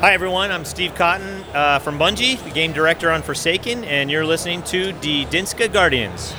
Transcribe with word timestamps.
Hi, 0.00 0.14
everyone. 0.14 0.50
I'm 0.50 0.64
Steve 0.64 0.94
Cotton 0.94 1.44
uh, 1.52 1.78
from 1.78 1.98
Bungie, 1.98 2.42
the 2.42 2.50
game 2.52 2.72
director 2.72 3.10
on 3.10 3.20
Forsaken, 3.20 3.84
and 3.84 4.10
you're 4.10 4.24
listening 4.24 4.62
to 4.62 4.94
the 4.94 5.26
Dinska 5.26 5.70
Guardians. 5.70 6.32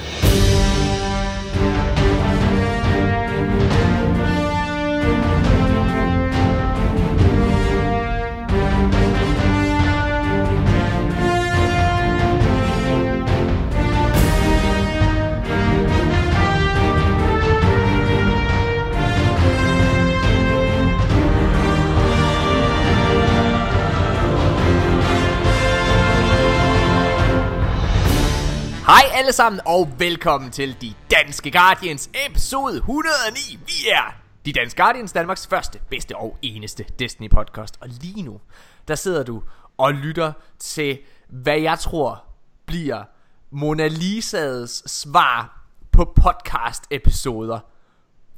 Alle 29.21 29.33
sammen, 29.33 29.61
og 29.65 29.89
velkommen 29.99 30.51
til 30.51 30.81
De 30.81 30.93
Danske 31.11 31.51
Guardians 31.51 32.09
episode 32.29 32.77
109. 32.77 33.59
Vi 33.65 33.89
er 33.91 34.15
De 34.45 34.53
Danske 34.53 34.83
Guardians, 34.83 35.11
Danmarks 35.11 35.47
første, 35.47 35.79
bedste 35.89 36.15
og 36.15 36.37
eneste 36.41 36.85
Destiny-podcast. 37.01 37.73
Og 37.79 37.87
lige 38.01 38.23
nu, 38.23 38.39
der 38.87 38.95
sidder 38.95 39.23
du 39.23 39.43
og 39.77 39.93
lytter 39.93 40.33
til, 40.59 40.99
hvad 41.29 41.59
jeg 41.59 41.79
tror 41.79 42.23
bliver 42.65 43.03
Mona 43.51 43.87
Lisas 43.87 44.83
svar 44.85 45.63
på 45.91 46.13
podcast-episoder. 46.21 47.59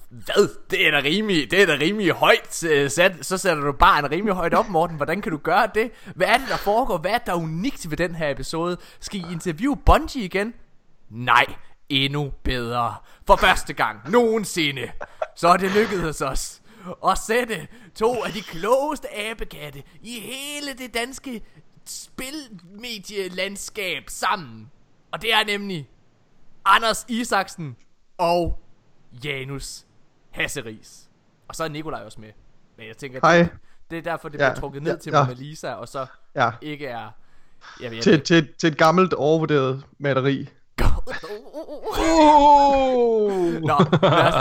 Hvad? 0.10 0.50
Det 0.72 0.88
er 0.88 0.92
da 0.92 0.98
rimelig, 0.98 1.52
det 1.52 1.62
er 1.62 1.66
da 1.66 1.74
rimelig 1.74 2.12
højt 2.12 2.64
øh, 2.64 2.90
sat. 2.92 3.26
Så 3.26 3.38
sætter 3.38 3.64
du 3.64 3.72
bare 3.72 4.00
en 4.00 4.12
rimelig 4.12 4.36
højt 4.36 4.54
op, 4.54 4.70
Morten. 4.70 4.96
Hvordan 4.96 5.22
kan 5.22 5.32
du 5.32 5.38
gøre 5.38 5.70
det? 5.76 5.92
Hvad 6.16 6.28
er 6.28 6.38
det, 6.38 6.48
der 6.50 6.58
foregår? 6.58 6.98
Hvad 6.98 7.12
er 7.12 7.18
der 7.18 7.34
unikt 7.34 7.90
ved 7.90 7.98
den 7.98 8.16
her 8.16 8.30
episode? 8.30 8.78
Skal 9.00 9.20
I 9.20 9.24
interviewe 9.32 9.78
Bungie 9.78 10.24
igen? 10.24 10.54
Nej, 11.14 11.46
endnu 11.90 12.34
bedre. 12.44 12.96
For 13.28 13.36
første 13.36 13.74
gang 13.74 14.12
nogensinde, 14.12 14.92
så 15.36 15.48
er 15.48 15.58
det 15.58 15.72
lykkedes 15.72 16.22
os 16.22 16.62
at 17.08 17.18
sætte 17.18 17.68
to 17.96 18.24
af 18.24 18.32
de 18.32 18.42
klogeste 18.42 19.08
abekatte 19.18 19.84
i 20.02 20.20
hele 20.20 20.74
det 20.78 20.94
danske 20.94 21.42
spilmedielandskab 21.86 24.04
sammen. 24.08 24.72
Og 25.12 25.22
det 25.22 25.34
er 25.34 25.44
nemlig 25.46 25.90
Anders 26.66 27.06
Isaksen 27.08 27.76
og 28.18 28.60
Janus 29.24 29.86
Hasseris. 30.32 31.10
Og 31.48 31.56
så 31.56 31.64
er 31.64 31.68
Nikolaj 31.68 32.04
også 32.04 32.22
med. 32.22 32.30
Men 32.78 32.88
jeg 32.88 32.98
tænker, 32.98 33.20
Hej. 33.24 33.48
det, 33.90 33.98
er 33.98 34.02
derfor, 34.02 34.30
det 34.30 34.40
Ja, 34.40 34.50
bliver 34.50 34.60
trukket 34.60 34.84
ned 34.84 34.92
ja, 34.92 34.98
til 34.98 35.12
ja. 35.12 35.24
Mona 35.24 35.34
Lisa, 35.34 35.74
og 35.74 35.88
så 35.88 36.06
Ja, 36.36 36.52
ikke 36.62 36.88
er... 36.88 37.10
Jeg 37.82 37.92
ved, 37.92 38.02
til, 38.02 38.22
til, 38.22 38.54
til 38.60 38.72
et 38.72 38.78
gammelt 38.78 39.14
overvurderet 39.14 39.86
maleri. 40.00 40.50
Nå, 43.62 43.78
lad 44.02 44.28
os, 44.28 44.36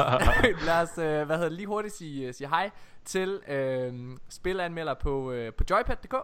lad 0.67 0.83
os 0.83 0.99
øh, 0.99 1.27
hvad 1.27 1.37
hedder 1.37 1.49
det, 1.49 1.53
lige 1.53 1.67
hurtigt 1.67 1.95
sige, 1.95 2.29
øh, 2.29 2.35
sige 2.35 2.49
hej 2.49 2.71
til 3.05 3.41
øh, 3.49 3.93
spilanmelder 4.29 4.95
på, 4.95 5.33
øh, 5.33 5.53
på 5.53 5.65
joypad.dk. 5.71 6.15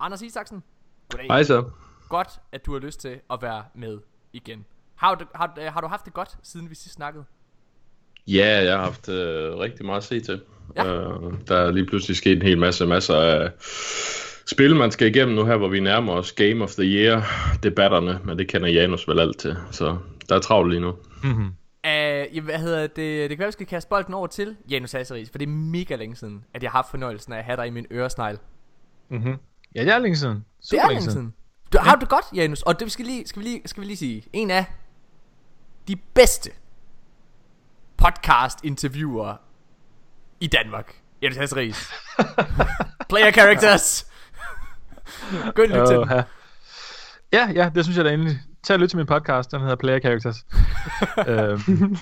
Anders 0.00 0.22
Isaksen. 0.22 0.62
Goddag. 1.08 1.26
Hej 1.26 1.42
så. 1.42 1.64
Godt, 2.08 2.28
at 2.52 2.66
du 2.66 2.72
har 2.72 2.78
lyst 2.78 3.00
til 3.00 3.20
at 3.30 3.42
være 3.42 3.64
med 3.74 3.98
igen. 4.32 4.64
Har 4.94 5.14
du, 5.14 5.24
har, 5.34 5.54
øh, 5.60 5.72
har 5.72 5.80
du 5.80 5.86
haft 5.86 6.04
det 6.04 6.12
godt, 6.12 6.36
siden 6.42 6.70
vi 6.70 6.74
sidst 6.74 6.94
snakkede? 6.94 7.24
Ja, 8.26 8.64
jeg 8.64 8.76
har 8.76 8.84
haft 8.84 9.08
øh, 9.08 9.56
rigtig 9.56 9.86
meget 9.86 9.96
at 9.96 10.04
se 10.04 10.20
til. 10.20 10.42
Ja. 10.76 10.84
Øh, 10.86 11.32
der 11.48 11.56
er 11.56 11.70
lige 11.70 11.86
pludselig 11.86 12.16
sket 12.16 12.36
en 12.36 12.42
hel 12.42 12.58
masse, 12.58 12.86
masser 12.86 13.16
af 13.16 13.52
spil, 14.50 14.76
man 14.76 14.90
skal 14.90 15.06
igennem 15.06 15.34
nu 15.34 15.44
her, 15.44 15.56
hvor 15.56 15.68
vi 15.68 15.80
nærmer 15.80 16.12
os 16.12 16.32
Game 16.32 16.64
of 16.64 16.70
the 16.70 16.84
Year-debatterne, 16.84 18.20
men 18.24 18.38
det 18.38 18.48
kender 18.48 18.68
Janus 18.68 19.08
vel 19.08 19.20
alt 19.20 19.38
til, 19.38 19.56
så 19.70 19.98
der 20.28 20.36
er 20.36 20.40
travlt 20.40 20.70
lige 20.70 20.80
nu. 20.80 20.94
Uh, 21.84 22.36
ja, 22.36 22.40
hvad 22.40 22.58
hedder 22.58 22.86
det? 22.86 22.96
Det 22.96 23.30
kan 23.30 23.38
være, 23.38 23.48
vi 23.48 23.52
skal 23.52 23.66
kaste 23.66 23.88
bolden 23.88 24.14
over 24.14 24.26
til 24.26 24.56
Janus 24.70 24.92
Hasseris, 24.92 25.30
for 25.30 25.38
det 25.38 25.46
er 25.46 25.50
mega 25.50 25.96
længe 25.96 26.16
siden, 26.16 26.44
at 26.54 26.62
jeg 26.62 26.70
har 26.70 26.78
haft 26.78 26.90
fornøjelsen 26.90 27.32
af 27.32 27.38
at 27.38 27.44
have 27.44 27.56
dig 27.56 27.66
i 27.66 27.70
min 27.70 27.86
øresnegl. 27.92 28.38
Mm-hmm. 29.08 29.36
Ja, 29.74 29.84
det 29.84 29.92
er 29.92 29.98
længe 29.98 30.16
siden. 30.16 30.34
Det 30.34 30.44
Super 30.60 30.82
er 30.82 30.88
længe 30.88 31.02
siden. 31.02 31.34
Du, 31.72 31.78
har 31.78 31.94
du 31.94 32.00
det 32.00 32.08
godt, 32.08 32.24
Janus? 32.34 32.62
Og 32.62 32.78
det 32.78 32.84
vi 32.86 32.90
skal, 32.90 33.04
lige, 33.04 33.26
skal, 33.26 33.42
vi 33.42 33.48
lige, 33.48 33.62
skal 33.64 33.80
vi 33.80 33.86
lige 33.86 33.96
sige, 33.96 34.24
en 34.32 34.50
af 34.50 34.64
de 35.88 35.96
bedste 35.96 36.50
podcast-interviewer 37.96 39.34
i 40.40 40.46
Danmark. 40.46 40.94
Janus 41.22 41.36
Hasseris. 41.36 41.90
Player 43.10 43.30
characters. 43.30 44.07
Gå 45.54 45.62
ind 45.62 45.72
og 45.72 45.80
lyt 45.80 45.88
til 45.88 45.96
den. 45.96 46.24
ja, 47.32 47.50
ja, 47.54 47.70
det 47.74 47.84
synes 47.84 47.96
jeg 47.96 48.04
da 48.04 48.12
endelig. 48.12 48.40
Tag 48.62 48.74
og 48.74 48.80
lyt 48.80 48.88
til 48.88 48.96
min 48.96 49.06
podcast, 49.06 49.50
den 49.50 49.60
hedder 49.60 49.76
Player 49.76 50.00
Characters. 50.00 50.46
øhm, 51.28 51.96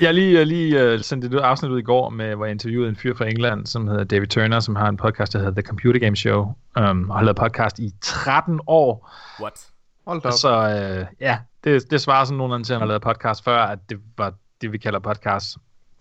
jeg 0.00 0.14
lige, 0.14 0.38
jeg 0.38 0.46
lige 0.46 0.94
uh, 0.94 1.00
sendt 1.00 1.24
et 1.24 1.34
afsnit 1.34 1.70
ud 1.70 1.78
i 1.78 1.82
går, 1.82 2.10
med, 2.10 2.34
hvor 2.34 2.44
jeg 2.44 2.52
interviewede 2.52 2.88
en 2.88 2.96
fyr 2.96 3.14
fra 3.14 3.28
England, 3.28 3.66
som 3.66 3.88
hedder 3.88 4.04
David 4.04 4.26
Turner, 4.26 4.60
som 4.60 4.76
har 4.76 4.88
en 4.88 4.96
podcast, 4.96 5.32
der 5.32 5.38
hedder 5.38 5.52
The 5.52 5.68
Computer 5.68 6.00
Game 6.00 6.16
Show, 6.16 6.54
um, 6.76 7.10
og 7.10 7.16
har 7.16 7.24
lavet 7.24 7.36
podcast 7.36 7.78
i 7.78 7.92
13 8.00 8.60
år. 8.66 9.10
What? 9.40 9.66
Hold 10.06 10.24
op. 10.24 10.32
Så 10.32 10.58
uh, 10.58 11.06
ja, 11.20 11.38
det, 11.64 11.90
det 11.90 12.00
svarer 12.00 12.24
sådan 12.24 12.38
nogenlunde 12.38 12.66
til, 12.66 12.72
at 12.72 12.76
han 12.76 12.80
har 12.80 12.88
lavet 12.88 13.02
podcast 13.02 13.44
før, 13.44 13.62
at 13.62 13.78
det 13.88 13.98
var 14.18 14.32
det, 14.60 14.72
vi 14.72 14.78
kalder 14.78 14.98
podcast. 14.98 15.56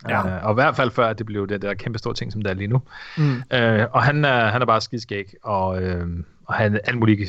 Ja. 0.10 0.38
Uh, 0.38 0.46
og 0.46 0.52
i 0.52 0.54
hvert 0.54 0.76
fald 0.76 0.92
før, 0.92 1.08
at 1.08 1.18
det 1.18 1.26
blev 1.26 1.48
det 1.48 1.62
der 1.62 1.74
kæmpe 1.74 2.00
store 2.00 2.14
ting, 2.14 2.32
som 2.32 2.42
det 2.42 2.50
er 2.50 2.54
lige 2.54 2.68
nu. 2.68 2.82
Mm. 3.18 3.36
Uh, 3.36 3.86
og 3.92 4.04
han 4.04 4.26
er, 4.26 4.46
han 4.46 4.62
er 4.62 4.66
bare 4.66 4.82
skidskæg, 4.82 5.34
og, 5.44 5.68
uh, 5.68 6.10
og 6.46 6.54
han 6.54 6.72
har 6.72 6.80
alle 6.84 7.00
mulige 7.00 7.28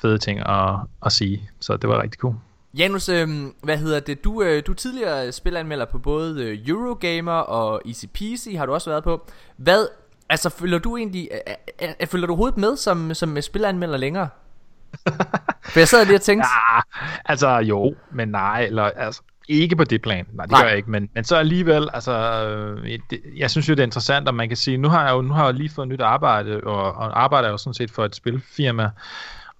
fede 0.00 0.18
ting 0.18 0.40
at, 0.40 0.76
at 1.06 1.12
sige. 1.12 1.50
Så 1.60 1.76
det 1.76 1.88
var 1.88 2.02
rigtig 2.02 2.20
cool. 2.20 2.34
Janus, 2.74 3.08
øh, 3.08 3.28
hvad 3.62 3.78
hedder 3.78 4.00
det? 4.00 4.24
Du, 4.24 4.42
øh, 4.42 4.62
du 4.66 4.72
er 4.72 4.76
tidligere 4.76 5.32
spilanmelder 5.32 5.84
på 5.84 5.98
både 5.98 6.44
øh, 6.44 6.68
Eurogamer 6.68 7.32
og 7.32 7.82
Peasy, 8.14 8.48
har 8.56 8.66
du 8.66 8.72
også 8.72 8.90
været 8.90 9.04
på. 9.04 9.26
Hvad, 9.56 9.86
altså 10.28 10.50
følger 10.50 10.78
du 10.78 10.96
egentlig, 10.96 11.28
øh, 11.32 11.54
øh, 11.82 11.88
øh, 12.00 12.06
følger 12.06 12.26
du 12.26 12.34
hovedet 12.34 12.58
med 12.58 12.76
som, 12.76 13.14
som 13.14 13.42
spillanmelder 13.42 13.96
længere? 13.96 14.28
For 15.72 15.80
jeg 15.80 15.88
sad 15.88 16.04
lige 16.04 16.16
og 16.16 16.22
tænkte, 16.22 16.48
Ah, 16.70 16.82
altså 17.24 17.48
jo, 17.48 17.94
men 18.10 18.28
nej, 18.28 18.62
eller 18.62 18.82
altså, 18.82 19.22
ikke 19.50 19.76
på 19.76 19.84
det 19.84 20.02
plan. 20.02 20.26
Nej, 20.32 20.44
det 20.46 20.52
Nej. 20.52 20.60
gør 20.62 20.68
jeg 20.68 20.76
ikke, 20.76 20.90
men, 20.90 21.08
men 21.14 21.24
så 21.24 21.36
alligevel, 21.36 21.88
altså, 21.92 22.12
øh, 22.48 22.98
det, 23.10 23.20
jeg 23.36 23.50
synes 23.50 23.68
jo, 23.68 23.74
det 23.74 23.80
er 23.80 23.84
interessant, 23.86 24.28
at 24.28 24.34
man 24.34 24.48
kan 24.48 24.56
sige, 24.56 24.76
nu 24.76 24.88
har 24.88 25.04
jeg 25.06 25.12
jo, 25.14 25.20
nu 25.22 25.32
har 25.34 25.44
jeg 25.44 25.54
lige 25.54 25.70
fået 25.70 25.88
nyt 25.88 26.00
arbejde, 26.00 26.60
og, 26.64 26.82
og 26.92 27.22
arbejder 27.22 27.48
jo 27.48 27.56
sådan 27.56 27.74
set 27.74 27.90
for 27.90 28.04
et 28.04 28.14
spilfirma, 28.16 28.90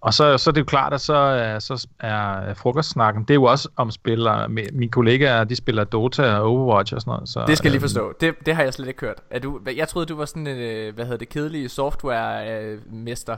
og 0.02 0.14
så, 0.14 0.38
så 0.38 0.50
er 0.50 0.52
det 0.52 0.60
jo 0.60 0.64
klart, 0.64 0.92
at 0.92 1.00
så, 1.00 1.14
er- 1.14 1.58
så 1.58 1.86
er 2.00 2.54
frokostsnakken, 2.54 3.22
det 3.22 3.30
er 3.30 3.34
jo 3.34 3.44
også 3.44 3.68
om 3.76 3.90
spil, 3.90 4.26
og 4.26 4.44
mi- 4.44 4.72
mine 4.72 4.90
kollegaer, 4.90 5.44
de 5.44 5.56
spiller 5.56 5.84
Dota 5.84 6.34
og 6.34 6.42
Overwatch 6.50 6.94
og 6.94 7.00
sådan 7.00 7.10
noget. 7.10 7.28
Så, 7.28 7.44
det 7.46 7.58
skal 7.58 7.68
jeg 7.68 7.72
lige 7.72 7.78
øhm, 7.78 7.82
forstå. 7.82 8.12
Det, 8.20 8.34
det 8.46 8.54
har 8.56 8.62
jeg 8.62 8.72
slet 8.74 8.88
ikke 8.88 9.00
hørt. 9.00 9.16
Er 9.30 9.38
du, 9.38 9.60
jeg 9.76 9.88
troede, 9.88 10.06
du 10.06 10.16
var 10.16 10.24
sådan 10.24 10.46
en, 10.46 10.56
øh, 10.58 10.94
hvad 10.94 11.04
hedder 11.04 11.18
det, 11.18 11.28
kedelige 11.28 11.68
software-mester. 11.68 13.36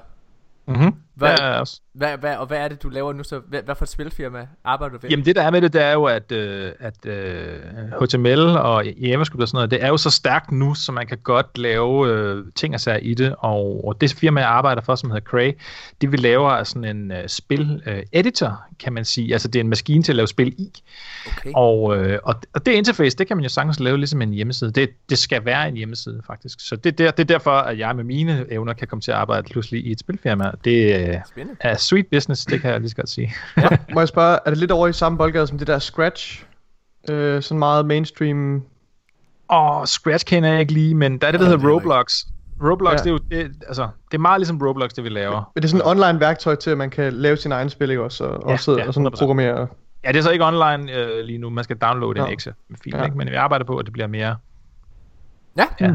Mhm. 0.67 0.95
Hvad- 1.15 1.39
også. 1.39 1.81
Hvad, 1.95 2.19
hvad, 2.19 2.37
og 2.37 2.47
hvad 2.47 2.59
er 2.59 2.69
det, 2.69 2.83
du 2.83 2.89
laver 2.89 3.13
nu 3.13 3.25
så? 3.25 3.41
Hvad, 3.49 3.63
hvad 3.63 3.75
for 3.75 3.85
et 3.85 3.89
spilfirma 3.89 4.47
arbejder 4.65 4.97
du 4.97 5.01
ved? 5.03 5.11
Jamen 5.11 5.25
det 5.27 5.37
der 5.37 5.43
er 5.43 5.51
med 5.51 5.61
det, 5.63 5.73
det 5.73 5.83
er 5.83 5.93
jo, 5.93 6.05
at, 6.05 6.33
øh, 6.33 6.73
at 6.81 7.07
øh, 7.07 7.61
HTML 8.03 8.41
og 8.41 8.87
JavaScript 8.87 9.43
og 9.43 9.49
sådan 9.49 9.57
noget, 9.57 9.71
det 9.71 9.85
er 9.85 9.89
jo 9.89 9.97
så 9.97 10.11
stærkt 10.11 10.53
nu, 10.53 10.75
så 10.75 10.93
man 10.93 11.07
kan 11.07 11.19
godt 11.19 11.59
lave 11.59 12.09
øh, 12.09 12.45
ting 12.55 12.75
og 12.75 12.81
sager 12.81 12.99
i 12.99 13.15
det, 13.15 13.35
og, 13.39 13.85
og 13.87 14.01
det 14.01 14.15
firma, 14.15 14.41
jeg 14.41 14.49
arbejder 14.49 14.83
for, 14.83 14.95
som 14.95 15.11
hedder 15.11 15.25
Cray, 15.25 15.53
det 16.01 16.13
vi 16.13 16.17
laver 16.17 16.51
er 16.53 16.65
sådan 16.65 16.97
en 16.97 17.13
øh, 17.13 17.29
spil-editor, 17.29 18.63
kan 18.79 18.93
man 18.93 19.05
sige. 19.05 19.33
Altså 19.33 19.49
det 19.49 19.59
er 19.59 19.61
en 19.65 19.69
maskine 19.69 20.03
til 20.03 20.13
at 20.13 20.17
lave 20.17 20.29
spil 20.29 20.55
i, 20.59 20.69
Okay. 21.39 21.51
og, 21.55 21.97
øh, 21.97 22.19
og, 22.23 22.35
og 22.55 22.67
det 22.67 22.73
interface, 22.73 23.17
det 23.17 23.27
kan 23.27 23.37
man 23.37 23.43
jo 23.45 23.49
sagtens 23.49 23.81
lave 23.81 23.97
ligesom 23.99 24.23
en 24.23 24.31
hjemmeside. 24.33 24.71
Det, 24.71 24.91
det 25.11 25.19
skal 25.19 25.45
være 25.45 25.69
en 25.69 25.77
hjemmeside 25.77 26.23
faktisk. 26.27 26.61
Så 26.61 26.77
det, 26.77 26.99
det, 26.99 27.17
det 27.17 27.23
er 27.23 27.35
derfor, 27.35 27.51
at 27.51 27.79
jeg 27.79 27.97
med 27.97 28.05
mine 28.05 28.47
evner 28.51 28.73
kan 28.73 28.89
komme 28.89 29.01
til 29.01 29.11
at 29.11 29.17
arbejde 29.17 29.49
pludselig 29.51 29.87
i 29.87 29.93
et 29.93 30.01
spilfirma. 30.01 30.51
Det 30.65 31.02
øh, 31.09 31.17
Spændende. 31.29 31.57
er 31.61 31.77
sweet 31.77 32.07
business, 32.13 32.45
det 32.45 32.61
kan 32.61 32.71
jeg 32.71 32.81
lige 32.81 32.91
så 32.91 32.97
godt 32.97 33.09
sige. 33.09 33.35
Må 33.95 34.01
jeg 34.01 34.09
spørge, 34.09 34.39
er 34.47 34.51
det 34.51 34.59
lidt 34.59 34.71
over 34.71 34.89
i 34.89 34.93
samme 34.93 35.19
boldgade 35.19 35.47
som 35.47 35.59
det 35.59 35.67
der 35.67 35.79
Scratch? 35.79 36.45
Øh, 37.11 37.43
sådan 37.43 37.59
meget 37.59 37.87
mainstream... 37.87 38.63
Åh, 39.53 39.85
Scratch 39.85 40.27
kender 40.27 40.51
jeg 40.51 40.61
ikke 40.61 40.73
lige, 40.73 40.95
men 40.95 41.19
der 41.19 41.27
er 41.27 41.31
det, 41.31 41.41
der 41.41 41.47
Nej, 41.47 41.51
hedder 41.57 41.67
det 41.69 41.73
er 41.73 41.77
Roblox. 41.77 42.23
Roblox, 42.65 42.93
Ja. 42.93 42.97
det 42.97 43.07
er 43.07 43.11
jo 43.11 43.19
det, 43.19 43.53
altså, 43.67 43.89
det 44.11 44.15
er 44.17 44.19
meget 44.21 44.41
ligesom 44.41 44.61
Roblox, 44.63 44.91
det 44.91 45.05
vi 45.05 45.09
laver. 45.09 45.51
Men 45.55 45.63
det 45.63 45.65
er 45.65 45.69
sådan 45.69 45.87
et 45.87 45.91
online 46.07 46.21
værktøj 46.21 46.55
til, 46.55 46.71
at 46.71 46.79
man 46.79 46.91
kan 46.91 47.13
lave 47.13 47.37
sin 47.37 47.53
egen 47.53 47.71
spil, 47.71 47.91
ikke 47.91 48.03
også? 48.03 48.25
Og, 48.25 48.43
Ja, 48.49 48.53
og 48.53 48.61
sidde 48.61 48.81
ja, 48.81 48.87
og 48.87 48.95
sådan 48.95 49.07
100%. 49.07 49.19
programmere. 49.19 49.67
Ja, 50.05 50.09
det 50.13 50.19
er 50.19 50.23
så 50.23 50.31
ikke 50.31 50.45
online 50.45 50.93
øh, 50.93 51.25
lige 51.25 51.39
nu. 51.39 51.51
Man 51.51 51.65
skal 51.65 51.77
downloade 51.77 52.19
Nå. 52.19 52.27
en 52.27 52.33
Excel-fil, 52.33 52.93
Ja. 52.97 53.05
ikke? 53.05 53.17
men 53.17 53.31
vi 53.31 53.35
arbejder 53.35 53.65
på, 53.65 53.77
at 53.77 53.85
det 53.85 53.93
bliver 53.93 54.07
mere... 54.07 54.37
Ja. 55.59 55.65
Ja. 55.81 55.95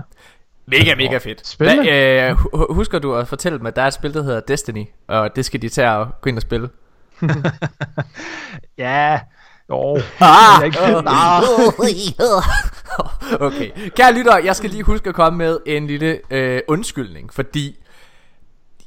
Mega, 0.67 0.95
mega 0.95 1.17
fedt. 1.17 1.47
Spændende. 1.47 1.83
Hvad, 1.83 2.29
øh, 2.29 2.37
hu- 2.37 2.73
husker 2.73 2.99
du 2.99 3.15
at 3.15 3.27
fortælle 3.27 3.59
mig, 3.59 3.67
at 3.67 3.75
der 3.75 3.81
er 3.81 3.87
et 3.87 3.93
spil, 3.93 4.13
der 4.13 4.23
hedder 4.23 4.39
Destiny, 4.39 4.85
og 5.07 5.35
det 5.35 5.45
skal 5.45 5.61
de 5.61 5.69
tage 5.69 5.91
og 5.91 6.07
gå 6.21 6.29
ind 6.29 6.37
og 6.37 6.41
spille? 6.41 6.69
Ja, 8.77 9.19
Jo, 9.69 9.97
Ah! 10.19 10.65
ikke 10.65 10.79
okay. 13.47 13.89
Kære 13.95 14.13
lytter, 14.13 14.37
jeg 14.37 14.55
skal 14.55 14.69
lige 14.69 14.83
huske 14.83 15.09
at 15.09 15.15
komme 15.15 15.37
med 15.37 15.59
en 15.65 15.87
lille 15.87 16.19
øh, 16.29 16.61
undskyldning, 16.67 17.33
fordi 17.33 17.75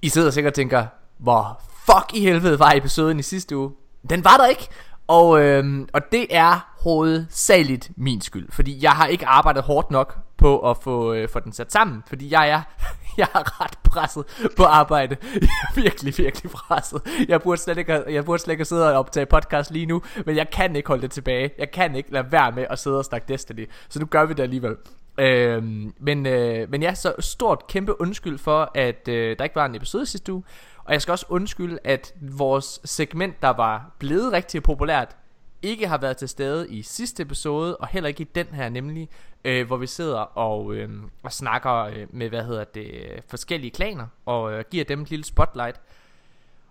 I 0.02 0.08
sidder 0.08 0.30
sikkert 0.30 0.50
og 0.50 0.54
tænker, 0.54 0.86
hvor 1.18 1.60
fuck 1.86 2.14
i 2.14 2.20
helvede 2.20 2.58
var 2.58 2.72
episoden 2.72 3.18
i 3.18 3.22
sidste 3.22 3.56
uge? 3.56 3.70
Den 4.10 4.24
var 4.24 4.36
der 4.36 4.46
ikke. 4.46 4.68
Og, 5.08 5.40
øh, 5.42 5.86
og 5.92 6.00
det 6.12 6.26
er 6.30 6.68
hovedsageligt 6.82 7.90
min 7.96 8.20
skyld, 8.20 8.48
fordi 8.52 8.78
jeg 8.82 8.90
har 8.92 9.06
ikke 9.06 9.26
arbejdet 9.26 9.62
hårdt 9.62 9.90
nok 9.90 10.16
på 10.40 10.70
at 10.70 10.76
få, 10.76 11.12
øh, 11.12 11.28
få 11.28 11.40
den 11.40 11.52
sat 11.52 11.72
sammen, 11.72 12.02
fordi 12.06 12.32
jeg 12.32 12.48
er, 12.48 12.62
jeg 13.20 13.28
er 13.34 13.62
ret 13.62 13.78
presset 13.84 14.24
på 14.56 14.64
arbejde. 14.64 15.16
Jeg 15.34 15.48
er 15.68 15.74
virkelig, 15.74 16.14
virkelig 16.18 16.50
presset. 16.50 17.02
Jeg 17.28 17.42
burde 17.42 17.60
slet 17.60 17.78
ikke, 17.78 18.04
jeg 18.08 18.24
burde 18.24 18.42
slet 18.42 18.52
ikke 18.52 18.64
sidde 18.64 18.92
og 18.92 18.98
optage 18.98 19.26
podcast 19.26 19.70
lige 19.70 19.86
nu, 19.86 20.02
men 20.26 20.36
jeg 20.36 20.50
kan 20.50 20.76
ikke 20.76 20.88
holde 20.88 21.02
det 21.02 21.10
tilbage. 21.10 21.50
Jeg 21.58 21.70
kan 21.70 21.94
ikke 21.94 22.12
lade 22.12 22.32
være 22.32 22.52
med 22.52 22.66
at 22.70 22.78
sidde 22.78 22.98
og 22.98 23.04
snakke 23.04 23.28
Destiny, 23.28 23.70
så 23.88 24.00
nu 24.00 24.06
gør 24.06 24.24
vi 24.24 24.34
det 24.34 24.42
alligevel. 24.42 24.76
Øh, 25.18 25.62
men, 25.98 26.26
øh, 26.26 26.70
men 26.70 26.82
ja, 26.82 26.94
så 26.94 27.14
stort 27.18 27.66
kæmpe 27.66 28.00
undskyld 28.00 28.38
for, 28.38 28.70
at 28.74 29.08
øh, 29.08 29.38
der 29.38 29.44
ikke 29.44 29.56
var 29.56 29.66
en 29.66 29.74
episode 29.74 30.06
sidste 30.06 30.32
uge. 30.32 30.42
Og 30.84 30.92
jeg 30.92 31.02
skal 31.02 31.12
også 31.12 31.26
undskylde, 31.28 31.78
at 31.84 32.14
vores 32.20 32.80
segment, 32.84 33.42
der 33.42 33.50
var 33.50 33.90
blevet 33.98 34.32
rigtig 34.32 34.62
populært, 34.62 35.16
ikke 35.62 35.88
har 35.88 35.98
været 35.98 36.16
til 36.16 36.28
stede 36.28 36.70
i 36.70 36.82
sidste 36.82 37.22
episode, 37.22 37.76
og 37.76 37.88
heller 37.88 38.08
ikke 38.08 38.20
i 38.20 38.28
den 38.34 38.46
her 38.46 38.68
nemlig, 38.68 39.08
øh, 39.44 39.66
hvor 39.66 39.76
vi 39.76 39.86
sidder 39.86 40.18
og, 40.20 40.74
øh, 40.74 40.90
og 41.22 41.32
snakker 41.32 41.74
øh, 41.74 42.06
med, 42.10 42.28
hvad 42.28 42.44
hedder 42.44 42.64
det, 42.64 43.22
forskellige 43.28 43.70
klaner, 43.70 44.06
og 44.26 44.52
øh, 44.52 44.64
giver 44.70 44.84
dem 44.84 45.02
et 45.02 45.10
lille 45.10 45.24
spotlight. 45.24 45.80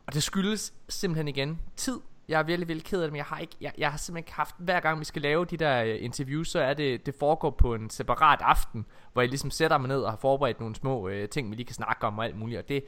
Og 0.07 0.13
det 0.13 0.23
skyldes 0.23 0.73
simpelthen 0.89 1.27
igen 1.27 1.59
tid. 1.75 1.99
Jeg 2.27 2.39
er 2.39 2.43
virkelig, 2.43 2.67
virkelig 2.67 2.85
ked 2.85 3.01
af 3.01 3.05
det, 3.05 3.11
men 3.11 3.17
jeg 3.17 3.25
har, 3.25 3.37
ikke, 3.37 3.55
jeg, 3.61 3.73
jeg 3.77 3.91
har 3.91 3.97
simpelthen 3.97 4.21
ikke 4.27 4.33
haft, 4.33 4.55
hver 4.57 4.79
gang 4.79 4.99
vi 4.99 5.05
skal 5.05 5.21
lave 5.21 5.45
de 5.45 5.57
der 5.57 5.83
øh, 5.83 5.97
interviews, 5.99 6.49
så 6.49 6.59
er 6.59 6.73
det, 6.73 7.05
det 7.05 7.15
foregår 7.19 7.49
på 7.49 7.75
en 7.75 7.89
separat 7.89 8.39
aften, 8.41 8.85
hvor 9.13 9.21
jeg 9.21 9.29
ligesom 9.29 9.51
sætter 9.51 9.77
mig 9.77 9.87
ned 9.87 10.01
og 10.01 10.11
har 10.11 10.17
forberedt 10.17 10.59
nogle 10.59 10.75
små 10.75 11.07
øh, 11.07 11.29
ting, 11.29 11.51
vi 11.51 11.55
lige 11.55 11.65
kan 11.65 11.75
snakke 11.75 12.07
om 12.07 12.17
og 12.17 12.25
alt 12.25 12.35
muligt, 12.35 12.59
og 12.59 12.69
det, 12.69 12.83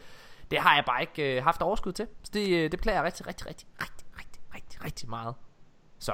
det 0.51 0.59
har 0.59 0.75
jeg 0.75 0.83
bare 0.85 1.01
ikke 1.01 1.37
øh, 1.37 1.43
haft 1.43 1.61
overskud 1.61 1.91
til. 1.91 2.07
Så 2.23 2.31
det, 2.33 2.49
øh, 2.49 2.71
det 2.71 2.81
plager 2.81 2.97
jeg 2.97 3.05
rigtig, 3.05 3.27
rigtig, 3.27 3.47
rigtig, 3.47 3.67
rigtig, 3.81 4.07
rigtig, 4.19 4.41
rigtig, 4.55 4.85
rigtig 4.85 5.09
meget. 5.09 5.35
Så, 5.99 6.13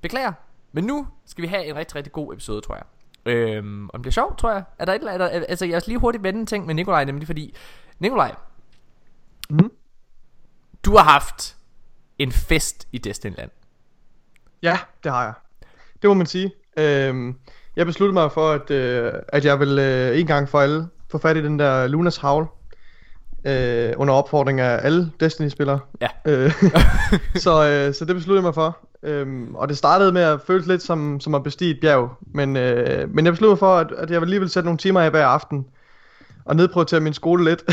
beklager. 0.00 0.32
Men 0.72 0.84
nu 0.84 1.08
skal 1.24 1.42
vi 1.42 1.48
have 1.48 1.64
en 1.64 1.76
rigtig, 1.76 1.96
rigtig 1.96 2.12
god 2.12 2.32
episode, 2.32 2.60
tror 2.60 2.74
jeg. 2.74 2.84
Øhm, 3.26 3.90
om 3.92 4.02
det 4.02 4.10
er 4.10 4.12
sjovt, 4.12 4.38
tror 4.38 4.52
jeg. 4.52 4.62
Er 4.78 4.84
der 4.84 4.92
et 4.94 4.98
eller 4.98 5.12
andet, 5.12 5.44
altså 5.48 5.64
jeg 5.66 5.82
skal 5.82 5.90
lige 5.90 6.00
hurtigt 6.00 6.22
vende 6.24 6.40
en 6.40 6.46
ting 6.46 6.66
med 6.66 6.74
Nikolaj, 6.74 7.04
nemlig 7.04 7.26
fordi, 7.26 7.54
Nikolaj, 7.98 8.34
Mhm. 9.50 9.70
du 10.84 10.96
har 10.96 11.04
haft 11.04 11.56
en 12.18 12.32
fest 12.32 12.88
i 12.92 12.98
Destinyland. 12.98 13.50
Ja, 14.62 14.78
det 15.04 15.12
har 15.12 15.24
jeg. 15.24 15.32
Det 16.02 16.08
må 16.10 16.14
man 16.14 16.26
sige. 16.26 16.52
Øhm, 16.78 17.38
jeg 17.76 17.86
besluttede 17.86 18.14
mig 18.14 18.32
for, 18.32 18.52
at, 18.52 18.70
øh, 18.70 19.12
at 19.28 19.44
jeg 19.44 19.60
vil 19.60 19.78
øh, 19.78 20.18
en 20.20 20.26
gang 20.26 20.48
for 20.48 20.60
alle 20.60 20.88
få 21.10 21.18
fat 21.18 21.36
i 21.36 21.42
den 21.44 21.58
der 21.58 21.86
Lunas 21.86 22.16
Havl. 22.16 22.46
Øh, 23.46 23.92
under 23.96 24.14
opfordring 24.14 24.60
af 24.60 24.80
alle 24.86 25.12
Destiny-spillere. 25.20 25.80
Ja. 26.00 26.08
Øh, 26.26 26.52
så, 27.44 27.64
øh, 27.68 27.94
så 27.94 28.04
det 28.04 28.14
besluttede 28.16 28.36
jeg 28.36 28.42
mig 28.42 28.54
for. 28.54 28.78
Øhm, 29.06 29.54
og 29.54 29.68
det 29.68 29.78
startede 29.78 30.12
med 30.12 30.22
at 30.22 30.40
føles 30.46 30.66
lidt 30.66 30.82
som, 30.82 31.20
som 31.20 31.34
at 31.34 31.42
bestige 31.42 31.70
et 31.70 31.80
bjerg. 31.80 32.10
Men, 32.34 32.56
øh, 32.56 33.14
men 33.14 33.24
jeg 33.24 33.32
besluttede 33.32 33.50
mig 33.50 33.58
for, 33.58 33.76
at, 33.76 33.92
at 33.92 34.10
jeg 34.10 34.22
lige 34.22 34.40
vil 34.40 34.50
sætte 34.50 34.66
nogle 34.66 34.78
timer 34.78 35.00
af 35.00 35.10
hver 35.10 35.26
aften. 35.26 35.66
Og 36.44 36.56
nedprioritere 36.56 37.00
min 37.00 37.14
skole 37.14 37.44
lidt. 37.44 37.64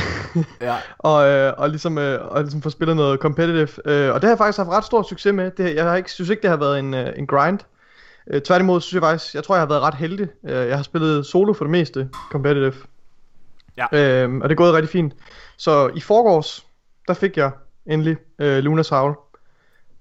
Ja. 0.61 0.75
og, 0.99 1.27
øh, 1.27 1.53
og 1.57 1.69
ligesom, 1.69 1.97
øh, 1.97 2.31
og 2.31 2.41
ligesom 2.41 2.61
få 2.61 2.69
spillet 2.69 2.95
noget 2.95 3.19
competitive. 3.19 3.67
Øh, 3.85 4.13
og 4.13 4.21
det 4.21 4.23
har 4.23 4.29
jeg 4.29 4.37
faktisk 4.37 4.57
haft 4.57 4.69
ret 4.69 4.85
stor 4.85 5.03
succes 5.03 5.33
med. 5.33 5.51
Det, 5.51 5.75
jeg 5.75 5.83
har 5.83 5.95
ikke, 5.95 6.11
synes 6.11 6.29
ikke, 6.29 6.41
det 6.41 6.49
har 6.49 6.57
været 6.57 6.79
en, 6.79 6.93
øh, 6.93 7.09
en 7.15 7.27
grind. 7.27 7.59
Øh, 8.27 8.41
tværtimod 8.41 8.81
synes 8.81 8.93
jeg 8.93 9.01
faktisk, 9.01 9.35
jeg 9.35 9.43
tror, 9.43 9.55
jeg 9.55 9.61
har 9.61 9.67
været 9.67 9.81
ret 9.81 9.95
heldig. 9.95 10.27
Øh, 10.45 10.67
jeg 10.67 10.75
har 10.75 10.83
spillet 10.83 11.25
solo 11.25 11.53
for 11.53 11.65
det 11.65 11.71
meste 11.71 12.09
competitive. 12.31 12.73
Ja. 13.77 13.85
Øh, 14.25 14.33
og 14.35 14.49
det 14.49 14.51
er 14.51 14.57
gået 14.57 14.73
rigtig 14.73 14.89
fint. 14.89 15.13
Så 15.57 15.91
i 15.95 15.99
forgårs, 15.99 16.65
der 17.07 17.13
fik 17.13 17.37
jeg 17.37 17.51
endelig 17.85 18.17
øh, 18.39 18.63
Lunas 18.63 18.89
Havl. 18.89 19.15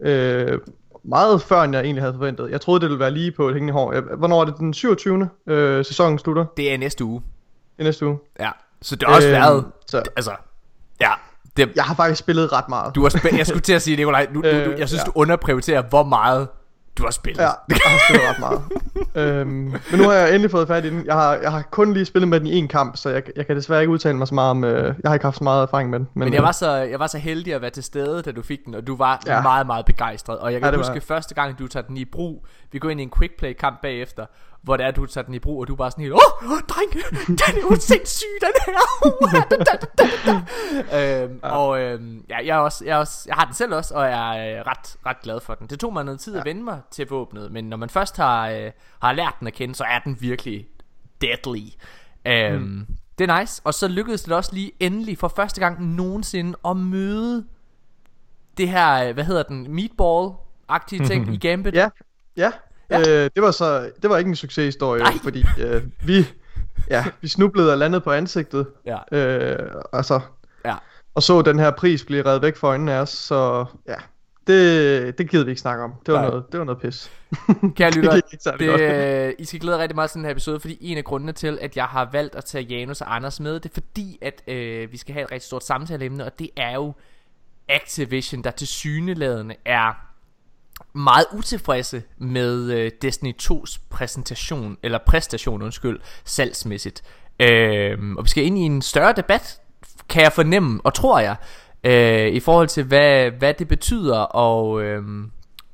Øh, 0.01 0.59
meget 1.05 1.43
før, 1.43 1.63
end 1.63 1.75
jeg 1.75 1.85
egentlig 1.85 2.03
havde 2.03 2.15
forventet. 2.15 2.51
Jeg 2.51 2.61
troede, 2.61 2.81
det 2.81 2.89
ville 2.89 3.01
være 3.01 3.11
lige 3.11 3.31
på 3.33 3.49
et 3.49 3.55
hængende 3.55 3.73
hår. 3.73 4.17
Hvornår 4.17 4.41
er 4.41 4.45
det 4.45 4.55
den 4.59 4.75
27. 4.75 5.29
Øh, 5.47 5.85
sæsonen 5.85 6.19
slutter? 6.19 6.45
Det 6.57 6.73
er 6.75 6.79
næste 6.79 7.05
uge. 7.05 7.23
I 7.79 7.83
næste 7.83 8.07
uge. 8.07 8.19
Ja. 8.41 8.51
Så 8.83 8.97
det 8.97 9.09
har 9.09 9.15
også 9.17 9.29
Øhm, 9.29 9.33
været, 9.41 9.65
så- 9.87 10.03
altså, 10.17 10.31
ja. 11.01 11.11
Det, 11.57 11.73
Jeg 11.77 11.85
har 11.85 11.95
faktisk 11.95 12.19
spillet 12.19 12.53
ret 12.53 12.69
meget. 12.69 12.95
du 12.95 13.03
har 13.03 13.09
spillet, 13.09 13.39
jeg 13.39 13.47
skulle 13.47 13.61
til 13.63 13.73
at 13.73 13.83
sige, 13.83 13.97
Nikolaj, 13.97 14.27
nu, 14.33 14.43
du, 14.43 14.49
du, 14.51 14.55
Øh, 14.55 14.79
jeg 14.79 14.89
synes, 14.89 15.01
ja. 15.01 15.05
du 15.07 15.13
underprioriterer, 15.15 15.83
hvor 15.83 16.03
meget 16.03 16.49
du 16.99 17.03
har 17.03 17.11
spillet. 17.11 17.43
Ja, 17.43 17.49
jeg 17.69 17.79
har 17.85 17.99
spillet 18.09 18.29
ret 18.29 18.39
meget. 18.41 18.63
øhm, 19.15 19.49
men 19.91 20.01
nu 20.01 20.05
har 20.05 20.13
jeg 20.13 20.29
endelig 20.29 20.51
fået 20.51 20.69
fat 20.69 20.85
i 20.85 20.91
den. 20.91 21.07
Jeg 21.07 21.15
har, 21.15 21.35
jeg 21.35 21.51
har 21.53 21.63
kun 21.71 21.93
lige 21.93 22.05
spillet 22.05 22.29
med 22.29 22.41
den 22.41 22.47
i 22.47 22.57
en 22.59 22.69
kamp, 22.69 22.97
så 22.97 23.11
jeg, 23.11 23.23
jeg 23.37 23.47
kan 23.47 23.57
desværre 23.57 23.81
ikke 23.81 23.93
udtale 23.93 24.17
mig 24.17 24.29
så 24.29 24.35
meget 24.35 24.51
om... 24.51 24.65
Øh, 24.65 24.85
jeg 25.03 25.09
har 25.11 25.15
ikke 25.15 25.27
haft 25.27 25.37
så 25.37 25.45
meget 25.45 25.63
erfaring 25.63 25.91
med 25.91 25.99
den. 25.99 26.09
Men 26.15 26.35
jeg 26.35 26.43
var, 26.43 26.53
så, 26.53 26.73
jeg 26.73 26.99
var 26.99 27.07
så 27.07 27.19
heldig 27.19 27.55
at 27.55 27.61
være 27.63 27.71
til 27.71 27.83
stede, 27.83 28.23
da 28.23 28.33
du 28.33 28.43
fik 28.43 28.59
den, 28.67 28.75
og 28.75 28.87
du 28.87 28.97
var 28.97 29.23
ja. 29.27 29.43
Meget, 29.43 29.67
meget 29.67 29.87
begejstret. 29.87 30.39
Og 30.39 30.53
jeg 30.53 30.61
kan 30.61 30.71
Ja, 30.71 30.77
huske 30.77 30.95
var 30.95 31.01
første 31.01 31.35
gang, 31.35 31.59
du 31.59 31.69
tager 31.69 31.87
den 31.87 31.97
i 31.97 32.05
brug. 32.05 32.47
Vi 32.73 32.79
går 32.79 32.91
ind 32.91 33.01
i 33.01 33.03
en 33.03 33.11
quick 33.19 33.39
play 33.39 33.53
kamp 33.53 33.83
bagefter, 33.83 34.27
hvor 34.63 34.77
det 34.77 34.87
er, 34.87 34.91
du 34.91 35.07
tager 35.07 35.25
den 35.25 35.35
i 35.35 35.39
brug, 35.39 35.61
og 35.61 35.69
du 35.69 35.73
er 35.73 35.77
bare 35.77 35.91
sådan 35.91 36.03
helt, 36.03 36.15
åh, 36.15 36.53
oh, 36.53 36.59
dreng, 36.69 36.93
den 37.29 37.57
er 37.57 37.61
jo 37.71 37.77
sindssyg, 37.81 38.27
den 38.41 38.53
her. 38.67 38.79
øhm, 41.25 41.41
ja. 41.43 41.51
Og 41.51 41.81
øhm, 41.81 42.25
ja, 42.29 42.37
jeg, 42.37 42.57
er 42.57 42.61
også, 42.61 42.85
jeg, 42.85 42.93
er 42.93 42.97
også, 42.97 43.25
jeg 43.27 43.35
har 43.35 43.45
den 43.45 43.55
selv 43.55 43.75
også, 43.75 43.95
og 43.95 44.05
jeg 44.05 44.49
er 44.51 44.59
øh, 44.59 44.67
ret, 44.67 44.97
ret 45.07 45.23
glad 45.23 45.41
for 45.41 45.55
den. 45.55 45.67
Det 45.67 45.81
tog 45.81 45.93
mig 45.93 46.05
noget 46.05 46.21
tid 46.21 46.35
ja. 46.35 46.41
at 46.41 46.45
vende 46.45 46.63
mig 46.63 46.81
til 46.91 47.09
våbnet, 47.09 47.53
men 47.53 47.65
når 47.65 47.77
man 47.77 47.91
først 47.91 48.17
har, 48.17 48.49
øh, 48.49 48.71
har 49.03 49.13
lært 49.13 49.35
den 49.41 49.47
at 49.47 49.53
kende, 49.53 49.75
så 49.75 49.85
er 49.85 49.99
den 49.99 50.17
virkelig 50.21 50.69
deadly. 51.21 51.69
Øhm, 52.27 52.63
mm. 52.63 52.87
Det 53.19 53.31
er 53.31 53.41
nice, 53.41 53.63
og 53.65 53.75
så 53.75 53.89
lykkedes 53.89 54.23
det 54.23 54.33
også 54.33 54.55
lige 54.55 54.73
endelig 54.81 55.19
for 55.19 55.29
første 55.29 55.61
gang 55.61 55.95
nogensinde 55.95 56.59
at 56.65 56.77
møde 56.77 57.47
det 58.57 58.69
her, 58.69 59.09
øh, 59.09 59.15
hvad 59.15 59.25
hedder 59.25 59.43
den, 59.43 59.79
meatball-agtige 59.79 61.07
ting 61.07 61.29
i 61.35 61.37
Gambit. 61.37 61.75
Ja, 61.75 61.89
ja. 62.37 62.53
Ja. 62.91 63.01
Øh, 63.01 63.31
det 63.35 63.43
var 63.43 63.51
så... 63.51 63.91
Det 64.03 64.11
var 64.11 64.19
ikke 64.19 64.29
en 64.29 64.37
succeshistorie, 64.37 65.03
Nej. 65.03 65.13
fordi 65.23 65.45
øh, 65.61 65.83
vi... 66.07 66.27
Ja, 66.91 67.05
vi 67.21 67.29
snublede 67.29 67.73
og 67.73 67.79
landede 67.79 68.01
på 68.01 68.13
ansigtet. 68.13 68.67
Ja. 68.87 69.17
Øh, 69.19 69.71
altså, 69.93 70.21
Ja. 70.65 70.75
og 71.15 71.23
så 71.23 71.43
den 71.43 71.59
her 71.59 71.71
pris 71.71 72.05
blive 72.05 72.27
reddet 72.27 72.43
væk 72.43 72.57
for 72.57 72.69
øjnene 72.69 72.93
af 72.93 73.01
os, 73.01 73.09
så 73.09 73.65
ja. 73.89 73.95
Det, 74.47 75.19
det 75.19 75.31
gider 75.31 75.45
vi 75.45 75.51
ikke 75.51 75.61
snakke 75.61 75.85
om. 75.85 75.93
Det 76.07 76.15
var, 76.15 76.21
Nej. 76.21 76.29
noget, 76.31 76.45
det 76.53 76.59
var 76.59 76.65
noget 76.65 76.81
pis. 76.81 77.11
Kære 77.77 77.91
lytter, 77.91 78.21
særlig 78.41 78.61
det, 78.61 78.69
godt. 78.69 78.81
øh, 78.81 79.33
I 79.39 79.45
skal 79.45 79.61
glæde 79.61 79.79
rigtig 79.79 79.95
meget 79.95 80.11
til 80.11 80.17
den 80.19 80.25
her 80.25 80.33
episode, 80.33 80.61
fordi 80.61 80.79
en 80.81 80.99
af 80.99 81.05
grundene 81.05 81.33
til, 81.33 81.59
at 81.61 81.77
jeg 81.77 81.85
har 81.85 82.09
valgt 82.13 82.35
at 82.35 82.45
tage 82.45 82.65
Janus 82.65 83.01
og 83.01 83.17
Anders 83.17 83.41
med, 83.41 83.55
det 83.61 83.65
er 83.71 83.75
fordi, 83.75 84.19
at 84.23 84.43
øh, 84.47 84.93
vi 84.93 84.97
skal 84.97 85.13
have 85.13 85.25
et 85.25 85.33
rigtig 85.33 85.47
stort 85.47 85.65
samtaleemne, 85.65 86.25
og 86.25 86.39
det 86.39 86.51
er 86.57 86.75
jo 86.75 86.93
Activision, 87.69 88.45
der 88.45 88.51
til 88.51 88.67
syneladende 88.67 89.55
er 89.65 90.07
meget 90.93 91.27
utilfredse 91.33 92.03
med 92.19 92.73
øh, 92.73 92.91
Destiny 93.03 93.35
2's 93.43 93.79
præsentation, 93.91 94.77
eller 94.83 94.99
præstation, 95.07 95.63
undskyld, 95.63 96.01
salgsmæssigt. 96.25 97.03
Øh, 97.41 97.99
og 98.17 98.25
vi 98.25 98.29
skal 98.29 98.45
ind 98.45 98.59
i 98.59 98.63
en 98.63 98.83
større 98.83 99.13
debat, 99.17 99.61
kan 100.09 100.23
jeg 100.23 100.33
fornemme, 100.33 100.81
og 100.85 100.95
tror 100.95 101.19
jeg, 101.19 101.37
øh, 101.85 102.29
i 102.29 102.41
forhold 102.41 102.69
til, 102.69 102.85
hvad, 102.85 103.31
hvad 103.31 103.55
det 103.55 103.69
betyder, 103.69 104.19
og, 104.19 104.83
øh, 104.83 105.03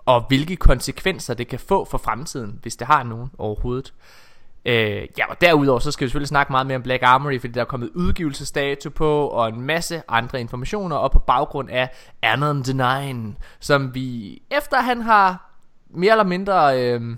og 0.06 0.24
hvilke 0.28 0.56
konsekvenser 0.56 1.34
det 1.34 1.48
kan 1.48 1.58
få 1.58 1.84
for 1.84 1.98
fremtiden, 1.98 2.58
hvis 2.62 2.76
det 2.76 2.86
har 2.86 3.02
nogen 3.02 3.30
overhovedet. 3.38 3.86
Øh, 3.86 4.27
Øh, 4.64 5.06
ja, 5.18 5.30
og 5.30 5.40
derudover 5.40 5.78
så 5.78 5.90
skal 5.90 6.04
vi 6.04 6.08
selvfølgelig 6.08 6.28
snakke 6.28 6.52
meget 6.52 6.66
mere 6.66 6.76
om 6.76 6.82
Black 6.82 7.02
Armory, 7.02 7.40
fordi 7.40 7.52
der 7.52 7.60
er 7.60 7.64
kommet 7.64 7.90
udgivelsesdato 7.94 8.90
på, 8.90 9.26
og 9.26 9.48
en 9.48 9.60
masse 9.60 10.02
andre 10.08 10.40
informationer, 10.40 10.96
og 10.96 11.12
på 11.12 11.18
baggrund 11.18 11.70
af 11.70 11.90
Anon 12.22 12.62
Denine, 12.62 13.34
som 13.60 13.94
vi, 13.94 14.38
efter 14.50 14.80
han 14.80 15.02
har 15.02 15.50
mere 15.90 16.10
eller 16.10 16.24
mindre, 16.24 16.82
øh, 16.82 17.16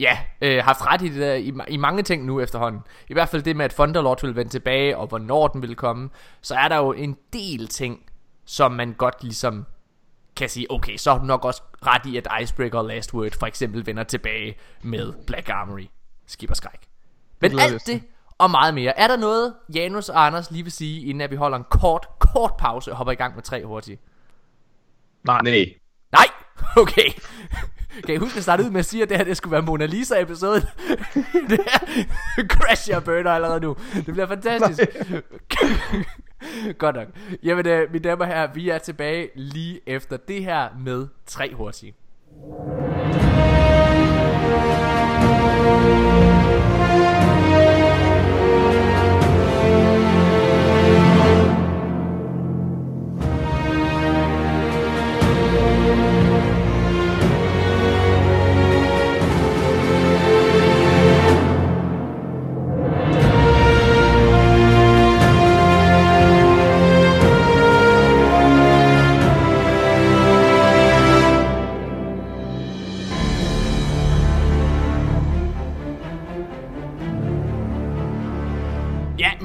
ja, 0.00 0.18
øh, 0.40 0.64
haft 0.64 0.86
ret 0.86 1.02
i, 1.02 1.08
det 1.08 1.20
der, 1.20 1.34
i, 1.34 1.52
i 1.68 1.76
mange 1.76 2.02
ting 2.02 2.24
nu 2.24 2.40
efterhånden. 2.40 2.80
I 3.08 3.12
hvert 3.12 3.28
fald 3.28 3.42
det 3.42 3.56
med, 3.56 3.64
at 3.64 3.74
Thunderlord 3.74 4.22
vil 4.22 4.36
vende 4.36 4.50
tilbage, 4.50 4.96
og 4.96 5.06
hvornår 5.06 5.48
den 5.48 5.62
vil 5.62 5.76
komme, 5.76 6.10
så 6.42 6.54
er 6.54 6.68
der 6.68 6.76
jo 6.76 6.92
en 6.92 7.16
del 7.32 7.68
ting, 7.68 8.00
som 8.44 8.72
man 8.72 8.92
godt 8.92 9.22
ligesom 9.22 9.66
kan 10.36 10.48
sige, 10.48 10.70
okay, 10.70 10.96
så 10.96 11.12
har 11.12 11.18
du 11.18 11.24
nok 11.24 11.44
også 11.44 11.62
ret 11.86 12.06
i, 12.06 12.16
at 12.16 12.28
Icebreaker 12.42 12.78
og 12.78 12.84
Last 12.84 13.14
Word 13.14 13.38
for 13.38 13.46
eksempel 13.46 13.86
vender 13.86 14.02
tilbage 14.02 14.56
med 14.82 15.12
Black 15.26 15.48
Armory. 15.48 15.86
Skib 16.26 16.50
og 16.50 16.56
skræk. 16.56 16.80
Men 17.40 17.58
alt 17.58 17.86
det 17.86 18.02
og 18.38 18.50
meget 18.50 18.74
mere. 18.74 18.98
Er 18.98 19.08
der 19.08 19.16
noget, 19.16 19.54
Janus 19.74 20.08
og 20.08 20.26
Anders 20.26 20.50
lige 20.50 20.62
vil 20.62 20.72
sige, 20.72 21.00
inden 21.00 21.20
at 21.20 21.30
vi 21.30 21.36
holder 21.36 21.56
en 21.56 21.64
kort, 21.70 22.08
kort 22.18 22.52
pause 22.58 22.90
og 22.90 22.96
hopper 22.96 23.12
i 23.12 23.16
gang 23.16 23.34
med 23.34 23.42
tre 23.42 23.64
hurtigt? 23.64 24.00
Nej, 25.24 25.40
Nej. 25.42 25.64
Nej! 26.12 26.26
Okay. 26.82 27.10
Kan 28.06 28.14
I 28.14 28.18
huske 28.18 28.36
at 28.36 28.42
starte 28.42 28.64
ud 28.64 28.70
med 28.70 28.78
at 28.78 28.84
sige, 28.86 29.02
at 29.02 29.08
det 29.08 29.16
her 29.16 29.24
det 29.24 29.36
skulle 29.36 29.52
være 29.52 29.62
Mona 29.62 29.86
Lisa-episoden? 29.86 30.62
det 31.50 31.60
her 31.66 32.46
crash 32.48 32.90
jeg 32.90 33.04
burner 33.04 33.30
allerede 33.30 33.60
nu. 33.60 33.76
Det 33.94 34.04
bliver 34.04 34.26
fantastisk. 34.26 34.80
Godt 36.78 36.96
nok. 36.96 37.08
Jamen, 37.42 37.66
øh, 37.66 37.92
mine 37.92 38.04
damer 38.04 38.24
og 38.24 38.26
herrer, 38.26 38.52
vi 38.52 38.68
er 38.68 38.78
tilbage 38.78 39.28
lige 39.34 39.80
efter 39.86 40.16
det 40.16 40.44
her 40.44 40.68
med 40.78 41.08
tre 41.26 41.54
hurtige. 41.54 41.94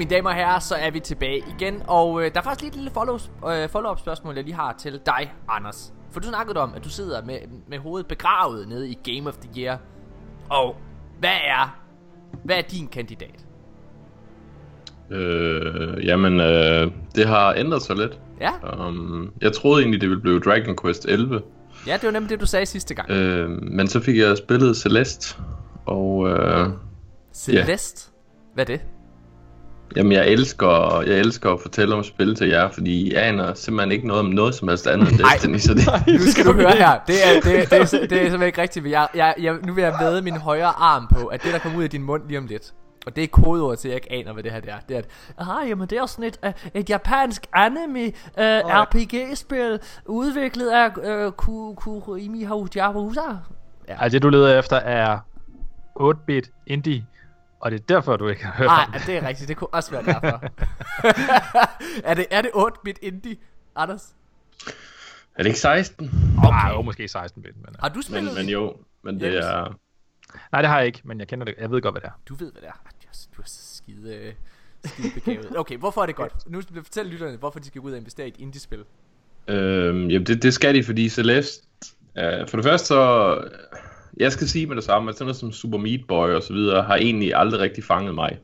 Mine 0.02 0.16
damer 0.16 0.30
og 0.30 0.36
herrer, 0.36 0.58
så 0.58 0.74
er 0.74 0.90
vi 0.90 1.00
tilbage 1.00 1.42
igen. 1.58 1.82
Og 1.88 2.22
øh, 2.24 2.34
der 2.34 2.40
er 2.40 2.44
faktisk 2.44 2.60
lige 2.60 2.68
et 2.68 2.74
lille 2.76 2.90
follow-up, 2.90 3.20
øh, 3.50 3.68
follow 3.68 3.96
spørgsmål, 3.96 4.34
jeg 4.34 4.44
lige 4.44 4.54
har 4.54 4.74
til 4.78 5.00
dig, 5.06 5.32
Anders. 5.48 5.92
For 6.10 6.20
du 6.20 6.28
snakkede 6.28 6.60
om, 6.60 6.72
at 6.76 6.84
du 6.84 6.88
sidder 6.88 7.24
med, 7.24 7.38
med 7.68 7.78
hovedet 7.78 8.06
begravet 8.06 8.68
nede 8.68 8.90
i 8.90 8.98
Game 9.04 9.28
of 9.28 9.34
the 9.34 9.62
Year. 9.62 9.78
Og 10.50 10.76
hvad 11.20 11.36
er, 11.46 11.78
hvad 12.44 12.56
er 12.56 12.62
din 12.62 12.88
kandidat? 12.88 13.46
Øh, 15.10 16.06
jamen, 16.06 16.40
øh, 16.40 16.90
det 17.14 17.26
har 17.26 17.54
ændret 17.54 17.82
sig 17.82 17.96
lidt. 17.96 18.18
Ja, 18.40 18.86
Um, 18.88 19.32
jeg 19.40 19.52
troede 19.52 19.82
egentlig, 19.82 20.00
det 20.00 20.08
ville 20.08 20.22
blive 20.22 20.40
Dragon 20.40 20.76
Quest 20.82 21.06
11. 21.08 21.42
ja 21.86 21.92
det 21.92 22.02
var 22.02 22.10
nemlig 22.10 22.30
det, 22.30 22.40
du 22.40 22.46
sagde 22.46 22.66
sidste 22.66 22.94
gang. 22.94 23.10
Øh, 23.10 23.50
men 23.50 23.88
så 23.88 24.00
fik 24.00 24.16
jeg 24.16 24.36
spillet 24.36 24.76
Celeste, 24.76 25.36
og 25.86 26.28
øh, 26.28 26.68
Celeste? 27.32 28.10
Hvad 28.54 28.70
er 28.70 28.76
det? 28.76 28.80
Jamen, 29.96 30.12
jeg 30.12 30.28
elsker, 30.28 31.02
jeg 31.06 31.18
elsker 31.18 31.50
at 31.50 31.60
fortælle 31.60 31.94
om 31.94 32.04
spil 32.04 32.34
til 32.34 32.48
jer, 32.48 32.70
fordi 32.70 33.08
I 33.08 33.14
aner 33.14 33.54
simpelthen 33.54 33.92
ikke 33.92 34.06
noget 34.06 34.20
om 34.20 34.26
noget 34.26 34.54
som 34.54 34.68
helst 34.68 34.86
andet 34.86 35.08
end 35.08 35.18
Destiny, 35.18 35.58
så 35.58 35.74
det, 35.74 35.86
Nu 36.20 36.26
skal 36.26 36.44
du 36.44 36.52
høre 36.52 36.70
her. 36.70 36.98
Det 37.06 37.16
er, 37.26 37.34
det, 37.34 37.44
det, 37.44 37.54
er, 37.54 37.66
det 37.70 37.82
er 37.82 38.06
simpelthen 38.06 38.42
ikke 38.42 38.62
rigtigt. 38.62 38.86
Jeg, 38.86 39.08
jeg, 39.14 39.34
jeg, 39.40 39.54
nu 39.66 39.72
vil 39.74 39.82
jeg 39.82 39.94
med 40.00 40.22
min 40.22 40.36
højre 40.36 40.72
arm 40.78 41.08
på, 41.16 41.26
at 41.26 41.42
det, 41.42 41.52
der 41.52 41.58
kommer 41.58 41.78
ud 41.78 41.84
af 41.84 41.90
din 41.90 42.02
mund 42.02 42.22
lige 42.28 42.38
om 42.38 42.46
lidt, 42.46 42.72
og 43.06 43.16
det 43.16 43.24
er 43.24 43.28
kodeord 43.28 43.76
til, 43.76 43.88
at 43.88 43.92
jeg 43.92 43.96
ikke 43.96 44.12
aner, 44.12 44.32
hvad 44.32 44.42
det 44.42 44.52
her 44.52 44.60
det 44.60 44.70
er. 44.70 44.76
Det 44.88 44.94
er, 44.94 44.98
at, 44.98 45.08
ah, 45.38 45.68
jamen 45.68 45.88
det 45.88 45.98
er 45.98 46.06
sådan 46.06 46.24
et, 46.24 46.38
uh, 46.46 46.80
et 46.80 46.90
japansk 46.90 47.46
anime 47.52 48.04
uh, 48.04 48.42
RPG-spil, 48.82 49.78
udviklet 50.06 50.68
af 50.68 50.88
uh, 51.26 51.32
Ku- 51.32 51.74
Kurimi 51.74 52.42
Haruja. 52.42 52.92
Ja. 53.88 54.02
Altså 54.02 54.16
det 54.16 54.22
du 54.22 54.28
leder 54.28 54.58
efter 54.58 54.76
er 54.76 55.18
8-bit 56.00 56.50
indie, 56.66 57.04
og 57.62 57.70
det 57.70 57.80
er 57.80 57.84
derfor 57.88 58.16
du 58.16 58.28
ikke 58.28 58.44
har 58.44 58.52
hørt 58.52 58.66
Nej, 58.66 58.86
det. 58.92 59.02
det 59.06 59.16
er 59.16 59.28
rigtigt. 59.28 59.48
Det 59.48 59.56
kunne 59.56 59.74
også 59.74 59.90
være 59.90 60.04
derfor. 60.04 60.42
er, 62.10 62.14
det, 62.14 62.26
er 62.30 62.42
det 62.42 62.50
8-bit 62.54 62.98
indie, 63.02 63.36
Anders? 63.76 64.14
er 65.34 65.42
det 65.42 65.46
ikke 65.46 65.58
16? 65.60 66.10
Okay. 66.46 66.70
jo, 66.70 66.82
måske 66.82 67.04
16-bit. 67.16 67.56
Men, 67.56 67.74
Har 67.80 67.88
du 67.88 67.94
Men, 67.94 68.02
spillet? 68.02 68.34
men 68.34 68.48
jo, 68.48 68.76
men 69.04 69.20
det 69.20 69.36
er... 69.38 69.76
nej, 70.52 70.62
det 70.62 70.70
har 70.70 70.78
jeg 70.78 70.86
ikke, 70.86 71.00
men 71.04 71.18
jeg 71.20 71.28
kender 71.28 71.44
det. 71.44 71.54
Jeg 71.58 71.70
ved 71.70 71.82
godt, 71.82 71.94
hvad 71.94 72.00
det 72.00 72.08
er. 72.08 72.12
Du 72.28 72.34
ved, 72.34 72.52
hvad 72.52 72.62
det 72.62 72.68
er. 72.68 72.72
Ah, 72.72 72.92
Du 73.36 73.42
er, 73.42 73.46
så- 73.46 73.76
skide, 73.76 74.34
skide 74.84 75.10
begavet. 75.14 75.58
Okay, 75.58 75.76
hvorfor 75.78 76.02
er 76.02 76.06
det 76.06 76.14
godt? 76.16 76.32
Nu 76.50 76.60
skal 76.60 76.76
vi 76.76 76.80
fortælle 76.82 77.10
lytterne, 77.12 77.36
hvorfor 77.36 77.58
de 77.58 77.66
skal 77.66 77.80
gå 77.80 77.86
ud 77.86 77.92
og 77.92 77.98
investere 77.98 78.26
i 78.26 78.28
et 78.28 78.36
indie-spil. 78.38 78.84
Øh, 79.48 80.12
jamen, 80.12 80.26
det, 80.26 80.42
det 80.42 80.54
skal 80.54 80.74
de, 80.74 80.84
fordi 80.84 81.08
Celeste... 81.08 81.66
Øh, 82.18 82.48
for 82.48 82.56
det 82.56 82.64
første 82.64 82.86
så... 82.86 83.34
Jeg 84.16 84.32
skal 84.32 84.48
sige 84.48 84.66
med 84.66 84.76
det 84.76 84.84
samme, 84.84 85.08
at 85.08 85.14
sådan 85.14 85.26
noget 85.26 85.36
som 85.36 85.52
Super 85.52 85.78
Meat 85.78 86.00
Boy 86.08 86.28
og 86.28 86.42
så 86.42 86.52
videre, 86.52 86.82
har 86.82 86.96
egentlig 86.96 87.34
aldrig 87.34 87.60
rigtig 87.60 87.84
fanget 87.84 88.14
mig. 88.14 88.38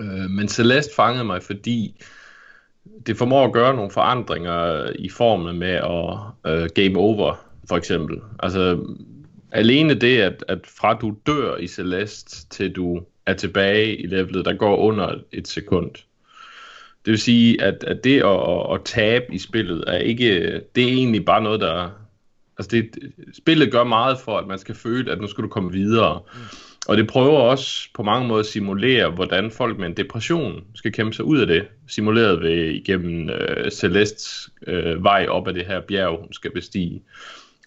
Øh, 0.00 0.30
men 0.30 0.48
Celeste 0.48 0.94
fangede 0.94 1.24
mig, 1.24 1.42
fordi 1.42 2.04
det 3.06 3.16
formår 3.16 3.44
at 3.44 3.52
gøre 3.52 3.74
nogle 3.74 3.90
forandringer 3.90 4.90
i 4.98 5.08
formen 5.08 5.58
med 5.58 5.72
at 5.72 6.18
øh, 6.52 6.68
game 6.74 6.98
over, 6.98 7.34
for 7.68 7.76
eksempel. 7.76 8.16
Altså, 8.38 8.86
alene 9.52 9.94
det, 9.94 10.20
at, 10.20 10.44
at 10.48 10.58
fra 10.78 10.94
du 10.94 11.16
dør 11.26 11.56
i 11.56 11.66
Celeste, 11.66 12.48
til 12.50 12.72
du 12.72 13.00
er 13.26 13.34
tilbage 13.34 13.96
i 13.96 14.06
levelet, 14.06 14.44
der 14.44 14.54
går 14.54 14.76
under 14.76 15.14
et 15.32 15.48
sekund. 15.48 15.90
Det 17.04 17.10
vil 17.10 17.18
sige, 17.18 17.62
at, 17.62 17.84
at 17.84 18.04
det 18.04 18.22
at, 18.22 18.50
at, 18.50 18.74
at 18.74 18.80
tabe 18.84 19.34
i 19.34 19.38
spillet, 19.38 19.84
er 19.86 19.98
ikke, 19.98 20.60
det 20.74 20.84
er 20.84 20.88
egentlig 20.88 21.24
bare 21.24 21.42
noget, 21.42 21.60
der... 21.60 21.90
Altså 22.58 22.70
det, 22.70 23.12
spillet 23.36 23.72
gør 23.72 23.84
meget 23.84 24.18
for, 24.18 24.38
at 24.38 24.46
man 24.46 24.58
skal 24.58 24.74
føle, 24.74 25.12
at 25.12 25.20
nu 25.20 25.26
skal 25.26 25.44
du 25.44 25.48
komme 25.48 25.72
videre. 25.72 26.20
Mm. 26.34 26.40
Og 26.88 26.96
det 26.96 27.06
prøver 27.06 27.38
også 27.38 27.88
på 27.94 28.02
mange 28.02 28.28
måder 28.28 28.40
at 28.40 28.46
simulere, 28.46 29.10
hvordan 29.10 29.50
folk 29.50 29.78
med 29.78 29.86
en 29.86 29.96
depression 29.96 30.64
skal 30.74 30.92
kæmpe 30.92 31.12
sig 31.12 31.24
ud 31.24 31.38
af 31.38 31.46
det. 31.46 31.68
Simuleret 31.88 32.40
ved 32.40 32.70
igennem 32.70 33.30
øh, 33.30 33.70
Celestes 33.70 34.50
øh, 34.66 35.04
vej 35.04 35.26
op 35.28 35.48
ad 35.48 35.54
det 35.54 35.66
her 35.66 35.80
bjerg, 35.80 36.20
hun 36.20 36.32
skal 36.32 36.50
bestige. 36.50 37.02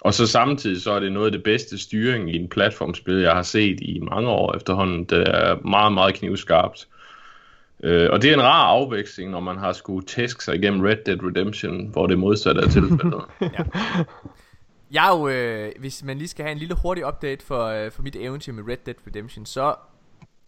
Og 0.01 0.13
så 0.13 0.27
samtidig 0.27 0.81
så 0.81 0.91
er 0.91 1.00
det 1.00 1.12
noget 1.12 1.25
af 1.25 1.31
det 1.31 1.43
bedste 1.43 1.77
styring 1.77 2.34
i 2.34 2.36
en 2.36 2.48
platformspil, 2.48 3.15
jeg 3.15 3.31
har 3.31 3.43
set 3.43 3.79
i 3.81 4.00
mange 4.00 4.29
år 4.29 4.55
efterhånden. 4.55 5.03
Det 5.03 5.27
er 5.27 5.67
meget, 5.67 5.93
meget 5.93 6.15
knivskarpt. 6.15 6.88
Øh, 7.84 8.10
og 8.12 8.22
det 8.22 8.29
er 8.29 8.34
en 8.34 8.43
rar 8.43 8.65
afveksling, 8.65 9.31
når 9.31 9.39
man 9.39 9.58
har 9.58 9.74
skulle 9.74 10.05
tæske 10.05 10.43
sig 10.43 10.55
igennem 10.55 10.81
Red 10.81 10.98
Dead 11.05 11.24
Redemption, 11.24 11.88
hvor 11.88 12.08
det 12.08 12.19
modsatte 12.19 12.62
er 12.62 12.67
tilfældet. 12.77 13.24
Jeg 14.91 15.08
er 15.08 15.17
jo, 15.17 15.27
øh, 15.27 15.72
hvis 15.79 16.03
man 16.03 16.17
lige 16.17 16.27
skal 16.27 16.43
have 16.43 16.51
en 16.51 16.58
lille 16.58 16.75
hurtig 16.75 17.08
update 17.08 17.46
for, 17.46 17.65
øh, 17.65 17.91
for 17.91 18.01
mit 18.01 18.15
eventyr 18.15 18.53
med 18.53 18.63
Red 18.67 18.77
Dead 18.86 18.96
Redemption, 19.08 19.46
så 19.46 19.75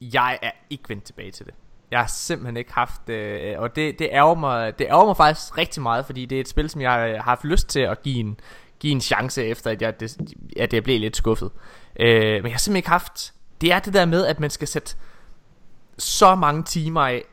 jeg 0.02 0.40
er 0.42 0.52
ikke 0.70 0.90
vendt 0.90 1.04
tilbage 1.04 1.32
til 1.32 1.46
det. 1.46 1.54
Jeg 1.92 2.00
har 2.00 2.08
simpelthen 2.08 2.58
ikke 2.58 2.74
haft, 2.74 3.10
øh, 3.10 3.60
og 3.60 3.76
det, 3.76 4.00
det, 4.00 4.10
ærger 4.12 4.36
mig, 4.36 4.80
det 4.80 4.88
ærger 4.88 5.06
mig 5.06 5.18
faktisk 5.18 5.58
rigtig 5.58 5.82
meget, 5.84 6.06
fordi 6.06 6.26
det 6.26 6.36
er 6.36 6.40
et 6.40 6.48
spil, 6.48 6.70
som 6.70 6.82
jeg 6.82 7.10
øh, 7.10 7.16
har 7.16 7.24
haft 7.24 7.44
lyst 7.44 7.68
til 7.68 7.80
at 7.80 8.02
give 8.02 8.20
en, 8.20 8.40
give 8.80 8.92
en 8.92 9.02
chance 9.02 9.44
efter, 9.44 9.72
at 9.72 9.82
jeg, 9.82 10.00
det, 10.00 10.18
at 10.58 10.74
jeg 10.74 10.84
blev 10.84 11.00
lidt 11.00 11.18
skuffet. 11.18 11.52
Øh, 12.00 12.08
men 12.08 12.46
jeg 12.46 12.54
har 12.54 12.58
simpelthen 12.58 12.76
ikke 12.76 12.90
haft, 12.90 13.34
det 13.62 13.72
er 13.72 13.80
det 13.80 13.94
der 13.94 14.06
med, 14.06 14.26
at 14.26 14.40
man 14.40 14.50
skal 14.50 14.68
sætte 14.68 14.96
så 15.98 16.36
mange 16.36 16.64
timer 16.64 17.02
af, 17.02 17.24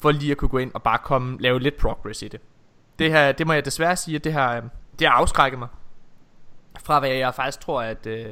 for 0.00 0.10
lige 0.10 0.30
at 0.30 0.36
kunne 0.36 0.48
gå 0.48 0.58
ind 0.58 0.70
og 0.74 0.82
bare 0.82 0.98
komme, 0.98 1.36
lave 1.40 1.60
lidt 1.60 1.76
progress 1.76 2.22
i 2.22 2.28
det. 2.28 2.40
Det 2.98 3.10
her, 3.10 3.32
det 3.32 3.46
må 3.46 3.52
jeg 3.52 3.64
desværre 3.64 3.96
sige, 3.96 4.16
at 4.16 4.24
det 4.24 4.32
har, 4.32 4.56
øh, 4.56 4.62
det 4.98 5.06
har 5.06 5.14
afskrækket 5.14 5.58
mig 5.58 5.68
fra 6.88 6.98
hvad 6.98 7.10
jeg 7.10 7.34
faktisk 7.34 7.60
tror 7.60 7.82
at 7.82 8.06
øh, 8.06 8.26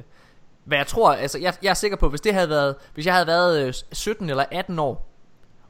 hvad 0.65 0.79
jeg 0.79 0.87
tror 0.87 1.13
altså 1.13 1.39
jeg, 1.39 1.55
jeg 1.63 1.71
er 1.71 1.75
sikker 1.75 1.97
på 1.97 2.09
hvis 2.09 2.21
det 2.21 2.35
havde 2.35 2.49
været 2.49 2.75
hvis 2.95 3.07
jeg 3.07 3.15
havde 3.15 3.27
været 3.27 3.67
øh, 3.67 3.75
17 3.93 4.31
eller 4.31 4.45
18 4.51 4.79
år 4.79 5.13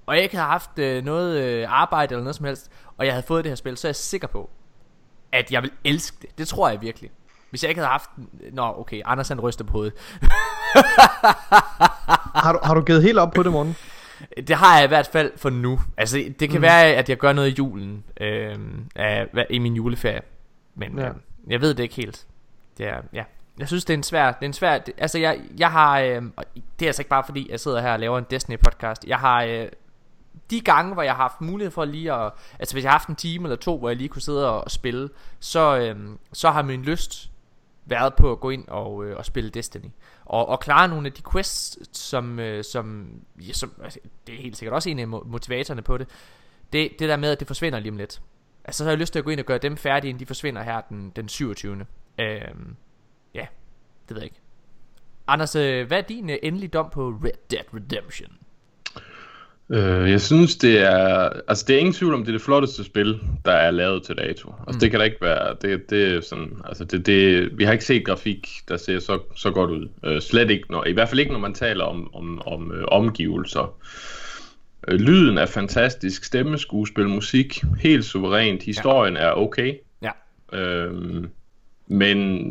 og 0.07 0.14
jeg 0.14 0.23
ikke 0.23 0.37
havde 0.37 0.49
haft 0.49 0.78
øh, 0.78 1.05
noget 1.05 1.43
øh, 1.43 1.66
arbejde 1.69 2.12
eller 2.14 2.23
noget 2.23 2.37
som 2.37 2.47
helst 2.47 2.71
og 2.97 3.07
jeg 3.07 3.14
havde 3.14 3.26
fået 3.26 3.45
det 3.45 3.50
her 3.50 3.57
spil 3.57 3.76
så 3.76 3.87
er 3.87 3.90
jeg 3.90 3.97
sikker 3.97 4.28
på 4.28 4.50
at 5.33 5.52
jeg 5.52 5.62
vil 5.62 5.71
elske 5.85 6.16
det 6.23 6.38
det 6.38 6.49
tror 6.49 6.69
jeg 6.69 6.81
virkelig 6.81 7.11
hvis 7.50 7.62
jeg 7.62 7.69
ikke 7.69 7.81
havde 7.81 7.90
haft 7.90 8.11
Nå 8.52 8.62
okay 8.62 9.02
Anders 9.05 9.28
han 9.28 9.40
ryster 9.40 9.64
på 9.64 9.73
hovedet 9.73 9.95
Har 12.45 12.52
du, 12.52 12.59
har 12.62 12.75
du 12.75 12.83
givet 12.83 13.02
helt 13.02 13.19
op 13.19 13.33
på 13.33 13.43
det, 13.43 13.52
morgen? 13.52 13.76
Det 14.49 14.57
har 14.57 14.76
jeg 14.76 14.85
i 14.85 14.88
hvert 14.88 15.07
fald 15.07 15.33
for 15.37 15.50
nu 15.50 15.81
Altså 15.97 16.33
det 16.40 16.50
kan 16.50 16.59
mm. 16.59 16.62
være 16.62 16.85
at 16.85 17.09
jeg 17.09 17.16
gør 17.16 17.33
noget 17.33 17.49
i 17.49 17.55
julen 17.59 18.05
øh, 18.21 18.59
af, 18.97 19.47
I 19.50 19.59
min 19.59 19.75
juleferie 19.75 20.21
Men 20.75 20.99
ja. 20.99 21.09
øh, 21.09 21.14
jeg 21.49 21.61
ved 21.61 21.75
det 21.75 21.83
ikke 21.83 21.95
helt 21.95 22.26
det 22.78 22.87
er, 22.87 23.02
ja 23.12 23.25
Jeg 23.59 23.68
synes 23.68 23.85
det 23.85 23.95
er 23.95 23.99
en 23.99 24.02
svær, 24.02 24.26
det 24.26 24.42
er 24.42 24.47
en 24.47 24.52
svær 24.52 24.78
det, 24.78 24.95
Altså 24.99 25.18
jeg, 25.18 25.40
jeg 25.59 25.73
har 25.73 26.00
øh, 26.00 26.23
Det 26.78 26.85
er 26.85 26.87
altså 26.87 27.02
ikke 27.02 27.11
bare 27.11 27.25
fordi 27.25 27.50
jeg 27.50 27.61
sidder 27.61 27.80
her 27.80 27.92
og 27.92 28.00
laver 28.00 28.18
en 28.18 28.26
Destiny 28.30 28.59
podcast 28.59 29.04
Jeg 29.06 29.18
har 29.18 29.42
øh, 29.42 29.68
de 30.50 30.61
gange, 30.61 30.95
hvor 30.95 31.02
jeg 31.02 31.12
har 31.12 31.23
haft 31.23 31.40
mulighed 31.40 31.71
for 31.71 31.85
lige 31.85 32.12
at... 32.12 32.33
Altså 32.59 32.75
hvis 32.75 32.85
jeg 32.85 32.90
har 32.92 32.99
haft 32.99 33.09
en 33.09 33.16
time 33.16 33.45
eller 33.45 33.56
to, 33.56 33.78
hvor 33.78 33.88
jeg 33.88 33.97
lige 33.97 34.09
kunne 34.09 34.23
sidde 34.23 34.50
og, 34.50 34.64
og 34.64 34.71
spille, 34.71 35.09
så, 35.40 35.78
øh, 35.78 36.16
så 36.33 36.50
har 36.50 36.62
min 36.62 36.83
lyst 36.83 37.30
været 37.87 38.14
på 38.14 38.33
at 38.33 38.40
gå 38.40 38.50
ind 38.50 38.68
og, 38.68 39.04
øh, 39.04 39.16
og 39.16 39.26
spille 39.26 39.50
Destiny. 39.50 39.90
Og, 40.25 40.49
og 40.49 40.61
klare 40.61 40.88
nogle 40.88 41.06
af 41.06 41.12
de 41.12 41.23
quests, 41.33 41.99
som, 41.99 42.38
øh, 42.38 42.64
som, 42.64 43.11
ja, 43.40 43.52
som 43.52 43.73
altså, 43.85 43.99
det 44.26 44.35
er 44.35 44.42
helt 44.42 44.56
sikkert 44.56 44.75
også 44.75 44.90
en 44.90 44.99
af 44.99 45.09
motivatorerne 45.09 45.83
på 45.83 45.99
det. 45.99 46.09
det. 46.73 46.90
Det 46.99 47.09
der 47.09 47.16
med, 47.16 47.30
at 47.30 47.40
det 47.40 47.47
forsvinder 47.47 47.78
lige 47.78 47.90
om 47.90 47.97
lidt. 47.97 48.21
Altså 48.64 48.78
så 48.78 48.85
har 48.85 48.90
jeg 48.90 48.99
lyst 48.99 49.12
til 49.12 49.18
at 49.18 49.25
gå 49.25 49.30
ind 49.30 49.40
og 49.40 49.47
gøre 49.47 49.59
dem 49.59 49.76
færdige, 49.76 50.09
inden 50.09 50.21
de 50.21 50.26
forsvinder 50.26 50.62
her 50.62 50.80
den, 50.80 51.12
den 51.16 51.28
27. 51.28 51.87
Øhm, 52.20 52.76
ja, 53.35 53.46
det 54.08 54.14
ved 54.14 54.16
jeg 54.16 54.25
ikke. 54.25 54.40
Anders, 55.26 55.56
øh, 55.56 55.87
hvad 55.87 55.99
er 55.99 56.02
din 56.02 56.30
øh, 56.30 56.37
endelige 56.42 56.68
dom 56.68 56.90
på 56.92 57.08
Red 57.25 57.30
Dead 57.50 57.75
Redemption? 57.75 58.32
Øh, 59.70 60.11
jeg 60.11 60.20
synes, 60.20 60.56
det 60.56 60.80
er... 60.80 61.30
Altså, 61.49 61.64
det 61.68 61.75
er 61.75 61.78
ingen 61.78 61.94
tvivl 61.94 62.14
om, 62.14 62.20
det 62.20 62.28
er 62.28 62.32
det 62.32 62.42
flotteste 62.42 62.85
spil, 62.85 63.20
der 63.44 63.52
er 63.52 63.70
lavet 63.70 64.02
til 64.02 64.16
dato. 64.16 64.54
Altså, 64.66 64.76
mm. 64.76 64.80
det 64.80 64.90
kan 64.90 65.00
da 65.00 65.04
ikke 65.04 65.20
være... 65.20 65.56
Det, 65.62 65.90
det 65.90 66.14
er 66.14 66.20
sådan... 66.20 66.61
Altså, 66.64 66.85
det, 66.85 67.06
det, 67.06 67.50
vi 67.58 67.64
har 67.64 67.73
ikke 67.73 67.85
set 67.85 68.04
grafik, 68.06 68.49
der 68.68 68.76
ser 68.76 68.99
så, 68.99 69.18
så 69.37 69.50
godt 69.50 69.70
ud. 69.70 69.88
Øh, 70.04 70.20
slet 70.20 70.50
ikke, 70.50 70.70
når, 70.70 70.85
i 70.85 70.92
hvert 70.92 71.08
fald 71.08 71.20
ikke, 71.20 71.32
når 71.32 71.38
man 71.38 71.54
taler 71.54 71.85
om, 71.85 72.14
om, 72.14 72.42
om 72.46 72.73
øh, 72.73 72.85
omgivelser. 72.88 73.78
Øh, 74.88 75.00
lyden 75.00 75.38
er 75.38 75.46
fantastisk, 75.46 76.25
stemmeskuespil, 76.25 77.08
musik, 77.08 77.62
helt 77.80 78.04
suverænt. 78.04 78.62
Historien 78.62 79.14
ja. 79.14 79.20
er 79.20 79.32
okay. 79.32 79.75
Ja. 80.02 80.11
Øhm, 80.52 81.30
men 81.87 82.50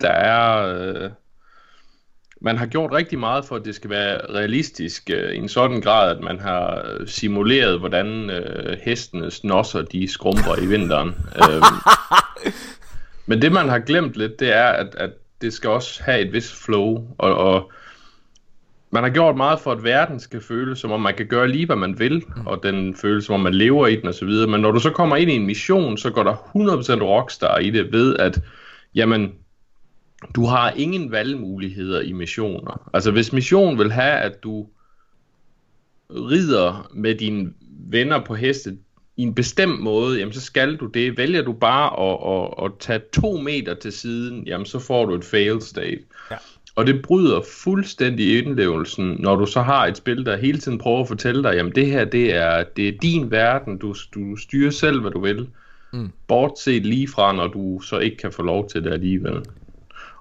der 0.00 0.10
er... 0.10 0.74
Øh, 0.78 1.10
man 2.40 2.58
har 2.58 2.66
gjort 2.66 2.92
rigtig 2.92 3.18
meget 3.18 3.44
for, 3.44 3.56
at 3.56 3.64
det 3.64 3.74
skal 3.74 3.90
være 3.90 4.20
realistisk 4.34 5.10
øh, 5.10 5.32
i 5.32 5.36
en 5.36 5.48
sådan 5.48 5.80
grad, 5.80 6.16
at 6.16 6.22
man 6.22 6.40
har 6.40 6.82
øh, 6.84 7.08
simuleret, 7.08 7.78
hvordan 7.78 8.30
øh, 8.30 8.78
hestenes 8.82 9.44
nosser 9.44 9.82
de 9.82 10.12
skrumper 10.12 10.62
i 10.62 10.66
vinteren. 10.66 11.08
øhm, 11.42 11.62
men 13.26 13.42
det, 13.42 13.52
man 13.52 13.68
har 13.68 13.78
glemt 13.78 14.14
lidt, 14.16 14.40
det 14.40 14.56
er, 14.56 14.66
at, 14.66 14.94
at 14.94 15.10
det 15.40 15.52
skal 15.52 15.70
også 15.70 16.02
have 16.02 16.20
et 16.20 16.32
vis 16.32 16.64
flow, 16.64 17.08
og, 17.18 17.34
og 17.34 17.72
man 18.96 19.04
har 19.04 19.10
gjort 19.10 19.36
meget 19.36 19.60
for, 19.60 19.72
at 19.72 19.84
verden 19.84 20.20
skal 20.20 20.40
føles, 20.40 20.78
som 20.78 20.92
om 20.92 21.00
man 21.00 21.14
kan 21.14 21.26
gøre 21.26 21.48
lige, 21.48 21.66
hvad 21.66 21.76
man 21.76 21.98
vil, 21.98 22.24
mm. 22.36 22.46
og 22.46 22.62
den 22.62 22.94
føles, 22.94 23.24
som 23.24 23.34
om 23.34 23.40
man 23.40 23.54
lever 23.54 23.86
i 23.86 23.96
den 23.96 24.08
osv. 24.08 24.28
Men 24.28 24.60
når 24.60 24.70
du 24.70 24.80
så 24.80 24.90
kommer 24.90 25.16
ind 25.16 25.30
i 25.30 25.34
en 25.34 25.46
mission, 25.46 25.98
så 25.98 26.10
går 26.10 26.22
der 26.22 26.34
100% 26.34 27.02
rockstar 27.02 27.58
i 27.58 27.70
det, 27.70 27.92
ved 27.92 28.16
at, 28.16 28.40
jamen, 28.94 29.32
du 30.34 30.44
har 30.44 30.70
ingen 30.70 31.12
valgmuligheder 31.12 32.00
i 32.00 32.12
missioner. 32.12 32.90
Altså 32.94 33.10
hvis 33.10 33.32
missionen 33.32 33.78
vil 33.78 33.92
have, 33.92 34.18
at 34.18 34.42
du 34.42 34.66
rider 36.10 36.90
med 36.94 37.14
dine 37.14 37.52
venner 37.90 38.24
på 38.24 38.34
heste 38.34 38.78
i 39.16 39.22
en 39.22 39.34
bestemt 39.34 39.80
måde, 39.80 40.18
jamen 40.18 40.32
så 40.32 40.40
skal 40.40 40.76
du 40.76 40.86
det. 40.86 41.16
Vælger 41.16 41.42
du 41.42 41.52
bare 41.52 41.88
at, 42.00 42.18
at, 42.32 42.64
at 42.64 42.72
tage 42.80 43.00
to 43.12 43.36
meter 43.36 43.74
til 43.74 43.92
siden, 43.92 44.46
jamen 44.46 44.66
så 44.66 44.78
får 44.78 45.06
du 45.06 45.14
et 45.14 45.24
fail 45.24 45.62
state. 45.62 46.02
Ja. 46.30 46.36
Og 46.76 46.86
det 46.86 47.02
bryder 47.02 47.40
fuldstændig 47.62 48.38
indlevelsen, 48.38 49.16
når 49.18 49.36
du 49.36 49.46
så 49.46 49.62
har 49.62 49.86
et 49.86 49.96
spil, 49.96 50.26
der 50.26 50.36
hele 50.36 50.58
tiden 50.58 50.78
prøver 50.78 51.00
at 51.00 51.08
fortælle 51.08 51.42
dig, 51.42 51.54
jamen 51.54 51.72
det 51.74 51.86
her, 51.86 52.04
det 52.04 52.34
er, 52.34 52.64
det 52.76 52.88
er 52.88 52.92
din 53.02 53.30
verden, 53.30 53.78
du, 53.78 53.94
du 54.14 54.36
styrer 54.36 54.70
selv, 54.70 55.00
hvad 55.00 55.10
du 55.10 55.20
vil. 55.20 55.48
Mm. 55.92 56.12
Bortset 56.28 56.86
lige 56.86 57.08
fra, 57.08 57.32
når 57.32 57.46
du 57.46 57.80
så 57.80 57.98
ikke 57.98 58.16
kan 58.16 58.32
få 58.32 58.42
lov 58.42 58.68
til 58.68 58.84
det 58.84 58.92
alligevel. 58.92 59.42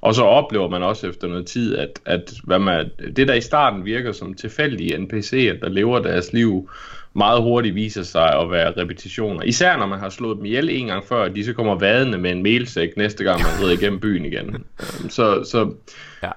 Og 0.02 0.16
så 0.16 0.24
oplever 0.24 0.70
man 0.70 0.84
også 0.84 1.08
efter 1.08 1.28
noget 1.28 1.46
tid, 1.46 1.78
at, 1.78 2.00
at 2.06 2.34
hvad 2.44 2.60
man, 2.60 2.90
det 3.16 3.28
der 3.28 3.34
i 3.34 3.42
starten 3.42 3.86
virker 3.86 4.12
som 4.12 4.34
tilfældige 4.34 4.98
NPC'er, 4.98 5.60
der 5.60 5.70
lever 5.70 6.00
deres 6.00 6.34
liv, 6.34 6.70
meget 7.14 7.42
hurtigt 7.42 7.76
viser 7.76 8.04
sig 8.04 8.40
at 8.40 8.52
være 8.52 8.74
repetitioner. 8.78 9.42
Især 9.42 9.78
når 9.78 9.86
man 9.86 10.00
har 10.00 10.10
slået 10.10 10.38
dem 10.38 10.46
ihjel 10.46 10.70
en 10.70 10.88
gang 10.88 11.06
før, 11.06 11.24
at 11.24 11.36
de 11.36 11.46
så 11.46 11.54
kommer 11.54 11.76
vadende 11.76 12.18
med 12.18 12.32
en 12.32 12.44
melsæk 12.44 12.98
næste 12.98 13.24
gang, 13.24 13.42
man 13.42 13.62
rider 13.62 13.74
igennem 13.74 14.00
byen 14.00 14.26
igen. 14.26 14.66
Så, 15.16 15.44
så 15.44 15.74
Ja. 16.24 16.32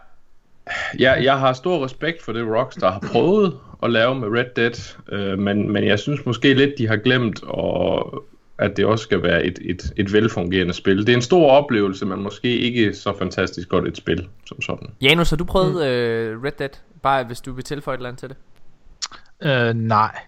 Jeg, 0.98 1.20
jeg 1.24 1.38
har 1.38 1.52
stor 1.52 1.84
respekt 1.84 2.22
for 2.22 2.32
det 2.32 2.46
Rockstar 2.46 2.90
har 2.90 3.02
prøvet 3.12 3.58
at 3.82 3.90
lave 3.90 4.14
med 4.14 4.28
Red 4.28 4.46
Dead, 4.56 4.96
øh, 5.12 5.38
men, 5.38 5.72
men 5.72 5.84
jeg 5.84 5.98
synes 5.98 6.26
måske 6.26 6.54
lidt, 6.54 6.70
de 6.78 6.88
har 6.88 6.96
glemt, 6.96 7.42
og, 7.42 8.24
at 8.58 8.76
det 8.76 8.86
også 8.86 9.02
skal 9.02 9.22
være 9.22 9.44
et, 9.44 9.58
et, 9.60 9.92
et 9.96 10.12
velfungerende 10.12 10.74
spil. 10.74 10.98
Det 10.98 11.08
er 11.08 11.16
en 11.16 11.22
stor 11.22 11.50
oplevelse, 11.50 12.06
men 12.06 12.22
måske 12.22 12.58
ikke 12.58 12.94
så 12.94 13.14
fantastisk 13.18 13.68
godt 13.68 13.88
et 13.88 13.96
spil 13.96 14.28
som 14.46 14.62
sådan. 14.62 14.88
Janus, 15.00 15.30
har 15.30 15.36
du 15.36 15.44
prøvet 15.44 15.74
mm. 15.74 15.80
øh, 15.80 16.44
Red 16.44 16.52
Dead? 16.58 16.70
Bare 17.02 17.24
hvis 17.24 17.40
du 17.40 17.52
vil 17.52 17.64
tilføje 17.64 17.94
et 17.94 17.98
eller 17.98 18.08
andet 18.08 18.20
til 18.20 18.28
det. 18.28 18.36
Øh, 19.42 19.74
nej, 19.74 20.18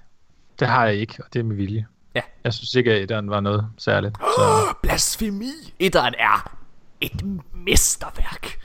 det 0.60 0.68
har 0.68 0.86
jeg 0.86 0.94
ikke, 0.94 1.14
og 1.18 1.32
det 1.32 1.38
er 1.38 1.44
med 1.44 1.56
vilje. 1.56 1.86
Ja. 2.14 2.20
Jeg 2.44 2.52
synes 2.52 2.74
ikke, 2.74 2.92
at 2.92 3.08
den 3.08 3.30
var 3.30 3.40
noget 3.40 3.66
særligt. 3.78 4.16
Så. 4.18 4.42
Blasfemi! 4.82 5.74
Etteren 5.78 6.14
er 6.18 6.56
et 7.00 7.22
mesterværk. 7.66 8.58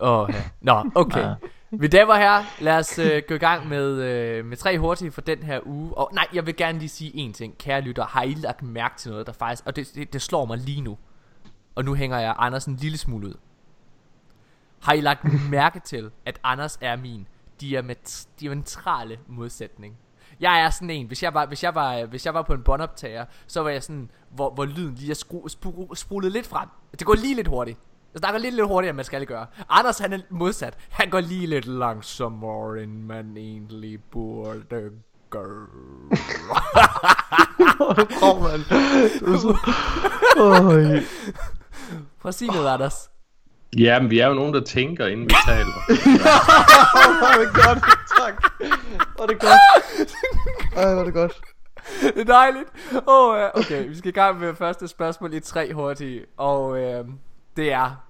Oh, 0.00 0.28
ja. 0.32 0.42
Nå, 0.60 0.90
okay. 0.94 1.34
Ja. 1.82 1.86
Damer 1.86 2.12
og 2.12 2.18
herrer, 2.18 2.44
lad 2.60 2.78
os 2.78 2.98
øh, 2.98 3.22
gå 3.28 3.34
i 3.34 3.38
gang 3.38 3.68
med, 3.68 4.02
øh, 4.02 4.44
med 4.44 4.56
tre 4.56 4.78
hurtige 4.78 5.10
for 5.10 5.20
den 5.20 5.42
her 5.42 5.60
uge. 5.66 5.94
Og 5.98 6.10
nej, 6.12 6.26
jeg 6.32 6.46
vil 6.46 6.56
gerne 6.56 6.78
lige 6.78 6.88
sige 6.88 7.16
en 7.16 7.32
ting. 7.32 7.58
Kære 7.58 7.80
lytter, 7.80 8.04
har 8.06 8.22
I 8.22 8.34
lagt 8.34 8.62
mærke 8.62 8.94
til 8.98 9.10
noget, 9.10 9.26
der 9.26 9.32
faktisk... 9.32 9.66
Og 9.66 9.76
det, 9.76 9.90
det, 9.94 10.12
det 10.12 10.22
slår 10.22 10.44
mig 10.44 10.58
lige 10.58 10.80
nu. 10.80 10.98
Og 11.74 11.84
nu 11.84 11.94
hænger 11.94 12.18
jeg 12.18 12.34
Anders 12.38 12.64
en 12.66 12.76
lille 12.76 12.98
smule 12.98 13.26
ud. 13.26 13.34
Har 14.82 14.92
I 14.92 15.00
lagt 15.00 15.24
mærke 15.50 15.80
til, 15.80 16.10
at 16.26 16.40
Anders 16.44 16.78
er 16.80 16.96
min 16.96 17.26
diamet- 17.62 18.28
diametrale 18.40 19.18
modsætning? 19.28 19.96
Jeg 20.40 20.60
er 20.60 20.70
sådan 20.70 20.90
en, 20.90 21.06
hvis 21.06 21.22
jeg 21.22 21.34
var, 21.34 21.46
hvis 21.46 21.62
jeg 21.64 21.74
var, 21.74 22.04
hvis 22.06 22.26
jeg 22.26 22.34
var 22.34 22.42
på 22.42 22.52
en 22.52 22.62
båndoptager, 22.62 23.24
så 23.46 23.62
var 23.62 23.70
jeg 23.70 23.82
sådan, 23.82 24.10
hvor, 24.30 24.50
hvor 24.50 24.64
lyden 24.64 24.94
lige 24.94 25.10
er 25.10 25.14
skru, 25.14 25.48
spru, 25.48 25.94
sprulet 25.94 26.32
lidt 26.32 26.46
frem. 26.46 26.68
Det 26.98 27.06
går 27.06 27.14
lige 27.14 27.34
lidt 27.34 27.48
hurtigt. 27.48 27.78
Jeg 28.14 28.18
snakker 28.18 28.40
lige 28.40 28.50
lidt 28.50 28.66
hurtigere, 28.66 28.90
end 28.90 28.96
man 28.96 29.04
skal 29.04 29.26
gøre. 29.26 29.46
Anders, 29.68 29.98
han 29.98 30.12
er 30.12 30.18
modsat. 30.30 30.76
Han 30.90 31.10
går 31.10 31.20
lige 31.20 31.46
lidt 31.46 31.66
langsommere, 31.66 32.82
end 32.82 33.02
man 33.02 33.36
egentlig 33.36 34.00
burde 34.12 34.90
gøre. 35.30 35.66
Åh, 38.22 38.42
mand. 38.42 38.62
Du 39.20 39.38
så... 39.38 39.56
Øj. 40.36 41.00
Prøv 42.20 42.28
at 42.28 42.34
sige 42.34 42.50
noget, 42.50 42.68
Anders. 42.68 43.10
Ja, 43.78 44.00
men 44.00 44.10
vi 44.10 44.18
er 44.18 44.26
jo 44.28 44.34
nogen, 44.34 44.54
der 44.54 44.64
tænker, 44.64 45.06
inden 45.06 45.26
vi 45.26 45.34
taler. 45.46 45.74
Åh, 47.24 47.40
det 47.40 47.48
er 47.48 47.66
godt. 47.66 47.84
Tak. 48.18 48.52
Åh, 49.20 49.28
det 49.28 49.34
er 49.34 49.38
godt. 49.38 49.60
Ej, 50.76 50.92
hvor 50.92 51.00
er 51.00 51.04
det 51.04 51.14
godt. 51.14 51.40
Det 52.02 52.18
er 52.20 52.24
dejligt. 52.24 52.68
Oh, 53.06 53.36
okay, 53.54 53.88
vi 53.88 53.96
skal 53.96 54.08
i 54.08 54.12
gang 54.12 54.40
med 54.40 54.54
første 54.54 54.88
spørgsmål 54.88 55.34
i 55.34 55.40
tre 55.40 55.74
hurtige. 55.74 56.24
Og 56.36 56.70
uh, 56.70 57.06
det 57.56 57.72
er... 57.72 58.06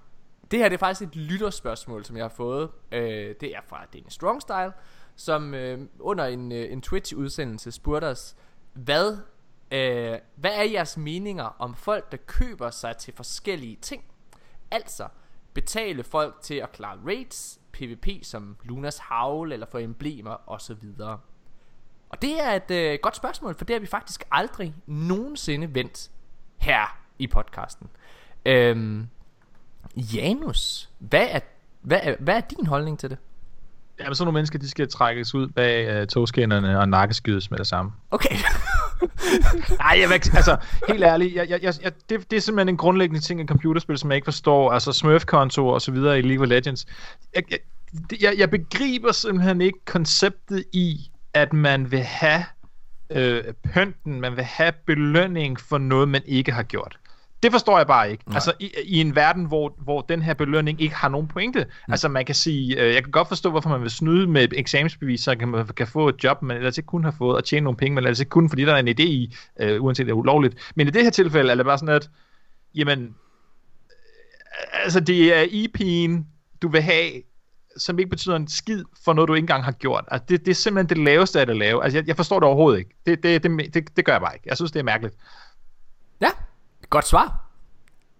Det 0.51 0.59
her 0.59 0.69
det 0.69 0.75
er 0.75 0.79
faktisk 0.79 1.01
et 1.01 1.15
lytterspørgsmål, 1.15 2.05
som 2.05 2.17
jeg 2.17 2.23
har 2.23 2.29
fået. 2.29 2.69
Øh, 2.91 3.35
det 3.41 3.55
er 3.55 3.61
fra 3.67 3.85
Dennis 3.93 4.13
Strongstyle, 4.13 4.73
som 5.15 5.53
øh, 5.53 5.79
under 5.99 6.25
en, 6.25 6.51
øh, 6.51 6.71
en 6.71 6.81
Twitch-udsendelse 6.81 7.71
spurgte 7.71 8.05
os, 8.05 8.35
hvad, 8.73 9.17
øh, 9.71 10.17
hvad 10.35 10.51
er 10.53 10.63
jeres 10.63 10.97
meninger 10.97 11.55
om 11.59 11.75
folk, 11.75 12.11
der 12.11 12.17
køber 12.17 12.69
sig 12.69 12.97
til 12.97 13.13
forskellige 13.13 13.77
ting? 13.81 14.03
Altså, 14.71 15.07
betale 15.53 16.03
folk 16.03 16.41
til 16.41 16.55
at 16.55 16.71
klare 16.71 16.97
raids, 17.05 17.59
PvP 17.71 18.07
som 18.23 18.57
Lunas 18.63 18.97
Howl 18.97 19.51
eller 19.51 19.65
få 19.65 19.77
emblemer 19.77 20.49
osv. 20.49 20.83
Og 22.09 22.21
det 22.21 22.41
er 22.41 22.51
et 22.51 22.71
øh, 22.71 22.99
godt 23.01 23.15
spørgsmål, 23.15 23.55
for 23.55 23.65
det 23.65 23.73
har 23.73 23.79
vi 23.79 23.87
faktisk 23.87 24.23
aldrig 24.31 24.75
nogensinde 24.85 25.75
vendt 25.75 26.11
her 26.57 26.99
i 27.19 27.27
podcasten. 27.27 27.89
Øhm, 28.45 29.09
Janus, 29.95 30.89
hvad 30.99 31.27
er, 31.31 31.39
hvad, 31.81 31.99
er, 32.03 32.15
hvad 32.19 32.35
er 32.35 32.41
din 32.41 32.65
holdning 32.65 32.99
til 32.99 33.09
det? 33.09 33.17
Jamen, 33.99 34.15
sådan 34.15 34.25
nogle 34.25 34.35
mennesker, 34.35 34.59
de 34.59 34.69
skal 34.69 34.89
trækkes 34.89 35.35
ud 35.35 35.47
bag 35.47 36.01
uh, 36.01 36.07
togskinnerne 36.07 36.79
og 36.79 36.89
nakkeskydes 36.89 37.51
med 37.51 37.59
det 37.59 37.67
samme. 37.67 37.91
Okay. 38.11 38.35
Nej, 39.79 39.97
jeg 40.01 40.13
ikke, 40.13 40.29
altså, 40.35 40.57
helt 40.87 41.03
ærligt, 41.03 41.35
jeg, 41.35 41.49
jeg, 41.49 41.61
jeg, 41.63 41.91
det, 42.09 42.31
det 42.31 42.37
er 42.37 42.41
simpelthen 42.41 42.69
en 42.69 42.77
grundlæggende 42.77 43.21
ting 43.21 43.41
i 43.41 43.45
computerspil, 43.45 43.97
som 43.97 44.11
jeg 44.11 44.15
ikke 44.15 44.25
forstår, 44.25 44.71
altså 44.71 44.91
Smurf-konto 44.93 45.67
og 45.67 45.81
så 45.81 45.91
videre 45.91 46.19
i 46.19 46.21
League 46.21 46.43
of 46.43 46.49
Legends. 46.49 46.85
Jeg, 47.35 47.43
jeg, 47.51 47.59
jeg, 48.21 48.33
jeg 48.37 48.49
begriber 48.49 49.11
simpelthen 49.11 49.61
ikke 49.61 49.79
konceptet 49.85 50.63
i, 50.73 51.11
at 51.33 51.53
man 51.53 51.91
vil 51.91 51.99
have 51.99 52.43
øh, 53.09 53.43
pynten, 53.73 54.21
man 54.21 54.35
vil 54.35 54.43
have 54.43 54.71
belønning 54.85 55.59
for 55.59 55.77
noget, 55.77 56.09
man 56.09 56.21
ikke 56.25 56.51
har 56.51 56.63
gjort. 56.63 56.99
Det 57.43 57.51
forstår 57.51 57.77
jeg 57.77 57.87
bare 57.87 58.11
ikke. 58.11 58.23
Nej. 58.27 58.35
Altså 58.35 58.53
i, 58.59 58.71
i 58.83 59.01
en 59.01 59.15
verden, 59.15 59.45
hvor, 59.45 59.75
hvor 59.77 60.01
den 60.01 60.21
her 60.21 60.33
belønning 60.33 60.81
ikke 60.81 60.95
har 60.95 61.09
nogen 61.09 61.27
pointe. 61.27 61.65
Mm. 61.87 61.93
Altså 61.93 62.07
man 62.09 62.25
kan 62.25 62.35
sige, 62.35 62.81
øh, 62.81 62.93
jeg 62.93 63.03
kan 63.03 63.11
godt 63.11 63.27
forstå, 63.27 63.49
hvorfor 63.49 63.69
man 63.69 63.81
vil 63.81 63.91
snyde 63.91 64.27
med 64.27 64.43
et 64.43 64.53
eksamensbevis, 64.57 65.21
så 65.21 65.35
kan 65.35 65.47
man 65.47 65.67
kan 65.67 65.87
få 65.87 66.09
et 66.09 66.23
job, 66.23 66.41
man 66.41 66.57
ellers 66.57 66.77
ikke 66.77 66.87
kunne 66.87 67.03
have 67.03 67.15
fået, 67.17 67.35
og 67.37 67.43
tjene 67.43 67.63
nogle 67.63 67.77
penge, 67.77 67.95
men 67.95 68.03
ellers 68.03 68.19
ikke 68.19 68.29
kunne, 68.29 68.49
fordi 68.49 68.65
der 68.65 68.73
er 68.73 68.79
en 68.79 68.87
idé 68.87 69.03
i, 69.03 69.35
øh, 69.59 69.83
uanset 69.83 70.05
det 70.05 70.11
er 70.11 70.15
ulovligt. 70.15 70.71
Men 70.75 70.87
i 70.87 70.89
det 70.89 71.03
her 71.03 71.09
tilfælde 71.09 71.51
er 71.51 71.55
det 71.55 71.65
bare 71.65 71.77
sådan, 71.77 71.95
at 71.95 72.09
jamen, 72.75 72.99
øh, 73.03 74.83
altså 74.83 74.99
det 74.99 75.35
er 75.35 75.43
EP'en, 75.43 76.25
du 76.61 76.67
vil 76.67 76.81
have, 76.81 77.11
som 77.77 77.99
ikke 77.99 78.09
betyder 78.09 78.35
en 78.35 78.47
skid 78.47 78.83
for 79.05 79.13
noget, 79.13 79.27
du 79.27 79.33
ikke 79.33 79.43
engang 79.43 79.63
har 79.63 79.71
gjort. 79.71 80.05
Altså, 80.11 80.25
det, 80.29 80.45
det 80.45 80.51
er 80.51 80.55
simpelthen 80.55 80.97
det 80.97 81.05
laveste 81.05 81.39
af 81.39 81.45
det 81.45 81.57
lave. 81.57 81.83
Altså, 81.83 81.97
jeg, 81.97 82.07
jeg 82.07 82.15
forstår 82.15 82.39
det 82.39 82.47
overhovedet 82.47 82.79
ikke. 82.79 82.91
Det, 83.05 83.23
det, 83.23 83.43
det, 83.43 83.73
det, 83.73 83.97
det 83.97 84.05
gør 84.05 84.13
jeg 84.13 84.21
bare 84.21 84.35
ikke. 84.35 84.45
Jeg 84.49 84.57
synes, 84.57 84.71
det 84.71 84.79
er 84.79 84.83
mærkeligt. 84.83 85.15
ja, 86.21 86.29
godt 86.91 87.07
svar. 87.07 87.45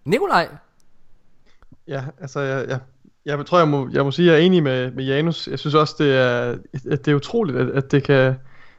Nikolaj, 0.04 0.48
Ja, 1.88 2.04
altså, 2.20 2.40
jeg, 2.40 2.68
jeg, 2.68 2.80
jeg 3.26 3.46
tror, 3.46 3.58
jeg 3.58 3.68
må, 3.68 3.88
jeg 3.92 4.04
må 4.04 4.10
sige, 4.10 4.28
at 4.28 4.34
jeg 4.34 4.42
er 4.42 4.46
enig 4.46 4.62
med, 4.62 4.90
med 4.90 5.04
Janus. 5.04 5.48
Jeg 5.48 5.58
synes 5.58 5.74
også, 5.74 5.94
det 5.98 6.16
er, 6.16 6.56
at 6.90 7.04
det 7.04 7.08
er 7.08 7.14
utroligt, 7.14 7.58
at, 7.58 7.70
at 7.70 7.92
det 7.92 8.02
kan... 8.04 8.34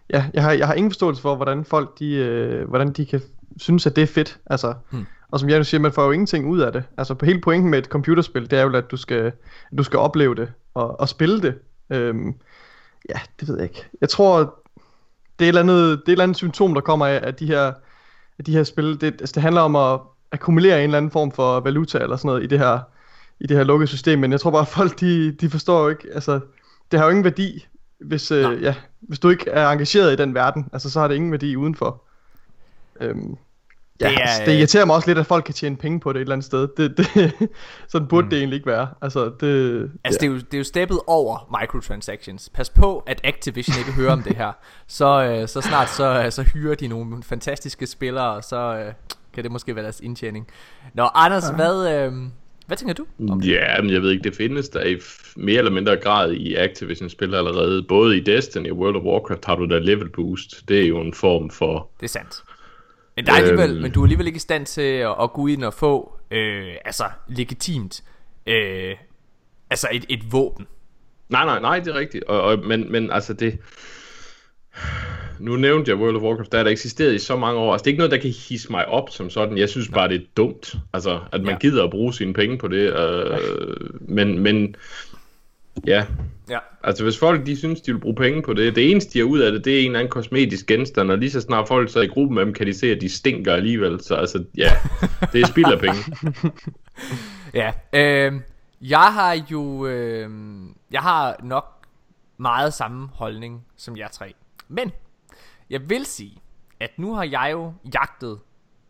Ja, 0.09 0.25
jeg 0.33 0.43
har, 0.43 0.51
jeg 0.51 0.67
har 0.67 0.73
ingen 0.73 0.91
forståelse 0.91 1.21
for, 1.21 1.35
hvordan 1.35 1.65
folk 1.65 1.99
de, 1.99 2.15
øh, 2.15 2.69
hvordan 2.69 2.91
de 2.91 3.05
kan 3.05 3.21
synes, 3.57 3.87
at 3.87 3.95
det 3.95 4.01
er 4.01 4.07
fedt. 4.07 4.39
Altså, 4.45 4.73
Hmm. 4.89 5.05
Og 5.31 5.39
som 5.39 5.49
Janus 5.49 5.67
siger, 5.67 5.81
man 5.81 5.91
får 5.91 6.05
jo 6.05 6.11
ingenting 6.11 6.47
ud 6.47 6.59
af 6.59 6.71
det. 6.71 6.83
Altså, 6.97 7.13
på 7.13 7.25
hele 7.25 7.41
pointen 7.41 7.69
med 7.71 7.79
et 7.79 7.85
computerspil, 7.85 8.51
det 8.51 8.59
er 8.59 8.63
jo, 8.63 8.75
at 8.75 8.91
du 8.91 8.97
skal, 8.97 9.25
at 9.71 9.77
du 9.77 9.83
skal 9.83 9.99
opleve 9.99 10.35
det 10.35 10.51
og, 10.73 10.99
og 10.99 11.09
spille 11.09 11.41
det. 11.41 11.55
Øhm, 11.89 12.33
ja, 13.09 13.19
det 13.39 13.47
ved 13.47 13.55
jeg 13.55 13.63
ikke. 13.63 13.85
Jeg 14.01 14.09
tror, 14.09 14.37
det 15.39 15.45
er 15.45 15.45
et 15.45 15.47
eller 15.47 15.61
andet, 15.61 15.89
det 15.89 15.91
er 15.91 15.95
et 15.95 16.11
eller 16.11 16.23
andet 16.23 16.37
symptom, 16.37 16.73
der 16.73 16.81
kommer 16.81 17.05
af, 17.05 17.19
at 17.23 17.39
de 17.39 17.47
her, 17.47 17.73
at 18.39 18.45
de 18.45 18.51
her 18.51 18.63
spil, 18.63 19.01
det, 19.01 19.07
altså, 19.21 19.33
det 19.33 19.43
handler 19.43 19.61
om 19.61 19.75
at 19.75 19.99
akkumulere 20.31 20.77
en 20.77 20.83
eller 20.83 20.97
anden 20.97 21.11
form 21.11 21.31
for 21.31 21.59
valuta 21.59 21.97
eller 21.97 22.15
sådan 22.15 22.27
noget 22.27 22.43
i 22.43 22.47
det 22.47 22.59
her, 22.59 22.79
i 23.39 23.47
det 23.47 23.57
her 23.57 23.63
lukkede 23.63 23.87
system, 23.87 24.19
men 24.19 24.31
jeg 24.31 24.39
tror 24.39 24.51
bare, 24.51 24.61
at 24.61 24.67
folk 24.79 24.99
de, 24.99 25.31
de 25.31 25.49
forstår 25.49 25.89
ikke, 25.89 26.07
altså, 26.13 26.39
det 26.91 26.99
har 26.99 27.05
jo 27.05 27.09
ingen 27.09 27.23
værdi, 27.23 27.67
hvis, 27.99 28.31
øh, 28.31 28.61
ja, 28.61 28.75
hvis 29.01 29.19
du 29.19 29.29
ikke 29.29 29.49
er 29.49 29.69
engageret 29.69 30.13
i 30.13 30.15
den 30.15 30.33
verden, 30.33 30.69
altså 30.73 30.89
så 30.89 30.99
har 30.99 31.07
det 31.07 31.15
ingen 31.15 31.31
værdi 31.31 31.55
udenfor. 31.55 32.03
Øhm, 33.01 33.37
ja, 34.03 34.09
Det 34.09 34.17
er, 34.17 34.21
altså, 34.21 34.45
det 34.45 34.51
øh, 34.51 34.57
irriterer 34.57 34.85
mig 34.85 34.95
også 34.95 35.09
lidt, 35.09 35.17
at 35.17 35.25
folk 35.25 35.43
kan 35.43 35.53
tjene 35.53 35.77
penge 35.77 35.99
på 35.99 36.13
det 36.13 36.17
et 36.17 36.21
eller 36.21 36.33
andet 36.33 36.45
sted. 36.45 36.67
Det, 36.77 36.97
det, 36.97 37.33
sådan 37.91 38.07
burde 38.07 38.25
mm. 38.25 38.29
det 38.29 38.39
egentlig 38.39 38.55
ikke 38.55 38.67
være. 38.67 38.87
Altså, 39.01 39.31
det, 39.39 39.91
altså 40.03 40.19
det, 40.21 40.27
er 40.27 40.31
jo, 40.31 40.35
det 40.35 40.53
er 40.53 40.57
jo 40.57 40.63
steppet 40.63 40.99
over 41.07 41.57
microtransactions. 41.61 42.49
Pas 42.53 42.69
på, 42.69 43.03
at 43.07 43.21
Activision 43.23 43.75
ikke 43.79 43.91
hører 43.91 44.11
om 44.11 44.23
det 44.23 44.35
her. 44.35 44.51
Så, 44.87 45.23
øh, 45.23 45.47
så 45.47 45.61
snart 45.61 45.89
så, 45.89 46.23
øh, 46.25 46.31
så 46.31 46.43
hyrer 46.43 46.75
de 46.75 46.87
nogle 46.87 47.23
fantastiske 47.23 47.87
spillere, 47.87 48.31
og 48.31 48.43
så 48.43 48.83
øh, 48.85 48.93
kan 49.33 49.43
det 49.43 49.51
måske 49.51 49.75
være 49.75 49.83
deres 49.83 49.99
indtjening. 49.99 50.47
Nå, 50.93 51.09
Anders, 51.15 51.43
ja. 51.49 51.55
hvad, 51.55 52.05
øh, 52.05 52.13
hvad 52.67 52.77
tænker 52.77 52.93
du? 52.93 53.05
om 53.29 53.41
det? 53.41 53.51
Ja, 53.51 53.81
men 53.81 53.89
jeg 53.89 54.01
ved 54.01 54.11
ikke, 54.11 54.23
det 54.23 54.35
findes 54.35 54.69
der 54.69 54.83
i 54.83 54.97
mere 55.35 55.57
eller 55.57 55.71
mindre 55.71 55.95
grad 55.95 56.31
i 56.31 56.55
Activision-spil 56.55 57.35
allerede. 57.35 57.83
Både 57.83 58.17
i 58.17 58.19
Destiny 58.19 58.71
og 58.71 58.77
World 58.77 58.95
of 58.95 59.03
Warcraft 59.03 59.45
har 59.45 59.55
du 59.55 59.65
der 59.65 59.79
level 59.79 60.09
boost. 60.09 60.69
Det 60.69 60.81
er 60.81 60.87
jo 60.87 61.01
en 61.01 61.13
form 61.13 61.49
for... 61.49 61.89
Det 61.99 62.05
er 62.05 62.09
sandt. 62.09 62.43
Men, 63.15 63.25
der 63.25 63.31
er 63.31 63.35
alligevel, 63.37 63.71
Øhm. 63.71 63.81
men 63.81 63.91
du 63.91 63.99
er 63.99 64.05
alligevel 64.05 64.27
ikke 64.27 64.37
i 64.37 64.39
stand 64.39 64.65
til 64.65 64.81
at, 64.81 65.15
at 65.21 65.33
gå 65.33 65.47
ind 65.47 65.63
og 65.63 65.73
få 65.73 66.13
øh, 66.31 66.73
altså 66.85 67.03
legitimt 67.27 68.03
øh, 68.47 68.95
altså 69.69 69.87
et, 69.91 70.05
et 70.09 70.31
våben. 70.31 70.67
Nej, 71.29 71.45
nej, 71.45 71.59
nej, 71.59 71.79
det 71.79 71.87
er 71.87 71.99
rigtigt. 71.99 72.23
Og, 72.23 72.41
og, 72.41 72.59
men, 72.59 72.91
men 72.91 73.11
altså 73.11 73.33
det... 73.33 73.59
Nu 75.39 75.55
nævnte 75.55 75.91
jeg 75.91 75.99
World 75.99 76.15
of 76.15 76.21
Warcraft, 76.21 76.51
der 76.51 76.59
er 76.59 76.63
der 76.63 76.71
eksisteret 76.71 77.13
i 77.15 77.19
så 77.19 77.35
mange 77.37 77.59
år. 77.59 77.73
Altså, 77.73 77.83
det 77.83 77.87
er 77.87 77.91
ikke 77.91 77.97
noget, 77.97 78.11
der 78.11 78.17
kan 78.17 78.29
hisse 78.49 78.71
mig 78.71 78.85
op 78.87 79.09
som 79.09 79.29
sådan. 79.29 79.57
Jeg 79.57 79.69
synes 79.69 79.89
bare, 79.89 80.07
det 80.07 80.15
er 80.15 80.25
dumt. 80.37 80.75
Altså, 80.93 81.19
at 81.31 81.41
man 81.41 81.53
ja. 81.53 81.57
gider 81.57 81.83
at 81.83 81.89
bruge 81.89 82.13
sine 82.13 82.33
penge 82.33 82.57
på 82.57 82.67
det. 82.67 82.99
Øh, 82.99 83.39
men, 84.01 84.39
men, 84.39 84.75
ja. 85.87 86.05
Ja. 86.49 86.59
Altså, 86.83 87.03
hvis 87.03 87.19
folk 87.19 87.45
de 87.45 87.57
synes, 87.57 87.81
de 87.81 87.93
vil 87.93 87.99
bruge 87.99 88.15
penge 88.15 88.41
på 88.41 88.53
det, 88.53 88.75
det 88.75 88.91
eneste, 88.91 89.13
de 89.13 89.19
har 89.19 89.25
ud 89.25 89.39
af 89.39 89.51
det, 89.51 89.65
det 89.65 89.75
er 89.75 89.79
en 89.79 89.85
eller 89.85 89.99
anden 89.99 90.11
kosmetisk 90.11 90.65
genstand, 90.65 91.11
og 91.11 91.17
lige 91.17 91.31
så 91.31 91.41
snart 91.41 91.67
folk 91.67 91.89
så 91.89 92.01
i 92.01 92.07
gruppen 92.07 92.35
med 92.35 92.45
dem, 92.45 92.53
kan 92.53 92.67
de 92.67 92.73
se, 92.73 92.91
at 92.91 93.01
de 93.01 93.09
stinker 93.09 93.53
alligevel. 93.53 94.03
Så 94.03 94.15
altså, 94.15 94.43
ja, 94.57 94.71
det 95.33 95.41
er 95.41 95.47
spild 95.47 95.71
af 95.71 95.79
penge. 95.79 95.99
Ja, 97.53 97.73
øh, 97.93 98.41
jeg 98.81 99.13
har 99.13 99.45
jo, 99.51 99.87
øh, 99.87 100.29
jeg 100.91 101.01
har 101.01 101.39
nok 101.43 101.87
meget 102.37 102.73
samme 102.73 103.09
holdning 103.13 103.65
som 103.75 103.97
jer 103.97 104.07
tre. 104.07 104.33
Men, 104.67 104.91
jeg 105.69 105.89
vil 105.89 106.05
sige, 106.05 106.37
at 106.79 106.91
nu 106.97 107.13
har 107.13 107.23
jeg 107.23 107.49
jo 107.51 107.73
jagtet 107.93 108.39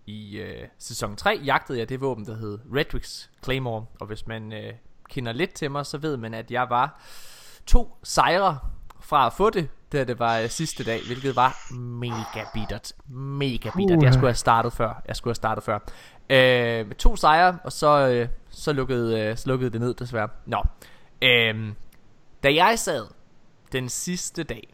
i 0.06 0.38
øh, 0.38 0.67
sæson 0.78 1.15
3, 1.15 1.39
jagtede 1.46 1.80
jeg 1.80 1.89
det 1.89 2.02
våben, 2.02 2.26
der 2.26 2.36
hed 2.36 2.60
Redrix 2.76 3.28
Claymore. 3.43 3.86
Og 4.00 4.08
hvis 4.08 4.28
man 4.28 4.54
øh, 4.54 4.74
kender 5.13 5.32
lidt 5.32 5.54
til 5.54 5.71
mig, 5.71 5.86
så 5.86 5.97
ved 5.97 6.17
man, 6.17 6.34
at 6.34 6.52
jeg 6.52 6.69
var 6.69 7.02
to 7.65 7.97
sejre 8.04 8.60
fra 8.99 9.26
at 9.26 9.34
få 9.34 9.49
det, 9.49 9.69
da 9.91 10.04
det 10.04 10.19
var 10.19 10.39
øh, 10.39 10.49
sidste 10.49 10.84
dag, 10.84 10.99
hvilket 11.06 11.36
var 11.36 11.73
mega 11.76 12.45
bittert. 12.54 12.93
Mega 13.08 13.69
bittert. 13.76 14.04
Jeg 14.04 14.13
skulle 14.13 14.28
have 14.28 14.36
startet 14.36 14.73
før. 14.73 15.02
Jeg 15.08 15.15
skulle 15.15 15.32
have 15.32 15.36
startet 15.36 15.63
før. 15.63 15.80
Øh, 16.30 16.88
med 16.88 16.95
to 16.95 17.15
sejre, 17.15 17.58
og 17.63 17.71
så, 17.71 18.08
øh, 18.08 18.28
så, 18.49 18.73
lukkede, 18.73 19.19
øh, 19.19 19.38
så 19.38 19.49
lukkede 19.49 19.71
det 19.71 19.82
ned 19.82 19.93
desværre. 19.93 20.30
Nå. 20.45 20.63
Øh, 21.21 21.73
da 22.43 22.56
jeg 22.56 22.80
sad 22.80 23.06
den 23.71 23.89
sidste 23.89 24.43
dag, 24.43 24.73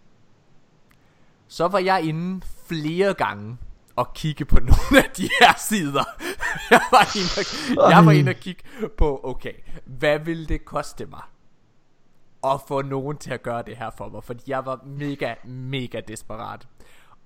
så 1.48 1.68
var 1.68 1.80
jeg 1.80 2.04
inde 2.04 2.46
flere 2.68 3.14
gange 3.14 3.58
og 4.00 4.14
kigge 4.14 4.46
på 4.46 4.60
nogle 4.70 5.04
af 5.04 5.10
de 5.18 5.30
her 5.42 5.54
sider. 5.58 6.04
jeg, 6.72 6.82
var 6.92 7.06
inde 7.16 7.82
og, 7.82 7.92
jeg 7.92 8.06
var 8.06 8.12
inde 8.12 8.30
og 8.30 8.36
kigge 8.36 8.64
på, 8.98 9.22
okay, 9.24 9.54
hvad 9.86 10.20
ville 10.20 10.46
det 10.46 10.66
koste 10.66 11.06
mig 11.06 11.22
at 12.44 12.62
få 12.68 12.82
nogen 12.82 13.18
til 13.18 13.32
at 13.32 13.44
gøre 13.44 13.62
det 13.62 13.78
her 13.78 13.90
for 13.98 14.10
mig? 14.10 14.24
Fordi 14.24 14.44
jeg 14.48 14.66
var 14.66 14.84
mega, 14.86 15.34
mega 15.46 16.02
desperat. 16.08 16.68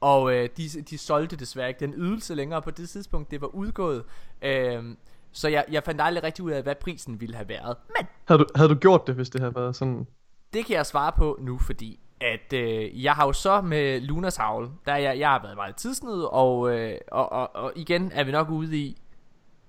Og 0.02 0.34
øh, 0.36 0.50
de, 0.58 0.70
de 0.82 0.98
solgte 0.98 1.36
desværre 1.36 1.68
ikke 1.68 1.80
den 1.80 1.94
ydelse 1.98 2.36
længere 2.36 2.62
på 2.62 2.72
det 2.72 2.90
tidspunkt, 2.90 3.32
det 3.32 3.42
var 3.42 3.48
udgået. 3.48 4.04
Øh, 4.42 4.84
så 5.32 5.48
jeg, 5.48 5.66
jeg 5.72 5.84
fandt 5.84 6.02
aldrig 6.02 6.24
rigtig 6.24 6.44
ud 6.46 6.52
af, 6.52 6.64
hvad 6.64 6.76
prisen 6.76 7.22
ville 7.22 7.36
have 7.36 7.50
været. 7.50 7.78
Men 8.00 8.08
Havde 8.28 8.40
du, 8.40 8.46
havde 8.56 8.70
du 8.70 8.76
gjort 8.76 9.08
det, 9.08 9.16
hvis 9.16 9.30
det 9.30 9.42
havde 9.42 9.56
været 9.56 9.76
sådan... 9.76 10.08
det 10.54 10.66
kan 10.66 10.76
jeg 10.76 10.86
svare 10.86 11.12
på 11.12 11.38
nu, 11.42 11.58
fordi 11.58 12.00
at 12.24 12.54
øh, 12.54 13.04
jeg 13.04 13.14
har 13.14 13.26
jo 13.26 13.34
så 13.34 13.62
med 13.62 14.02
Lunas 14.02 14.36
Havl, 14.36 14.72
der 14.86 14.96
jeg, 14.96 15.20
jeg 15.20 15.30
har 15.30 15.42
været 15.42 15.56
meget 15.56 15.76
tidsnød, 15.76 16.24
og, 16.32 16.80
øh, 16.80 16.98
og, 17.12 17.32
og, 17.32 17.56
og 17.56 17.74
igen 17.76 18.12
er 18.12 18.24
vi 18.24 18.32
nok 18.32 18.50
ude 18.50 18.78
i, 18.78 19.02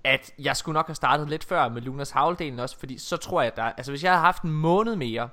at 0.04 0.32
jeg 0.38 0.56
skulle 0.56 0.74
nok 0.74 0.86
have 0.86 0.94
startet 0.94 1.28
lidt 1.28 1.44
før 1.44 1.68
med 1.68 1.82
Lunas 1.82 2.10
Havl-delen 2.10 2.60
også, 2.60 2.78
fordi 2.78 2.98
så 2.98 3.16
tror 3.16 3.42
jeg, 3.42 3.50
at 3.50 3.56
der, 3.56 3.62
altså 3.62 3.92
hvis 3.92 4.04
jeg 4.04 4.12
havde 4.12 4.24
haft 4.24 4.42
en 4.42 4.52
måned 4.52 4.96
mere, 4.96 5.28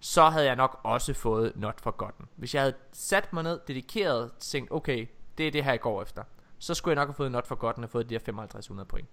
så 0.00 0.24
havde 0.24 0.46
jeg 0.46 0.56
nok 0.56 0.80
også 0.82 1.14
fået 1.14 1.52
Not 1.56 1.80
Forgotten. 1.80 2.26
Hvis 2.36 2.54
jeg 2.54 2.62
havde 2.62 2.74
sat 2.92 3.32
mig 3.32 3.42
ned, 3.42 3.60
dedikeret, 3.68 4.32
tænkt, 4.38 4.72
okay, 4.72 5.06
det 5.38 5.46
er 5.46 5.50
det 5.50 5.64
her, 5.64 5.70
jeg 5.70 5.80
går 5.80 6.02
efter, 6.02 6.22
så 6.58 6.74
skulle 6.74 6.92
jeg 6.92 7.00
nok 7.00 7.08
have 7.08 7.14
fået 7.14 7.32
Not 7.32 7.46
Forgotten 7.46 7.84
og 7.84 7.90
fået 7.90 8.08
de 8.08 8.14
her 8.14 8.20
5500 8.20 8.88
point. 8.88 9.08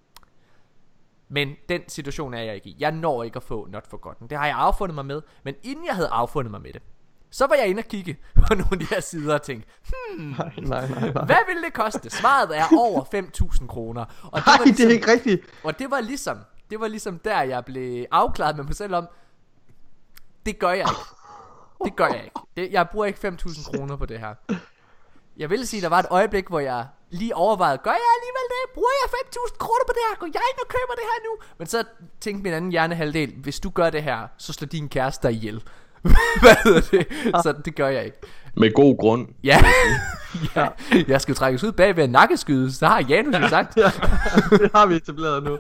Men 1.28 1.56
den 1.70 1.90
situation 1.90 2.34
er 2.34 2.42
jeg 2.42 2.56
ikke 2.56 2.70
i. 2.70 2.76
Jeg 2.80 2.92
når 2.92 3.24
ikke 3.24 3.38
at 3.38 3.44
få 3.44 3.68
Not 3.72 3.88
Forgotten. 3.88 4.28
Det 4.30 4.38
har 4.38 4.46
jeg 4.46 4.56
affundet 4.56 4.96
mig 4.96 5.06
med. 5.06 5.22
Men 5.44 5.56
inden 5.64 5.86
jeg 5.86 5.96
havde 5.96 6.10
affundet 6.10 6.52
mig 6.52 6.62
med 6.62 6.74
det, 6.74 6.82
så 7.32 7.48
var 7.48 7.56
jeg 7.56 7.68
inde 7.68 7.80
og 7.80 7.86
kigge 7.86 8.18
på 8.48 8.54
nogle 8.54 8.68
af 8.72 8.80
de 8.80 8.86
her 8.86 9.00
sider 9.00 9.34
og 9.34 9.42
tænkte, 9.42 9.70
Nej, 10.18 10.52
nej, 10.58 10.88
nej, 10.90 11.12
nej. 11.12 11.26
hvad 11.26 11.38
ville 11.48 11.64
det 11.64 11.74
koste? 11.74 12.10
Svaret 12.10 12.58
er 12.58 12.66
over 12.86 13.04
5.000 13.04 13.68
kroner. 13.68 14.06
Og 14.24 14.42
Nej, 14.46 14.58
var 14.58 14.64
det 14.66 14.80
er 14.80 14.90
ikke 14.90 15.12
rigtigt. 15.12 15.42
og 15.64 15.80
det 15.80 15.92
var 15.92 16.00
ligesom, 16.02 16.38
det 16.70 16.80
var 16.80 16.88
ligesom 16.88 17.20
der, 17.20 17.42
jeg 17.42 17.66
blev 17.66 18.06
afklaret 18.12 18.56
med 18.56 18.64
mig 18.64 18.76
selv 18.76 18.96
om, 18.96 19.08
det 20.46 20.60
gør 20.60 20.70
jeg 20.70 20.78
ikke. 20.80 21.02
Det 21.84 21.96
gør 21.96 22.08
jeg 22.08 22.24
ikke. 22.24 22.40
Det, 22.58 22.72
jeg 22.72 22.90
bruger 22.90 23.06
ikke 23.06 23.28
5.000 23.28 23.72
kroner 23.78 23.96
på 23.96 24.06
det 24.06 24.20
her. 24.20 24.34
Jeg 25.38 25.50
vil 25.50 25.68
sige, 25.68 25.82
der 25.82 25.90
var 25.90 26.00
et 26.00 26.06
øjeblik, 26.10 26.48
hvor 26.48 26.60
jeg 26.60 26.88
lige 27.10 27.36
overvejede, 27.36 27.78
gør 27.78 27.92
jeg 27.92 28.10
alligevel 28.18 28.48
det? 28.50 28.74
Bruger 28.74 28.90
jeg 29.04 29.10
5.000 29.28 29.58
kroner 29.58 29.84
på 29.88 29.94
det 29.94 30.02
her? 30.10 30.16
Går 30.20 30.28
jeg 30.28 30.42
ind 30.52 30.60
og 30.62 30.68
køber 30.68 30.94
det 30.96 31.04
her 31.04 31.30
nu? 31.30 31.44
Men 31.58 31.68
så 31.68 31.84
tænkte 32.22 32.44
min 32.44 32.54
anden 32.54 32.72
hjernehalvdel, 32.72 33.34
hvis 33.38 33.60
du 33.60 33.70
gør 33.70 33.90
det 33.90 34.04
her, 34.04 34.28
så 34.38 34.54
slår 34.54 34.66
din 34.68 34.90
kæreste 34.90 35.28
dig 35.28 35.36
ihjel. 35.36 35.64
Hvad 36.42 36.56
hedder 36.64 36.82
det? 36.82 37.08
Så 37.44 37.54
det 37.66 37.76
gør 37.76 37.88
jeg 37.88 38.06
ikke. 38.06 38.18
Med 38.58 38.74
god 38.74 38.98
grund. 38.98 39.28
Ja, 39.44 39.64
ja. 40.56 40.68
jeg 41.08 41.22
skal 41.22 41.36
trækkes 41.36 41.64
ud 41.64 41.72
bag 41.72 41.96
ved 41.96 42.04
en 42.04 42.10
nakkeskyde, 42.10 42.74
så 42.74 42.88
har 42.88 43.06
Janus 43.10 43.36
jo 43.36 43.48
sagt. 43.48 43.78
Ja, 43.78 43.92
det 44.52 44.72
har 44.76 44.86
vi 44.86 44.96
etableret 44.96 45.44
nu. 45.44 45.58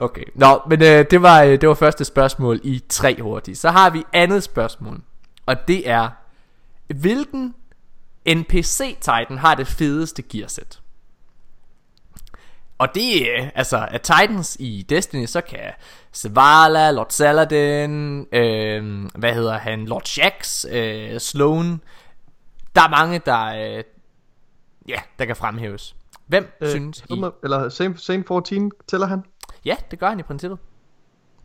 Okay, 0.00 0.24
nå, 0.34 0.60
men 0.68 0.82
øh, 0.82 1.04
det, 1.10 1.22
var, 1.22 1.42
øh, 1.42 1.60
det 1.60 1.68
var 1.68 1.74
første 1.74 2.04
spørgsmål 2.04 2.60
i 2.62 2.82
tre 2.88 3.22
hurtigt. 3.22 3.58
Så 3.58 3.70
har 3.70 3.90
vi 3.90 4.04
andet 4.12 4.42
spørgsmål, 4.42 5.00
og 5.46 5.68
det 5.68 5.90
er, 5.90 6.08
hvilken 6.94 7.54
NPC-Titan 8.28 9.38
har 9.38 9.54
det 9.54 9.66
fedeste 9.66 10.22
gearsæt? 10.22 10.81
Og 12.82 12.94
det 12.94 13.38
er, 13.38 13.50
altså, 13.54 13.88
at 13.90 14.02
Titans 14.02 14.56
i 14.60 14.86
Destiny, 14.88 15.26
så 15.26 15.40
kan 15.40 15.72
Zavala, 16.14 16.90
Lord 16.90 17.10
Saladin, 17.10 18.26
øh, 18.32 19.04
hvad 19.18 19.34
hedder 19.34 19.58
han, 19.58 19.86
Lord 19.86 20.02
Shax, 20.04 20.64
øh, 20.72 21.18
Sloan, 21.20 21.80
der 22.74 22.82
er 22.82 22.88
mange, 22.90 23.18
der, 23.26 23.44
øh, 23.44 23.84
ja, 24.88 25.00
der 25.18 25.24
kan 25.24 25.36
fremhæves. 25.36 25.96
Hvem 26.26 26.52
øh, 26.60 26.68
synes 26.68 27.04
I? 27.10 27.22
Eller 27.42 27.68
Same, 27.68 27.96
Same 27.96 28.24
14, 28.28 28.72
tæller 28.86 29.06
han? 29.06 29.22
Ja, 29.64 29.76
det 29.90 29.98
gør 29.98 30.08
han 30.08 30.20
i 30.20 30.22
princippet. 30.22 30.58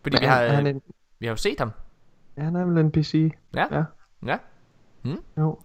Fordi 0.01 0.15
Men 0.15 0.21
vi 0.21 0.25
har, 0.25 0.47
han, 0.47 0.67
øh, 0.67 0.73
en, 0.73 0.81
vi 1.19 1.25
har 1.25 1.31
jo 1.31 1.37
set 1.37 1.59
ham. 1.59 1.71
ja, 2.37 2.43
han 2.43 2.55
er 2.55 2.65
vel 2.65 2.77
en 2.77 2.91
PC. 2.91 3.31
Ja. 3.55 3.65
Ja. 3.71 3.83
Ja. 4.25 4.37
Jo. 5.37 5.59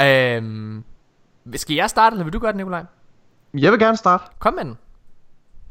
Øhm, 0.00 0.84
skal 1.54 1.76
jeg 1.76 1.90
starte, 1.90 2.14
eller 2.14 2.24
vil 2.24 2.32
du 2.32 2.38
gøre 2.38 2.52
det, 2.52 2.56
Nikolaj? 2.56 2.84
Jeg 3.54 3.72
vil 3.72 3.80
gerne 3.80 3.96
starte. 3.96 4.24
Kom 4.38 4.54
med 4.54 4.64
den. 4.64 4.78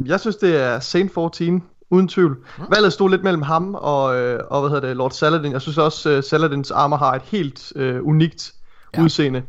Jeg 0.06 0.20
synes, 0.20 0.36
det 0.36 0.62
er 0.62 0.80
Saint 0.80 1.14
14, 1.14 1.64
uden 1.90 2.08
tvivl. 2.08 2.38
Mm. 2.58 2.64
Valget 2.76 2.94
stod 2.94 3.10
lidt 3.10 3.24
mellem 3.24 3.42
ham 3.42 3.76
og, 3.76 4.16
øh, 4.20 4.40
og 4.50 4.62
hvad 4.62 4.70
hedder 4.70 4.88
det, 4.88 4.98
Lord 4.98 5.12
Saladin. 5.12 5.52
Jeg 5.52 5.62
synes 5.62 5.78
også, 5.78 6.10
øh, 6.10 6.24
Saladins 6.24 6.72
armor 6.72 6.98
har 6.98 7.12
et 7.14 7.22
helt 7.26 7.74
øh, 7.76 8.04
unikt 8.08 8.52
Ja. 8.98 9.04
udseende. 9.04 9.44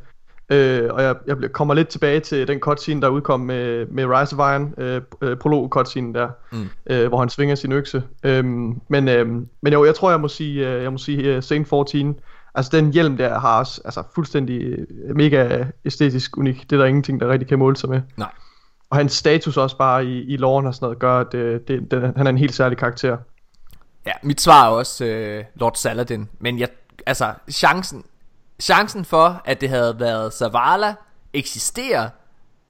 Øh, 0.53 0.89
og 0.93 1.03
jeg, 1.03 1.15
jeg 1.27 1.37
bliver- 1.37 1.53
kommer 1.53 1.75
lidt 1.75 1.89
tilbage 1.89 2.21
til 2.21 2.49
den 2.49 2.59
cutscene, 2.61 3.03
der 3.03 3.09
udkom 3.09 3.41
med, 3.41 3.87
med 3.87 4.05
Rise 4.07 4.37
of 4.37 4.53
Iron, 4.55 4.75
øh, 4.79 5.01
øh, 5.23 5.37
prolog 5.37 5.69
cutscene 5.69 6.15
der, 6.15 6.29
Mm. 6.53 6.69
øh, 6.91 7.09
hvor 7.09 7.19
han 7.19 7.29
svinger 7.29 7.55
sin 7.55 7.73
økse. 7.73 8.03
Øhm, 8.25 8.81
men, 8.89 9.09
øhm, 9.09 9.49
men 9.63 9.73
jo, 9.73 9.85
jeg 9.85 9.95
tror, 9.95 10.11
jeg 10.11 10.21
må 10.21 10.29
sige, 10.29 10.69
øh, 10.71 10.83
jeg 10.83 10.93
må 10.93 10.99
sige 10.99 11.37
uh, 11.37 11.43
Saint 11.43 11.69
14. 11.69 12.15
Altså 12.55 12.71
den 12.77 12.93
hjelm 12.93 13.17
der 13.17 13.39
har 13.39 13.59
også 13.59 13.81
altså, 13.85 14.03
fuldstændig 14.15 14.63
øh, 14.63 15.17
mega 15.17 15.65
æstetisk 15.85 16.37
unik. 16.37 16.71
Det 16.71 16.73
er 16.77 16.81
der 16.81 16.87
ingenting, 16.87 17.21
der 17.21 17.29
rigtig 17.29 17.49
kan 17.49 17.59
måle 17.59 17.77
sig 17.77 17.91
med. 17.91 18.01
Nej. 18.17 18.29
Og 18.93 18.99
hans 18.99 19.13
status 19.13 19.57
også 19.57 19.77
bare 19.77 20.05
i, 20.05 20.23
i 20.23 20.37
loven 20.37 20.67
og 20.67 20.75
sådan 20.75 20.85
noget, 20.87 20.99
gør, 20.99 21.19
at 21.21 21.33
det, 21.33 21.69
det, 21.69 21.91
det, 21.91 22.13
han 22.17 22.27
er 22.27 22.31
en 22.31 22.39
helt 22.39 22.55
særlig 22.55 22.79
karakter. 22.79 23.19
Ja, 24.07 24.13
mit 24.23 24.41
svar 24.41 24.65
er 24.67 24.69
også 24.69 25.05
øh, 25.05 25.45
Lord 25.55 25.75
Saladin. 25.75 26.29
Men 26.39 26.59
jeg, 26.59 26.69
altså, 27.07 27.35
chancen, 27.51 28.05
chancen 28.61 29.05
for, 29.05 29.43
at 29.45 29.61
det 29.61 29.69
havde 29.69 30.01
været 30.01 30.33
Zavala, 30.33 30.95
eksisterer, 31.33 32.09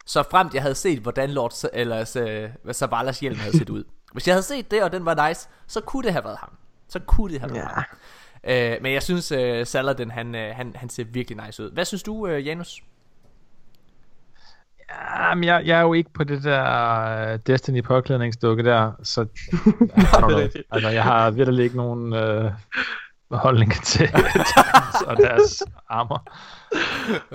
så 0.06 0.22
fremt 0.30 0.54
jeg 0.54 0.62
havde 0.62 0.74
set, 0.74 0.98
hvordan 0.98 1.30
Lord 1.30 1.52
eller, 1.72 2.52
øh, 2.66 2.74
Zavalas 2.74 3.20
hjelm 3.20 3.38
havde 3.38 3.58
set 3.58 3.70
ud. 3.70 3.85
Hvis 4.12 4.26
jeg 4.26 4.35
havde 4.35 4.42
set 4.44 4.70
det, 4.70 4.82
og 4.82 4.92
den 4.92 5.04
var 5.04 5.28
nice, 5.28 5.48
så 5.66 5.80
kunne 5.80 6.02
det 6.02 6.12
have 6.12 6.24
været 6.24 6.38
ham. 6.38 6.50
Så 6.88 6.98
kunne 6.98 7.32
det 7.32 7.40
have 7.40 7.50
været 7.54 7.62
Ja. 7.62 7.68
ham. 7.68 7.85
Øh, 8.44 8.82
men 8.82 8.92
jeg 8.92 9.02
synes, 9.02 9.32
øh, 9.32 9.66
Saladin, 9.66 10.11
han, 10.11 10.35
øh, 10.35 10.54
han, 10.56 10.72
han 10.76 10.88
ser 10.88 11.04
virkelig 11.04 11.46
nice 11.46 11.62
ud. 11.64 11.70
Hvad 11.70 11.85
synes 11.85 12.02
du, 12.02 12.26
øh, 12.26 12.46
Janus? 12.46 12.82
Jamen, 15.18 15.44
jeg, 15.44 15.62
jeg 15.66 15.78
er 15.78 15.83
jo 15.83 15.92
ikke 15.92 16.12
på 16.12 16.24
det 16.24 16.44
der 16.44 17.33
uh, 17.33 17.38
Destiny 17.46 17.83
påklædningsdukke 17.83 18.62
der, 18.62 18.92
så 19.02 19.20
rigtigt. 20.12 20.64
altså, 20.70 20.88
jeg 20.88 21.02
har 21.02 21.31
virkelig 21.31 21.64
ikke 21.64 21.76
nogen 21.76 22.12
uh, 22.12 22.52
holdning 23.31 23.72
til 23.72 24.07
Titans 24.48 25.02
og 25.07 25.16
deres 25.16 25.62
armor. 25.88 26.22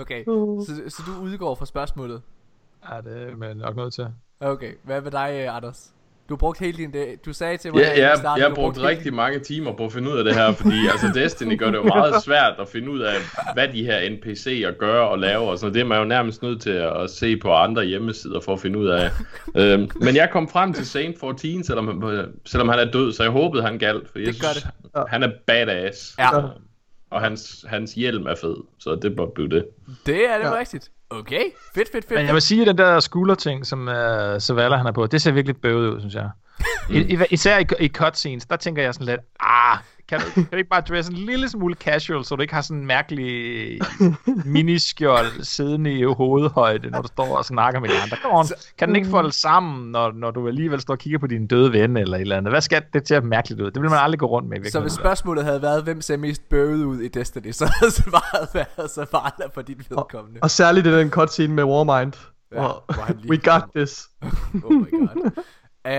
Okay, 0.00 0.24
så, 0.24 0.82
så 0.88 1.02
du 1.06 1.22
udgår 1.22 1.54
fra 1.54 1.66
spørgsmålet. 1.66 2.22
Er 2.82 3.00
det 3.00 3.38
men 3.38 3.56
nok 3.56 3.76
nødt 3.76 3.94
til. 3.94 4.06
Okay, 4.40 4.72
hvad 4.82 5.00
med 5.00 5.10
dig, 5.10 5.40
øh, 5.42 5.56
Anders? 5.56 5.92
Du 6.28 6.34
har 6.34 6.36
brugt 6.38 6.58
hele 6.60 6.78
din 6.78 6.90
dag. 6.90 7.18
Du 7.26 7.32
sagde 7.32 7.56
til 7.56 7.72
mig, 7.72 7.80
Ja, 7.82 8.08
jeg, 8.08 8.16
starten, 8.18 8.38
jeg 8.40 8.44
har 8.44 8.54
du 8.54 8.54
brugt 8.54 8.76
hele 8.76 8.88
rigtig 8.88 9.14
mange 9.14 9.38
timer 9.38 9.72
på 9.76 9.84
at 9.84 9.92
finde 9.92 10.10
ud 10.12 10.18
af 10.18 10.24
det 10.24 10.34
her, 10.34 10.52
fordi 10.52 10.86
altså 10.92 11.10
Destiny 11.14 11.58
gør 11.58 11.66
det 11.66 11.74
jo 11.78 11.82
meget 11.82 12.14
svært 12.24 12.54
at 12.60 12.68
finde 12.68 12.90
ud 12.90 13.00
af, 13.00 13.14
hvad 13.54 13.68
de 13.68 13.84
her 13.84 13.98
NPC'er 14.00 14.78
gør 14.78 15.00
og 15.00 15.18
laver, 15.18 15.46
og 15.46 15.58
sådan. 15.58 15.74
Det 15.74 15.80
er 15.80 15.84
man 15.84 15.98
jo 15.98 16.04
nærmest 16.04 16.42
nødt 16.42 16.62
til 16.62 16.70
at 16.70 17.10
se 17.10 17.36
på 17.36 17.52
andre 17.54 17.84
hjemmesider 17.84 18.40
for 18.40 18.52
at 18.52 18.60
finde 18.60 18.78
ud 18.78 18.86
af. 18.88 19.10
øhm, 19.56 19.90
men 20.00 20.16
jeg 20.16 20.28
kom 20.32 20.48
frem 20.48 20.72
til 20.72 20.86
Saint 20.86 21.20
14, 21.20 21.64
selvom, 21.64 22.02
han- 22.02 22.26
selvom 22.46 22.68
han 22.68 22.78
er 22.78 22.90
død, 22.90 23.12
så 23.12 23.22
jeg 23.22 23.32
håbede, 23.32 23.62
han 23.62 23.78
galt, 23.78 24.08
for 24.12 24.18
jeg 24.18 24.26
Det 24.26 24.40
gør 24.40 24.48
synes, 24.52 24.66
han 25.08 25.22
er 25.22 25.30
badass. 25.46 26.14
Ja. 26.18 26.28
Og 27.10 27.20
hans, 27.20 27.64
hans 27.68 27.92
hjelm 27.92 28.26
er 28.26 28.34
fed, 28.34 28.56
så 28.78 28.94
det 29.02 29.16
bør 29.16 29.26
blive 29.34 29.48
det. 29.48 29.66
Det 30.06 30.30
er 30.30 30.38
det 30.38 30.44
Ja. 30.44 30.58
rigtigt. 30.58 30.90
Okay, 31.10 31.44
fedt, 31.74 31.92
fedt, 31.92 32.08
fedt. 32.08 32.18
Men 32.18 32.26
jeg 32.26 32.34
vil 32.34 32.42
sige, 32.42 32.60
at 32.60 32.66
den 32.66 32.78
der 32.78 33.00
skulderting, 33.00 33.66
som 33.66 33.88
øh, 33.88 34.34
uh, 34.34 34.40
Savala 34.40 34.76
han 34.76 34.86
er 34.86 34.92
på, 34.92 35.06
det 35.06 35.22
ser 35.22 35.32
virkelig 35.32 35.56
bøvet 35.56 35.94
ud, 35.94 36.00
synes 36.00 36.14
jeg. 36.14 36.30
I, 36.90 37.18
især 37.30 37.58
i, 37.58 37.64
i 37.80 37.88
cutscenes, 37.88 38.46
der 38.46 38.56
tænker 38.56 38.82
jeg 38.82 38.94
sådan 38.94 39.06
lidt, 39.06 39.20
ah, 39.40 39.78
kan 40.08 40.20
du, 40.20 40.30
kan 40.34 40.46
du 40.52 40.56
ikke 40.56 40.70
bare 40.70 40.80
dresse 40.80 41.12
en 41.12 41.18
lille 41.18 41.48
smule 41.48 41.74
casual, 41.74 42.24
så 42.24 42.36
du 42.36 42.42
ikke 42.42 42.54
har 42.54 42.62
sådan 42.62 42.80
en 42.80 42.86
mærkelig 42.86 43.80
miniskjold 44.56 45.42
siddende 45.42 45.92
i 45.92 46.02
hovedhøjde, 46.02 46.90
når 46.90 47.02
du 47.02 47.08
står 47.08 47.36
og 47.36 47.44
snakker 47.44 47.80
med 47.80 47.88
de 47.88 47.94
andre. 48.02 48.16
Come 48.22 48.38
on, 48.38 48.46
kan 48.78 48.88
den 48.88 48.96
ikke 48.96 49.08
folde 49.08 49.32
sammen, 49.32 49.92
når, 49.92 50.12
når 50.12 50.30
du 50.30 50.48
alligevel 50.48 50.80
står 50.80 50.94
og 50.94 50.98
kigger 50.98 51.18
på 51.18 51.26
din 51.26 51.46
døde 51.46 51.72
ven 51.72 51.96
eller 51.96 52.16
et 52.16 52.20
eller 52.20 52.36
andet? 52.36 52.52
Hvad 52.52 52.60
skal 52.60 52.82
det 52.92 53.04
til 53.04 53.14
at 53.14 53.24
mærkeligt 53.24 53.60
ud? 53.60 53.70
Det 53.70 53.82
vil 53.82 53.90
man 53.90 53.98
aldrig 53.98 54.18
gå 54.18 54.26
rundt 54.26 54.48
med 54.48 54.66
i 54.66 54.70
Så 54.70 54.80
hvis 54.80 54.92
spørgsmålet 54.92 55.44
havde 55.44 55.62
været, 55.62 55.84
hvem 55.84 56.00
ser 56.00 56.16
mest 56.16 56.48
bøvet 56.48 56.84
ud 56.84 57.00
i 57.00 57.08
Destiny, 57.08 57.50
så 57.50 57.72
havde 57.80 57.92
svaret 58.02 58.48
været 58.54 58.90
Zavala 58.90 59.50
for 59.54 59.62
dit 59.62 59.90
vedkommende. 59.90 60.40
Og 60.42 60.50
særligt 60.50 60.86
i 60.86 60.98
den 60.98 61.10
cutscene 61.10 61.54
med 61.54 61.64
Warmind. 61.64 62.12
Ja, 62.52 62.68
lige 63.22 63.30
we 63.30 63.36
got 63.36 63.62
this. 63.76 64.08
Oh 64.64 64.72
my 64.72 64.90
god. 64.90 65.42
Um, 65.84 65.92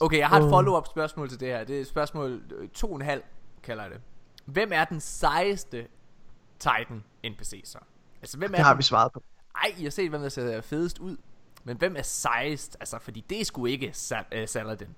okay, 0.00 0.18
jeg 0.18 0.28
har 0.28 0.40
et 0.40 0.50
follow-up 0.50 0.86
spørgsmål 0.86 1.28
til 1.28 1.40
det 1.40 1.48
her. 1.48 1.64
Det 1.64 1.80
er 1.80 1.84
spørgsmål 1.84 2.42
øh, 2.58 2.68
to 2.68 2.90
og 2.90 2.96
en 2.96 3.02
halv, 3.02 3.22
kalder 3.62 3.82
jeg 3.82 3.92
det. 3.92 4.00
Hvem 4.44 4.70
er 4.72 4.84
den 4.84 5.00
sejeste 5.00 5.86
Titan 6.58 7.04
NPC 7.24 7.60
så? 7.64 7.78
Altså, 8.22 8.38
hvem 8.38 8.52
er 8.52 8.56
Det 8.56 8.64
har 8.64 8.72
den? 8.72 8.78
vi 8.78 8.82
svaret 8.82 9.12
på. 9.12 9.22
Ej, 9.56 9.74
I 9.78 9.82
har 9.82 9.90
set, 9.90 10.10
hvem 10.10 10.20
der 10.20 10.28
ser 10.28 10.60
fedest 10.60 10.98
ud. 10.98 11.16
Men 11.64 11.76
hvem 11.76 11.96
er 11.96 12.02
sejest? 12.02 12.76
Altså, 12.80 12.98
fordi 12.98 13.24
det 13.30 13.40
er 13.40 13.44
sgu 13.44 13.66
ikke 13.66 13.88
uh, 13.88 14.46
Saladin. 14.46 14.88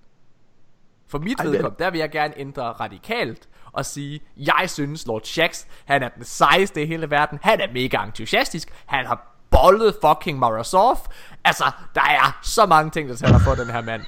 For 1.06 1.18
mit 1.18 1.40
Ej, 1.40 1.46
vedkommende, 1.46 1.84
der 1.84 1.90
vil 1.90 1.98
jeg 1.98 2.10
gerne 2.10 2.34
ændre 2.38 2.62
radikalt 2.62 3.48
og 3.72 3.86
sige, 3.86 4.20
jeg 4.36 4.64
synes 4.70 5.06
Lord 5.06 5.22
Shax, 5.24 5.66
han 5.84 6.02
er 6.02 6.08
den 6.08 6.24
sejeste 6.24 6.82
i 6.82 6.86
hele 6.86 7.10
verden. 7.10 7.38
Han 7.42 7.60
er 7.60 7.72
mega 7.72 8.04
entusiastisk. 8.04 8.72
Han 8.86 9.06
har 9.06 9.36
bollet 9.50 9.94
fucking 10.04 10.38
Marasov. 10.38 10.98
Altså, 11.44 11.64
der 11.94 12.00
er 12.00 12.38
så 12.42 12.66
mange 12.66 12.90
ting, 12.90 13.08
der 13.08 13.16
taler 13.16 13.38
for 13.38 13.54
den 13.54 13.66
her 13.66 13.82
mand. 13.82 14.02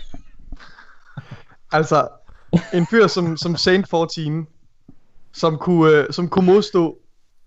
Altså, 1.73 2.09
en 2.75 2.87
fyr 2.87 3.07
som, 3.07 3.37
som 3.37 3.57
Saint 3.57 3.91
14, 3.91 4.47
som 5.33 5.59
kunne, 5.59 5.93
øh, 5.93 6.13
som 6.13 6.29
kunne 6.29 6.47
modstå 6.47 6.99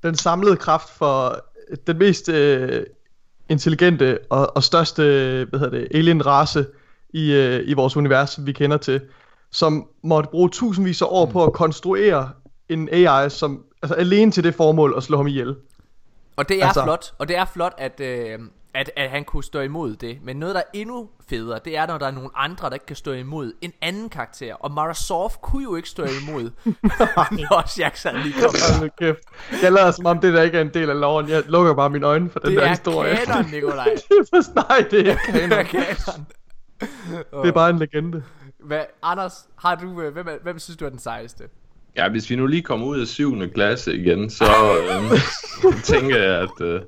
den 0.03 0.15
samlede 0.15 0.57
kraft 0.57 0.89
for 0.89 1.39
den 1.87 1.97
mest 1.97 2.29
øh, 2.29 2.85
intelligente 3.49 4.19
og, 4.29 4.55
og 4.55 4.63
største 4.63 5.03
hvad 5.49 5.59
hedder 5.59 5.79
det, 5.79 5.87
alien-race 5.91 6.65
i, 7.13 7.33
øh, 7.33 7.69
i 7.69 7.73
vores 7.73 7.97
univers, 7.97 8.29
som 8.29 8.45
vi 8.45 8.51
kender 8.51 8.77
til, 8.77 9.01
som 9.51 9.87
måtte 10.03 10.29
bruge 10.29 10.49
tusindvis 10.49 11.01
af 11.01 11.07
år 11.09 11.25
på 11.25 11.43
at 11.43 11.53
konstruere 11.53 12.29
en 12.69 12.89
AI, 12.91 13.29
som 13.29 13.63
altså 13.81 13.95
alene 13.95 14.31
til 14.31 14.43
det 14.43 14.55
formål 14.55 14.93
at 14.97 15.03
slå 15.03 15.17
ham 15.17 15.27
ihjel. 15.27 15.55
Og 16.35 16.49
det 16.49 16.61
er 16.61 16.65
altså, 16.65 16.83
flot, 16.83 17.13
og 17.17 17.27
det 17.27 17.37
er 17.37 17.45
flot, 17.45 17.73
at, 17.77 17.99
øh, 17.99 18.39
at, 18.73 18.91
at 18.95 19.09
han 19.09 19.23
kunne 19.23 19.43
stå 19.43 19.59
imod 19.59 19.95
det. 19.95 20.19
Men 20.23 20.37
noget, 20.37 20.55
der 20.55 20.61
er 20.61 20.65
endnu 20.73 21.09
federe, 21.29 21.59
det 21.65 21.77
er, 21.77 21.87
når 21.87 21.97
der 21.97 22.07
er 22.07 22.11
nogle 22.11 22.29
andre, 22.35 22.67
der 22.67 22.73
ikke 22.73 22.85
kan 22.85 22.95
stå 22.95 23.11
imod 23.11 23.53
en 23.61 23.73
anden 23.81 24.09
karakter. 24.09 24.53
Og 24.55 24.71
Marasov 24.71 25.31
kunne 25.41 25.63
jo 25.63 25.75
ikke 25.75 25.89
stå 25.89 26.03
imod, 26.03 26.51
når 26.65 28.05
han 28.11 28.23
lige 28.23 28.33
kom. 28.41 28.89
Kæft. 28.99 29.19
Jeg 29.63 29.71
lader 29.71 29.91
som 29.91 30.05
om 30.05 30.19
det 30.19 30.33
der 30.33 30.41
ikke 30.41 30.57
er 30.57 30.61
en 30.61 30.73
del 30.73 30.89
af 30.89 30.99
loven. 30.99 31.29
Jeg 31.29 31.43
lukker 31.47 31.73
bare 31.73 31.89
mine 31.89 32.05
øjne 32.05 32.29
for 32.29 32.39
den 32.39 32.49
Det 32.49 32.57
der 32.57 32.63
er 32.63 32.69
historie. 32.69 33.15
kanon, 33.15 33.51
Nikolaj. 33.51 33.85
det 33.85 34.17
er 34.33 34.41
for, 34.43 34.53
nej, 34.69 34.87
det 34.91 35.07
er 35.07 35.11
ikke 35.11 35.21
Det 35.33 35.43
er 35.57 35.63
kanon. 35.63 35.85
kanon. 36.05 36.25
Det 37.43 37.47
er 37.49 37.51
bare 37.51 37.69
en 37.69 37.79
legende. 37.79 38.23
Hvad, 38.59 38.83
Anders, 39.03 39.47
har 39.55 39.75
du, 39.75 40.01
øh, 40.01 40.13
hvem, 40.13 40.27
hvem 40.43 40.59
synes 40.59 40.77
du 40.77 40.85
er 40.85 40.89
den 40.89 40.99
sejeste? 40.99 41.43
Ja, 41.97 42.09
hvis 42.09 42.29
vi 42.29 42.35
nu 42.35 42.47
lige 42.47 42.61
kommer 42.61 42.87
ud 42.87 42.99
af 42.99 43.07
7. 43.07 43.49
klasse 43.53 43.93
igen, 43.93 44.29
så 44.29 44.45
øh, 44.45 45.19
tænker 45.93 46.17
jeg, 46.17 46.41
at... 46.41 46.61
Øh, 46.61 46.81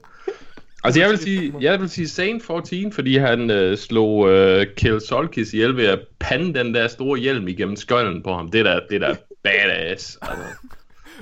altså, 0.83 0.99
jeg 0.99 1.09
vil 1.09 1.17
sige, 1.17 1.53
jeg 1.61 1.79
vil 1.79 1.89
sige 1.89 2.07
Saint 2.07 2.45
14, 2.45 2.91
fordi 2.91 3.17
han 3.17 3.51
øh, 3.51 3.77
slog 3.77 4.29
øh, 4.29 4.65
Kill 4.77 5.01
Solkis 5.01 5.53
ihjel 5.53 5.77
ved 5.77 5.85
at 5.85 5.99
pande 6.19 6.59
den 6.59 6.73
der 6.73 6.87
store 6.87 7.19
hjelm 7.19 7.47
igennem 7.47 7.75
skølden 7.75 8.23
på 8.23 8.33
ham. 8.33 8.51
Det 8.51 8.65
der, 8.65 8.79
det 8.89 9.01
der 9.01 9.15
badass. 9.43 10.17
Altså. 10.21 10.45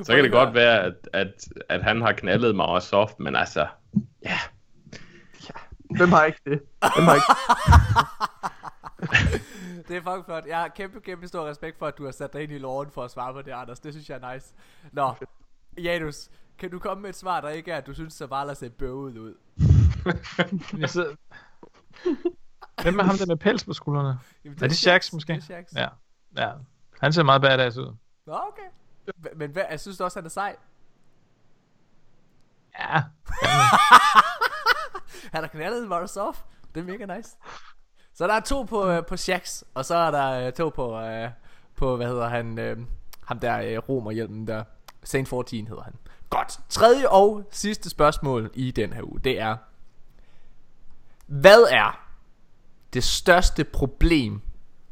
Så 0.03 0.15
kan 0.15 0.23
det 0.23 0.31
godt 0.31 0.53
være, 0.53 0.83
at, 0.83 0.93
at, 1.13 1.47
at 1.69 1.83
han 1.83 2.01
har 2.01 2.11
knaldet 2.11 2.55
mig 2.55 2.65
også 2.65 2.87
soft, 2.87 3.19
men 3.19 3.35
altså... 3.35 3.67
Ja, 4.25 4.37
Hvem 5.89 6.11
har 6.11 6.25
ikke 6.25 6.39
det? 6.45 6.59
Hvem 6.95 7.05
har 7.05 7.15
ikke 7.15 7.25
Det 9.87 9.97
er 9.97 10.01
fucking 10.01 10.25
flot. 10.25 10.45
Jeg 10.45 10.59
har 10.59 10.67
kæmpe, 10.67 11.01
kæmpe 11.01 11.27
stor 11.27 11.47
respekt 11.49 11.79
for, 11.79 11.87
at 11.87 11.97
du 11.97 12.05
har 12.05 12.11
sat 12.11 12.33
dig 12.33 12.43
ind 12.43 12.51
i 12.51 12.57
loven 12.57 12.91
for 12.91 13.03
at 13.03 13.11
svare 13.11 13.33
på 13.33 13.41
det, 13.41 13.51
Anders. 13.51 13.79
Det 13.79 13.93
synes 13.93 14.09
jeg 14.09 14.19
er 14.21 14.33
nice. 14.33 14.53
Nå, 14.91 15.13
Janus, 15.77 16.29
kan 16.57 16.71
du 16.71 16.79
komme 16.79 17.01
med 17.01 17.09
et 17.09 17.15
svar, 17.15 17.41
der 17.41 17.49
ikke 17.49 17.71
er, 17.71 17.77
at 17.77 17.87
du 17.87 17.93
synes, 17.93 18.13
Zavala 18.13 18.53
ser 18.53 18.69
bøvet 18.69 19.17
ud? 19.17 19.35
Jeg 20.81 20.89
sidder... 20.89 21.15
Hvem 22.81 22.99
er 22.99 23.03
ham 23.03 23.17
der 23.17 23.25
med 23.25 23.37
pels 23.37 23.65
på 23.65 23.73
skuldrene? 23.73 24.19
Jamen, 24.45 24.57
Er 24.63 24.67
det 24.67 24.77
Shax 24.77 25.13
måske? 25.13 25.33
Det 25.33 25.39
er 25.39 25.43
Shax. 25.43 25.73
Ja. 25.75 25.87
ja. 26.37 26.51
Han 26.99 27.13
ser 27.13 27.23
meget 27.23 27.41
badass 27.41 27.77
ud. 27.77 27.95
Nå, 28.25 28.33
okay. 28.33 28.69
Men 29.35 29.51
hvad, 29.51 29.63
jeg 29.69 29.79
synes 29.79 29.97
du 29.97 30.03
også, 30.03 30.19
han 30.19 30.25
er 30.25 30.29
sej? 30.29 30.55
Ja. 32.79 33.03
Han 35.33 35.43
har 35.43 35.47
knaldet 35.47 35.87
Marasov. 35.87 36.35
Det 36.75 36.81
er 36.81 36.85
mega 36.85 37.17
nice. 37.17 37.37
Så 38.15 38.28
der 38.28 38.34
er 38.34 38.39
to 38.39 38.63
på, 38.63 38.89
øh, 38.89 39.06
på 39.06 39.17
Shax, 39.17 39.63
og 39.73 39.86
så 39.86 39.95
er 39.95 40.12
der 40.12 40.47
øh, 40.47 40.54
to 40.54 40.69
på, 40.69 40.99
øh, 40.99 41.30
på 41.75 41.95
hvad 41.95 42.08
hedder 42.08 42.30
han, 42.30 42.60
øh, 42.60 42.78
ham 43.25 43.39
der 43.39 43.62
øh, 43.62 43.78
romerhjelmen 43.78 44.47
der. 44.47 44.63
Saint 45.04 45.30
14 45.30 45.67
hedder 45.67 45.84
han. 45.84 45.93
Godt. 46.30 46.60
Tredje 46.69 47.10
og 47.10 47.47
sidste 47.51 47.89
spørgsmål 47.89 48.51
i 48.54 48.71
den 48.71 48.93
her 48.93 49.04
uge, 49.04 49.19
det 49.23 49.39
er, 49.39 49.58
hvad 51.25 51.63
er 51.69 51.99
det 52.93 53.04
største 53.04 53.63
problem 53.63 54.41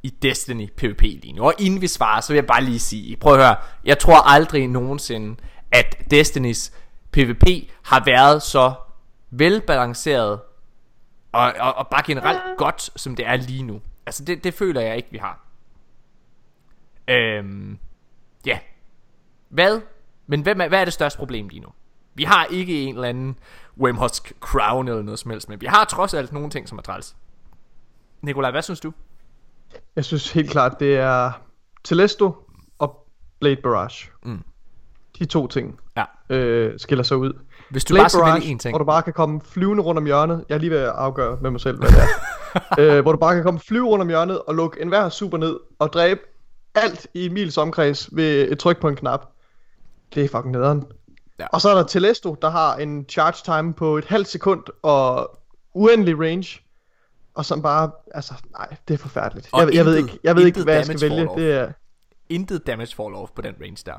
i 0.04 0.10
Destiny 0.10 0.70
PvP 0.78 1.02
lige 1.02 1.34
nu? 1.34 1.44
Og 1.44 1.54
inden 1.60 1.82
vi 1.82 1.88
svarer, 1.88 2.22
så 2.22 2.34
vil 2.34 2.38
jeg 2.38 2.48
bare 2.48 2.64
lige 2.64 2.80
sige, 2.80 3.18
prøv 3.18 3.34
at 3.34 3.40
høre, 3.40 3.56
jeg 3.86 4.00
tror 4.00 4.28
aldrig 4.30 4.68
nogensinde, 4.68 5.36
at 5.72 5.96
Destinys 6.12 6.74
PvP 7.12 7.44
har 7.84 8.04
været 8.06 8.44
så 8.44 8.74
velbalanceret 9.32 10.40
og, 11.34 11.54
og, 11.60 11.74
og 11.74 11.88
bare 11.88 12.04
generelt 12.06 12.42
godt, 12.58 12.90
som 12.96 13.16
det 13.16 13.28
er 13.28 13.36
lige 13.36 13.64
nu. 13.64 13.82
Altså, 14.06 14.26
det, 14.26 14.44
det 14.44 14.54
føler 14.54 14.82
jeg 14.82 14.98
ikke, 14.98 15.10
vi 15.12 15.18
har. 15.18 15.40
Øhm, 17.08 17.78
ja. 18.46 18.60
Hvad? 19.50 19.82
Men 20.28 20.42
hvem 20.42 20.62
er, 20.62 20.68
hvad 20.68 20.82
er 20.82 20.86
det 20.86 20.94
største 20.94 21.18
problem 21.18 21.48
lige 21.48 21.60
nu? 21.60 21.68
Vi 22.16 22.24
har 22.24 22.46
ikke 22.46 22.84
en 22.84 22.96
eller 22.96 23.10
anden 23.10 23.38
Wemhosk 23.78 24.34
Crown 24.40 24.88
eller 24.88 25.02
noget 25.02 25.20
som 25.20 25.32
helst, 25.32 25.50
men 25.50 25.62
vi 25.62 25.66
har 25.66 25.86
trods 25.86 26.14
alt 26.14 26.32
nogle 26.32 26.50
ting, 26.50 26.70
som 26.70 26.78
er 26.78 26.82
træls. 26.82 27.16
Nikolaj, 28.22 28.52
hvad 28.52 28.62
synes 28.62 28.80
du? 28.80 28.94
Jeg 29.96 30.06
synes 30.06 30.32
helt 30.32 30.50
klart, 30.52 30.80
det 30.80 30.98
er 30.98 31.32
Telesto 31.84 32.50
og 32.80 33.08
Blade 33.40 33.56
Barrage. 33.56 34.10
Mm. 34.24 34.44
De 35.20 35.26
to 35.26 35.48
ting 35.48 35.80
Ja. 35.98 36.06
øh, 36.30 36.80
skiller 36.80 37.04
sig 37.04 37.18
ud. 37.18 37.34
Hvis 37.74 37.86
du 37.86 37.94
Blade 37.94 38.02
bare 38.04 38.10
skal 38.10 38.20
Barrage, 38.20 38.34
vælge 38.42 38.52
en 38.52 38.60
ting. 38.60 38.72
hvor 38.72 38.78
du 38.80 38.86
bare 38.86 39.02
kan 39.02 39.14
komme 39.14 39.42
flyvende 39.42 39.84
rundt 39.84 39.98
om 39.98 40.06
hjørnet. 40.06 40.46
Jeg 40.50 40.56
er 40.56 40.60
lige 40.60 40.70
ved 40.72 40.78
at 40.78 40.90
afgøre 40.90 41.38
med 41.42 41.52
mig 41.52 41.62
selv, 41.62 41.78
hvad 41.80 41.90
det 41.90 41.98
er. 41.98 42.08
øh, 42.98 43.02
hvor 43.02 43.12
du 43.12 43.18
bare 43.18 43.36
kan 43.36 43.44
komme 43.44 43.60
flyve 43.60 43.88
rundt 43.88 44.02
om 44.02 44.08
hjørnet 44.08 44.40
og 44.42 44.56
lukke 44.56 44.82
enhver 44.82 45.10
super 45.10 45.38
ned 45.38 45.60
og 45.80 45.94
dræbe 45.94 46.20
alt 46.76 47.08
i 47.14 47.26
en 47.26 47.34
mils 47.34 47.58
omkreds 47.58 48.10
ved 48.16 48.52
et 48.52 48.60
tryk 48.60 48.82
på 48.82 48.88
en 48.88 48.96
knap. 48.96 49.26
Det 50.16 50.24
er 50.24 50.30
fucking 50.30 50.52
nederen. 50.52 50.84
Ja. 51.40 51.48
Og 51.48 51.62
så 51.62 51.70
er 51.70 51.76
der 51.76 51.84
Telesto, 51.84 52.38
der 52.42 52.50
har 52.50 52.76
en 52.76 53.06
charge 53.10 53.62
time 53.62 53.74
på 53.74 53.98
et 53.98 54.06
halvt 54.06 54.28
sekund 54.28 54.64
og 54.82 55.40
uendelig 55.74 56.20
range. 56.20 56.60
Og 57.36 57.46
som 57.46 57.62
bare, 57.62 57.92
altså, 58.14 58.34
nej, 58.52 58.68
det 58.88 58.94
er 58.94 58.98
forfærdeligt. 58.98 59.50
Og 59.52 59.62
Jeg, 59.62 59.74
jeg 59.76 59.86
ved 59.86 59.98
intet- 59.98 60.12
ikke, 60.14 60.20
jeg 60.24 60.36
ved 60.36 60.46
ikke 60.46 60.48
intet 60.60 60.64
hvad 60.64 60.76
jeg 60.76 60.86
skal 60.86 61.02
vælge. 61.02 61.30
Det 61.36 61.52
er, 61.54 61.72
Intet 62.30 62.68
damage 62.68 62.96
fall 62.96 63.14
off 63.16 63.32
på 63.36 63.42
den 63.42 63.54
range 63.62 63.78
der. 63.86 63.94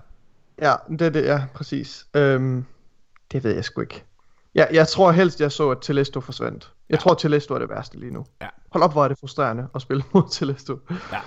Ja, 0.62 0.74
det 0.90 1.02
er 1.02 1.10
det, 1.10 1.24
ja, 1.24 1.42
præcis. 1.54 2.06
Øhm, 2.14 2.64
det 3.32 3.44
ved 3.44 3.54
jeg 3.54 3.64
sgu 3.64 3.80
ikke. 3.80 4.04
Ja, 4.54 4.64
jeg 4.72 4.88
tror 4.88 5.12
helst, 5.12 5.40
jeg 5.40 5.52
så, 5.52 5.70
at 5.70 5.78
Telesto 5.82 6.20
forsvandt. 6.20 6.72
Jeg 6.90 6.98
tror, 6.98 7.14
Telesto 7.14 7.54
er 7.54 7.58
det 7.58 7.70
værste 7.70 7.98
lige 7.98 8.12
nu. 8.12 8.26
Ja. 8.42 8.48
Hold 8.70 8.84
op, 8.84 8.92
hvor 8.92 9.04
er 9.04 9.08
det 9.08 9.18
frustrerende 9.18 9.68
at 9.74 9.82
spille 9.82 10.04
mod 10.14 10.22
Telesto. 10.30 10.78
Ja. 11.12 11.20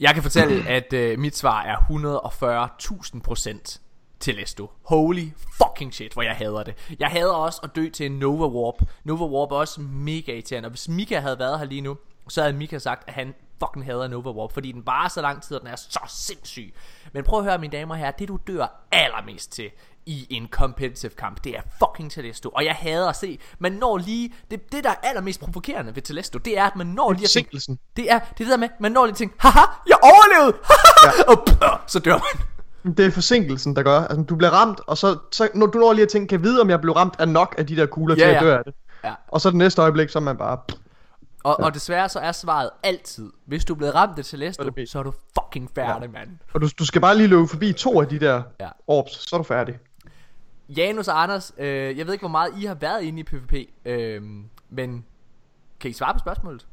Jeg 0.00 0.14
kan 0.14 0.22
fortælle, 0.22 0.68
at 0.68 0.92
øh, 0.92 1.18
mit 1.18 1.36
svar 1.36 1.62
er 1.62 1.76
140.000% 1.76 3.78
til 4.20 4.34
Lesto. 4.34 4.70
Holy 4.82 5.28
fucking 5.62 5.94
shit, 5.94 6.12
hvor 6.12 6.22
jeg 6.22 6.36
hader 6.36 6.62
det. 6.62 6.74
Jeg 6.98 7.08
hader 7.08 7.32
også 7.32 7.60
at 7.62 7.70
dø 7.76 7.88
til 7.88 8.06
en 8.06 8.12
Nova 8.12 8.46
Warp. 8.46 8.74
Nova 9.04 9.24
Warp 9.24 9.52
er 9.52 9.56
også 9.56 9.80
mega 9.80 10.32
irriterende. 10.32 10.66
Og 10.66 10.70
hvis 10.70 10.88
Mika 10.88 11.20
havde 11.20 11.38
været 11.38 11.58
her 11.58 11.66
lige 11.66 11.80
nu, 11.80 11.96
så 12.28 12.42
havde 12.42 12.56
Mika 12.56 12.78
sagt, 12.78 13.08
at 13.08 13.14
han 13.14 13.34
fucking 13.64 13.84
hader 13.84 14.08
Nova 14.08 14.30
Warp, 14.30 14.52
fordi 14.52 14.72
den 14.72 14.82
bare 14.82 15.08
så 15.10 15.22
lang 15.22 15.42
tid, 15.42 15.56
og 15.56 15.60
den 15.62 15.70
er 15.70 15.76
så 15.76 16.00
sindssyg. 16.08 16.74
Men 17.12 17.24
prøv 17.24 17.38
at 17.38 17.44
høre, 17.44 17.58
mine 17.58 17.72
damer 17.72 17.94
og 17.94 17.98
herrer, 17.98 18.10
det 18.10 18.28
du 18.28 18.38
dør 18.46 18.86
allermest 18.92 19.52
til 19.52 19.70
i 20.06 20.26
en 20.30 20.48
competitive 20.50 21.12
kamp, 21.18 21.44
det 21.44 21.56
er 21.56 21.60
fucking 21.78 22.12
Telesto. 22.12 22.48
Og 22.48 22.64
jeg 22.64 22.74
hader 22.74 23.08
at 23.08 23.16
se, 23.16 23.38
man 23.58 23.72
når 23.72 23.98
lige, 23.98 24.34
det, 24.50 24.72
det 24.72 24.84
der 24.84 24.90
er 24.90 24.94
allermest 25.02 25.40
provokerende 25.40 25.94
ved 25.94 26.02
Telesto, 26.02 26.38
det 26.38 26.58
er, 26.58 26.64
at 26.64 26.76
man 26.76 26.86
når 26.86 27.12
lige 27.12 27.24
at 27.24 27.30
tænke, 27.30 27.50
det 27.56 27.68
er 27.68 27.76
det, 27.96 28.12
er 28.12 28.18
det 28.38 28.46
der 28.46 28.56
med, 28.56 28.68
man 28.80 28.92
når 28.92 29.06
lige 29.06 29.14
tænker, 29.14 29.36
haha, 29.38 29.60
jeg 29.88 29.96
overlevede, 30.02 30.58
ja. 31.04 31.32
og 31.32 31.44
pff, 31.46 31.92
så 31.92 31.98
dør 31.98 32.12
man. 32.12 32.46
Det 32.96 33.06
er 33.06 33.10
forsinkelsen, 33.10 33.76
der 33.76 33.82
gør. 33.82 34.00
Altså, 34.00 34.22
du 34.22 34.36
bliver 34.36 34.50
ramt, 34.50 34.80
og 34.86 34.98
så, 34.98 35.18
så 35.32 35.48
når 35.54 35.66
du 35.66 35.78
når 35.78 35.92
lige 35.92 36.02
at 36.02 36.08
tænke, 36.08 36.28
kan 36.28 36.38
jeg 36.38 36.44
vide, 36.44 36.60
om 36.60 36.70
jeg 36.70 36.80
blev 36.80 36.92
ramt 36.92 37.14
af 37.18 37.28
nok 37.28 37.54
af 37.58 37.66
de 37.66 37.76
der 37.76 37.86
kugler 37.86 38.14
Ja, 38.14 38.20
til 38.20 38.28
at 38.28 38.34
ja. 38.34 38.40
dø 38.40 38.56
af 38.56 38.64
det. 38.64 38.74
Ja. 39.04 39.14
Og 39.28 39.40
så 39.40 39.48
det 39.50 39.56
næste 39.56 39.82
øjeblik, 39.82 40.08
så 40.08 40.18
er 40.18 40.22
man 40.22 40.36
bare... 40.36 40.58
Og, 41.44 41.60
og 41.60 41.74
desværre 41.74 42.08
så 42.08 42.18
er 42.18 42.32
svaret 42.32 42.70
altid, 42.82 43.32
hvis 43.44 43.64
du 43.64 43.72
er 43.72 43.76
blevet 43.76 43.94
ramt 43.94 44.18
af 44.18 44.24
Celeste, 44.24 44.62
Så 44.64 44.70
er 44.76 44.86
så 44.86 44.98
er 44.98 45.02
du 45.02 45.12
fucking 45.40 45.70
færdig, 45.74 46.06
ja. 46.06 46.12
mand. 46.12 46.38
Og 46.54 46.60
du, 46.60 46.68
du 46.78 46.84
skal 46.86 47.00
bare 47.00 47.16
lige 47.16 47.26
løbe 47.28 47.48
forbi 47.48 47.72
to 47.72 48.00
af 48.00 48.08
de 48.08 48.18
der 48.20 48.42
Ja. 48.60 48.68
orbs, 48.86 49.28
så 49.30 49.36
er 49.36 49.38
du 49.38 49.44
færdig. 49.44 49.78
Janus 50.68 51.08
og 51.08 51.22
Anders, 51.22 51.52
øh, 51.58 51.98
jeg 51.98 52.06
ved 52.06 52.12
ikke, 52.12 52.22
hvor 52.22 52.28
meget 52.28 52.52
I 52.58 52.64
har 52.64 52.74
været 52.74 53.02
inde 53.02 53.20
i 53.20 53.22
PvP, 53.22 53.54
øh, 53.84 54.22
men 54.70 55.04
kan 55.80 55.90
I 55.90 55.92
svare 55.92 56.14
på 56.14 56.18
spørgsmålet? 56.18 56.66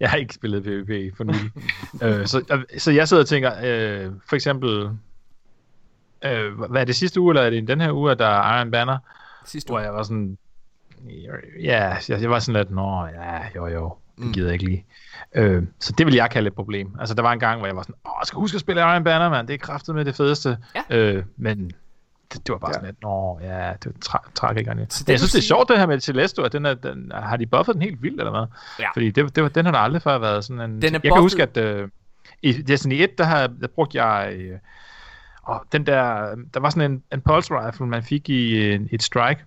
Jeg 0.00 0.10
har 0.10 0.16
ikke 0.16 0.34
spillet 0.34 0.62
PvP 0.64 1.16
for 1.16 1.24
nylig. 1.24 1.50
øh, 2.02 2.26
så, 2.26 2.62
så 2.78 2.90
jeg 2.90 3.08
sidder 3.08 3.22
og 3.22 3.28
tænker, 3.28 3.52
øh, 3.62 4.12
for 4.28 4.36
eksempel, 4.36 4.90
øh, 6.24 6.60
hvad 6.70 6.80
er 6.80 6.84
det 6.84 6.96
sidste 6.96 7.20
uge, 7.20 7.30
eller 7.32 7.42
er 7.42 7.50
det 7.50 7.62
i 7.62 7.66
den 7.66 7.80
her 7.80 7.92
uge, 7.92 8.10
at 8.12 8.18
der 8.18 8.26
er 8.26 8.58
Iron 8.58 8.70
Banner, 8.70 8.98
Sidste 9.44 9.68
hvor 9.68 9.76
uge. 9.76 9.84
jeg 9.84 9.94
var 9.94 10.02
sådan, 10.02 10.38
ja, 11.62 11.96
jeg, 12.08 12.20
jeg 12.22 12.30
var 12.30 12.38
sådan 12.38 12.60
lidt, 12.60 12.70
nå, 12.70 13.06
ja, 13.06 13.38
jo, 13.56 13.66
jo, 13.66 13.94
det 14.18 14.34
gider 14.34 14.46
jeg 14.46 14.52
ikke 14.52 14.64
lige. 14.64 14.84
Øh, 15.34 15.62
så 15.80 15.92
det 15.98 16.06
vil 16.06 16.14
jeg 16.14 16.30
kalde 16.30 16.46
et 16.48 16.54
problem. 16.54 16.96
Altså, 17.00 17.14
der 17.14 17.22
var 17.22 17.32
en 17.32 17.38
gang, 17.38 17.58
hvor 17.58 17.66
jeg 17.66 17.76
var 17.76 17.82
sådan, 17.82 17.94
åh, 18.06 18.10
jeg 18.20 18.26
skal 18.26 18.36
huske 18.38 18.54
at 18.56 18.60
spille 18.60 18.80
Iron 18.82 19.04
Banner, 19.04 19.30
mand, 19.30 19.46
det 19.48 19.54
er 19.54 19.58
kraftet 19.58 19.94
med 19.94 20.04
det 20.04 20.14
fedeste. 20.16 20.58
Ja. 20.90 20.96
Øh, 20.98 21.24
men 21.36 21.70
det, 22.32 22.46
det 22.46 22.52
var 22.52 22.58
bare 22.58 22.70
Ja. 22.70 22.72
sådan 22.72 22.86
lidt, 22.86 23.02
nå, 23.02 23.38
ja, 23.42 23.72
det 23.84 23.86
var 23.86 23.92
tra- 24.18 24.32
tragikerne. 24.34 24.86
Så 24.90 24.98
det 24.98 25.08
Men 25.08 25.12
jeg 25.12 25.18
synes, 25.20 25.32
det 25.32 25.38
er 25.38 25.42
sjovt 25.42 25.68
det 25.68 25.78
her 25.78 25.86
med 25.86 26.00
Celeste, 26.00 26.42
at 26.42 26.52
den 26.52 26.66
er, 26.66 26.74
den, 26.74 27.12
har 27.14 27.36
de 27.36 27.46
buffet 27.46 27.74
den 27.74 27.82
helt 27.82 28.02
vildt, 28.02 28.20
eller 28.20 28.30
hvad? 28.30 28.46
Ja. 28.80 28.88
Fordi 28.94 29.10
det, 29.10 29.36
det, 29.36 29.42
var- 29.42 29.48
den 29.48 29.64
har 29.64 29.72
der 29.72 29.78
aldrig 29.78 30.02
før 30.02 30.18
været 30.18 30.44
sådan 30.44 30.60
en... 30.70 30.82
Den 30.82 30.84
er 30.84 30.90
jeg 30.92 31.00
kan 31.02 31.10
buffet- 31.10 31.20
huske, 31.22 31.42
at 31.42 31.56
øh, 31.56 31.88
i 32.42 32.52
Destiny 32.52 32.92
1, 33.02 33.18
der, 33.18 33.24
har, 33.24 33.46
der 33.46 33.66
brugte 33.74 34.02
jeg... 34.04 34.32
Øh, 34.36 34.58
og 35.42 35.64
den 35.72 35.86
der, 35.86 36.34
der 36.54 36.60
var 36.60 36.70
sådan 36.70 36.90
en, 36.92 37.02
en 37.12 37.20
pulse 37.20 37.54
rifle, 37.54 37.86
man 37.86 38.02
fik 38.02 38.28
i 38.28 38.56
øh, 38.56 38.80
et 38.90 39.02
strike. 39.02 39.44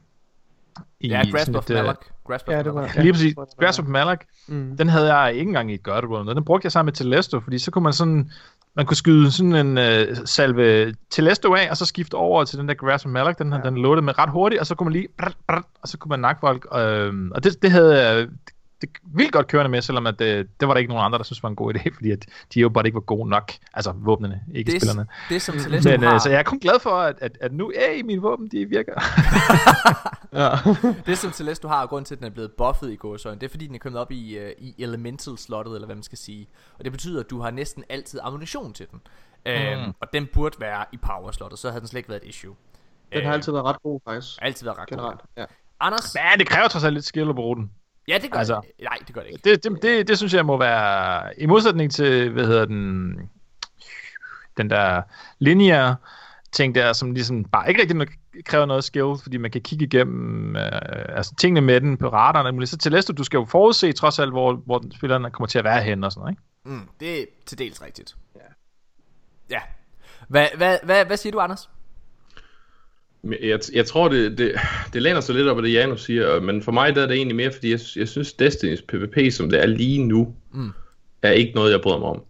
I 0.99 1.07
Ja, 1.07 1.21
Grasp 1.31 1.55
of 1.55 1.69
øh, 1.69 1.75
Malak. 1.75 1.97
Grasp 2.27 2.47
of 2.47 2.53
Ja, 2.53 2.57
det 2.57 2.65
var... 2.65 2.81
Malak. 2.81 2.95
Ja, 2.95 3.01
Lige 3.01 3.13
præcis. 3.13 3.35
Grasp 3.59 3.81
of 3.81 3.87
Malak, 3.87 4.25
Mm. 4.47 4.77
den 4.77 4.89
havde 4.89 5.15
jeg 5.15 5.33
ikke 5.33 5.47
engang 5.49 5.71
i 5.71 5.73
et 5.73 5.83
God 5.83 6.03
World. 6.03 6.35
Den 6.35 6.45
brugte 6.45 6.65
jeg 6.65 6.71
sammen 6.71 6.87
med 6.87 6.93
Telesto, 6.93 7.39
fordi 7.39 7.59
så 7.59 7.71
kunne 7.71 7.83
man 7.83 7.93
sådan... 7.93 8.31
Man 8.75 8.85
kunne 8.85 8.97
skyde 8.97 9.31
sådan 9.31 9.55
en 9.55 9.77
uh, 9.77 10.15
salve 10.25 10.93
Telesto 11.09 11.53
af, 11.53 11.69
og 11.69 11.77
så 11.77 11.85
skifte 11.85 12.15
over 12.15 12.43
til 12.43 12.57
den 12.59 12.67
der 12.67 12.73
Grasp 12.73 13.05
of 13.05 13.11
Malak. 13.11 13.39
Den, 13.39 13.53
ja. 13.53 13.59
den 13.69 13.77
loadede 13.77 14.05
med 14.05 14.19
ret 14.19 14.29
hurtigt, 14.29 14.59
og 14.59 14.67
så 14.67 14.75
kunne 14.75 14.85
man 14.85 14.93
lige... 14.93 15.07
Brrr, 15.17 15.31
brrr, 15.47 15.61
og 15.81 15.87
så 15.87 15.97
kunne 15.97 16.09
man 16.09 16.19
nakke 16.19 16.39
folk. 16.39 16.65
Øh, 16.75 17.13
og 17.31 17.43
det, 17.43 17.61
det 17.61 17.71
havde 17.71 18.07
jeg 18.07 18.27
det, 18.81 18.89
vildt 19.15 19.31
godt 19.31 19.47
kørende 19.47 19.69
med, 19.69 19.81
selvom 19.81 20.07
at 20.07 20.19
det, 20.19 20.47
det 20.59 20.67
var 20.67 20.73
der 20.73 20.79
ikke 20.79 20.89
nogen 20.93 21.05
andre, 21.05 21.17
der 21.17 21.23
synes 21.23 21.43
var 21.43 21.49
en 21.49 21.55
god 21.55 21.73
idé, 21.75 21.89
fordi 21.95 22.11
at 22.11 22.25
de 22.53 22.59
jo 22.59 22.69
bare 22.69 22.85
ikke 22.85 22.95
var 22.95 23.01
gode 23.01 23.29
nok. 23.29 23.51
Altså 23.73 23.91
våbnene, 23.95 24.41
ikke 24.55 24.71
Det, 24.71 24.81
spillerne. 24.81 25.07
det 25.29 25.41
som 25.41 25.59
Celeste 25.59 25.89
Men 25.91 26.03
har, 26.03 26.13
øh, 26.13 26.21
så 26.21 26.29
jeg 26.29 26.39
er 26.39 26.43
kun 26.43 26.59
glad 26.59 26.79
for, 26.79 26.89
at, 26.89 27.15
at, 27.21 27.37
at 27.41 27.53
nu, 27.53 27.71
hey, 27.75 28.01
mine 28.01 28.21
våben, 28.21 28.47
de 28.47 28.65
virker. 28.65 28.93
Ja. 30.33 30.49
det 31.05 31.17
som 31.17 31.31
Celeste 31.31 31.67
har, 31.67 31.81
og 31.81 31.89
grund 31.89 32.05
til, 32.05 32.15
at 32.15 32.19
den 32.19 32.27
er 32.27 32.31
blevet 32.31 32.51
buffet 32.51 32.91
i 32.91 32.95
gåsøjne, 32.95 33.39
det 33.39 33.45
er 33.45 33.49
fordi, 33.49 33.67
den 33.67 33.75
er 33.75 33.79
kommet 33.79 34.01
op 34.01 34.11
i, 34.11 34.37
uh, 34.39 34.49
i 34.57 34.75
elemental-slottet, 34.79 35.73
eller 35.75 35.85
hvad 35.85 35.95
man 35.95 36.03
skal 36.03 36.17
sige. 36.17 36.47
Og 36.79 36.83
det 36.83 36.91
betyder, 36.91 37.19
at 37.19 37.29
du 37.29 37.41
har 37.41 37.51
næsten 37.51 37.83
altid 37.89 38.19
ammunition 38.23 38.73
til 38.73 38.85
den. 38.91 39.01
Mm. 39.45 39.83
Um, 39.87 39.95
og 40.01 40.07
den 40.13 40.27
burde 40.33 40.55
være 40.59 40.85
i 40.93 40.97
power-slottet, 40.97 41.59
så 41.59 41.69
havde 41.69 41.79
den 41.79 41.87
slet 41.87 41.97
ikke 41.99 42.09
været 42.09 42.21
et 42.23 42.29
issue. 42.29 42.55
Den 43.13 43.21
har 43.21 43.27
Øhm, 43.29 43.33
altid 43.33 43.51
været 43.51 43.65
ret 43.65 43.81
god, 43.83 43.99
faktisk. 44.07 44.39
altid 44.41 44.65
været 44.65 44.77
ret 44.77 44.89
god. 44.89 44.97
Generelt. 44.97 45.19
Ja. 45.37 45.45
Anders? 45.79 46.15
Men 46.15 46.39
det 46.39 46.47
kræver 46.47 46.67
trods 46.67 46.83
alt 46.83 46.93
lidt 46.93 47.05
skill 47.05 47.29
at 47.29 47.35
bruge 47.35 47.55
den. 47.55 47.71
Ja, 48.09 48.17
det 48.17 48.31
gør 48.31 48.39
Altså- 48.39 48.61
det. 48.77 48.85
Nej, 48.85 48.97
det 49.07 49.15
gør 49.15 49.21
det 49.21 49.29
ikke. 49.29 49.49
Det, 49.49 49.63
det, 49.63 49.81
det, 49.81 50.07
det 50.07 50.17
synes 50.17 50.33
jeg 50.33 50.45
må 50.45 50.57
være, 50.57 51.39
i 51.39 51.45
modsætning 51.45 51.91
til, 51.91 52.29
hvad 52.29 52.45
hedder 52.45 52.65
den, 52.65 53.13
den 54.57 54.69
der 54.69 55.01
lineære 55.39 55.95
ting 56.51 56.75
der, 56.75 56.93
som 56.93 57.11
ligesom 57.11 57.43
bare 57.43 57.69
ikke 57.69 57.81
rigtig 57.81 58.07
kræver 58.45 58.65
noget 58.65 58.83
skill, 58.83 59.13
fordi 59.23 59.37
man 59.37 59.51
kan 59.51 59.61
kigge 59.61 59.85
igennem 59.85 60.55
øh, 60.55 60.71
altså 61.17 61.35
tingene 61.35 61.61
med 61.61 61.81
den 61.81 61.97
på 61.97 62.09
radaren. 62.09 62.67
Så 62.67 62.77
til 62.77 62.91
Leicester, 62.91 63.13
du 63.13 63.23
skal 63.23 63.37
jo 63.37 63.45
forudse 63.45 63.91
trods 63.91 64.19
alt, 64.19 64.31
hvor, 64.31 64.53
hvor 64.53 64.83
spillerne 64.95 65.31
kommer 65.31 65.47
til 65.47 65.57
at 65.59 65.63
være 65.63 65.81
henne 65.81 66.07
og 66.07 66.11
sådan 66.11 66.21
noget, 66.21 66.31
ikke? 66.31 66.81
Mm, 66.81 66.89
det 66.99 67.21
er 67.21 67.25
til 67.45 67.57
dels 67.57 67.81
rigtigt. 67.81 68.15
Ja. 68.35 68.41
Ja. 69.49 69.59
Hvad, 70.27 70.47
hvad, 70.57 70.77
hvad, 70.83 71.05
hvad 71.05 71.17
siger 71.17 71.31
du, 71.31 71.39
Anders? 71.39 71.69
Jeg, 73.41 73.59
jeg 73.73 73.85
tror, 73.85 74.09
det, 74.09 74.37
det, 74.37 74.51
det 74.93 75.01
læner 75.01 75.21
sig 75.21 75.35
lidt 75.35 75.47
op 75.47 75.57
af 75.57 75.63
det, 75.63 75.73
Janus 75.73 76.03
siger, 76.03 76.39
men 76.41 76.63
for 76.63 76.71
mig 76.71 76.95
der 76.95 77.01
er 77.03 77.07
det 77.07 77.15
egentlig 77.15 77.35
mere, 77.35 77.51
fordi 77.51 77.71
jeg, 77.71 77.79
jeg 77.95 78.07
synes, 78.07 78.35
Destiny's 78.41 78.85
PvP, 78.87 79.33
som 79.33 79.49
det 79.49 79.61
er 79.61 79.65
lige 79.65 80.03
nu, 80.03 80.35
Mm. 80.53 80.69
er 81.21 81.31
ikke 81.31 81.51
noget, 81.55 81.71
jeg 81.71 81.81
bryder 81.81 81.99
mig 81.99 82.07
om. 82.07 82.21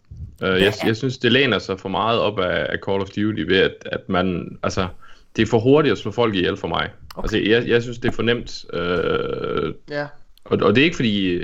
Uh, 0.43 0.61
jeg, 0.61 0.73
jeg 0.85 0.97
synes, 0.97 1.17
det 1.17 1.31
læner 1.31 1.59
sig 1.59 1.79
for 1.79 1.89
meget 1.89 2.19
op 2.19 2.39
af, 2.39 2.67
af 2.69 2.77
Call 2.85 3.01
of 3.01 3.07
Duty 3.09 3.41
ved, 3.41 3.57
at, 3.57 3.73
at 3.85 4.09
man, 4.09 4.57
altså, 4.63 4.87
det 5.35 5.41
er 5.41 5.45
for 5.45 5.59
hurtigt 5.59 5.91
at 5.91 5.97
slå 5.97 6.11
folk 6.11 6.35
ihjel 6.35 6.57
for 6.57 6.67
mig. 6.67 6.89
Okay. 7.15 7.23
Altså, 7.23 7.37
jeg, 7.37 7.67
jeg 7.67 7.83
synes, 7.83 7.97
det 7.97 8.07
er 8.07 8.11
for 8.11 8.23
nemt, 8.23 8.65
uh, 8.73 9.73
ja. 9.89 10.07
og, 10.43 10.59
og 10.61 10.75
det 10.75 10.81
er 10.81 10.85
ikke 10.85 10.95
fordi, 10.95 11.43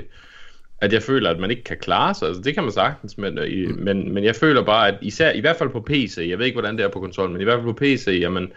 at 0.80 0.92
jeg 0.92 1.02
føler, 1.02 1.30
at 1.30 1.38
man 1.40 1.50
ikke 1.50 1.64
kan 1.64 1.76
klare 1.80 2.14
sig. 2.14 2.28
Altså, 2.28 2.42
det 2.42 2.54
kan 2.54 2.62
man 2.62 2.72
sagtens, 2.72 3.18
men, 3.18 3.38
øh, 3.38 3.48
i, 3.48 3.66
men, 3.66 4.14
men 4.14 4.24
jeg 4.24 4.36
føler 4.36 4.62
bare, 4.62 4.88
at 4.88 4.94
især, 5.00 5.32
i 5.32 5.40
hvert 5.40 5.56
fald 5.56 5.68
på 5.68 5.80
PC, 5.80 6.26
jeg 6.28 6.38
ved 6.38 6.46
ikke, 6.46 6.56
hvordan 6.56 6.76
det 6.76 6.84
er 6.84 6.88
på 6.88 7.00
konsollen, 7.00 7.32
men 7.32 7.40
i 7.40 7.44
hvert 7.44 7.56
fald 7.58 7.66
på 7.66 7.72
PC, 7.72 8.18
jamen, 8.20 8.52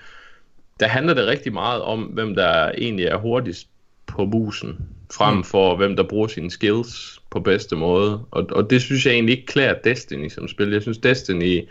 der 0.80 0.88
handler 0.88 1.14
det 1.14 1.28
rigtig 1.28 1.54
meget 1.54 1.82
om, 1.82 2.02
hvem 2.02 2.36
der 2.36 2.72
egentlig 2.78 3.06
er 3.06 3.18
hurtigst 3.18 3.68
på 4.08 4.26
musen, 4.26 4.78
frem 5.14 5.38
Mm. 5.38 5.44
for 5.44 5.76
hvem 5.76 5.96
der 5.96 6.04
bruger 6.04 6.28
sine 6.28 6.52
skills 6.52 7.20
på 7.30 7.40
bedste 7.40 7.76
måde. 7.76 8.22
Og, 8.32 8.48
og 8.52 8.70
det 8.70 8.82
synes 8.82 9.06
jeg 9.06 9.14
egentlig 9.14 9.34
ikke 9.38 9.46
klæder 9.46 9.74
Destiny 9.84 10.30
som 10.30 10.48
spil. 10.48 10.72
Jeg 10.72 10.82
synes, 10.82 10.98
Destiny 10.98 11.62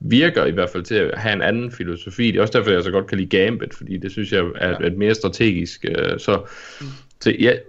virker 0.00 0.44
i 0.44 0.50
hvert 0.50 0.70
fald 0.70 0.82
til 0.82 0.94
at 0.94 1.18
have 1.18 1.32
en 1.32 1.42
anden 1.42 1.72
filosofi. 1.72 2.26
Det 2.26 2.36
er 2.36 2.40
også 2.42 2.58
derfor, 2.58 2.70
jeg 2.70 2.82
så 2.82 2.90
godt 2.90 3.06
kan 3.06 3.18
lide 3.18 3.38
Gambit, 3.38 3.74
fordi 3.74 3.96
det 3.96 4.10
synes 4.12 4.32
jeg 4.32 4.44
er 4.56 4.76
ja. 4.80 4.86
et 4.86 4.96
mere 4.96 5.14
strategisk. 5.14 5.84
øh, 5.88 6.18
Så, 6.20 6.42
mm. 6.80 6.86
så 7.20 7.34
jeg, 7.38 7.60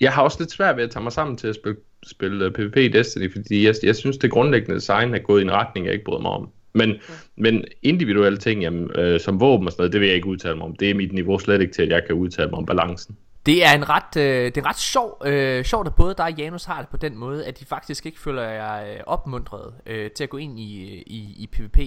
jeg 0.00 0.12
har 0.12 0.22
også 0.22 0.36
lidt 0.40 0.50
svært 0.50 0.76
ved 0.76 0.84
at 0.84 0.90
tage 0.90 1.02
mig 1.02 1.12
sammen 1.12 1.36
til 1.36 1.48
at 1.48 1.54
spille, 1.54 1.78
spille 2.06 2.50
PvP 2.50 2.76
i 2.76 2.88
Destiny, 2.88 3.32
fordi 3.32 3.66
jeg, 3.66 3.74
jeg 3.82 3.96
synes, 3.96 4.16
det 4.18 4.30
grundlæggende 4.30 4.74
design 4.74 5.14
er 5.14 5.18
gået 5.18 5.40
i 5.40 5.44
en 5.44 5.52
retning, 5.52 5.86
jeg 5.86 5.92
ikke 5.92 6.04
bryder 6.04 6.22
mig 6.22 6.30
om. 6.30 6.50
Men, 6.72 6.94
men 7.36 7.64
individuelle 7.82 8.38
ting, 8.38 8.62
jamen, 8.62 8.90
øh, 8.94 9.20
som 9.20 9.40
våben 9.40 9.66
og 9.66 9.72
sådan 9.72 9.80
noget, 9.82 9.92
det 9.92 10.00
vil 10.00 10.06
jeg 10.06 10.16
ikke 10.16 10.28
udtale 10.28 10.56
mig 10.56 10.64
om. 10.64 10.76
Det 10.76 10.90
er 10.90 10.94
mit 10.94 11.12
niveau 11.12 11.38
slet 11.38 11.60
ikke 11.60 11.72
til, 11.72 11.82
at 11.82 11.88
jeg 11.88 12.02
kan 12.06 12.14
udtale 12.14 12.50
mig 12.50 12.58
om 12.58 12.66
balancen. 12.66 13.16
Det 13.46 13.64
er 13.64 13.72
en 13.74 13.88
ret, 13.88 14.16
øh, 14.16 14.44
det 14.44 14.56
er 14.56 14.68
ret 14.68 14.78
sjov, 14.78 15.22
øh, 15.26 15.64
sjovt, 15.64 15.86
at 15.86 15.94
både 15.94 16.14
dig 16.14 16.24
og 16.24 16.32
Janus 16.32 16.64
har 16.64 16.80
det 16.80 16.88
på 16.88 16.96
den 16.96 17.16
måde, 17.16 17.46
at 17.46 17.60
de 17.60 17.64
faktisk 17.64 18.06
ikke 18.06 18.20
føler 18.20 18.42
jer 18.42 18.92
øh, 18.92 19.00
opmuntret 19.06 19.74
øh, 19.86 20.10
til 20.10 20.24
at 20.24 20.30
gå 20.30 20.36
ind 20.36 20.58
i, 20.58 21.02
i, 21.06 21.34
i 21.36 21.48
PvP. 21.52 21.78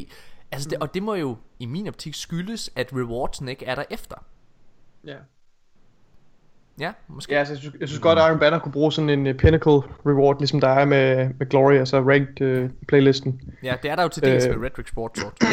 Altså 0.51 0.69
det, 0.69 0.77
og 0.77 0.93
det 0.93 1.03
må 1.03 1.15
jo 1.15 1.37
i 1.59 1.65
min 1.65 1.87
optik 1.87 2.13
skyldes, 2.13 2.71
at 2.75 2.93
rewardsen 2.93 3.47
ikke 3.47 3.65
er 3.65 3.75
der 3.75 3.83
efter. 3.89 4.15
Ja. 5.07 5.15
Ja, 6.81 6.91
måske. 7.07 7.33
Ja, 7.33 7.39
altså, 7.39 7.53
jeg, 7.53 7.59
synes, 7.59 7.75
jeg 7.79 7.87
synes 7.87 7.99
godt, 7.99 8.19
at 8.19 8.27
Iron 8.29 8.39
Banner 8.39 8.59
kunne 8.59 8.71
bruge 8.71 8.91
sådan 8.91 9.09
en 9.09 9.27
uh, 9.27 9.33
pinnacle 9.33 9.71
reward, 10.05 10.39
ligesom 10.39 10.59
der 10.61 10.67
er 10.67 10.85
med, 10.85 11.29
med 11.39 11.49
Glory, 11.49 11.73
altså 11.73 11.99
ranked 12.01 12.63
uh, 12.63 12.69
playlisten. 12.87 13.41
Ja, 13.63 13.73
det 13.83 13.91
er 13.91 13.95
der 13.95 14.03
jo 14.03 14.09
til 14.09 14.23
dels 14.23 14.45
Øh. 14.45 14.59
med 14.59 14.65
Red 14.65 14.85
Sport 14.87 15.17
Sword. 15.17 15.33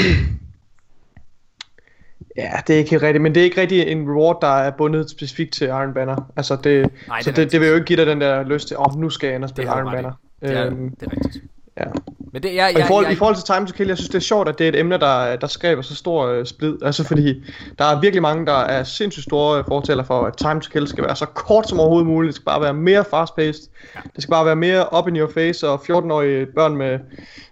Ja, 2.37 2.51
det 2.67 2.75
er 2.75 2.79
ikke 2.79 2.91
helt 2.91 3.03
rigtigt, 3.03 3.23
men 3.23 3.35
det 3.35 3.41
er 3.41 3.45
ikke 3.45 3.61
rigtig 3.61 3.83
en 3.89 4.09
reward, 4.11 4.39
der 4.41 4.49
er 4.49 4.71
bundet 4.71 5.11
specifikt 5.11 5.53
til 5.53 5.67
Iron 5.67 5.95
Banner. 5.95 6.33
Altså 6.37 6.57
det, 6.65 6.91
Nej, 7.09 7.17
det 7.17 7.25
så 7.25 7.31
det, 7.33 7.53
det 7.53 7.61
vil 7.61 7.69
jo 7.69 7.75
ikke 7.75 7.85
give 7.85 7.97
dig 7.97 8.07
den 8.07 8.21
der 8.21 8.43
lyst 8.43 8.69
til, 8.69 8.77
åh, 8.79 8.87
oh, 8.95 9.01
nu 9.01 9.11
skal 9.11 9.27
jeg 9.27 9.35
ind 9.37 9.45
og 9.45 9.51
spille 9.51 9.71
Iron. 9.71 9.93
Banner. 9.93 10.13
Det 10.41 10.51
er, 10.59 10.67
Øhm, 10.67 10.97
det 10.97 11.07
er 11.07 11.11
rigtigt. 11.17 11.45
Ja. 11.81 11.85
Men 12.33 12.43
det, 12.43 12.55
jeg, 12.55 12.65
Og 12.65 12.73
i 12.73 12.79
jeg, 12.79 12.87
forhold, 12.87 13.07
jeg, 13.07 13.13
I 13.13 13.17
forhold 13.17 13.37
til 13.37 13.45
Time 13.45 13.67
to 13.67 13.73
Kill, 13.73 13.89
jeg 13.89 13.97
synes 13.97 14.09
det 14.09 14.17
er 14.17 14.23
sjovt, 14.23 14.49
at 14.49 14.59
det 14.59 14.65
er 14.65 14.69
et 14.69 14.79
emne, 14.79 14.99
der, 14.99 15.37
der 15.37 15.47
skaber 15.47 15.83
så 15.83 15.95
stor 15.95 16.39
uh, 16.39 16.45
splid. 16.45 16.77
Altså 16.83 17.05
fordi, 17.05 17.45
der 17.79 17.85
er 17.85 18.01
virkelig 18.01 18.23
mange, 18.23 18.47
der 18.47 18.53
er 18.53 18.85
sindssygt 18.85 19.25
store 19.25 19.65
fortæller 19.69 20.05
for, 20.05 20.23
at 20.23 20.37
Time 20.37 20.61
to 20.61 20.71
Kill 20.73 20.89
skal 20.89 21.05
være 21.05 21.17
så 21.17 21.27
kort 21.27 21.69
som 21.69 21.81
overhovedet 21.81 22.07
muligt. 22.07 22.29
Det 22.29 22.35
skal 22.35 22.45
bare 22.45 22.61
være 22.61 22.75
mere 22.75 23.05
fast-paced. 23.05 23.71
Ja. 23.95 24.01
Det 24.15 24.23
skal 24.23 24.33
bare 24.33 24.47
være 24.47 24.57
mere 24.57 24.99
up 24.99 25.09
in 25.09 25.17
your 25.17 25.31
face, 25.35 25.69
og 25.69 25.81
14-årige 25.81 26.47
børn 26.47 26.77
med, 26.77 26.99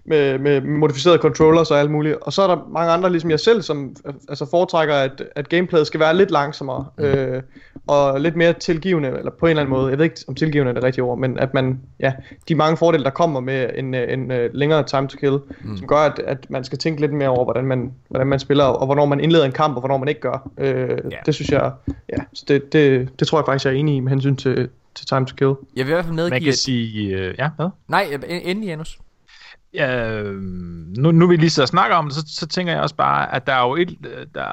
med, 0.05 0.39
med 0.39 0.61
modificerede 0.61 1.19
controllers 1.19 1.71
og 1.71 1.81
alt 1.81 1.91
muligt. 1.91 2.17
Og 2.17 2.33
så 2.33 2.43
er 2.43 2.47
der 2.47 2.69
mange 2.73 2.93
andre, 2.93 3.11
ligesom 3.11 3.31
jeg 3.31 3.41
selv, 3.41 3.63
som 3.63 3.97
øh, 4.07 4.15
altså 4.29 4.47
foretrækker, 4.51 4.95
at, 4.95 5.23
at 5.37 5.49
gameplayet 5.49 5.87
skal 5.87 6.01
være 6.01 6.17
lidt 6.17 6.31
langsommere. 6.31 6.87
Mm. 6.99 7.05
Øh, 7.05 7.43
og 7.87 8.21
lidt 8.21 8.37
mere 8.37 8.53
tilgivende, 8.53 9.09
eller 9.09 9.31
på 9.31 9.47
en 9.47 9.51
eller 9.51 9.63
anden 9.63 9.77
måde. 9.77 9.91
Jeg 9.91 9.99
ved 9.99 10.05
ikke, 10.05 10.25
om 10.29 10.35
tilgivende 10.35 10.71
er 10.71 10.75
det 10.75 10.83
rigtige 10.83 11.05
ord, 11.05 11.19
men 11.19 11.39
at 11.39 11.55
man, 11.55 11.81
ja, 12.01 12.13
de 12.49 12.55
mange 12.55 12.77
fordele, 12.77 13.05
der 13.05 13.11
kommer 13.11 13.41
med 13.41 13.71
en, 13.75 13.95
øh, 13.95 14.13
en, 14.17 14.31
en 14.31 14.51
længere 14.53 14.83
time 14.83 15.09
to 15.09 15.17
kill, 15.19 15.39
mm. 15.65 15.77
som 15.77 15.87
gør, 15.87 15.97
at, 15.97 16.19
at 16.19 16.51
man 16.51 16.65
skal 16.65 16.79
tænke 16.79 17.01
lidt 17.01 17.13
mere 17.13 17.29
over, 17.29 17.45
hvordan 17.45 17.65
man, 17.65 17.93
hvordan 18.09 18.27
man 18.27 18.39
spiller, 18.39 18.65
og 18.65 18.87
hvornår 18.87 19.07
man 19.07 19.21
indleder 19.21 19.45
en 19.45 19.53
kamp, 19.53 19.75
og 19.75 19.81
hvornår 19.81 19.97
man 19.99 20.09
ikke 20.09 20.21
gør. 20.21 20.51
Øh, 20.59 20.89
yeah. 20.89 20.99
Det 21.27 21.35
synes 21.35 21.51
jeg, 21.51 21.73
ja, 21.89 22.23
så 22.35 22.45
det, 22.49 22.73
det, 22.73 23.09
det 23.21 23.29
tror 23.29 23.39
jeg 23.39 23.45
faktisk, 23.47 23.65
jeg 23.65 23.75
er 23.75 23.79
enig 23.79 23.97
i 23.97 24.01
med 24.01 24.11
hensyn 24.11 24.37
til, 24.37 24.69
til 24.95 25.07
time 25.07 25.27
to 25.27 25.35
kill. 25.37 25.55
jeg 25.77 25.87
vil 25.87 25.91
i 25.91 25.95
hvert 25.95 26.05
fald 26.05 26.15
Man 26.15 26.25
medgive... 26.25 26.45
kan 26.45 26.53
sige, 26.53 27.17
øh, 27.19 27.35
ja, 27.39 27.49
hvad? 27.57 27.69
Nej, 27.89 28.07
øh, 28.13 28.21
endelig 28.29 28.67
Janus. 28.69 28.99
Ja, 29.75 30.13
øh, 30.13 30.35
nu, 30.97 31.11
nu 31.11 31.27
vi 31.27 31.37
lige 31.37 31.51
sidder 31.51 31.65
og 31.65 31.69
snakker 31.69 31.97
om 31.97 32.05
det, 32.05 32.15
så, 32.15 32.25
så 32.27 32.47
tænker 32.47 32.73
jeg 32.73 32.83
også 32.83 32.95
bare, 32.95 33.35
at 33.35 33.47
der 33.47 33.53
er 33.53 33.69
jo 33.69 33.77
et, 33.77 33.91
øh, 33.91 34.27
der, 34.35 34.45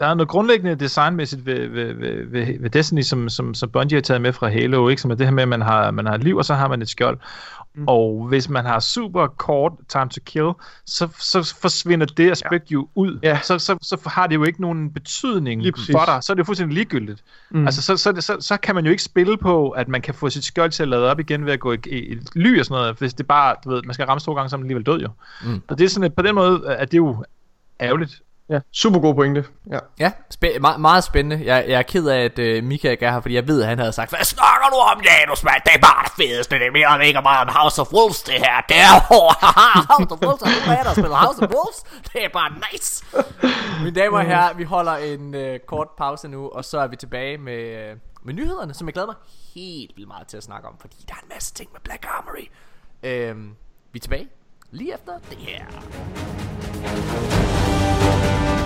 der 0.00 0.06
er 0.06 0.14
noget 0.14 0.28
grundlæggende 0.28 0.74
designmæssigt 0.74 1.46
ved, 1.46 1.68
ved, 1.68 1.94
ved, 1.94 2.26
ved, 2.26 2.60
ved 2.60 2.70
Destiny, 2.70 3.00
som, 3.00 3.28
som, 3.28 3.54
som 3.54 3.70
Bungie 3.70 3.96
har 3.96 4.02
taget 4.02 4.20
med 4.20 4.32
fra 4.32 4.48
Halo, 4.48 4.88
ikke? 4.88 5.02
som 5.02 5.10
er 5.10 5.14
det 5.14 5.26
her 5.26 5.32
med, 5.32 5.42
at 5.42 5.48
man 5.48 5.60
har, 5.60 5.90
man 5.90 6.06
har 6.06 6.14
et 6.14 6.24
liv, 6.24 6.36
og 6.36 6.44
så 6.44 6.54
har 6.54 6.68
man 6.68 6.82
et 6.82 6.88
skjold. 6.88 7.18
Mm. 7.74 7.84
Og 7.86 8.26
hvis 8.28 8.48
man 8.48 8.64
har 8.64 8.80
super 8.80 9.26
kort 9.26 9.72
time 9.88 10.08
to 10.08 10.20
kill, 10.24 10.50
så, 10.86 11.08
så 11.18 11.54
forsvinder 11.60 12.06
det 12.06 12.30
aspekt 12.30 12.70
ja. 12.70 12.74
jo 12.74 12.88
ud. 12.94 13.18
Ja. 13.22 13.40
Så, 13.42 13.58
så, 13.58 13.78
så 13.82 14.00
har 14.06 14.26
det 14.26 14.34
jo 14.34 14.44
ikke 14.44 14.60
nogen 14.60 14.92
betydning 14.92 15.62
for 15.92 16.04
dig. 16.06 16.22
Så 16.22 16.32
er 16.32 16.34
det 16.34 16.38
jo 16.38 16.44
fuldstændig 16.44 16.74
ligegyldigt. 16.74 17.24
Mm. 17.50 17.64
Altså, 17.64 17.82
så, 17.82 17.96
så, 17.96 18.14
så, 18.20 18.36
så 18.40 18.56
kan 18.56 18.74
man 18.74 18.84
jo 18.84 18.90
ikke 18.90 19.02
spille 19.02 19.36
på, 19.38 19.70
at 19.70 19.88
man 19.88 20.02
kan 20.02 20.14
få 20.14 20.30
sit 20.30 20.44
skjold 20.44 20.70
til 20.70 20.82
at 20.82 20.88
lade 20.88 21.10
op 21.10 21.20
igen 21.20 21.46
ved 21.46 21.52
at 21.52 21.60
gå 21.60 21.72
i, 21.72 21.78
i, 21.86 22.12
i 22.12 22.18
ly 22.34 22.58
og 22.58 22.64
sådan 22.64 22.80
noget. 22.80 22.98
Hvis 22.98 23.14
det 23.14 23.26
bare, 23.26 23.54
du 23.64 23.70
ved, 23.70 23.82
man 23.82 23.94
skal 23.94 24.06
ramme 24.06 24.20
to 24.20 24.34
gange, 24.34 24.50
så 24.50 24.56
er 24.56 24.58
man 24.58 24.64
alligevel 24.64 24.86
død 24.86 25.00
jo. 25.00 25.08
Mm. 25.44 25.62
Og 25.68 25.78
det 25.78 25.84
er 25.84 25.88
sådan, 25.88 26.04
at 26.04 26.14
på 26.14 26.22
den 26.22 26.34
måde, 26.34 26.68
at 26.68 26.90
det 26.90 26.96
er 26.96 27.02
jo 27.02 27.24
ærgerligt. 27.80 28.22
Ja, 28.50 28.60
super 28.72 28.98
god 29.00 29.14
pointe. 29.14 29.44
Ja. 29.70 29.78
Ja, 29.98 30.12
spæ- 30.34 30.58
me- 30.58 30.76
meget 30.76 31.04
spændende. 31.04 31.44
Jeg, 31.54 31.64
jeg 31.68 31.78
er 31.78 31.82
ked 31.82 32.06
af, 32.08 32.24
at 32.24 32.38
øh, 32.38 32.62
uh, 32.62 32.68
Mika 32.68 32.90
ikke 32.90 33.06
er 33.06 33.12
her, 33.12 33.20
fordi 33.20 33.34
jeg 33.34 33.48
ved, 33.48 33.62
at 33.62 33.68
han 33.68 33.78
havde 33.78 33.92
sagt, 33.92 34.10
hvad 34.10 34.24
snakker 34.24 34.66
du 34.72 34.76
om, 34.76 35.00
Janus, 35.04 35.44
mand? 35.44 35.62
Det 35.64 35.72
er 35.74 35.78
bare 35.80 36.04
det 36.04 36.12
fedeste. 36.16 36.58
Det 36.58 36.66
er 36.66 36.70
mere 36.70 36.94
end 36.94 37.04
ikke 37.04 37.20
meget 37.22 37.48
om 37.48 37.54
House 37.54 37.80
of 37.80 37.92
Wolves, 37.92 38.22
det 38.22 38.34
her. 38.34 38.60
Det 38.68 38.76
er 38.76 38.94
House 39.92 40.12
of 40.14 40.18
Wolves. 40.22 40.42
Er 40.42 40.46
du 40.46 40.70
med, 40.70 40.84
der 40.84 40.92
spiller 40.92 41.16
House 41.16 41.42
of 41.42 41.48
Wolves? 41.48 41.78
Det 42.12 42.24
er 42.24 42.28
bare 42.28 42.50
nice. 42.72 43.04
Mine 43.84 44.00
damer 44.00 44.18
og 44.18 44.24
herrer, 44.24 44.54
vi 44.54 44.64
holder 44.64 44.96
en 44.96 45.34
uh, 45.34 45.56
kort 45.66 45.88
pause 45.98 46.28
nu, 46.28 46.48
og 46.48 46.64
så 46.64 46.78
er 46.78 46.86
vi 46.86 46.96
tilbage 46.96 47.38
med, 47.38 47.90
uh, 47.92 47.98
med 48.26 48.34
nyhederne, 48.34 48.74
som 48.74 48.86
jeg 48.88 48.92
glæder 48.94 49.06
mig 49.08 49.16
helt 49.54 49.92
vildt 49.96 50.08
meget 50.08 50.26
til 50.26 50.36
at 50.36 50.42
snakke 50.42 50.68
om, 50.68 50.74
fordi 50.80 50.96
der 51.08 51.14
er 51.14 51.18
en 51.22 51.28
masse 51.34 51.54
ting 51.54 51.68
med 51.72 51.80
Black 51.84 52.06
Armory. 52.08 52.46
Uh, 53.02 53.44
vi 53.92 53.96
er 53.98 54.00
tilbage 54.00 54.28
lige 54.70 54.94
efter 54.94 55.12
det 55.30 55.38
her. 55.38 55.64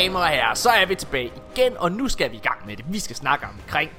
damer 0.00 0.18
og 0.18 0.28
herrer, 0.28 0.54
så 0.54 0.70
er 0.70 0.86
vi 0.86 0.94
tilbage 0.94 1.32
igen, 1.52 1.76
og 1.76 1.92
nu 1.92 2.08
skal 2.08 2.30
vi 2.30 2.36
i 2.36 2.40
gang 2.40 2.66
med 2.66 2.76
det. 2.76 2.84
Vi 2.92 2.98
skal 2.98 3.16
snakke 3.16 3.46
omkring 3.46 3.90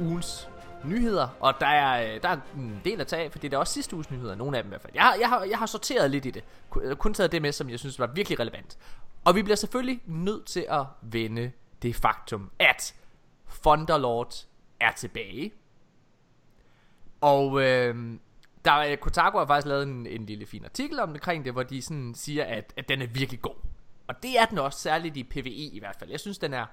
ugens 0.00 0.48
nyheder, 0.84 1.28
og 1.40 1.54
der 1.60 1.66
er, 1.66 2.14
øh, 2.14 2.22
der 2.22 2.28
er 2.28 2.36
en 2.56 2.80
del 2.84 3.00
at 3.00 3.06
tage 3.06 3.24
af, 3.24 3.32
for 3.32 3.38
det 3.38 3.54
er 3.54 3.58
også 3.58 3.72
sidste 3.72 3.94
uges 3.94 4.10
nyheder, 4.10 4.34
nogle 4.34 4.56
af 4.56 4.62
dem 4.62 4.68
i 4.68 4.72
hvert 4.72 4.82
fald. 4.82 4.92
Jeg 4.94 5.02
har, 5.02 5.14
jeg 5.14 5.28
har, 5.28 5.44
jeg 5.44 5.58
har 5.58 5.66
sorteret 5.66 6.10
lidt 6.10 6.26
i 6.26 6.30
det, 6.30 6.44
øh, 6.82 6.96
kun 6.96 7.14
taget 7.14 7.32
det 7.32 7.42
med, 7.42 7.52
som 7.52 7.70
jeg 7.70 7.78
synes 7.78 7.98
var 7.98 8.06
virkelig 8.06 8.40
relevant. 8.40 8.78
Og 9.24 9.34
vi 9.34 9.42
bliver 9.42 9.56
selvfølgelig 9.56 10.00
nødt 10.06 10.46
til 10.46 10.66
at 10.70 10.84
vende 11.02 11.52
det 11.82 11.96
faktum, 11.96 12.50
at 12.58 12.94
Thunderlord 13.62 14.34
er 14.80 14.92
tilbage. 14.92 15.52
Og 17.20 17.62
øh, 17.62 17.94
der 18.64 18.78
øh, 18.78 18.96
Kotaku 18.96 19.38
har 19.38 19.46
faktisk 19.46 19.66
lavet 19.66 19.82
en, 19.82 20.06
en 20.06 20.26
lille 20.26 20.46
fin 20.46 20.64
artikel 20.64 21.00
omkring 21.00 21.44
det, 21.44 21.52
hvor 21.52 21.62
de 21.62 21.82
sådan 21.82 22.14
siger, 22.14 22.44
at, 22.44 22.72
at 22.76 22.88
den 22.88 23.02
er 23.02 23.06
virkelig 23.06 23.42
god. 23.42 23.54
Og 24.10 24.22
det 24.22 24.38
er 24.38 24.44
den 24.44 24.58
også, 24.58 24.78
særligt 24.78 25.16
i 25.16 25.24
PvE 25.24 25.50
i 25.50 25.78
hvert 25.78 25.96
fald. 25.98 26.10
Jeg 26.10 26.20
synes, 26.20 26.38
den 26.38 26.54
er 26.54 26.66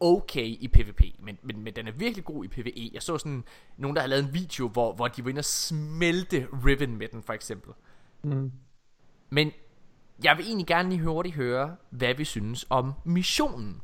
okay 0.00 0.46
i 0.46 0.68
PvP, 0.68 1.00
men, 1.18 1.38
men, 1.42 1.62
men 1.62 1.76
den 1.76 1.88
er 1.88 1.92
virkelig 1.92 2.24
god 2.24 2.44
i 2.44 2.48
PvE. 2.48 2.90
Jeg 2.92 3.02
så 3.02 3.18
sådan 3.18 3.44
nogen, 3.76 3.96
der 3.96 4.00
har 4.00 4.08
lavet 4.08 4.24
en 4.24 4.34
video, 4.34 4.68
hvor, 4.68 4.92
hvor 4.92 5.08
de 5.08 5.24
var 5.24 5.30
inde 5.30 5.38
og 5.38 5.44
smelte 5.44 6.48
Riven 6.66 6.96
med 6.96 7.08
den, 7.08 7.22
for 7.22 7.32
eksempel. 7.32 7.72
Mm. 8.22 8.52
Men 9.30 9.50
jeg 10.24 10.36
vil 10.36 10.46
egentlig 10.46 10.66
gerne 10.66 10.88
lige 10.88 11.02
hurtigt 11.02 11.34
høre, 11.34 11.76
hvad 11.90 12.14
vi 12.14 12.24
synes 12.24 12.66
om 12.70 12.92
missionen. 13.04 13.80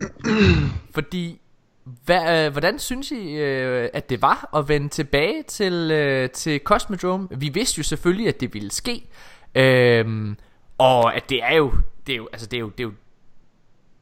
Fordi, 0.94 1.40
hvad, 1.84 2.46
øh, 2.46 2.52
hvordan 2.52 2.78
synes 2.78 3.10
I, 3.10 3.30
øh, 3.30 3.88
at 3.92 4.10
det 4.10 4.22
var 4.22 4.50
at 4.56 4.68
vende 4.68 4.88
tilbage 4.88 5.42
til, 5.42 5.90
øh, 5.90 6.30
til 6.30 6.60
Cosmodrome? 6.64 7.28
Vi 7.30 7.48
vidste 7.48 7.78
jo 7.78 7.82
selvfølgelig, 7.82 8.28
at 8.28 8.40
det 8.40 8.54
ville 8.54 8.70
ske. 8.70 9.08
Øhm, 9.54 10.36
og 10.78 11.14
at 11.16 11.28
det 11.28 11.42
er 11.42 11.54
jo, 11.54 11.72
det 12.06 12.12
er 12.12 12.16
jo, 12.16 12.28
altså 12.32 12.46
det 12.46 12.56
er 12.56 12.60
jo, 12.60 12.68
det 12.68 12.80
er 12.80 12.84
jo 12.84 12.92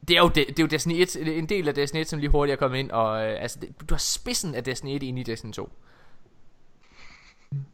det 0.07 0.17
er 0.17 0.21
jo, 0.21 0.27
det, 0.27 0.35
det 0.47 0.59
er 0.59 0.63
jo 0.63 0.67
Destiny 0.67 0.93
1, 1.01 1.37
en 1.37 1.49
del 1.49 1.67
af 1.67 1.75
Destiny 1.75 2.01
1, 2.01 2.07
som 2.09 2.19
lige 2.19 2.29
hurtigt 2.29 2.53
er 2.53 2.59
kommet 2.59 2.77
ind, 2.79 2.91
og 2.91 3.25
øh, 3.25 3.41
altså, 3.41 3.59
det, 3.61 3.89
du 3.89 3.93
har 3.93 3.99
spidsen 3.99 4.55
af 4.55 4.63
Destiny 4.63 4.95
1 4.95 5.03
ind 5.03 5.19
i 5.19 5.23
Destiny 5.23 5.51
2. 5.51 5.69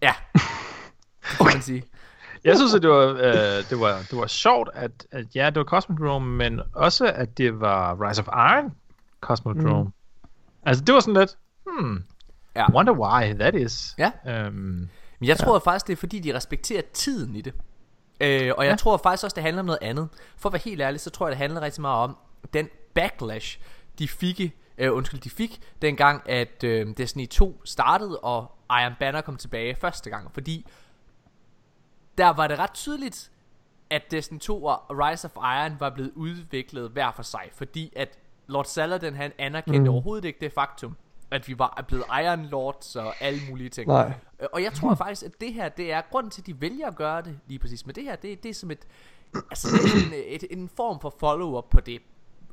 Ja, 0.02 0.14
det 0.34 1.38
kan 1.38 1.46
man 1.54 1.62
sige. 1.62 1.84
Jeg 2.44 2.58
synes, 2.58 2.74
at 2.74 2.82
det 2.82 2.90
var, 2.90 3.06
øh, 3.08 3.70
det 3.70 3.80
var, 3.80 3.98
det 4.10 4.18
var 4.18 4.28
sjovt, 4.28 4.70
at, 4.74 4.92
at 5.12 5.26
ja, 5.36 5.46
det 5.46 5.56
var 5.56 5.64
Cosmodrome, 5.64 6.36
men 6.38 6.62
også, 6.74 7.12
at 7.16 7.38
det 7.38 7.60
var 7.60 8.10
Rise 8.10 8.22
of 8.22 8.28
Iron 8.28 8.72
Cosmodrome. 9.22 9.84
Mm. 9.84 9.92
Altså, 10.66 10.84
det 10.84 10.94
var 10.94 11.00
sådan 11.00 11.14
lidt, 11.20 11.38
hmm, 11.68 12.04
Ja. 12.56 12.72
wonder 12.74 12.94
why 12.94 13.34
that 13.34 13.56
is. 13.56 13.96
Ja. 13.98 14.12
Øhm, 14.28 14.54
Men 15.20 15.28
jeg 15.28 15.38
tror 15.38 15.54
ja. 15.54 15.72
faktisk, 15.72 15.88
det 15.88 15.94
er 15.94 15.98
fordi, 15.98 16.20
de 16.20 16.36
respekterer 16.36 16.82
tiden 16.94 17.36
i 17.36 17.42
det. 17.42 17.54
Øh, 18.20 18.52
og 18.58 18.66
jeg 18.66 18.72
ja. 18.72 18.76
tror 18.76 18.98
faktisk 18.98 19.24
også, 19.24 19.36
det 19.36 19.44
handler 19.44 19.60
om 19.60 19.66
noget 19.66 19.80
andet. 19.82 20.10
For 20.38 20.50
at 20.50 20.54
være 20.54 20.62
helt 20.66 20.82
ærlig, 20.82 21.00
så 21.00 21.10
tror 21.10 21.28
jeg, 21.28 21.32
det 21.32 21.38
handler 21.38 21.62
rigtig 21.62 21.82
meget 21.82 22.04
om 22.04 22.18
den 22.54 22.70
backlash, 22.94 23.60
de 24.00 24.08
fik, 24.08 24.42
øh, 24.78 24.94
undskyld, 24.94 25.20
de 25.20 25.30
fik, 25.30 25.62
dengang 25.82 26.30
at 26.30 26.64
øh, 26.64 26.98
Destiny 26.98 27.28
2 27.28 27.62
startede, 27.66 28.20
og 28.20 28.52
Iron 28.72 28.94
Banner 29.00 29.22
kom 29.22 29.38
tilbage 29.38 29.76
første 29.76 30.10
gang. 30.10 30.34
Fordi 30.34 30.66
der 32.18 32.30
var 32.30 32.48
det 32.48 32.60
ret 32.60 32.74
tydeligt, 32.74 33.32
at 33.90 34.12
Destiny 34.12 34.40
2 34.40 34.64
og 34.64 34.82
Rise 34.90 35.26
of 35.26 35.36
Iron 35.36 35.80
var 35.80 35.90
blevet 35.90 36.12
udviklet 36.16 36.90
hver 36.90 37.12
for 37.12 37.24
sig. 37.24 37.50
Fordi 37.54 37.94
at 37.96 38.18
Lord 38.48 38.66
Saladin, 38.66 39.16
han 39.16 39.32
anerkendte 39.38 39.90
mm. 39.90 39.90
overhovedet 39.90 40.26
ikke 40.26 40.40
det 40.42 40.54
faktum, 40.54 40.96
at 41.32 41.48
vi 41.48 41.60
var 41.60 41.86
blevet 41.88 42.06
Iron 42.24 42.46
Lords 42.46 42.96
og 42.96 43.14
alle 43.20 43.40
mulige 43.50 43.70
ting. 43.70 43.88
Nej. 43.88 44.14
Øh, 44.42 44.48
Og 44.54 44.64
jeg 44.64 44.74
tror 44.74 44.96
faktisk, 44.96 45.24
at 45.24 45.32
det 45.42 45.54
her, 45.54 45.70
det 45.70 45.94
er 45.94 46.02
grunden 46.12 46.32
til, 46.32 46.42
at 46.42 46.48
de 46.48 46.62
vælger 46.62 46.88
at 46.88 46.96
gøre 46.96 47.22
det 47.22 47.40
lige 47.48 47.60
præcis. 47.60 47.86
Men 47.86 47.96
det 47.96 48.04
her, 48.04 48.16
det, 48.16 48.44
det 48.44 48.50
er 48.50 48.54
som 48.54 48.72
et, 48.72 48.88
altså 49.36 49.70
sådan 49.70 50.14
et, 50.28 50.44
en 50.50 50.70
form 50.78 51.00
for 51.02 51.16
follow-up 51.20 51.70
på 51.72 51.80
det. 51.80 52.00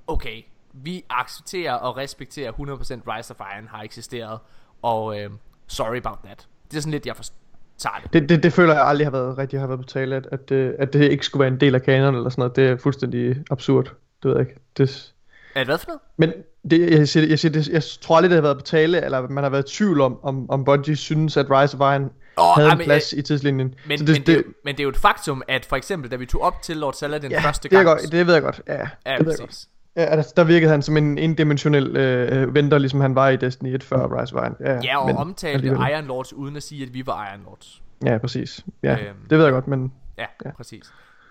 Okay, 0.07 0.43
vi 0.73 1.05
accepterer 1.11 1.75
og 1.75 1.97
respekterer 1.97 2.53
100% 2.53 2.57
Rise 2.59 3.35
of 3.39 3.47
Iron 3.57 3.69
har 3.69 3.83
eksisteret, 3.83 4.39
og 4.83 5.21
øh, 5.21 5.31
sorry 5.67 5.97
about 5.97 6.19
that. 6.25 6.49
Det 6.71 6.77
er 6.77 6.81
sådan 6.81 6.93
lidt, 6.93 7.07
jeg 7.07 7.17
forstår 7.17 8.01
det. 8.03 8.13
Det, 8.13 8.29
det, 8.29 8.43
det 8.43 8.53
føler 8.53 8.75
jeg 8.75 8.87
aldrig 8.87 9.07
har 9.07 9.11
været 9.11 9.39
rigtig 9.39 9.61
har 9.61 9.67
været 9.67 9.81
på 9.81 9.87
tale, 9.87 10.17
at, 10.17 10.29
at, 10.33 10.49
det, 10.49 10.77
at 10.79 10.93
det 10.93 11.11
ikke 11.11 11.27
skulle 11.27 11.41
være 11.41 11.53
en 11.53 11.61
del 11.61 11.75
af 11.75 11.83
kanon 11.83 12.15
eller 12.15 12.31
sådan 12.31 12.41
noget. 12.43 12.57
Det 12.57 12.69
er 12.69 12.77
fuldstændig 12.77 13.45
absurd. 13.51 13.85
Det 13.85 14.31
ved 14.31 14.33
jeg 14.33 14.49
ikke. 14.49 14.61
Det, 14.77 15.15
Er 15.57 15.61
det 15.61 15.67
hvad 15.69 15.79
for 15.79 15.87
noget? 15.87 16.01
men 16.17 16.33
det, 16.71 16.99
jeg, 16.99 17.09
siger, 17.09 17.27
jeg, 17.27 17.39
siger, 17.39 17.53
det, 17.53 17.69
jeg 17.69 17.83
tror 18.01 18.17
aldrig, 18.17 18.31
det 18.31 18.37
har 18.37 18.43
været 18.43 18.57
på 18.59 18.63
tale, 18.65 19.05
eller 19.05 19.29
man 19.29 19.45
har 19.45 19.51
været 19.51 19.73
i 19.73 19.77
tvivl 19.77 20.01
om, 20.01 20.19
om, 20.25 20.51
om 20.51 20.65
Bungie 20.65 20.97
synes, 20.97 21.37
at 21.37 21.47
Rise 21.51 21.77
of 21.77 21.81
Iron 21.95 22.11
Åh, 22.39 22.45
havde 22.57 22.69
ej, 22.69 22.75
en 22.75 22.85
plads 22.85 23.13
i 23.13 23.23
tidslinjen. 23.23 23.75
Men, 23.89 23.99
Så 23.99 24.05
det, 24.05 24.13
men, 24.15 24.23
det, 24.27 24.33
er 24.33 24.37
jo- 24.37 24.43
men 24.65 24.75
det 24.75 24.81
er 24.81 24.85
jo 24.85 24.89
et 24.91 24.97
faktum, 24.97 25.43
at 25.49 25.65
for 25.65 25.77
eksempel, 25.77 26.11
da 26.11 26.17
vi 26.17 26.27
tog 26.27 26.43
op 26.43 26.63
til 26.63 26.77
Lord 26.77 26.95
Saladin 26.95 27.31
ja, 27.31 27.41
første 27.41 27.63
det, 27.63 27.71
gang... 27.71 27.87
godt, 27.87 28.13
det 28.13 28.27
ved 28.27 28.35
jeg 28.35 28.43
godt. 28.43 28.61
Ja, 28.69 28.75
ja, 29.07 29.17
det 29.19 29.27
ved 29.27 29.33
jeg 29.33 29.39
godt. 29.39 29.65
Ja, 29.97 30.05
altså, 30.05 30.33
der 30.37 30.45
virkede 30.45 30.71
han 30.71 30.83
som 30.83 30.97
en 30.97 31.19
endimensionel 31.19 31.97
øh, 31.97 32.55
venter, 32.55 32.79
ligesom 32.79 33.01
han 33.01 33.15
var 33.15 33.29
i 33.29 33.37
Destiny 33.37 33.75
1 33.75 33.83
før 33.83 34.21
Rise 34.23 34.35
of 34.37 34.43
Iron. 34.43 34.57
Ja, 34.61 34.81
Ja, 34.85 34.99
og 35.01 35.07
men 35.07 35.17
omtalte 35.17 35.55
alligevel. 35.55 35.81
Iron 35.93 36.05
Lords 36.05 36.33
uden 36.33 36.57
at 36.57 36.63
sige, 36.63 36.83
at 36.83 36.95
vi 36.95 37.07
var 37.07 37.31
Iron 37.33 37.43
Lords. 37.45 37.83
Ja, 38.05 38.19
præcis. 38.19 38.65
Ja, 38.83 38.93
Øhm. 38.93 39.17
det 39.31 39.39
ved 39.39 39.45
jeg 39.45 39.53
godt, 39.53 39.67
men 39.69 39.93
Ja, 40.19 40.25
ja. 40.45 40.51
Præcis. 40.51 40.85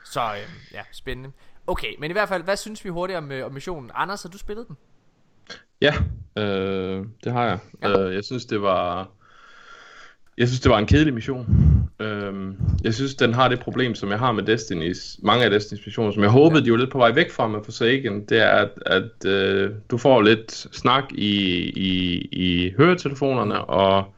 Så 0.06 0.20
øh, 0.22 0.74
ja, 0.74 0.80
spændende. 0.92 1.30
Okay, 1.68 1.94
men 2.00 2.12
i 2.12 2.14
hvert 2.14 2.30
fald, 2.30 2.44
hvad 2.44 2.58
synes 2.58 2.86
vi 2.86 2.90
hurtigt 2.90 3.18
om, 3.18 3.32
øh, 3.32 3.46
om 3.46 3.54
missionen? 3.54 3.92
Anders, 3.96 4.24
har 4.24 4.30
du 4.30 4.38
spillet 4.38 4.68
den? 4.68 4.78
Ja, 5.82 5.94
øh, 6.38 7.06
det 7.24 7.32
har 7.32 7.46
jeg. 7.46 7.60
Ja. 7.82 7.90
Ja. 7.90 8.08
Øh, 8.08 8.16
jeg 8.16 8.24
synes, 8.24 8.46
det 8.46 8.62
var... 8.62 9.10
Jeg 10.38 10.48
synes, 10.48 10.60
det 10.60 10.72
var 10.72 10.78
en 10.78 10.86
kedelig 10.86 11.14
mission. 11.14 11.48
Øh, 12.00 12.54
jeg 12.84 12.94
synes, 12.94 13.16
den 13.16 13.34
har 13.34 13.48
det 13.48 13.60
problem, 13.60 13.96
som 13.96 14.10
jeg 14.10 14.20
har 14.20 14.32
med 14.32 14.50
Destiny's, 14.50 15.20
mange 15.24 15.46
af 15.46 15.50
Destiny's 15.60 15.84
missioner, 15.86 16.12
som 16.12 16.24
jeg 16.24 16.32
håbede, 16.32 16.66
de 16.66 16.72
var 16.72 16.78
lidt 16.78 16.92
på 16.92 16.98
vej 16.98 17.12
væk 17.12 17.32
fra 17.32 17.48
med 17.48 17.60
Forsaken, 17.64 18.26
det 18.26 18.42
er, 18.42 18.50
at, 18.52 18.70
at 18.86 19.26
øh, 19.26 19.72
du 19.90 19.98
får 19.98 20.22
lidt 20.22 20.52
snak 20.52 21.04
i, 21.12 21.36
i, 21.70 22.18
i 22.32 22.74
høretelefonerne, 22.78 23.66
og 23.66 24.14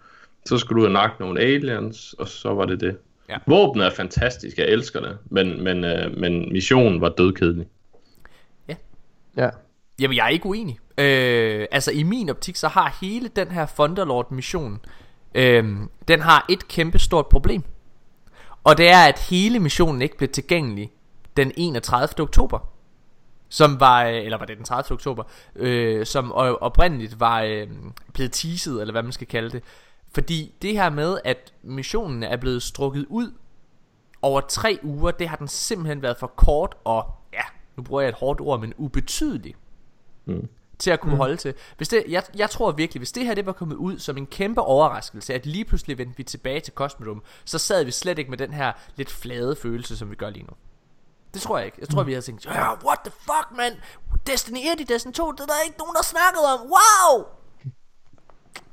så 0.46 0.58
skal 0.58 0.76
du 0.76 0.82
ud 0.82 0.86
og 0.86 0.92
nakke 0.92 1.16
nogle 1.20 1.40
aliens, 1.40 2.14
og 2.14 2.28
så 2.28 2.54
var 2.54 2.66
det 2.66 2.80
det. 2.80 2.98
Ja. 3.30 3.38
Våbnet 3.48 3.86
er 3.86 3.90
fantastisk, 3.90 4.58
jeg 4.58 4.66
elsker 4.68 5.00
det, 5.00 5.18
men, 5.26 5.64
men, 5.64 5.84
øh, 5.84 6.18
men 6.18 6.54
missionen 6.54 7.02
var 7.02 7.10
dødkedelig. 7.10 7.68
ja. 9.38 9.50
Jamen, 10.00 10.18
jeg 10.18 10.26
er 10.26 10.30
ikke 10.30 10.46
uenig. 10.46 10.80
Øh, 10.98 11.66
altså 11.72 11.92
i 11.92 12.04
min 12.04 12.30
optik, 12.30 12.56
så 12.56 12.68
har 12.68 12.98
hele 13.02 13.28
den 13.28 13.52
her 13.52 13.66
Thunderlord 13.66 14.32
mission, 14.32 14.80
øh, 15.36 15.78
den 16.08 16.22
har 16.22 16.46
et 16.50 16.68
kæmpe 16.68 17.00
stort 17.00 17.28
problem. 17.28 17.64
Og 18.64 18.78
det 18.78 18.90
er, 18.90 19.06
at 19.06 19.20
hele 19.20 19.60
missionen 19.60 20.02
ikke 20.02 20.18
blev 20.18 20.30
tilgængelig 20.30 20.92
den 21.38 21.52
31. 21.58 22.24
oktober. 22.24 22.60
Som 23.50 23.80
var, 23.80 24.04
øh, 24.06 24.16
eller 24.16 24.38
var 24.38 24.46
det 24.46 24.58
den 24.58 24.66
30. 24.66 24.94
oktober, 24.94 25.24
øh, 25.56 26.06
som 26.06 26.32
oprindeligt 26.32 27.20
var 27.20 27.42
øh, 27.42 27.68
blevet 28.14 28.32
teaset, 28.32 28.82
eller 28.82 28.92
hvad 28.92 29.04
man 29.04 29.12
skal 29.12 29.28
kalde 29.28 29.50
det. 29.50 29.64
Fordi 30.14 30.56
det 30.62 30.74
her 30.74 30.90
med, 30.90 31.18
at 31.24 31.54
missionen 31.62 32.24
er 32.24 32.38
blevet 32.38 32.64
strukket 32.64 33.06
ud 33.10 33.32
over 34.22 34.42
tre 34.42 34.80
uger, 34.84 35.12
det 35.12 35.30
har 35.30 35.36
den 35.36 35.48
simpelthen 35.48 36.02
været 36.02 36.18
for 36.18 36.28
kort 36.28 36.76
og, 36.84 37.12
ja, 37.34 37.44
nu 37.78 37.84
bruger 37.84 38.02
jeg 38.02 38.10
et 38.10 38.16
hårdt 38.16 38.42
ord, 38.42 38.60
men 38.60 38.74
ubetydelig. 38.78 39.56
Mm 40.26 40.50
til 40.80 40.92
at 40.92 41.00
kunne 41.00 41.14
mm. 41.14 41.18
holde 41.18 41.38
til. 41.38 41.54
Hvis 41.78 41.88
det, 41.88 42.04
jeg, 42.08 42.24
jeg 42.36 42.50
tror 42.50 42.72
virkelig, 42.72 43.00
hvis 43.00 43.12
det 43.12 43.26
her 43.26 43.34
det 43.36 43.46
var 43.46 43.52
kommet 43.52 43.76
ud 43.76 44.00
som 44.00 44.18
en 44.18 44.26
kæmpe 44.26 44.62
overraskelse, 44.62 45.34
at 45.34 45.46
lige 45.46 45.66
pludselig 45.66 45.98
vendte 45.98 46.18
vi 46.18 46.24
tilbage 46.24 46.60
til 46.60 46.74
Cosmodrome, 46.74 47.22
så 47.46 47.58
sad 47.58 47.84
vi 47.84 47.92
slet 47.92 48.20
ikke 48.20 48.30
med 48.30 48.38
den 48.38 48.54
her 48.54 48.72
lidt 48.96 49.12
flade 49.12 49.56
følelse, 49.56 49.98
som 49.98 50.12
vi 50.12 50.16
gør 50.16 50.30
lige 50.30 50.44
nu. 50.44 50.54
Det 51.34 51.42
tror 51.42 51.58
jeg 51.58 51.66
ikke. 51.66 51.78
Jeg 51.82 51.90
tror, 51.90 52.02
mm. 52.02 52.08
vi 52.08 52.12
havde 52.12 52.26
tænkt, 52.26 52.46
ja, 52.46 52.74
what 52.86 53.00
the 53.06 53.12
fuck, 53.12 53.58
man? 53.58 53.72
Destiny 54.28 54.58
1 54.58 54.80
i 54.80 54.84
Destiny 54.84 55.14
2, 55.14 55.32
det 55.32 55.40
er 55.40 55.46
der 55.46 55.54
ikke 55.66 55.78
nogen, 55.78 55.96
der 55.96 56.04
snakkede 56.04 56.44
om. 56.54 56.60
Wow! 56.60 57.26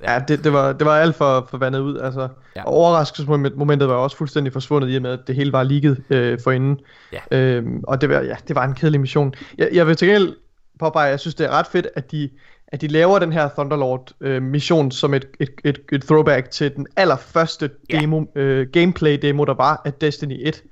Ja, 0.03 0.23
det, 0.29 0.45
det, 0.45 0.53
var, 0.53 0.73
det 0.73 0.87
var 0.87 0.99
alt 0.99 1.17
for, 1.17 1.47
for 1.51 1.59
vandet 1.59 1.81
ud. 1.81 1.99
Altså, 1.99 2.29
ja. 2.57 2.63
Overraskelsesmomentet 2.67 3.89
var 3.89 3.95
også 3.95 4.17
fuldstændig 4.17 4.53
forsvundet 4.53 4.93
i 4.93 4.97
og 4.97 5.03
med, 5.03 5.11
at 5.11 5.21
det 5.27 5.35
hele 5.35 5.53
var 5.53 5.63
ligget 5.63 6.03
øh, 6.11 6.39
for 6.45 6.51
inden. 6.51 6.81
Ja. 7.13 7.39
Øhm, 7.39 7.81
og 7.85 8.01
det 8.01 8.09
var, 8.09 8.21
ja, 8.21 8.37
det 8.49 8.57
var 8.57 8.65
en 8.65 8.75
kedelig 8.75 9.01
mission. 9.01 9.35
Jeg, 9.59 9.69
jeg 9.73 9.87
vil 9.87 9.97
til 9.97 10.09
gengæld 10.09 10.37
påpege, 10.79 11.07
jeg 11.07 11.21
synes, 11.21 11.35
det 11.35 11.47
er 11.47 11.51
ret 11.51 11.67
fedt, 11.67 11.87
at 11.97 12.11
de, 12.11 12.31
at 12.69 12.81
de 12.81 12.89
laver 12.89 13.19
den 13.19 13.33
her 13.33 13.49
Thunderlord-mission 13.49 14.87
øh, 14.87 14.93
som 14.93 15.15
et, 15.15 15.27
et, 15.41 15.51
et, 15.65 15.79
et 15.93 16.03
throwback 16.03 16.51
til 16.51 16.77
den 16.77 16.87
allerførste 16.97 17.71
demo, 17.91 18.25
yeah. 18.37 18.49
øh, 18.49 18.67
gameplay-demo, 18.73 19.45
der 19.45 19.55
var 19.55 19.83
af 19.85 19.93
Destiny 19.93 20.37
1. 20.49 20.63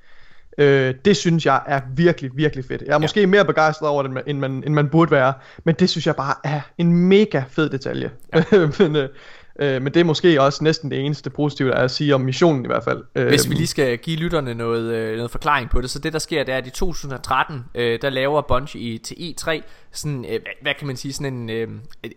Øh, 0.58 0.94
det 1.04 1.16
synes 1.16 1.46
jeg 1.46 1.62
er 1.66 1.80
virkelig, 1.96 2.30
virkelig 2.34 2.64
fedt. 2.64 2.82
Jeg 2.82 2.88
er 2.88 2.94
ja. 2.94 2.98
måske 2.98 3.26
mere 3.26 3.44
begejstret 3.44 3.88
over 3.88 4.02
det, 4.02 4.22
end 4.26 4.38
man, 4.38 4.62
end 4.66 4.74
man 4.74 4.88
burde 4.88 5.10
være, 5.10 5.32
men 5.64 5.74
det 5.74 5.90
synes 5.90 6.06
jeg 6.06 6.16
bare 6.16 6.34
er 6.44 6.60
en 6.78 7.08
mega 7.08 7.42
fed 7.48 7.70
detalje. 7.70 8.10
Ja. 8.34 8.44
men, 8.78 8.96
øh, 8.96 9.08
Øh, 9.60 9.82
men 9.82 9.94
det 9.94 10.00
er 10.00 10.04
måske 10.04 10.42
også 10.42 10.64
næsten 10.64 10.90
det 10.90 11.00
eneste 11.00 11.30
positive, 11.30 11.68
der 11.68 11.74
er 11.74 11.84
at 11.84 11.90
sige 11.90 12.14
om 12.14 12.20
missionen 12.20 12.64
i 12.64 12.66
hvert 12.66 12.84
fald. 12.84 13.04
Øh, 13.14 13.26
Hvis 13.26 13.50
vi 13.50 13.54
lige 13.54 13.66
skal 13.66 13.98
give 13.98 14.16
lytterne 14.16 14.54
noget, 14.54 14.94
øh, 14.94 15.16
noget 15.16 15.30
forklaring 15.30 15.70
på 15.70 15.80
det, 15.80 15.90
så 15.90 15.98
det 15.98 16.12
der 16.12 16.18
sker, 16.18 16.44
det 16.44 16.54
er, 16.54 16.58
at 16.58 16.66
i 16.66 16.70
2013, 16.70 17.64
øh, 17.74 17.98
der 18.02 18.10
laver 18.10 18.42
Bungie 18.42 18.98
til 18.98 19.14
E3, 19.14 19.62
sådan, 19.92 20.24
øh, 20.28 20.40
hvad 20.62 20.74
kan 20.78 20.86
man 20.86 20.96
sige, 20.96 21.12
sådan 21.12 21.34
en, 21.34 21.50
øh, 21.50 21.68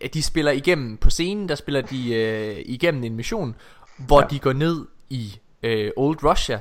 at 0.04 0.14
de 0.14 0.22
spiller 0.22 0.52
igennem 0.52 0.96
på 0.96 1.10
scenen, 1.10 1.48
der 1.48 1.54
spiller 1.54 1.80
de 1.80 2.14
øh, 2.14 2.56
igennem 2.64 3.04
en 3.04 3.16
mission, 3.16 3.54
hvor 3.98 4.20
ja. 4.20 4.26
de 4.30 4.38
går 4.38 4.52
ned 4.52 4.84
i 5.10 5.38
øh, 5.62 5.90
Old 5.96 6.24
Russia, 6.24 6.58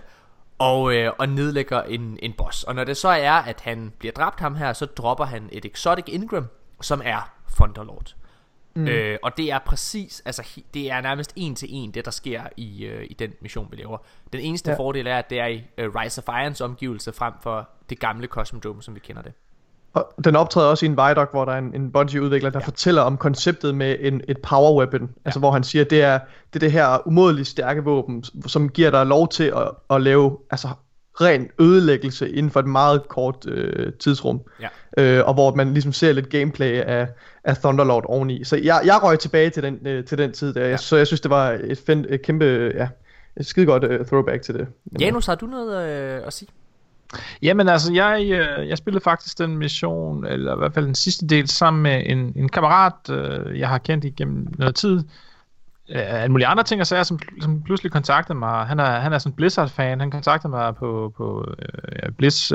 og, 0.57 0.95
øh, 0.95 1.11
og 1.19 1.29
nedlægger 1.29 1.81
en, 1.81 2.19
en 2.21 2.33
boss. 2.33 2.63
Og 2.63 2.75
når 2.75 2.83
det 2.83 2.97
så 2.97 3.09
er, 3.09 3.31
at 3.31 3.61
han 3.61 3.93
bliver 3.99 4.11
dræbt 4.11 4.39
ham 4.39 4.55
her, 4.55 4.73
så 4.73 4.85
dropper 4.85 5.25
han 5.25 5.49
et 5.51 5.65
Exotic 5.65 6.05
Ingram, 6.07 6.45
som 6.81 7.01
er 7.05 7.33
Thunderlord. 7.55 8.15
Mm. 8.75 8.87
Øh, 8.87 9.17
og 9.23 9.37
det 9.37 9.51
er 9.51 9.59
præcis, 9.59 10.21
altså 10.25 10.59
det 10.73 10.91
er 10.91 11.01
nærmest 11.01 11.33
en 11.35 11.55
til 11.55 11.67
en 11.71 11.91
det 11.91 12.05
der 12.05 12.11
sker 12.11 12.43
i, 12.57 12.85
øh, 12.85 13.07
i 13.09 13.13
den 13.13 13.33
mission 13.41 13.67
vi 13.71 13.75
laver. 13.75 13.97
Den 14.33 14.41
eneste 14.41 14.71
ja. 14.71 14.77
fordel 14.77 15.07
er 15.07 15.17
at 15.17 15.29
det 15.29 15.39
er 15.39 15.45
i 15.45 15.57
uh, 15.57 15.95
Rise 15.95 16.23
of 16.25 16.41
Irons 16.41 16.61
omgivelse 16.61 17.13
frem 17.13 17.33
for 17.41 17.69
det 17.89 17.99
gamle 17.99 18.27
Cosmodrome 18.27 18.83
som 18.83 18.95
vi 18.95 18.99
kender 18.99 19.21
det. 19.21 19.33
Og 19.95 20.13
den 20.23 20.35
optræder 20.35 20.67
også 20.67 20.85
i 20.85 20.89
en 20.89 20.97
Vidoc, 20.97 21.27
hvor 21.31 21.45
der 21.45 21.51
er 21.51 21.57
en, 21.57 21.75
en 21.75 21.91
Bungie-udvikler, 21.91 22.49
der 22.49 22.59
ja. 22.59 22.65
fortæller 22.65 23.01
om 23.01 23.17
konceptet 23.17 23.75
med 23.75 23.95
en, 23.99 24.21
et 24.27 24.37
power 24.37 24.77
weapon. 24.77 25.01
Ja. 25.01 25.07
Altså 25.25 25.39
hvor 25.39 25.51
han 25.51 25.63
siger, 25.63 25.85
det 25.85 26.03
er 26.03 26.19
det, 26.53 26.55
er 26.55 26.59
det 26.59 26.71
her 26.71 27.07
umådeligt 27.07 27.47
stærke 27.47 27.83
våben, 27.83 28.23
som 28.47 28.69
giver 28.69 28.91
dig 28.91 29.05
lov 29.05 29.29
til 29.29 29.43
at, 29.43 29.71
at 29.89 30.01
lave 30.01 30.37
altså, 30.51 30.67
ren 31.21 31.49
ødelæggelse 31.59 32.29
inden 32.29 32.51
for 32.51 32.59
et 32.59 32.67
meget 32.67 33.07
kort 33.07 33.45
øh, 33.47 33.93
tidsrum. 33.93 34.41
Ja. 34.61 34.67
Øh, 34.97 35.27
og 35.27 35.33
hvor 35.33 35.55
man 35.55 35.73
ligesom 35.73 35.93
ser 35.93 36.11
lidt 36.11 36.29
gameplay 36.29 36.81
af, 36.81 37.07
af 37.43 37.57
Thunderlord 37.57 38.05
oveni. 38.07 38.43
Så 38.43 38.55
jeg, 38.55 38.81
jeg 38.85 39.03
røg 39.03 39.19
tilbage 39.19 39.49
til 39.49 39.63
den, 39.63 39.87
øh, 39.87 40.05
til 40.05 40.17
den 40.17 40.31
tid 40.31 40.53
der. 40.53 40.67
Ja. 40.67 40.77
Så 40.77 40.97
jeg 40.97 41.07
synes, 41.07 41.21
det 41.21 41.31
var 41.31 41.57
et, 41.63 41.77
find, 41.85 42.05
et 42.09 42.21
kæmpe, 42.21 42.71
ja, 42.75 42.87
et 43.37 43.45
skide 43.45 43.65
godt 43.65 43.83
uh, 43.83 44.05
throwback 44.05 44.41
til 44.41 44.53
det. 44.53 44.67
Janus, 44.99 45.25
har 45.25 45.35
du 45.35 45.45
noget 45.45 45.89
øh, 45.89 46.21
at 46.27 46.33
sige? 46.33 46.49
Jamen 47.41 47.69
altså, 47.69 47.93
jeg, 47.93 48.21
øh, 48.31 48.67
jeg 48.67 48.77
spillede 48.77 49.03
faktisk 49.03 49.37
den 49.37 49.57
mission, 49.57 50.25
eller 50.25 50.55
i 50.55 50.57
hvert 50.57 50.73
fald 50.73 50.85
den 50.85 50.95
sidste 50.95 51.27
del, 51.27 51.47
sammen 51.47 51.83
med 51.83 52.03
en, 52.05 52.33
en 52.35 52.49
kammerat, 52.49 53.09
øh, 53.09 53.59
jeg 53.59 53.69
har 53.69 53.77
kendt 53.77 54.05
igennem 54.05 54.47
noget 54.57 54.75
tid. 54.75 55.03
Øh, 55.89 56.25
en 56.25 56.31
mulige 56.31 56.47
andre 56.47 56.63
ting 56.63 56.81
og 56.81 56.87
sager, 56.87 57.03
som, 57.03 57.19
som 57.41 57.63
pludselig 57.63 57.91
kontaktede 57.91 58.39
mig. 58.39 58.65
Han 58.65 58.79
er, 58.79 58.99
han 58.99 59.13
er 59.13 59.17
sådan 59.17 59.31
en 59.31 59.35
Blizzard-fan. 59.35 59.99
Han 59.99 60.11
kontaktede 60.11 60.51
mig 60.51 60.75
på, 60.75 61.13
på 61.17 61.45
ja, 62.03 62.09
Blizz 62.17 62.51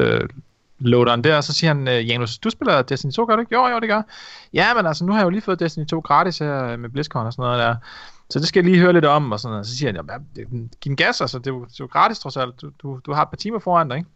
loaderen 0.81 1.25
der, 1.25 1.37
og 1.37 1.45
så 1.45 1.53
siger 1.53 1.75
han, 1.75 2.05
Janus, 2.07 2.39
du 2.39 2.51
spiller 2.51 2.83
Destiny 2.83 3.13
2, 3.13 3.25
gør 3.25 3.37
du 3.37 3.41
ikke? 3.41 3.55
Jo, 3.55 3.67
jo, 3.67 3.81
det 3.81 3.89
gør 3.89 4.03
Ja, 4.53 4.75
men 4.75 4.87
altså, 4.87 5.05
nu 5.05 5.13
har 5.13 5.19
jeg 5.19 5.25
jo 5.25 5.31
lige 5.31 5.43
fået 5.43 5.61
Destiny 5.61 5.87
2 5.87 6.01
gratis 6.01 6.39
her 6.39 6.77
med 6.77 6.89
BlizzCon 6.89 7.27
og 7.27 7.33
sådan 7.33 7.43
noget 7.43 7.59
der. 7.59 7.77
Så 8.31 8.39
det 8.39 8.49
skal 8.49 8.65
jeg 8.65 8.71
lige 8.71 8.83
høre 8.83 8.93
lidt 8.93 9.05
om, 9.05 9.33
og 9.33 9.41
sådan 9.41 9.53
noget. 9.53 9.67
Så 9.67 9.77
siger 9.77 9.93
han, 9.93 10.23
ja, 10.37 10.43
giv 10.81 10.91
en 10.91 10.97
gas, 10.97 11.21
altså, 11.21 11.39
det 11.39 11.47
er, 11.47 11.51
jo, 11.51 11.65
det 11.65 11.71
er 11.71 11.77
jo 11.81 11.87
gratis 11.87 12.19
trods 12.19 12.37
alt. 12.37 12.61
Du, 12.61 12.71
du, 12.83 13.01
du 13.07 13.13
har 13.13 13.23
et 13.23 13.29
par 13.29 13.37
timer 13.37 13.59
foran 13.59 13.89
dig, 13.89 13.99
ikke? 13.99 14.11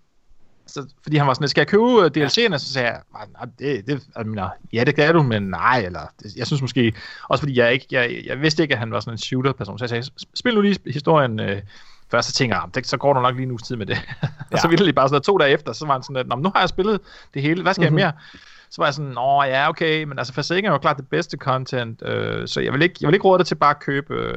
Så, 0.66 0.86
fordi 1.02 1.16
han 1.16 1.26
var 1.26 1.34
sådan, 1.34 1.48
skal 1.48 1.60
jeg 1.60 1.68
købe 1.68 1.82
uh, 1.82 2.04
DLC'erne? 2.04 2.58
Så 2.58 2.72
sagde 2.72 2.88
jeg, 2.88 3.00
nej, 3.12 3.46
det, 3.58 3.86
det, 3.86 4.02
jeg 4.16 4.26
mener, 4.26 4.48
ja, 4.72 4.84
det 4.84 4.94
kan 4.94 5.14
du, 5.14 5.22
men 5.22 5.42
nej, 5.42 5.78
eller, 5.78 6.00
det, 6.22 6.36
jeg 6.36 6.46
synes 6.46 6.62
måske, 6.62 6.94
også 7.28 7.42
fordi 7.42 7.58
jeg 7.58 7.72
ikke, 7.72 7.86
jeg, 7.90 8.22
jeg 8.26 8.40
vidste 8.40 8.62
ikke, 8.62 8.74
at 8.74 8.78
han 8.78 8.90
var 8.90 9.00
sådan 9.00 9.14
en 9.14 9.18
shooter-person, 9.18 9.78
så 9.78 9.84
jeg 9.84 9.88
sagde, 9.88 10.10
spil 10.34 10.54
nu 10.54 10.60
lige 10.60 10.78
historien 10.86 11.40
øh, 11.40 11.62
først, 12.10 12.28
så 12.28 12.34
tænker 12.34 12.56
jeg, 12.56 12.74
det, 12.74 12.86
så 12.86 12.96
går 12.96 13.12
du 13.12 13.20
nok 13.20 13.34
lige 13.34 13.44
en 13.44 13.50
uges 13.50 13.62
tid 13.62 13.76
med 13.76 13.86
det. 13.86 13.98
Ja. 14.22 14.28
og 14.52 14.58
så 14.58 14.68
ville 14.68 14.86
det 14.86 14.94
bare 14.94 15.08
sådan 15.08 15.22
to 15.22 15.38
dage 15.38 15.50
efter, 15.50 15.72
så 15.72 15.86
var 15.86 15.92
han 15.92 16.02
sådan, 16.02 16.16
at, 16.16 16.38
nu 16.38 16.52
har 16.54 16.60
jeg 16.60 16.68
spillet 16.68 17.00
det 17.34 17.42
hele, 17.42 17.62
hvad 17.62 17.74
skal 17.74 17.82
mm-hmm. 17.82 17.98
jeg 17.98 18.06
mhm. 18.08 18.16
mere? 18.16 18.42
Så 18.74 18.80
var 18.80 18.86
jeg 18.86 18.94
sådan, 18.94 19.10
nå 19.10 19.42
ja, 19.42 19.68
okay, 19.68 20.04
men 20.04 20.18
altså 20.18 20.34
Forsaken 20.34 20.64
er 20.64 20.70
jo 20.70 20.78
klart 20.78 20.96
det 20.96 21.08
bedste 21.08 21.36
content, 21.36 22.02
øh, 22.06 22.48
så 22.48 22.60
jeg 22.60 22.72
vil, 22.72 22.82
ikke, 22.82 22.94
jeg 23.00 23.08
vil 23.08 23.14
ikke 23.14 23.24
råde 23.24 23.38
dig 23.38 23.46
til 23.46 23.54
bare 23.54 23.70
at 23.70 23.80
købe, 23.80 24.14
øh, 24.14 24.34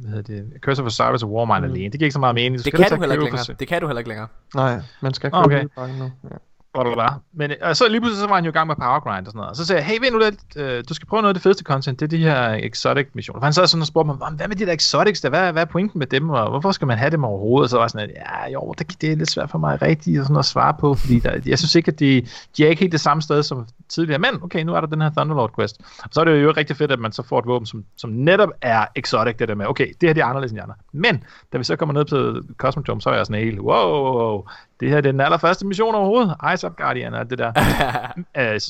hvad 0.00 0.10
hedder 0.10 0.22
det, 0.22 0.52
Curse 0.60 0.82
of 0.82 0.86
Osiris 0.86 1.22
og 1.22 1.32
Warmind 1.32 1.66
mm. 1.66 1.72
alene. 1.72 1.84
Det 1.84 2.00
giver 2.00 2.06
ikke 2.06 2.12
så 2.12 2.18
meget 2.18 2.34
mening. 2.34 2.64
Det 2.64 2.74
kan, 2.74 2.90
du 2.90 3.00
heller 3.00 3.12
ikke 3.12 3.24
længere. 3.24 3.54
det 3.58 3.68
kan 3.68 3.80
du 3.80 3.86
heller 3.86 3.98
ikke 3.98 4.08
længere. 4.08 4.28
Nej, 4.54 4.80
man 5.00 5.14
skal 5.14 5.30
købe 5.30 5.44
okay. 5.44 5.64
nu. 5.98 6.10
Ja 6.30 6.36
blah, 6.82 7.10
Men 7.32 7.50
øh, 7.50 7.56
og 7.62 7.76
så 7.76 7.88
lige 7.88 8.00
pludselig 8.00 8.20
så 8.20 8.26
var 8.26 8.34
han 8.34 8.44
jo 8.44 8.50
i 8.50 8.52
gang 8.52 8.66
med 8.66 8.76
power 8.76 9.00
grind 9.00 9.26
og 9.26 9.30
sådan 9.30 9.38
noget. 9.38 9.50
Og 9.50 9.56
så 9.56 9.66
sagde 9.66 9.82
jeg, 9.82 9.86
hey, 9.86 9.98
ved 10.00 10.10
nu 10.10 10.18
lidt, 10.18 10.34
øh, 10.56 10.84
du 10.88 10.94
skal 10.94 11.08
prøve 11.08 11.22
noget 11.22 11.30
af 11.30 11.34
det 11.34 11.42
fedeste 11.42 11.64
content, 11.64 12.00
det 12.00 12.06
er 12.06 12.10
de 12.10 12.18
her 12.18 12.48
exotic 12.62 13.06
missioner. 13.14 13.40
For 13.40 13.44
han 13.44 13.52
sad 13.52 13.66
sådan 13.66 13.80
og 13.80 13.86
spurgte 13.86 14.06
mig, 14.06 14.32
hvad 14.36 14.48
med 14.48 14.56
de 14.56 14.66
der 14.66 14.72
exotics 14.72 15.20
der? 15.20 15.28
Hvad, 15.28 15.52
hvad 15.52 15.62
er 15.62 15.66
pointen 15.66 15.98
med 15.98 16.06
dem, 16.06 16.30
og 16.30 16.50
hvorfor 16.50 16.72
skal 16.72 16.86
man 16.86 16.98
have 16.98 17.10
dem 17.10 17.24
overhovedet? 17.24 17.64
Og 17.64 17.70
så 17.70 17.76
var 17.76 17.82
jeg 17.82 17.90
sådan, 17.90 18.10
at, 18.10 18.16
ja, 18.16 18.52
jo, 18.52 18.74
det, 18.78 19.00
det 19.00 19.12
er 19.12 19.16
lidt 19.16 19.30
svært 19.30 19.50
for 19.50 19.58
mig 19.58 19.82
rigtigt 19.82 20.22
sådan 20.22 20.36
at 20.36 20.44
svare 20.44 20.74
på, 20.80 20.94
fordi 20.94 21.18
der, 21.18 21.40
jeg 21.46 21.58
synes 21.58 21.74
ikke, 21.74 21.90
at 21.90 21.98
de, 21.98 22.26
de 22.56 22.64
er 22.64 22.68
ikke 22.68 22.80
helt 22.80 22.92
det 22.92 23.00
samme 23.00 23.22
sted 23.22 23.42
som 23.42 23.66
tidligere. 23.88 24.18
Men 24.18 24.42
okay, 24.42 24.62
nu 24.62 24.74
er 24.74 24.80
der 24.80 24.86
den 24.86 25.00
her 25.00 25.10
Thunderlord 25.10 25.54
quest. 25.54 25.80
Og 26.02 26.08
så 26.12 26.20
er 26.20 26.24
det 26.24 26.42
jo 26.42 26.52
rigtig 26.56 26.76
fedt, 26.76 26.92
at 26.92 26.98
man 26.98 27.12
så 27.12 27.22
får 27.22 27.38
et 27.38 27.46
våben, 27.46 27.66
som, 27.66 27.84
som 27.96 28.10
netop 28.10 28.48
er 28.62 28.86
exotic, 28.96 29.36
det 29.36 29.48
der 29.48 29.54
med, 29.54 29.66
okay, 29.66 29.86
det 30.00 30.08
her 30.08 30.12
det 30.12 30.20
er 30.20 30.26
anderledes 30.26 30.52
end 30.52 30.58
de 30.58 30.62
andre. 30.62 30.74
Men 30.92 31.24
da 31.52 31.58
vi 31.58 31.64
så 31.64 31.76
kommer 31.76 31.92
ned 31.92 32.04
på 32.04 32.46
Cosmodrome, 32.56 33.00
så 33.00 33.10
er 33.10 33.14
jeg 33.14 33.26
sådan 33.26 33.44
helt, 33.44 33.60
wow 33.60 34.44
det 34.80 34.88
her 34.88 35.00
det 35.00 35.08
er 35.08 35.12
den 35.12 35.20
allerførste 35.20 35.66
mission 35.66 35.94
overhovedet, 35.94 36.36
Ice 36.54 36.66
Up 36.66 36.76
Guardian 36.76 37.14
og 37.14 37.30
det 37.30 37.38
der, 37.38 37.52
øh, 38.38 38.60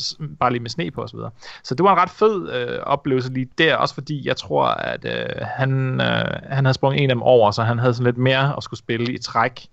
bare 0.41 0.53
lige 0.53 0.63
med 0.63 0.71
sne 0.71 0.91
på 0.91 1.03
og 1.03 1.09
så 1.09 1.17
videre. 1.17 1.31
Så 1.63 1.75
det 1.75 1.85
var 1.85 1.93
en 1.93 1.99
ret 1.99 2.11
fed 2.11 2.53
øh, 2.53 2.79
oplevelse 2.83 3.33
lige 3.33 3.49
der, 3.59 3.77
også 3.77 3.95
fordi 3.95 4.29
jeg 4.29 4.37
tror, 4.37 4.65
at 4.67 5.05
øh, 5.05 5.47
han, 5.47 6.01
øh, 6.01 6.41
han 6.51 6.65
havde 6.65 6.75
sprunget 6.75 7.03
en 7.03 7.11
af 7.11 7.17
dem 7.17 7.23
over, 7.23 7.51
så 7.51 7.63
han 7.63 7.79
havde 7.79 7.95
sådan 7.95 8.05
lidt 8.05 8.19
mere 8.19 8.57
at 8.57 8.63
skulle 8.63 8.79
spille 8.79 9.13
i 9.13 9.19
træk, 9.19 9.67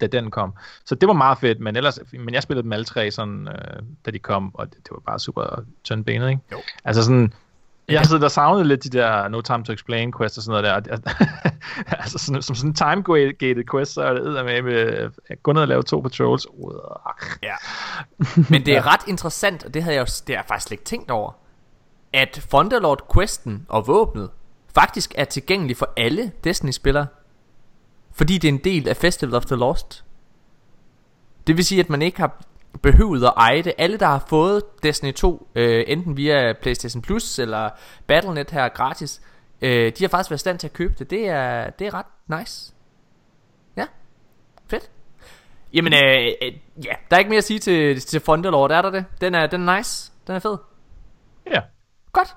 da 0.00 0.06
den 0.06 0.30
kom. 0.30 0.52
Så 0.84 0.94
det 0.94 1.06
var 1.06 1.12
meget 1.14 1.38
fedt, 1.38 1.60
men 1.60 1.76
ellers, 1.76 1.98
men 2.12 2.34
jeg 2.34 2.42
spillede 2.42 2.62
dem 2.62 2.72
alle 2.72 2.84
tre 2.84 3.10
sådan, 3.10 3.48
øh, 3.48 3.82
da 4.06 4.10
de 4.10 4.18
kom, 4.18 4.54
og 4.54 4.66
det, 4.66 4.76
det 4.76 4.90
var 4.90 5.00
bare 5.06 5.18
super 5.18 5.62
tyndbenet, 5.84 6.30
ikke? 6.30 6.42
Jo. 6.52 6.58
Altså 6.84 7.02
sådan, 7.02 7.32
jeg 7.88 8.00
har 8.00 8.04
siddet 8.04 8.24
og 8.24 8.30
savnet 8.30 8.66
lidt 8.66 8.84
de 8.84 8.88
der 8.88 9.28
No 9.28 9.40
Time 9.40 9.64
to 9.64 9.72
Explain 9.72 10.12
quests 10.18 10.38
og 10.38 10.44
sådan 10.44 10.62
noget 10.62 10.84
der. 10.84 10.96
altså 12.02 12.18
sådan, 12.18 12.42
som 12.42 12.54
sådan 12.54 12.70
en 12.70 12.74
time-gated 12.74 13.64
quest, 13.70 13.94
så 13.94 14.02
er 14.02 14.12
det 14.12 14.44
med, 14.44 14.62
med 14.62 15.10
at 15.28 15.42
gå 15.42 15.52
ned 15.52 15.62
og 15.62 15.68
lave 15.68 15.82
to 15.82 16.00
patrols. 16.00 16.46
Ja. 17.42 17.54
Men 18.50 18.66
det 18.66 18.76
er 18.76 18.86
ret 18.92 19.00
interessant, 19.08 19.64
og 19.64 19.74
det 19.74 19.82
havde 19.82 19.96
jeg, 19.96 20.06
det 20.06 20.28
har 20.28 20.42
jeg 20.42 20.44
faktisk 20.48 20.72
ikke 20.72 20.84
tænkt 20.84 21.10
over, 21.10 21.32
at 22.12 22.46
Thunderlord-questen 22.50 23.66
og 23.68 23.86
våbnet 23.86 24.30
faktisk 24.74 25.14
er 25.16 25.24
tilgængelig 25.24 25.76
for 25.76 25.92
alle 25.96 26.32
Destiny-spillere. 26.44 27.06
Fordi 28.12 28.38
det 28.38 28.48
er 28.48 28.52
en 28.52 28.64
del 28.64 28.88
af 28.88 28.96
Festival 28.96 29.34
of 29.34 29.44
the 29.46 29.56
Lost. 29.56 30.04
Det 31.46 31.56
vil 31.56 31.64
sige, 31.64 31.80
at 31.80 31.90
man 31.90 32.02
ikke 32.02 32.20
har 32.20 32.42
behøvet 32.82 33.24
at 33.24 33.32
eje 33.36 33.62
det. 33.62 33.72
Alle, 33.78 33.96
der 33.96 34.06
har 34.06 34.24
fået 34.28 34.62
Destiny 34.82 35.12
2, 35.12 35.48
øh, 35.54 35.84
enten 35.86 36.16
via 36.16 36.52
PlayStation 36.62 37.02
Plus 37.02 37.38
eller 37.38 37.70
Battle.net 38.06 38.50
her 38.50 38.68
gratis, 38.68 39.20
øh, 39.62 39.92
de 39.98 40.04
har 40.04 40.08
faktisk 40.08 40.30
været 40.30 40.38
i 40.38 40.40
stand 40.40 40.58
til 40.58 40.66
at 40.66 40.72
købe 40.72 40.94
det. 40.98 41.10
Det 41.10 41.28
er, 41.28 41.70
det 41.70 41.86
er 41.86 41.94
ret 41.94 42.38
nice. 42.40 42.72
Ja, 43.76 43.86
fedt. 44.66 44.90
Jamen, 45.74 45.92
øh, 45.92 46.32
øh, 46.42 46.52
ja, 46.84 46.92
der 47.10 47.16
er 47.16 47.18
ikke 47.18 47.28
mere 47.28 47.38
at 47.38 47.44
sige 47.44 47.58
til, 47.58 48.00
til 48.00 48.22
Thunderlord, 48.22 48.70
er 48.70 48.82
der 48.82 48.90
det? 48.90 49.04
Den 49.20 49.34
er, 49.34 49.46
den 49.46 49.68
er 49.68 49.76
nice. 49.76 50.12
Den 50.26 50.34
er 50.34 50.38
fed. 50.38 50.56
Ja. 51.50 51.60
Godt. 52.12 52.36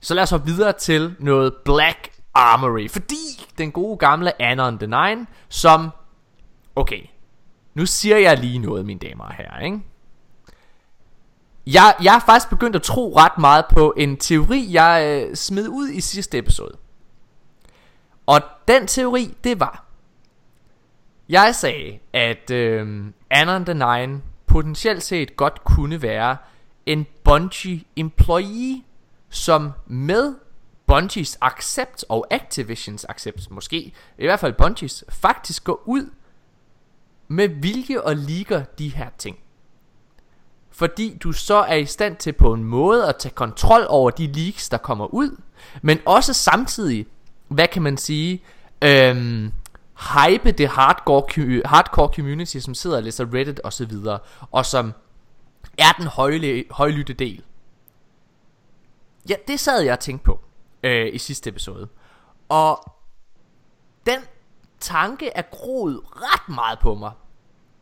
Så 0.00 0.14
lad 0.14 0.22
os 0.22 0.30
hoppe 0.30 0.46
videre 0.46 0.72
til 0.72 1.16
noget 1.18 1.54
Black 1.64 2.10
Armory. 2.34 2.88
Fordi 2.90 3.46
den 3.58 3.72
gode 3.72 3.96
gamle 3.96 4.42
Anon 4.42 4.78
the 4.78 4.86
Nine, 4.86 5.26
som... 5.48 5.90
Okay, 6.76 7.00
nu 7.76 7.86
siger 7.86 8.18
jeg 8.18 8.38
lige 8.38 8.58
noget, 8.58 8.86
mine 8.86 9.00
damer 9.00 9.24
og 9.24 9.32
herrer, 9.32 9.60
ikke? 9.60 9.80
Jeg, 11.66 11.94
jeg 12.02 12.14
er 12.14 12.20
faktisk 12.26 12.50
begyndt 12.50 12.76
at 12.76 12.82
tro 12.82 13.16
ret 13.16 13.38
meget 13.38 13.64
på 13.72 13.94
en 13.96 14.16
teori, 14.16 14.68
jeg 14.72 15.24
øh, 15.28 15.36
smed 15.36 15.68
ud 15.68 15.88
i 15.88 16.00
sidste 16.00 16.38
episode. 16.38 16.76
Og 18.26 18.40
den 18.68 18.86
teori, 18.86 19.34
det 19.44 19.60
var... 19.60 19.84
Jeg 21.28 21.54
sagde, 21.54 21.98
at 22.12 22.50
øh, 22.50 23.04
Anon 23.30 23.64
the 23.64 23.74
Nine 23.74 24.22
potentielt 24.46 25.02
set 25.02 25.36
godt 25.36 25.64
kunne 25.64 26.02
være 26.02 26.36
en 26.86 27.06
Bungie 27.24 27.84
employee, 27.96 28.82
som 29.30 29.72
med 29.86 30.34
Bungies 30.86 31.38
accept 31.40 32.04
og 32.08 32.26
Activisions 32.30 33.06
accept, 33.08 33.50
måske 33.50 33.92
i 34.18 34.24
hvert 34.24 34.40
fald 34.40 34.52
Bungies, 34.52 35.04
faktisk 35.08 35.64
går 35.64 35.82
ud 35.84 36.10
med 37.28 37.48
vilje 37.48 38.00
og 38.00 38.16
ligger 38.16 38.64
de 38.64 38.88
her 38.88 39.08
ting. 39.18 39.38
Fordi 40.70 41.18
du 41.22 41.32
så 41.32 41.54
er 41.54 41.74
i 41.74 41.84
stand 41.84 42.16
til 42.16 42.32
på 42.32 42.52
en 42.52 42.64
måde 42.64 43.08
at 43.08 43.16
tage 43.16 43.34
kontrol 43.34 43.86
over 43.88 44.10
de 44.10 44.26
leaks, 44.26 44.68
der 44.68 44.78
kommer 44.78 45.14
ud, 45.14 45.40
men 45.82 45.98
også 46.06 46.32
samtidig, 46.32 47.06
hvad 47.48 47.68
kan 47.68 47.82
man 47.82 47.96
sige, 47.96 48.42
øhm, 48.82 49.52
hype 50.14 50.52
det 50.52 50.68
hardcore, 50.68 51.62
hardcore 51.64 52.08
community, 52.14 52.58
som 52.58 52.74
sidder 52.74 52.96
og 52.96 53.02
læser 53.02 53.34
Reddit 53.34 53.60
og 53.60 53.72
så 53.72 53.86
videre, 53.86 54.18
og 54.50 54.66
som 54.66 54.92
er 55.78 55.92
den 55.98 56.06
højle, 56.06 56.64
højlytte 56.70 57.12
del. 57.12 57.42
Ja, 59.28 59.34
det 59.48 59.60
sad 59.60 59.80
jeg 59.82 59.92
og 59.92 60.00
tænkte 60.00 60.24
på 60.24 60.40
øh, 60.82 61.14
i 61.14 61.18
sidste 61.18 61.50
episode. 61.50 61.88
Og 62.48 62.95
tanke 64.80 65.30
er 65.34 65.42
groet 65.42 66.00
ret 66.04 66.54
meget 66.54 66.78
på 66.78 66.94
mig. 66.94 67.12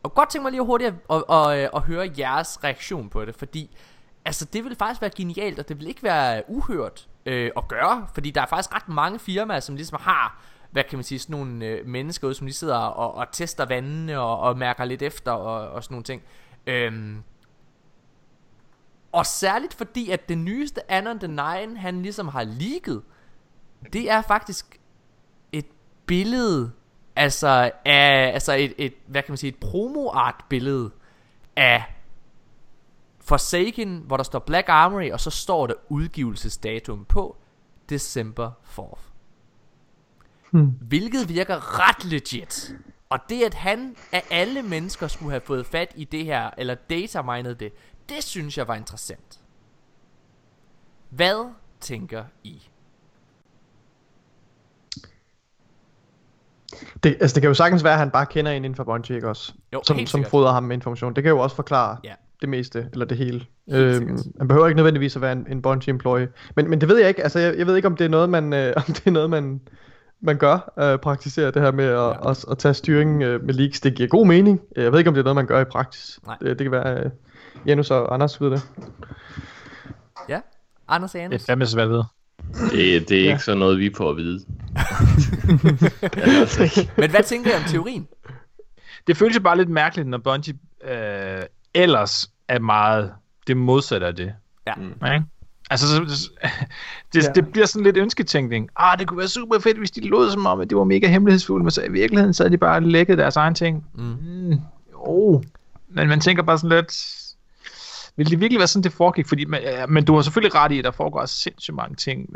Og 0.03 0.13
godt 0.13 0.29
tænke 0.29 0.43
mig 0.43 0.51
lige 0.51 0.63
hurtigt 0.63 0.93
at, 1.09 1.23
at, 1.29 1.35
at, 1.35 1.59
øh, 1.59 1.69
at 1.75 1.81
høre 1.81 2.11
jeres 2.17 2.63
reaktion 2.63 3.09
på 3.09 3.25
det, 3.25 3.35
fordi 3.35 3.77
altså 4.25 4.45
det 4.45 4.63
vil 4.63 4.75
faktisk 4.75 5.01
være 5.01 5.11
genialt, 5.15 5.59
og 5.59 5.69
det 5.69 5.79
vil 5.79 5.87
ikke 5.87 6.03
være 6.03 6.43
uhørt 6.47 7.07
øh, 7.25 7.51
at 7.57 7.67
gøre, 7.67 8.07
fordi 8.13 8.31
der 8.31 8.41
er 8.41 8.45
faktisk 8.45 8.75
ret 8.75 8.89
mange 8.89 9.19
firmaer, 9.19 9.59
som 9.59 9.75
ligesom 9.75 9.99
har 10.01 10.41
hvad 10.75 10.83
kan 10.83 10.97
man 10.97 11.03
sige, 11.03 11.19
sådan 11.19 11.35
nogle 11.35 11.65
øh, 11.65 11.87
mennesker 11.87 12.27
ud, 12.27 12.33
som 12.33 12.47
lige 12.47 12.55
sidder 12.55 12.77
og, 12.77 13.15
og 13.15 13.31
tester 13.31 13.65
vandene 13.65 14.19
og, 14.19 14.39
og 14.39 14.57
mærker 14.57 14.85
lidt 14.85 15.01
efter 15.01 15.31
og, 15.31 15.69
og 15.69 15.83
sådan 15.83 15.93
nogle 15.93 16.03
ting. 16.03 16.21
Øhm, 16.67 17.23
og 19.11 19.25
særligt 19.25 19.73
fordi, 19.73 20.09
at 20.09 20.29
det 20.29 20.37
nyeste 20.37 20.91
Anon 20.91 21.19
the 21.19 21.27
Nine, 21.27 21.77
han 21.77 22.01
ligesom 22.01 22.27
har 22.27 22.43
ligget, 22.43 23.01
det 23.93 24.11
er 24.11 24.21
faktisk 24.21 24.79
et 25.51 25.65
billede, 26.05 26.71
altså, 27.15 27.71
af, 27.85 28.31
altså 28.33 28.53
et, 28.53 28.73
et, 28.77 28.93
hvad 29.07 29.21
kan 29.21 29.31
man 29.31 29.37
sige, 29.37 29.49
et 29.49 29.59
promo-art 29.59 30.45
billede 30.49 30.91
af 31.55 31.83
Forsaken, 33.19 34.03
hvor 34.07 34.17
der 34.17 34.23
står 34.23 34.39
Black 34.39 34.69
Armory, 34.69 35.11
og 35.11 35.19
så 35.19 35.29
står 35.29 35.67
der 35.67 35.73
udgivelsesdatum 35.89 37.05
på 37.05 37.37
December 37.89 38.51
4th. 38.63 38.99
Hmm. 40.51 40.67
Hvilket 40.81 41.29
virker 41.29 41.79
ret 41.79 42.05
legit. 42.05 42.75
Og 43.09 43.19
det 43.29 43.43
at 43.43 43.53
han 43.53 43.95
af 44.11 44.23
alle 44.31 44.63
mennesker 44.63 45.07
skulle 45.07 45.31
have 45.31 45.41
fået 45.41 45.65
fat 45.65 45.93
i 45.95 46.05
det 46.05 46.25
her 46.25 46.49
Eller 46.57 46.75
datamined 46.75 47.55
det 47.55 47.73
Det 48.09 48.23
synes 48.23 48.57
jeg 48.57 48.67
var 48.67 48.75
interessant 48.75 49.39
Hvad 51.09 51.53
tænker 51.79 52.25
I? 52.43 52.69
Det, 57.03 57.17
altså 57.21 57.35
det 57.35 57.41
kan 57.41 57.47
jo 57.47 57.53
sagtens 57.53 57.83
være, 57.83 57.93
at 57.93 57.99
han 57.99 58.11
bare 58.11 58.25
kender 58.25 58.51
en 58.51 58.65
inden 58.65 58.75
for 58.75 58.83
Bungie, 58.83 59.15
ikke 59.15 59.29
også? 59.29 59.53
Jo, 59.73 59.81
som, 59.83 60.05
som 60.05 60.23
fodrer 60.23 60.51
ham 60.51 60.63
med 60.63 60.75
information. 60.75 61.15
Det 61.15 61.23
kan 61.23 61.29
jo 61.29 61.39
også 61.39 61.55
forklare 61.55 61.97
ja. 62.03 62.13
det 62.41 62.49
meste, 62.49 62.89
eller 62.93 63.05
det 63.05 63.17
hele. 63.17 63.45
Øhm, 63.71 64.17
han 64.37 64.47
behøver 64.47 64.67
ikke 64.67 64.75
nødvendigvis 64.75 65.15
at 65.15 65.21
være 65.21 65.31
en, 65.31 65.47
en 65.49 65.61
Bungie 65.61 65.91
employee. 65.91 66.27
Men, 66.55 66.69
men 66.69 66.81
det 66.81 66.89
ved 66.89 66.97
jeg 66.97 67.09
ikke. 67.09 67.23
Altså 67.23 67.39
jeg, 67.39 67.57
jeg 67.57 67.67
ved 67.67 67.75
ikke, 67.75 67.87
om 67.87 67.95
det 67.95 68.05
er 68.05 68.09
noget, 68.09 68.29
man, 68.29 68.53
øh, 68.53 68.73
om 68.81 68.83
det 68.87 69.07
er 69.07 69.11
noget, 69.11 69.29
man 69.29 69.61
man 70.21 70.37
gør, 70.37 70.73
øh, 70.79 70.99
praktisere 70.99 71.51
det 71.51 71.61
her 71.61 71.71
med 71.71 71.85
at, 71.85 71.93
ja. 71.93 72.29
at, 72.29 72.45
at 72.51 72.57
tage 72.57 72.73
styring 72.73 73.23
øh, 73.23 73.43
med 73.43 73.53
leaks. 73.53 73.81
Det 73.81 73.95
giver 73.95 74.09
god 74.09 74.27
mening. 74.27 74.61
Jeg 74.75 74.91
ved 74.91 74.99
ikke, 74.99 75.07
om 75.07 75.13
det 75.13 75.19
er 75.19 75.23
noget, 75.23 75.35
man 75.35 75.47
gør 75.47 75.61
i 75.61 75.65
praksis. 75.65 76.19
Nej. 76.25 76.37
Det, 76.41 76.59
det 76.59 76.65
kan 76.65 76.71
være, 76.71 77.03
øh, 77.03 77.11
Janus 77.65 77.91
og 77.91 78.13
Anders 78.13 78.41
ved 78.41 78.51
det. 78.51 78.61
Ja, 80.29 80.39
Anders 80.87 81.15
og 81.15 81.21
Janus. 81.21 81.33
Det 81.33 81.41
er 81.41 81.45
fandme 81.51 81.65
svært 81.65 81.89
ved. 81.89 82.03
Det, 82.71 83.09
det 83.09 83.19
er 83.19 83.23
ja. 83.23 83.31
ikke 83.31 83.43
sådan 83.43 83.59
noget, 83.59 83.79
vi 83.79 83.91
får 83.97 84.09
at 84.09 84.17
vide. 84.17 84.39
Men 87.01 87.09
hvad 87.09 87.23
tænker 87.23 87.51
I 87.51 87.55
om 87.55 87.63
teorien? 87.67 88.07
Det 89.07 89.17
føles 89.17 89.35
jo 89.35 89.41
bare 89.41 89.57
lidt 89.57 89.69
mærkeligt, 89.69 90.09
når 90.09 90.17
Bungie 90.17 90.57
øh, 90.83 91.43
ellers 91.73 92.29
er 92.47 92.59
meget 92.59 93.11
det 93.47 93.57
modsatte 93.57 94.07
af 94.07 94.15
det. 94.15 94.33
Ja. 94.67 94.73
Mm. 94.75 95.05
Ikke? 95.13 95.25
Altså, 95.69 95.87
så, 95.87 96.03
det, 97.13 97.23
ja. 97.23 97.31
det 97.35 97.51
bliver 97.51 97.65
sådan 97.65 97.83
lidt 97.83 97.97
ønsketænkning. 97.97 98.69
Ah, 98.75 98.99
det 98.99 99.07
kunne 99.07 99.17
være 99.17 99.27
super 99.27 99.59
fedt, 99.59 99.77
hvis 99.77 99.91
de 99.91 100.07
lod 100.07 100.31
som 100.31 100.45
om, 100.45 100.59
at 100.59 100.69
det 100.69 100.77
var 100.77 100.83
mega 100.83 101.07
hemmelighedsfuldt, 101.07 101.63
men 101.63 101.71
så 101.71 101.83
i 101.83 101.91
virkeligheden, 101.91 102.33
så 102.33 102.43
havde 102.43 102.51
de 102.51 102.57
bare 102.57 102.81
lækket 102.81 103.17
deres 103.17 103.35
egen 103.35 103.55
ting. 103.55 103.85
Mm. 103.93 104.03
Mm, 104.03 104.59
jo, 104.91 105.43
men 105.89 106.07
man 106.07 106.19
tænker 106.19 106.43
bare 106.43 106.57
sådan 106.57 106.77
lidt, 106.77 106.91
vil 108.17 108.29
det 108.29 108.39
virkelig 108.39 108.59
være 108.59 108.67
sådan, 108.67 108.83
det 108.83 108.93
foregik? 108.93 109.27
Fordi, 109.27 109.45
men, 109.45 109.59
men 109.87 110.05
du 110.05 110.15
har 110.15 110.21
selvfølgelig 110.21 110.55
ret 110.55 110.71
i, 110.71 110.79
at 110.79 110.85
der 110.85 110.91
foregår 110.91 111.25
sindssygt 111.25 111.75
mange 111.75 111.95
ting 111.95 112.29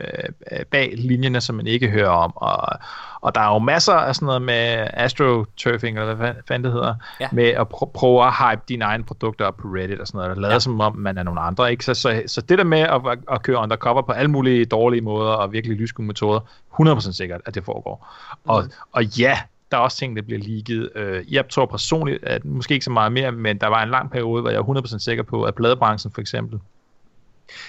øh, 0.51 0.65
bag 0.71 0.93
linjerne, 0.97 1.41
som 1.41 1.55
man 1.55 1.67
ikke 1.67 1.89
hører 1.89 2.09
om. 2.09 2.33
Og, 2.35 2.79
og 3.21 3.35
der 3.35 3.41
er 3.41 3.53
jo 3.53 3.59
masser 3.59 3.93
af 3.93 4.15
sådan 4.15 4.25
noget 4.25 4.41
med 4.41 4.87
astroturfing, 4.93 5.99
eller 5.99 6.13
hvad 6.13 6.33
fanden 6.47 6.63
det 6.63 6.73
hedder, 6.73 6.95
ja. 7.19 7.27
med 7.31 7.47
at 7.47 7.67
pr- 7.73 7.91
prøve 7.93 8.25
at 8.25 8.33
hype 8.33 8.61
dine 8.69 8.85
egne 8.85 9.03
produkter 9.03 9.45
op 9.45 9.57
på 9.57 9.67
Reddit 9.67 9.99
og 9.99 10.07
sådan 10.07 10.17
noget, 10.17 10.31
og 10.31 10.41
lade 10.41 10.53
ja. 10.53 10.59
som 10.59 10.81
om, 10.81 10.95
man 10.97 11.17
er 11.17 11.23
nogle 11.23 11.39
andre. 11.39 11.71
Ikke? 11.71 11.85
Så, 11.85 11.93
så, 11.93 12.23
så 12.27 12.41
det 12.41 12.57
der 12.57 12.63
med 12.63 12.79
at, 12.79 13.01
at 13.31 13.41
køre 13.43 13.57
undercover 13.57 14.01
på 14.01 14.11
alle 14.11 14.31
mulige 14.31 14.65
dårlige 14.65 15.01
måder 15.01 15.31
og 15.31 15.51
virkelig 15.51 15.77
lyskue 15.77 16.05
metoder, 16.05 16.39
100% 16.81 17.11
sikkert, 17.11 17.41
at 17.45 17.55
det 17.55 17.65
foregår. 17.65 18.07
Mm. 18.31 18.49
Og, 18.49 18.63
og 18.91 19.03
ja, 19.03 19.39
der 19.71 19.77
er 19.77 19.81
også 19.81 19.97
ting, 19.97 20.15
der 20.15 20.21
bliver 20.21 20.39
leaget. 20.39 20.89
Øh, 20.95 21.33
jeg 21.33 21.49
tror 21.49 21.65
personligt, 21.65 22.23
at 22.23 22.45
måske 22.45 22.73
ikke 22.73 22.85
så 22.85 22.91
meget 22.91 23.11
mere, 23.11 23.31
men 23.31 23.57
der 23.57 23.67
var 23.67 23.83
en 23.83 23.89
lang 23.89 24.11
periode, 24.11 24.41
hvor 24.41 24.49
jeg 24.49 24.57
er 24.57 24.63
100% 24.63 24.99
sikker 24.99 25.23
på, 25.23 25.43
at 25.43 25.55
pladebranchen 25.55 26.11
for 26.13 26.21
eksempel 26.21 26.59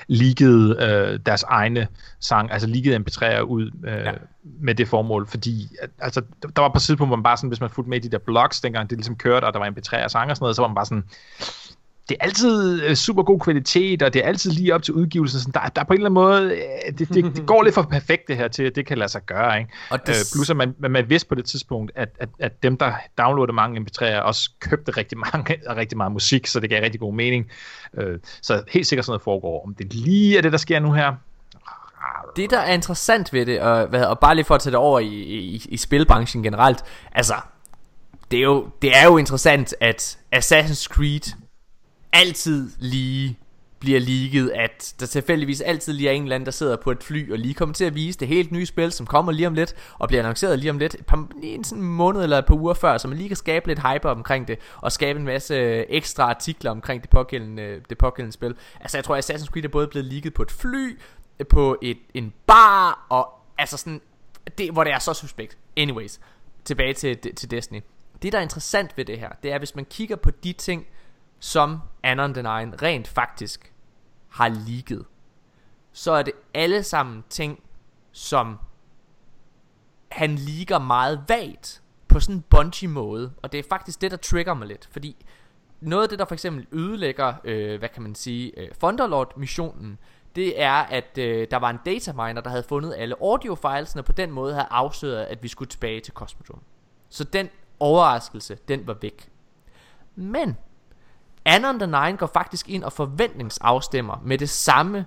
leakede 0.07 0.77
øh, 0.81 1.21
deres 1.27 1.43
egne 1.43 1.89
sang, 2.21 2.53
altså 2.53 2.69
leakede 2.69 2.97
MP3'er 2.97 3.41
ud 3.41 3.71
øh, 3.85 3.93
ja. 3.93 4.13
med 4.43 4.75
det 4.75 4.89
formål, 4.89 5.27
fordi 5.27 5.69
at, 5.83 5.91
altså, 5.99 6.23
der 6.57 6.63
var 6.63 6.69
på 6.69 6.79
tidspunkt, 6.79 7.09
hvor 7.09 7.17
man 7.17 7.23
bare 7.23 7.37
sådan, 7.37 7.49
hvis 7.49 7.61
man 7.61 7.71
fulgte 7.71 7.91
med 7.91 7.99
i 7.99 8.01
de 8.01 8.09
der 8.09 8.19
blogs, 8.19 8.61
dengang 8.61 8.91
det 8.91 8.99
ligesom 8.99 9.17
kørte, 9.17 9.45
og 9.45 9.53
der 9.53 9.59
var 9.59 9.67
MP3'er 9.67 10.05
og 10.05 10.11
sang 10.11 10.31
og 10.31 10.37
sådan 10.37 10.45
noget, 10.45 10.57
så 10.57 10.63
var 10.63 10.69
man 10.69 10.75
bare 10.75 10.87
sådan, 10.87 11.05
det 12.11 12.17
er 12.21 12.25
altid 12.25 12.83
øh, 12.83 12.95
super 12.95 13.23
god 13.23 13.41
kvalitet, 13.41 14.03
og 14.03 14.15
det 14.15 14.25
er 14.25 14.29
altid 14.29 14.51
lige 14.51 14.75
op 14.75 14.83
til 14.83 14.95
udgivelsen. 14.95 15.41
Sådan, 15.41 15.53
der, 15.53 15.69
der 15.69 15.81
er 15.81 15.85
på 15.85 15.93
en 15.93 15.99
eller 15.99 16.11
anden 16.11 16.15
måde, 16.15 16.55
øh, 16.55 16.99
det, 16.99 17.09
det, 17.09 17.37
det 17.37 17.47
går 17.53 17.63
lidt 17.63 17.75
for 17.75 17.83
perfekt 17.83 18.29
det 18.29 18.37
her 18.37 18.49
til, 18.49 18.63
at 18.63 18.77
det 18.77 18.87
kan 18.87 18.99
lade 18.99 19.09
sig 19.09 19.23
gøre. 19.27 19.59
Ikke? 19.59 19.71
Og 19.91 20.07
det... 20.07 20.13
øh, 20.13 20.17
plus 20.35 20.51
at 20.51 20.57
man, 20.57 20.75
man, 20.79 20.91
man 20.91 21.09
vidste 21.09 21.29
på 21.29 21.35
det 21.35 21.45
tidspunkt, 21.45 21.93
at, 21.95 22.09
at, 22.21 22.29
at 22.39 22.63
dem, 22.63 22.77
der 22.77 22.93
downloadede 23.19 23.55
mange 23.55 23.81
MP3'er, 23.81 24.21
også 24.21 24.51
købte 24.61 24.93
rigtig, 24.93 25.19
mange, 25.19 25.57
rigtig 25.81 25.97
meget 25.97 26.13
musik, 26.13 26.47
så 26.47 26.61
det 26.61 26.71
gav 26.71 26.83
rigtig 26.83 27.01
god 27.01 27.15
mening. 27.15 27.51
Øh, 27.99 28.19
så 28.43 28.63
helt 28.69 28.87
sikkert 28.87 29.05
sådan 29.05 29.13
noget 29.13 29.23
foregår. 29.23 29.65
Om 29.67 29.75
det 29.75 29.95
lige 29.95 30.39
er 30.39 30.43
det, 30.43 30.53
der 30.53 30.59
sker 30.59 30.79
nu 30.79 30.93
her, 30.93 31.15
det 32.37 32.51
der 32.51 32.59
er 32.59 32.73
interessant 32.75 33.33
ved 33.33 33.47
det 33.47 33.61
og, 33.61 33.87
hvad, 33.87 34.05
og 34.05 34.19
bare 34.19 34.35
lige 34.35 34.45
for 34.45 34.55
at 34.55 34.61
tage 34.61 34.71
det 34.71 34.79
over 34.79 35.01
i, 35.01 35.07
i, 35.07 35.67
i 35.69 35.77
spilbranchen 35.77 36.43
generelt 36.43 36.85
Altså 37.13 37.35
det 38.31 38.39
er, 38.39 38.43
jo, 38.43 38.69
det 38.83 38.97
er 38.97 39.05
jo 39.05 39.17
interessant 39.17 39.75
at 39.81 40.19
Assassin's 40.37 40.85
Creed 40.85 41.35
altid 42.13 42.71
lige 42.79 43.39
bliver 43.81 44.01
leaget, 44.01 44.51
at 44.51 44.95
der 45.01 45.07
tilfældigvis 45.07 45.61
altid 45.61 45.93
lige 45.93 46.09
er 46.09 46.13
en 46.13 46.23
eller 46.23 46.35
anden, 46.35 46.47
der 46.47 46.53
sidder 46.53 46.77
på 46.77 46.91
et 46.91 47.03
fly 47.03 47.33
og 47.33 47.39
lige 47.39 47.55
kommer 47.55 47.75
til 47.75 47.85
at 47.85 47.95
vise 47.95 48.19
det 48.19 48.29
helt 48.29 48.53
nye 48.53 48.67
spil, 48.67 48.93
som 48.93 49.07
kommer 49.07 49.33
lige 49.33 49.47
om 49.47 49.55
lidt, 49.55 49.75
og 49.99 50.09
bliver 50.09 50.23
annonceret 50.23 50.59
lige 50.59 50.71
om 50.71 50.79
lidt, 50.79 50.95
et 50.95 51.07
par, 51.07 51.29
lige 51.41 51.55
en 51.55 51.65
sådan 51.65 51.85
måned 51.85 52.23
eller 52.23 52.39
et 52.39 52.47
par 52.47 52.55
uger 52.55 52.75
før, 52.75 52.99
så 52.99 53.09
man 53.09 53.17
lige 53.17 53.29
kan 53.29 53.37
skabe 53.37 53.67
lidt 53.69 53.79
hype 53.89 54.09
omkring 54.09 54.49
det, 54.49 54.59
og 54.77 54.93
skabe 54.93 55.19
en 55.19 55.25
masse 55.25 55.55
øh, 55.55 55.85
ekstra 55.89 56.23
artikler 56.23 56.71
omkring 56.71 57.03
det 57.03 57.11
pågældende, 57.11 57.63
øh, 57.63 57.83
det 57.91 57.99
pågældende 57.99 58.33
spil. 58.33 58.55
Altså 58.81 58.97
jeg 58.97 59.05
tror, 59.05 59.17
at 59.17 59.31
Assassin's 59.31 59.47
Creed 59.47 59.65
er 59.65 59.69
både 59.69 59.87
blevet 59.87 60.13
leaget 60.13 60.35
på 60.35 60.43
et 60.43 60.51
fly, 60.51 60.99
øh, 61.39 61.47
på 61.47 61.77
et, 61.83 61.99
en 62.15 62.33
bar, 62.47 63.07
og 63.09 63.29
altså 63.59 63.77
sådan, 63.77 64.01
det, 64.59 64.71
hvor 64.71 64.85
det 64.85 64.93
er 64.93 64.99
så 64.99 65.15
suspekt. 65.15 65.59
Anyways, 65.77 66.21
tilbage 66.65 66.95
til, 66.95 67.19
til 67.37 67.51
Destiny. 67.51 67.81
Det, 68.23 68.33
der 68.33 68.39
er 68.39 68.43
interessant 68.43 68.97
ved 68.97 69.05
det 69.05 69.19
her, 69.19 69.29
det 69.43 69.53
er, 69.53 69.59
hvis 69.59 69.75
man 69.75 69.85
kigger 69.91 70.17
på 70.17 70.31
de 70.31 70.53
ting, 70.53 70.87
som 71.41 71.81
Anon 72.03 72.35
den 72.35 72.47
egen 72.47 72.83
rent 72.83 73.09
faktisk 73.09 73.73
har 74.29 74.49
ligget, 74.49 75.05
så 75.93 76.13
er 76.13 76.23
det 76.23 76.33
alle 76.55 76.83
sammen 76.83 77.25
ting, 77.29 77.63
som 78.13 78.59
han 80.09 80.35
ligger 80.35 80.79
meget 80.79 81.25
vagt 81.29 81.83
på 82.09 82.21
sådan 82.21 82.37
en 82.37 82.45
bungee 82.51 82.89
måde. 82.89 83.33
Og 83.43 83.53
det 83.53 83.59
er 83.59 83.65
faktisk 83.69 84.01
det, 84.01 84.11
der 84.11 84.17
trigger 84.17 84.55
mig 84.55 84.69
lidt. 84.69 84.89
Fordi 84.93 85.27
noget 85.81 86.03
af 86.03 86.09
det, 86.09 86.19
der 86.19 86.25
for 86.25 86.35
eksempel 86.35 86.67
ødelægger, 86.73 87.35
øh, 87.45 87.79
hvad 87.79 87.89
kan 87.89 88.03
man 88.03 88.15
sige, 88.15 88.61
øh, 88.61 88.69
Thunderlord-missionen, 88.83 89.99
det 90.37 90.63
er, 90.63 90.73
at 90.73 91.19
øh, 91.19 91.47
der 91.51 91.57
var 91.57 91.71
en 91.71 91.79
dataminer, 91.87 92.41
der 92.41 92.51
havde 92.51 92.63
fundet 92.63 92.95
alle 92.99 93.15
audiofilesene, 93.21 94.01
og 94.01 94.07
på 94.07 94.13
den 94.13 94.31
måde 94.31 94.55
havde 94.55 94.69
afsløret, 94.71 95.25
at 95.25 95.43
vi 95.43 95.49
skulle 95.49 95.69
tilbage 95.69 96.01
til 96.01 96.15
Cosmodrome. 96.15 96.63
Så 97.09 97.25
den 97.25 97.49
overraskelse, 97.81 98.59
den 98.69 98.87
var 98.87 98.97
væk. 99.01 99.31
Men 100.15 100.57
Anon 101.45 101.79
the 101.79 101.87
Nine 101.87 102.17
går 102.17 102.27
faktisk 102.27 102.69
ind 102.69 102.85
og 102.85 102.93
forventningsafstemmer 102.93 104.23
med 104.25 104.39
det 104.39 104.49
samme 104.49 105.07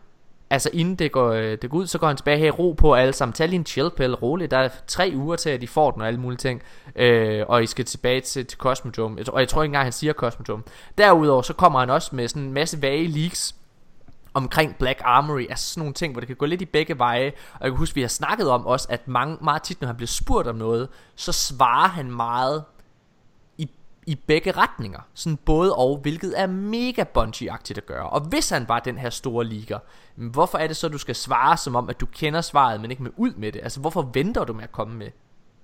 Altså 0.54 0.70
inden 0.74 0.96
det 0.96 1.12
går, 1.12 1.32
øh, 1.32 1.58
det 1.62 1.70
går 1.70 1.78
ud, 1.78 1.88
så 1.88 1.98
går 1.98 2.08
han 2.08 2.18
tilbage 2.18 2.38
her 2.38 2.48
i 2.48 2.50
ro 2.50 2.74
på 2.74 2.94
alle 2.96 3.14
sammen. 3.14 3.34
Tag 3.34 3.50
lige 3.50 3.60
en 3.60 3.66
chillpill 3.66 4.16
roligt. 4.16 4.52
Der 4.52 4.58
er 4.58 4.70
tre 4.88 5.12
uger 5.16 5.36
til, 5.36 5.50
at 5.50 5.62
de 5.62 5.68
får 5.68 5.92
den 5.92 6.02
og 6.02 6.08
alle 6.08 6.20
mulige 6.20 6.38
ting. 6.38 6.62
Øh, 6.96 7.46
og 7.48 7.64
I 7.64 7.66
skal 7.66 7.86
tilbage 7.86 8.22
til, 8.22 8.46
til 8.46 8.58
Cosmodrome. 8.58 9.24
Og 9.28 9.40
jeg 9.40 9.50
tror 9.50 9.64
ikke 9.64 9.70
engang, 9.70 9.86
han 9.86 9.92
siger 9.92 10.14
Cosmodrome. 10.14 10.64
Derudover 10.98 11.42
så 11.42 11.54
kommer 11.54 11.80
han 11.80 11.90
også 11.90 12.16
med 12.16 12.28
sådan 12.28 12.42
en 12.42 12.54
masse 12.54 12.82
vage 12.82 13.08
leaks 13.08 13.56
omkring 14.34 14.76
Black 14.76 15.02
Armory, 15.04 15.46
altså 15.50 15.74
sådan 15.74 15.82
nogle 15.82 15.94
ting, 15.94 16.14
hvor 16.14 16.20
det 16.20 16.28
kan 16.28 16.36
gå 16.36 16.46
lidt 16.46 16.62
i 16.62 16.66
begge 16.66 17.00
veje. 17.00 17.32
Og 17.54 17.62
jeg 17.62 17.72
kan 17.72 17.78
huske, 17.78 17.96
vi 17.96 18.02
har 18.02 18.08
snakket 18.08 18.50
om 18.50 18.66
også, 18.66 18.88
at 18.90 19.08
mange, 19.08 19.38
meget 19.42 19.64
tit, 19.64 19.82
når 19.82 19.88
han 19.88 19.96
bliver 19.96 20.08
spurgt 20.08 20.48
om 20.48 20.56
noget, 20.56 20.90
så 21.16 21.32
svarer 21.32 21.88
han 21.88 22.12
meget 22.12 22.64
i 24.08 24.16
begge 24.16 24.51
retninger. 24.51 24.99
Sådan 25.14 25.38
både 25.38 25.76
og, 25.76 25.97
hvilket 25.97 26.39
er 26.39 26.47
mega 26.47 27.04
Bungie-agtigt 27.18 27.78
at 27.78 27.86
gøre. 27.86 28.10
Og 28.10 28.22
hvis 28.22 28.49
han 28.49 28.68
var 28.68 28.80
den 28.80 28.97
her 28.97 29.10
store 29.10 29.45
liga, 29.45 29.78
hvorfor 30.16 30.58
er 30.58 30.68
det 30.68 30.76
så, 30.76 30.88
at 30.88 30.93
du 30.93 30.97
skal 30.97 31.16
svare 31.16 31.58
som 31.58 31.76
om, 31.76 31.89
at 31.89 31.99
du 31.99 32.06
kender 32.06 32.41
svaret, 32.41 32.82
men 32.82 32.91
ikke 32.91 33.04
med 33.04 33.12
ud 33.18 33.34
med 33.34 33.51
det? 33.51 33.60
Altså, 33.64 33.80
hvorfor 33.80 34.10
venter 34.14 34.43
du 34.43 34.54
med 34.54 34.64
at 34.64 34.72
komme 34.72 34.95
med, 34.95 35.10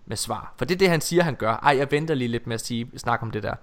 med 0.06 0.18
svar? 0.18 0.54
For 0.58 0.66
det 0.66 0.76
er 0.76 0.80
det, 0.80 0.90
han 0.90 1.02
siger, 1.02 1.24
han 1.24 1.36
gør. 1.36 1.54
Ej, 1.54 1.78
jeg 1.78 1.92
venter 1.92 2.16
lige 2.16 2.28
lidt 2.28 2.48
med 2.48 2.54
at 2.54 2.66
sige, 2.66 2.92
snakke 2.98 3.24
om 3.24 3.32
det 3.32 3.44
der. 3.44 3.56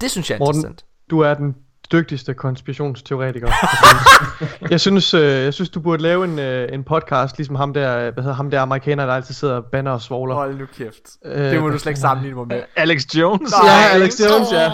Det 0.00 0.10
synes 0.10 0.30
jeg 0.30 0.36
er 0.36 0.38
Morten, 0.38 0.58
interessant. 0.58 0.86
du 1.10 1.20
er 1.20 1.34
den 1.34 1.56
dygtigste 1.92 2.34
konspirationsteoretiker. 2.34 3.48
jeg 4.70 4.80
synes, 4.80 5.14
øh, 5.14 5.22
jeg 5.22 5.54
synes 5.54 5.70
du 5.70 5.80
burde 5.80 6.02
lave 6.02 6.24
en, 6.24 6.38
øh, 6.38 6.68
en 6.72 6.84
podcast 6.84 7.36
ligesom 7.36 7.54
ham 7.56 7.74
der, 7.74 8.10
hvad 8.10 8.22
hedder 8.22 8.36
ham 8.36 8.50
der 8.50 8.60
amerikaner 8.60 9.06
der 9.06 9.12
altid 9.12 9.34
sidder 9.34 9.54
og 9.54 9.64
banner 9.64 9.90
og 9.90 10.00
svogler. 10.00 10.34
Hold 10.34 10.58
nu 10.58 10.66
kæft. 10.66 11.16
Øh, 11.24 11.50
det 11.50 11.60
må 11.60 11.68
du 11.68 11.78
slet 11.78 11.90
ikke 11.90 12.00
sammenligne 12.00 12.36
mig 12.36 12.46
med. 12.46 12.62
Alex 12.76 13.14
Jones. 13.14 13.50
Nej, 13.62 13.70
ja, 13.70 13.88
Alex 13.94 14.20
Jones, 14.20 14.52
ja. 14.52 14.72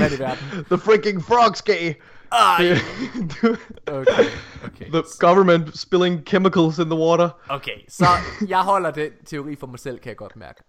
Mand 0.00 0.14
i 0.14 0.18
verden. 0.22 0.64
The 0.70 0.78
freaking 0.78 1.24
frogs 1.24 1.62
gay. 1.62 1.94
Ej. 2.32 2.78
okay, 3.86 4.24
okay. 4.64 4.90
The 4.94 5.02
government 5.18 5.78
spilling 5.78 6.26
chemicals 6.26 6.78
in 6.78 6.84
the 6.84 6.98
water. 6.98 7.28
Okay, 7.48 7.78
så 7.88 8.06
jeg 8.48 8.58
holder 8.58 8.90
den 8.90 9.10
teori 9.26 9.56
for 9.60 9.66
mig 9.66 9.78
selv, 9.78 9.98
kan 9.98 10.08
jeg 10.08 10.16
godt 10.16 10.36
mærke. 10.36 10.62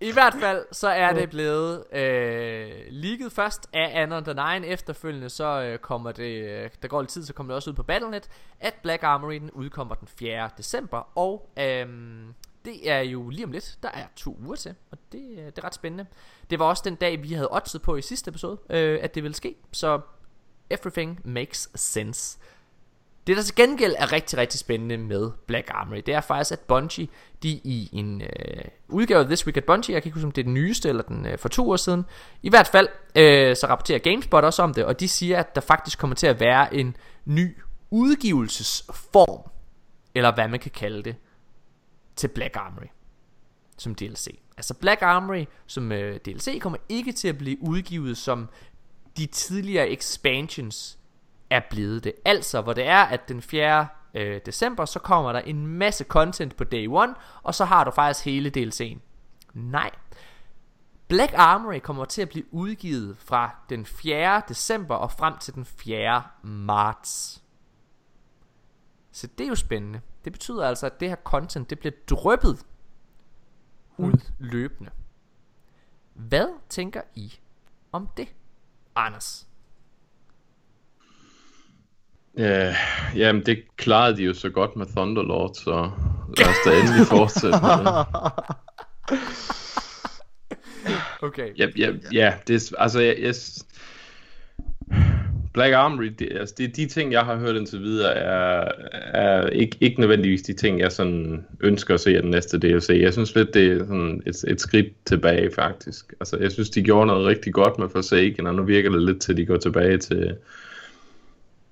I 0.00 0.12
hvert 0.12 0.34
fald, 0.40 0.66
så 0.72 0.88
er 0.88 1.12
det 1.12 1.30
blevet 1.30 1.84
øh, 1.92 2.70
ligget 2.90 3.32
først 3.32 3.68
af 3.72 4.02
Anon 4.02 4.24
the 4.24 4.34
Nine. 4.34 4.66
Efterfølgende, 4.66 5.28
så 5.28 5.62
øh, 5.62 5.78
kommer 5.78 6.12
det, 6.12 6.44
øh, 6.44 6.70
der 6.82 6.88
går 6.88 7.02
lidt 7.02 7.10
tid, 7.10 7.24
så 7.24 7.32
kommer 7.32 7.52
det 7.52 7.56
også 7.56 7.70
ud 7.70 7.74
på 7.74 7.82
Battlenet, 7.82 8.28
at 8.60 8.74
Black 8.82 9.02
Armory 9.02 9.34
den 9.34 9.50
udkommer 9.50 9.94
den 9.94 10.08
4. 10.08 10.50
december. 10.58 11.18
Og 11.18 11.50
øh, 11.58 11.86
det 12.64 12.90
er 12.90 13.00
jo 13.00 13.28
lige 13.28 13.44
om 13.44 13.52
lidt, 13.52 13.78
der 13.82 13.88
er 13.88 14.06
to 14.16 14.38
uger 14.44 14.56
til, 14.56 14.74
og 14.90 14.98
det, 15.12 15.30
øh, 15.30 15.46
det 15.46 15.58
er 15.58 15.64
ret 15.64 15.74
spændende. 15.74 16.06
Det 16.50 16.58
var 16.58 16.64
også 16.64 16.82
den 16.86 16.94
dag, 16.94 17.22
vi 17.22 17.32
havde 17.32 17.48
oddset 17.52 17.82
på 17.82 17.96
i 17.96 18.02
sidste 18.02 18.28
episode, 18.28 18.58
øh, 18.70 18.98
at 19.02 19.14
det 19.14 19.22
ville 19.22 19.34
ske. 19.34 19.54
Så 19.72 20.00
everything 20.70 21.20
makes 21.24 21.70
sense. 21.74 22.38
Det 23.28 23.36
der 23.36 23.42
til 23.42 23.54
gengæld 23.54 23.94
er 23.98 24.12
rigtig, 24.12 24.38
rigtig 24.38 24.60
spændende 24.60 24.98
med 24.98 25.30
Black 25.46 25.70
Armory, 25.70 26.02
det 26.06 26.14
er 26.14 26.20
faktisk, 26.20 26.52
at 26.52 26.60
Bungie, 26.60 27.08
de 27.42 27.48
i 27.48 27.90
en 27.92 28.22
øh, 28.22 28.64
udgave 28.88 29.20
af 29.20 29.26
This 29.26 29.46
Week 29.46 29.56
at 29.56 29.64
Bungie, 29.64 29.94
jeg 29.94 30.02
kan 30.02 30.08
ikke 30.08 30.14
huske 30.14 30.26
om 30.26 30.32
det 30.32 30.42
er 30.42 30.44
den 30.44 30.54
nyeste, 30.54 30.88
eller 30.88 31.02
den 31.02 31.26
øh, 31.26 31.38
for 31.38 31.48
to 31.48 31.70
år 31.70 31.76
siden, 31.76 32.04
i 32.42 32.48
hvert 32.48 32.66
fald, 32.66 32.88
øh, 33.14 33.56
så 33.56 33.66
rapporterer 33.66 33.98
GameSpot 33.98 34.44
også 34.44 34.62
om 34.62 34.74
det, 34.74 34.84
og 34.84 35.00
de 35.00 35.08
siger, 35.08 35.38
at 35.38 35.54
der 35.54 35.60
faktisk 35.60 35.98
kommer 35.98 36.16
til 36.16 36.26
at 36.26 36.40
være 36.40 36.74
en 36.74 36.96
ny 37.24 37.56
udgivelsesform, 37.90 39.50
eller 40.14 40.34
hvad 40.34 40.48
man 40.48 40.60
kan 40.60 40.70
kalde 40.70 41.02
det, 41.02 41.16
til 42.16 42.28
Black 42.28 42.56
Armory 42.56 42.88
som 43.78 43.94
DLC. 43.94 44.38
Altså 44.56 44.74
Black 44.74 45.02
Armory 45.02 45.44
som 45.66 45.92
øh, 45.92 46.20
DLC 46.24 46.60
kommer 46.60 46.78
ikke 46.88 47.12
til 47.12 47.28
at 47.28 47.38
blive 47.38 47.62
udgivet 47.62 48.16
som 48.16 48.48
de 49.16 49.26
tidligere 49.26 49.88
expansions 49.88 50.97
er 51.50 51.60
blevet 51.70 52.04
det. 52.04 52.12
Altså, 52.24 52.60
hvor 52.60 52.72
det 52.72 52.86
er, 52.86 53.02
at 53.02 53.28
den 53.28 53.42
4. 53.42 53.88
Øh, 54.14 54.40
december, 54.46 54.84
så 54.84 54.98
kommer 54.98 55.32
der 55.32 55.40
en 55.40 55.66
masse 55.66 56.04
content 56.04 56.56
på 56.56 56.64
day 56.64 56.88
1, 56.88 57.14
og 57.42 57.54
så 57.54 57.64
har 57.64 57.84
du 57.84 57.90
faktisk 57.90 58.24
hele 58.24 58.52
DLC'en. 58.56 58.98
Nej. 59.54 59.90
Black 61.08 61.32
Armory 61.36 61.78
kommer 61.78 62.04
til 62.04 62.22
at 62.22 62.28
blive 62.28 62.54
udgivet 62.54 63.16
fra 63.18 63.50
den 63.70 63.86
4. 63.86 64.42
december 64.48 64.94
og 64.94 65.10
frem 65.10 65.38
til 65.38 65.54
den 65.54 65.64
4. 65.64 66.22
marts. 66.42 67.42
Så 69.12 69.26
det 69.26 69.44
er 69.44 69.48
jo 69.48 69.54
spændende. 69.54 70.00
Det 70.24 70.32
betyder 70.32 70.66
altså, 70.66 70.86
at 70.86 71.00
det 71.00 71.08
her 71.08 71.16
content, 71.24 71.70
det 71.70 71.78
bliver 71.78 71.92
drøbet 72.10 72.66
ud 73.96 74.32
løbende. 74.38 74.90
Hvad 76.14 76.48
tænker 76.68 77.02
I 77.14 77.32
om 77.92 78.08
det, 78.16 78.34
Anders? 78.96 79.48
Ja, 82.38 82.74
jamen 83.16 83.46
det 83.46 83.62
klarede 83.76 84.16
de 84.16 84.22
jo 84.22 84.34
så 84.34 84.50
godt 84.50 84.76
med 84.76 84.86
Thunderlord, 84.86 85.54
så 85.54 85.90
lad 86.38 86.48
os 86.48 86.56
da 86.64 86.80
endelig 86.80 87.06
fortsætte 87.06 87.58
med 87.62 87.70
det. 87.84 88.06
Okay. 91.22 91.48
Ja, 91.58 91.66
ja, 91.78 91.90
ja 92.12 92.34
det 92.46 92.54
er, 92.54 92.76
altså, 92.78 93.00
jeg, 93.00 93.16
jeg, 93.20 93.34
Black 95.54 95.74
Armory, 95.74 96.12
det, 96.18 96.28
altså, 96.30 96.54
det, 96.58 96.76
de 96.76 96.86
ting, 96.86 97.12
jeg 97.12 97.24
har 97.24 97.36
hørt 97.36 97.56
indtil 97.56 97.80
videre, 97.80 98.14
er, 98.14 98.72
er 98.92 99.46
ikke, 99.48 99.76
ikke 99.80 100.00
nødvendigvis 100.00 100.42
de 100.42 100.52
ting, 100.52 100.80
jeg 100.80 100.92
sådan 100.92 101.46
ønsker 101.60 101.94
at 101.94 102.00
se 102.00 102.16
af 102.16 102.22
den 102.22 102.30
næste 102.30 102.58
DLC. 102.58 102.88
Jeg 103.00 103.12
synes 103.12 103.34
lidt, 103.34 103.54
det 103.54 103.72
er 103.72 103.78
sådan 103.78 104.22
et, 104.26 104.44
et 104.48 104.60
skridt 104.60 104.92
tilbage, 105.06 105.50
faktisk. 105.54 106.14
Altså, 106.20 106.36
jeg 106.36 106.52
synes, 106.52 106.70
de 106.70 106.82
gjorde 106.82 107.06
noget 107.06 107.26
rigtig 107.26 107.52
godt 107.52 107.78
med 107.78 107.88
Forsaken, 107.88 108.46
og 108.46 108.54
nu 108.54 108.62
virker 108.62 108.90
det 108.90 109.02
lidt 109.02 109.20
til, 109.20 109.32
at 109.32 109.38
de 109.38 109.46
går 109.46 109.56
tilbage 109.56 109.98
til, 109.98 110.36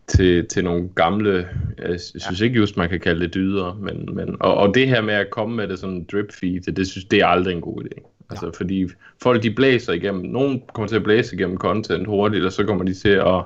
til, 0.09 0.47
til 0.47 0.65
nogle 0.65 0.89
gamle, 0.95 1.49
jeg 1.79 2.01
synes 2.01 2.41
ja. 2.41 2.45
ikke 2.45 2.57
just, 2.57 2.77
man 2.77 2.89
kan 2.89 3.01
kalde 3.01 3.21
det 3.21 3.35
dyder, 3.35 3.75
men, 3.75 4.09
men 4.13 4.37
og, 4.41 4.55
og 4.55 4.75
det 4.75 4.89
her 4.89 5.01
med 5.01 5.15
at 5.15 5.31
komme 5.31 5.57
med 5.57 5.69
det 5.69 5.79
sådan 5.79 6.07
drip 6.13 6.33
feed, 6.33 6.61
det, 6.61 6.77
det 6.77 6.87
synes 6.87 7.05
det 7.05 7.19
er 7.19 7.27
aldrig 7.27 7.55
en 7.55 7.61
god 7.61 7.83
idé. 7.83 8.13
Altså, 8.31 8.47
ja. 8.47 8.53
fordi 8.57 8.89
folk 9.23 9.43
de 9.43 9.51
blæser 9.51 9.93
igennem, 9.93 10.25
nogen 10.25 10.63
kommer 10.75 10.89
til 10.89 10.97
at 10.97 11.03
blæse 11.03 11.35
igennem 11.35 11.59
content 11.59 12.07
hurtigt, 12.07 12.45
og 12.45 12.53
så 12.53 12.65
kommer 12.65 12.85
de 12.85 12.95
til 12.95 13.09
at 13.09 13.45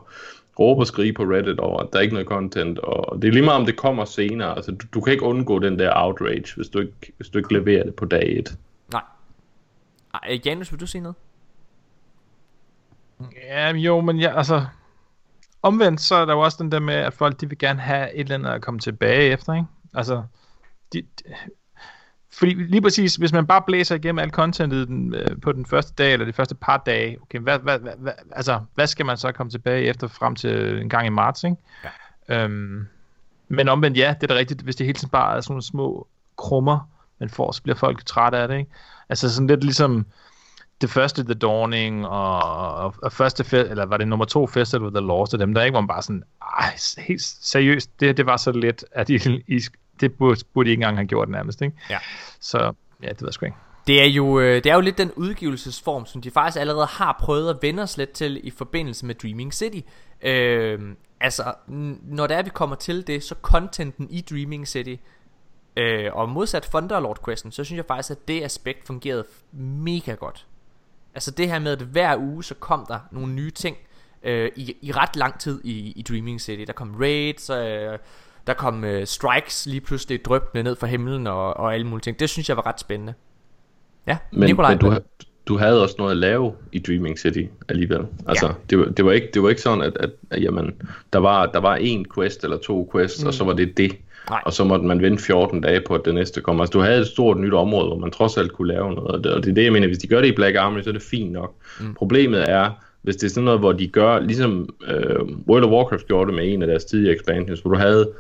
råbe 0.59 0.83
og 0.83 0.87
skrige 0.87 1.13
på 1.13 1.23
Reddit 1.23 1.61
over, 1.61 1.81
at 1.81 1.89
der 1.93 1.99
er 1.99 2.03
ikke 2.03 2.15
noget 2.15 2.29
content, 2.29 2.79
og 2.79 3.23
det 3.23 3.29
er 3.29 3.33
lige 3.33 3.45
meget 3.45 3.61
om 3.61 3.67
det 3.67 3.77
kommer 3.77 4.05
senere, 4.05 4.57
altså 4.57 4.71
du, 4.71 4.87
du 4.95 5.01
kan 5.01 5.13
ikke 5.13 5.25
undgå 5.25 5.59
den 5.59 5.79
der 5.79 5.93
outrage, 5.95 6.57
hvis 6.57 6.69
du 6.69 6.81
ikke, 6.81 7.13
hvis 7.17 7.29
du 7.29 7.39
ikke 7.39 7.53
leverer 7.53 7.85
det 7.85 7.95
på 7.95 8.05
dag 8.05 8.39
1. 8.39 8.59
Nej. 8.93 9.03
Ej, 10.15 10.41
Janus, 10.47 10.73
vil 10.73 10.81
du 10.81 10.87
sige 10.87 11.03
noget? 11.03 11.17
Ja, 13.49 13.73
jo, 13.73 14.01
men 14.01 14.19
ja, 14.19 14.37
altså, 14.37 14.63
omvendt 15.63 16.01
så 16.01 16.15
er 16.15 16.25
der 16.25 16.33
jo 16.33 16.41
også 16.41 16.59
den 16.61 16.73
der 16.73 16.81
med, 16.81 16.95
at 16.95 17.15
folk 17.15 17.41
de 17.41 17.49
vil 17.49 17.59
gerne 17.59 17.81
have 17.81 18.15
et 18.15 18.21
eller 18.21 18.35
andet 18.35 18.51
at 18.51 18.63
komme 18.63 18.81
tilbage 18.81 19.33
efter, 19.33 19.55
ikke? 19.55 19.67
Altså, 19.95 20.23
de, 20.93 21.03
de, 21.03 21.35
fordi 22.33 22.55
lige 22.55 22.83
præcis, 22.83 23.17
hvis 23.17 23.33
man 23.33 23.47
bare 23.47 23.63
blæser 23.67 23.95
igennem 23.95 24.19
alt 24.19 24.33
contentet 24.33 24.89
den, 24.89 25.15
øh, 25.15 25.41
på 25.43 25.53
den 25.53 25.67
første 25.67 25.93
dag, 25.99 26.13
eller 26.13 26.27
de 26.27 26.33
første 26.33 26.55
par 26.55 26.83
dage, 26.87 27.23
okay, 27.23 27.39
hvad, 27.39 27.59
hvad, 27.59 27.79
hvad, 27.79 27.93
hvad, 27.99 28.13
altså, 28.33 28.61
hvad 28.75 28.87
skal 28.87 29.07
man 29.07 29.17
så 29.17 29.33
komme 29.33 29.51
tilbage 29.51 29.85
efter 29.85 30.09
frem 30.09 30.37
til 30.37 30.81
en 30.81 30.89
gang 30.89 31.07
i 31.07 31.11
marts, 31.11 31.45
ikke? 31.45 31.57
Ja. 32.29 32.45
Øhm, 32.45 32.87
men 33.49 33.69
omvendt, 33.69 33.99
ja, 33.99 34.15
det 34.21 34.31
er 34.31 34.35
da 34.35 34.41
rigtigt, 34.41 34.61
hvis 34.61 34.77
det 34.77 34.87
hele 34.87 34.99
tiden 34.99 35.11
bare 35.11 35.37
er 35.37 35.41
sådan 35.41 35.53
nogle 35.53 35.63
små 35.63 36.07
krummer, 36.39 36.89
man 37.19 37.29
får, 37.29 37.53
så 37.53 37.63
bliver 37.63 37.77
folk 37.77 38.07
trætte 38.07 38.39
af 38.39 38.49
det, 38.49 38.59
ikke? 38.59 38.71
Altså 39.09 39.35
sådan 39.35 39.47
lidt 39.47 39.65
ligesom, 39.65 40.07
det 40.81 40.91
første 40.91 41.25
The 41.25 41.35
Dawning 41.35 42.07
og, 42.07 42.43
og, 42.75 42.95
og 43.03 43.13
første 43.13 43.45
fest, 43.45 43.71
eller 43.71 43.87
var 43.87 43.97
det 43.97 44.09
nummer 44.09 44.25
to 44.25 44.47
Festival 44.47 44.87
of 44.87 44.93
the 44.93 45.07
Lost, 45.07 45.35
og 45.35 45.41
dem 45.41 45.55
der 45.55 45.63
ikke 45.63 45.75
var 45.75 45.81
man 45.81 45.89
bare 45.89 46.03
sådan, 46.03 46.23
ej, 46.43 46.77
helt 46.99 47.23
seriøst, 47.23 48.01
det, 48.01 48.17
det 48.17 48.27
var 48.27 48.37
så 48.37 48.53
let, 48.53 48.85
at 48.93 49.11
I, 49.27 49.43
I, 49.49 49.61
det 50.01 50.15
burde, 50.15 50.41
burde 50.55 50.69
I 50.69 50.71
ikke 50.71 50.81
engang 50.81 50.97
have 50.97 51.07
gjort 51.07 51.29
nærmest, 51.29 51.63
ikke? 51.63 51.77
Ja. 51.91 51.99
Så, 52.41 52.73
ja, 53.03 53.09
det 53.09 53.21
ved 53.21 53.29
jeg 53.29 53.35
sgu 53.35 53.47
ikke. 53.47 53.57
Det 53.87 54.03
er, 54.03 54.07
jo, 54.07 54.41
øh, 54.41 54.55
det 54.55 54.67
er 54.67 54.75
jo 54.75 54.81
lidt 54.81 54.99
den 54.99 55.13
udgivelsesform, 55.17 56.07
som 56.07 56.23
de 56.23 56.31
faktisk 56.31 56.61
allerede 56.61 56.87
har 56.87 57.17
prøvet 57.21 57.51
at 57.51 57.57
vende 57.63 57.83
os 57.83 57.97
lidt 57.97 58.11
til 58.11 58.41
i 58.47 58.51
forbindelse 58.51 59.07
med 59.07 59.15
Dreaming 59.15 59.55
City. 59.55 59.81
Øh, 60.23 60.81
altså, 61.21 61.55
når 62.03 62.27
det 62.27 62.37
er, 62.37 62.43
vi 62.43 62.51
kommer 62.51 62.77
til 62.77 63.07
det, 63.07 63.23
så 63.23 63.35
contenten 63.43 64.07
i 64.11 64.21
Dreaming 64.31 64.69
City, 64.69 64.97
øh, 65.77 66.11
og 66.13 66.29
modsat 66.29 66.63
Thunderlord 66.63 67.25
Questen, 67.25 67.53
så 67.53 67.65
synes 67.65 67.77
jeg 67.77 67.85
faktisk, 67.87 68.11
at 68.11 68.29
det 68.29 68.43
aspekt 68.43 68.87
fungerede 68.87 69.25
mega 69.53 70.15
godt. 70.15 70.47
Altså 71.15 71.31
det 71.31 71.49
her 71.49 71.59
med, 71.59 71.73
at 71.73 71.83
hver 71.83 72.17
uge 72.19 72.45
så 72.45 72.55
kom 72.55 72.87
der 72.89 72.99
nogle 73.11 73.33
nye 73.33 73.51
ting 73.51 73.77
øh, 74.23 74.51
i, 74.57 74.77
i 74.83 74.93
ret 74.93 75.17
lang 75.17 75.41
tid 75.41 75.61
i, 75.65 75.93
i 75.97 76.03
Dreaming 76.03 76.41
City. 76.41 76.65
Der 76.67 76.73
kom 76.73 76.95
raids, 77.01 77.51
øh, 77.51 77.99
der 78.47 78.55
kom 78.55 78.85
øh, 78.85 79.07
strikes 79.07 79.67
lige 79.67 79.81
pludselig 79.81 80.25
drøbende 80.25 80.63
ned 80.63 80.77
fra 80.77 80.87
himlen 80.87 81.27
og, 81.27 81.57
og 81.57 81.75
alle 81.75 81.87
mulige 81.87 82.03
ting. 82.03 82.21
Det 82.21 82.31
synes 82.31 82.49
jeg 82.49 82.57
var 82.57 82.67
ret 82.67 82.81
spændende. 82.81 83.15
Ja, 84.07 84.19
men, 84.33 84.47
Nikolaj. 84.47 84.71
Men 84.71 84.79
du, 84.79 84.95
du 85.47 85.59
havde 85.59 85.83
også 85.83 85.95
noget 85.99 86.11
at 86.11 86.17
lave 86.17 86.53
i 86.73 86.79
Dreaming 86.79 87.19
City 87.19 87.43
alligevel. 87.69 88.07
Altså, 88.27 88.47
ja. 88.47 88.53
det, 88.71 88.79
var, 88.79 88.85
det, 88.85 89.05
var 89.05 89.13
ikke, 89.13 89.29
det 89.35 89.43
var 89.43 89.49
ikke 89.49 89.63
sådan, 89.63 89.83
at, 89.83 89.97
at, 90.01 90.11
at 90.31 90.43
jamen, 90.43 90.83
der, 91.13 91.19
var, 91.19 91.47
der 91.47 91.59
var 91.59 91.77
en 91.77 92.07
quest 92.15 92.45
eller 92.45 92.59
to 92.59 92.91
quests, 92.93 93.23
mm. 93.23 93.27
og 93.27 93.35
så 93.35 93.45
var 93.45 93.53
det 93.53 93.77
det. 93.77 93.97
Nej. 94.31 94.43
Og 94.47 94.53
så 94.53 94.65
måtte 94.65 94.87
man 94.87 95.03
vente 95.03 95.23
14 95.23 95.61
dage 95.61 95.81
på, 95.81 95.95
at 95.95 96.05
det 96.05 96.15
næste 96.15 96.41
kommer. 96.41 96.63
Altså, 96.63 96.79
du 96.79 96.85
havde 96.85 97.01
et 97.01 97.07
stort 97.07 97.39
nyt 97.39 97.55
område, 97.55 97.87
hvor 97.87 97.99
man 97.99 98.11
trods 98.11 98.37
alt 98.37 98.53
kunne 98.53 98.69
lave 98.69 98.95
noget. 98.95 99.11
Og 99.11 99.25
det, 99.25 99.49
er 99.49 99.55
det, 99.55 99.65
jeg 99.65 99.73
mener. 99.73 99.87
Hvis 99.87 99.99
de 99.99 100.07
gør 100.07 100.21
det 100.21 100.29
i 100.29 100.33
Black 100.33 100.57
Armory, 100.57 100.83
så 100.83 100.91
er 100.91 100.93
det 100.93 101.03
fint 101.03 101.33
nok. 101.33 101.55
Mm. 101.81 101.95
Problemet 101.95 102.51
er, 102.51 102.71
hvis 103.03 103.17
det 103.17 103.27
er 103.27 103.31
sådan 103.31 103.45
noget, 103.45 103.61
hvor 103.61 103.73
de 103.73 103.87
gør, 103.89 104.19
ligesom 104.19 104.75
øh, 104.89 105.21
World 105.49 105.65
of 105.65 105.71
Warcraft 105.71 106.07
gjorde 106.07 106.27
det 106.27 106.35
med 106.35 106.53
en 106.53 106.63
af 106.63 106.69
deres 106.69 106.85
tidligere 106.85 107.15
expansions, 107.15 107.61
hvor 107.61 107.71
du 107.71 107.77
havde 107.79 108.11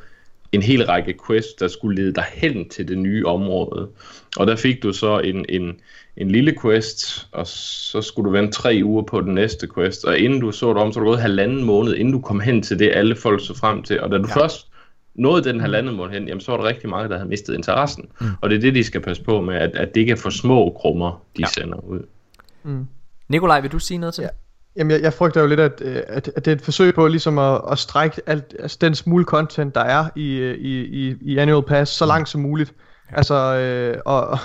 en 0.53 0.63
hel 0.63 0.87
række 0.87 1.15
quests, 1.27 1.55
der 1.55 1.69
skulle 1.69 2.03
lede 2.03 2.15
dig 2.15 2.25
hen 2.33 2.69
til 2.69 2.89
det 2.89 2.99
nye 2.99 3.27
område. 3.27 3.89
Og 4.37 4.47
der 4.47 4.57
fik 4.57 4.83
du 4.83 4.93
så 4.93 5.19
en, 5.19 5.45
en, 5.49 5.81
en 6.17 6.31
lille 6.31 6.55
quest, 6.63 7.29
og 7.33 7.47
så 7.47 8.03
skulle 8.03 8.27
du 8.27 8.33
vente 8.33 8.53
tre 8.53 8.81
uger 8.85 9.03
på 9.03 9.21
den 9.21 9.35
næste 9.35 9.69
quest, 9.75 10.05
og 10.05 10.19
inden 10.19 10.41
du 10.41 10.53
så 10.53 10.69
det 10.69 10.77
om, 10.77 10.93
så 10.93 11.01
var 11.01 11.05
du 11.05 11.11
gået 11.11 11.21
halvanden 11.21 11.65
måned, 11.65 11.95
inden 11.95 12.13
du 12.13 12.21
kom 12.21 12.41
hen 12.41 12.63
til 12.63 12.79
det, 12.79 12.91
alle 12.95 13.17
folk 13.17 13.47
så 13.47 13.55
frem 13.55 13.83
til. 13.83 14.01
Og 14.01 14.11
da 14.11 14.19
du 14.19 14.29
ja. 14.29 14.43
først 14.43 14.70
nåede 15.15 15.45
den 15.45 15.61
halvanden 15.61 15.97
måned 15.97 16.15
hen, 16.15 16.29
jamen 16.29 16.41
så 16.41 16.53
var 16.53 16.59
der 16.59 16.65
rigtig 16.65 16.89
mange, 16.89 17.09
der 17.09 17.17
havde 17.17 17.29
mistet 17.29 17.55
interessen. 17.55 18.09
Mm. 18.21 18.27
Og 18.41 18.51
det 18.51 18.57
er 18.57 18.61
det, 18.61 18.75
de 18.75 18.85
skal 18.85 19.01
passe 19.01 19.25
på 19.25 19.41
med, 19.41 19.55
at, 19.55 19.71
at 19.75 19.95
det 19.95 20.01
ikke 20.01 20.13
er 20.13 20.17
for 20.17 20.31
små 20.31 20.77
krummer, 20.81 21.23
de 21.37 21.43
ja. 21.43 21.47
sender 21.47 21.85
ud. 21.85 22.01
Mm. 22.63 22.87
Nikolaj, 23.29 23.61
vil 23.61 23.73
du 23.73 23.79
sige 23.79 23.99
noget 23.99 24.15
til? 24.15 24.23
Ja. 24.23 24.29
Jamen, 24.77 24.91
jeg, 24.91 25.03
jeg 25.03 25.13
frygter 25.13 25.41
jo 25.41 25.47
lidt, 25.47 25.61
at, 25.61 25.81
at, 25.81 26.31
at 26.37 26.45
det 26.45 26.51
er 26.51 26.57
et 26.57 26.63
forsøg 26.63 26.95
på 26.95 27.07
ligesom 27.07 27.39
at, 27.39 27.61
at 27.71 27.79
strække 27.79 28.23
alt, 28.27 28.57
altså 28.59 28.79
den 28.81 28.95
smule 28.95 29.25
content, 29.25 29.75
der 29.75 29.81
er 29.81 30.09
i, 30.17 30.39
i, 30.41 30.81
i, 30.81 31.17
i 31.21 31.39
Annual 31.39 31.63
Pass, 31.63 31.93
så 31.93 32.07
langt 32.07 32.29
som 32.29 32.41
muligt. 32.41 32.75
Ja. 33.11 33.17
Altså, 33.17 33.35
øh, 33.35 34.01
og, 34.05 34.39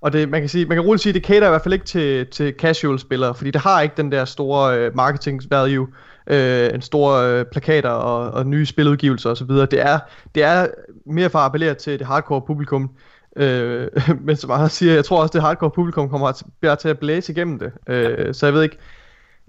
og 0.00 0.12
det, 0.12 0.28
man 0.28 0.40
kan 0.40 0.48
sige, 0.48 0.66
man 0.66 0.76
kan 0.76 0.84
roligt 0.84 1.02
sige, 1.02 1.12
det 1.12 1.24
cater 1.24 1.46
i 1.46 1.50
hvert 1.50 1.62
fald 1.62 1.74
ikke 1.74 1.86
til, 1.86 2.26
til 2.26 2.54
casual 2.58 2.98
spillere, 2.98 3.34
fordi 3.34 3.50
det 3.50 3.60
har 3.60 3.80
ikke 3.80 3.94
den 3.96 4.12
der 4.12 4.24
store 4.24 4.78
øh, 4.78 4.96
marketing 4.96 5.42
value, 5.50 5.88
øh, 6.26 6.70
en 6.74 6.82
store 6.82 7.30
øh, 7.30 7.44
plakater 7.44 7.90
og, 7.90 8.30
og 8.30 8.46
nye 8.46 8.66
spiludgivelser 8.66 9.30
osv. 9.30 9.48
Det 9.48 9.80
er, 9.80 9.98
det 10.34 10.42
er 10.42 10.66
mere 11.06 11.30
for 11.30 11.38
at 11.38 11.44
appellere 11.44 11.74
til 11.74 11.98
det 11.98 12.06
hardcore 12.06 12.42
publikum. 12.42 12.90
Øh, 13.36 13.88
men 14.26 14.36
som 14.36 14.50
jeg 14.50 14.70
siger, 14.70 14.94
jeg 14.94 15.04
tror 15.04 15.22
også, 15.22 15.32
det 15.32 15.42
hardcore 15.42 15.70
publikum 15.70 16.08
kommer 16.08 16.32
til, 16.32 16.46
til 16.80 16.88
at 16.88 16.98
blæse 16.98 17.32
igennem 17.32 17.58
det. 17.58 17.72
Øh. 17.88 18.34
Så 18.34 18.46
jeg 18.46 18.54
ved 18.54 18.62
ikke, 18.62 18.78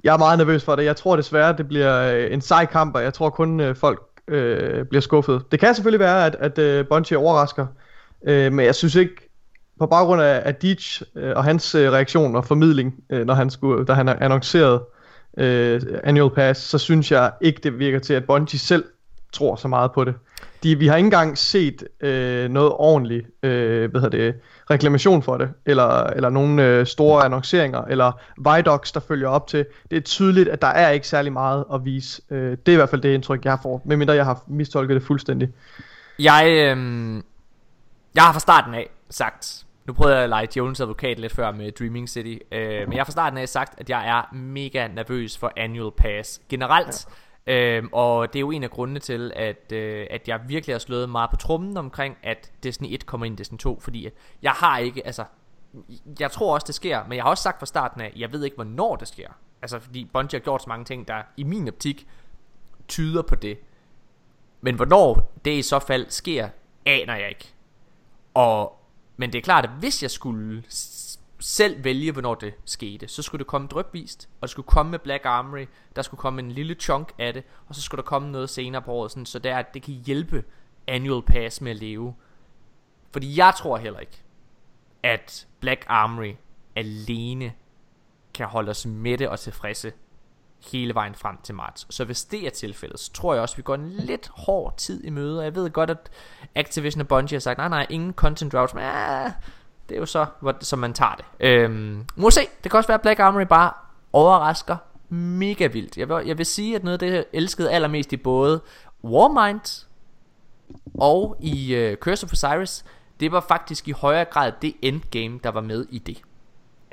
jeg 0.04 0.14
er 0.14 0.18
meget 0.18 0.38
nervøs 0.38 0.64
for 0.64 0.76
det. 0.76 0.86
Jeg 0.86 0.96
tror 0.96 1.16
desværre, 1.16 1.58
det 1.58 1.68
bliver 1.68 2.16
øh, 2.16 2.34
en 2.34 2.42
sej 2.42 2.66
kamp, 2.66 2.96
og 2.96 3.04
jeg 3.04 3.14
tror 3.14 3.30
kun 3.30 3.60
øh, 3.60 3.76
folk 3.76 4.02
øh, 4.28 4.86
bliver 4.86 5.02
skuffet. 5.02 5.42
Det 5.52 5.60
kan 5.60 5.76
selvfølgelig 5.76 6.00
være, 6.00 6.26
at, 6.26 6.36
at 6.40 6.58
øh, 6.58 6.88
Bungie 6.88 7.18
overrasker, 7.18 7.68
øh, 8.28 8.54
men 8.54 8.66
jeg 8.66 8.76
synes 8.76 8.96
ikke, 8.96 9.30
på 9.80 9.86
baggrund 9.86 10.22
af, 10.22 10.42
af 10.46 10.56
Deitch 10.56 11.02
øh, 11.16 11.34
og 11.36 11.44
hans 11.44 11.76
øh, 11.76 11.92
reaktion 11.92 12.36
og 12.36 12.46
formidling, 12.46 12.96
øh, 13.10 13.26
når 13.26 13.34
han 13.34 13.50
skulle, 13.50 13.86
da 13.86 13.94
han 13.94 14.10
annoncerede 14.10 14.84
øh, 15.38 15.82
Annual 16.04 16.36
Pass, 16.36 16.62
så 16.62 16.78
synes 16.78 17.12
jeg 17.12 17.32
ikke, 17.42 17.60
det 17.64 17.80
virker 17.80 18.00
til, 18.00 18.14
at 18.14 18.26
Bungie 18.26 18.60
selv 18.60 18.84
tror 19.34 19.56
så 19.56 19.68
meget 19.68 19.92
på 19.92 20.04
det. 20.04 20.16
De, 20.64 20.80
vi 20.80 20.88
har 20.88 20.96
ikke 20.96 21.08
engang 21.08 21.38
set 21.38 21.84
øh, 22.02 22.50
noget 22.50 22.72
ordentligt 22.72 23.28
øh, 23.44 23.92
hvad 23.92 24.02
hedder 24.02 24.18
det, 24.18 24.36
reklamation 24.70 25.24
for 25.24 25.38
det, 25.38 25.50
eller, 25.66 26.04
eller 26.04 26.30
nogle 26.30 26.64
øh, 26.64 26.86
store 26.86 27.26
annonceringer, 27.26 27.82
eller 27.82 28.12
Vidocs, 28.38 28.92
der 28.92 29.00
følger 29.00 29.28
op 29.28 29.48
til. 29.48 29.66
Det 29.92 29.98
er 29.98 30.02
tydeligt, 30.02 30.50
at 30.50 30.62
der 30.62 30.68
er 30.68 30.90
ikke 30.90 31.08
særlig 31.08 31.34
meget 31.34 31.66
at 31.74 31.86
vise. 31.86 32.22
Øh, 32.30 32.52
det 32.52 32.68
er 32.68 32.74
i 32.74 32.76
hvert 32.76 32.90
fald 32.90 33.02
det 33.02 33.14
indtryk, 33.14 33.46
jeg 33.46 33.60
får, 33.64 33.82
medmindre 33.86 34.14
jeg 34.14 34.26
har 34.26 34.44
mistolket 34.48 34.96
det 34.96 35.04
fuldstændig. 35.04 35.50
Jeg, 36.20 36.46
øh, 36.48 37.24
jeg 38.16 38.24
har 38.24 38.34
fra 38.34 38.40
starten 38.40 38.74
af 38.74 38.90
sagt, 39.10 39.66
nu 39.86 39.94
prøvede 39.94 40.16
jeg 40.16 40.24
at 40.24 40.30
lege 40.30 40.48
Jones 40.56 40.82
advokat 40.82 41.20
lidt 41.20 41.34
før 41.34 41.52
med 41.52 41.72
Dreaming 41.72 42.10
City, 42.10 42.38
øh, 42.52 42.80
men 42.80 42.94
jeg 42.94 43.00
har 43.00 43.06
fra 43.06 43.12
starten 43.12 43.38
af 43.38 43.50
sagt, 43.50 43.80
at 43.80 43.90
jeg 43.90 44.10
er 44.10 44.36
mega 44.36 44.88
nervøs 44.88 45.38
for 45.38 45.52
Annual 45.58 45.92
Pass 45.92 46.42
generelt. 46.50 47.08
Øhm, 47.48 47.90
og 47.92 48.34
det 48.34 48.40
er 48.40 48.42
jo 48.42 48.52
en 48.52 48.64
af 48.64 48.70
grundene 48.70 49.00
til, 49.00 49.32
at, 49.36 49.72
øh, 49.72 50.08
at 50.10 50.28
jeg 50.28 50.40
virkelig 50.48 50.74
har 50.74 50.80
slået 50.80 51.10
meget 51.10 51.30
på 51.30 51.36
trummen 51.36 51.78
omkring, 51.78 52.18
at 52.24 52.52
Destiny 52.64 52.88
1 52.94 53.06
kommer 53.06 53.26
ind 53.26 53.36
i 53.36 53.38
Destiny 53.38 53.58
2, 53.58 53.80
fordi 53.80 54.10
jeg 54.42 54.52
har 54.52 54.78
ikke, 54.78 55.06
altså, 55.06 55.24
jeg 56.20 56.32
tror 56.32 56.54
også 56.54 56.68
det 56.68 56.76
sker, 56.76 57.04
men 57.08 57.16
jeg 57.16 57.24
har 57.24 57.30
også 57.30 57.44
sagt 57.44 57.60
fra 57.60 57.66
starten 57.66 58.02
af, 58.02 58.14
jeg 58.16 58.32
ved 58.32 58.44
ikke 58.44 58.56
hvornår 58.56 58.96
det 58.96 59.08
sker. 59.08 59.30
Altså 59.62 59.80
fordi 59.80 60.10
Bungie 60.14 60.40
har 60.40 60.44
gjort 60.44 60.62
så 60.62 60.70
mange 60.70 60.86
ting, 60.86 61.08
der 61.08 61.22
i 61.38 61.44
min 61.44 61.68
optik 61.68 62.08
tyder 62.88 63.22
på 63.22 63.36
det. 63.36 63.58
Men 64.62 64.76
hvornår 64.76 65.34
det 65.46 65.52
i 65.52 65.62
så 65.62 65.80
fald 65.80 66.06
sker, 66.10 66.50
aner 66.86 67.16
jeg 67.16 67.30
ikke. 67.30 67.54
Og, 68.34 68.80
men 69.18 69.34
det 69.34 69.38
er 69.40 69.44
klart, 69.44 69.66
at 69.66 69.72
hvis 69.72 70.04
jeg 70.04 70.12
skulle 70.12 70.64
selv 71.44 71.84
vælge, 71.84 72.12
hvornår 72.12 72.36
det 72.36 72.54
skete. 72.66 73.08
Så 73.08 73.22
skulle 73.22 73.40
det 73.40 73.48
komme 73.48 73.68
drypvist, 73.68 74.30
og 74.36 74.42
det 74.42 74.50
skulle 74.50 74.66
komme 74.66 74.90
med 74.90 75.00
Black 75.00 75.26
Armory, 75.26 75.66
der 75.96 76.02
skulle 76.02 76.20
komme 76.20 76.42
en 76.42 76.52
lille 76.52 76.74
chunk 76.74 77.14
af 77.20 77.34
det, 77.34 77.44
og 77.68 77.76
så 77.76 77.82
skulle 77.82 78.02
der 78.02 78.08
komme 78.08 78.32
noget 78.32 78.50
senere 78.50 78.82
på 78.82 78.92
året, 78.92 79.12
sådan, 79.12 79.26
så 79.26 79.40
det, 79.40 79.52
er, 79.52 79.58
at 79.58 79.74
det 79.74 79.84
kan 79.84 79.94
hjælpe 79.94 80.44
Annual 80.88 81.22
Pass 81.22 81.62
med 81.62 81.72
at 81.72 81.78
leve. 81.78 82.16
Fordi 83.12 83.38
jeg 83.38 83.54
tror 83.58 83.78
heller 83.78 84.00
ikke, 84.00 84.24
at 85.04 85.48
Black 85.60 85.86
Armory 85.88 86.34
alene 86.76 87.54
kan 88.34 88.48
holde 88.48 88.70
os 88.70 88.86
mætte 88.86 89.30
og 89.30 89.40
tilfredse 89.40 89.92
hele 90.72 90.96
vejen 90.96 91.16
frem 91.16 91.38
til 91.44 91.56
marts. 91.56 91.88
Så 91.90 92.06
hvis 92.06 92.26
det 92.26 92.46
er 92.46 92.50
tilfældet, 92.50 93.00
så 93.00 93.14
tror 93.14 93.34
jeg 93.34 93.42
også, 93.42 93.54
at 93.54 93.58
vi 93.58 93.64
går 93.64 93.76
en 93.76 93.90
lidt 93.90 94.30
hård 94.34 94.74
tid 94.78 95.04
i 95.04 95.10
møde. 95.10 95.40
Og 95.40 95.46
jeg 95.46 95.56
ved 95.56 95.70
godt, 95.70 95.90
at 95.90 96.10
Activision 96.56 97.02
og 97.02 97.08
Bungie 97.08 97.36
har 97.36 97.40
sagt, 97.40 97.58
nej 97.58 97.70
nej, 97.70 97.88
ingen 97.90 98.14
content 98.14 98.54
drought, 98.54 98.74
men 98.74 98.84
ah, 98.84 99.32
det 99.90 99.96
er 99.96 100.00
jo 100.00 100.06
så, 100.06 100.26
hvor, 100.40 100.56
som 100.62 100.80
man 100.80 100.94
tager 100.94 101.16
det. 101.16 101.26
Øhm, 101.40 102.06
må 102.16 102.30
se, 102.30 102.42
det 102.64 102.72
kan 102.72 102.78
også 102.78 102.88
være, 102.88 102.98
at 102.98 103.02
Black 103.02 103.20
Armory 103.20 103.46
bare 103.50 103.72
overrasker 104.14 104.78
mega 105.10 105.68
vildt. 105.68 105.98
Jeg 105.98 106.10
vil, 106.10 106.28
jeg 106.28 106.38
vil 106.38 106.46
sige, 106.46 106.76
at 106.76 106.84
noget 106.84 106.94
af 106.94 107.00
det, 107.00 107.16
jeg 107.16 107.26
elskede 107.34 107.72
allermest 107.72 108.14
i 108.14 108.18
både 108.18 108.62
Warmind 109.04 109.86
og 111.00 111.38
i 111.40 111.88
uh, 111.92 111.98
Curse 111.98 112.26
of 112.26 112.32
Osiris, 112.32 112.86
det 113.20 113.32
var 113.32 113.46
faktisk 113.48 113.88
i 113.88 113.92
højere 113.92 114.26
grad 114.26 114.52
det 114.62 114.74
endgame, 114.82 115.40
der 115.44 115.50
var 115.50 115.62
med 115.62 115.86
i 115.90 116.00
det. 116.00 116.22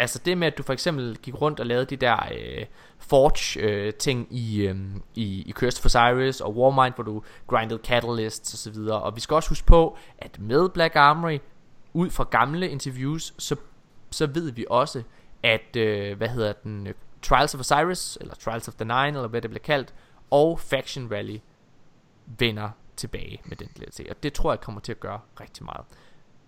Altså 0.00 0.18
det 0.24 0.38
med, 0.38 0.46
at 0.46 0.58
du 0.58 0.62
for 0.62 0.72
eksempel 0.72 1.16
gik 1.22 1.40
rundt 1.40 1.60
og 1.60 1.66
lavede 1.66 1.84
de 1.84 1.96
der 1.96 2.16
uh, 2.30 2.66
Forge 2.98 3.88
uh, 3.88 3.94
ting 3.94 4.28
i, 4.30 4.68
um, 4.70 5.02
i, 5.14 5.42
i 5.46 5.52
Curse 5.52 5.80
of 5.80 5.86
Osiris 5.86 6.40
og 6.40 6.56
Warmind, 6.56 6.94
hvor 6.94 7.04
du 7.04 7.22
grinded 7.46 7.78
catalysts 7.84 8.54
osv. 8.54 8.78
Og 8.78 9.16
vi 9.16 9.20
skal 9.20 9.34
også 9.34 9.48
huske 9.48 9.66
på, 9.66 9.96
at 10.18 10.38
med 10.40 10.68
Black 10.68 10.96
Armory, 10.96 11.38
ud 11.92 12.10
fra 12.10 12.24
gamle 12.30 12.68
interviews, 12.68 13.34
så, 13.38 13.56
så 14.10 14.26
ved 14.26 14.52
vi 14.52 14.66
også, 14.70 15.02
at, 15.42 15.76
øh, 15.76 16.16
hvad 16.16 16.28
hedder 16.28 16.52
den, 16.52 16.86
øh, 16.86 16.94
Trials 17.22 17.54
of 17.54 17.60
Osiris, 17.60 18.18
eller 18.20 18.34
Trials 18.34 18.68
of 18.68 18.74
the 18.74 18.84
Nine, 18.84 19.06
eller 19.06 19.28
hvad 19.28 19.42
det 19.42 19.50
bliver 19.50 19.62
kaldt, 19.62 19.94
og 20.30 20.60
Faction 20.60 21.12
Rally 21.12 21.38
vender 22.26 22.70
tilbage 22.96 23.40
med 23.44 23.56
den 23.56 23.68
DLC. 23.68 24.06
Og 24.10 24.22
det 24.22 24.32
tror 24.32 24.52
jeg 24.52 24.60
kommer 24.60 24.80
til 24.80 24.92
at 24.92 25.00
gøre 25.00 25.20
rigtig 25.40 25.64
meget. 25.64 25.84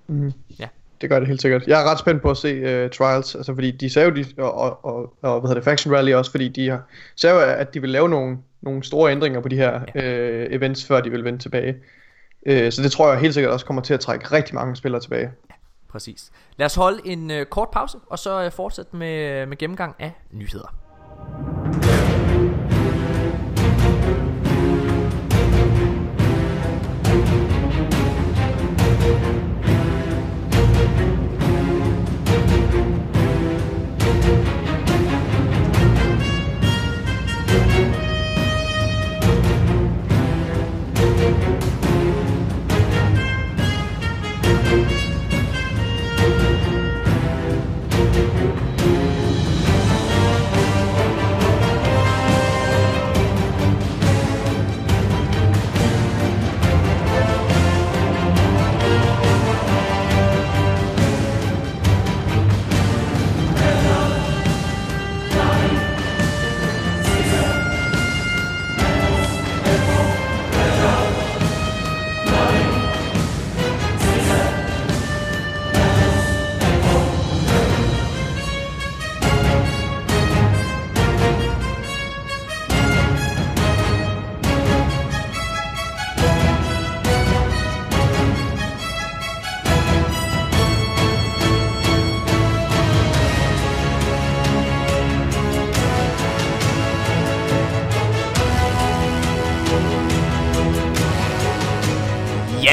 Mm. 0.07 0.33
Ja. 0.59 0.69
Det 1.03 1.11
gør 1.11 1.19
det 1.19 1.29
helt 1.29 1.43
sikkert. 1.43 1.67
Jeg 1.67 1.83
er 1.83 1.91
ret 1.91 1.99
spændt 1.99 2.23
på 2.23 2.31
at 2.31 2.37
se 2.37 2.85
uh, 2.85 2.91
Trials, 2.91 3.35
altså 3.35 3.55
fordi 3.55 3.71
de 3.71 3.91
sagde 3.91 4.09
jo, 4.09 4.15
de, 4.15 4.25
og, 4.39 4.55
og, 4.55 4.85
og, 4.85 5.17
og 5.23 5.41
hvad 5.41 5.49
hedder 5.49 5.55
det, 5.55 5.65
Faction 5.65 5.95
Rally 5.95 6.13
også, 6.13 6.31
fordi 6.31 6.49
de 6.49 6.69
har, 6.69 6.83
sagde 7.17 7.37
jo, 7.37 7.43
at 7.43 7.75
de 7.75 7.81
vil 7.81 7.91
lave 7.91 8.09
nogle, 8.09 8.39
nogle 8.63 8.83
store 8.83 9.13
ændringer 9.13 9.41
på 9.41 9.49
de 9.49 9.57
her 9.57 9.81
ja. 9.95 10.45
uh, 10.47 10.55
events, 10.55 10.87
før 10.87 11.01
de 11.01 11.11
vil 11.11 11.25
vende 11.25 11.39
tilbage. 11.39 11.77
Øh, 12.47 12.73
så 12.73 12.83
det 12.83 12.93
tror 12.93 13.13
jeg 13.13 13.21
helt 13.21 13.35
sikkert 13.35 13.53
også 13.53 13.67
kommer 13.67 13.83
til 13.83 13.95
at 13.95 14.01
trække 14.01 14.27
rigtig 14.33 14.55
mange 14.55 14.77
spillere 14.77 15.03
tilbage. 15.03 15.31
Ja, 15.51 15.55
præcis. 15.89 16.31
Lad 16.57 16.67
os 16.67 16.75
holde 16.75 17.01
en 17.05 17.31
øh, 17.31 17.47
kort 17.47 17.69
pause, 17.73 17.99
og 18.07 18.19
så 18.19 18.45
øh, 18.45 18.53
fortsætte 18.53 18.97
med, 18.97 19.47
med 19.47 19.57
gennemgang 19.57 19.95
af 19.99 20.13
nyheder. 20.33 22.12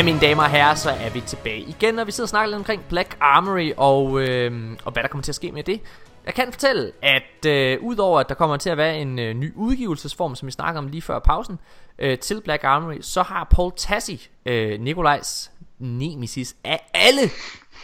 Mine 0.10 0.22
damer 0.22 0.44
og 0.44 0.50
herrer, 0.50 0.76
så 0.76 0.90
er 0.90 1.10
vi 1.10 1.22
tilbage 1.22 1.60
igen, 1.60 2.00
og 2.00 2.08
vi 2.08 2.12
sidder 2.12 2.26
og 2.26 2.30
snakker 2.30 2.48
lidt 2.48 2.58
omkring 2.58 2.84
Black 2.90 3.18
Armory, 3.20 3.72
og, 3.78 4.22
øh, 4.22 4.78
og 4.86 4.92
hvad 4.92 5.04
der 5.04 5.10
kommer 5.10 5.24
til 5.24 5.32
at 5.32 5.36
ske 5.36 5.52
med 5.52 5.64
det. 5.64 5.82
Jeg 6.26 6.34
kan 6.34 6.52
fortælle, 6.52 6.92
at 7.02 7.46
øh, 7.46 7.78
udover 7.82 8.20
at 8.20 8.30
der 8.30 8.36
kommer 8.36 8.58
til 8.58 8.70
at 8.70 8.78
være 8.78 9.00
en 9.00 9.20
øh, 9.20 9.34
ny 9.34 9.54
udgivelsesform, 9.56 10.36
som 10.36 10.46
vi 10.46 10.52
snakkede 10.52 10.78
om 10.78 10.88
lige 10.88 11.02
før 11.02 11.20
pausen, 11.20 11.60
øh, 12.00 12.20
til 12.20 12.42
Black 12.42 12.64
Armory, 12.64 12.98
så 13.02 13.22
har 13.22 13.44
Paul 13.44 13.72
Tassi, 13.78 14.30
øh, 14.46 14.80
Nikolajs 14.80 15.52
nemesis 15.80 16.56
af 16.64 16.90
alle 16.94 17.22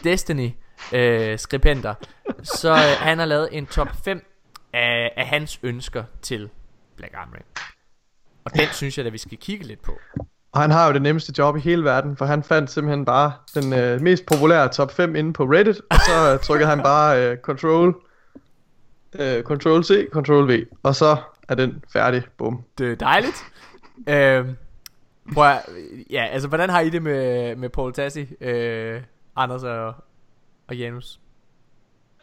Destiny 0.04 0.52
øh, 0.94 1.40
så 2.60 2.72
øh, 2.72 2.98
han 3.00 3.20
har 3.20 3.26
lavet 3.26 3.50
en 3.52 3.66
top 3.66 3.88
5 4.04 4.26
af, 4.74 5.14
af 5.18 5.28
hans 5.28 5.60
ønsker 5.64 6.04
til 6.22 6.50
Black 6.96 7.14
Armory. 7.14 7.40
Og 8.46 8.56
den 8.56 8.68
synes 8.72 8.98
jeg, 8.98 9.06
at 9.06 9.14
vi 9.14 9.18
skal 9.18 9.38
kigge 9.38 9.66
lidt 9.66 9.82
på. 9.82 10.00
Og 10.56 10.62
han 10.62 10.72
har 10.72 10.88
jo 10.88 10.94
det 10.94 11.02
nemmeste 11.02 11.34
job 11.38 11.58
i 11.58 11.60
hele 11.60 11.84
verden, 11.84 12.18
for 12.18 12.26
han 12.26 12.44
fandt 12.44 12.72
simpelthen 12.72 13.06
bare 13.06 13.34
den 13.56 13.74
øh, 13.74 14.02
mest 14.02 14.26
populære 14.26 14.68
top 14.70 14.92
5 14.92 15.16
inde 15.16 15.34
på 15.34 15.44
Reddit, 15.44 15.82
og 15.90 15.96
så 16.08 16.34
øh, 16.34 16.40
trykkede 16.40 16.70
han 16.70 16.82
bare 16.84 17.24
øh, 17.32 17.38
Control, 17.38 17.96
øh, 19.20 19.44
Control 19.44 19.84
C, 19.84 20.10
Control 20.12 20.50
V, 20.54 20.66
og 20.84 20.96
så 20.96 21.18
er 21.50 21.56
den 21.56 21.84
færdig. 21.94 22.24
Bum. 22.38 22.64
Det 22.78 22.92
er 22.92 22.96
dejligt. 22.96 23.44
øhm, 24.10 24.56
prøv 25.34 25.46
at, 25.46 25.60
ja, 26.10 26.26
altså 26.32 26.48
hvordan 26.48 26.70
har 26.70 26.80
I 26.80 26.90
det 26.90 27.02
med, 27.04 27.56
med 27.56 27.70
Paul 27.70 27.94
Tassi, 27.94 28.28
øh, 28.42 29.02
Anders 29.36 29.64
og, 29.64 29.94
og 30.68 30.76
Janus? 30.76 31.20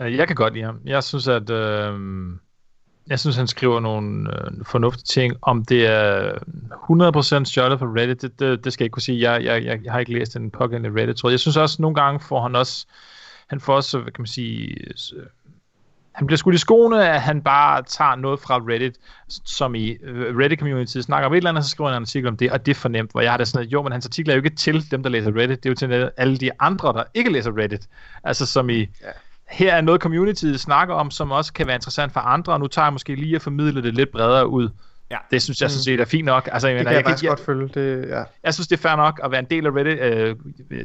Øh, 0.01 0.17
Jeg 0.17 0.27
kan 0.27 0.37
godt 0.37 0.53
lide 0.55 0.65
ham. 0.65 0.79
Jeg 0.85 1.05
synes, 1.05 1.29
at 1.29 1.51
øh, 1.51 1.99
jeg 3.07 3.21
synes, 3.21 3.37
han 3.37 3.47
skriver 3.47 3.81
nogle 3.81 4.31
øh, 4.35 4.65
fornuftige 4.65 5.05
ting. 5.05 5.37
Om 5.43 5.65
det 5.65 5.87
er 5.87 6.33
100% 7.41 7.45
stjålet 7.45 7.79
på 7.79 7.85
Reddit, 7.85 8.23
det, 8.23 8.41
det, 8.41 8.65
det 8.65 8.73
skal 8.73 8.85
jeg 8.85 8.87
ikke 8.87 8.93
kunne 8.93 9.03
sige. 9.03 9.31
Jeg, 9.31 9.45
jeg, 9.45 9.65
jeg, 9.65 9.85
jeg 9.85 9.93
har 9.93 10.01
ikke 10.01 10.13
læst 10.13 10.35
den 10.35 10.51
pågældende 10.51 11.01
Reddit, 11.01 11.17
tror 11.17 11.29
jeg. 11.29 11.33
Jeg 11.33 11.41
synes 11.41 11.57
også, 11.57 11.83
nogle 11.83 11.95
gange 11.95 12.21
får 12.21 12.43
han 12.43 12.57
også, 12.57 12.87
han 13.47 13.61
får 13.61 13.75
også, 13.75 13.99
hvad 13.99 14.13
kan 14.13 14.23
man 14.23 14.27
sige, 14.27 14.77
øh, 15.17 15.27
han 16.13 16.27
bliver 16.27 16.37
skudt 16.37 16.55
i 16.55 16.59
skoene, 16.59 17.09
at 17.09 17.21
han 17.21 17.43
bare 17.43 17.83
tager 17.83 18.15
noget 18.15 18.41
fra 18.41 18.59
Reddit, 18.59 18.95
som 19.29 19.75
i 19.75 19.97
øh, 20.03 20.37
Reddit-community 20.37 21.01
snakker 21.01 21.27
om 21.27 21.33
et 21.33 21.37
eller 21.37 21.51
andet, 21.51 21.65
så 21.65 21.71
skriver 21.71 21.91
han 21.91 21.97
en 21.97 22.03
artikel 22.03 22.29
om 22.29 22.37
det, 22.37 22.53
og 22.53 22.67
det 22.67 22.73
er 22.73 22.81
fornemt, 22.81 23.11
hvor 23.11 23.21
jeg 23.21 23.31
har 23.31 23.39
det 23.39 23.49
sådan, 23.49 23.67
at 23.67 23.73
jo, 23.73 23.83
men 23.83 23.93
hans 23.93 24.07
artikel 24.07 24.31
er 24.31 24.35
jo 24.35 24.43
ikke 24.43 24.57
til 24.57 24.91
dem, 24.91 25.03
der 25.03 25.11
læser 25.11 25.37
Reddit, 25.37 25.63
det 25.63 25.69
er 25.69 25.71
jo 25.71 25.75
til 25.75 26.11
alle 26.17 26.37
de 26.37 26.51
andre, 26.61 26.93
der 26.93 27.05
ikke 27.15 27.33
læser 27.33 27.59
Reddit. 27.59 27.89
Altså 28.25 28.47
som 28.47 28.71
i, 28.71 28.87
her 29.53 29.75
er 29.75 29.81
noget 29.81 30.01
communityet 30.01 30.61
snakker 30.61 30.95
om, 30.95 31.11
som 31.11 31.31
også 31.31 31.53
kan 31.53 31.67
være 31.67 31.77
interessant 31.77 32.13
for 32.13 32.21
andre, 32.21 32.53
og 32.53 32.61
nu 32.61 32.67
tager 32.67 32.87
jeg 32.87 32.93
måske 32.93 33.15
lige 33.15 33.37
at 33.37 33.43
formidle 33.43 33.83
det 33.83 33.95
lidt 33.95 34.13
bredere 34.13 34.49
ud. 34.49 34.69
Ja. 35.13 35.17
Det 35.31 35.43
synes 35.43 35.61
jeg 35.61 35.71
sådan 35.71 35.83
set 35.83 36.01
er 36.01 36.05
fint 36.05 36.25
nok. 36.25 36.49
Altså, 36.53 36.69
jeg, 36.69 36.79
Det 36.79 36.85
mener, 36.85 36.91
kan 36.91 36.95
jeg, 36.95 37.05
jeg, 37.05 37.11
faktisk 37.11 37.25
jeg, 37.25 37.31
godt 37.31 37.41
følge. 37.41 37.69
Det, 37.69 38.09
ja. 38.09 38.23
jeg 38.45 38.55
synes, 38.55 38.69
det 38.69 38.77
er 38.77 38.81
fair 38.81 38.97
nok 38.97 39.21
at 39.25 39.31
være 39.31 39.41
en 39.41 39.47
del 39.51 39.67
af 39.67 39.71
Reddit, 39.71 39.99
øh, 40.01 40.37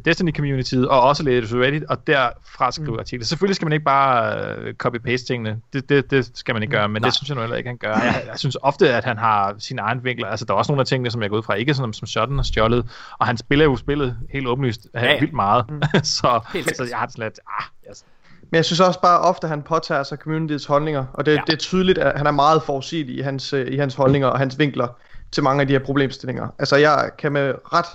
Destiny-communityet, 0.06 0.88
og 0.88 1.02
også 1.02 1.24
læse 1.24 1.58
Reddit, 1.58 1.84
og 1.84 2.08
derfra 2.08 2.72
skrive 2.72 2.92
mm. 2.92 3.00
artikler. 3.00 3.26
Selvfølgelig 3.26 3.56
skal 3.56 3.66
man 3.66 3.74
ikke 3.74 3.86
bare 3.86 4.40
øh, 4.58 4.74
copy-paste 4.84 5.26
tingene. 5.26 5.62
Det, 5.74 5.90
det, 5.90 6.12
det 6.12 6.32
skal 6.34 6.56
man 6.56 6.64
ikke 6.64 6.76
gøre, 6.76 6.90
men 6.90 7.02
Nej. 7.02 7.08
det 7.08 7.16
synes 7.16 7.30
jeg 7.30 7.36
nu 7.36 7.42
heller 7.42 7.58
ikke, 7.58 7.70
han 7.70 7.78
gør. 7.78 7.94
Jeg, 7.94 8.24
jeg 8.28 8.40
synes 8.40 8.58
ofte, 8.62 8.94
at 8.94 9.04
han 9.04 9.18
har 9.18 9.56
sine 9.60 9.82
egne 9.82 10.04
vinkler. 10.04 10.28
Altså, 10.28 10.46
der 10.46 10.54
er 10.54 10.58
også 10.58 10.72
nogle 10.72 10.82
af 10.82 10.86
tingene, 10.86 11.12
som 11.12 11.22
jeg 11.22 11.30
går 11.30 11.38
ud 11.38 11.44
fra, 11.44 11.54
ikke 11.54 11.74
som, 11.74 11.94
som 11.94 12.08
sådan 12.08 12.40
og 12.40 12.46
stjålet. 12.46 12.86
Og 13.20 13.28
han 13.28 13.38
spiller 13.38 13.66
jo 13.66 13.76
spillet 13.76 14.18
helt 14.34 14.48
åbenlyst 14.48 14.88
ja, 14.94 15.06
Ja, 15.06 15.20
vildt 15.20 15.34
meget. 15.34 15.66
så, 16.18 16.40
Helt 16.54 16.78
så 16.78 16.84
jeg 16.90 16.98
har 16.98 17.08
sådan 17.10 17.24
lidt, 17.24 17.40
ah, 17.60 17.90
yes. 17.90 18.06
Men 18.52 18.56
jeg 18.56 18.66
synes 18.66 18.80
også 18.80 19.02
bare 19.02 19.20
ofte, 19.20 19.46
at 19.46 19.50
han 19.50 19.62
påtager 19.62 20.04
sig 20.04 20.18
communityets 20.18 20.66
holdninger, 20.66 21.06
og 21.14 21.26
det, 21.26 21.32
Ja. 21.32 21.36
ja. 21.36 21.44
det 21.48 21.54
er 21.54 21.58
tydeligt, 21.58 21.98
at 21.98 22.18
han 22.18 22.28
er 22.28 22.32
meget 22.32 22.64
forudsigelig 22.64 23.18
i 23.18 23.22
hans, 23.22 23.54
øh, 23.54 23.68
i 23.68 23.78
hans 23.78 23.96
holdninger 23.96 24.28
og 24.28 24.40
hans 24.40 24.60
vinkler 24.60 24.88
til 25.32 25.44
mange 25.44 25.62
af 25.62 25.68
de 25.68 25.74
her 25.74 25.80
problemstillinger. 25.80 26.48
Altså 26.60 26.76
jeg 26.76 27.10
kan 27.18 27.32
med 27.32 27.54
ret 27.74 27.86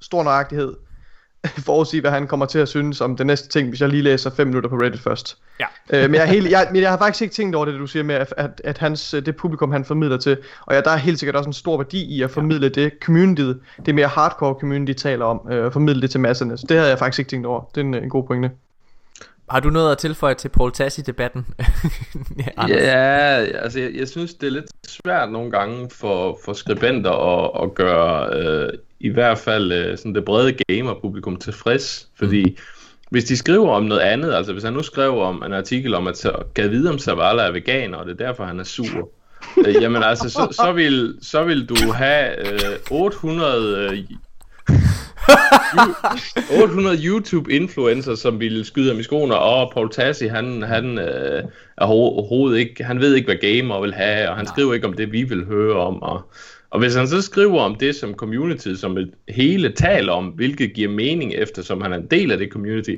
stor 0.00 0.22
nøjagtighed 0.22 0.74
forudsige, 1.66 2.00
hvad 2.00 2.10
han 2.10 2.26
kommer 2.26 2.46
til 2.46 2.58
at 2.58 2.68
synes 2.68 3.00
om 3.00 3.16
det 3.16 3.26
næste 3.26 3.48
ting, 3.48 3.68
hvis 3.68 3.80
jeg 3.80 3.88
lige 3.88 4.02
læser 4.02 4.30
5 4.30 4.46
minutter 4.46 4.70
på 4.70 4.76
Reddit 4.76 5.00
først. 5.00 5.38
Ja. 5.60 5.66
Øh, 5.90 6.02
men, 6.10 6.14
jeg 6.14 6.22
er 6.22 6.26
helt, 6.26 6.50
jeg, 6.50 6.68
men 6.72 6.82
jeg 6.82 6.90
har 6.90 6.98
faktisk 6.98 7.22
ikke 7.22 7.34
tænkt 7.34 7.56
over 7.56 7.64
det, 7.64 7.74
du 7.74 7.86
siger 7.86 8.02
med, 8.02 8.14
at, 8.14 8.34
at, 8.36 8.60
at 8.64 8.78
hans, 8.78 9.14
øh, 9.14 9.26
det 9.26 9.36
publikum, 9.36 9.72
han 9.72 9.84
formidler 9.84 10.16
til, 10.16 10.38
og 10.66 10.74
ja, 10.74 10.80
der 10.80 10.90
er 10.90 10.96
helt 10.96 11.18
sikkert 11.18 11.36
også 11.36 11.48
en 11.48 11.52
stor 11.54 11.76
værdi 11.76 12.04
i 12.04 12.22
at 12.22 12.30
formidle 12.30 12.68
det 12.68 12.92
communityet, 13.02 13.60
det 13.86 13.94
mere 13.94 14.06
hardcore 14.08 14.54
community 14.60 14.92
taler 14.92 15.24
om, 15.24 15.52
øh, 15.52 15.72
formidle 15.72 16.02
det 16.02 16.10
til 16.10 16.20
masserne. 16.20 16.58
Så 16.58 16.66
det 16.68 16.76
havde 16.76 16.90
jeg 16.90 16.98
faktisk 16.98 17.18
ikke 17.18 17.28
tænkt 17.28 17.46
over. 17.46 17.60
Det 17.74 17.80
er 17.80 17.84
en, 17.84 17.94
en 17.94 18.08
god 18.10 18.26
pointe. 18.26 18.50
Har 19.50 19.60
du 19.60 19.70
noget 19.70 19.92
at 19.92 19.98
tilføje 19.98 20.34
til 20.34 20.48
Paul 20.48 20.72
Tassi-debatten? 20.72 21.46
ja? 22.58 22.66
Ja, 22.68 23.44
altså 23.62 23.80
jeg, 23.80 23.94
jeg 23.94 24.08
synes, 24.08 24.34
det 24.34 24.46
er 24.46 24.50
lidt 24.50 24.66
svært 24.88 25.32
nogle 25.32 25.50
gange 25.50 25.90
for, 25.90 26.38
for 26.44 26.52
skribenter 26.52 27.10
at, 27.10 27.62
at 27.62 27.74
gøre 27.74 28.38
øh, 28.38 28.72
i 29.00 29.08
hvert 29.08 29.38
fald 29.38 29.72
øh, 29.72 29.98
sådan 29.98 30.14
det 30.14 30.24
brede 30.24 30.56
gamer-publikum 30.68 31.36
tilfreds, 31.36 32.08
fordi 32.18 32.44
mm. 32.44 32.56
hvis 33.10 33.24
de 33.24 33.36
skriver 33.36 33.70
om 33.70 33.84
noget 33.84 34.00
andet, 34.00 34.34
altså 34.34 34.52
hvis 34.52 34.64
han 34.64 34.72
nu 34.72 34.82
skrev 34.82 35.18
om 35.18 35.42
en 35.46 35.52
artikel 35.52 35.94
om, 35.94 36.06
at 36.06 36.26
gav 36.54 36.70
vide 36.70 36.90
om 36.90 36.98
Zavala 36.98 37.42
er 37.42 37.50
veganer, 37.52 37.98
og 37.98 38.06
det 38.06 38.20
er 38.20 38.26
derfor, 38.26 38.44
han 38.44 38.60
er 38.60 38.64
sur, 38.64 39.10
øh, 39.66 39.74
jamen 39.82 40.02
altså, 40.02 40.28
så, 40.28 40.48
så, 40.50 40.72
vil, 40.72 41.18
så 41.22 41.44
vil 41.44 41.68
du 41.68 41.92
have 41.92 42.52
øh, 42.52 42.78
800... 42.90 43.88
Øh, 43.92 43.98
800 46.62 46.96
YouTube-influencer, 47.04 48.14
som 48.14 48.40
ville 48.40 48.64
skyde 48.64 48.90
ham 48.90 49.00
i 49.00 49.02
skoene, 49.02 49.38
og 49.38 49.70
Paul 49.74 49.90
Tassi, 49.90 50.26
han, 50.26 50.62
han 50.62 50.98
øh, 50.98 51.42
er 51.78 51.86
ho- 51.86 51.90
overhovedet 51.90 52.58
ikke, 52.58 52.84
han 52.84 53.00
ved 53.00 53.14
ikke, 53.14 53.26
hvad 53.26 53.50
gamer 53.50 53.80
vil 53.80 53.94
have, 53.94 54.28
og 54.28 54.36
han 54.36 54.46
skriver 54.46 54.74
ikke 54.74 54.86
om 54.86 54.92
det, 54.92 55.12
vi 55.12 55.22
vil 55.22 55.44
høre 55.44 55.76
om, 55.76 56.02
og, 56.02 56.20
og 56.70 56.78
hvis 56.80 56.94
han 56.94 57.08
så 57.08 57.22
skriver 57.22 57.60
om 57.60 57.74
det, 57.74 57.94
som 57.94 58.14
community, 58.14 58.74
som 58.74 58.98
et 58.98 59.10
hele 59.28 59.72
taler 59.72 60.12
om, 60.12 60.26
hvilket 60.26 60.72
giver 60.74 60.88
mening, 60.90 61.34
eftersom 61.34 61.80
han 61.80 61.92
er 61.92 61.96
en 61.96 62.06
del 62.06 62.32
af 62.32 62.38
det 62.38 62.48
community, 62.52 62.94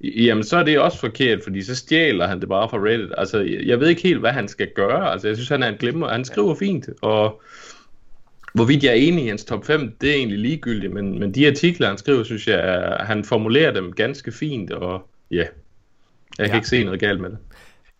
jamen 0.00 0.44
så 0.44 0.56
er 0.56 0.62
det 0.64 0.78
også 0.78 0.98
forkert, 0.98 1.40
fordi 1.44 1.62
så 1.62 1.74
stjæler 1.76 2.26
han 2.26 2.40
det 2.40 2.48
bare 2.48 2.68
fra 2.68 2.78
Reddit. 2.78 3.12
Altså, 3.18 3.40
jeg 3.66 3.80
ved 3.80 3.88
ikke 3.88 4.02
helt, 4.02 4.20
hvad 4.20 4.30
han 4.30 4.48
skal 4.48 4.68
gøre. 4.74 5.12
Altså, 5.12 5.28
jeg 5.28 5.36
synes, 5.36 5.48
han 5.48 5.62
er 5.62 5.68
en 5.68 5.76
glemmer. 5.78 6.08
Han 6.08 6.24
skriver 6.24 6.54
fint, 6.54 6.88
og 7.02 7.42
Hvorvidt 8.54 8.84
jeg 8.84 8.90
er 8.90 8.94
enig 8.94 9.24
i 9.24 9.28
hans 9.28 9.44
top 9.44 9.64
5, 9.66 9.96
det 10.00 10.10
er 10.10 10.14
egentlig 10.14 10.38
ligegyldigt, 10.38 10.92
men, 10.92 11.18
men 11.18 11.34
de 11.34 11.48
artikler, 11.48 11.88
han 11.88 11.98
skriver, 11.98 12.24
synes 12.24 12.46
jeg, 12.48 12.58
er- 12.58 13.04
han 13.04 13.24
formulerer 13.24 13.72
dem 13.72 13.92
ganske 13.92 14.32
fint, 14.32 14.70
og 14.70 15.08
ja, 15.30 15.36
jeg 15.36 15.46
kan 16.38 16.46
Ja. 16.48 16.54
ikke 16.54 16.68
se 16.68 16.84
noget 16.84 17.00
galt 17.00 17.20
med 17.20 17.30
det. 17.30 17.38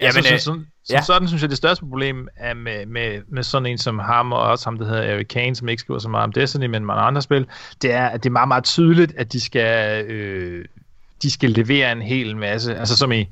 Ja, 0.01 0.07
Jamen, 0.07 0.23
så, 0.23 0.33
øh, 0.35 0.39
så, 0.39 0.45
så, 0.85 0.95
ja. 0.95 1.01
så, 1.01 1.07
sådan 1.07 1.29
synes 1.29 1.43
jeg, 1.43 1.51
det 1.51 1.59
største 1.59 1.85
problem 1.85 2.29
er 2.37 2.55
med, 2.55 2.87
med, 2.87 3.21
med 3.29 3.43
sådan 3.43 3.67
en 3.67 3.79
som 3.79 3.99
ham, 3.99 4.33
og 4.33 4.41
også 4.41 4.67
ham, 4.67 4.79
der 4.79 4.85
hedder 4.87 5.03
Eric 5.03 5.27
Kane, 5.27 5.55
som 5.57 5.69
ikke 5.69 5.81
skriver 5.81 6.01
så 6.01 6.09
meget 6.09 6.25
om 6.25 6.33
Destiny, 6.33 6.67
men 6.67 6.85
mange 6.85 7.03
andre 7.03 7.23
spil, 7.23 7.47
det 7.83 7.93
er, 7.93 8.07
at 8.07 8.23
det 8.23 8.29
er 8.29 8.33
meget, 8.33 8.49
meget 8.49 8.65
tydeligt, 8.65 9.13
at 9.17 9.33
de 9.33 9.41
skal, 9.41 10.05
øh, 10.07 10.65
de 11.23 11.31
skal 11.31 11.51
levere 11.51 11.93
en 11.93 12.03
hel 12.03 12.37
masse, 12.37 12.77
altså 12.77 12.97
som 12.97 13.13
i, 13.13 13.29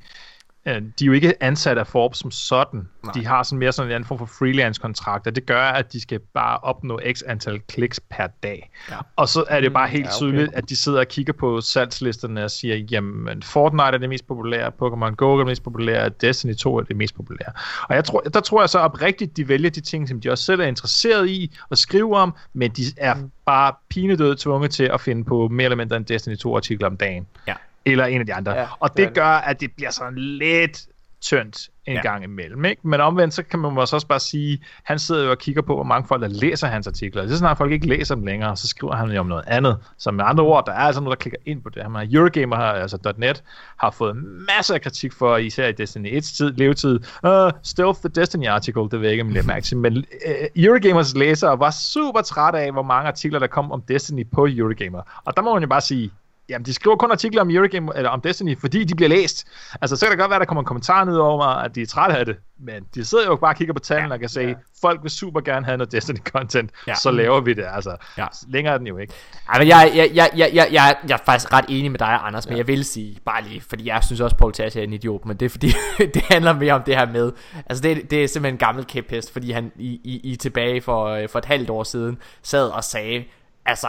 øh, 0.67 0.75
de 0.75 1.05
er 1.05 1.07
jo 1.07 1.13
ikke 1.13 1.43
ansat 1.43 1.79
af 1.79 1.87
Forbes 1.87 2.19
som 2.19 2.31
sådan. 2.31 2.89
Nej. 3.05 3.13
De 3.13 3.27
har 3.27 3.43
sådan 3.43 3.59
mere 3.59 3.73
sådan 3.73 3.89
en 3.89 3.95
anden 3.95 4.07
form 4.07 4.19
for 4.19 4.27
freelance-kontrakt, 4.27 5.27
og 5.27 5.37
det 5.37 5.47
gør, 5.47 5.63
at 5.63 5.93
de 5.93 6.01
skal 6.01 6.21
bare 6.35 6.59
opnå 6.59 7.01
x 7.13 7.23
antal 7.27 7.61
kliks 7.61 8.01
per 8.01 8.27
dag. 8.43 8.71
Ja. 8.91 8.97
Og 9.17 9.29
så 9.29 9.45
er 9.49 9.61
det 9.61 9.73
bare 9.73 9.89
helt 9.89 10.05
ja, 10.05 10.09
okay. 10.09 10.17
tydeligt, 10.17 10.55
at 10.55 10.69
de 10.69 10.77
sidder 10.77 10.99
og 10.99 11.09
kigger 11.09 11.33
på 11.33 11.61
salgslisterne 11.61 12.45
og 12.45 12.51
siger, 12.51 12.77
jamen 12.77 13.43
Fortnite 13.43 13.85
er 13.85 13.99
det 13.99 14.09
mest 14.09 14.27
populære, 14.27 14.73
Pokémon 14.83 15.15
Go 15.15 15.33
er 15.33 15.37
det 15.37 15.47
mest 15.47 15.63
populære, 15.63 16.09
Destiny 16.09 16.55
2 16.55 16.77
er 16.77 16.83
det 16.83 16.97
mest 16.97 17.15
populære. 17.15 17.53
Og 17.89 17.95
jeg 17.95 18.05
tror, 18.05 18.21
der 18.21 18.41
tror 18.41 18.63
jeg 18.63 18.69
så 18.69 18.79
oprigtigt, 18.79 19.37
de 19.37 19.49
vælger 19.49 19.71
de 19.71 19.81
ting, 19.81 20.09
som 20.09 20.21
de 20.21 20.31
også 20.31 20.45
selv 20.45 20.61
er 20.61 20.67
interesseret 20.67 21.29
i 21.29 21.57
at 21.71 21.79
skrive 21.79 22.17
om, 22.17 22.35
men 22.53 22.71
de 22.71 22.83
er 22.97 23.17
bare 23.47 23.73
pinedøde 23.89 24.37
tvunget 24.39 24.71
til 24.71 24.85
at 24.85 25.01
finde 25.01 25.25
på 25.25 25.49
mere 25.49 25.65
eller 25.65 25.77
mindre 25.77 25.97
en 25.97 26.03
Destiny 26.03 26.37
2 26.37 26.57
artikel 26.57 26.85
om 26.85 26.97
dagen. 26.97 27.27
Ja. 27.49 27.55
Eller 27.87 28.05
en 28.07 28.21
af 28.21 28.27
de 28.27 28.35
andre. 28.35 28.53
Ja, 28.53 28.67
og 28.81 28.97
det 28.97 29.09
det 29.09 29.15
gør, 29.15 29.27
at 29.27 29.61
det 29.61 29.71
bliver 29.77 29.91
sådan 29.91 30.19
lidt 30.19 30.87
tyndt 31.21 31.69
en 31.87 31.95
Ja. 31.97 32.01
gang 32.01 32.25
imellem. 32.25 32.65
Ikke? 32.65 32.89
Men 32.89 33.01
omvendt, 33.01 33.35
så 33.35 33.43
kan 33.43 33.59
man 33.59 33.73
måske 33.73 33.97
også 33.97 34.07
bare 34.07 34.21
sige, 34.21 34.65
han 34.85 34.99
sidder 34.99 35.25
jo 35.25 35.31
og 35.31 35.39
kigger 35.39 35.63
på, 35.63 35.75
hvor 35.75 35.85
mange 35.85 36.09
folk, 36.09 36.23
der 36.23 36.29
læser 36.29 36.67
hans 36.67 36.87
artikler. 36.87 37.23
Det 37.23 37.33
er 37.33 37.37
snart, 37.37 37.59
folk 37.59 37.73
ikke 37.73 37.87
læser 37.87 38.15
dem 38.15 38.25
længere, 38.25 38.57
så 38.57 38.69
skriver 38.69 38.95
han 38.95 39.11
jo 39.11 39.21
om 39.21 39.27
noget 39.27 39.45
andet. 39.47 39.79
Så 39.99 40.11
med 40.11 40.25
andre 40.29 40.45
ord, 40.45 40.67
der 40.67 40.73
er 40.73 40.77
altså 40.77 41.01
noget, 41.01 41.19
der 41.19 41.23
klikker 41.23 41.39
ind 41.47 41.63
på 41.63 41.69
det. 41.69 41.83
Han 41.83 41.95
er 41.97 42.07
Eurogamer, 42.13 42.57
har, 42.57 42.73
altså 42.73 43.15
.net, 43.19 43.43
har 43.77 43.91
fået 43.91 44.17
masser 44.57 44.75
af 44.75 44.81
kritik 44.83 45.13
for, 45.13 45.37
især 45.37 45.69
i 45.69 45.73
Destiny 45.73 46.19
1's 46.19 46.37
tid, 46.37 46.53
levetid. 46.53 47.01
Uh, 47.25 47.51
Stealth 47.63 47.99
the 48.01 48.09
Destiny 48.09 48.47
article, 48.47 48.83
det 48.83 48.93
ved 48.93 49.01
jeg 49.01 49.13
ikke, 49.13 49.41
om 49.41 49.47
mærke 49.47 49.65
til. 49.65 49.77
Men 49.77 49.97
uh, 49.97 50.33
Eurogamers 50.57 51.15
læsere 51.17 51.59
var 51.59 51.71
super 51.71 52.21
trætte 52.21 52.59
af, 52.59 52.73
hvor 52.73 52.83
mange 52.83 53.09
artikler, 53.09 53.39
der 53.39 53.47
kom 53.47 53.73
om 53.73 53.83
Destiny 53.89 54.27
på 54.33 54.47
Eurogamer. 54.51 55.23
Og 55.25 55.37
der 55.37 55.43
må 55.43 55.55
man 55.55 55.63
jo 55.63 55.69
bare 55.69 55.81
sige, 55.81 56.11
Jamen, 56.51 56.67
de 56.67 56.75
skriver 56.75 56.97
kun 56.97 57.11
artikler 57.11 57.41
om 57.41 57.51
Eurogame, 57.51 57.93
eller 57.97 58.11
om 58.11 58.21
Destiny, 58.21 58.59
fordi 58.61 58.85
de 58.85 58.95
bliver 58.95 59.09
læst. 59.09 59.47
Altså, 59.81 59.97
så 59.97 60.07
kan 60.07 60.11
det 60.11 60.19
godt 60.19 60.31
være, 60.31 60.37
at 60.37 60.41
der 60.41 60.47
kommer 60.47 60.63
en 60.63 60.67
kommentar 60.67 61.05
ned 61.05 61.17
over 61.17 61.37
mig, 61.37 61.65
at 61.65 61.75
de 61.75 61.83
er 61.83 61.87
trætte 61.87 62.17
af 62.17 62.27
det. 62.27 62.37
Men 62.59 62.85
de 62.95 63.05
sidder 63.05 63.25
jo 63.25 63.37
bare 63.37 63.51
og 63.51 63.57
kigger 63.57 63.75
på 63.75 63.81
tallene 63.81 64.09
ja, 64.09 64.15
og 64.15 64.21
kan 64.21 64.29
sige, 64.29 64.49
ja. 64.49 64.55
folk 64.81 65.03
vil 65.03 65.11
super 65.11 65.41
gerne 65.41 65.67
have 65.67 65.77
noget 65.77 65.95
Destiny-content, 65.95 66.71
Ja. 66.87 66.91
ja. 66.91 66.95
så 66.95 67.11
laver 67.11 67.41
vi 67.41 67.55
det, 67.55 67.65
altså. 67.75 67.97
Ja. 68.19 68.27
Længere 68.49 68.75
er 68.75 68.79
den 68.79 68.87
jo 68.87 68.97
ikke. 68.97 69.13
Ej, 69.49 69.59
men 69.59 69.69
jeg, 69.69 69.93
jeg, 69.95 70.11
jeg, 70.15 70.31
jeg, 70.37 70.51
jeg, 70.55 70.69
jeg, 70.73 70.97
jeg 71.09 71.15
er 71.15 71.23
faktisk 71.27 71.53
ret 71.53 71.65
enig 71.69 71.91
med 71.91 71.99
dig, 71.99 72.21
Anders, 72.23 72.49
men 72.49 72.59
jeg 72.59 72.67
vil 72.67 72.85
sige, 72.85 73.19
bare 73.25 73.43
lige, 73.45 73.61
fordi 73.61 73.89
jeg 73.89 74.05
synes 74.05 74.21
også, 74.21 74.37
Paul 74.37 74.53
Tassi 74.53 74.79
er 74.79 74.83
en 74.83 74.93
idiot, 74.93 75.25
men 75.25 75.37
det 75.37 75.47
er 75.47 75.51
fordi, 75.51 75.73
det 76.15 76.23
handler 76.31 76.53
mere 76.53 76.73
om 76.73 76.83
det 76.83 76.97
her 76.97 77.07
med, 77.07 77.33
altså 77.67 77.83
det, 77.83 78.11
det 78.11 78.25
er 78.25 78.29
simpelthen 78.29 78.55
en 78.55 78.59
gammel 78.59 78.85
kæphest, 78.85 79.33
fordi 79.33 79.51
han 79.51 79.73
i, 79.77 80.01
i, 80.05 80.21
i 80.33 80.37
tilbage 80.37 80.81
for, 80.81 81.07
øh, 81.07 81.29
for 81.29 81.39
et 81.39 81.45
halvt 81.45 81.71
år 81.71 81.85
siden 81.85 82.19
sad 82.43 82.69
og 82.69 82.85
sagde, 82.85 83.25
altså, 83.67 83.89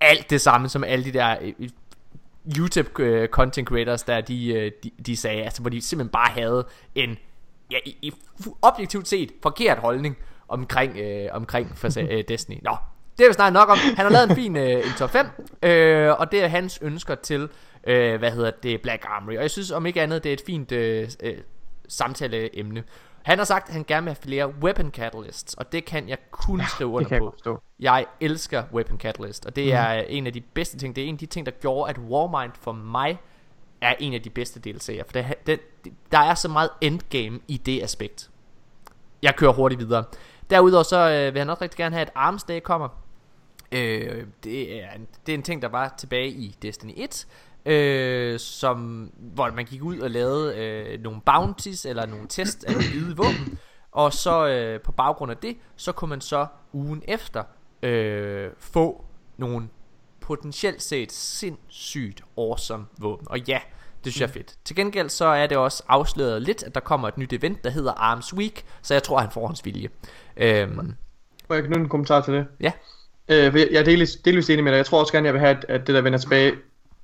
alt 0.00 0.30
det 0.30 0.40
samme 0.40 0.68
som 0.68 0.84
alle 0.84 1.04
de 1.04 1.12
der 1.12 1.36
øh, 1.40 1.68
YouTube 2.56 3.02
øh, 3.02 3.28
content 3.28 3.68
creators 3.68 4.02
der 4.02 4.20
de, 4.20 4.48
øh, 4.48 4.72
de, 4.84 4.90
de 5.06 5.16
sagde, 5.16 5.42
altså 5.42 5.60
hvor 5.60 5.70
de 5.70 5.82
simpelthen 5.82 6.12
bare 6.12 6.30
havde 6.30 6.66
en 6.94 7.18
ja, 7.70 7.78
i, 7.84 7.96
i 8.02 8.12
objektivt 8.62 9.08
set 9.08 9.32
forkert 9.42 9.78
holdning 9.78 10.16
omkring 10.48 10.98
øh, 10.98 11.28
omkring 11.32 11.78
for, 11.78 12.00
øh, 12.10 12.24
Destiny. 12.28 12.58
Nå, 12.62 12.76
det 13.18 13.24
er 13.24 13.28
vi 13.28 13.34
snart 13.34 13.52
nok 13.52 13.68
om. 13.68 13.78
Han 13.78 13.96
har 13.96 14.10
lavet 14.10 14.30
en 14.30 14.36
fin 14.36 14.56
øh, 14.56 14.86
en 14.86 14.92
top 14.98 15.10
5, 15.10 15.26
øh, 15.62 16.20
og 16.20 16.32
det 16.32 16.44
er 16.44 16.48
hans 16.48 16.78
ønsker 16.82 17.14
til 17.14 17.48
øh, 17.84 18.18
hvad 18.18 18.30
hedder 18.30 18.50
det 18.50 18.82
Black 18.82 19.04
Armory. 19.08 19.36
Og 19.36 19.42
jeg 19.42 19.50
synes 19.50 19.70
om 19.70 19.86
ikke 19.86 20.02
andet 20.02 20.24
det 20.24 20.30
er 20.30 20.32
et 20.32 20.42
fint 20.46 20.72
øh, 20.72 21.08
øh, 21.22 21.36
samtaleemne. 21.88 22.84
Han 23.28 23.38
har 23.38 23.44
sagt, 23.44 23.68
at 23.68 23.72
han 23.72 23.84
gerne 23.84 24.04
vil 24.04 24.10
have 24.10 24.22
flere 24.22 24.48
weapon 24.62 24.90
catalysts, 24.90 25.54
og 25.54 25.72
det 25.72 25.84
kan 25.84 26.08
jeg 26.08 26.18
kun 26.30 26.60
ja, 26.60 26.66
skrive 26.66 26.90
under 26.90 27.08
jeg 27.10 27.18
på. 27.18 27.30
Forstå. 27.30 27.62
Jeg 27.80 28.06
elsker 28.20 28.64
weapon 28.72 28.98
catalyst, 28.98 29.46
og 29.46 29.56
det 29.56 29.64
mm. 29.64 29.72
er 29.72 29.92
en 29.92 30.26
af 30.26 30.32
de 30.32 30.40
bedste 30.40 30.78
ting. 30.78 30.96
Det 30.96 31.04
er 31.04 31.08
en 31.08 31.14
af 31.14 31.18
de 31.18 31.26
ting, 31.26 31.46
der 31.46 31.52
gjorde, 31.52 31.90
at 31.90 31.98
Warmind 31.98 32.52
for 32.60 32.72
mig 32.72 33.18
er 33.80 33.94
en 34.00 34.14
af 34.14 34.22
de 34.22 34.30
bedste 34.30 34.60
DLC'er. 34.66 35.02
For 35.04 35.12
det, 35.12 35.46
det, 35.46 35.60
der 36.12 36.18
er 36.18 36.34
så 36.34 36.48
meget 36.48 36.70
endgame 36.80 37.40
i 37.48 37.56
det 37.56 37.82
aspekt. 37.82 38.30
Jeg 39.22 39.36
kører 39.36 39.52
hurtigt 39.52 39.80
videre. 39.80 40.04
Derudover 40.50 40.82
så 40.82 41.10
øh, 41.10 41.34
vil 41.34 41.38
han 41.38 41.50
også 41.50 41.62
rigtig 41.62 41.78
gerne 41.78 41.94
have, 41.94 42.06
at 42.06 42.12
Arms 42.14 42.44
Day 42.44 42.60
kommer. 42.60 42.88
Øh, 43.72 44.26
det, 44.44 44.82
er, 44.82 44.88
det 45.26 45.32
er 45.32 45.36
en 45.36 45.42
ting, 45.42 45.62
der 45.62 45.68
var 45.68 45.94
tilbage 45.98 46.28
i 46.28 46.56
Destiny 46.62 46.92
1 46.96 47.26
øh, 47.68 48.38
som, 48.38 49.10
hvor 49.16 49.50
man 49.50 49.64
gik 49.64 49.82
ud 49.82 49.98
og 49.98 50.10
lavede 50.10 50.56
øh, 50.56 51.02
nogle 51.02 51.20
bounties 51.26 51.86
eller 51.86 52.06
nogle 52.06 52.26
test 52.28 52.64
af 52.64 52.72
nogle 52.72 52.88
hvide 52.88 53.16
våben. 53.16 53.58
Og 53.92 54.12
så 54.12 54.48
øh, 54.48 54.80
på 54.80 54.92
baggrund 54.92 55.30
af 55.30 55.36
det, 55.36 55.56
så 55.76 55.92
kunne 55.92 56.08
man 56.08 56.20
så 56.20 56.46
ugen 56.72 57.02
efter 57.08 57.42
øh, 57.82 58.50
få 58.58 59.04
nogle 59.36 59.68
potentielt 60.20 60.82
set 60.82 61.12
sindssygt 61.12 62.22
awesome 62.38 62.86
våben. 62.98 63.26
Og 63.30 63.38
ja, 63.38 63.58
det 64.04 64.12
synes 64.12 64.20
jeg 64.20 64.28
er 64.28 64.32
fedt. 64.32 64.54
Til 64.64 64.76
gengæld 64.76 65.08
så 65.08 65.24
er 65.24 65.46
det 65.46 65.56
også 65.56 65.82
afsløret 65.88 66.42
lidt, 66.42 66.62
at 66.62 66.74
der 66.74 66.80
kommer 66.80 67.08
et 67.08 67.18
nyt 67.18 67.32
event, 67.32 67.64
der 67.64 67.70
hedder 67.70 67.92
Arms 67.92 68.34
Week, 68.34 68.64
så 68.82 68.94
jeg 68.94 69.02
tror, 69.02 69.18
han 69.18 69.30
får 69.30 69.46
hans 69.46 69.64
vilje. 69.64 69.88
Øhm, 70.36 70.94
Må 71.48 71.54
jeg 71.54 71.64
knytte 71.64 71.80
en 71.80 71.88
kommentar 71.88 72.20
til 72.20 72.34
det? 72.34 72.46
Ja. 72.60 72.72
Øh, 73.28 73.54
jeg 73.72 73.80
er 73.80 73.84
delvis, 73.84 74.16
delvis 74.16 74.50
enig 74.50 74.64
med 74.64 74.72
dig. 74.72 74.76
Jeg 74.76 74.86
tror 74.86 75.00
også 75.00 75.12
gerne, 75.12 75.26
jeg 75.26 75.34
vil 75.34 75.40
have, 75.40 75.56
at, 75.56 75.64
at 75.68 75.86
det 75.86 75.94
der 75.94 76.00
vender 76.00 76.18
tilbage 76.18 76.52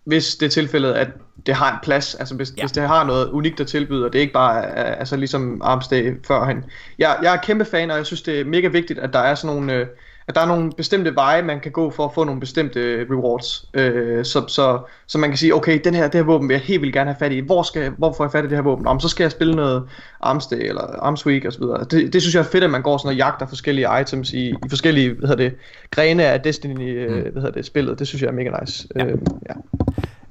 hvis 0.04 0.36
det 0.36 0.46
er 0.46 0.50
tilfældet, 0.50 0.92
at 0.92 1.08
det 1.46 1.54
har 1.54 1.72
en 1.72 1.78
plads, 1.82 2.14
altså 2.14 2.34
hvis, 2.34 2.52
ja. 2.56 2.62
hvis 2.62 2.72
det 2.72 2.82
har 2.82 3.04
noget 3.04 3.30
unikt 3.30 3.60
at 3.60 3.66
tilbyde, 3.66 4.04
og 4.04 4.12
det 4.12 4.18
er 4.18 4.22
ikke 4.22 4.32
bare 4.32 4.76
altså 4.98 5.16
ligesom 5.16 5.60
Armsdag 5.64 6.14
førhen. 6.26 6.64
Jeg, 6.98 7.18
jeg 7.22 7.34
er 7.34 7.40
kæmpe 7.40 7.64
fan, 7.64 7.90
og 7.90 7.96
jeg 7.96 8.06
synes, 8.06 8.22
det 8.22 8.40
er 8.40 8.44
mega 8.44 8.68
vigtigt, 8.68 8.98
at 8.98 9.12
der 9.12 9.18
er 9.18 9.34
sådan 9.34 9.56
nogle, 9.56 9.72
øh, 9.72 9.86
at 10.28 10.34
der 10.34 10.40
er 10.40 10.46
nogle 10.46 10.72
bestemte 10.76 11.14
veje, 11.14 11.42
man 11.42 11.60
kan 11.60 11.72
gå 11.72 11.90
for 11.90 12.04
at 12.04 12.14
få 12.14 12.24
nogle 12.24 12.40
bestemte 12.40 13.06
rewards. 13.10 13.68
Øh, 13.74 14.24
så, 14.24 14.44
så, 14.48 14.78
så 15.06 15.18
man 15.18 15.30
kan 15.30 15.36
sige, 15.36 15.54
okay, 15.54 15.80
den 15.84 15.94
her, 15.94 16.02
det 16.02 16.14
her 16.14 16.22
våben 16.22 16.48
vil 16.48 16.54
jeg 16.54 16.62
helt 16.62 16.82
vildt 16.82 16.94
gerne 16.94 17.10
have 17.10 17.18
fat 17.18 17.32
i. 17.32 17.38
Hvor, 17.38 17.62
skal, 17.62 17.90
hvor 17.98 18.12
får 18.12 18.24
jeg 18.24 18.32
fat 18.32 18.44
i 18.44 18.48
det 18.48 18.56
her 18.56 18.62
våben? 18.62 18.86
Om 18.86 19.00
så 19.00 19.08
skal 19.08 19.24
jeg 19.24 19.30
spille 19.30 19.54
noget 19.54 19.82
Armsday 20.20 20.68
eller 20.68 20.82
Arms 20.82 21.26
Week 21.26 21.46
osv. 21.46 21.62
Det, 21.62 22.12
det 22.12 22.22
synes 22.22 22.34
jeg 22.34 22.40
er 22.40 22.44
fedt, 22.44 22.64
at 22.64 22.70
man 22.70 22.82
går 22.82 22.98
sådan 22.98 23.08
og 23.08 23.16
jagter 23.16 23.46
forskellige 23.46 23.88
items 24.00 24.32
i, 24.32 24.48
i 24.48 24.68
forskellige 24.68 25.12
hvad 25.12 25.28
hedder 25.28 25.44
det, 25.44 25.56
grene 25.90 26.24
af 26.24 26.40
Destiny 26.40 26.98
øh, 26.98 27.16
mm. 27.16 27.32
hvad 27.32 27.42
hedder 27.42 27.50
det, 27.50 27.66
spillet. 27.66 27.98
Det 27.98 28.08
synes 28.08 28.22
jeg 28.22 28.28
er 28.28 28.32
mega 28.32 28.50
nice. 28.60 28.88
Ja. 28.96 29.04
Øh, 29.04 29.18
ja. 29.48 29.54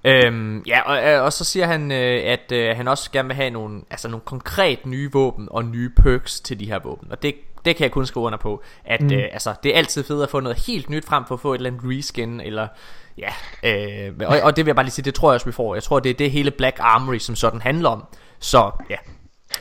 Øhm, 0.05 0.63
ja, 0.67 0.81
og, 0.81 1.13
øh, 1.13 1.23
og 1.23 1.33
så 1.33 1.43
siger 1.43 1.65
han, 1.65 1.91
øh, 1.91 2.21
at 2.25 2.51
øh, 2.51 2.75
han 2.75 2.87
også 2.87 3.11
gerne 3.11 3.27
vil 3.27 3.35
have 3.35 3.49
nogle, 3.49 3.81
altså 3.91 4.07
nogle 4.07 4.21
konkret 4.25 4.85
nye 4.85 5.09
våben 5.13 5.47
og 5.51 5.65
nye 5.65 5.89
perks 5.89 6.41
til 6.41 6.59
de 6.59 6.65
her 6.65 6.79
våben. 6.83 7.07
Og 7.11 7.23
det, 7.23 7.35
det 7.66 7.76
kan 7.76 7.84
jeg 7.84 7.91
kun 7.91 8.05
skrive 8.05 8.26
under 8.26 8.38
på, 8.38 8.64
at 8.86 9.01
mm. 9.01 9.14
øh, 9.14 9.24
altså, 9.32 9.53
det 9.64 9.74
er 9.74 9.78
altid 9.78 10.03
fedt 10.03 10.24
at 10.24 10.30
få 10.30 10.39
noget 10.39 10.57
helt 10.68 10.89
nyt 10.89 11.05
frem 11.05 11.26
for 11.26 11.36
at 11.36 11.41
få 11.41 11.53
et 11.53 11.57
eller 11.57 11.70
andet 11.70 11.82
reskin, 11.86 12.41
eller 12.41 12.68
ja, 13.18 13.34
øh, 13.64 14.14
og, 14.28 14.39
og 14.43 14.55
det 14.55 14.66
vil 14.66 14.70
jeg 14.70 14.76
bare 14.76 14.86
lige 14.86 14.91
sige, 14.91 15.05
det 15.05 15.14
tror 15.16 15.32
jeg 15.32 15.34
også 15.34 15.45
vi 15.45 15.51
får. 15.51 15.76
Jeg 15.76 15.84
tror 15.84 15.99
det 15.99 16.09
er 16.09 16.14
det 16.14 16.32
hele 16.32 16.51
Black 16.51 16.78
Armory 16.80 17.18
som 17.18 17.36
sådan 17.36 17.61
handler 17.61 17.89
om. 17.89 18.05
Så 18.39 18.72
ja, 18.89 18.95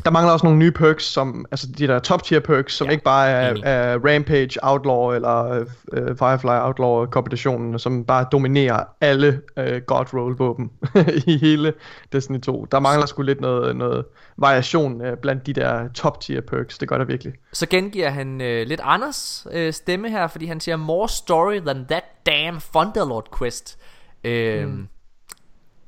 der 0.04 0.10
mangler 0.10 0.32
også 0.32 0.46
nogle 0.46 0.58
nye 0.58 0.70
perks, 0.70 1.04
som, 1.04 1.46
altså 1.50 1.66
de 1.78 1.86
der 1.86 1.98
top 1.98 2.22
tier 2.22 2.40
perks, 2.40 2.74
som 2.74 2.86
ja, 2.86 2.90
ikke 2.90 3.04
bare 3.04 3.30
er, 3.30 3.54
er 3.62 3.98
Rampage 3.98 4.58
Outlaw 4.62 5.12
eller 5.12 5.60
uh, 5.60 6.16
Firefly 6.18 6.48
Outlaw 6.48 7.06
kombinationen, 7.06 7.78
som 7.78 8.04
bare 8.04 8.26
dominerer 8.32 8.84
alle 9.00 9.40
uh, 9.56 9.76
God 9.86 10.14
Roll 10.14 10.36
våben 10.38 10.70
i 11.26 11.38
hele 11.38 11.74
Destiny 12.12 12.40
2. 12.40 12.64
Der 12.64 12.80
mangler 12.80 13.06
sgu 13.06 13.22
lidt 13.22 13.40
noget, 13.40 13.76
noget 13.76 14.04
variation 14.36 15.06
uh, 15.06 15.18
blandt 15.22 15.46
de 15.46 15.52
der 15.52 15.88
top 15.88 16.20
tier 16.20 16.40
perks, 16.40 16.78
det 16.78 16.88
gør 16.88 16.98
der 16.98 17.04
virkelig. 17.04 17.32
Så 17.52 17.66
gengiver 17.68 18.10
han 18.10 18.40
uh, 18.40 18.46
lidt 18.46 18.80
Anders 18.84 19.46
uh, 19.54 19.70
stemme 19.70 20.10
her, 20.10 20.26
fordi 20.26 20.46
han 20.46 20.60
siger, 20.60 20.76
more 20.76 21.08
story 21.08 21.60
than 21.60 21.86
that 21.88 22.04
damn 22.26 22.60
Thunderlord 22.74 23.38
quest. 23.38 23.78
Uh, 24.24 24.68
mm. 24.68 24.88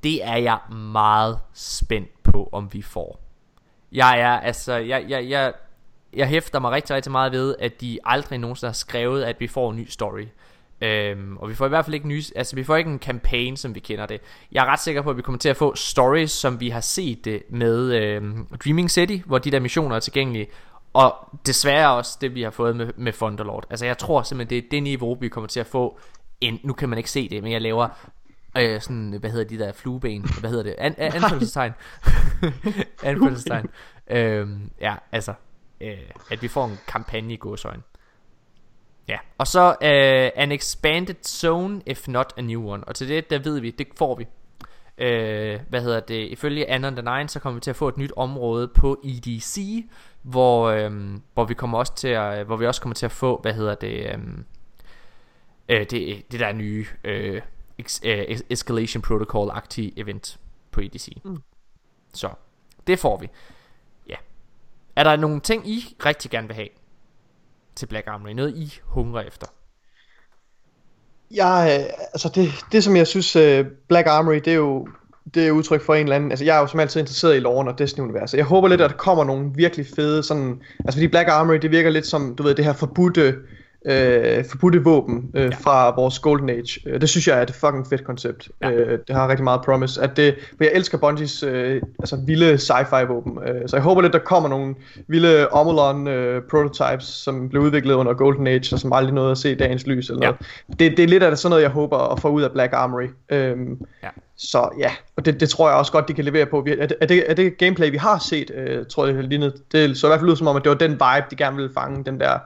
Det 0.03 0.25
er 0.25 0.37
jeg 0.37 0.59
meget 0.93 1.39
spændt 1.55 2.23
på, 2.23 2.49
om 2.53 2.69
vi 2.73 2.83
får. 2.83 3.24
Jeg 3.95 4.21
er, 4.21 4.41
altså, 4.41 4.75
jeg, 4.75 5.05
jeg, 5.09 5.29
jeg, 5.29 5.53
jeg 6.13 6.29
hæfter 6.29 6.59
mig 6.59 6.71
rigtig, 6.71 6.97
rigtig 6.97 7.13
meget 7.13 7.33
ved, 7.33 7.55
at 7.59 7.81
de 7.81 7.99
aldrig 8.05 8.39
nogensinde 8.39 8.69
har 8.69 8.75
skrevet, 8.75 9.23
at 9.23 9.41
vi 9.41 9.47
får 9.47 9.71
en 9.71 9.77
ny 9.77 9.89
story. 9.89 10.27
Øhm, 10.81 11.37
og 11.37 11.49
vi 11.49 11.55
får 11.55 11.67
i 11.67 11.69
hvert 11.69 11.85
fald 11.85 11.95
ikke 11.95 12.09
ny, 12.09 12.23
altså 12.37 12.57
vi 12.57 12.65
får 12.65 12.77
ikke 12.77 12.91
en 12.91 12.99
campaign, 12.99 13.57
som 13.57 13.75
vi 13.75 13.81
kender 13.81 14.07
det. 14.07 14.21
Jeg 14.53 14.65
er 14.67 14.73
ret 14.73 14.81
sikker 14.81 15.03
på, 15.03 15.11
at 15.11 15.17
vi 15.17 15.23
kommer 15.23 15.39
til 15.39 15.49
at 15.49 15.57
få 15.57 15.75
stories, 15.75 16.31
som 16.31 16.61
vi 16.61 16.69
har 16.69 16.81
set 16.81 17.25
det 17.25 17.43
med 17.49 17.93
øhm, 17.95 18.47
Dreaming 18.65 18.91
City, 18.91 19.17
hvor 19.27 19.39
de 19.39 19.51
der 19.51 19.61
missioner 19.61 19.97
er 19.97 20.01
tilgængelige. 20.01 20.47
Og 20.93 21.15
desværre 21.47 21.91
også 21.91 22.19
det, 22.21 22.35
vi 22.35 22.43
har 22.43 22.51
fået 22.51 22.77
med, 22.77 22.91
med 22.97 23.13
Thunderlord. 23.13 23.67
Altså 23.71 23.87
jeg 23.87 23.99
tror 23.99 24.23
simpelthen, 24.23 24.51
det 24.51 24.65
er 24.65 24.71
det 24.71 24.83
niveau, 24.83 25.17
vi 25.21 25.29
kommer 25.29 25.49
til 25.49 25.61
at 25.61 25.67
få. 25.67 25.99
En, 26.41 26.61
nu 26.63 26.73
kan 26.73 26.89
man 26.89 26.99
ikke 26.99 27.11
se 27.11 27.29
det, 27.29 27.43
men 27.43 27.53
jeg 27.53 27.61
laver 27.61 27.89
øh, 28.59 28.81
sådan, 28.81 29.17
hvad 29.21 29.31
hedder 29.31 29.45
de 29.45 29.59
der 29.59 29.73
flueben, 29.73 30.25
hvad 30.41 30.51
hedder 30.51 30.63
det, 30.63 30.75
An, 30.79 30.95
an, 30.99 31.13
anfølgelsestegn, 31.15 31.73
anfølgelsestegn, 33.03 33.67
øhm, 34.11 34.71
ja, 34.81 34.95
altså, 35.13 35.35
øh, 35.81 35.99
at 36.31 36.43
vi 36.43 36.49
får 36.49 36.65
en 36.67 36.79
kampagne 36.87 37.35
i 37.35 37.37
godsøjen. 37.37 37.83
Ja, 39.09 39.19
og 39.39 39.47
så 39.47 39.69
uh, 39.69 40.43
an 40.43 40.53
expanded 40.53 41.15
zone, 41.25 41.83
if 41.87 42.09
not 42.09 42.33
a 42.37 42.41
new 42.41 42.69
one. 42.69 42.85
Og 42.85 42.95
til 42.95 43.09
det, 43.09 43.31
der 43.31 43.39
ved 43.39 43.61
vi, 43.61 43.71
det 43.71 43.87
får 43.97 44.15
vi. 44.15 44.27
Uh, 44.99 45.61
hvad 45.69 45.83
hedder 45.83 46.01
det? 46.01 46.29
Ifølge 46.29 46.71
Anon 46.71 46.97
the 46.97 47.17
Nine, 47.17 47.29
så 47.29 47.41
kommer 47.41 47.55
vi 47.55 47.61
til 47.61 47.71
at 47.71 47.77
få 47.77 47.89
et 47.89 47.97
nyt 47.97 48.13
område 48.17 48.69
på 48.69 49.01
EDC, 49.05 49.85
hvor, 50.23 50.87
um, 50.87 51.23
hvor 51.35 51.45
vi 51.45 51.55
kommer 51.55 51.79
også 51.79 51.95
til 51.95 52.09
at, 52.09 52.47
hvor 52.47 52.57
vi 52.57 52.67
også 52.67 52.81
kommer 52.81 52.95
til 52.95 53.07
at 53.07 53.13
få, 53.13 53.39
hvad 53.43 53.53
hedder 53.53 53.75
det, 53.75 54.15
um, 54.15 54.45
uh, 55.73 55.77
det, 55.77 56.33
det 56.33 56.41
der 56.41 56.53
nye 56.53 56.87
uh, 57.79 58.11
uh, 58.11 58.37
Escalation 58.51 59.03
Protocol-agtig 59.03 59.93
event 59.97 60.39
på 60.71 60.81
EDC. 60.81 61.09
Mm. 61.25 61.37
Så, 62.15 62.31
det 62.87 62.99
får 62.99 63.19
vi. 63.19 63.29
Ja. 64.09 64.17
Er 64.97 65.05
der 65.05 65.17
nogle 65.17 65.41
ting, 65.41 65.69
I 65.69 65.97
rigtig 66.07 66.31
gerne 66.31 66.47
vil 66.47 66.55
have 66.55 66.69
til 67.75 67.87
Black 67.87 68.07
Armory? 68.07 68.31
Noget, 68.31 68.57
I 68.57 68.79
hungrer 68.83 69.23
efter? 69.23 69.47
Jeg, 71.31 71.81
øh, 71.81 71.93
altså 72.13 72.29
det, 72.35 72.53
det 72.73 72.85
som 72.85 72.97
jeg 72.97 73.07
synes, 73.07 73.37
uh, 73.37 73.67
Black 73.89 74.07
Armory, 74.07 74.35
det 74.35 74.49
er 74.49 74.57
jo 74.57 74.89
det 75.35 75.47
er 75.47 75.51
udtryk 75.51 75.83
for 75.83 75.95
en 75.95 76.03
eller 76.03 76.17
anden, 76.17 76.31
altså 76.31 76.45
jeg 76.45 76.57
er 76.57 76.61
jo 76.61 76.67
som 76.67 76.81
altid 76.81 77.01
interesseret 77.01 77.37
i 77.37 77.39
loven 77.39 77.69
og 77.69 77.79
Destiny-universet. 77.79 78.39
Jeg 78.39 78.45
håber 78.45 78.69
lidt, 78.69 78.81
at 78.81 78.91
der 78.91 78.97
kommer 78.97 79.25
nogle 79.25 79.51
virkelig 79.55 79.87
fede 79.97 80.23
sådan, 80.23 80.63
altså 80.79 80.99
fordi 80.99 81.09
Black 81.09 81.29
Armory, 81.29 81.57
det 81.57 81.71
virker 81.71 81.91
lidt 81.91 82.07
som, 82.07 82.37
du 82.37 82.43
ved, 82.43 82.55
det 82.55 82.65
her 82.65 82.73
forbudte 82.73 83.35
øh, 83.85 84.45
forbudte 84.51 84.85
våben 84.85 85.31
øh, 85.35 85.43
ja. 85.43 85.51
fra 85.61 85.95
vores 85.95 86.19
Golden 86.19 86.51
Age. 86.51 86.81
Øh, 86.87 87.01
det 87.01 87.09
synes 87.09 87.29
jeg 87.29 87.39
er 87.39 87.43
et 87.43 87.51
fucking 87.51 87.87
fedt 87.87 88.05
koncept. 88.05 88.49
Ja. 88.63 88.71
Øh, 88.71 88.99
det 89.09 89.17
har 89.17 89.29
rigtig 89.29 89.45
meget 89.45 89.61
promise. 89.65 90.03
At 90.03 90.17
det, 90.17 90.35
for 90.57 90.65
jeg 90.65 90.73
elsker 90.75 90.99
Bungies 90.99 91.43
øh, 91.43 91.83
altså 91.99 92.17
vilde 92.27 92.55
sci-fi 92.55 93.05
våben. 93.07 93.39
Øh, 93.49 93.69
så 93.69 93.77
jeg 93.77 93.83
håber 93.83 94.03
lidt, 94.03 94.13
der 94.13 94.19
kommer 94.19 94.49
nogle 94.49 94.75
vilde 95.09 95.49
Omolon 95.49 96.09
øh, 96.09 96.43
prototypes, 96.51 97.05
som 97.05 97.49
blev 97.49 97.63
udviklet 97.63 97.95
under 97.95 98.15
Golden 98.15 98.47
Age, 98.47 98.75
og 98.75 98.79
som 98.79 98.93
aldrig 98.93 99.15
nåede 99.15 99.31
at 99.31 99.39
se 99.39 99.55
dagens 99.55 99.87
lys. 99.87 100.11
Eller 100.11 100.27
ja. 100.27 100.31
noget. 100.31 100.79
Det, 100.79 100.97
det 100.97 101.03
er 101.03 101.09
lidt 101.09 101.23
af 101.23 101.31
det, 101.31 101.39
sådan 101.39 101.51
noget, 101.51 101.63
jeg 101.63 101.71
håber 101.71 101.99
at 101.99 102.21
få 102.21 102.29
ud 102.29 102.43
af 102.43 102.53
Black 102.53 102.73
Armory. 102.73 103.09
Øh, 103.31 103.57
ja. 104.03 104.09
Så 104.37 104.69
ja, 104.79 104.91
og 105.17 105.25
det, 105.25 105.41
det 105.41 105.49
tror 105.49 105.69
jeg 105.69 105.79
også 105.79 105.93
godt, 105.93 106.09
de 106.09 106.13
kan 106.15 106.25
levere 106.25 106.47
på. 106.47 106.67
Er 106.79 106.87
det, 106.87 106.97
er 107.01 107.07
det, 107.07 107.31
er 107.31 107.35
det 107.35 107.59
gameplay, 107.59 107.91
vi 107.91 107.97
har 107.97 108.19
set, 108.19 108.51
øh, 108.55 108.87
tror 108.87 109.07
jeg, 109.07 109.25
lignede, 109.25 109.53
det 109.73 109.97
så 109.97 110.07
i 110.07 110.09
hvert 110.09 110.21
fald 110.21 110.31
ud 110.31 110.37
som 110.37 110.47
om, 110.47 110.57
at 110.57 110.63
det 110.65 110.71
var 110.71 110.77
den 110.77 110.93
vibe, 110.93 111.27
de 111.31 111.37
gerne 111.37 111.57
ville 111.57 111.71
fange, 111.75 112.05
den 112.05 112.21
der 112.21 112.39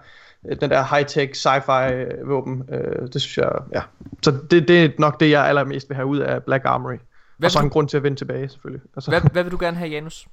den 0.60 0.70
der 0.70 0.84
high-tech 0.84 1.32
sci-fi 1.34 1.92
øh, 1.92 2.28
våben. 2.28 2.62
Øh, 2.72 3.08
det 3.12 3.22
synes 3.22 3.38
jeg, 3.38 3.52
ja. 3.72 3.82
Så 4.22 4.30
det, 4.50 4.68
det 4.68 4.84
er 4.84 4.90
nok 4.98 5.20
det, 5.20 5.30
jeg 5.30 5.46
allermest 5.46 5.88
vil 5.88 5.94
have 5.94 6.06
ud 6.06 6.18
af 6.18 6.42
Black 6.42 6.64
Armory. 6.64 6.96
Hvad 7.36 7.46
og 7.46 7.50
så 7.50 7.58
en 7.58 7.64
du... 7.64 7.70
grund 7.70 7.88
til 7.88 7.96
at 7.96 8.02
vende 8.02 8.16
tilbage, 8.18 8.48
selvfølgelig. 8.48 8.82
Altså. 8.96 9.10
Hvad, 9.10 9.20
hvad 9.32 9.42
vil 9.42 9.52
du 9.52 9.58
gerne 9.60 9.76
have, 9.76 9.90
Janus? 9.90 10.26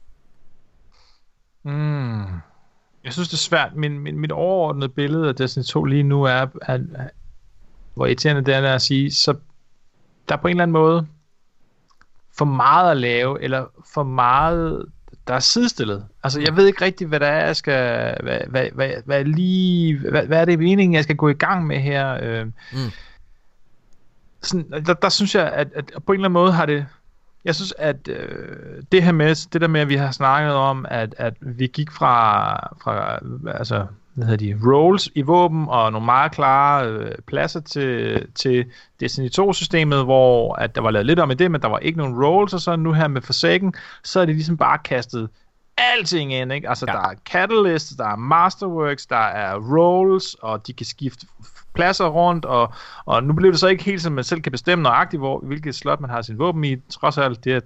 Mm. 1.63 2.23
Jeg 3.03 3.13
synes, 3.13 3.27
det 3.29 3.33
er 3.33 3.37
svært. 3.37 3.75
Min, 3.75 3.99
min, 3.99 4.19
mit 4.19 4.31
overordnede 4.31 4.89
billede 4.89 5.27
af 5.27 5.35
Destiny 5.35 5.63
2 5.63 5.83
lige 5.83 6.03
nu 6.03 6.23
er, 6.23 6.45
at, 6.61 6.81
at 6.95 7.11
hvor 7.93 8.05
irriterende 8.05 8.45
det 8.45 8.55
er 8.55 8.73
at 8.73 8.81
sige, 8.81 9.11
så 9.11 9.35
der 10.29 10.35
er 10.35 10.39
på 10.39 10.47
en 10.47 10.51
eller 10.51 10.63
anden 10.63 10.73
måde 10.73 11.07
for 12.37 12.45
meget 12.45 12.91
at 12.91 12.97
lave, 12.97 13.41
eller 13.41 13.65
for 13.93 14.03
meget 14.03 14.85
der 15.27 15.33
er 15.33 15.39
sidestillet. 15.39 16.05
Altså, 16.23 16.41
jeg 16.41 16.55
ved 16.55 16.67
ikke 16.67 16.85
rigtigt, 16.85 17.07
hvad 17.07 17.19
der 17.19 17.27
er, 17.27 17.45
jeg 17.45 17.55
skal, 17.55 18.17
hvad, 18.23 18.39
hvad, 18.47 18.69
hvad, 18.73 18.91
hvad 19.05 19.23
lige, 19.23 19.99
hvad, 20.09 20.25
hvad 20.25 20.41
er 20.41 20.45
det 20.45 20.59
meningen, 20.59 20.93
jeg 20.93 21.03
skal 21.03 21.15
gå 21.15 21.29
i 21.29 21.33
gang 21.33 21.67
med 21.67 21.79
her? 21.79 22.19
Øh, 22.21 22.45
mm. 22.45 22.91
sådan, 24.41 24.85
der, 24.85 24.93
der 24.93 25.09
synes 25.09 25.35
jeg, 25.35 25.51
at, 25.51 25.67
at 25.75 25.91
på 26.05 26.11
en 26.11 26.19
eller 26.19 26.29
anden 26.29 26.33
måde 26.33 26.51
har 26.51 26.65
det, 26.65 26.85
jeg 27.45 27.55
synes, 27.55 27.73
at 27.77 28.07
øh, 28.07 28.83
det 28.91 29.03
her 29.03 29.11
med, 29.11 29.49
det 29.53 29.61
der 29.61 29.67
med, 29.67 29.81
at 29.81 29.89
vi 29.89 29.95
har 29.95 30.11
snakket 30.11 30.53
om, 30.53 30.85
at, 30.89 31.15
at 31.17 31.33
vi 31.39 31.67
gik 31.67 31.91
fra, 31.91 32.53
fra 32.83 33.19
altså, 33.57 33.85
hvad 34.15 34.27
hedder 34.27 34.55
de, 34.55 34.69
roles 34.71 35.09
i 35.15 35.21
våben 35.21 35.65
og 35.69 35.91
nogle 35.91 36.05
meget 36.05 36.31
klare 36.31 36.87
øh, 36.87 37.11
pladser 37.27 37.59
til, 37.59 38.25
til 38.35 38.65
Destiny 38.99 39.29
2-systemet, 39.39 40.03
hvor 40.03 40.55
at 40.55 40.75
der 40.75 40.81
var 40.81 40.91
lavet 40.91 41.05
lidt 41.05 41.19
om 41.19 41.31
i 41.31 41.33
det, 41.33 41.51
men 41.51 41.61
der 41.61 41.67
var 41.67 41.79
ikke 41.79 41.97
nogen 41.97 42.23
roles, 42.25 42.53
og 42.53 42.61
så 42.61 42.75
nu 42.75 42.93
her 42.93 43.07
med 43.07 43.21
Forsaken, 43.21 43.73
så 44.03 44.19
er 44.19 44.25
det 44.25 44.35
ligesom 44.35 44.57
bare 44.57 44.77
kastet 44.77 45.29
alting 45.77 46.33
ind, 46.33 46.53
ikke? 46.53 46.69
Altså, 46.69 46.85
ja. 46.87 46.93
der 46.93 46.99
er 46.99 47.13
Catalyst, 47.25 47.97
der 47.97 48.07
er 48.07 48.15
Masterworks, 48.15 49.05
der 49.05 49.15
er 49.15 49.55
roles, 49.55 50.33
og 50.33 50.67
de 50.67 50.73
kan 50.73 50.85
skifte 50.85 51.27
pladser 51.73 52.07
rundt, 52.07 52.45
og, 52.45 52.73
og 53.05 53.23
nu 53.23 53.33
bliver 53.33 53.51
det 53.51 53.59
så 53.59 53.67
ikke 53.67 53.83
helt, 53.83 54.01
som 54.01 54.13
man 54.13 54.23
selv 54.23 54.41
kan 54.41 54.51
bestemme 54.51 54.83
nøjagtigt, 54.83 55.19
hvor, 55.19 55.39
hvilket 55.39 55.75
slot 55.75 55.99
man 55.99 56.09
har 56.09 56.21
sin 56.21 56.39
våben 56.39 56.63
i, 56.63 56.75
trods 56.89 57.17
alt 57.17 57.43
det 57.43 57.53
er 57.53 57.59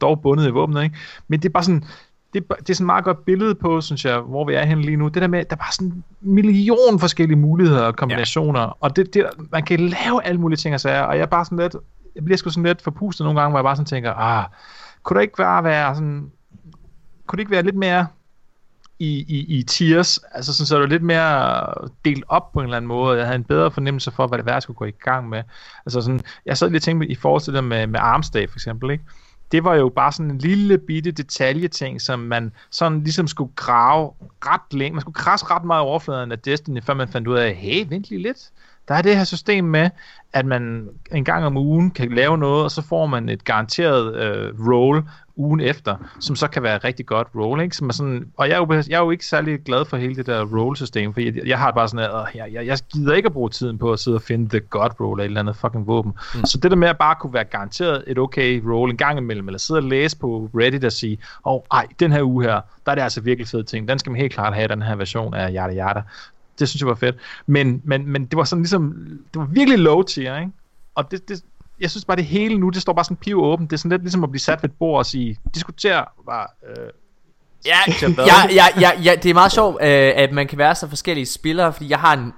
dog 0.00 0.20
bundet 0.22 0.46
i 0.46 0.50
våbnet, 0.50 0.82
ikke? 0.82 0.96
Men 1.28 1.40
det 1.40 1.48
er 1.48 1.52
bare 1.52 1.64
sådan, 1.64 1.84
det, 2.34 2.48
det 2.48 2.70
er 2.70 2.74
sådan 2.74 2.84
et 2.84 2.86
meget 2.86 3.04
godt 3.04 3.24
billede 3.24 3.54
på, 3.54 3.80
synes 3.80 4.04
jeg, 4.04 4.18
hvor 4.18 4.44
vi 4.44 4.54
er 4.54 4.64
henne 4.64 4.82
lige 4.82 4.96
nu. 4.96 5.08
Det 5.08 5.22
der 5.22 5.28
med, 5.28 5.44
der 5.44 5.56
er 5.56 5.56
bare 5.56 5.72
sådan 5.72 5.86
en 5.86 6.04
million 6.20 7.00
forskellige 7.00 7.38
muligheder 7.38 7.82
og 7.82 7.96
kombinationer, 7.96 8.60
ja. 8.60 8.70
og 8.80 8.96
det, 8.96 9.14
det, 9.14 9.26
man 9.52 9.62
kan 9.62 9.80
lave 9.80 10.24
alle 10.24 10.40
mulige 10.40 10.56
ting 10.56 10.74
og 10.74 10.80
sager, 10.80 11.02
og 11.02 11.16
jeg 11.16 11.22
er 11.22 11.26
bare 11.26 11.44
sådan 11.44 11.58
lidt, 11.58 11.76
jeg 12.14 12.24
bliver 12.24 12.38
sgu 12.38 12.50
sådan 12.50 12.62
lidt 12.62 12.82
forpustet 12.82 13.24
nogle 13.24 13.40
gange, 13.40 13.50
hvor 13.50 13.58
jeg 13.58 13.64
bare 13.64 13.76
sådan 13.76 13.86
tænker, 13.86 14.12
ah, 14.12 14.44
kunne 15.02 15.14
der 15.14 15.20
ikke 15.20 15.36
bare 15.36 15.64
være 15.64 15.94
sådan, 15.94 16.30
kunne 17.26 17.36
det 17.36 17.40
ikke 17.40 17.50
være 17.50 17.62
lidt 17.62 17.76
mere 17.76 18.06
i, 18.98 19.24
i, 19.28 19.58
i 19.58 19.62
tiers, 19.62 20.18
altså 20.32 20.54
sådan, 20.54 20.66
så 20.66 20.76
er 20.76 20.80
det 20.80 20.88
lidt 20.88 21.02
mere 21.02 21.64
delt 22.04 22.24
op 22.28 22.52
på 22.52 22.58
en 22.60 22.64
eller 22.64 22.76
anden 22.76 22.88
måde. 22.88 23.18
Jeg 23.18 23.26
havde 23.26 23.36
en 23.36 23.44
bedre 23.44 23.70
fornemmelse 23.70 24.10
for, 24.10 24.26
hvad 24.26 24.38
det 24.38 24.46
var, 24.46 24.52
jeg 24.52 24.62
skulle 24.62 24.76
gå 24.76 24.84
i 24.84 24.90
gang 24.90 25.28
med. 25.28 25.42
Altså 25.86 26.00
sådan, 26.00 26.20
jeg 26.46 26.58
sad 26.58 26.68
lige 26.68 26.78
og 26.78 26.82
tænkte 26.82 27.06
i 27.06 27.14
forhold 27.14 27.42
til 27.42 27.54
det 27.54 27.64
med, 27.64 27.86
med 27.86 28.00
Armsday 28.00 28.48
for 28.48 28.56
eksempel, 28.56 28.90
ikke? 28.90 29.04
Det 29.52 29.64
var 29.64 29.74
jo 29.74 29.88
bare 29.88 30.12
sådan 30.12 30.30
en 30.30 30.38
lille 30.38 30.78
bitte 30.78 31.10
detaljeting, 31.10 32.00
som 32.00 32.18
man 32.20 32.52
sådan 32.70 33.04
ligesom 33.04 33.26
skulle 33.26 33.52
grave 33.56 34.12
ret 34.46 34.74
længe. 34.74 34.94
Man 34.94 35.00
skulle 35.00 35.14
krasse 35.14 35.46
ret 35.46 35.64
meget 35.64 35.82
overfladen 35.82 36.32
af 36.32 36.38
Destiny, 36.38 36.82
før 36.82 36.94
man 36.94 37.08
fandt 37.08 37.28
ud 37.28 37.36
af, 37.36 37.54
hey, 37.54 37.86
vent 37.88 38.10
lige 38.10 38.22
lidt. 38.22 38.50
Der 38.88 38.94
er 38.94 39.02
det 39.02 39.16
her 39.16 39.24
system 39.24 39.64
med, 39.64 39.90
at 40.32 40.46
man 40.46 40.88
en 41.12 41.24
gang 41.24 41.44
om 41.44 41.56
ugen 41.56 41.90
kan 41.90 42.12
lave 42.12 42.38
noget, 42.38 42.64
og 42.64 42.70
så 42.70 42.82
får 42.82 43.06
man 43.06 43.28
et 43.28 43.44
garanteret 43.44 44.16
øh, 44.16 44.68
role 44.68 45.04
ugen 45.38 45.60
efter, 45.60 45.96
som 46.20 46.36
så 46.36 46.48
kan 46.48 46.62
være 46.62 46.78
rigtig 46.78 47.06
godt 47.06 47.28
roll, 47.34 47.62
ikke? 47.62 47.76
Som 47.76 47.88
er 47.88 47.92
sådan, 47.92 48.26
og 48.36 48.48
jeg 48.48 48.54
er, 48.54 48.58
jo, 48.58 48.82
jeg 48.88 48.96
er 48.96 49.02
jo 49.02 49.10
ikke 49.10 49.26
særlig 49.26 49.60
glad 49.60 49.84
for 49.84 49.96
hele 49.96 50.16
det 50.16 50.26
der 50.26 50.44
roll-system, 50.44 51.14
for 51.14 51.20
jeg, 51.20 51.34
jeg 51.46 51.58
har 51.58 51.70
bare 51.70 51.88
sådan, 51.88 52.04
at 52.04 52.34
jeg, 52.34 52.52
jeg, 52.52 52.66
jeg 52.66 52.78
gider 52.92 53.14
ikke 53.14 53.26
at 53.26 53.32
bruge 53.32 53.50
tiden 53.50 53.78
på 53.78 53.92
at 53.92 53.98
sidde 53.98 54.14
og 54.14 54.22
finde 54.22 54.48
the 54.48 54.60
god 54.60 55.00
roll 55.00 55.20
af 55.20 55.24
et 55.24 55.28
eller 55.28 55.40
andet 55.40 55.56
fucking 55.56 55.86
våben. 55.86 56.12
Mm. 56.34 56.44
Så 56.44 56.58
det 56.58 56.70
der 56.70 56.76
med 56.76 56.88
at 56.88 56.98
bare 56.98 57.14
kunne 57.20 57.32
være 57.32 57.44
garanteret 57.44 58.04
et 58.06 58.18
okay 58.18 58.62
roll 58.66 58.90
en 58.90 58.96
gang 58.96 59.18
imellem, 59.18 59.48
eller 59.48 59.58
sidde 59.58 59.78
og 59.78 59.84
læse 59.84 60.18
på 60.18 60.50
Reddit 60.54 60.84
og 60.84 60.92
sige, 60.92 61.18
åh, 61.44 61.54
oh, 61.54 61.60
ej, 61.72 61.86
den 62.00 62.12
her 62.12 62.22
uge 62.22 62.44
her, 62.44 62.60
der 62.86 62.92
er 62.92 62.94
det 62.94 63.02
altså 63.02 63.20
virkelig 63.20 63.48
fed 63.48 63.64
ting. 63.64 63.88
Den 63.88 63.98
skal 63.98 64.10
man 64.12 64.20
helt 64.20 64.32
klart 64.32 64.54
have, 64.54 64.68
den 64.68 64.82
her 64.82 64.96
version 64.96 65.34
af 65.34 65.50
Yada 65.50 65.74
Yada. 65.74 66.02
Det 66.58 66.68
synes 66.68 66.80
jeg 66.80 66.88
var 66.88 66.94
fedt. 66.94 67.16
Men, 67.46 67.82
men, 67.84 68.06
men 68.06 68.26
det 68.26 68.36
var 68.36 68.44
sådan 68.44 68.62
ligesom, 68.62 68.94
det 69.34 69.40
var 69.40 69.46
virkelig 69.46 69.78
low 69.78 70.02
tier, 70.02 70.38
ikke? 70.38 70.52
Og 70.94 71.10
det, 71.10 71.28
det, 71.28 71.44
jeg 71.80 71.90
synes 71.90 72.04
bare, 72.04 72.16
det 72.16 72.24
hele 72.24 72.58
nu, 72.58 72.68
det 72.68 72.82
står 72.82 72.92
bare 72.92 73.04
sådan 73.04 73.16
piv 73.16 73.42
åbent. 73.42 73.70
Det 73.70 73.76
er 73.76 73.78
sådan 73.78 73.90
lidt 73.90 74.02
ligesom 74.02 74.24
at 74.24 74.30
blive 74.30 74.40
sat 74.40 74.62
ved 74.62 74.70
et 74.70 74.76
bord 74.78 74.98
og 74.98 75.06
sige, 75.06 75.38
diskuter 75.54 76.04
bare... 76.26 76.46
Øh, 76.68 76.90
Ja, 77.66 77.78
ja, 78.26 78.54
ja, 78.54 78.80
ja, 78.80 79.00
ja, 79.02 79.14
det 79.14 79.30
er 79.30 79.34
meget 79.34 79.52
sjovt, 79.52 79.82
øh, 79.82 80.12
at 80.16 80.32
man 80.32 80.46
kan 80.46 80.58
være 80.58 80.74
så 80.74 80.88
forskellige 80.88 81.26
spillere, 81.26 81.72
fordi 81.72 81.90
jeg 81.90 81.98
har 82.00 82.16
en 82.16 82.32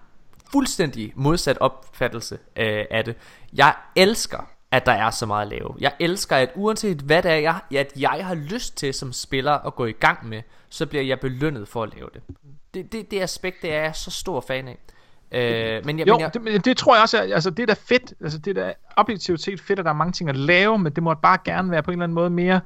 fuldstændig 0.52 1.12
modsat 1.16 1.58
opfattelse 1.58 2.38
øh, 2.56 2.84
af 2.90 3.04
det. 3.04 3.16
Jeg 3.52 3.74
elsker, 3.96 4.48
at 4.70 4.86
der 4.86 4.92
er 4.92 5.10
så 5.10 5.26
meget 5.26 5.42
at 5.42 5.48
lave. 5.48 5.74
Jeg 5.80 5.92
elsker, 6.00 6.36
at 6.36 6.50
uanset 6.54 6.96
hvad 6.96 7.22
det 7.22 7.30
er, 7.30 7.36
jeg, 7.36 7.60
at 7.80 7.92
jeg 7.96 8.20
har 8.26 8.34
lyst 8.34 8.76
til 8.76 8.94
som 8.94 9.12
spiller 9.12 9.52
at 9.52 9.74
gå 9.74 9.86
i 9.86 9.92
gang 9.92 10.28
med, 10.28 10.42
så 10.68 10.86
bliver 10.86 11.04
jeg 11.04 11.20
belønnet 11.20 11.68
for 11.68 11.82
at 11.82 11.94
lave 11.94 12.08
det. 12.14 12.22
Det, 12.74 12.92
det, 12.92 13.10
det 13.10 13.20
aspekt, 13.20 13.62
det 13.62 13.74
er 13.74 13.82
jeg 13.82 13.94
så 13.94 14.10
stor 14.10 14.40
fan 14.40 14.68
af. 14.68 14.78
Øh, 15.32 15.86
men 15.86 15.98
jeg, 15.98 16.08
jo, 16.08 16.14
men 16.14 16.20
jeg... 16.20 16.34
det, 16.34 16.64
det 16.64 16.76
tror 16.76 16.94
jeg 16.94 17.02
også, 17.02 17.18
er, 17.18 17.34
altså 17.34 17.50
det 17.50 17.62
er 17.62 17.66
da 17.66 17.74
fedt, 17.78 18.14
altså 18.20 18.38
det 18.38 18.58
er 18.58 18.64
da 18.64 18.74
objektivt 18.96 19.40
fedt, 19.44 19.78
at 19.78 19.84
der 19.84 19.90
er 19.90 19.94
mange 19.94 20.12
ting 20.12 20.28
at 20.28 20.36
lave, 20.36 20.78
men 20.78 20.92
det 20.92 21.02
må 21.02 21.14
bare 21.14 21.38
gerne 21.44 21.70
være 21.70 21.82
på 21.82 21.90
en 21.90 21.92
eller 21.92 22.04
anden 22.04 22.14
måde 22.14 22.30
mere 22.30 22.60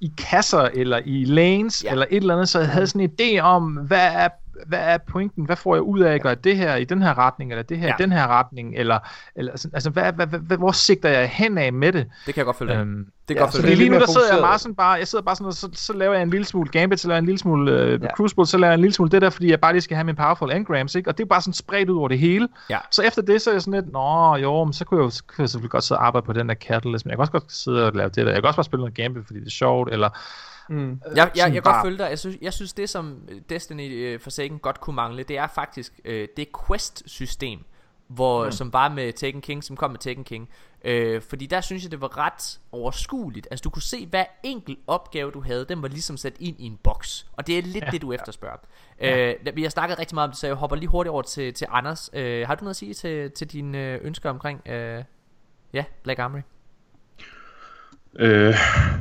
i 0.00 0.12
kasser, 0.18 0.60
eller 0.60 1.00
i 1.04 1.24
lanes, 1.24 1.84
ja. 1.84 1.90
eller 1.90 2.06
et 2.10 2.16
eller 2.16 2.34
andet, 2.34 2.48
så 2.48 2.58
jeg 2.58 2.68
havde 2.68 2.86
sådan 2.86 3.00
en 3.00 3.10
idé 3.20 3.40
om, 3.40 3.72
hvad 3.72 4.12
er 4.12 4.28
hvad 4.66 4.78
er 4.78 4.98
pointen? 4.98 5.44
Hvad 5.44 5.56
får 5.56 5.74
jeg 5.74 5.82
ud 5.82 6.00
af 6.00 6.14
at 6.14 6.22
gøre 6.22 6.34
det 6.34 6.56
her 6.56 6.76
i 6.76 6.84
den 6.84 7.02
her 7.02 7.18
retning, 7.18 7.50
eller 7.50 7.62
det 7.62 7.78
her 7.78 7.86
ja. 7.86 7.94
i 7.94 7.96
den 7.98 8.12
her 8.12 8.26
retning, 8.26 8.74
eller, 8.76 8.98
eller 9.36 9.66
altså, 9.72 9.90
hvad, 9.90 10.12
hvad, 10.12 10.26
hvad, 10.26 10.56
hvor 10.56 10.72
sigter 10.72 11.08
jeg 11.08 11.28
hen 11.28 11.58
af 11.58 11.72
med 11.72 11.92
det? 11.92 12.06
Det 12.26 12.34
kan 12.34 12.36
jeg 12.36 12.44
godt 12.44 12.56
følge 12.56 12.78
øhm, 12.78 13.06
det 13.28 13.36
kan 13.36 13.36
ja, 13.36 13.42
godt 13.42 13.62
følge 13.62 13.74
lige 13.74 13.88
nu, 13.88 13.98
der 13.98 14.06
sidder 14.06 14.34
jeg 14.34 14.42
bare 14.42 14.58
sådan 14.58 14.74
bare, 14.74 14.92
jeg 14.92 15.08
sidder 15.08 15.24
bare 15.24 15.36
sådan, 15.36 15.46
og 15.46 15.52
så, 15.52 15.68
så 15.72 15.92
laver 15.92 16.14
jeg 16.14 16.22
en 16.22 16.30
lille 16.30 16.46
smule 16.46 16.70
gambit, 16.70 17.00
så 17.00 17.08
laver 17.08 17.16
jeg 17.16 17.18
en 17.18 17.26
lille 17.26 17.38
smule 17.38 17.94
uh, 17.94 18.02
ja. 18.02 18.08
crucible, 18.16 18.46
så 18.46 18.58
laver 18.58 18.70
jeg 18.70 18.74
en 18.74 18.80
lille 18.80 18.94
smule 18.94 19.10
det 19.10 19.22
der, 19.22 19.30
fordi 19.30 19.50
jeg 19.50 19.60
bare 19.60 19.72
lige 19.72 19.82
skal 19.82 19.96
have 19.96 20.04
min 20.04 20.16
powerful 20.16 20.52
engrams, 20.52 20.94
ikke? 20.94 21.10
Og 21.10 21.18
det 21.18 21.24
er 21.24 21.28
bare 21.28 21.40
sådan 21.40 21.52
spredt 21.52 21.90
ud 21.90 21.98
over 21.98 22.08
det 22.08 22.18
hele. 22.18 22.48
Ja. 22.70 22.78
Så 22.90 23.02
efter 23.02 23.22
det, 23.22 23.42
så 23.42 23.50
er 23.50 23.54
jeg 23.54 23.62
sådan 23.62 23.80
lidt, 23.80 23.92
nå 23.92 24.36
jo, 24.36 24.64
men 24.64 24.72
så 24.72 24.84
kunne 24.84 25.00
jeg 25.00 25.04
jo 25.04 25.10
så 25.10 25.22
kunne 25.26 25.42
jeg 25.42 25.48
selvfølgelig 25.48 25.70
godt 25.70 25.84
sidde 25.84 25.98
og 25.98 26.06
arbejde 26.06 26.26
på 26.26 26.32
den 26.32 26.48
der 26.48 26.54
catalyst, 26.54 27.06
men 27.06 27.10
jeg 27.10 27.16
kan 27.16 27.20
også 27.20 27.32
godt 27.32 27.52
sidde 27.52 27.86
og 27.86 27.92
lave 27.92 28.08
det 28.08 28.26
der. 28.26 28.32
Jeg 28.32 28.42
kan 28.42 28.46
også 28.46 28.56
bare 28.56 28.64
spille 28.64 28.80
noget 28.80 28.94
gambit, 28.94 29.26
fordi 29.26 29.40
det 29.40 29.46
er 29.46 29.50
sjovt, 29.50 29.92
eller 29.92 30.08
Mm. 30.68 30.90
Jeg, 30.90 31.16
jeg, 31.16 31.30
jeg, 31.36 31.44
jeg 31.44 31.52
kan 31.52 31.62
godt 31.62 31.86
følge 31.86 31.98
dig. 31.98 32.10
Jeg 32.10 32.18
synes, 32.18 32.36
jeg 32.42 32.52
synes 32.52 32.72
det 32.72 32.90
som 32.90 33.28
Destiny 33.48 34.14
uh, 34.14 34.20
Forsaken 34.20 34.58
godt 34.58 34.80
kunne 34.80 34.96
mangle, 34.96 35.22
det 35.22 35.38
er 35.38 35.46
faktisk 35.46 36.00
uh, 36.04 36.10
det 36.10 36.48
quest-system, 36.66 37.64
hvor, 38.06 38.44
mm. 38.44 38.52
som 38.52 38.72
var 38.72 38.88
med 38.88 39.12
Taken 39.12 39.40
King, 39.40 39.64
som 39.64 39.76
kom 39.76 39.90
med 39.90 39.98
Taken 39.98 40.24
King. 40.24 40.48
Uh, 40.88 41.22
fordi 41.28 41.46
der 41.46 41.60
synes 41.60 41.82
jeg, 41.82 41.90
det 41.90 42.00
var 42.00 42.18
ret 42.18 42.60
overskueligt. 42.72 43.48
Altså 43.50 43.62
du 43.62 43.70
kunne 43.70 43.82
se, 43.82 44.06
hver 44.06 44.24
enkelt 44.42 44.78
opgave, 44.86 45.30
du 45.30 45.42
havde, 45.42 45.66
den 45.68 45.82
var 45.82 45.88
ligesom 45.88 46.16
sat 46.16 46.36
ind 46.40 46.60
i 46.60 46.64
en 46.64 46.78
boks. 46.82 47.26
Og 47.32 47.46
det 47.46 47.58
er 47.58 47.62
lidt 47.62 47.84
ja, 47.84 47.90
det, 47.90 48.02
du 48.02 48.12
efterspørger. 48.12 48.56
Ja. 49.00 49.32
Uh, 49.46 49.56
vi 49.56 49.62
har 49.62 49.70
snakket 49.70 49.98
rigtig 49.98 50.14
meget 50.14 50.28
om 50.28 50.30
det, 50.30 50.38
så 50.38 50.46
jeg 50.46 50.56
hopper 50.56 50.76
lige 50.76 50.88
hurtigt 50.88 51.10
over 51.10 51.22
til, 51.22 51.54
til 51.54 51.66
Anders. 51.70 52.10
Uh, 52.12 52.20
har 52.20 52.54
du 52.54 52.64
noget 52.64 52.70
at 52.70 52.76
sige 52.76 52.94
til, 52.94 53.30
til 53.30 53.52
dine 53.52 53.98
uh, 54.00 54.06
ønsker 54.06 54.30
omkring 54.30 54.60
uh, 54.66 55.04
ja, 55.72 55.84
Black 56.02 56.18
Armory? 56.18 56.40
Øh, 58.18 58.54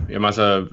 jamen 0.10 0.26
altså, 0.26 0.68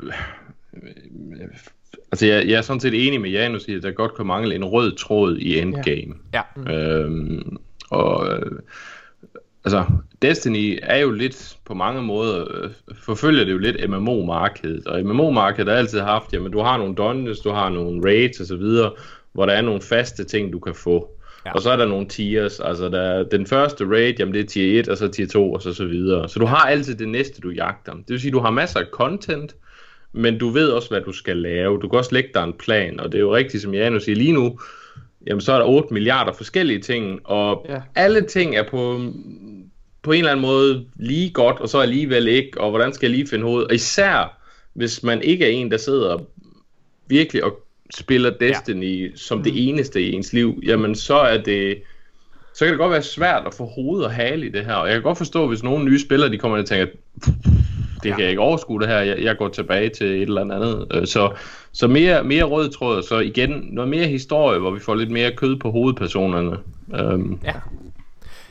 Altså, 2.12 2.26
jeg, 2.26 2.48
jeg 2.48 2.58
er 2.58 2.62
sådan 2.62 2.80
set 2.80 3.06
enig 3.06 3.20
med 3.20 3.30
Janus 3.30 3.68
i, 3.68 3.74
at 3.74 3.82
der 3.82 3.90
godt 3.90 4.14
kan 4.14 4.26
mangle 4.26 4.54
en 4.54 4.64
rød 4.64 4.96
tråd 4.96 5.36
i 5.36 5.58
endgame. 5.58 6.14
Ja. 6.34 6.40
ja. 6.56 6.62
Mm. 6.62 6.70
Øhm, 6.70 7.56
og 7.90 8.38
altså, 9.64 9.84
Destiny 10.22 10.78
er 10.82 10.96
jo 10.96 11.10
lidt 11.10 11.56
på 11.64 11.74
mange 11.74 12.02
måder, 12.02 12.46
øh, 12.50 12.70
forfølger 12.94 13.44
det 13.44 13.52
jo 13.52 13.58
lidt 13.58 13.90
MMO-markedet. 13.90 14.86
Og 14.86 15.00
MMO-markedet 15.00 15.68
har 15.68 15.78
altid 15.78 16.00
haft, 16.00 16.32
jamen 16.32 16.52
du 16.52 16.60
har 16.60 16.78
nogle 16.78 16.94
dungeons, 16.94 17.40
du 17.40 17.50
har 17.50 17.68
nogle 17.68 18.10
raids 18.10 18.40
osv., 18.40 18.92
hvor 19.32 19.46
der 19.46 19.52
er 19.52 19.62
nogle 19.62 19.80
faste 19.80 20.24
ting, 20.24 20.52
du 20.52 20.58
kan 20.58 20.74
få. 20.74 21.10
Ja. 21.46 21.52
Og 21.52 21.62
så 21.62 21.70
er 21.70 21.76
der 21.76 21.86
nogle 21.86 22.08
tiers, 22.08 22.60
altså 22.60 22.88
der, 22.88 23.00
er 23.00 23.22
den 23.22 23.46
første 23.46 23.84
raid, 23.84 24.14
jamen 24.18 24.34
det 24.34 24.40
er 24.40 24.46
tier 24.46 24.80
1, 24.80 24.88
og 24.88 24.96
så 24.96 25.08
tier 25.08 25.26
2, 25.26 25.52
og 25.52 25.62
så 25.62 25.74
så 25.74 25.84
videre. 25.84 26.28
Så 26.28 26.38
du 26.38 26.46
har 26.46 26.56
altid 26.56 26.94
det 26.94 27.08
næste, 27.08 27.40
du 27.40 27.50
jagter. 27.50 27.92
Det 27.92 28.04
vil 28.08 28.20
sige, 28.20 28.32
du 28.32 28.40
har 28.40 28.50
masser 28.50 28.80
af 28.80 28.86
content, 28.92 29.56
men 30.14 30.38
du 30.38 30.48
ved 30.48 30.68
også, 30.68 30.88
hvad 30.88 31.00
du 31.00 31.12
skal 31.12 31.36
lave. 31.36 31.78
Du 31.82 31.88
kan 31.88 31.98
også 31.98 32.14
lægge 32.14 32.30
dig 32.34 32.44
en 32.44 32.52
plan, 32.52 33.00
og 33.00 33.12
det 33.12 33.18
er 33.18 33.22
jo 33.22 33.34
rigtigt, 33.36 33.62
som 33.62 33.74
Janus 33.74 34.04
siger 34.04 34.16
lige 34.16 34.32
nu, 34.32 34.58
jamen 35.26 35.40
så 35.40 35.52
er 35.52 35.58
der 35.58 35.66
8 35.66 35.94
milliarder 35.94 36.32
forskellige 36.32 36.80
ting, 36.80 37.20
og 37.24 37.66
ja. 37.68 37.80
alle 37.94 38.20
ting 38.20 38.56
er 38.56 38.62
på, 38.62 39.00
på 40.02 40.12
en 40.12 40.18
eller 40.18 40.30
anden 40.30 40.46
måde 40.46 40.86
lige 40.96 41.30
godt, 41.30 41.60
og 41.60 41.68
så 41.68 41.78
alligevel 41.78 42.28
ikke, 42.28 42.60
og 42.60 42.70
hvordan 42.70 42.92
skal 42.92 43.06
jeg 43.06 43.16
lige 43.16 43.28
finde 43.28 43.44
hovedet? 43.44 43.68
Og 43.68 43.74
især, 43.74 44.40
hvis 44.74 45.02
man 45.02 45.22
ikke 45.22 45.44
er 45.44 45.50
en, 45.50 45.70
der 45.70 45.76
sidder 45.76 46.18
virkelig 47.06 47.44
og 47.44 47.60
spiller 47.94 48.30
Destiny 48.30 49.10
ja. 49.10 49.16
som 49.16 49.38
mm. 49.38 49.44
det 49.44 49.68
eneste 49.68 50.02
i 50.02 50.12
ens 50.12 50.32
liv, 50.32 50.60
jamen 50.66 50.94
så 50.94 51.14
er 51.14 51.38
det 51.42 51.82
så 52.54 52.64
kan 52.64 52.72
det 52.72 52.78
godt 52.78 52.92
være 52.92 53.02
svært 53.02 53.42
at 53.46 53.54
få 53.54 53.64
hovedet 53.64 54.06
og 54.06 54.12
hale 54.12 54.46
i 54.46 54.50
det 54.50 54.64
her. 54.64 54.74
Og 54.74 54.86
jeg 54.86 54.94
kan 54.94 55.02
godt 55.02 55.18
forstå, 55.18 55.48
hvis 55.48 55.62
nogle 55.62 55.84
nye 55.84 56.00
spillere, 56.00 56.30
de 56.30 56.38
kommer 56.38 56.58
og 56.58 56.66
tænker, 56.66 56.86
det 58.02 58.12
kan 58.12 58.20
jeg 58.20 58.28
ikke 58.28 58.42
overskue 58.42 58.80
det 58.80 58.88
her, 58.88 59.00
jeg, 59.00 59.18
jeg 59.22 59.36
går 59.36 59.48
tilbage 59.48 59.88
til 59.88 60.06
et 60.06 60.22
eller 60.22 60.40
andet. 60.40 60.86
Øh, 60.94 61.06
så, 61.06 61.30
så 61.72 61.86
mere, 61.86 62.24
mere 62.24 62.44
rød 62.44 62.70
tråd, 62.70 63.02
så 63.02 63.18
igen 63.18 63.68
noget 63.70 63.90
mere 63.90 64.06
historie, 64.06 64.58
hvor 64.58 64.70
vi 64.70 64.80
får 64.80 64.94
lidt 64.94 65.10
mere 65.10 65.32
kød 65.36 65.56
på 65.56 65.70
hovedpersonerne. 65.70 66.56
Um, 67.14 67.40
ja. 67.44 67.52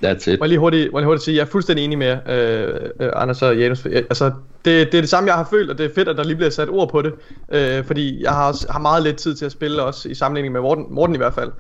That's 0.04 0.30
it. 0.32 0.40
Må 0.40 0.46
jeg 0.46 0.50
lige 0.50 0.60
hurtigt, 0.60 0.92
må 0.92 0.98
jeg 0.98 1.02
lige 1.02 1.08
hurtigt 1.08 1.26
sige, 1.26 1.36
jeg 1.36 1.42
er 1.42 1.46
fuldstændig 1.46 1.86
enig 1.86 1.98
med 1.98 2.18
øh, 2.30 2.90
øh, 3.00 3.12
Anders 3.16 3.42
og 3.42 3.58
Janus. 3.58 3.86
Altså, 3.86 4.32
det, 4.66 4.92
det 4.92 4.98
er 4.98 5.02
det 5.02 5.10
samme, 5.10 5.28
jeg 5.28 5.36
har 5.36 5.48
følt, 5.50 5.72
og 5.72 5.78
det 5.78 5.86
er 5.86 5.90
fedt, 5.96 6.08
at 6.08 6.18
der 6.18 6.24
lige 6.24 6.36
bliver 6.36 6.50
sat 6.50 6.70
ord 6.70 6.90
på 6.90 7.02
det. 7.02 7.14
Øh, 7.54 7.86
fordi 7.86 8.24
jeg 8.24 8.32
har, 8.32 8.48
også, 8.48 8.68
har 8.70 8.80
meget 8.80 9.04
lidt 9.04 9.16
tid 9.16 9.36
til 9.36 9.46
at 9.46 9.52
spille, 9.52 9.84
også 9.84 10.10
i 10.10 10.14
sammenligning 10.14 10.54
med 10.54 10.62
Morten, 10.62 10.86
Morten 10.90 11.16
i 11.16 11.18
hvert 11.18 11.34
fald. 11.34 11.52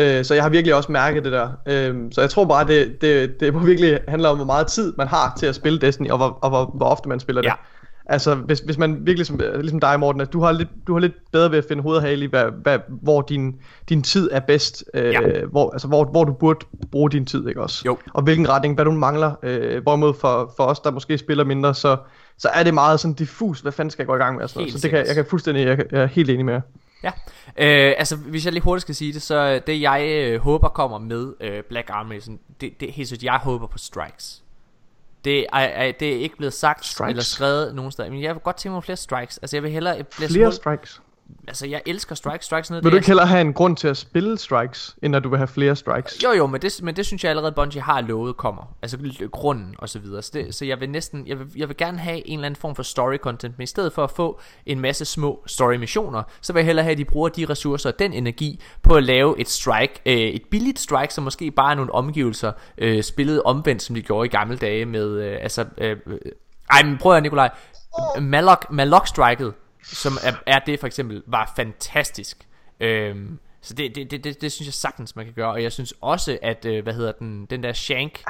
Øh, 0.00 0.24
så 0.24 0.34
jeg 0.34 0.42
har 0.42 0.50
virkelig 0.50 0.74
også 0.74 0.92
mærket 0.92 1.24
det 1.24 1.32
der. 1.32 1.48
Øh, 1.68 1.94
så 2.12 2.20
jeg 2.20 2.30
tror 2.30 2.44
bare, 2.44 2.66
det, 2.66 3.00
det, 3.00 3.40
det 3.40 3.54
må 3.54 3.60
virkelig 3.60 3.98
handle 4.08 4.28
om, 4.28 4.36
hvor 4.36 4.46
meget 4.46 4.66
tid 4.66 4.92
man 4.98 5.08
har 5.08 5.36
til 5.38 5.46
at 5.46 5.54
spille 5.54 5.78
Destiny, 5.78 6.10
og 6.10 6.16
hvor, 6.16 6.38
og 6.42 6.50
hvor, 6.50 6.72
hvor 6.74 6.86
ofte 6.86 7.08
man 7.08 7.20
spiller 7.20 7.42
det. 7.42 7.48
Ja. 7.48 7.54
Altså, 8.06 8.34
hvis, 8.34 8.58
hvis 8.60 8.78
man 8.78 9.06
virkelig, 9.06 9.26
som, 9.26 9.40
ligesom 9.54 9.80
dig, 9.80 10.00
Morten, 10.00 10.20
at 10.20 10.32
du 10.32 10.40
har 10.40 10.52
lidt, 10.52 10.68
du 10.86 10.92
har 10.92 11.00
lidt 11.00 11.12
bedre 11.32 11.50
ved 11.50 11.58
at 11.58 11.64
finde 11.68 11.82
hoved 11.82 11.96
og 11.96 12.02
hale 12.02 12.24
i, 12.24 12.28
hvad, 12.28 12.44
hvad, 12.62 12.78
hvor 12.88 13.22
din, 13.22 13.60
din 13.88 14.02
tid 14.02 14.28
er 14.32 14.40
bedst, 14.40 14.84
øh, 14.94 15.04
Ja. 15.04 15.20
hvor, 15.50 15.70
altså, 15.70 15.88
hvor, 15.88 16.04
hvor 16.04 16.24
du 16.24 16.32
burde 16.32 16.66
bruge 16.90 17.10
din 17.10 17.26
tid, 17.26 17.48
ikke 17.48 17.62
også? 17.62 17.82
Jo. 17.86 17.98
Og 18.14 18.22
hvilken 18.22 18.48
retning, 18.48 18.74
hvad 18.74 18.84
du 18.84 18.90
mangler. 18.90 19.32
Øh, 19.42 19.82
hvorimod 19.82 20.14
for, 20.14 20.52
for 20.56 20.64
os, 20.64 20.80
der 20.80 20.90
måske 20.90 21.18
spiller 21.18 21.44
mindre, 21.44 21.74
så, 21.74 21.96
så 22.38 22.48
er 22.48 22.62
det 22.62 22.74
meget 22.74 23.00
sådan 23.00 23.14
diffus, 23.14 23.60
hvad 23.60 23.72
fanden 23.72 23.90
skal 23.90 24.02
jeg 24.02 24.06
gå 24.06 24.14
i 24.14 24.18
gang 24.18 24.36
med? 24.36 24.42
og 24.44 24.50
Sådan 24.50 24.60
noget. 24.60 24.72
Så 24.72 24.78
det 24.78 24.90
kan, 24.90 25.06
jeg 25.06 25.14
kan 25.14 25.26
fuldstændig, 25.26 25.66
jeg, 25.66 25.84
jeg 25.92 26.02
er 26.02 26.06
helt 26.06 26.30
enig 26.30 26.44
med 26.44 26.54
jer. 26.54 26.60
Ja, 27.04 27.10
øh, 27.56 27.94
altså 27.98 28.16
hvis 28.16 28.44
jeg 28.44 28.52
lige 28.52 28.62
hurtigt 28.62 28.82
skal 28.82 28.94
sige 28.94 29.12
det, 29.12 29.22
så 29.22 29.36
øh, 29.36 29.60
det 29.66 29.80
jeg 29.80 30.06
øh, 30.08 30.40
håber 30.40 30.68
kommer 30.68 30.98
med 30.98 31.32
øh, 31.40 31.62
Black 31.68 31.90
Armory, 31.90 32.18
sådan, 32.20 32.40
det, 32.60 32.80
det 32.80 32.92
helt 32.92 33.22
jeg 33.22 33.38
håber 33.42 33.66
på 33.66 33.78
strikes. 33.78 34.43
Det 35.24 35.46
er, 35.52 35.58
er, 35.58 35.92
det 35.92 36.08
er 36.16 36.16
ikke 36.16 36.36
blevet 36.36 36.54
sagt 36.54 36.86
Strikes? 36.86 37.10
eller 37.10 37.22
skrevet 37.22 37.74
nogen 37.74 37.92
steder, 37.92 38.10
men 38.10 38.22
jeg 38.22 38.34
vil 38.34 38.42
godt 38.42 38.56
tænke 38.56 38.72
mig 38.74 38.84
flere 38.84 38.96
strikes. 38.96 39.38
Altså 39.38 39.56
jeg 39.56 39.62
vil 39.62 39.70
hellere 39.70 40.04
blive 40.16 40.28
Flere 40.28 40.52
små, 40.52 40.56
strikes. 40.56 41.00
Altså 41.48 41.66
jeg 41.66 41.82
elsker 41.86 42.14
strikes, 42.14 42.46
strikes 42.46 42.70
noget 42.70 42.84
Vil 42.84 42.92
du 42.92 42.96
ikke 42.96 43.06
hellere 43.06 43.26
have 43.26 43.40
en 43.40 43.52
grund 43.52 43.76
til 43.76 43.88
at 43.88 43.96
spille 43.96 44.38
strikes, 44.38 44.96
end 45.02 45.16
at 45.16 45.24
du 45.24 45.28
vil 45.28 45.38
have 45.38 45.48
flere 45.48 45.76
strikes? 45.76 46.24
Jo 46.24 46.32
jo, 46.32 46.46
men 46.46 46.62
det, 46.62 46.80
men 46.82 46.96
det 46.96 47.06
synes 47.06 47.24
jeg 47.24 47.30
allerede 47.30 47.52
Bungie 47.52 47.82
har 47.82 48.00
lovet 48.00 48.36
kommer. 48.36 48.74
Altså 48.82 48.98
grunden 49.32 49.74
og 49.78 49.88
så 49.88 49.98
videre. 49.98 50.22
Så, 50.22 50.30
det, 50.34 50.54
så 50.54 50.64
jeg 50.64 50.80
vil 50.80 50.90
næsten 50.90 51.26
jeg 51.26 51.38
vil, 51.38 51.46
jeg 51.56 51.68
vil 51.68 51.76
gerne 51.76 51.98
have 51.98 52.28
en 52.28 52.38
eller 52.38 52.46
anden 52.46 52.60
form 52.60 52.74
for 52.74 52.82
story 52.82 53.16
content, 53.16 53.58
men 53.58 53.62
i 53.62 53.66
stedet 53.66 53.92
for 53.92 54.04
at 54.04 54.10
få 54.10 54.40
en 54.66 54.80
masse 54.80 55.04
små 55.04 55.42
story 55.46 55.74
missioner, 55.74 56.22
så 56.40 56.52
vil 56.52 56.60
jeg 56.60 56.66
hellere 56.66 56.84
have 56.84 56.92
at 56.92 56.98
de 56.98 57.04
bruger 57.04 57.28
de 57.28 57.46
ressourcer 57.50 57.90
og 57.90 57.98
den 57.98 58.12
energi 58.12 58.60
på 58.82 58.94
at 58.94 59.04
lave 59.04 59.40
et 59.40 59.48
strike, 59.48 59.94
øh, 60.06 60.14
et 60.14 60.42
billigt 60.50 60.78
strike, 60.78 61.14
som 61.14 61.24
måske 61.24 61.50
bare 61.50 61.70
er 61.70 61.74
nogle 61.74 61.94
omgivelser 61.94 62.52
øh, 62.78 63.02
spillet 63.02 63.42
omvendt 63.42 63.82
som 63.82 63.94
de 63.94 64.02
gjorde 64.02 64.26
i 64.26 64.28
gamle 64.28 64.56
dage 64.56 64.84
med 64.84 65.10
øh, 65.10 65.38
altså 65.40 65.64
øh, 65.78 65.96
øh, 66.06 66.18
ej, 66.70 66.82
men 66.82 66.98
prøv 66.98 67.16
at 67.16 67.22
Nikolaj. 67.22 67.50
Malok, 68.20 68.70
Malok 68.70 69.06
striket, 69.06 69.54
som 69.84 70.12
er, 70.22 70.32
er 70.46 70.58
det 70.58 70.80
for 70.80 70.86
eksempel, 70.86 71.22
var 71.26 71.52
fantastisk. 71.56 72.48
Øhm, 72.80 73.38
så 73.60 73.74
det, 73.74 73.94
det, 73.94 74.10
det, 74.10 74.24
det, 74.24 74.40
det 74.40 74.52
synes 74.52 74.66
jeg 74.66 74.74
sagtens 74.74 75.16
man 75.16 75.24
kan 75.24 75.34
gøre. 75.34 75.50
Og 75.50 75.62
jeg 75.62 75.72
synes 75.72 75.94
også 76.00 76.38
at 76.42 76.64
øh, 76.64 76.82
Hvad 76.82 76.94
hedder 76.94 77.12
den 77.12 77.46
Den 77.46 77.62
der 77.62 77.72
Shank 77.72 78.24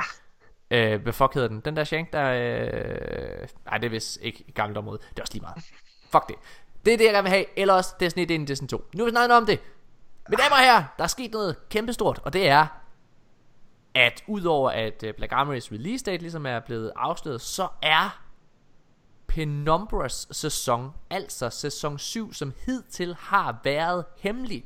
øh, 0.71 1.03
Hvad 1.03 1.13
fuck 1.13 1.35
hedder 1.35 1.49
den? 1.49 1.61
Den 1.61 1.77
der 1.77 1.85
Shank 1.85 2.13
der 2.13 2.25
øh, 2.25 3.49
Nej 3.65 3.79
det 3.79 3.87
er 3.87 3.91
vist 3.91 4.19
ikke 4.23 4.45
et 4.49 4.55
gammelt 4.55 4.79
område. 4.79 4.99
Det 5.11 5.19
er 5.19 5.23
også 5.23 5.35
lige 5.35 5.43
meget. 5.43 5.65
Fuck 6.13 6.29
det. 6.29 6.37
Det 6.85 6.93
er 6.93 6.97
det 6.97 7.05
jeg 7.05 7.13
gerne 7.13 7.23
vil 7.23 7.31
have. 7.31 7.45
Eller 7.57 7.75
også 7.75 7.95
Destiny 8.01 8.25
1 8.25 8.31
ind 8.31 8.43
i 8.43 8.47
Destiny 8.47 8.69
2 8.69 8.85
Nu 8.95 9.03
er 9.03 9.07
vi 9.07 9.11
snakket 9.11 9.37
om 9.37 9.47
det. 9.47 9.61
Mine 10.29 10.43
damer 10.43 10.57
og 10.57 10.63
herrer 10.63 10.85
Der 10.99 11.05
er 11.05 11.09
sket 11.09 11.33
noget 11.33 11.69
kæmpestort 11.69 12.21
Og 12.25 12.33
det 12.33 12.49
er 12.49 12.67
At 13.95 14.25
udover 14.27 14.71
at 14.71 15.03
øh, 15.03 15.15
Black 15.15 15.33
Armory's 15.33 15.73
release 15.73 16.05
date 16.05 16.23
Ligesom 16.23 16.47
er 16.47 16.61
blevet 16.61 16.93
afsløret 16.97 17.41
Så 17.41 17.69
er 17.83 18.24
Penumbras 19.27 20.29
sæson, 20.31 20.91
altså 21.11 21.51
sæson 21.51 21.99
7, 21.99 22.33
som 22.33 22.53
hidtil 22.67 23.15
har 23.19 23.61
været 23.65 24.05
hemmelig. 24.17 24.65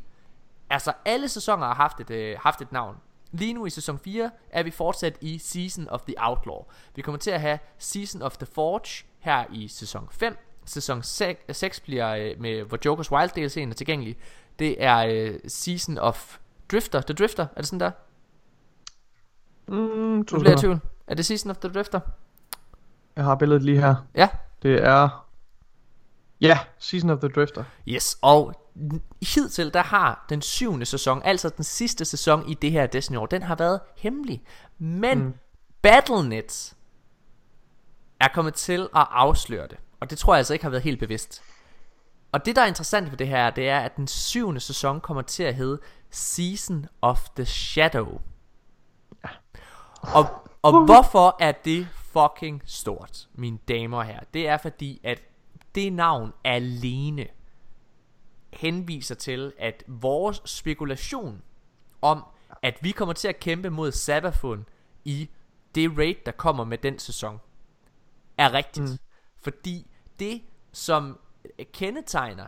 Altså 0.71 0.93
alle 1.05 1.29
sæsoner 1.29 1.67
har 1.67 1.75
haft 1.75 2.01
et, 2.01 2.11
øh, 2.11 2.37
haft 2.43 2.61
et 2.63 2.73
navn. 2.73 2.97
Lige 3.33 3.53
nu 3.53 3.67
i 3.67 3.71
sæson 3.71 3.99
4 3.99 4.31
er 4.51 4.63
vi 4.63 4.71
fortsat 4.71 5.19
i 5.21 5.39
Season 5.39 5.89
of 5.89 6.01
the 6.01 6.15
Outlaw. 6.19 6.65
Vi 6.95 7.03
kommer 7.03 7.19
til 7.19 7.31
at 7.31 7.41
have 7.41 7.59
Season 7.79 8.23
of 8.23 8.37
the 8.37 8.47
Forge 8.47 9.05
her 9.19 9.45
i 9.53 9.69
sæson 9.69 10.09
5. 10.11 10.37
Sæson 10.65 11.03
6, 11.03 11.45
6 11.59 11.81
bliver 11.81 12.09
øh, 12.15 12.41
med, 12.41 12.63
hvor 12.63 12.79
Jokers 12.85 13.13
Wild 13.13 13.31
DLC'en 13.31 13.71
er 13.71 13.75
tilgængelig. 13.75 14.17
Det 14.59 14.85
er 14.85 14.97
øh, 14.99 15.41
Season 15.47 15.99
of 15.99 16.39
Drifter. 16.73 17.01
The 17.01 17.15
Drifter, 17.15 17.43
er 17.57 17.61
det 17.61 17.67
sådan 17.67 17.81
der? 17.81 17.91
Mm, 19.69 19.75
Nu 19.77 20.23
bliver 20.23 20.53
i 20.53 20.57
tvivl. 20.57 20.81
Er 21.07 21.15
det 21.15 21.27
Season 21.27 21.51
of 21.51 21.57
the 21.57 21.69
Drifter? 21.69 22.01
Jeg 23.17 23.25
har 23.25 23.35
billedet 23.35 23.63
lige 23.63 23.81
her. 23.81 23.95
Ja, 24.15 24.29
Det 24.63 24.85
er... 24.85 25.25
Ja, 26.41 26.59
Season 26.79 27.11
of 27.11 27.19
the 27.19 27.29
Drifter. 27.29 27.65
Yes, 27.89 28.19
og 28.23 28.55
hidtil 29.23 29.75
der 29.75 29.83
har 29.83 30.27
den 30.29 30.43
syvende 30.43 30.87
sæson, 30.87 31.23
altså 31.25 31.49
den 31.49 31.65
sidste 31.65 32.05
sæson 32.05 32.49
i 32.49 32.55
det 32.55 32.71
her 32.71 32.87
Destiny 32.87 33.17
år, 33.17 33.27
den 33.27 33.43
har 33.43 33.55
været 33.55 33.81
hemmelig. 33.97 34.43
Men 34.79 35.19
mm. 35.19 35.35
Battlenet 35.83 36.75
er 38.21 38.29
kommet 38.35 38.55
til 38.55 38.81
at 38.81 39.07
afsløre 39.11 39.69
det, 39.69 39.79
og 40.01 40.11
det 40.11 40.19
tror 40.19 40.35
jeg 40.35 40.39
altså 40.39 40.53
ikke 40.53 40.65
har 40.65 40.71
været 40.71 40.83
helt 40.83 41.01
bevidst. 41.01 41.43
Og 42.33 42.47
det 42.47 42.57
der 42.57 42.63
er 42.63 42.67
interessant 42.67 43.11
ved 43.11 43.19
det 43.19 43.29
her, 43.29 43.51
det 43.51 43.69
er 43.69 43.81
at 43.81 43.97
den 43.97 44.07
syvende 44.07 44.61
sæson 44.61 45.01
kommer 45.01 45.23
til 45.23 45.43
at 45.43 45.55
hedde 45.55 45.81
Season 46.11 46.87
of 47.03 47.29
the 47.37 47.45
Shadow. 47.45 48.21
Og, 50.03 50.27
og 50.63 50.81
hvorfor 50.87 51.37
er 51.41 51.53
det 51.53 51.89
fucking 52.13 52.63
stort, 52.65 53.29
mine 53.35 53.59
damer 53.69 53.99
og 53.99 54.05
herrer? 54.05 54.25
Det 54.35 54.49
er 54.49 54.57
fordi, 54.57 55.01
at 55.05 55.23
det 55.75 55.93
navn 55.93 56.33
alene 56.45 57.27
henviser 58.53 59.15
til, 59.15 59.53
at 59.59 59.85
vores 59.87 60.43
spekulation 60.45 61.43
om, 62.03 62.25
at 62.63 62.79
vi 62.83 62.91
kommer 62.91 63.13
til 63.13 63.29
at 63.29 63.41
kæmpe 63.41 63.71
mod 63.71 63.93
Sabafun 63.93 64.67
i 65.05 65.29
det 65.75 65.99
raid, 65.99 66.15
der 66.27 66.33
kommer 66.33 66.65
med 66.65 66.79
den 66.79 66.99
sæson, 66.99 67.41
er 68.39 68.53
rigtigt. 68.53 68.91
Mm. 68.91 68.99
Fordi 69.41 69.91
det, 70.19 70.43
som 70.73 71.19
kendetegner 71.73 72.47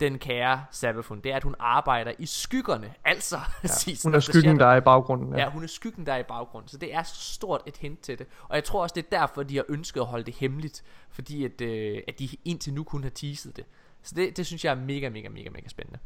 den 0.00 0.18
kære 0.18 0.64
Sabafun, 0.70 1.20
det 1.20 1.32
er, 1.32 1.36
at 1.36 1.42
hun 1.44 1.54
arbejder 1.58 2.12
i 2.18 2.26
skyggerne. 2.26 2.94
Altså, 3.04 3.36
ja, 3.86 3.94
Hun 4.04 4.14
er 4.14 4.20
skyggen, 4.20 4.60
der 4.60 4.66
er 4.66 4.76
i 4.76 4.80
baggrunden. 4.80 5.32
Ja. 5.32 5.38
ja, 5.38 5.50
hun 5.50 5.62
er 5.62 5.66
skyggen 5.66 6.06
der 6.06 6.12
er 6.12 6.18
i 6.18 6.22
baggrunden. 6.22 6.68
Så 6.68 6.78
det 6.78 6.94
er 6.94 7.02
så 7.02 7.14
stort 7.34 7.60
et 7.66 7.76
hint 7.76 8.00
til 8.00 8.18
det. 8.18 8.26
Og 8.48 8.56
jeg 8.56 8.64
tror 8.64 8.82
også, 8.82 8.94
det 8.94 9.04
er 9.12 9.18
derfor, 9.18 9.42
de 9.42 9.56
har 9.56 9.64
ønsket 9.68 10.00
at 10.00 10.06
holde 10.06 10.24
det 10.24 10.34
hemmeligt. 10.34 10.82
Fordi 11.10 11.44
at, 11.44 11.60
øh, 11.60 12.02
at 12.08 12.18
de 12.18 12.28
indtil 12.44 12.74
nu 12.74 12.84
kun 12.84 13.02
har 13.02 13.10
teaset 13.10 13.56
det. 13.56 13.64
Så 14.02 14.14
det, 14.14 14.36
det 14.36 14.46
synes 14.46 14.64
jeg 14.64 14.70
er 14.70 14.74
mega, 14.74 15.08
mega, 15.08 15.28
mega, 15.28 15.50
mega 15.50 15.68
spændende. 15.68 15.98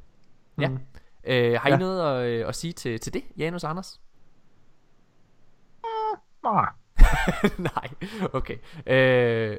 Ja. 0.61 0.69
Mhm. 0.69 0.79
Øh, 1.25 1.61
har 1.61 1.69
I 1.69 1.73
Ja. 1.73 1.77
noget 1.79 2.23
at, 2.23 2.27
øh, 2.31 2.49
at 2.49 2.55
sige 2.55 2.73
til, 2.73 3.01
til 3.01 3.15
det, 3.15 3.25
Janus 3.37 3.65
og 3.65 3.71
Anders? 3.71 4.01
Nej. 6.45 6.69
Nej, 7.75 7.89
okay. 8.33 8.57
Øh, 8.87 9.57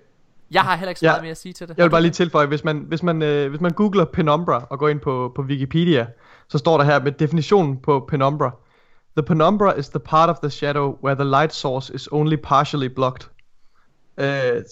jeg 0.52 0.62
har 0.62 0.76
heller 0.76 0.90
ikke 0.90 1.00
så 1.00 1.06
Ja. 1.06 1.12
meget 1.12 1.24
mere 1.24 1.32
at 1.32 1.38
sige 1.38 1.54
til 1.54 1.68
det. 1.68 1.78
Jeg 1.78 1.84
vil 1.84 1.90
bare 1.90 2.02
lige 2.02 2.12
tilføje, 2.12 2.46
hvis 2.46 2.64
man, 2.64 2.86
hvis 2.88 3.04
man, 3.04 3.22
øh, 3.22 3.50
hvis 3.50 3.62
man 3.62 3.72
googler 3.72 4.06
Penumbra 4.06 4.68
og 4.70 4.80
går 4.80 4.88
ind 4.90 5.00
på, 5.00 5.32
på 5.36 5.42
Wikipedia, 5.42 6.08
så 6.50 6.58
står 6.58 6.78
der 6.78 6.84
her 6.86 7.00
med 7.04 7.12
definitionen 7.12 7.78
på 7.78 8.06
Penumbra. 8.10 8.52
The 9.18 9.24
penumbra 9.24 9.74
is 9.74 9.90
the 9.90 10.00
part 10.00 10.30
of 10.30 10.36
the 10.40 10.50
shadow 10.50 10.98
where 11.04 11.16
the 11.16 11.30
light 11.30 11.54
source 11.54 11.94
is 11.96 12.10
only 12.12 12.36
partially 12.44 12.88
blocked. 12.88 13.28
Øh, 14.18 14.26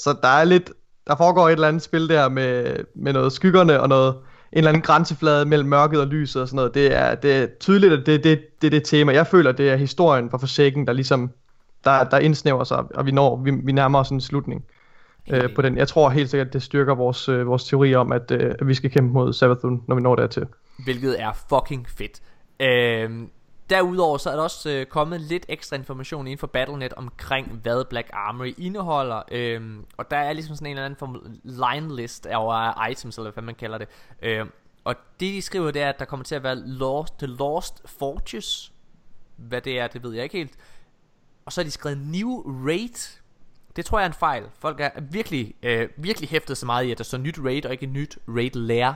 så 0.03 0.15
der 0.21 0.27
er 0.27 0.43
lidt, 0.43 0.71
der 1.07 1.15
foregår 1.15 1.47
et 1.47 1.51
eller 1.53 1.67
andet 1.67 1.81
spil 1.81 2.09
der 2.09 2.29
med, 2.29 2.75
med 2.95 3.13
noget 3.13 3.33
skyggerne 3.33 3.81
og 3.81 3.89
noget, 3.89 4.15
en 4.51 4.57
eller 4.57 4.69
anden 4.69 4.81
grænseflade 4.81 5.45
mellem 5.45 5.69
mørket 5.69 6.01
og 6.01 6.07
lyset 6.07 6.41
og 6.41 6.47
sådan 6.47 6.55
noget. 6.55 6.73
Det 6.73 6.95
er, 6.95 7.15
det 7.15 7.35
er 7.43 7.47
tydeligt, 7.59 7.93
at 7.93 8.05
det, 8.05 8.23
det, 8.23 8.41
det 8.61 8.67
er 8.67 8.71
det 8.71 8.83
tema. 8.83 9.13
Jeg 9.13 9.27
føler, 9.27 9.51
det 9.51 9.69
er 9.69 9.75
historien 9.75 10.29
fra 10.29 10.37
Forsaken, 10.37 10.87
der 10.87 10.93
ligesom, 10.93 11.31
der, 11.83 12.03
der 12.03 12.17
indsnæver 12.17 12.63
sig, 12.63 12.83
og 12.95 13.05
vi 13.05 13.11
når, 13.11 13.41
vi, 13.43 13.51
vi 13.63 13.71
nærmer 13.71 13.99
os 13.99 14.09
en 14.09 14.21
slutning 14.21 14.63
øh, 15.31 15.55
på 15.55 15.61
den. 15.61 15.77
Jeg 15.77 15.87
tror 15.87 16.09
helt 16.09 16.29
sikkert, 16.29 16.53
det 16.53 16.63
styrker 16.63 16.95
vores, 16.95 17.29
øh, 17.29 17.47
vores 17.47 17.63
teori 17.63 17.95
om, 17.95 18.11
at, 18.11 18.31
øh, 18.31 18.55
at 18.59 18.67
vi 18.67 18.73
skal 18.73 18.91
kæmpe 18.91 19.13
mod 19.13 19.33
Savathun, 19.33 19.83
når 19.87 19.95
vi 19.95 20.01
når 20.01 20.15
dertil. 20.15 20.47
Hvilket 20.83 21.21
er 21.21 21.33
fucking 21.49 21.89
fedt. 21.89 22.21
Øhm, 22.59 23.29
derudover 23.69 24.17
så 24.17 24.29
er 24.29 24.35
der 24.35 24.43
også 24.43 24.69
øh, 24.69 24.85
kommet 24.85 25.21
lidt 25.21 25.45
ekstra 25.49 25.75
information 25.75 26.27
inden 26.27 26.37
for 26.37 26.47
Battlenet 26.47 26.93
omkring, 26.93 27.47
hvad 27.47 27.85
Black 27.89 28.09
Armory 28.13 28.53
indeholder. 28.57 29.21
Øhm, 29.31 29.85
og 29.97 30.11
der 30.11 30.17
er 30.17 30.33
ligesom 30.33 30.55
sådan 30.55 30.67
en 30.67 30.71
eller 30.71 30.85
anden 30.85 30.97
form 30.99 31.39
line 31.43 31.95
list 31.95 32.25
over 32.25 32.87
items, 32.89 33.17
eller 33.17 33.31
hvad 33.31 33.43
man 33.43 33.55
kalder 33.55 33.77
det. 33.77 33.87
Øhm, 34.21 34.49
og 34.83 34.95
det 35.19 35.33
de 35.33 35.41
skriver, 35.41 35.71
det 35.71 35.81
er, 35.81 35.89
at 35.89 35.99
der 35.99 36.05
kommer 36.05 36.23
til 36.23 36.35
at 36.35 36.43
være 36.43 36.55
Lost, 36.55 37.17
The 37.17 37.27
Lost 37.27 37.81
Forges. 37.85 38.73
Hvad 39.35 39.61
det 39.61 39.79
er, 39.79 39.87
det 39.87 40.03
ved 40.03 40.13
jeg 40.13 40.23
ikke 40.23 40.37
helt. 40.37 40.57
Og 41.45 41.53
så 41.53 41.61
har 41.61 41.63
de 41.63 41.71
skrevet 41.71 41.97
New 41.97 42.43
Raid. 42.67 43.19
Det 43.75 43.85
tror 43.85 43.99
jeg 43.99 44.05
er 44.05 44.09
en 44.09 44.13
fejl. 44.13 44.43
Folk 44.59 44.79
er 44.79 44.89
virkelig, 45.01 45.55
øh, 45.63 45.89
virkelig 45.97 46.29
hæftet 46.29 46.57
så 46.57 46.65
meget 46.65 46.85
i, 46.85 46.91
at 46.91 46.97
der 46.97 47.03
står 47.03 47.17
nyt 47.17 47.39
raid 47.43 47.65
og 47.65 47.71
ikke 47.71 47.85
nyt 47.85 48.17
raid 48.27 48.51
lair. 48.51 48.93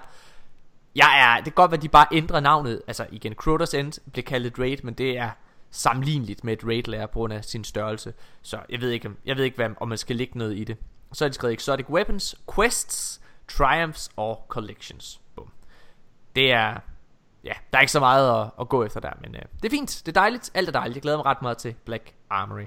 Jeg 0.96 1.22
er, 1.22 1.36
det 1.36 1.44
kan 1.44 1.54
godt 1.54 1.72
være, 1.72 1.78
at 1.78 1.84
de 1.84 1.90
bare 1.90 2.08
ændrer 2.12 2.40
navnet. 2.40 2.82
Altså 2.88 3.08
igen, 3.12 3.34
Crotus 3.34 3.74
End 3.74 4.12
blev 4.12 4.24
kaldt 4.24 4.48
et 4.48 4.60
raid, 4.60 4.78
men 4.84 4.94
det 4.94 5.18
er 5.18 5.30
sammenligneligt 5.72 6.44
med 6.44 6.54
et 6.54 6.66
raid 6.66 6.84
lair 6.84 7.06
på 7.06 7.20
grund 7.20 7.34
af 7.34 7.46
sin 7.46 7.64
størrelse. 7.64 8.14
Så 8.42 8.60
jeg 8.70 8.82
ved 8.82 8.90
ikke, 8.90 9.12
jeg 9.26 9.38
ved 9.38 9.44
ikke 9.44 9.56
hvad, 9.56 9.70
om 9.80 9.88
man 9.88 9.98
skal 9.98 10.16
lægge 10.16 10.38
noget 10.38 10.58
i 10.58 10.64
det. 10.64 10.78
Så 11.14 11.26
er 11.26 11.30
de 11.30 11.36
skrevet 11.36 11.54
Exotic 11.54 11.90
Weapons, 11.90 12.36
Quests, 12.56 13.22
Triumphs 13.48 14.10
og 14.16 14.46
Collections. 14.48 15.22
Bum. 15.36 15.52
Det 16.36 16.52
er, 16.52 16.78
ja, 17.44 17.54
der 17.72 17.78
er 17.78 17.82
ikke 17.82 17.92
så 17.92 18.00
meget 18.00 18.42
at, 18.42 18.52
at 18.60 18.70
gå 18.70 18.84
efter 18.84 19.00
der, 19.00 19.12
men 19.22 19.36
øh, 19.36 19.42
det 19.64 19.66
er 19.66 19.70
fint. 19.70 20.02
Det 20.06 20.18
er 20.18 20.22
dejligt. 20.22 20.52
Alt 20.54 20.68
er 20.68 20.72
dejligt. 20.72 20.96
Jeg 20.96 21.02
glæder 21.02 21.18
mig 21.18 21.26
ret 21.26 21.42
meget 21.42 21.58
til 21.58 21.76
Black 21.86 22.14
Armory. 22.30 22.66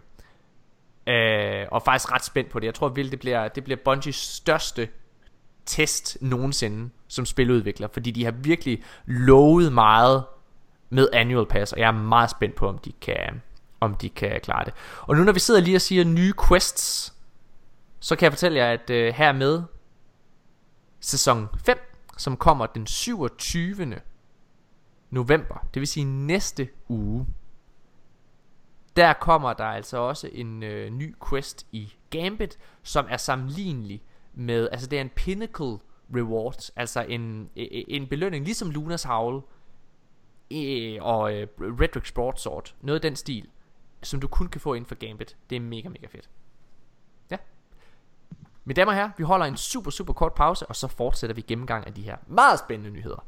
Øh, 1.11 1.67
og 1.71 1.83
faktisk 1.83 2.13
ret 2.13 2.25
spændt 2.25 2.51
på 2.51 2.61
det. 2.61 2.67
Jeg 2.67 2.75
tror 2.75 2.89
virkelig, 2.89 3.13
det 3.13 3.21
bliver, 3.21 3.49
det 3.49 3.65
bliver 3.65 3.79
Bungies 3.85 4.17
største 4.17 4.89
test 5.67 6.19
nogensinde 6.21 6.91
som 7.09 7.27
spiludvikler, 7.27 7.89
fordi 7.93 8.11
de 8.11 8.25
har 8.25 8.31
virkelig 8.31 8.83
lovet 9.07 9.73
meget 9.73 10.25
med 10.91 11.09
Annual 11.13 11.47
Pass, 11.47 11.73
og 11.73 11.79
jeg 11.79 11.89
er 11.89 11.93
meget 11.93 12.31
spændt 12.31 12.55
på, 12.55 12.69
om 12.69 12.79
de 12.79 12.93
kan, 13.01 13.43
om 13.81 13.95
de 13.95 14.09
kan 14.09 14.41
klare 14.43 14.65
det. 14.65 14.75
Og 15.01 15.17
nu 15.17 15.25
når 15.25 15.33
vi 15.33 15.41
sidder 15.41 15.61
lige 15.61 15.77
og 15.77 15.81
siger 15.81 16.05
nye 16.05 16.33
quests, 16.49 17.15
så 18.01 18.17
kan 18.17 18.25
jeg 18.25 18.33
fortælle 18.33 18.59
jer, 18.59 18.73
at 18.73 18.91
øh, 18.91 19.15
her 19.15 19.33
med 19.33 19.63
sæson 21.01 21.49
5, 21.65 21.79
som 22.17 22.37
kommer 22.37 22.67
den 22.67 22.87
27. 22.87 24.01
november, 25.11 25.67
det 25.75 25.81
vil 25.81 25.89
sige 25.89 26.05
næste 26.05 26.69
uge, 26.89 27.27
der 29.01 29.13
kommer 29.13 29.53
der 29.53 29.65
altså 29.65 29.97
også 29.97 30.31
en 30.33 30.63
øh, 30.63 30.91
ny 30.91 31.15
quest 31.29 31.67
i 31.73 31.93
Gambit, 32.11 32.59
som 32.83 33.07
er 33.09 33.17
sammenlignelig 33.17 34.03
med, 34.35 34.69
altså 34.73 34.87
det 34.87 34.97
er 34.97 35.01
en 35.01 35.09
pinnacle 35.09 35.79
reward, 36.17 36.71
altså 36.77 37.01
en, 37.09 37.51
øh, 37.57 37.67
øh, 37.73 37.85
en 37.89 38.07
belønning, 38.07 38.45
ligesom 38.45 38.71
Lunas 38.71 39.03
Howl 39.03 39.43
øh, 40.51 40.99
og 41.01 41.35
øh, 41.35 41.47
Redrick's 41.61 42.13
Broadsword, 42.15 42.75
noget 42.81 42.95
af 42.95 43.03
den 43.03 43.17
stil, 43.17 43.49
som 44.03 44.21
du 44.21 44.29
kun 44.29 44.49
kan 44.49 44.61
få 44.61 44.75
inden 44.75 44.89
for 44.89 44.95
Gambit. 44.95 45.37
Det 45.51 45.57
er 45.57 45.61
mega, 45.61 45.89
mega 45.89 46.07
fedt. 46.07 46.31
Ja. 47.31 47.37
Mine 48.65 48.75
damer 48.75 48.93
og 48.93 48.97
herrer, 48.97 49.11
vi 49.17 49.25
holder 49.25 49.47
en 49.47 49.57
super, 49.57 49.91
super 49.91 50.13
kort 50.13 50.35
pause, 50.35 50.67
og 50.67 50.77
så 50.77 50.89
fortsætter 50.89 51.35
vi 51.35 51.41
gennemgang 51.41 51.87
af 51.87 51.95
de 51.95 52.03
her 52.03 52.17
meget 52.27 52.59
spændende 52.59 52.91
nyheder. 52.91 53.25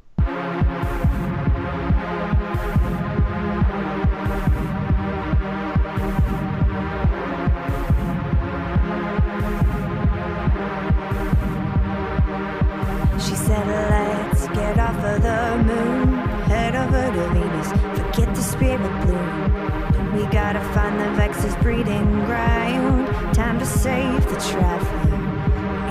Let's 13.48 14.46
get 14.48 14.78
off 14.78 14.96
of 15.04 15.22
the 15.22 15.62
moon, 15.66 16.14
head 16.46 16.76
over 16.76 17.10
to 17.16 17.28
Venus, 17.34 17.68
forget 17.98 18.34
the 18.34 18.42
spirit 18.42 19.04
bloom. 19.04 20.14
We 20.14 20.22
gotta 20.26 20.60
find 20.74 21.00
the 21.00 21.10
Vex's 21.16 21.56
breeding 21.56 22.24
ground, 22.26 23.08
time 23.34 23.58
to 23.58 23.66
save 23.66 24.24
the 24.28 24.36
traffic. 24.50 25.10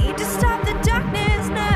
Need 0.03 0.17
to 0.17 0.25
stop 0.25 0.63
the 0.65 0.73
darkness 0.89 1.47
now, 1.49 1.70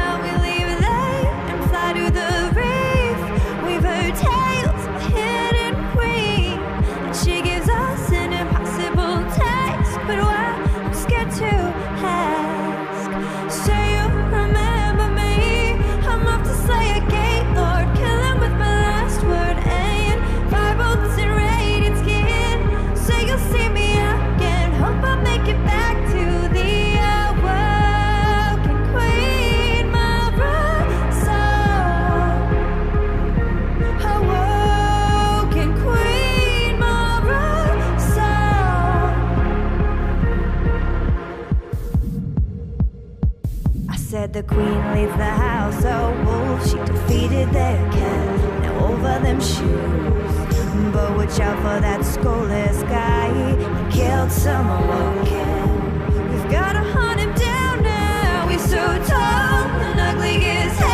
the 44.35 44.43
queen 44.43 44.93
leads 44.93 45.15
the 45.15 45.23
house 45.23 45.85
of 45.85 46.13
wolves. 46.25 46.69
She 46.69 46.77
defeated 46.79 47.47
their 47.51 47.77
cat. 47.93 48.61
Now 48.63 48.87
over 48.87 49.17
them 49.23 49.39
shoes. 49.39 50.91
But 50.91 51.15
watch 51.15 51.39
out 51.39 51.55
for 51.59 51.79
that 51.79 52.03
soulless 52.03 52.83
guy. 52.83 53.27
He 53.31 53.97
killed 53.97 54.29
some 54.29 54.67
awoken. 54.69 56.33
We've 56.33 56.51
gotta 56.51 56.79
hunt 56.79 57.21
him 57.21 57.33
down 57.33 57.81
now. 57.81 58.47
He's 58.49 58.69
so 58.69 58.83
tall 59.05 59.69
and 59.87 60.01
ugly 60.01 60.43
as 60.43 60.77
hell. 60.79 60.84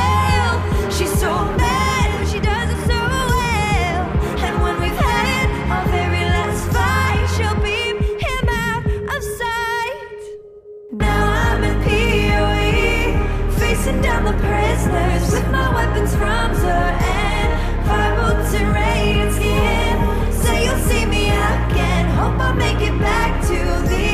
Facing 13.91 14.03
down 14.03 14.23
the 14.23 14.31
prisoners 14.31 15.31
with 15.34 15.51
my 15.51 15.73
weapons 15.76 16.15
from 16.15 16.23
and 16.23 17.49
firebolts 17.85 18.53
and 18.53 18.73
radiant 18.73 19.34
skin. 19.34 20.31
Say 20.31 20.65
you'll 20.65 20.77
see 20.77 21.05
me 21.05 21.26
again. 21.26 22.05
Hope 22.15 22.39
I 22.39 22.53
make 22.53 22.80
it 22.80 22.97
back 22.99 23.41
to 23.47 23.89
the 23.89 24.10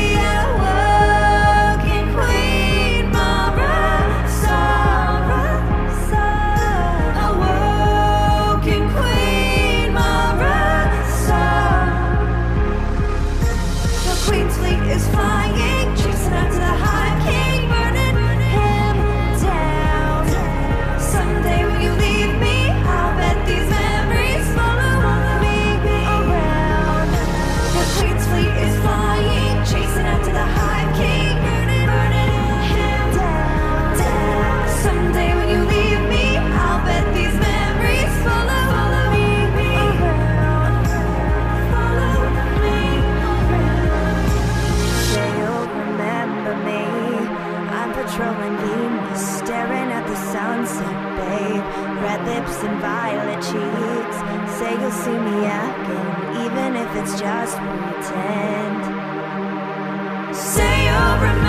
it's 57.09 57.21
just 57.21 57.55
pretend. 57.57 58.83
Say 60.35 60.85
you'll 60.87 61.15
remember 61.15 61.46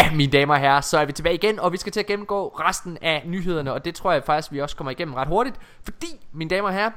Ja, 0.00 0.14
mine 0.14 0.32
damer 0.32 0.54
og 0.54 0.60
herrer, 0.60 0.80
så 0.80 0.98
er 0.98 1.04
vi 1.04 1.12
tilbage 1.12 1.34
igen, 1.34 1.58
og 1.58 1.72
vi 1.72 1.76
skal 1.76 1.92
til 1.92 2.00
at 2.00 2.06
gennemgå 2.06 2.48
resten 2.48 2.98
af 3.02 3.22
nyhederne, 3.26 3.72
og 3.72 3.84
det 3.84 3.94
tror 3.94 4.12
jeg 4.12 4.24
faktisk, 4.24 4.52
vi 4.52 4.60
også 4.60 4.76
kommer 4.76 4.90
igennem 4.90 5.14
ret 5.14 5.28
hurtigt, 5.28 5.56
fordi, 5.82 6.26
mine 6.32 6.50
damer 6.50 6.68
og 6.68 6.74
herrer, 6.74 6.90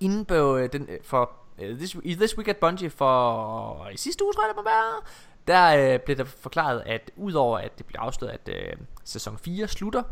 inden 0.00 0.24
på 0.24 0.56
øh, 0.56 0.72
den, 0.72 0.86
øh, 0.88 0.98
for 1.04 1.30
øh, 1.58 1.76
this, 1.76 1.96
i 2.02 2.14
This 2.14 2.36
Week 2.38 2.48
at 2.48 2.56
Bungie 2.56 2.90
for 2.90 3.84
øh, 3.86 3.94
i 3.94 3.96
sidste 3.96 4.24
uge, 4.24 4.32
tror 4.32 4.42
jeg 4.44 4.48
det 4.48 4.56
må 4.56 4.62
være, 4.62 5.00
der 5.46 5.94
øh, 5.94 6.00
blev 6.00 6.16
der 6.16 6.24
forklaret, 6.24 6.82
at 6.86 7.10
udover 7.16 7.58
at 7.58 7.78
det 7.78 7.86
blev 7.86 7.98
afsløret, 7.98 8.32
at 8.32 8.48
øh, 8.48 8.76
sæson 9.04 9.38
4 9.38 9.68
slutter 9.68 10.02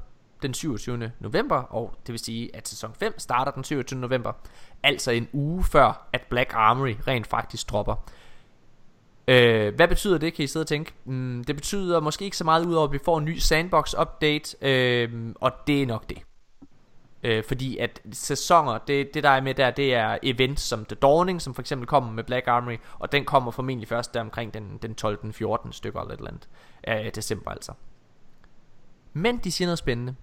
den 0.43 0.55
27. 0.55 1.13
november, 1.21 1.57
og 1.57 1.95
det 2.07 2.13
vil 2.13 2.19
sige, 2.19 2.57
at 2.57 2.69
sæson 2.69 2.95
5 2.95 3.19
starter 3.19 3.53
den 3.53 3.65
27. 3.65 4.01
november, 4.01 4.33
altså 4.83 5.11
en 5.11 5.29
uge 5.33 5.65
før, 5.65 6.09
at 6.13 6.23
Black 6.31 6.53
Armory 6.55 6.95
rent 7.07 7.27
faktisk 7.27 7.71
dropper. 7.71 7.95
Øh, 9.29 9.75
hvad 9.75 9.89
betyder 9.89 10.19
det, 10.19 10.35
kan 10.35 10.45
I 10.45 10.47
sidde 10.47 10.63
og 10.63 10.67
tænke? 10.67 10.93
Mm, 11.05 11.45
det 11.47 11.57
betyder 11.57 12.01
måske 12.01 12.25
ikke 12.25 12.37
så 12.37 12.45
meget 12.45 12.67
udover 12.67 12.87
at 12.87 12.93
vi 12.93 12.99
får 13.05 13.19
en 13.19 13.25
ny 13.25 13.39
sandbox 13.39 13.95
update, 14.01 14.57
øh, 14.63 15.35
og 15.41 15.53
det 15.67 15.83
er 15.83 15.87
nok 15.87 16.09
det. 16.09 16.19
Øh, 17.23 17.45
fordi 17.45 17.79
at 17.79 18.01
sæsoner, 18.13 18.79
det, 18.79 19.15
det 19.15 19.23
der 19.23 19.29
er 19.29 19.41
med 19.41 19.55
der, 19.55 19.71
det 19.71 19.95
er 19.95 20.19
events 20.23 20.63
som 20.63 20.85
The 20.85 20.95
Dawning, 20.95 21.43
som 21.43 21.55
for 21.55 21.63
eksempel 21.63 21.87
kommer 21.87 22.13
med 22.13 22.25
Black 22.25 22.47
Armory, 22.47 22.77
og 22.99 23.13
den 23.13 23.25
kommer 23.25 23.51
formentlig 23.51 23.89
først 23.89 24.15
der 24.15 24.21
omkring 24.21 24.55
den, 24.55 24.79
den 24.83 24.95
12. 24.95 25.33
14. 25.33 25.73
stykker 25.73 26.01
eller 26.01 26.15
et 26.15 26.19
eller 26.19 26.31
andet 26.31 26.49
af 26.83 27.13
december 27.13 27.51
altså. 27.51 27.73
Men 29.13 29.39
de 29.39 29.53
siger 29.53 29.69
noget 29.69 29.79
spændende. 29.79 30.15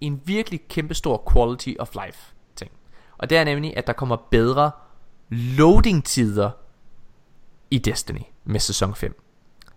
en 0.00 0.22
virkelig 0.24 0.60
kæmpestor 0.68 1.30
quality 1.32 1.72
of 1.78 1.94
life 2.06 2.34
ting. 2.56 2.70
Og 3.18 3.30
det 3.30 3.38
er 3.38 3.44
nemlig, 3.44 3.76
at 3.76 3.86
der 3.86 3.92
kommer 3.92 4.16
bedre 4.30 4.70
loading 5.30 6.04
tider 6.04 6.50
i 7.70 7.78
Destiny 7.78 8.20
med 8.44 8.60
sæson 8.60 8.94
5. 8.94 9.20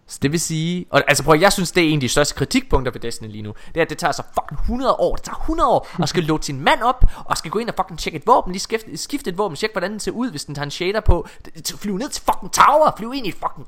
Så 0.08 0.20
det 0.22 0.32
vil 0.32 0.40
sige, 0.40 0.86
og 0.90 1.04
altså 1.08 1.24
prøv, 1.24 1.40
jeg 1.40 1.54
synes 1.54 1.72
det 1.72 1.84
er 1.84 1.88
en 1.90 1.94
af 1.94 2.00
de 2.02 2.10
største 2.10 2.36
kritikpunkter 2.36 2.92
ved 2.92 3.02
Destiny 3.02 3.32
lige 3.32 3.42
nu, 3.42 3.54
det 3.68 3.78
er 3.78 3.82
at 3.82 3.90
det 3.90 3.98
tager 3.98 4.12
så 4.12 4.24
fucking 4.34 4.60
100 4.60 4.94
år, 4.94 5.16
det 5.16 5.24
tager 5.26 5.36
100 5.36 5.70
år, 5.70 5.88
og 6.00 6.10
skal 6.10 6.24
låte 6.24 6.44
sin 6.46 6.62
mand 6.62 6.82
op, 6.82 7.06
og 7.26 7.38
skal 7.38 7.52
gå 7.52 7.60
ind 7.60 7.70
og 7.70 7.76
fucking 7.78 8.00
tjekke 8.00 8.18
et 8.20 8.28
våben, 8.28 8.52
lige 8.52 8.60
skifte, 8.60 8.98
skifte 8.98 9.30
et 9.30 9.38
våben, 9.38 9.56
tjekke 9.58 9.74
hvordan 9.74 9.92
den 9.92 10.00
ser 10.00 10.12
ud, 10.12 10.32
hvis 10.32 10.46
den 10.46 10.56
tager 10.56 10.64
en 10.66 10.72
shader 10.72 11.00
på, 11.00 11.28
Det- 11.46 11.76
flyve 11.80 11.98
ned 11.98 12.10
til 12.10 12.24
fucking 12.24 12.52
tower, 12.52 12.92
flyve 12.98 13.16
ind 13.18 13.28
i 13.28 13.32
fucking 13.32 13.68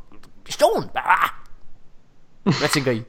station, 0.49 0.83
Hvad 2.43 2.69
tænker 2.73 2.91
I? 2.91 3.03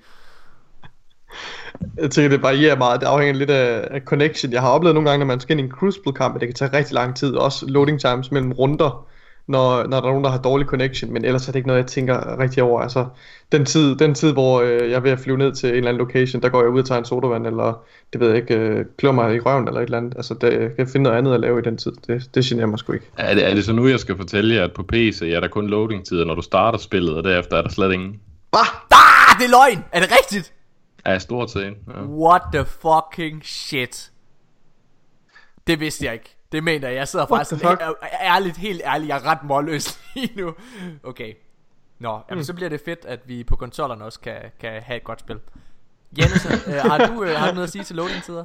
Jeg 1.97 2.11
tænker, 2.11 2.29
det 2.29 2.43
varierer 2.43 2.77
meget. 2.77 3.01
Det 3.01 3.07
afhænger 3.07 3.35
lidt 3.35 3.51
af, 3.51 3.89
af 3.91 4.01
connection. 4.01 4.53
Jeg 4.53 4.61
har 4.61 4.69
oplevet 4.71 4.95
nogle 4.95 5.11
gange, 5.11 5.19
når 5.19 5.27
man 5.27 5.41
skal 5.41 5.59
ind 5.59 5.61
i 5.61 5.65
en 5.71 5.77
Crucible-kamp, 5.79 6.35
at 6.35 6.41
det 6.41 6.49
kan 6.49 6.55
tage 6.55 6.73
rigtig 6.73 6.95
lang 6.95 7.17
tid. 7.17 7.35
Også 7.35 7.67
loading 7.67 8.01
times 8.01 8.31
mellem 8.31 8.53
runder, 8.53 9.07
når, 9.49 9.83
når 9.83 10.01
der 10.01 10.07
er 10.07 10.11
nogen, 10.11 10.25
der 10.25 10.31
har 10.31 10.39
dårlig 10.39 10.67
connection. 10.67 11.13
Men 11.13 11.25
ellers 11.25 11.49
er 11.49 11.53
det 11.53 11.57
ikke 11.57 11.67
noget, 11.67 11.81
jeg 11.81 11.87
tænker 11.87 12.39
rigtig 12.39 12.63
over. 12.63 12.81
Altså, 12.81 13.07
den 13.53 13.65
tid, 13.65 13.97
den 13.97 14.15
tid 14.15 14.33
hvor 14.33 14.61
øh, 14.61 14.91
jeg 14.91 14.97
er 14.97 15.01
ved 15.01 15.11
at 15.11 15.19
flyve 15.19 15.39
ned 15.39 15.53
til 15.55 15.69
en 15.69 15.75
eller 15.75 15.89
anden 15.89 16.07
location, 16.07 16.43
der 16.43 16.49
går 16.49 16.61
jeg 16.63 16.71
ud 16.71 16.79
og 16.79 16.87
tager 16.87 16.99
en 16.99 17.05
sodavand, 17.05 17.47
eller 17.47 17.85
det 18.13 18.21
ved 18.21 18.29
jeg 18.29 18.37
ikke, 18.37 18.55
øh, 18.55 18.85
klør 18.99 19.13
mig 19.13 19.37
i 19.37 19.41
røven 19.41 19.69
eller 19.69 19.81
et 19.81 19.85
eller 19.85 19.99
andet. 19.99 20.15
Altså, 20.17 20.35
det, 20.35 20.53
jeg 20.53 20.77
kan 20.77 20.89
finde 20.89 21.03
noget 21.03 21.19
andet 21.19 21.35
at 21.35 21.41
lave 21.41 21.59
i 21.59 21.63
den 21.63 21.77
tid. 21.77 21.93
Det, 22.07 22.35
det 22.35 22.45
generer 22.45 22.67
mig 22.67 22.79
sgu 22.79 22.93
ikke. 22.93 23.07
Er 23.17 23.35
det, 23.35 23.51
er 23.51 23.55
det 23.55 23.65
så 23.65 23.73
nu, 23.73 23.89
jeg 23.89 24.01
skal 24.01 24.17
fortælle 24.17 24.55
jer, 24.55 24.65
at 24.65 24.73
på 24.73 24.83
PC 24.83 25.23
er 25.23 25.41
der 25.41 25.49
kun 25.49 25.67
loading-tider, 25.67 26.25
når 26.25 26.35
du 26.35 26.43
starter 26.43 26.79
spillet, 26.79 27.17
og 27.17 27.25
derefter 27.25 27.57
er 27.57 27.63
der 27.63 27.71
slet 27.71 27.93
ingen? 27.93 28.21
Bah! 28.53 28.67
Ah, 28.93 29.39
det 29.39 29.45
er 29.45 29.51
løgn! 29.51 29.85
Er 29.93 30.01
det 30.01 30.09
rigtigt? 30.21 30.53
Er 31.05 31.19
stort 31.19 31.51
set. 31.51 31.63
Ja. 31.63 32.03
What 32.03 32.43
the 32.53 32.65
fucking 32.65 33.45
shit. 33.45 34.11
Det 35.67 35.81
vidste 35.81 36.05
jeg 36.05 36.13
ikke. 36.13 36.36
Det 36.53 36.65
mener 36.65 36.89
jeg. 36.89 36.97
Jeg 36.97 37.09
sidder 37.09 37.27
What 37.33 37.39
faktisk 37.47 37.63
sådan, 37.63 37.79
ær- 37.89 38.25
ærligt, 38.35 38.57
helt 38.57 38.83
ærligt, 38.85 39.09
jeg 39.09 39.17
er 39.17 39.27
ret 39.27 39.43
målløs 39.45 40.01
lige 40.15 40.33
nu. 40.41 40.55
Okay. 41.03 41.33
Nå, 41.99 42.21
jamen, 42.31 42.45
så 42.45 42.55
bliver 42.55 42.69
det 42.69 42.81
fedt, 42.85 43.05
at 43.05 43.21
vi 43.27 43.45
på 43.45 43.57
konsollerne 43.57 44.05
også 44.05 44.21
kan, 44.21 44.37
kan 44.61 44.83
have 44.83 44.97
et 44.97 45.05
godt 45.05 45.21
spil. 45.21 45.39
Jens, 46.19 46.47
øh, 46.67 46.75
har, 46.91 47.07
du, 47.07 47.23
øh, 47.25 47.37
har 47.37 47.47
du 47.49 47.55
noget 47.55 47.67
at 47.67 47.73
sige 47.73 47.85
til 47.85 47.97
loading-tider? 47.97 48.45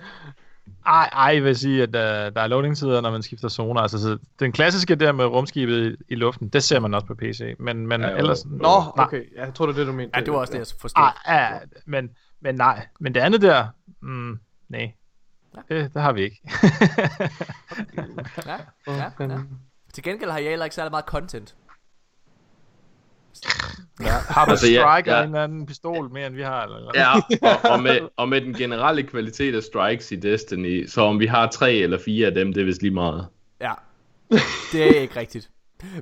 Ej, 0.86 1.10
ej, 1.14 1.34
jeg 1.34 1.44
vil 1.44 1.56
sige, 1.56 1.84
at 1.84 1.90
uh, 1.90 1.94
der 2.36 2.42
er 2.42 2.48
loading-tider, 2.48 3.02
når 3.02 3.12
man 3.12 3.22
skifter 3.24 3.48
zoner. 3.50 3.82
Altså, 3.82 4.00
så 4.00 4.18
den 4.40 4.52
klassiske 4.52 4.96
der 4.96 5.12
med 5.12 5.26
rumskibet 5.26 5.98
i, 6.10 6.14
i 6.14 6.16
luften, 6.16 6.50
det 6.50 6.64
ser 6.64 6.80
man 6.80 6.94
også 6.94 7.08
på 7.08 7.16
PC. 7.16 7.56
Men, 7.60 7.88
men 7.88 8.02
Ja, 8.02 8.10
jo. 8.12 8.18
ellers... 8.18 8.46
Nå, 8.46 8.58
Nej. 8.62 9.06
okay. 9.06 9.24
Ja, 9.36 9.46
jeg 9.46 9.54
tror, 9.54 9.66
det 9.66 9.74
er 9.74 9.78
det, 9.78 9.88
du 9.88 9.92
mente. 9.92 10.20
Ja, 10.20 10.24
det 10.26 10.34
var 10.34 10.40
også 10.40 10.54
det, 10.54 10.60
jeg 10.60 10.68
forstod. 10.82 11.04
Ah, 11.04 11.14
ja, 11.28 11.50
men, 11.86 12.10
men 12.42 12.56
nej. 12.56 12.88
Men 13.00 13.14
det 13.14 13.20
andet 13.20 13.42
der, 13.42 13.68
mm, 14.02 14.40
nej. 14.70 14.92
Det, 15.70 15.94
det 15.94 16.02
har 16.02 16.12
vi 16.12 16.22
ikke. 16.22 16.42
Ja, 18.46 18.58
ja, 18.88 19.12
ja. 19.20 19.38
Til 19.94 20.04
gengæld 20.04 20.30
har 20.30 20.40
jeg 20.40 20.50
heller 20.50 20.66
ikke 20.66 20.76
særlig 20.76 20.92
meget 20.92 21.06
content. 21.06 21.56
har 24.30 24.46
du 24.46 24.52
Altså, 24.52 24.68
ja, 24.68 24.82
strike 24.82 25.12
ja. 25.12 25.18
ja. 25.18 25.28
en 25.28 25.36
anden 25.36 25.66
pistol 25.66 26.12
mere, 26.12 26.28
end 26.28 26.36
vi 26.36 26.42
har? 26.42 26.64
Eller? 26.64 26.78
eller? 26.78 26.92
Ja, 26.96 27.16
og, 27.16 27.72
og, 27.72 27.84
med, 27.84 28.00
og 28.18 28.30
med 28.30 28.42
den 28.42 28.54
generelle 28.54 29.04
kvalitet 29.04 29.56
af 29.56 29.64
strikes 29.64 30.12
i 30.12 30.16
Destiny, 30.16 30.88
så 30.88 31.02
om 31.02 31.20
vi 31.20 31.26
har 31.26 31.48
tre 31.48 31.74
eller 31.74 31.98
fire 32.06 32.28
af 32.28 32.34
dem, 32.34 32.54
det 32.54 32.62
er 32.62 32.66
vist 32.66 32.82
lige 32.82 32.94
meget. 32.94 33.28
Ja, 33.62 33.74
det 34.72 34.98
er 34.98 35.02
ikke 35.02 35.20
rigtigt. 35.20 35.50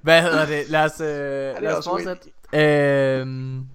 Hvad 0.02 0.22
hedder 0.22 0.46
det? 0.46 0.70
Lad 0.70 0.86
os, 0.86 1.02
øh, 1.02 1.64
lad 1.64 1.78
os 1.78 1.86
fortsætte. 1.88 2.30
Øhm, 2.54 3.70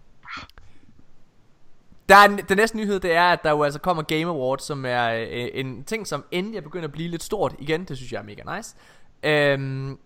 der 2.08 2.16
er 2.16 2.26
den 2.48 2.56
næste 2.56 2.76
nyhed, 2.76 3.00
det 3.00 3.12
er, 3.12 3.24
at 3.24 3.44
der 3.44 3.50
jo 3.50 3.62
altså 3.62 3.80
kommer 3.80 4.02
Game 4.02 4.26
Awards, 4.26 4.62
som 4.62 4.84
er 4.86 5.10
øh, 5.10 5.48
en 5.54 5.84
ting, 5.84 6.06
som 6.06 6.24
endelig 6.30 6.58
er 6.58 6.62
begyndt 6.62 6.84
at 6.84 6.92
blive 6.92 7.08
lidt 7.08 7.22
stort 7.22 7.54
igen. 7.58 7.84
Det 7.84 7.96
synes 7.96 8.12
jeg 8.12 8.18
er 8.18 8.22
mega 8.22 8.56
nice. 8.56 8.76
Øhm, 9.22 9.98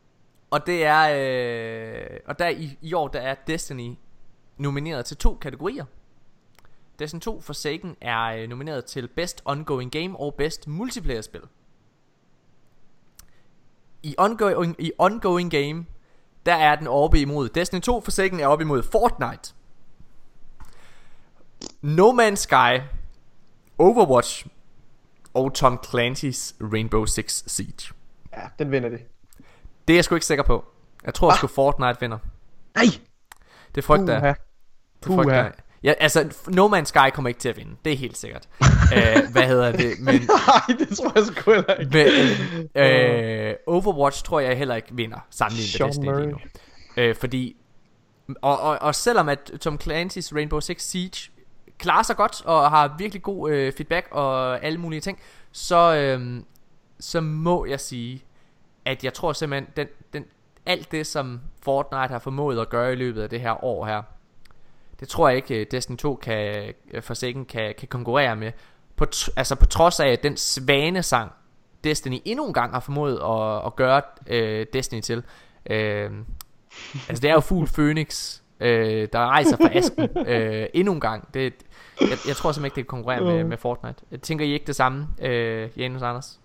og 0.50 0.66
det 0.66 0.84
er, 0.84 1.08
øh, 1.10 2.20
og 2.26 2.38
der 2.38 2.48
i, 2.48 2.78
i 2.82 2.94
år, 2.94 3.08
der 3.08 3.20
er 3.20 3.34
Destiny 3.34 3.94
nomineret 4.56 5.04
til 5.04 5.16
to 5.16 5.38
kategorier. 5.40 5.84
Destiny 6.98 7.20
2 7.20 7.40
Forsaken 7.40 7.96
er 8.00 8.24
øh, 8.24 8.48
nomineret 8.48 8.84
til 8.84 9.08
Best 9.08 9.42
Ongoing 9.44 9.92
Game 9.92 10.16
og 10.16 10.34
Best 10.34 10.68
Multiplayer 10.68 11.20
Spil. 11.20 11.42
I 14.02 14.14
ongoing, 14.18 14.76
I 14.78 14.92
ongoing 14.98 15.50
game, 15.50 15.86
der 16.46 16.54
er 16.54 16.76
den 16.76 16.86
oppe 16.86 17.20
imod 17.20 17.48
Destiny 17.48 17.80
2 17.80 18.00
Forsaken 18.00 18.40
er 18.40 18.46
oppe 18.46 18.62
imod 18.62 18.82
Fortnite. 18.82 19.54
No 21.82 22.12
Man's 22.12 22.34
Sky, 22.34 22.80
Overwatch 23.78 24.46
og 25.34 25.54
Tom 25.54 25.80
Clancy's 25.86 26.54
Rainbow 26.60 27.04
Six 27.04 27.42
Siege. 27.46 27.94
Ja, 28.36 28.42
den 28.58 28.70
vinder 28.70 28.88
det. 28.88 29.00
Det 29.88 29.94
er 29.94 29.96
jeg 29.96 30.04
sgu 30.04 30.14
ikke 30.14 30.26
sikker 30.26 30.44
på. 30.44 30.64
Jeg 31.04 31.14
tror 31.14 31.36
sgu 31.36 31.46
Fortnite 31.46 32.00
vinder. 32.00 32.18
Nej! 32.74 32.84
Det 33.74 33.84
frygter 33.84 34.24
jeg. 34.24 34.36
Det 35.04 35.14
frygter 35.14 35.34
jeg. 35.34 35.52
Ja, 35.82 35.94
altså, 35.98 36.34
No 36.48 36.68
Man's 36.68 36.84
Sky 36.84 37.10
kommer 37.14 37.28
ikke 37.28 37.40
til 37.40 37.48
at 37.48 37.56
vinde. 37.56 37.76
Det 37.84 37.92
er 37.92 37.96
helt 37.96 38.16
sikkert. 38.16 38.48
uh, 38.60 39.30
hvad 39.32 39.42
hedder 39.46 39.72
det? 39.72 40.00
Men, 40.00 40.14
Nej, 40.14 40.76
det 40.78 40.96
tror 40.98 41.12
jeg 41.14 41.26
sgu 41.26 41.52
heller 41.52 41.74
ikke. 41.74 41.90
men 42.74 43.54
uh, 43.66 43.74
Overwatch 43.74 44.24
tror 44.24 44.40
jeg 44.40 44.58
heller 44.58 44.74
ikke 44.74 44.88
vinder 44.92 45.18
sammenlignet 45.30 45.80
med 45.80 45.86
Destiny 45.88 46.04
lige 46.04 46.26
nu. 46.26 46.38
Murray. 46.96 47.10
Uh, 47.10 47.16
fordi, 47.16 47.56
og, 48.42 48.60
og, 48.60 48.78
og 48.78 48.94
selvom 48.94 49.28
at 49.28 49.52
Tom 49.60 49.78
Clancy's 49.84 50.34
Rainbow 50.34 50.60
Six 50.60 50.82
Siege 50.82 51.30
klarer 51.78 52.02
sig 52.02 52.16
godt 52.16 52.44
og 52.44 52.70
har 52.70 52.94
virkelig 52.98 53.22
god 53.22 53.50
uh, 53.50 53.72
feedback 53.76 54.08
og 54.10 54.64
alle 54.64 54.78
mulige 54.78 55.00
ting, 55.00 55.18
så, 55.52 56.14
um, 56.16 56.44
så 57.00 57.20
må 57.20 57.66
jeg 57.66 57.80
sige, 57.80 58.24
at 58.84 59.04
jeg 59.04 59.14
tror 59.14 59.32
simpelthen, 59.32 59.72
den, 59.76 59.86
den, 60.12 60.24
alt 60.66 60.92
det 60.92 61.06
som 61.06 61.40
Fortnite 61.62 62.08
har 62.08 62.18
formået 62.18 62.60
at 62.60 62.68
gøre 62.68 62.92
i 62.92 62.96
løbet 62.96 63.22
af 63.22 63.30
det 63.30 63.40
her 63.40 63.64
år 63.64 63.86
her, 63.86 64.02
det 65.00 65.08
tror 65.08 65.28
jeg 65.28 65.36
ikke 65.36 65.60
øh, 65.60 65.66
Destiny 65.70 65.96
2 65.96 66.14
kan, 66.14 66.72
øh, 66.90 67.02
Forsaken 67.02 67.44
kan, 67.44 67.74
kan 67.78 67.88
konkurrere 67.88 68.36
med. 68.36 68.52
På, 68.96 69.06
altså 69.36 69.54
på 69.54 69.66
trods 69.66 70.00
af 70.00 70.18
den 70.18 70.36
svanesang 70.36 71.32
Destiny 71.84 72.18
endnu 72.24 72.46
en 72.46 72.52
gang 72.52 72.72
har 72.72 72.80
formået 72.80 73.14
at, 73.14 73.66
at 73.66 73.76
gøre 73.76 74.02
øh, 74.26 74.66
Destiny 74.72 75.00
til. 75.00 75.22
Øh, 75.70 76.10
altså 77.08 77.22
det 77.22 77.30
er 77.30 77.34
jo 77.34 77.40
fugl 77.40 77.66
Phoenix, 77.66 78.40
øh, 78.60 79.08
der 79.12 79.18
rejser 79.18 79.56
fra 79.56 79.76
asken 79.76 80.08
øh, 80.32 80.66
endnu 80.74 80.92
en 80.92 81.00
gang. 81.00 81.34
Det, 81.34 81.54
jeg, 82.00 82.18
jeg 82.28 82.36
tror 82.36 82.52
simpelthen 82.52 82.64
ikke 82.64 82.76
det 82.76 82.84
kan 82.84 82.96
konkurrere 82.96 83.20
med, 83.24 83.44
med 83.44 83.56
Fortnite. 83.56 83.98
Jeg 84.10 84.20
tænker 84.22 84.44
I 84.44 84.52
ikke 84.52 84.66
det 84.66 84.76
samme, 84.76 85.06
øh, 85.22 85.68
Janus 85.76 86.02
Anders? 86.02 86.40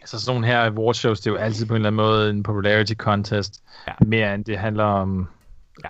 Altså 0.00 0.20
sådan 0.20 0.34
nogle 0.40 0.46
her 0.46 0.60
awardshows, 0.64 1.20
det 1.20 1.26
er 1.26 1.30
jo 1.30 1.36
altid 1.36 1.66
på 1.66 1.72
en 1.74 1.76
eller 1.76 1.86
anden 1.88 1.96
måde 1.96 2.30
en 2.30 2.42
popularity 2.42 2.92
contest, 2.94 3.62
Ja. 3.88 3.92
mere 4.06 4.34
end 4.34 4.44
det 4.44 4.58
handler 4.58 4.84
om 4.84 5.28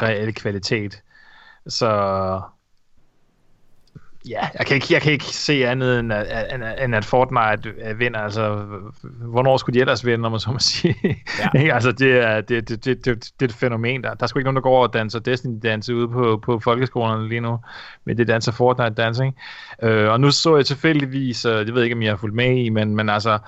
Ja. 0.01 0.07
ja. 0.07 0.13
reel 0.13 0.35
kvalitet. 0.35 1.03
Så 1.67 2.41
ja, 4.29 4.49
jeg 4.59 4.67
kan 4.67 4.75
ikke, 4.75 4.87
jeg 4.91 5.03
kan 5.03 5.13
ikke 5.13 5.25
se 5.25 5.67
andet 5.67 5.99
end 6.01 6.13
at, 6.13 6.55
end, 6.55 6.65
at- 6.65 6.85
end 6.85 6.95
at 6.95 7.05
Fortnite 7.05 7.69
øh, 7.89 7.99
vinder. 7.99 8.21
Altså, 8.21 8.65
hvornår 9.21 9.57
skulle 9.57 9.75
de 9.75 9.81
ellers 9.81 10.07
vinde, 10.07 10.27
om 10.27 10.33
man 10.33 10.41
så 10.41 10.51
må 10.51 10.59
sige? 10.73 10.97
Ja. 11.05 11.59
Ikke? 11.61 11.75
altså, 11.75 11.93
det 11.93 12.13
er, 12.25 12.41
det, 12.41 12.69
det, 12.69 12.85
det, 12.85 13.05
det, 13.05 13.25
det 13.25 13.31
er 13.41 13.45
et 13.45 13.53
fænomen. 13.53 14.03
Der, 14.05 14.15
der 14.15 14.23
er 14.23 14.27
sgu 14.27 14.39
ikke 14.39 14.45
nogen, 14.45 14.57
der 14.57 14.63
går 14.63 14.83
og 14.83 14.93
danser 14.93 15.19
Destiny-danse 15.19 15.95
ude 15.95 16.09
på, 16.09 16.41
på 16.45 16.59
folkeskolerne 16.59 17.29
lige 17.29 17.41
nu, 17.41 17.59
men 18.05 18.19
det 18.19 18.29
danser 18.29 18.53
Fortnite-dancing. 18.53 19.33
Øh, 19.83 20.11
og 20.11 20.21
nu 20.21 20.31
så 20.31 20.57
jeg 20.57 20.67
tilfældigvis, 20.67 21.45
øh, 21.45 21.53
det 21.67 21.75
ved 21.75 21.81
jeg 21.83 21.85
ikke, 21.85 21.97
om 21.97 22.03
jeg 22.03 22.13
har 22.13 22.17
fulgt 22.17 22.37
med 22.37 22.57
i, 22.57 22.69
men, 22.69 22.97
men 22.97 23.09
altså, 23.09 23.39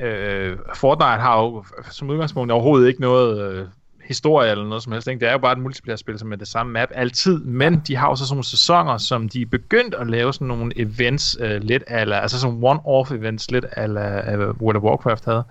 øh, 0.00 0.56
Fortnite 0.74 1.20
har 1.20 1.40
jo 1.40 1.64
som 1.90 2.10
udgangspunkt 2.10 2.52
overhovedet 2.52 2.88
ikke 2.88 3.00
noget 3.00 3.52
øh, 3.52 3.66
historie 4.10 4.50
eller 4.50 4.64
noget 4.64 4.82
som 4.82 4.92
helst. 4.92 5.08
Ikke? 5.08 5.20
Det 5.20 5.28
er 5.28 5.32
jo 5.32 5.38
bare 5.38 5.52
et 5.52 5.58
multiplayer-spil, 5.58 6.18
som 6.18 6.32
er 6.32 6.36
det 6.36 6.48
samme 6.48 6.72
map 6.72 6.88
altid, 6.94 7.38
men 7.38 7.82
de 7.86 7.96
har 7.96 8.08
jo 8.08 8.16
så 8.16 8.24
sådan 8.26 8.34
nogle 8.34 8.44
sæsoner, 8.44 8.98
som 8.98 9.28
de 9.28 9.42
er 9.42 9.46
begyndt 9.46 9.94
at 9.94 10.10
lave 10.10 10.32
sådan 10.32 10.46
nogle 10.46 10.72
events 10.76 11.36
øh, 11.40 11.60
lidt 11.62 11.82
ala, 11.86 12.20
altså 12.20 12.40
sådan 12.40 12.62
one-off 12.64 13.14
events 13.14 13.50
lidt 13.50 13.64
ala 13.72 14.32
øh, 14.32 14.50
World 14.60 14.76
of 14.76 14.82
Warcraft 14.82 15.24
havde, 15.24 15.44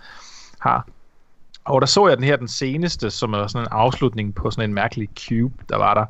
har. 0.59 0.87
Og 1.65 1.81
der 1.81 1.87
så 1.87 2.07
jeg 2.07 2.17
den 2.17 2.25
her, 2.25 2.35
den 2.35 2.47
seneste, 2.47 3.09
som 3.09 3.33
er 3.33 3.47
sådan 3.47 3.65
en 3.65 3.71
afslutning 3.71 4.35
på 4.35 4.51
sådan 4.51 4.69
en 4.69 4.73
mærkelig 4.73 5.09
cube, 5.19 5.53
der 5.69 5.77
var 5.77 5.93
der, 5.93 6.05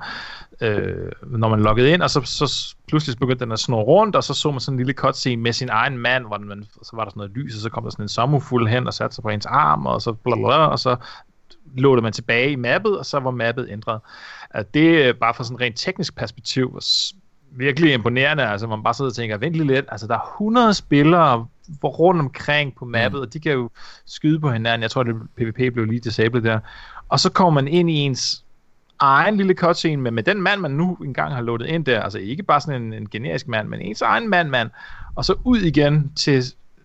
øh, 0.61 1.11
når 1.21 1.49
man 1.49 1.59
loggede 1.59 1.91
ind, 1.91 2.01
og 2.01 2.09
så, 2.09 2.21
så 2.25 2.75
pludselig 2.87 3.19
begyndte 3.19 3.45
den 3.45 3.51
at 3.51 3.59
snurre 3.59 3.83
rundt, 3.83 4.15
og 4.15 4.23
så 4.23 4.33
så 4.33 4.51
man 4.51 4.59
sådan 4.59 4.73
en 4.73 4.77
lille 4.77 4.93
cutscene 4.93 5.41
med 5.41 5.53
sin 5.53 5.69
egen 5.69 5.97
mand, 5.97 6.25
hvor 6.25 6.37
man, 6.37 6.65
så 6.83 6.91
var 6.93 7.03
der 7.03 7.11
sådan 7.11 7.19
noget 7.19 7.31
lys, 7.31 7.55
og 7.55 7.61
så 7.61 7.69
kom 7.69 7.83
der 7.83 7.89
sådan 7.89 8.05
en 8.05 8.09
sommerfuld 8.09 8.67
hen 8.67 8.87
og 8.87 8.93
satte 8.93 9.15
sig 9.15 9.21
på 9.21 9.29
ens 9.29 9.45
arm, 9.45 9.85
og 9.85 10.01
så 10.01 10.13
blablabla, 10.13 10.65
og 10.65 10.79
så 10.79 10.95
låste 11.77 12.01
man 12.01 12.13
tilbage 12.13 12.51
i 12.51 12.55
mappet, 12.55 12.97
og 12.97 13.05
så 13.05 13.19
var 13.19 13.31
mappet 13.31 13.67
ændret. 13.69 13.99
Altså, 14.51 14.69
det 14.73 15.05
er 15.05 15.13
bare 15.13 15.33
fra 15.33 15.43
sådan 15.43 15.55
en 15.55 15.61
rent 15.61 15.77
teknisk 15.77 16.15
perspektiv 16.15 16.79
virkelig 17.51 17.93
imponerende, 17.93 18.43
altså 18.43 18.67
man 18.67 18.83
bare 18.83 18.93
sidder 18.93 19.11
og 19.11 19.15
tænker, 19.15 19.37
vent 19.37 19.55
lige 19.55 19.67
lidt, 19.67 19.85
altså 19.89 20.07
der 20.07 20.13
er 20.13 20.33
100 20.35 20.73
spillere 20.73 21.47
rundt 21.83 22.21
omkring 22.21 22.75
på 22.75 22.85
mappet, 22.85 23.19
mm. 23.19 23.21
og 23.21 23.33
de 23.33 23.39
kan 23.39 23.51
jo 23.51 23.69
skyde 24.05 24.39
på 24.39 24.51
hinanden, 24.51 24.81
jeg 24.81 24.91
tror, 24.91 25.03
det 25.03 25.15
PvP 25.37 25.73
blev 25.73 25.85
lige 25.85 25.99
disabled 25.99 26.41
der, 26.41 26.59
og 27.09 27.19
så 27.19 27.31
kommer 27.31 27.61
man 27.61 27.67
ind 27.67 27.89
i 27.89 27.93
ens 27.93 28.45
egen 28.99 29.37
lille 29.37 29.53
cutscene 29.53 30.01
med, 30.01 30.11
med 30.11 30.23
den 30.23 30.41
mand, 30.41 30.61
man 30.61 30.71
nu 30.71 30.95
engang 30.95 31.33
har 31.33 31.41
loadet 31.41 31.65
ind 31.65 31.85
der, 31.85 32.01
altså 32.01 32.19
ikke 32.19 32.43
bare 32.43 32.61
sådan 32.61 32.81
en, 32.81 32.93
en 32.93 33.09
generisk 33.09 33.47
mand, 33.47 33.67
men 33.67 33.81
ens 33.81 34.01
egen 34.01 34.29
mand, 34.29 34.49
mand, 34.49 34.69
og 35.15 35.25
så 35.25 35.35
ud 35.43 35.59
igen 35.59 36.11
til, 36.15 36.43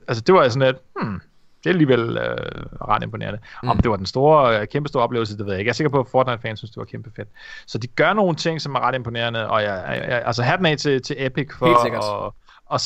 altså 0.08 0.22
det 0.26 0.34
var 0.34 0.48
sådan 0.48 0.68
lidt, 0.68 0.76
hmm, 1.00 1.20
det 1.64 1.70
er 1.70 1.74
alligevel 1.74 2.18
øh, 2.18 2.88
ret 2.88 3.02
imponerende. 3.02 3.38
Mm. 3.62 3.68
Om 3.68 3.78
det 3.78 3.90
var 3.90 3.96
den 3.96 4.06
store, 4.06 4.60
øh, 4.60 4.66
kæmpe 4.66 4.88
store 4.88 5.02
oplevelse, 5.02 5.38
det 5.38 5.46
ved 5.46 5.52
jeg 5.52 5.60
ikke. 5.60 5.68
Jeg 5.68 5.72
er 5.72 5.74
sikker 5.74 5.90
på, 5.90 6.00
at 6.00 6.06
Fortnite-fans 6.06 6.58
synes, 6.58 6.70
det 6.70 6.76
var 6.76 6.84
kæmpe 6.84 7.10
fedt. 7.16 7.28
Så 7.66 7.78
de 7.78 7.86
gør 7.86 8.12
nogle 8.12 8.36
ting, 8.36 8.60
som 8.60 8.74
er 8.74 8.80
ret 8.80 8.94
imponerende, 8.94 9.48
og 9.48 9.62
jeg, 9.62 9.84
jeg, 9.88 10.04
jeg 10.08 10.22
altså 10.26 10.42
hatten 10.42 10.66
af 10.66 10.78
til, 10.78 11.02
til 11.02 11.16
Epic 11.18 11.48
for 11.58 11.66
at, 11.66 12.32
at 12.74 12.80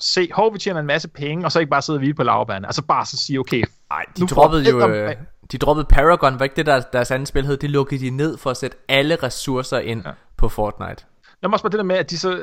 se, 0.00 0.28
hov, 0.32 0.54
vi 0.54 0.58
tjener 0.58 0.80
en 0.80 0.86
masse 0.86 1.08
penge, 1.08 1.44
og 1.44 1.52
så 1.52 1.58
ikke 1.58 1.70
bare 1.70 1.82
sidde 1.82 1.96
og 1.96 2.00
hvile 2.00 2.14
på 2.14 2.22
lavbanen. 2.22 2.64
Altså 2.64 2.82
bare 2.82 3.06
så 3.06 3.16
sige, 3.16 3.38
okay, 3.38 3.64
Nej, 3.90 4.04
de 4.16 4.26
droppede 4.26 4.70
jo... 4.70 4.88
Øh, 4.88 5.16
de 5.52 5.58
droppede 5.58 5.86
Paragon, 5.90 6.38
var 6.38 6.44
ikke 6.44 6.56
det 6.56 6.66
der, 6.66 6.80
deres 6.80 7.10
andet 7.10 7.28
spil 7.28 7.46
hed? 7.46 7.56
Det 7.56 7.70
lukkede 7.70 8.04
de 8.04 8.10
ned 8.10 8.38
for 8.38 8.50
at 8.50 8.56
sætte 8.56 8.76
alle 8.88 9.16
ressourcer 9.22 9.78
ind 9.78 10.02
ja. 10.06 10.10
på 10.36 10.48
Fortnite. 10.48 11.04
Lad 11.42 11.48
mig 11.48 11.52
også 11.52 11.62
bare 11.62 11.70
det 11.70 11.78
der 11.78 11.84
med, 11.84 11.96
at 11.96 12.10
de 12.10 12.18
så 12.18 12.40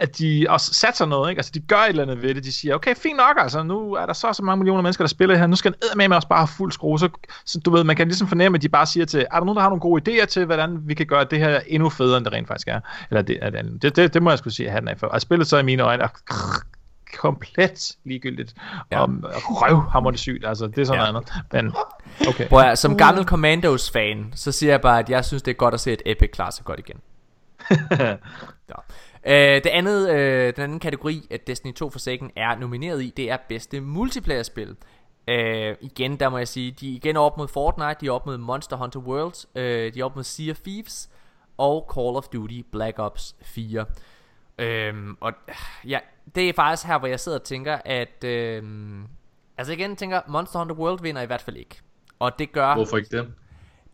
at 0.00 0.18
de 0.18 0.46
også 0.48 0.74
satser 0.74 1.06
noget, 1.06 1.30
ikke? 1.30 1.38
Altså, 1.38 1.52
de 1.54 1.60
gør 1.60 1.76
et 1.76 1.88
eller 1.88 2.02
andet 2.02 2.22
ved 2.22 2.34
det. 2.34 2.44
De 2.44 2.52
siger, 2.52 2.74
okay, 2.74 2.94
fint 2.94 3.16
nok, 3.16 3.36
altså, 3.38 3.62
nu 3.62 3.92
er 3.92 4.06
der 4.06 4.12
så 4.12 4.26
og 4.26 4.34
så 4.34 4.42
mange 4.42 4.58
millioner 4.58 4.82
mennesker, 4.82 5.04
der 5.04 5.08
spiller 5.08 5.36
her. 5.36 5.46
Nu 5.46 5.56
skal 5.56 5.72
den 5.72 5.98
med 5.98 6.16
også 6.16 6.28
bare 6.28 6.38
have 6.38 6.48
fuld 6.48 6.72
skrue. 6.72 6.98
Så, 6.98 7.08
så, 7.44 7.60
du 7.60 7.70
ved, 7.70 7.84
man 7.84 7.96
kan 7.96 8.08
ligesom 8.08 8.28
fornemme, 8.28 8.56
at 8.56 8.62
de 8.62 8.68
bare 8.68 8.86
siger 8.86 9.06
til, 9.06 9.20
er 9.20 9.38
der 9.38 9.44
nogen, 9.44 9.56
der 9.56 9.62
har 9.62 9.68
nogle 9.68 9.80
gode 9.80 10.02
idéer 10.22 10.26
til, 10.26 10.44
hvordan 10.44 10.78
vi 10.82 10.94
kan 10.94 11.06
gøre 11.06 11.24
det 11.24 11.38
her 11.38 11.60
endnu 11.66 11.90
federe, 11.90 12.16
end 12.16 12.24
det 12.24 12.32
rent 12.32 12.48
faktisk 12.48 12.68
er? 12.68 12.80
Eller 13.10 13.22
det, 13.22 13.38
er 13.42 13.50
det, 13.50 13.82
det, 13.82 13.96
det, 13.96 14.14
det 14.14 14.22
må 14.22 14.30
jeg 14.30 14.38
skulle 14.38 14.54
sige, 14.54 14.70
at 14.70 14.80
den 14.80 14.88
af 14.88 14.98
for. 14.98 15.06
Og 15.06 15.20
spillet 15.20 15.46
så 15.46 15.58
i 15.58 15.62
mine 15.62 15.82
øjne 15.82 16.02
er 16.02 16.08
komplet 17.16 17.96
ligegyldigt. 18.04 18.54
Ja. 18.90 19.00
Og 19.00 19.10
røvhammerende 19.32 20.18
sygt, 20.18 20.46
altså, 20.46 20.66
det 20.66 20.78
er 20.78 20.84
sådan 20.84 21.04
Ja. 21.04 21.12
noget 21.12 21.30
andet. 21.52 21.64
Men, 22.18 22.28
okay. 22.28 22.48
Hvor 22.48 22.62
jeg, 22.62 22.78
som 22.78 22.96
gammel 22.96 23.24
Commandos-fan, 23.24 24.32
så 24.34 24.52
siger 24.52 24.72
jeg 24.72 24.80
bare, 24.80 24.98
at 24.98 25.10
jeg 25.10 25.24
synes, 25.24 25.42
det 25.42 25.50
er 25.50 25.54
godt 25.54 25.74
at 25.74 25.80
se, 25.80 25.90
at 25.90 26.02
Epic 26.06 26.30
klarer 26.30 26.50
sig 26.50 26.64
godt 26.64 26.78
igen. 26.78 26.96
ja 27.90 28.14
øh, 29.26 29.34
det 29.34 29.66
andet, 29.66 30.10
øh, 30.10 30.56
den 30.56 30.62
anden 30.62 30.80
kategori, 30.80 31.26
at 31.30 31.46
Destiny 31.46 31.74
2 31.74 31.90
Forsaken 31.90 32.30
er 32.36 32.58
nomineret 32.58 33.02
i, 33.02 33.12
det 33.16 33.30
er 33.30 33.36
bedste 33.48 33.80
multiplayer-spil. 33.80 34.76
Øh, 35.28 35.76
igen, 35.80 36.16
der 36.16 36.28
må 36.28 36.38
jeg 36.38 36.48
sige, 36.48 36.70
de 36.70 36.92
er 36.92 36.96
igen 36.96 37.16
op 37.16 37.36
mod 37.36 37.48
Fortnite, 37.48 37.96
de 38.00 38.06
er 38.06 38.10
op 38.10 38.26
mod 38.26 38.38
Monster 38.38 38.76
Hunter 38.76 39.00
World, 39.00 39.46
øh, 39.54 39.94
de 39.94 40.00
er 40.00 40.04
op 40.04 40.16
mod 40.16 40.24
Sea 40.24 40.50
of 40.50 40.58
Thieves 40.58 41.10
og 41.58 41.90
Call 41.94 42.16
of 42.16 42.28
Duty 42.28 42.60
Black 42.72 42.98
Ops 42.98 43.36
4. 43.42 43.84
Øhm, 44.58 45.16
og 45.20 45.32
ja, 45.86 45.98
det 46.34 46.48
er 46.48 46.52
faktisk 46.52 46.86
her, 46.86 46.98
hvor 46.98 47.08
jeg 47.08 47.20
sidder 47.20 47.38
og 47.38 47.44
tænker, 47.44 47.78
at 47.84 48.24
øhm, 48.24 49.06
altså 49.58 49.72
igen 49.72 49.96
tænker, 49.96 50.20
Monster 50.28 50.58
Hunter 50.58 50.76
World 50.76 51.02
vinder 51.02 51.22
i 51.22 51.26
hvert 51.26 51.42
fald 51.42 51.56
ikke. 51.56 51.80
Og 52.18 52.38
det 52.38 52.52
gør, 52.52 52.74
Hvorfor 52.74 52.96
ikke 52.96 53.16
det? 53.16 53.32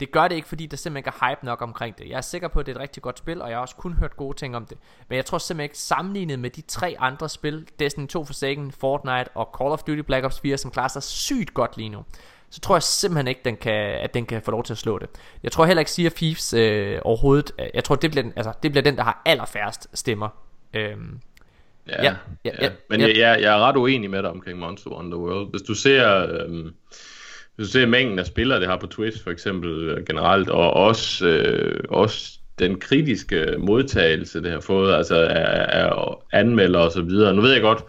Det 0.04 0.12
gør 0.12 0.28
det 0.28 0.36
ikke, 0.36 0.48
fordi 0.48 0.66
der 0.66 0.76
simpelthen 0.76 0.98
ikke 0.98 1.18
er 1.22 1.28
hype 1.28 1.44
nok 1.44 1.62
omkring 1.62 1.98
det. 1.98 2.08
Jeg 2.08 2.16
er 2.16 2.20
sikker 2.20 2.48
på, 2.48 2.60
at 2.60 2.66
det 2.66 2.72
er 2.72 2.76
et 2.76 2.82
rigtig 2.82 3.02
godt 3.02 3.18
spil, 3.18 3.42
og 3.42 3.48
jeg 3.48 3.56
har 3.56 3.62
også 3.62 3.76
kun 3.76 3.92
hørt 3.92 4.16
gode 4.16 4.38
ting 4.38 4.56
om 4.56 4.66
det. 4.66 4.78
Men 5.08 5.16
jeg 5.16 5.24
tror 5.24 5.38
simpelthen 5.38 5.64
ikke, 5.64 5.78
sammenlignet 5.78 6.38
med 6.38 6.50
de 6.50 6.60
tre 6.60 6.96
andre 6.98 7.28
spil, 7.28 7.68
Destiny 7.78 8.06
2 8.06 8.24
Forsaken, 8.24 8.72
Fortnite 8.72 9.28
og 9.34 9.54
Call 9.58 9.72
of 9.72 9.82
Duty 9.82 10.00
Black 10.00 10.24
Ops 10.24 10.40
4, 10.40 10.56
som 10.56 10.70
klarer 10.70 10.88
sig 10.88 11.02
sygt 11.02 11.54
godt 11.54 11.76
lige 11.76 11.88
nu, 11.88 12.04
så 12.50 12.60
tror 12.60 12.74
jeg 12.74 12.82
simpelthen 12.82 13.28
ikke, 13.28 13.40
den 13.44 13.56
kan, 13.56 13.74
at 13.74 14.14
den 14.14 14.26
kan 14.26 14.42
få 14.42 14.50
lov 14.50 14.64
til 14.64 14.74
at 14.74 14.78
slå 14.78 14.98
det. 14.98 15.08
Jeg 15.42 15.52
tror 15.52 15.64
heller 15.64 15.80
ikke, 15.80 15.90
Sea 15.90 16.06
of 16.06 16.12
Thieves 16.12 16.54
øh, 16.54 16.98
overhovedet, 17.02 17.52
øh, 17.58 17.66
jeg 17.74 17.84
tror, 17.84 17.94
det 17.94 18.10
bliver, 18.10 18.22
den, 18.22 18.32
altså, 18.36 18.52
det 18.62 18.70
bliver 18.70 18.82
den, 18.82 18.96
der 18.96 19.02
har 19.02 19.22
allerfærrest 19.24 19.88
stemmer. 19.94 20.28
Øhm, 20.74 21.20
Ja, 21.88 22.02
Ja, 22.02 22.14
ja, 22.44 22.50
ja, 22.60 22.70
Men 22.90 23.00
ja. 23.00 23.06
Jeg, 23.06 23.16
jeg, 23.16 23.38
jeg 23.42 23.54
er 23.54 23.58
ret 23.58 23.76
uenig 23.76 24.10
med 24.10 24.22
dig 24.22 24.30
omkring 24.30 24.58
Monster 24.58 24.90
Hunter 24.90 25.18
World. 25.18 25.50
Hvis 25.50 25.62
du 25.62 25.74
ser, 25.74 26.26
øhm, 26.30 26.74
hvis 27.56 27.68
du 27.68 27.72
ser 27.72 27.86
mængden 27.86 28.18
af 28.18 28.26
spillere, 28.26 28.60
det 28.60 28.68
har 28.68 28.76
på 28.76 28.86
Twitch 28.86 29.22
for 29.22 29.30
eksempel 29.30 29.70
øh, 29.70 30.04
generelt, 30.06 30.50
og 30.50 30.72
også, 30.72 31.26
øh, 31.26 31.84
også 31.88 32.38
den 32.58 32.80
kritiske 32.80 33.54
modtagelse, 33.58 34.42
det 34.42 34.50
har 34.50 34.60
fået, 34.60 34.94
altså 34.94 35.16
af, 35.16 35.82
af 35.82 36.14
anmeldere 36.32 36.82
og 36.82 36.92
så 36.92 37.02
videre. 37.02 37.34
Nu 37.34 37.42
ved 37.42 37.52
jeg 37.52 37.60
godt, 37.60 37.84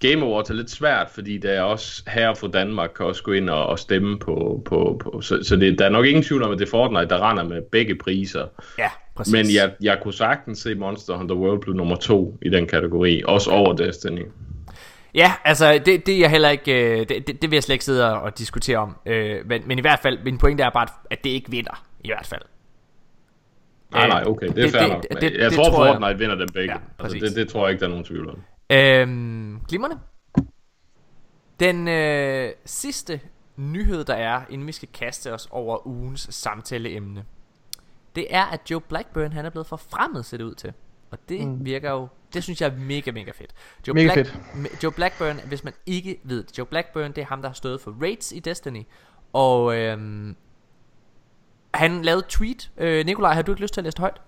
Game 0.00 0.26
Awards 0.26 0.50
er 0.50 0.54
lidt 0.54 0.70
svært, 0.70 1.10
fordi 1.14 1.38
der 1.38 1.50
er 1.50 1.62
også 1.62 2.02
her 2.06 2.34
fra 2.34 2.48
Danmark 2.48 2.90
kan 2.96 3.06
også 3.06 3.22
gå 3.22 3.32
ind 3.32 3.50
og, 3.50 3.66
og 3.66 3.78
stemme 3.78 4.18
på, 4.18 4.62
på, 4.64 5.00
på 5.04 5.20
så, 5.20 5.38
så 5.42 5.56
det, 5.56 5.78
der 5.78 5.84
er 5.84 5.88
nok 5.88 6.06
ingen 6.06 6.22
tvivl 6.22 6.42
om, 6.42 6.52
at 6.52 6.58
det 6.58 6.66
er 6.66 6.70
Fortnite, 6.70 7.08
der 7.08 7.30
render 7.30 7.44
med 7.44 7.62
begge 7.62 7.94
priser. 7.94 8.46
ja, 8.78 8.88
præcis. 9.16 9.32
Men 9.32 9.46
jeg, 9.54 9.72
jeg 9.82 9.98
kunne 10.02 10.14
sagtens 10.14 10.58
se 10.58 10.74
Monster 10.74 11.16
Hunter 11.16 11.34
World 11.34 11.60
blive 11.60 11.76
nummer 11.76 11.96
to 11.96 12.38
i 12.42 12.48
den 12.48 12.66
kategori, 12.66 13.22
også 13.24 13.50
over 13.50 13.72
Destiny. 13.72 14.22
Ja, 15.14 15.32
altså 15.44 15.72
det, 15.86 16.06
det 16.06 16.14
er 16.14 16.18
jeg 16.18 16.30
heller 16.30 16.48
ikke 16.48 17.00
øh, 17.00 17.08
det, 17.08 17.26
det, 17.26 17.42
det 17.42 17.50
vil 17.50 17.56
jeg 17.56 17.62
slet 17.62 17.74
ikke 17.74 17.84
sidde 17.84 18.20
og, 18.20 18.38
diskutere 18.38 18.78
om 18.78 18.96
øh, 19.06 19.46
men, 19.46 19.62
men 19.68 19.78
i 19.78 19.80
hvert 19.80 19.98
fald 19.98 20.18
Min 20.24 20.38
pointe 20.38 20.62
er 20.62 20.70
bare 20.70 20.86
at 21.10 21.24
det 21.24 21.30
ikke 21.30 21.50
vinder 21.50 21.84
I 22.00 22.08
hvert 22.08 22.26
fald 22.26 22.42
Nej, 23.92 24.08
nej, 24.08 24.24
okay, 24.26 24.46
det 24.48 24.58
er 24.58 24.62
det- 24.62 24.72
fair 24.72 24.82
det- 24.82 24.90
nok. 24.92 25.04
Men 25.10 25.20
det- 25.22 25.32
jeg 25.38 25.50
det 25.50 25.56
tror, 25.58 25.64
tror 25.70 25.86
jeg. 25.86 25.94
Fortnite 25.94 26.18
vinder 26.18 26.34
dem 26.34 26.48
begge. 26.54 26.72
Ja, 26.74 26.78
altså, 26.98 27.18
det, 27.18 27.36
det 27.36 27.48
tror 27.48 27.66
jeg 27.66 27.70
ikke, 27.72 27.80
der 27.80 27.86
er 27.86 27.90
nogen 27.90 28.04
tvivl 28.04 28.28
om. 28.30 28.42
øhm, 28.70 29.60
Glimmerne 29.68 29.98
Den 31.60 31.88
øh, 31.88 32.50
sidste 32.64 33.20
nyhed 33.56 34.04
der 34.04 34.14
er 34.14 34.40
Inden 34.50 34.66
vi 34.66 34.72
skal 34.72 34.88
kaste 34.94 35.32
os 35.34 35.48
over 35.50 35.86
ugens 35.86 36.28
samtaleemne 36.30 37.24
Det 38.16 38.26
er 38.30 38.44
at 38.44 38.60
Joe 38.70 38.80
Blackburn 38.80 39.32
Han 39.32 39.44
er 39.46 39.50
blevet 39.50 39.66
forfremmet 39.66 40.24
ser 40.24 40.36
det 40.36 40.44
ud 40.44 40.54
til 40.54 40.72
Og 41.10 41.18
det 41.28 41.46
mm. 41.46 41.64
virker 41.64 41.90
jo 41.90 42.08
Det 42.34 42.42
synes 42.42 42.60
jeg 42.60 42.66
er 42.68 42.76
mega 42.76 43.10
mega 43.10 43.30
fedt 43.30 43.54
Joe, 43.88 43.94
Mega 43.94 44.14
Black, 44.14 44.28
fedt. 44.28 44.82
Joe 44.82 44.92
Blackburn 44.92 45.40
Hvis 45.48 45.64
man 45.64 45.72
ikke 45.86 46.20
ved 46.24 46.42
det 46.42 46.58
Joe 46.58 46.66
Blackburn 46.66 47.12
det 47.12 47.18
er 47.18 47.26
ham 47.26 47.42
der 47.42 47.48
har 47.48 47.54
stået 47.54 47.80
for 47.80 47.96
raids 48.02 48.32
i 48.32 48.38
Destiny 48.38 48.82
Og 49.32 49.76
øhm, 49.76 50.36
Han 51.74 52.02
lavede 52.02 52.18
et 52.18 52.26
tweet 52.26 52.70
øh, 52.76 53.06
Nikolaj 53.06 53.34
har 53.34 53.42
du 53.42 53.52
ikke 53.52 53.62
lyst 53.62 53.74
til 53.74 53.80
at 53.80 53.84
læse 53.84 53.94
det 53.94 54.00
højt? 54.00 54.20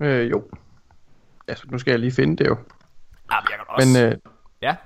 Øh, 0.00 0.30
jo. 0.30 0.44
Altså, 1.48 1.64
nu 1.70 1.78
skal 1.78 1.90
jeg 1.90 2.00
lige 2.00 2.12
finde 2.12 2.36
det 2.36 2.46
jo. 2.46 2.56
Ja, 3.32 3.40
men 3.40 3.48
jeg 3.50 3.58
kan 3.58 3.64
også, 3.68 3.88
Men, 3.88 4.06
øh, 4.06 4.18
ja. 4.62 4.76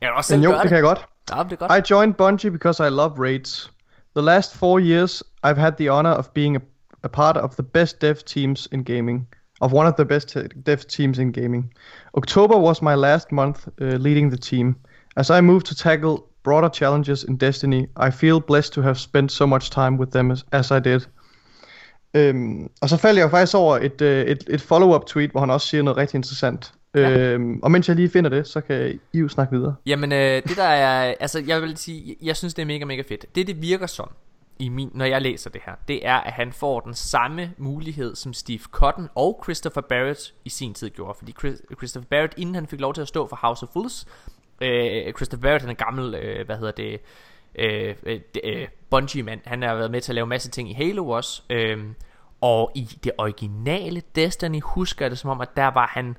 Jeg 0.00 0.08
kan 0.08 0.12
også 0.16 0.28
selv 0.28 0.38
men 0.38 0.44
jo, 0.44 0.50
gøre 0.50 0.60
det 0.62 0.68
kan 0.68 0.76
jeg 0.76 0.82
godt. 0.82 1.06
Ja, 1.30 1.42
det 1.42 1.52
er 1.52 1.56
godt. 1.56 1.88
I 1.88 1.92
joined 1.92 2.14
Bungie 2.14 2.50
because 2.50 2.86
I 2.86 2.90
love 2.90 3.12
raids. 3.18 3.72
The 4.16 4.24
last 4.24 4.56
four 4.56 4.80
years, 4.80 5.22
I've 5.46 5.56
had 5.56 5.72
the 5.72 5.90
honor 5.90 6.10
of 6.10 6.28
being 6.30 6.56
a, 6.56 6.60
a 7.02 7.08
part 7.08 7.36
of 7.36 7.50
the 7.50 7.62
best 7.62 8.02
dev 8.02 8.14
teams 8.14 8.68
in 8.72 8.84
gaming. 8.84 9.28
Of 9.60 9.72
one 9.72 9.86
of 9.86 9.94
the 9.96 10.04
best 10.04 10.36
dev 10.64 10.86
teams 10.86 11.18
in 11.18 11.32
gaming. 11.32 11.72
October 12.14 12.56
was 12.56 12.82
my 12.82 12.94
last 12.94 13.32
month 13.32 13.68
uh, 13.80 13.84
leading 13.84 14.30
the 14.30 14.38
team. 14.38 14.74
As 15.16 15.30
I 15.30 15.40
move 15.40 15.62
to 15.64 15.74
tackle 15.74 16.18
broader 16.42 16.68
challenges 16.68 17.24
in 17.24 17.36
Destiny, 17.36 17.86
I 17.96 18.10
feel 18.10 18.40
blessed 18.40 18.72
to 18.72 18.82
have 18.82 18.98
spent 18.98 19.32
so 19.32 19.46
much 19.46 19.70
time 19.70 19.98
with 19.98 20.12
them 20.12 20.30
as, 20.30 20.44
as 20.52 20.70
I 20.70 20.80
did. 20.80 21.00
Øhm, 22.14 22.70
og 22.80 22.88
så 22.88 22.96
faldt 22.96 23.18
jeg 23.18 23.24
jo 23.24 23.28
faktisk 23.28 23.54
over 23.54 23.78
et, 23.78 24.00
øh, 24.00 24.26
et, 24.26 24.44
et 24.50 24.60
follow-up 24.60 25.06
tweet, 25.06 25.30
hvor 25.30 25.40
han 25.40 25.50
også 25.50 25.66
siger 25.66 25.82
noget 25.82 25.96
rigtig 25.96 26.16
interessant. 26.16 26.72
Ja. 26.94 27.18
Øhm, 27.18 27.60
og 27.62 27.70
mens 27.70 27.88
jeg 27.88 27.96
lige 27.96 28.10
finder 28.10 28.30
det, 28.30 28.48
så 28.48 28.60
kan 28.60 29.00
I 29.12 29.18
jo 29.18 29.28
snakke 29.28 29.56
videre. 29.56 29.74
Jamen, 29.86 30.12
øh, 30.12 30.42
det 30.42 30.56
der 30.56 30.62
er, 30.62 31.14
altså 31.20 31.42
jeg 31.46 31.62
vil 31.62 31.76
sige, 31.76 32.16
jeg 32.22 32.36
synes 32.36 32.54
det 32.54 32.62
er 32.62 32.66
mega, 32.66 32.84
mega 32.84 33.02
fedt. 33.08 33.34
Det 33.34 33.46
det 33.46 33.62
virker 33.62 33.86
som, 33.86 34.10
i 34.60 34.68
min, 34.68 34.90
når 34.94 35.04
jeg 35.04 35.22
læser 35.22 35.50
det 35.50 35.60
her, 35.66 35.74
det 35.88 36.06
er, 36.06 36.16
at 36.16 36.32
han 36.32 36.52
får 36.52 36.80
den 36.80 36.94
samme 36.94 37.54
mulighed, 37.58 38.14
som 38.14 38.32
Steve 38.32 38.58
Cotton 38.58 39.08
og 39.14 39.40
Christopher 39.44 39.82
Barrett 39.82 40.34
i 40.44 40.48
sin 40.48 40.74
tid 40.74 40.90
gjorde. 40.90 41.14
Fordi 41.18 41.32
Chris, 41.32 41.62
Christopher 41.76 42.08
Barrett, 42.08 42.34
inden 42.36 42.54
han 42.54 42.66
fik 42.66 42.80
lov 42.80 42.94
til 42.94 43.02
at 43.02 43.08
stå 43.08 43.26
for 43.26 43.36
House 43.36 43.66
of 43.66 43.72
Fools, 43.72 44.06
øh, 44.60 45.12
Christopher 45.12 45.42
Barrett, 45.42 45.62
han 45.62 45.70
er 45.70 45.74
gammel, 45.74 46.14
øh, 46.14 46.46
hvad 46.46 46.56
hedder 46.56 46.72
det, 46.72 47.00
øh, 47.54 47.94
øh, 48.06 48.20
øh, 48.44 48.68
Bungie-mand. 48.90 49.40
Han 49.44 49.62
har 49.62 49.74
været 49.74 49.90
med 49.90 50.00
til 50.00 50.12
at 50.12 50.14
lave 50.14 50.26
masse 50.26 50.50
ting 50.50 50.70
i 50.70 50.72
Halo 50.72 51.08
også. 51.08 51.42
Øh, 51.50 51.84
og 52.40 52.72
i 52.74 52.84
det 53.04 53.12
originale 53.18 54.02
Destiny 54.14 54.60
husker 54.62 55.04
jeg 55.04 55.10
det 55.10 55.18
som 55.18 55.30
om, 55.30 55.40
at 55.40 55.56
der 55.56 55.68
var 55.68 55.86
han... 55.86 56.16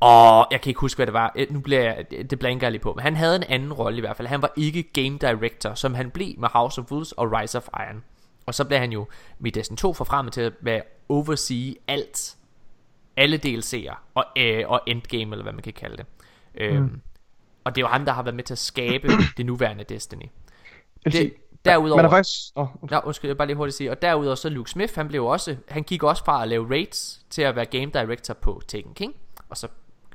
Og 0.00 0.46
jeg 0.50 0.60
kan 0.60 0.70
ikke 0.70 0.80
huske, 0.80 0.98
hvad 0.98 1.06
det 1.06 1.12
var. 1.12 1.32
Øh, 1.36 1.46
Nu 1.50 1.60
bliver 1.60 1.80
jeg, 1.82 2.10
det 2.30 2.38
blanker 2.38 2.66
jeg 2.66 2.72
lige 2.72 2.82
på. 2.82 2.92
Men 2.94 3.02
han 3.02 3.16
havde 3.16 3.36
en 3.36 3.42
anden 3.42 3.72
rolle 3.72 3.98
i 3.98 4.00
hvert 4.00 4.16
fald. 4.16 4.28
Han 4.28 4.42
var 4.42 4.52
ikke 4.56 4.82
game 4.82 5.18
director, 5.18 5.74
som 5.74 5.94
han 5.94 6.10
blev 6.10 6.34
med 6.38 6.48
House 6.52 6.80
of 6.80 6.92
Wolves 6.92 7.12
og 7.12 7.32
Rise 7.32 7.58
of 7.58 7.68
Iron. 7.88 8.04
Og 8.46 8.54
så 8.54 8.64
blev 8.64 8.78
han 8.78 8.92
jo 8.92 9.06
med 9.38 9.52
Destiny 9.52 9.76
2 9.76 9.92
forfremmet 9.92 10.32
til 10.34 10.40
at 10.40 10.52
være 10.60 10.82
oversee 11.08 11.74
alt. 11.88 12.36
Alle 13.16 13.40
DLC'er 13.46 13.94
og, 14.14 14.24
øh, 14.38 14.64
og 14.66 14.80
endgame, 14.86 15.32
eller 15.32 15.42
hvad 15.42 15.52
man 15.52 15.62
kan 15.62 15.72
kalde 15.72 15.96
det. 15.96 16.06
Øhm, 16.54 17.00
og 17.64 17.74
det 17.74 17.82
er 17.82 17.86
jo 17.86 17.88
ham, 17.92 18.04
der 18.04 18.12
har 18.12 18.22
været 18.22 18.34
med 18.36 18.44
til 18.44 18.54
at 18.54 18.58
skabe 18.58 19.08
det 19.36 19.46
nuværende 19.46 19.84
Destiny. 19.84 20.26
Det, 21.04 21.34
derudover... 21.64 21.96
Man 21.96 22.04
er 22.04 22.10
faktisk... 22.10 22.38
Oh, 22.54 22.68
Ja, 22.90 23.06
undskyld, 23.06 23.28
jeg 23.28 23.36
bare 23.36 23.46
lige 23.46 23.56
hurtigt 23.56 23.76
sige. 23.76 23.90
Og 23.90 24.02
derudover 24.02 24.34
så 24.34 24.48
Luke 24.48 24.70
Smith, 24.70 24.94
han 24.94 25.08
blev 25.08 25.24
også, 25.24 25.56
han 25.68 25.82
gik 25.82 26.02
også 26.02 26.24
fra 26.24 26.42
at 26.42 26.48
lave 26.48 26.70
raids 26.70 27.20
til 27.30 27.42
at 27.42 27.56
være 27.56 27.64
game 27.66 27.86
director 27.86 28.34
på 28.34 28.62
Taken 28.68 28.94
King, 28.94 29.14
og 29.48 29.56
så 29.56 29.68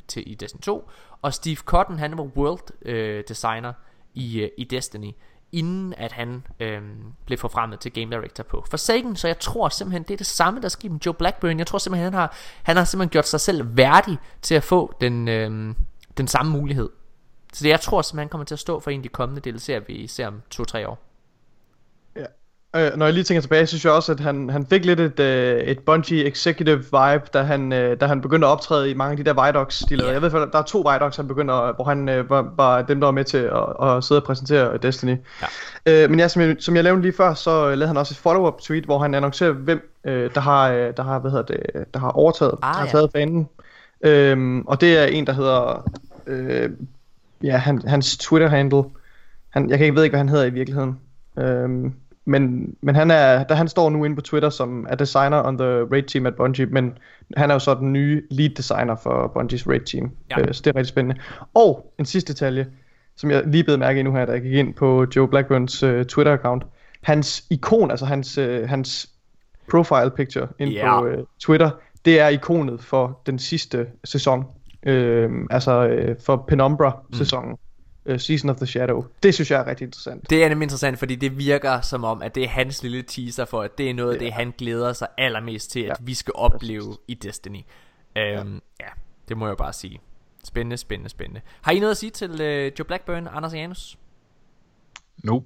til 0.08 0.32
i 0.32 0.36
Destiny 0.36 0.62
2. 0.62 0.90
Og 1.22 1.34
Steve 1.34 1.56
Cotton, 1.56 2.00
han 2.00 2.18
var 2.18 2.24
world 2.24 2.86
øh, 2.88 3.24
designer 3.28 3.74
i, 4.14 4.42
øh, 4.42 4.50
i 4.58 4.64
Destiny, 4.64 5.12
inden 5.52 5.94
at 5.98 6.12
han 6.12 6.48
øh, 6.60 6.82
blev 7.26 7.38
forfremmet 7.38 7.80
til 7.80 7.94
game 7.94 8.12
director 8.16 8.44
på 8.44 8.66
Forsaken. 8.70 9.16
Så 9.16 9.28
jeg 9.28 9.40
tror 9.40 9.70
simpelthen, 9.70 10.04
det 10.04 10.14
er 10.14 10.18
det 10.18 10.28
samme, 10.28 10.62
der 10.62 10.70
skete 10.70 10.90
med 10.90 11.00
Joe 11.06 11.14
Blackburn. 11.14 11.58
Jeg 11.60 11.68
tror 11.68 11.78
simpelthen, 11.78 12.04
han 12.04 12.14
har, 12.14 12.36
han 12.64 12.78
har 12.78 12.84
simpelthen 12.84 13.10
gjort 13.10 13.28
sig 13.28 13.40
selv 13.40 13.78
værdig 13.78 14.18
til 14.42 14.56
at 14.56 14.64
få 14.64 14.94
den, 15.02 15.28
øh, 15.28 15.76
den 16.18 16.28
samme 16.28 16.52
mulighed. 16.52 16.90
Så 17.54 17.68
jeg 17.68 17.82
tror 17.82 18.02
simpelthen, 18.02 18.20
han 18.20 18.30
kommer 18.30 18.46
til 18.46 18.56
at 18.56 18.60
stå 18.60 18.80
for 18.80 18.92
en 18.92 19.00
af 19.00 19.04
de 19.04 19.10
kommende 19.10 19.50
DLC'er, 19.50 19.84
vi 19.88 20.08
ser 20.08 20.28
om 20.28 20.42
2-3 20.56 20.88
år. 20.88 21.05
Ja. 22.76 22.86
øh, 22.86 22.98
når 22.98 23.06
jeg 23.06 23.14
lige 23.14 23.24
tænker 23.24 23.42
tilbage, 23.42 23.68
synes 23.68 23.86
jeg 23.86 23.94
også, 23.94 24.12
at 24.12 24.20
han, 24.20 24.50
han 24.50 24.66
fik 24.66 24.86
lidt 24.86 25.00
et, 25.00 25.20
øh, 25.20 25.62
et 25.62 25.80
Bungie 25.80 26.26
executive 26.26 26.78
vibe, 26.78 27.24
da 27.34 27.42
han, 27.42 27.74
øh, 27.74 28.00
da 28.00 28.06
han 28.06 28.22
begyndte 28.22 28.48
at 28.48 28.52
optræde 28.52 28.92
i 28.92 28.94
mange 28.94 29.12
af 29.12 29.18
de 29.18 29.24
der 29.24 29.46
Vidocs, 29.46 29.80
de 29.80 29.96
lavede. 29.96 30.08
Ja. 30.08 30.14
Jeg 30.14 30.22
ved, 30.34 30.42
at 30.42 30.50
der 30.52 30.60
er 30.60 30.64
to 30.64 30.78
Vidocs, 30.78 31.18
han 31.18 31.28
begynder, 31.28 31.74
hvor 31.76 31.86
han 31.86 32.10
øh, 32.10 32.30
var, 32.30 32.54
var 32.58 32.82
dem, 32.82 33.00
der 33.00 33.08
var 33.08 33.12
med 33.12 33.24
til 33.24 33.38
at, 33.38 33.88
at 33.88 34.04
sidde 34.04 34.22
og 34.22 34.26
præsentere 34.26 34.78
Destiny. 34.78 35.18
Ja. 35.86 36.04
Øh, 36.04 36.10
men 36.10 36.20
ja, 36.20 36.28
som 36.28 36.42
jeg, 36.42 36.56
som 36.60 36.76
jeg 36.76 36.84
lavede 36.84 37.02
lige 37.02 37.14
før, 37.14 37.34
så 37.34 37.66
lavede 37.66 37.88
han 37.88 37.98
også 37.98 38.14
et 38.14 38.18
follow-up 38.18 38.62
tweet, 38.62 38.84
hvor 38.86 39.00
han 39.00 39.14
annoncerer, 39.14 39.52
hvem 39.52 39.92
øh, 40.04 40.30
der 40.34 40.42
har, 40.42 40.70
øh, 40.72 40.94
der 40.98 41.04
har, 41.04 41.20
hvad 41.20 41.32
hedder 41.32 41.46
det, 41.46 41.94
der 41.94 42.00
har 42.00 42.10
overtaget, 42.12 42.54
Ah, 42.62 42.76
har 42.76 42.86
ja. 42.86 42.92
taget 42.92 43.10
fanen. 43.12 43.50
Øhm, 44.02 44.62
og 44.62 44.82
det 44.82 44.98
er 44.98 45.06
en, 45.06 45.28
der 45.28 45.34
hedder, 45.34 45.90
øh, 46.28 46.70
ja, 47.44 47.58
han, 47.58 47.82
hans 47.88 48.18
Twitter-handle, 48.18 48.84
han, 49.50 49.70
jeg 49.70 49.78
kan 49.78 49.86
ikke 49.86 49.96
ved 49.96 50.04
ikke, 50.04 50.12
hvad 50.12 50.20
han 50.20 50.30
hedder 50.30 50.46
i 50.46 50.50
virkeligheden. 50.50 51.00
Øhm, 51.40 51.94
men, 52.26 52.76
men 52.82 52.96
han 52.96 53.12
er, 53.12 53.44
der 53.44 53.56
han 53.56 53.68
står 53.68 53.90
nu 53.90 54.04
inde 54.06 54.16
på 54.16 54.22
Twitter 54.22 54.50
som 54.50 54.86
er 54.90 54.96
designer 54.96 55.44
on 55.48 55.58
the 55.58 55.68
raid 55.68 56.04
team 56.04 56.26
at 56.26 56.36
Bungie, 56.36 56.66
men 56.66 56.98
han 57.38 57.50
er 57.50 57.56
jo 57.56 57.60
så 57.60 57.74
den 57.76 57.94
nye 57.94 58.22
lead 58.32 58.50
designer 58.50 58.96
for 58.96 59.32
Bungies 59.34 59.68
raid 59.68 59.80
team. 59.80 60.12
Ja. 60.30 60.42
Øh, 60.42 60.54
så 60.54 60.62
det 60.66 60.72
er 60.72 60.76
rigtig 60.76 60.90
spændende. 60.90 61.22
Og 61.54 61.94
en 62.00 62.06
sidste 62.06 62.34
detalje, 62.34 62.68
som 63.18 63.32
jeg 63.32 63.44
lige 63.48 63.64
blev 63.64 63.80
mærke 63.80 64.00
i 64.00 64.04
nu 64.04 64.12
her, 64.12 64.26
da 64.26 64.32
jeg 64.32 64.42
gik 64.42 64.54
ind 64.54 64.74
på 64.74 65.06
Joe 65.16 65.28
Blackburns 65.28 65.84
øh, 65.84 66.06
Twitter-account. 66.12 66.66
Hans 67.02 67.44
ikon, 67.50 67.92
altså 67.92 68.06
hans, 68.06 68.38
øh, 68.38 68.70
hans 68.70 69.10
profile 69.72 70.12
picture 70.16 70.48
inde 70.60 70.74
Ja. 70.74 71.00
på 71.00 71.06
øh, 71.08 71.18
Twitter, 71.40 71.70
det 72.06 72.20
er 72.20 72.28
ikonet 72.28 72.82
for 72.84 73.22
den 73.26 73.40
sidste 73.40 73.88
sæson. 74.04 74.46
Øh, 74.86 75.30
altså 75.50 75.88
øh, 75.88 76.16
for 76.26 76.46
Penumbra-sæsonen. 76.48 77.58
Øh, 78.06 78.20
Season 78.20 78.50
of 78.50 78.56
the 78.58 78.66
Shadow. 78.66 79.06
Det 79.24 79.34
synes 79.34 79.52
jeg 79.52 79.62
er 79.62 79.68
rigtig 79.68 79.86
interessant. 79.86 80.30
Det 80.30 80.44
er 80.44 80.50
nemlig 80.50 80.66
interessant, 80.66 81.00
fordi 81.00 81.16
det 81.16 81.38
virker 81.38 81.82
som 81.82 82.04
om, 82.04 82.22
at 82.22 82.36
det 82.36 82.44
er 82.44 82.48
hans 82.48 82.84
lille 82.84 83.02
teaser 83.02 83.46
for, 83.46 83.62
at 83.62 83.78
det 83.78 83.90
er 83.90 83.94
noget 83.94 84.14
af 84.14 84.20
det, 84.20 84.34
han 84.34 84.54
glæder 84.58 84.94
sig 84.94 85.08
allermest 85.18 85.72
til, 85.72 85.80
at 85.80 85.86
Ja. 85.88 85.94
vi 86.02 86.14
skal 86.14 86.32
opleve 86.36 86.98
i 87.08 87.14
Destiny. 87.14 87.60
Øhm, 88.18 88.62
ja, 88.80 88.88
det 89.30 89.38
må 89.38 89.48
jeg 89.48 89.58
bare 89.58 89.74
sige. 89.74 90.00
Spændende, 90.44 90.78
spændende, 90.78 91.10
spændende. 91.10 91.42
Har 91.62 91.72
I 91.72 91.80
noget 91.80 91.92
at 91.92 91.98
sige 91.98 92.10
til 92.10 92.42
øh, 92.42 92.72
Joe 92.80 92.86
Blackburn, 92.86 93.28
Anders 93.32 93.54
og 93.54 93.60
Janus? 93.60 93.98
Nope. 95.24 95.46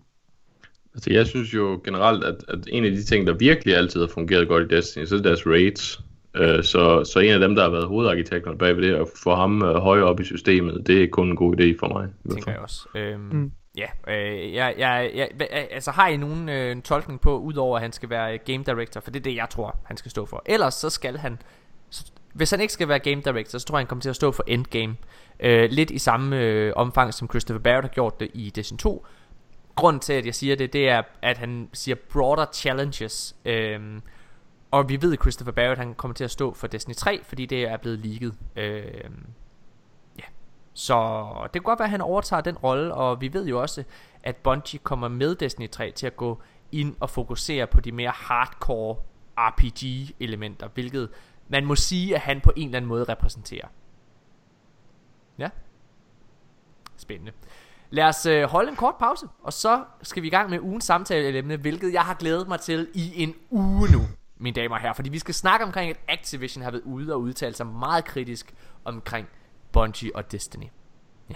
Altså, 0.94 1.14
jeg 1.14 1.28
synes 1.28 1.54
jo 1.54 1.82
generelt, 1.84 2.24
at, 2.24 2.36
at 2.48 2.60
en 2.68 2.86
af 2.86 2.92
de 2.92 3.04
ting, 3.04 3.28
der 3.28 3.34
virkelig 3.34 3.76
altid 3.76 4.00
har 4.00 4.08
fungeret 4.08 4.48
godt 4.48 4.72
i 4.72 4.76
Destiny, 4.76 5.06
så 5.06 5.16
er 5.16 5.18
det 5.18 5.26
deres 5.26 5.46
raids. 5.46 6.02
Øh, 6.40 6.64
så, 6.64 7.04
så 7.04 7.20
en 7.20 7.34
af 7.34 7.40
dem, 7.40 7.56
der 7.56 7.64
har 7.64 7.70
været 7.70 7.88
hovedarkitekterne 7.88 8.58
bag 8.58 8.76
ved 8.76 8.84
det, 8.84 8.96
at 8.96 9.08
få 9.24 9.36
ham 9.36 9.64
øh, 9.64 9.76
højere 9.76 10.06
op 10.06 10.20
i 10.20 10.24
systemet, 10.24 10.88
det 10.88 11.04
er 11.04 11.08
kun 11.08 11.30
en 11.30 11.36
god 11.36 11.60
idé 11.60 11.80
for 11.80 11.88
mig. 11.88 12.08
hvert 12.24 12.36
tænker 12.36 12.52
jeg 12.52 12.60
også. 12.60 12.88
Øhm, 12.96 13.30
mm. 13.32 13.52
Ja, 13.78 14.14
øh, 14.14 14.54
jeg, 14.54 14.76
jeg, 14.78 15.12
jeg, 15.16 15.30
hva- 15.42 15.74
altså 15.74 15.92
har 15.92 16.08
I 16.08 16.18
nogen 16.18 16.50
øh, 16.50 16.72
en 16.72 16.82
tolkning 16.82 17.22
på, 17.22 17.38
udover 17.40 17.76
at 17.76 17.82
han 17.82 17.92
skal 17.92 18.10
være 18.10 18.34
øh, 18.34 18.40
game 18.46 18.64
director, 18.64 19.02
for 19.02 19.12
det 19.12 19.20
er 19.20 19.24
det, 19.24 19.36
jeg 19.36 19.48
tror, 19.50 19.76
han 19.84 19.98
skal 19.98 20.12
stå 20.12 20.26
for. 20.26 20.44
Ellers 20.46 20.74
så 20.74 20.90
skal 20.90 21.18
han, 21.18 21.42
så, 21.90 22.12
hvis 22.34 22.52
han 22.52 22.62
ikke 22.62 22.74
skal 22.74 22.88
være 22.88 23.00
game 23.00 23.22
director, 23.22 23.60
så 23.60 23.66
tror 23.66 23.78
jeg, 23.78 23.80
han 23.80 23.88
kommer 23.88 24.02
til 24.02 24.10
at 24.10 24.16
stå 24.16 24.32
for 24.32 24.44
endgame. 24.48 24.96
Øh, 25.40 25.70
lidt 25.72 25.92
i 25.92 25.98
samme 25.98 26.40
øh, 26.40 26.74
omfang, 26.76 27.14
som 27.14 27.30
Christopher 27.30 27.62
Barrett 27.62 27.88
har 27.88 27.94
gjort 27.94 28.20
det 28.20 28.30
i 28.34 28.50
Destiny 28.50 28.78
2. 28.78 29.06
Grunden 29.76 30.00
til, 30.00 30.14
at 30.14 30.26
jeg 30.26 30.36
siger 30.36 30.56
det, 30.56 30.74
det 30.74 30.90
er, 30.90 31.02
at 31.22 31.38
han 31.38 31.70
siger 31.74 31.96
broader 32.14 32.46
challenges. 32.54 33.36
Øhm, 33.46 34.02
og 34.72 34.90
vi 34.90 35.02
ved, 35.02 35.14
at 35.14 35.22
Christopher 35.22 35.52
Barrett 35.52 35.80
han 35.80 35.94
kommer 35.94 36.16
til 36.16 36.24
at 36.24 36.32
stå 36.32 36.54
for 36.54 36.68
Destiny 36.68 36.94
3, 36.94 37.24
fordi 37.24 37.46
det 37.46 37.64
er 37.64 37.78
blevet 37.78 38.00
leaget. 38.00 38.36
Øh, 38.56 39.10
ja. 40.20 40.24
Så 40.74 41.30
det 41.44 41.52
kan 41.52 41.62
godt 41.62 41.80
være, 41.80 41.86
at 41.86 41.92
han 41.92 42.02
overtager 42.02 42.42
den 42.42 42.58
rolle, 42.58 42.94
og 42.94 43.22
vi 43.22 43.34
ved 43.34 43.48
jo 43.48 43.62
også, 43.62 43.84
at 44.24 44.36
Bungie 44.36 44.80
kommer 44.80 45.08
med 45.08 45.36
Destiny 45.36 45.70
3 45.70 45.92
til 45.92 46.08
at 46.08 46.16
gå 46.16 46.42
ind 46.72 46.96
og 47.00 47.10
fokusere 47.10 47.68
på 47.68 47.82
de 47.82 47.92
mere 47.92 48.12
hardcore 48.16 48.96
RPG-elementer, 49.38 50.68
hvilket 50.74 51.10
man 51.48 51.66
må 51.66 51.76
sige, 51.76 52.16
at 52.16 52.22
han 52.22 52.42
på 52.42 52.52
en 52.56 52.68
eller 52.68 52.78
anden 52.78 52.90
måde 52.90 53.04
repræsenterer. 53.04 53.68
Ja. 55.38 55.50
Spændende. 56.98 57.32
Lad 57.90 58.06
os 58.06 58.26
øh, 58.26 58.44
holde 58.44 58.70
en 58.70 58.76
kort 58.76 58.96
pause, 59.00 59.28
og 59.44 59.54
så 59.54 59.84
skal 60.02 60.24
vi 60.24 60.28
i 60.28 60.32
gang 60.32 60.50
med 60.50 60.60
ugens 60.60 60.86
samtaleemne, 60.86 61.58
hvilket 61.58 61.94
jeg 61.94 62.02
har 62.02 62.14
glædet 62.14 62.48
mig 62.48 62.60
til 62.60 62.88
i 62.94 63.24
en 63.24 63.36
uge 63.50 63.92
nu, 63.92 64.02
mine 64.40 64.54
damer 64.54 64.76
og 64.76 64.82
herrer. 64.82 64.94
Fordi 64.94 65.10
vi 65.10 65.20
skal 65.20 65.34
snakke 65.34 65.66
omkring, 65.66 65.90
at 65.90 66.00
Activision 66.08 66.64
har 66.64 66.72
været 66.72 66.84
ude 66.84 67.14
og 67.14 67.22
udtale 67.22 67.56
sig 67.56 67.68
meget 67.68 68.06
kritisk 68.06 68.54
omkring 68.86 69.28
Bungie 69.72 70.16
og 70.16 70.32
Destiny. 70.32 70.68
Ja. 71.30 71.36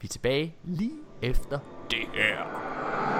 Vi 0.00 0.06
er 0.06 0.08
tilbage 0.08 0.56
lige 0.64 0.98
efter 1.22 1.58
det 1.90 2.08
her. 2.14 3.19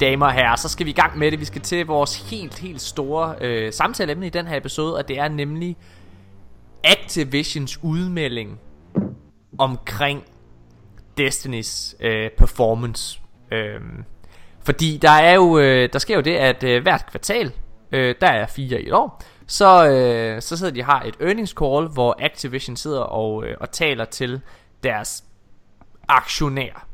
Mine 0.00 0.10
damer 0.10 0.26
og 0.26 0.32
herrer, 0.32 0.56
så 0.56 0.68
skal 0.68 0.86
vi 0.86 0.90
i 0.90 0.94
gang 0.94 1.18
med 1.18 1.30
det. 1.30 1.40
Vi 1.40 1.44
skal 1.44 1.62
til 1.62 1.86
vores 1.86 2.30
helt, 2.30 2.58
helt 2.58 2.80
store 2.80 3.34
øh, 3.40 3.72
samtaleemne 3.72 4.26
i 4.26 4.30
den 4.30 4.46
her 4.46 4.56
episode, 4.56 4.96
og 4.96 5.08
det 5.08 5.18
er 5.18 5.28
nemlig 5.28 5.76
Activisions 6.84 7.78
udmelding 7.82 8.60
omkring 9.58 10.24
Destinys 11.18 11.94
øh, 12.00 12.30
performance. 12.38 13.20
Øhm, 13.52 14.04
fordi 14.62 14.98
der 15.02 15.10
er 15.10 15.34
jo, 15.34 15.58
øh, 15.58 15.88
der 15.92 15.98
sker 15.98 16.14
jo 16.14 16.20
det, 16.20 16.36
at 16.36 16.64
øh, 16.64 16.82
hvert 16.82 17.06
kvartal, 17.10 17.52
øh, 17.92 18.14
der 18.20 18.26
er 18.26 18.46
fire 18.46 18.82
i 18.82 18.86
et 18.86 18.92
år, 18.92 19.22
så, 19.46 19.88
øh, 19.88 20.42
så 20.42 20.56
sidder 20.56 20.72
de 20.72 20.82
har 20.82 21.02
et 21.02 21.16
earnings 21.20 21.54
call, 21.58 21.86
hvor 21.86 22.16
Activision 22.18 22.76
sidder 22.76 23.00
og, 23.00 23.46
øh, 23.46 23.56
og 23.60 23.70
taler 23.70 24.04
til 24.04 24.40
deres 24.82 25.24
aktionærer 26.08 26.86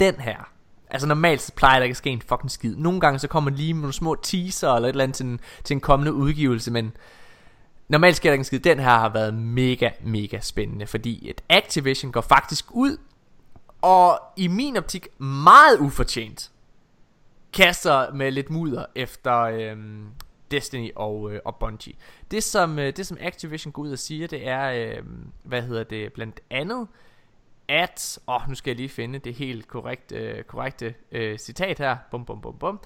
den 0.00 0.14
her 0.14 0.49
Altså 0.90 1.08
normalt 1.08 1.40
så 1.40 1.52
plejer 1.52 1.78
der 1.78 1.84
ikke 1.84 1.92
at 1.92 1.96
ske 1.96 2.10
en 2.10 2.22
fucking 2.22 2.50
skid. 2.50 2.76
Nogle 2.76 3.00
gange 3.00 3.18
så 3.18 3.28
kommer 3.28 3.50
lige 3.50 3.72
nogle 3.72 3.92
små 3.92 4.14
teaser 4.14 4.72
Eller 4.72 4.88
et 4.88 4.92
eller 4.92 5.04
andet 5.04 5.16
til 5.16 5.26
en, 5.26 5.40
til 5.64 5.74
en 5.74 5.80
kommende 5.80 6.12
udgivelse 6.12 6.70
Men 6.70 6.92
normalt 7.88 8.16
sker 8.16 8.30
der 8.30 8.32
ikke 8.32 8.40
en 8.40 8.44
skid. 8.44 8.58
Den 8.58 8.78
her 8.78 8.98
har 8.98 9.08
været 9.08 9.34
mega 9.34 9.90
mega 10.04 10.40
spændende 10.40 10.86
Fordi 10.86 11.30
et 11.30 11.40
Activision 11.48 12.12
går 12.12 12.20
faktisk 12.20 12.66
ud 12.70 12.96
Og 13.82 14.20
i 14.36 14.48
min 14.48 14.76
optik 14.76 15.18
meget 15.18 15.78
ufortjent 15.78 16.50
Kaster 17.52 18.12
med 18.12 18.30
lidt 18.30 18.50
mudder 18.50 18.84
Efter 18.94 19.40
øhm, 19.40 20.06
Destiny 20.50 20.90
og, 20.96 21.32
øh, 21.32 21.40
og 21.44 21.56
Bungie. 21.56 21.94
Det 22.30 22.44
som, 22.44 22.78
øh, 22.78 22.96
det 22.96 23.06
som 23.06 23.16
Activision 23.20 23.72
går 23.72 23.82
ud 23.82 23.92
og 23.92 23.98
siger 23.98 24.26
Det 24.26 24.48
er 24.48 24.70
øh, 24.70 25.04
Hvad 25.42 25.62
hedder 25.62 25.84
det 25.84 26.12
blandt 26.12 26.40
andet 26.50 26.88
at, 27.70 28.18
åh, 28.28 28.48
nu 28.48 28.54
skal 28.54 28.70
jeg 28.70 28.76
lige 28.76 28.88
finde 28.88 29.18
det 29.18 29.34
helt 29.34 29.68
korrekt, 29.68 30.12
øh, 30.12 30.42
korrekte 30.42 30.94
øh, 31.12 31.38
citat 31.38 31.78
her, 31.78 31.96
bum 32.10 32.24
bum 32.24 32.40
bum 32.40 32.58
bum. 32.58 32.80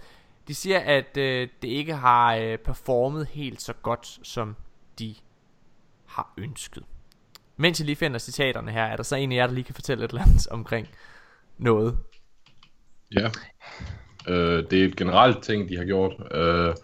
De 0.49 0.55
siger, 0.55 0.81
at 0.81 1.17
øh, 1.17 1.49
det 1.63 1.69
ikke 1.69 1.95
har 1.95 2.37
øh, 2.37 2.59
performet 2.59 3.27
helt 3.27 3.63
så 3.63 3.73
godt, 3.73 4.19
som 4.23 4.57
de 4.99 5.15
har 6.07 6.35
ønsket. 6.39 6.83
Mens 7.57 7.81
jeg 7.81 7.87
lige 7.87 7.97
finder 7.97 8.19
citaterne 8.19 8.71
her, 8.71 8.83
er 8.85 8.97
der 8.97 9.03
så 9.03 9.17
en 9.17 9.33
af 9.33 9.37
jer, 9.37 9.47
der 9.47 9.55
lige 9.55 9.65
kan 9.65 9.75
fortælle 9.75 10.05
et 10.05 10.11
eller 10.11 10.23
andet 10.23 10.49
omkring 10.49 10.89
noget? 11.59 11.99
Ja. 13.17 13.31
Øh, 14.29 14.65
det 14.71 14.81
er 14.81 14.85
et 14.85 14.97
generelt 14.97 15.43
ting, 15.43 15.69
de 15.69 15.77
har 15.77 15.85
gjort. 15.85 16.13
Øh, 16.33 16.75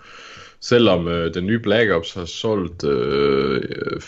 selvom 0.60 1.08
øh, 1.08 1.34
den 1.34 1.46
nye 1.46 1.58
Black 1.58 1.90
Ops 1.90 2.14
har 2.14 2.24
solgt 2.24 2.84
øh, 2.84 4.00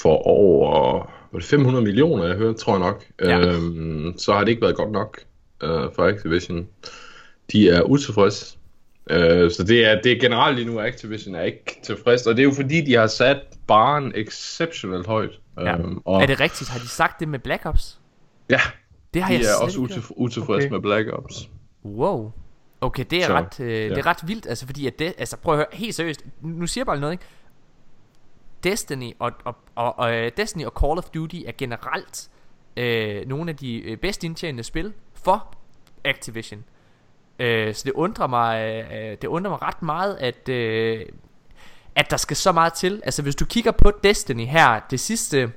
for 0.00 0.16
over 0.26 1.19
var 1.32 1.38
det 1.38 1.48
500 1.48 1.84
millioner, 1.84 2.24
jeg 2.26 2.36
hørte, 2.36 2.58
tror 2.58 2.72
jeg 2.72 2.80
nok, 2.80 3.04
Ja. 3.22 3.38
øhm, 3.40 4.14
så 4.18 4.32
har 4.32 4.40
det 4.40 4.48
ikke 4.48 4.62
været 4.62 4.76
godt 4.76 4.90
nok 4.92 5.18
øh, 5.62 5.68
for 5.94 6.04
Activision. 6.06 6.68
De 7.52 7.68
er 7.70 7.82
utilfredse. 7.82 8.56
Øh, 9.10 9.50
så 9.50 9.64
det 9.64 9.84
er, 9.84 10.00
det 10.02 10.12
er 10.12 10.20
generelt 10.20 10.56
lige 10.58 10.66
nu, 10.66 10.78
at 10.78 10.86
Activision 10.86 11.34
er 11.34 11.42
ikke 11.42 11.80
tilfreds, 11.82 12.26
og 12.26 12.36
det 12.36 12.42
er 12.42 12.44
jo 12.44 12.52
fordi, 12.54 12.80
de 12.80 12.94
har 12.94 13.06
sat 13.06 13.36
baren 13.66 14.12
exceptionelt 14.14 15.06
højt. 15.06 15.30
Ja. 15.60 15.76
Øhm, 15.78 15.98
og 16.04 16.22
Er 16.22 16.26
det 16.26 16.40
rigtigt? 16.40 16.70
Har 16.70 16.78
de 16.78 16.88
sagt 16.88 17.20
det 17.20 17.28
med 17.28 17.38
Black 17.38 17.66
Ops? 17.66 18.00
ja, 18.50 18.60
Det 19.14 19.22
har 19.22 19.28
de 19.28 19.34
jeg 19.34 19.40
er 19.40 19.44
slet 19.44 19.64
også 19.64 19.80
ikke 19.82 19.94
hørt. 19.94 20.04
utilf- 20.04 20.12
utilfredse 20.16 20.66
Okay. 20.66 20.72
med 20.74 20.80
Black 20.80 21.08
Ops. 21.12 21.48
Wow. 21.84 22.32
Okay, 22.80 23.04
det 23.10 23.22
er, 23.22 23.26
Så, 23.26 23.32
ret, 23.34 23.60
øh, 23.60 23.66
det 23.68 23.92
er 23.92 23.96
ja. 23.96 24.02
ret 24.10 24.18
vildt, 24.26 24.46
altså 24.46 24.66
fordi 24.66 24.86
at 24.86 24.98
det, 24.98 25.14
altså 25.18 25.36
prøv 25.36 25.54
at 25.54 25.58
høre, 25.58 25.66
helt 25.72 25.94
seriøst, 25.94 26.24
nu 26.42 26.66
siger 26.66 26.82
jeg 26.82 26.86
bare 26.86 27.00
noget, 27.00 27.12
ikke? 27.12 27.24
Destiny 28.64 29.12
og, 29.18 29.32
og, 29.44 29.56
og, 29.74 29.98
og 29.98 30.14
øh, 30.14 30.32
Destiny 30.36 30.64
og 30.64 30.72
Call 30.80 30.98
of 30.98 31.04
Duty 31.04 31.36
er 31.46 31.52
generelt 31.58 32.30
øh, 32.76 33.28
nogle 33.28 33.50
af 33.50 33.56
de 33.56 33.76
øh, 33.76 33.96
bedst 33.96 34.24
indtjenende 34.24 34.62
spil 34.62 34.92
for 35.14 35.54
Activision. 36.04 36.64
Øh, 37.38 37.74
så 37.74 37.82
det 37.84 37.92
undrer 37.92 38.26
mig, 38.26 38.60
øh, 38.92 39.16
det 39.22 39.24
undrer 39.24 39.50
mig 39.50 39.62
ret 39.62 39.82
meget, 39.82 40.16
at, 40.16 40.48
øh, 40.48 41.06
at 41.94 42.10
der 42.10 42.16
skal 42.16 42.36
så 42.36 42.52
meget 42.52 42.72
til. 42.72 43.00
Altså 43.04 43.22
hvis 43.22 43.36
du 43.36 43.44
kigger 43.44 43.70
på 43.70 43.92
Destiny 44.04 44.46
her, 44.46 44.80
det 44.90 45.00
sidste, 45.00 45.52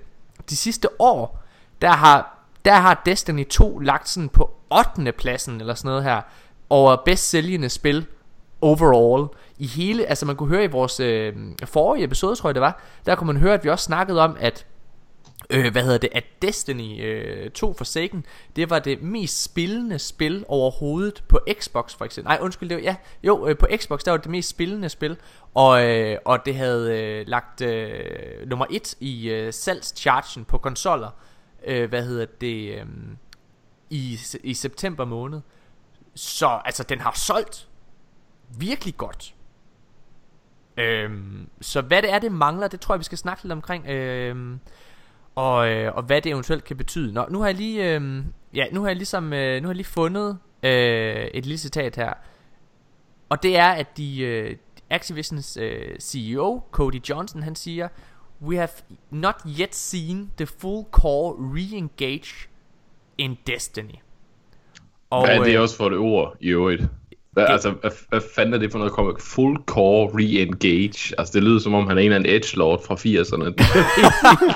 de 0.50 0.56
sidste 0.56 1.02
år, 1.02 1.44
der 1.82 1.92
har, 1.92 2.46
der 2.66 2.74
har 2.74 3.02
Destiny 3.06 3.48
2 3.48 3.80
lagt 3.80 4.10
sådan 4.10 4.30
på 4.30 4.54
8. 4.98 5.12
pladsen 5.12 5.60
eller 5.60 5.74
sådan 5.74 5.90
noget 5.90 6.04
her, 6.04 6.22
over 6.70 6.96
bedst 7.06 7.30
sælgende 7.30 7.70
spil 7.70 8.08
overall 8.64 9.28
i 9.58 9.68
hele, 9.68 10.06
altså 10.06 10.26
man 10.26 10.36
kunne 10.36 10.50
høre 10.50 10.64
i 10.64 10.68
vores 10.68 11.00
øh, 11.00 11.34
forrige 11.66 12.04
episode, 12.04 12.36
tror 12.36 12.50
jeg 12.50 12.56
det 12.56 12.62
var, 12.62 12.82
der 13.06 13.16
kunne 13.16 13.28
man 13.28 13.38
høre, 13.38 13.54
at 13.54 13.64
vi 13.64 13.70
også 13.70 13.86
snakkede 13.86 14.22
om, 14.22 14.38
at 14.40 14.66
øh, 15.50 15.72
hvad 15.72 15.84
hedder 15.84 15.98
det, 15.98 16.10
at 16.12 16.24
Destiny 16.42 17.06
øh, 17.06 17.52
2 17.52 17.74
Forsaken, 17.74 18.26
det 18.56 18.70
var 18.70 18.80
det 18.80 19.02
mest 19.02 19.44
spillende 19.44 20.00
spil 20.00 20.46
overhovedet 20.48 21.24
på 21.28 21.40
Xbox 21.60 21.96
for 21.96 22.06
eksempel. 22.06 22.30
Nej, 22.30 22.38
undskyld, 22.42 22.70
det 22.70 22.78
var, 22.78 22.84
ja, 22.84 22.96
jo, 23.24 23.48
øh, 23.48 23.58
på 23.58 23.68
Xbox, 23.78 24.04
der 24.04 24.12
var 24.12 24.18
det 24.18 24.32
mest 24.32 24.50
spillende 24.50 24.90
spil, 24.90 25.18
og, 25.54 25.90
øh, 25.90 26.18
og 26.26 26.46
det 26.46 26.56
havde 26.56 27.00
øh, 27.00 27.28
lagt 27.28 27.62
øh, 27.62 28.48
nummer 28.48 28.66
1 28.70 28.96
i 29.00 29.30
øh, 29.30 29.54
salgschargen 29.54 30.46
på 30.46 30.58
konsoller, 30.58 31.10
øh, 31.68 31.90
hvad 31.90 32.04
hedder 32.04 32.26
det, 32.42 32.76
øh, 32.76 32.86
i, 33.90 34.20
i 34.44 34.54
september 34.54 35.06
måned. 35.06 35.42
Så 36.16 36.62
altså, 36.66 36.84
den 36.84 37.00
har 37.00 37.14
solgt 37.16 37.68
virkelig 38.58 38.98
godt. 38.98 39.36
Øhm, 40.78 41.50
så 41.62 41.82
hvad 41.82 42.02
det 42.02 42.14
er, 42.14 42.20
det 42.20 42.32
mangler, 42.32 42.68
det 42.68 42.80
tror 42.80 42.96
jeg, 42.96 43.00
vi 43.00 43.04
skal 43.04 43.18
snakke 43.18 43.44
lidt 43.44 43.52
omkring. 43.52 43.88
Øhm, 43.88 44.60
og, 45.36 45.72
øh, 45.72 45.96
og 45.96 46.04
hvad 46.04 46.22
det 46.22 46.32
eventuelt 46.32 46.64
kan 46.64 46.78
betyde. 46.78 47.14
Nå, 47.14 47.26
nu 47.30 47.40
har 47.40 47.46
jeg 47.46 47.56
lige, 47.56 47.96
øh, 47.96 48.24
ja, 48.56 48.66
nu 48.72 48.82
har 48.82 48.88
jeg 48.88 48.96
ligesom, 48.96 49.34
øh, 49.34 49.62
nu 49.62 49.68
har 49.68 49.72
jeg 49.72 49.76
lige 49.76 49.86
fundet 49.86 50.38
øh, 50.64 51.26
et 51.34 51.46
lille 51.46 51.58
citat 51.58 51.96
her. 51.96 52.14
Og 53.30 53.44
det 53.44 53.58
er, 53.58 53.70
at 53.70 53.98
de, 53.98 54.22
øh, 54.22 54.56
Activisions 54.90 55.58
øh, 55.58 56.00
CEO, 56.00 56.62
Cody 56.72 57.02
Johnson, 57.10 57.44
han 57.44 57.56
siger, 57.56 57.88
We 58.42 58.56
have 58.56 58.70
not 59.12 59.36
yet 59.60 59.76
seen 59.76 60.32
the 60.38 60.46
full 60.46 60.86
core 60.92 61.36
re-engage 61.36 62.50
in 63.18 63.38
Destiny. 63.48 63.96
Og, 65.10 65.26
Hvad 65.26 65.38
er 65.38 65.44
det 65.44 65.56
øh, 65.56 65.62
også 65.62 65.78
for 65.78 65.88
et 65.88 65.98
ord 65.98 66.36
i 66.40 66.48
øvrigt? 66.48 66.84
Hvad, 67.34 67.46
altså, 67.46 67.72
hvad, 67.72 67.92
hvad 68.10 68.22
fanden 68.36 68.54
er 68.54 68.58
det 68.58 68.72
for 68.72 68.78
noget? 68.78 68.94
Kommer 68.94 69.14
full 69.20 69.58
core 69.66 70.10
re-engage? 70.14 71.14
Altså, 71.18 71.32
det 71.34 71.44
lyder 71.44 71.60
som 71.60 71.74
om, 71.74 71.88
han 71.88 71.98
er 71.98 72.02
en 72.02 72.06
eller 72.06 72.16
anden 72.16 72.36
edgelord 72.36 72.84
fra 72.86 72.96
80'erne. 72.96 73.46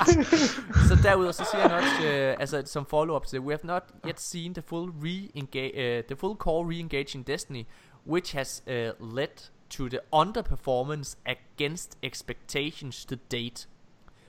så 0.88 0.98
derudover 1.02 1.32
så 1.32 1.44
siger 1.50 1.68
han 1.68 1.70
også, 1.70 2.08
øh, 2.08 2.36
altså 2.40 2.62
som 2.66 2.86
follow-up 2.86 3.26
til 3.26 3.40
we 3.40 3.52
have 3.52 3.58
not 3.64 3.82
yet 4.06 4.20
seen 4.20 4.54
the 4.54 4.62
full 4.66 4.90
re-engage, 5.04 5.98
uh, 5.98 6.04
the 6.04 6.16
full 6.16 6.36
core 6.36 6.66
re-engage 6.68 7.18
in 7.18 7.22
Destiny, 7.22 7.64
which 8.06 8.36
has 8.36 8.62
uh, 8.66 9.14
led 9.16 9.50
to 9.70 9.88
the 9.88 9.98
underperformance 10.14 11.16
against 11.26 11.98
expectations 12.02 13.04
to 13.04 13.16
date. 13.30 13.66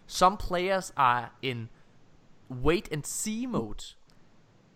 Some 0.07 0.37
players 0.37 0.93
are 0.95 1.29
in 1.41 1.69
wait 2.63 2.89
and 2.91 3.05
see 3.05 3.45
mode. 3.45 3.83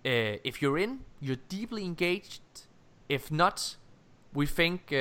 Uh, 0.05 0.37
if 0.43 0.61
you're 0.61 0.77
in, 0.77 0.99
you're 1.21 1.43
deeply 1.49 1.83
engaged. 1.83 2.41
If 3.09 3.31
not, 3.31 3.77
we 4.35 4.45
think 4.45 4.81
uh, 4.91 4.97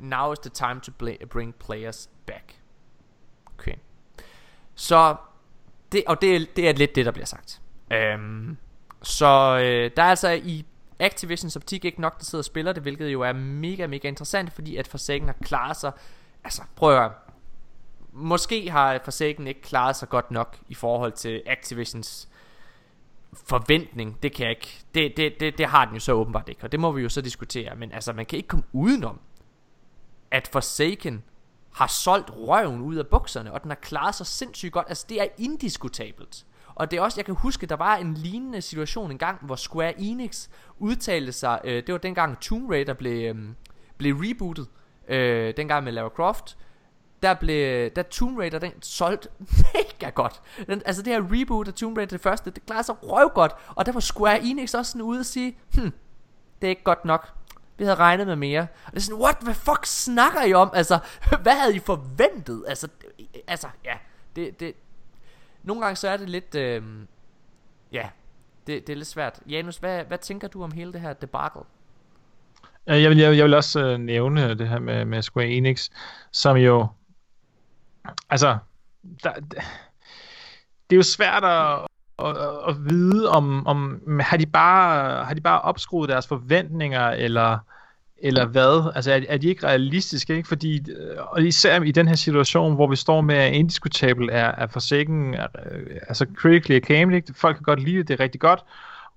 now 0.00 0.32
is 0.32 0.38
the 0.38 0.50
time 0.50 0.80
to 0.80 0.92
play, 0.98 1.16
bring 1.26 1.54
players 1.54 2.10
back. 2.26 2.54
Okay. 3.58 3.74
Så 4.74 5.16
det, 5.92 6.02
og 6.06 6.20
det, 6.20 6.56
det 6.56 6.68
er 6.68 6.72
lidt 6.72 6.94
det, 6.94 7.06
der 7.06 7.12
bliver 7.12 7.26
sagt. 7.26 7.60
Um, 8.14 8.56
så 9.02 9.60
øh, 9.64 9.90
der 9.96 10.02
er 10.02 10.10
altså 10.10 10.28
i 10.30 10.64
Activisions 10.98 11.56
optik 11.56 11.84
ikke 11.84 12.00
nok, 12.00 12.18
der 12.18 12.24
sidder 12.24 12.40
og 12.40 12.44
spiller 12.44 12.72
det, 12.72 12.82
hvilket 12.82 13.08
jo 13.08 13.20
er 13.20 13.32
mega, 13.32 13.86
mega 13.86 14.08
interessant, 14.08 14.52
fordi 14.52 14.76
at 14.76 14.88
Forsaken 14.88 15.28
har 15.28 15.36
klaret 15.42 15.76
sig, 15.76 15.92
altså 16.44 16.62
prøv 16.76 16.92
at 16.92 16.98
høre, 16.98 17.12
måske 18.12 18.70
har 18.70 19.00
Forsaken 19.04 19.46
ikke 19.46 19.62
klaret 19.62 19.96
sig 19.96 20.08
godt 20.08 20.30
nok 20.30 20.58
i 20.68 20.74
forhold 20.74 21.12
til 21.12 21.42
Activisions 21.46 22.28
forventning, 23.32 24.22
det 24.22 24.32
kan 24.32 24.44
jeg 24.44 24.50
ikke, 24.50 24.84
det, 24.94 25.16
det, 25.16 25.40
det, 25.40 25.58
det 25.58 25.66
har 25.66 25.84
den 25.84 25.94
jo 25.94 26.00
så 26.00 26.12
åbenbart 26.12 26.48
ikke, 26.48 26.64
og 26.64 26.72
det 26.72 26.80
må 26.80 26.92
vi 26.92 27.02
jo 27.02 27.08
så 27.08 27.20
diskutere, 27.20 27.76
men 27.76 27.92
altså 27.92 28.12
man 28.12 28.26
kan 28.26 28.36
ikke 28.36 28.48
komme 28.48 28.64
udenom, 28.72 29.20
at 30.30 30.48
Forsaken 30.52 31.22
har 31.72 31.86
solgt 31.86 32.30
røven 32.36 32.80
ud 32.80 32.96
af 32.96 33.06
bukserne, 33.06 33.52
og 33.52 33.62
den 33.62 33.70
har 33.70 33.76
klaret 33.76 34.14
sig 34.14 34.26
sindssygt 34.26 34.72
godt. 34.72 34.86
Altså, 34.88 35.06
det 35.08 35.20
er 35.20 35.26
indiskutabelt. 35.38 36.46
Og 36.74 36.90
det 36.90 36.96
er 36.96 37.00
også, 37.00 37.18
jeg 37.18 37.24
kan 37.24 37.34
huske, 37.34 37.66
der 37.66 37.76
var 37.76 37.96
en 37.96 38.14
lignende 38.14 38.60
situation 38.60 39.10
en 39.10 39.18
gang, 39.18 39.46
hvor 39.46 39.56
Square 39.56 40.00
Enix 40.00 40.48
udtalte 40.78 41.32
sig, 41.32 41.60
øh, 41.64 41.82
det 41.86 41.92
var 41.92 41.98
dengang 41.98 42.40
Tomb 42.40 42.70
Raider 42.70 42.94
blev, 42.94 43.34
øh, 43.34 43.48
blev 43.98 44.14
rebootet, 44.14 44.68
øh, 45.08 45.56
dengang 45.56 45.84
med 45.84 45.92
Lara 45.92 46.08
Croft, 46.08 46.56
der 47.22 47.34
blev, 47.34 47.90
der 47.96 48.02
Tomb 48.02 48.38
Raider, 48.38 48.58
den 48.58 48.72
solgt 48.82 49.28
mega 49.74 50.10
godt. 50.10 50.40
Den, 50.66 50.82
altså 50.86 51.02
det 51.02 51.12
her 51.12 51.22
reboot 51.40 51.68
af 51.68 51.74
Tomb 51.74 51.96
Raider, 51.96 52.10
det 52.10 52.20
første, 52.20 52.50
det 52.50 52.66
klarede 52.66 52.84
sig 52.84 52.94
røv 53.02 53.30
godt, 53.34 53.52
og 53.76 53.86
der 53.86 53.92
var 53.92 54.00
Square 54.00 54.42
Enix 54.42 54.74
også 54.74 54.92
sådan 54.92 55.02
ude 55.02 55.20
og 55.20 55.26
sige, 55.26 55.58
hm, 55.74 55.92
det 56.60 56.66
er 56.66 56.70
ikke 56.70 56.84
godt 56.84 57.04
nok. 57.04 57.28
Vi 57.78 57.84
havde 57.84 57.94
regnet 57.96 58.26
med 58.26 58.36
mere. 58.36 58.60
Og 58.86 58.92
det 58.92 58.96
er 58.96 59.00
sådan, 59.00 59.20
what, 59.22 59.36
hvad 59.42 59.54
fuck 59.54 59.86
snakker 59.86 60.42
I 60.44 60.52
om? 60.54 60.70
Altså, 60.74 60.98
hvad 61.42 61.52
havde 61.52 61.76
I 61.76 61.78
forventet? 61.78 62.64
Altså, 62.68 62.88
altså 63.46 63.68
ja, 63.84 63.94
det, 64.36 64.60
det, 64.60 64.74
nogle 65.62 65.82
gange 65.82 65.96
så 65.96 66.08
er 66.08 66.16
det 66.16 66.30
lidt, 66.30 66.54
øh, 66.54 66.82
ja, 67.92 68.08
det, 68.66 68.86
det 68.86 68.92
er 68.92 68.96
lidt 68.96 69.08
svært. 69.08 69.40
Janus, 69.46 69.76
hvad, 69.76 70.04
hvad 70.04 70.18
tænker 70.18 70.48
du 70.48 70.62
om 70.62 70.72
hele 70.72 70.92
det 70.92 71.00
her 71.00 71.12
debacle? 71.12 71.60
Øh, 72.86 73.02
jeg 73.02 73.10
vil, 73.10 73.18
jeg, 73.18 73.30
vil- 73.30 73.36
jeg 73.36 73.44
vil 73.44 73.54
også 73.54 73.80
øh, 73.80 73.98
nævne 73.98 74.54
det 74.54 74.68
her 74.68 74.78
med, 74.78 75.04
med 75.04 75.22
Square 75.22 75.46
Enix, 75.46 75.88
som 76.32 76.56
jo, 76.56 76.86
altså, 78.30 78.58
der, 79.22 79.32
det 80.90 80.96
er 80.96 80.96
jo 80.96 81.02
svært 81.02 81.44
at, 81.44 81.78
at, 82.18 82.36
at 82.68 82.84
vide, 82.84 83.28
om, 83.28 83.66
om 83.66 84.00
har, 84.20 84.36
de 84.36 84.46
bare, 84.46 85.24
har 85.24 85.34
de 85.34 85.40
bare 85.40 85.60
opskruet 85.60 86.08
deres 86.08 86.26
forventninger, 86.26 87.08
eller, 87.08 87.58
eller 88.18 88.46
hvad? 88.46 88.92
Altså, 88.94 89.12
er, 89.12 89.20
er 89.28 89.38
de 89.38 89.48
ikke 89.48 89.66
realistiske, 89.66 90.36
ikke? 90.36 90.48
Fordi, 90.48 90.90
øh, 90.90 91.16
og 91.26 91.42
især 91.42 91.82
i 91.82 91.90
den 91.90 92.08
her 92.08 92.14
situation, 92.14 92.74
hvor 92.74 92.86
vi 92.86 92.96
står 92.96 93.20
med, 93.20 93.34
at 93.34 93.52
indiskutabel 93.52 94.28
er, 94.32 94.52
er 94.58 94.66
forsikken, 94.66 95.34
altså 96.08 96.24
øh, 96.28 96.34
critically 96.34 96.76
acclaimed, 96.76 97.16
ikke? 97.16 97.34
Folk 97.34 97.56
kan 97.56 97.62
godt 97.62 97.82
lide 97.82 97.98
det, 97.98 98.08
det 98.08 98.14
er 98.14 98.20
rigtig 98.20 98.40
godt, 98.40 98.64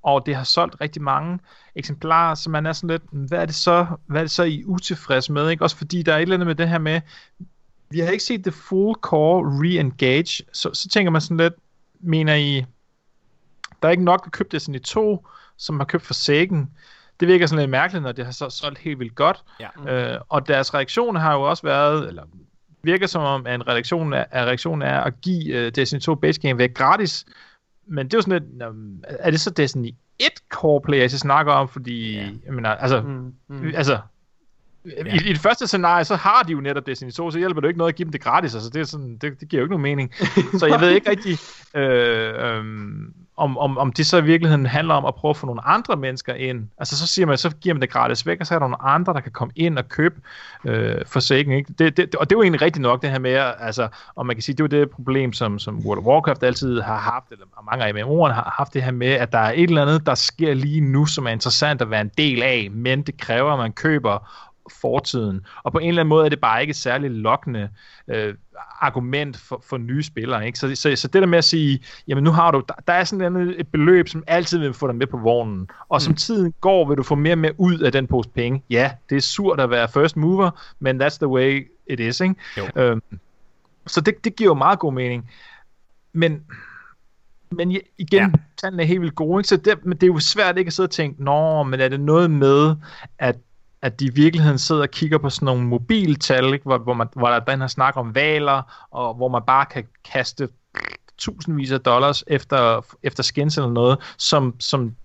og 0.04 0.26
det 0.26 0.36
har 0.36 0.44
solgt 0.44 0.82
rigtig 0.82 1.02
mange 1.02 1.40
eksemplarer, 1.76 2.36
så 2.36 2.50
man 2.50 2.66
er 2.66 2.74
sådan 2.74 2.90
lidt, 2.90 3.04
hvad 3.12 3.40
er 3.40 3.46
det 3.46 3.56
så, 3.56 3.86
hvad 4.06 4.22
er 4.22 4.24
det 4.24 4.32
så 4.32 4.44
I 4.44 4.60
er 4.60 4.66
utilfreds 4.66 5.30
med, 5.30 5.50
ikke? 5.50 5.64
Også 5.64 5.78
fordi 5.78 6.04
der 6.04 6.14
er 6.14 6.18
et 6.18 6.22
eller 6.22 6.36
andet 6.36 6.48
med 6.48 6.56
det 6.56 6.70
her 6.70 6.80
med, 6.80 7.02
vi 7.92 8.00
har 8.00 8.10
ikke 8.10 8.24
set 8.24 8.46
det 8.46 8.54
full 8.54 8.96
core 8.96 9.44
re-engage, 9.44 10.42
så, 10.54 10.70
så 10.74 10.90
tænker 10.90 11.12
man 11.12 11.22
sådan 11.22 11.38
lidt, 11.38 11.54
mener 12.00 12.36
I, 12.36 12.66
der 13.82 13.88
er 13.88 13.92
ikke 13.92 14.04
nok 14.04 14.24
at 14.26 14.32
købe 14.32 14.50
Destiny 14.52 14.82
2, 14.82 15.28
som 15.58 15.80
har 15.80 15.86
købt 15.86 16.04
Forsaken. 16.04 16.70
Det 17.20 17.28
virker 17.28 17.46
sådan 17.46 17.60
lidt 17.62 17.72
mærkeligt, 17.72 18.04
når 18.04 18.12
det 18.12 18.26
har 18.26 18.32
så 18.32 18.50
solgt 18.50 18.80
helt 18.80 19.00
vildt 19.00 19.16
godt. 19.16 19.44
Ja. 19.60 20.14
Øh, 20.14 20.22
og 20.30 20.48
deres 20.48 20.74
reaktion 20.74 21.16
har 21.16 21.34
jo 21.34 21.42
også 21.42 21.64
været, 21.64 22.08
eller 22.08 22.24
virker 22.84 23.08
som 23.08 23.24
om, 23.24 23.48
at 23.48 23.56
en 23.56 23.68
reaktion 23.68 24.14
er, 24.14 24.26
at 24.32 24.48
reaktionen 24.48 24.82
er 24.82 25.00
at 25.00 25.22
give 25.22 25.68
uh, 25.68 25.72
Destiny 25.76 26.00
2 26.00 26.16
base 26.16 26.42
game 26.42 26.58
væk 26.58 26.74
gratis. 26.74 27.26
Men 27.88 28.06
det 28.06 28.14
er 28.14 28.18
jo 28.18 28.22
sådan 28.22 28.42
lidt, 28.42 28.58
nå, 28.58 28.74
er 29.04 29.32
det 29.32 29.42
så 29.42 29.50
Destiny 29.50 29.92
1 30.20 30.28
core 30.50 30.82
player, 30.82 31.02
jeg 31.02 31.12
snakker 31.12 31.54
om? 31.54 31.68
Fordi, 31.68 32.16
ja. 32.16 32.30
jeg 32.46 32.54
mener, 32.54 32.70
altså, 32.70 33.02
Mm, 33.02 33.34
mm. 33.48 33.72
altså, 33.76 34.00
i, 34.86 35.30
I 35.30 35.34
det 35.34 35.40
første 35.40 35.68
scenarie, 35.68 36.06
så 36.06 36.16
har 36.16 36.44
de 36.44 36.52
jo 36.52 36.60
netop 36.60 36.86
Destiny 36.86 37.12
2, 37.12 37.32
så 37.32 37.38
hjælper 37.38 37.62
det 37.62 37.66
jo 37.66 37.68
ikke 37.68 37.78
noget 37.78 37.92
at 37.92 37.96
give 37.96 38.04
dem 38.06 38.12
det 38.12 38.22
gratis, 38.22 38.56
altså 38.56 38.70
det, 38.70 38.80
er 38.80 38.86
sådan, 38.86 39.18
det, 39.22 39.40
det 39.40 39.50
giver 39.50 39.62
jo 39.62 39.66
ikke 39.66 39.72
nogen 39.72 39.82
mening. 39.82 40.14
Så 40.60 40.66
jeg 40.66 40.82
ved 40.82 40.90
ikke 40.90 41.10
rigtig, 41.10 41.38
øh, 41.76 42.58
øh, 42.58 42.66
om, 43.42 43.58
om, 43.58 43.78
om 43.78 43.94
det 43.94 44.06
så 44.06 44.18
i 44.18 44.24
virkeligheden 44.24 44.66
handler 44.66 44.94
om 44.94 45.06
at 45.06 45.16
prøve 45.16 45.30
at 45.30 45.38
få 45.38 45.46
nogle 45.46 45.68
andre 45.68 45.96
mennesker 45.96 46.34
ind. 46.34 46.68
Altså 46.78 46.98
så 46.98 47.08
siger 47.08 47.26
man, 47.26 47.38
så 47.38 47.50
giver 47.62 47.76
man 47.76 47.82
det 47.82 47.90
gratis 47.90 48.26
væk, 48.26 48.38
og 48.40 48.48
så 48.48 48.56
er 48.56 48.60
der 48.60 48.68
nogle 48.68 48.82
andre, 48.82 49.14
der 49.14 49.20
kan 49.20 49.32
komme 49.32 49.52
ind 49.56 49.78
og 49.78 49.90
købe 49.90 50.16
øh, 50.66 50.96
Forsaken. 51.06 51.52
Ikke? 51.52 51.74
Det, 51.80 51.98
det, 51.98 52.16
og 52.16 52.30
det 52.30 52.36
er 52.36 52.40
jo 52.40 52.44
egentlig 52.44 52.62
rigtigt 52.62 52.82
nok, 52.82 53.02
det 53.02 53.10
her 53.10 53.20
med, 53.20 53.54
altså, 53.60 53.88
og 54.16 54.26
man 54.26 54.36
kan 54.36 54.44
sige, 54.44 54.56
det 54.58 54.74
er 54.74 54.78
jo 54.78 54.82
det 54.82 54.90
problem, 54.90 55.34
som, 55.34 55.60
som 55.60 55.80
World 55.86 56.00
of 56.00 56.06
Warcraft 56.06 56.44
altid 56.44 56.82
har 56.82 56.98
haft, 56.98 57.32
eller 57.32 57.46
mange 57.72 57.86
af 57.86 57.92
MMO'erne 57.92 58.34
har 58.34 58.54
haft 58.58 58.74
det 58.74 58.84
her 58.84 58.92
med, 58.92 59.12
at 59.12 59.32
der 59.32 59.40
er 59.40 59.52
et 59.56 59.70
eller 59.70 59.82
andet, 59.82 60.06
der 60.06 60.16
sker 60.16 60.54
lige 60.54 60.82
nu, 60.82 61.06
som 61.06 61.26
er 61.26 61.30
interessant 61.30 61.82
at 61.82 61.90
være 61.90 62.02
en 62.02 62.12
del 62.18 62.44
af, 62.44 62.68
men 62.72 63.02
det 63.02 63.18
kræver, 63.18 63.52
at 63.52 63.60
man 63.60 63.72
køber 63.72 64.32
fortiden. 64.82 65.46
Og 65.64 65.72
på 65.72 65.78
en 65.78 65.88
eller 65.88 66.02
anden 66.02 66.10
måde 66.10 66.26
er 66.26 66.30
det 66.30 66.40
bare 66.40 66.62
ikke 66.62 66.72
et 66.72 66.78
særligt 66.78 67.14
lokkende 67.14 67.70
øh, 68.08 68.36
argument 68.82 69.38
for, 69.38 69.64
for 69.70 69.78
nye 69.78 70.04
spillere. 70.04 70.46
Ikke? 70.46 70.60
Så, 70.60 70.76
så, 70.76 70.96
så 70.96 71.08
det 71.08 71.22
der 71.22 71.28
med 71.28 71.38
at 71.38 71.44
sige, 71.44 71.80
jamen 72.08 72.24
nu 72.24 72.32
har 72.32 72.52
du, 72.52 72.64
der, 72.68 72.74
der 72.88 72.94
er 72.94 73.04
sådan 73.04 73.36
et, 73.36 73.60
et 73.60 73.68
beløb, 73.68 74.08
som 74.08 74.24
altid 74.28 74.60
vil 74.60 74.74
få 74.74 74.88
dig 74.88 74.96
med 74.96 75.08
på 75.08 75.18
vognen. 75.18 75.70
Og 75.90 76.02
som 76.02 76.16
tiden 76.16 76.54
går, 76.62 76.88
vil 76.88 76.98
du 76.98 77.04
få 77.04 77.16
mere 77.16 77.34
og 77.34 77.38
mere 77.38 77.60
ud 77.60 77.80
af 77.80 77.92
den 77.92 78.08
pose 78.08 78.30
penge. 78.30 78.64
Ja, 78.70 78.92
det 79.10 79.18
er 79.18 79.22
surt 79.22 79.60
at 79.60 79.70
være 79.70 79.90
first 79.90 80.18
mover, 80.18 80.52
men 80.80 81.02
that's 81.02 81.18
the 81.18 81.28
way 81.28 81.72
it 81.88 82.00
is. 82.00 82.20
Ikke? 82.20 82.36
Jo. 82.58 82.68
Øhm, 82.76 83.02
så 83.88 84.02
det, 84.02 84.24
det 84.24 84.36
giver 84.36 84.50
jo 84.50 84.54
meget 84.54 84.80
god 84.80 84.94
mening. 84.94 85.30
Men, 86.14 86.44
men 87.52 87.72
igen, 87.98 88.20
ja. 88.22 88.30
tallene 88.58 88.84
er 88.84 88.88
helt 88.88 89.02
vildt 89.02 89.16
gode, 89.16 89.40
ikke? 89.40 89.48
Så 89.48 89.58
det, 89.58 89.86
men 89.86 89.98
det 89.98 90.04
er 90.04 90.08
jo 90.08 90.20
svært 90.20 90.58
ikke 90.58 90.70
at 90.70 90.74
sidde 90.74 90.88
og 90.88 90.92
tænke, 90.92 91.24
nå, 91.24 91.64
men 91.64 91.80
er 91.80 91.88
det 91.88 92.00
noget 92.00 92.32
med, 92.32 92.76
at, 93.20 93.36
at 93.82 94.00
de 94.00 94.06
i 94.06 94.12
virkeligheden 94.14 94.58
sidder 94.58 94.82
og 94.82 94.90
kigger 94.92 95.18
på 95.18 95.30
sådan 95.30 95.46
nogle 95.46 95.64
mobiltal, 95.64 96.54
ikke? 96.54 96.64
Hvor, 96.64 96.78
hvor, 96.78 96.94
man, 96.94 97.08
hvor 97.16 97.28
der 97.28 97.36
er 97.36 97.40
den 97.40 97.60
her 97.60 97.68
snak 97.68 97.98
om 97.98 98.16
valer, 98.16 98.88
og 98.92 99.14
hvor 99.14 99.28
man 99.28 99.42
bare 99.48 99.66
kan 99.66 99.84
kaste 100.12 100.50
tusindvis 101.18 101.72
af 101.72 101.82
dollars 101.82 102.24
efter, 102.28 102.86
efter 103.04 103.24
skins 103.24 103.58
eller 103.58 103.70
noget, 103.70 103.98
som, 104.18 104.56
som 104.60 104.96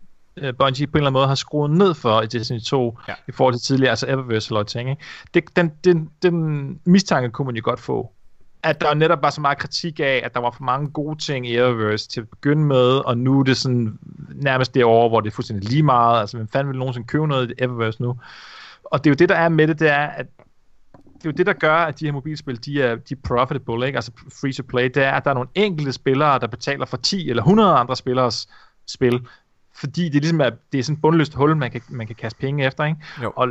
uh, 0.42 0.48
Bungie 0.58 0.86
på 0.86 0.90
en 0.92 0.96
eller 0.96 1.06
anden 1.06 1.12
måde 1.12 1.28
har 1.28 1.34
skruet 1.34 1.70
ned 1.70 1.94
for 1.94 2.22
i 2.22 2.26
Destiny 2.26 2.60
2 2.60 2.98
Ja. 3.08 3.14
i 3.28 3.32
forhold 3.32 3.54
til 3.54 3.62
tidligere, 3.62 3.90
altså 3.90 4.06
Eververse 4.06 4.50
eller 4.50 4.62
ting. 4.62 4.90
Ikke? 4.90 5.02
Det, 5.34 5.56
den, 5.56 5.72
den, 5.84 6.10
den 6.22 6.80
mistanke 6.84 7.30
kunne 7.30 7.46
man 7.46 7.56
jo 7.56 7.62
godt 7.64 7.80
få. 7.80 8.12
At 8.62 8.80
der 8.80 8.94
netop 8.94 9.22
var 9.22 9.30
så 9.30 9.40
meget 9.40 9.58
kritik 9.58 10.00
af, 10.00 10.20
at 10.24 10.34
der 10.34 10.40
var 10.40 10.50
for 10.50 10.64
mange 10.64 10.90
gode 10.90 11.18
ting 11.18 11.48
i 11.48 11.56
Eververse 11.56 12.08
til 12.08 12.20
at 12.20 12.28
begynde 12.28 12.64
med, 12.64 13.06
og 13.06 13.18
nu 13.18 13.40
er 13.40 13.44
det 13.44 13.56
sådan 13.56 13.98
nærmest 14.34 14.74
derovre, 14.74 15.08
hvor 15.08 15.20
det 15.20 15.30
er 15.30 15.34
fuldstændig 15.34 15.70
lige 15.70 15.82
meget. 15.82 16.20
Altså, 16.20 16.36
hvem 16.36 16.48
fanden 16.48 16.68
vil 16.68 16.78
nogensinde 16.78 17.06
købe 17.06 17.26
noget 17.26 17.50
i 17.50 17.54
Eververse 17.58 18.02
nu? 18.02 18.16
Og 18.90 19.04
det 19.04 19.10
er 19.10 19.12
jo 19.12 19.14
det, 19.14 19.28
der 19.28 19.34
er 19.34 19.48
med 19.48 19.68
det, 19.68 19.80
det 19.80 19.90
er, 19.90 20.06
at 20.06 20.26
det 21.16 21.26
er 21.26 21.30
jo 21.30 21.36
det, 21.36 21.46
der 21.46 21.52
gør, 21.52 21.76
at 21.76 22.00
de 22.00 22.04
her 22.04 22.12
mobilspil, 22.12 22.64
de 22.64 22.82
er, 22.82 22.94
de 22.94 23.14
er 23.14 23.18
profitable, 23.24 23.86
ikke? 23.86 23.96
altså 23.96 24.12
free 24.40 24.52
to 24.52 24.62
play, 24.68 24.84
det 24.84 24.96
er, 24.96 25.12
at 25.12 25.24
der 25.24 25.30
er 25.30 25.34
nogle 25.34 25.48
enkelte 25.54 25.92
spillere, 25.92 26.38
der 26.38 26.46
betaler 26.46 26.86
for 26.86 26.96
10 26.96 27.30
eller 27.30 27.42
100 27.42 27.74
andre 27.74 27.96
spillers 27.96 28.48
spil, 28.86 29.26
fordi 29.74 30.04
det 30.04 30.22
ligesom 30.22 30.40
er, 30.40 30.50
det 30.72 30.78
er 30.78 30.82
sådan 30.82 30.96
et 30.96 31.02
bundløst 31.02 31.34
hul, 31.34 31.56
man 31.56 31.70
kan, 31.70 31.80
man 31.88 32.06
kan 32.06 32.16
kaste 32.16 32.38
penge 32.38 32.66
efter, 32.66 32.84
ikke? 32.84 32.98
Jo. 33.22 33.32
Og 33.36 33.48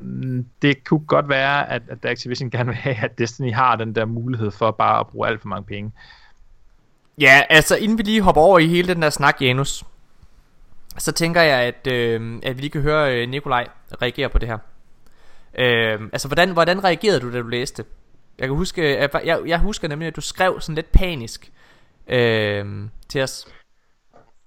mm, 0.00 0.46
det 0.62 0.84
kunne 0.84 1.00
godt 1.00 1.28
være, 1.28 1.70
at, 1.70 1.82
at 1.88 1.98
Activision 2.04 2.50
gerne 2.54 2.66
vil 2.66 2.74
have, 2.74 2.96
at 2.96 3.18
Destiny 3.18 3.52
har 3.52 3.76
den 3.76 3.94
der 3.94 4.04
mulighed 4.04 4.50
for 4.50 4.70
bare 4.70 5.00
at 5.00 5.06
bruge 5.06 5.28
alt 5.28 5.40
for 5.40 5.48
mange 5.48 5.64
penge. 5.64 5.92
Ja, 7.20 7.42
altså 7.50 7.76
inden 7.76 7.98
vi 7.98 8.02
lige 8.02 8.22
hopper 8.22 8.42
over 8.42 8.58
i 8.58 8.66
hele 8.66 8.94
den 8.94 9.02
der 9.02 9.10
snak, 9.10 9.42
Janus, 9.42 9.84
så 10.98 11.12
tænker 11.12 11.42
jeg, 11.42 11.60
at, 11.60 11.86
øh, 11.92 12.40
at 12.42 12.56
vi 12.56 12.60
lige 12.60 12.70
kan 12.70 12.80
høre 12.80 13.22
øh, 13.22 13.28
Nikolaj 13.28 13.68
reagere 14.02 14.28
på 14.28 14.38
det 14.38 14.48
her. 14.48 14.58
Øh, 15.58 16.00
altså, 16.12 16.28
hvordan, 16.28 16.50
hvordan 16.50 16.84
reagerede 16.84 17.20
du, 17.20 17.32
da 17.32 17.38
du 17.38 17.48
læste? 17.48 17.84
Jeg 18.38 18.48
kan 18.48 18.56
huske, 18.56 18.82
at 18.82 19.10
jeg, 19.24 19.40
jeg 19.46 19.58
husker 19.58 19.88
nemlig, 19.88 20.08
at 20.08 20.16
du 20.16 20.20
skrev 20.20 20.60
sådan 20.60 20.74
lidt 20.74 20.92
panisk 20.92 21.52
øh, 22.08 22.66
til 23.08 23.22
os. 23.22 23.46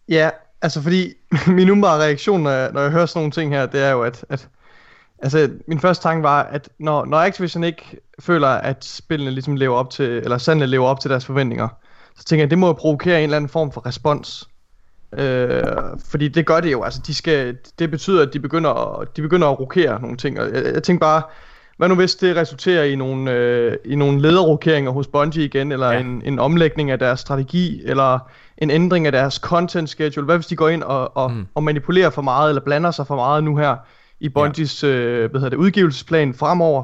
Ja, 0.10 0.30
altså 0.62 0.82
fordi 0.82 1.14
min 1.48 1.70
umiddelbare 1.70 2.02
reaktion, 2.02 2.42
når 2.42 2.52
jeg, 2.52 2.72
når 2.72 2.82
jeg 2.82 2.92
hører 2.92 3.06
sådan 3.06 3.20
nogle 3.20 3.32
ting 3.32 3.52
her, 3.52 3.66
det 3.66 3.84
er 3.84 3.92
jo, 3.92 4.04
at, 4.04 4.26
at 4.30 4.50
altså, 5.20 5.52
min 5.68 5.80
første 5.80 6.04
tanke 6.04 6.24
var, 6.24 6.44
at 6.44 6.70
når, 6.80 7.06
når 7.06 7.18
Activision 7.18 7.64
ikke 7.64 7.98
føler, 8.20 8.48
at 8.48 8.86
spillene 8.86 9.32
ligesom 9.32 9.56
lever 9.56 9.76
op 9.76 9.90
til, 9.90 10.06
eller 10.10 10.38
sandelig 10.38 10.70
lever 10.70 10.88
op 10.88 11.00
til 11.00 11.12
deres 11.12 11.26
forventninger, 11.26 11.68
så 12.16 12.26
tænker 12.26 12.42
jeg, 12.42 12.48
at 12.48 12.52
det 12.52 12.58
må 12.58 12.74
provokere 12.74 13.18
en 13.18 13.24
eller 13.24 13.38
anden 13.38 13.50
form 13.50 13.72
for 13.72 13.86
respons. 13.86 14.50
Øh, 15.18 15.64
fordi 16.10 16.28
det 16.28 16.46
gør 16.46 16.60
det 16.60 16.72
jo, 16.72 16.84
altså 16.84 17.02
de 17.08 17.14
skal, 17.14 17.58
det 17.80 17.92
betyder, 17.92 18.22
at 18.28 18.34
de 18.34 18.40
begynder, 18.40 19.00
at, 19.02 19.18
de 19.18 19.22
begynder 19.22 19.48
at 19.48 19.60
rokere 19.60 20.02
nogle 20.02 20.18
ting, 20.18 20.40
og 20.40 20.54
jeg, 20.54 20.74
jeg 20.74 20.84
tænker 20.84 21.00
bare, 21.06 21.22
hvad 21.78 21.90
nu 21.90 21.96
hvis 21.96 22.16
det 22.16 22.36
resulterer 22.36 22.84
i 22.84 22.96
nogle, 22.96 23.32
øh, 23.32 23.78
i 23.86 23.96
nogle 23.96 24.22
lederrokeringer 24.22 24.92
hos 24.92 25.08
Bungie 25.08 25.46
igen, 25.46 25.72
eller 25.72 25.88
Ja. 25.88 25.94
ja. 25.94 26.00
en, 26.00 26.22
en 26.26 26.40
omlægning 26.40 26.92
af 26.92 27.00
deres 27.00 27.20
strategi, 27.20 27.82
eller 27.86 28.20
en 28.58 28.70
ændring 28.70 29.06
af 29.06 29.12
deres 29.12 29.34
content 29.36 29.90
schedule. 29.90 30.26
Hvad 30.26 30.38
hvis 30.38 30.48
de 30.48 30.56
går 30.56 30.70
ind 30.70 30.84
og, 30.84 31.18
og, 31.18 31.32
Mm. 31.32 31.46
og 31.56 31.64
manipulerer 31.64 32.10
for 32.10 32.22
meget, 32.22 32.50
eller 32.50 32.62
blander 32.62 32.92
sig 32.92 33.08
for 33.08 33.16
meget 33.16 33.44
nu 33.44 33.58
her 33.58 33.76
i 34.20 34.30
Bungies 34.30 34.84
øh, 34.84 35.30
hvad 35.32 35.40
hedder 35.42 35.50
det, 35.50 35.58
udgivelsesplan 35.58 36.34
fremover? 36.34 36.84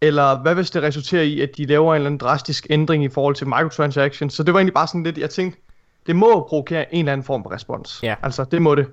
Eller 0.00 0.42
hvad 0.42 0.54
hvis 0.54 0.70
det 0.70 0.82
resulterer 0.82 1.22
i, 1.22 1.40
at 1.40 1.50
de 1.56 1.66
laver 1.66 1.92
en 1.94 1.96
eller 1.96 2.06
anden 2.06 2.18
drastisk 2.18 2.66
ændring 2.70 3.04
i 3.04 3.08
forhold 3.08 3.34
til 3.34 3.46
microtransactions? 3.46 4.34
Så 4.34 4.42
det 4.42 4.54
var 4.54 4.60
egentlig 4.60 4.74
bare 4.74 4.86
sådan 4.86 5.02
lidt, 5.02 5.18
jeg 5.18 5.30
tænkte, 5.30 5.60
det 6.06 6.16
må 6.16 6.46
provokere 6.48 6.94
en 6.94 6.98
eller 6.98 7.12
anden 7.12 7.24
form 7.24 7.42
for 7.42 7.52
respons. 7.52 8.00
Ja. 8.02 8.14
Altså, 8.22 8.44
det 8.44 8.62
må 8.62 8.74
det. 8.74 8.86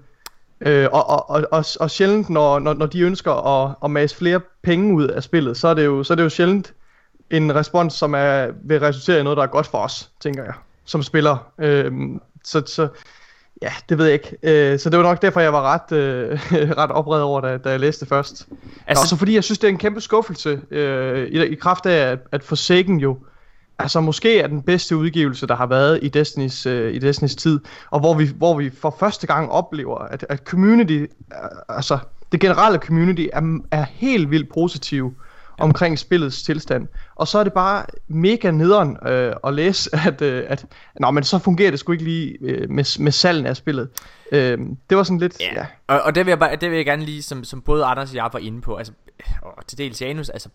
Øh, 0.62 0.88
og, 0.92 1.10
og, 1.10 1.30
og, 1.30 1.44
og, 1.52 1.66
og 1.80 1.92
sjældent, 1.92 2.30
når, 2.30 2.60
når, 2.60 2.74
når 2.74 2.86
de 2.86 3.02
ønsker 3.02 3.32
at, 3.66 3.76
at 3.84 3.92
mase 3.92 4.16
flere 4.16 4.40
penge 4.64 4.94
ud 4.96 5.08
af 5.08 5.24
spillet, 5.24 5.58
så 5.58 5.68
er 5.68 5.74
det 5.74 5.86
jo, 5.86 6.04
så 6.04 6.14
er 6.14 6.16
det 6.16 6.24
jo 6.24 6.30
sjældent 6.30 6.74
en 7.32 7.56
respons, 7.56 7.94
som 7.94 8.14
er, 8.14 8.48
vil 8.64 8.80
resultere 8.80 9.20
i 9.20 9.24
noget, 9.24 9.38
der 9.38 9.44
er 9.44 9.48
godt 9.48 9.68
for 9.68 9.78
os, 9.78 10.10
tænker 10.20 10.44
jeg, 10.44 10.54
som 10.86 11.04
spiller. 11.04 11.52
Øh, 11.60 11.92
så, 12.44 12.64
så 12.66 12.88
ja, 13.62 13.72
det 13.90 13.98
ved 13.98 14.06
jeg 14.06 14.14
ikke. 14.14 14.38
Øh, 14.74 14.80
så 14.80 14.90
det 14.90 14.98
var 15.00 15.04
nok 15.04 15.22
derfor, 15.22 15.40
jeg 15.40 15.54
var 15.54 15.62
ret, 15.74 15.98
øh, 15.98 16.40
ret 16.82 16.92
oprevet 16.92 17.24
over, 17.24 17.42
da, 17.42 17.58
da 17.58 17.70
jeg 17.70 17.80
læste 17.80 18.00
det 18.00 18.10
først. 18.10 18.32
Altså, 18.32 18.48
Altså- 18.88 19.02
Også 19.04 19.16
fordi 19.16 19.36
jeg 19.36 19.44
synes, 19.44 19.60
det 19.60 19.68
er 19.68 19.72
en 19.72 19.78
kæmpe 19.78 20.02
skuffelse, 20.02 20.62
øh, 20.72 21.28
i, 21.28 21.46
i 21.46 21.56
kraft 21.56 21.86
af, 21.86 22.12
at, 22.12 22.20
at 22.32 22.44
Forsaken 22.44 23.00
jo 23.00 23.18
altså 23.80 24.02
måske 24.02 24.40
er 24.40 24.48
den 24.48 24.62
bedste 24.62 24.98
udgivelse, 24.98 25.48
der 25.48 25.56
har 25.56 25.66
været 25.66 26.00
i 26.02 26.10
Destinys, 26.10 26.66
øh, 26.66 26.94
i 26.94 27.00
Destinys 27.00 27.36
tid, 27.36 27.60
og 27.90 28.00
hvor 28.00 28.14
vi, 28.14 28.30
hvor 28.36 28.58
vi 28.58 28.70
for 28.70 28.96
første 29.00 29.28
gang 29.28 29.52
oplever, 29.52 29.98
at, 29.98 30.26
at 30.30 30.40
community, 30.46 30.94
øh, 30.94 31.08
altså 31.70 32.00
det 32.32 32.40
generelle 32.40 32.80
community 32.80 33.28
er, 33.34 33.60
er 33.72 33.86
helt 33.92 34.32
vildt 34.32 34.54
positiv 34.54 35.14
omkring 35.60 36.00
spillets 36.00 36.44
tilstand. 36.44 36.88
Og 37.16 37.28
så 37.28 37.40
er 37.40 37.44
det 37.44 37.54
bare 37.54 37.86
mega 38.08 38.52
nederen 38.52 38.98
øh, 39.08 39.34
at 39.44 39.54
læse, 39.54 39.90
at, 40.08 40.22
øh, 40.22 40.44
at 40.48 40.66
nå, 41.00 41.12
men 41.12 41.24
så 41.24 41.40
fungerer 41.40 41.72
det 41.72 41.80
sgu 41.80 41.92
ikke 41.92 42.04
lige 42.04 42.38
øh, 42.42 42.70
med, 42.70 43.00
med 43.00 43.12
salgen 43.12 43.46
af 43.46 43.58
spillet. 43.58 43.90
Øh, 44.32 44.58
det 44.90 44.98
var 44.98 45.04
sådan 45.04 45.20
lidt, 45.20 45.40
ja. 45.40 45.54
ja. 45.56 45.66
Og, 45.88 46.02
og 46.02 46.16
det, 46.16 46.26
vil 46.26 46.32
jeg 46.32 46.40
bare, 46.40 46.56
det 46.56 46.70
vil 46.70 46.76
jeg 46.76 46.86
gerne 46.86 47.06
lige, 47.06 47.24
som, 47.24 47.44
som 47.44 47.62
både 47.62 47.86
Anders 47.86 48.10
og 48.10 48.16
jeg 48.16 48.30
var 48.34 48.40
inde 48.40 48.62
på, 48.62 48.76
altså, 48.76 48.94
og 49.42 49.68
til 49.68 49.78
dels 49.78 50.02
Janus, 50.02 50.30
altså, 50.30 50.50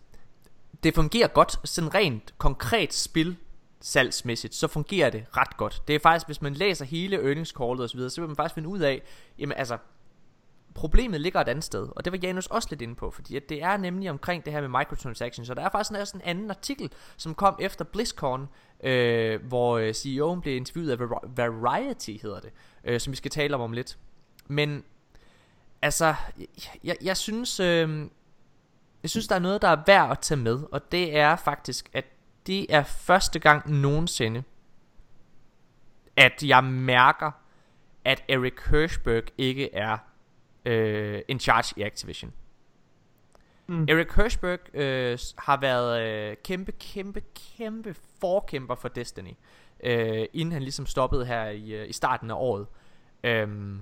det 0.85 0.95
fungerer 0.95 1.27
godt, 1.27 1.69
sådan 1.69 1.93
rent 1.93 2.33
konkret 2.37 2.93
spil, 2.93 3.37
salgsmæssigt, 3.81 4.55
så 4.55 4.67
fungerer 4.67 5.09
det 5.09 5.25
ret 5.37 5.57
godt. 5.57 5.83
Det 5.87 5.95
er 5.95 5.99
faktisk, 5.99 6.27
hvis 6.27 6.41
man 6.41 6.53
læser 6.53 6.85
hele 6.85 7.17
earnings 7.17 7.49
callet 7.49 7.79
og 7.79 7.89
så 7.89 7.95
videre, 7.95 8.09
så 8.09 8.21
vil 8.21 8.27
man 8.27 8.35
faktisk 8.35 8.53
finde 8.53 8.69
ud 8.69 8.79
af, 8.79 9.01
jamen 9.37 9.57
altså, 9.57 9.77
problemet 10.73 11.21
ligger 11.21 11.41
et 11.41 11.47
andet 11.47 11.63
sted, 11.63 11.87
og 11.95 12.05
det 12.05 12.13
var 12.13 12.19
Janus 12.23 12.47
også 12.47 12.67
lidt 12.71 12.81
inde 12.81 12.95
på, 12.95 13.11
fordi 13.11 13.35
at 13.35 13.49
det 13.49 13.63
er 13.63 13.77
nemlig 13.77 14.09
omkring 14.09 14.45
det 14.45 14.53
her 14.53 14.61
med 14.61 14.79
microtransactions, 14.79 15.49
og 15.49 15.55
der 15.55 15.61
er 15.61 15.69
faktisk 15.69 15.99
også 15.99 16.17
en 16.17 16.21
anden 16.25 16.49
artikel, 16.49 16.91
som 17.17 17.35
kom 17.35 17.55
efter 17.59 17.85
BlizzCon, 17.85 18.49
øh, 18.83 19.45
hvor 19.47 19.77
øh, 19.77 19.89
CEO'en 19.89 20.41
blev 20.41 20.55
interviewet 20.55 20.91
af 20.91 20.99
Variety, 21.37 22.11
hedder 22.21 22.39
det, 22.39 22.51
øh, 22.83 22.99
som 22.99 23.11
vi 23.11 23.17
skal 23.17 23.31
tale 23.31 23.55
om 23.55 23.61
om 23.61 23.71
lidt. 23.71 23.97
Men, 24.47 24.83
altså, 25.81 26.15
jeg, 26.83 26.97
jeg 27.01 27.17
synes, 27.17 27.59
øh, 27.59 28.05
jeg 29.05 29.09
synes, 29.09 29.27
der 29.27 29.35
er 29.35 29.39
noget, 29.39 29.61
der 29.61 29.67
er 29.67 29.83
værd 29.87 30.11
at 30.11 30.19
tage 30.19 30.37
med, 30.37 30.59
og 30.71 30.91
det 30.91 31.17
er 31.17 31.35
faktisk, 31.35 31.89
at 31.93 32.05
det 32.47 32.73
er 32.73 32.83
første 32.83 33.39
gang 33.39 33.71
nogensinde, 33.71 34.43
at 36.15 36.43
jeg 36.43 36.63
mærker, 36.63 37.31
at 38.05 38.23
Eric 38.29 38.53
Hirschberg 38.69 39.23
ikke 39.37 39.73
er 39.73 39.97
øh, 40.65 41.21
in 41.27 41.39
charge 41.39 41.73
i 41.77 41.83
Activision. 41.83 42.33
Mm. 43.67 43.85
Eric 43.89 44.11
Hirschberg 44.15 44.75
øh, 44.75 45.19
har 45.37 45.59
været 45.59 46.01
øh, 46.01 46.35
kæmpe, 46.43 46.71
kæmpe, 46.71 47.21
kæmpe 47.57 47.95
forkæmper 48.21 48.75
for 48.75 48.87
Destiny, 48.87 49.33
øh, 49.83 50.25
inden 50.33 50.51
han 50.51 50.61
ligesom 50.61 50.85
stoppede 50.85 51.25
her 51.25 51.45
i, 51.45 51.71
øh, 51.71 51.89
i 51.89 51.93
starten 51.93 52.31
af 52.31 52.35
året. 52.35 52.67
Øhm, 53.23 53.81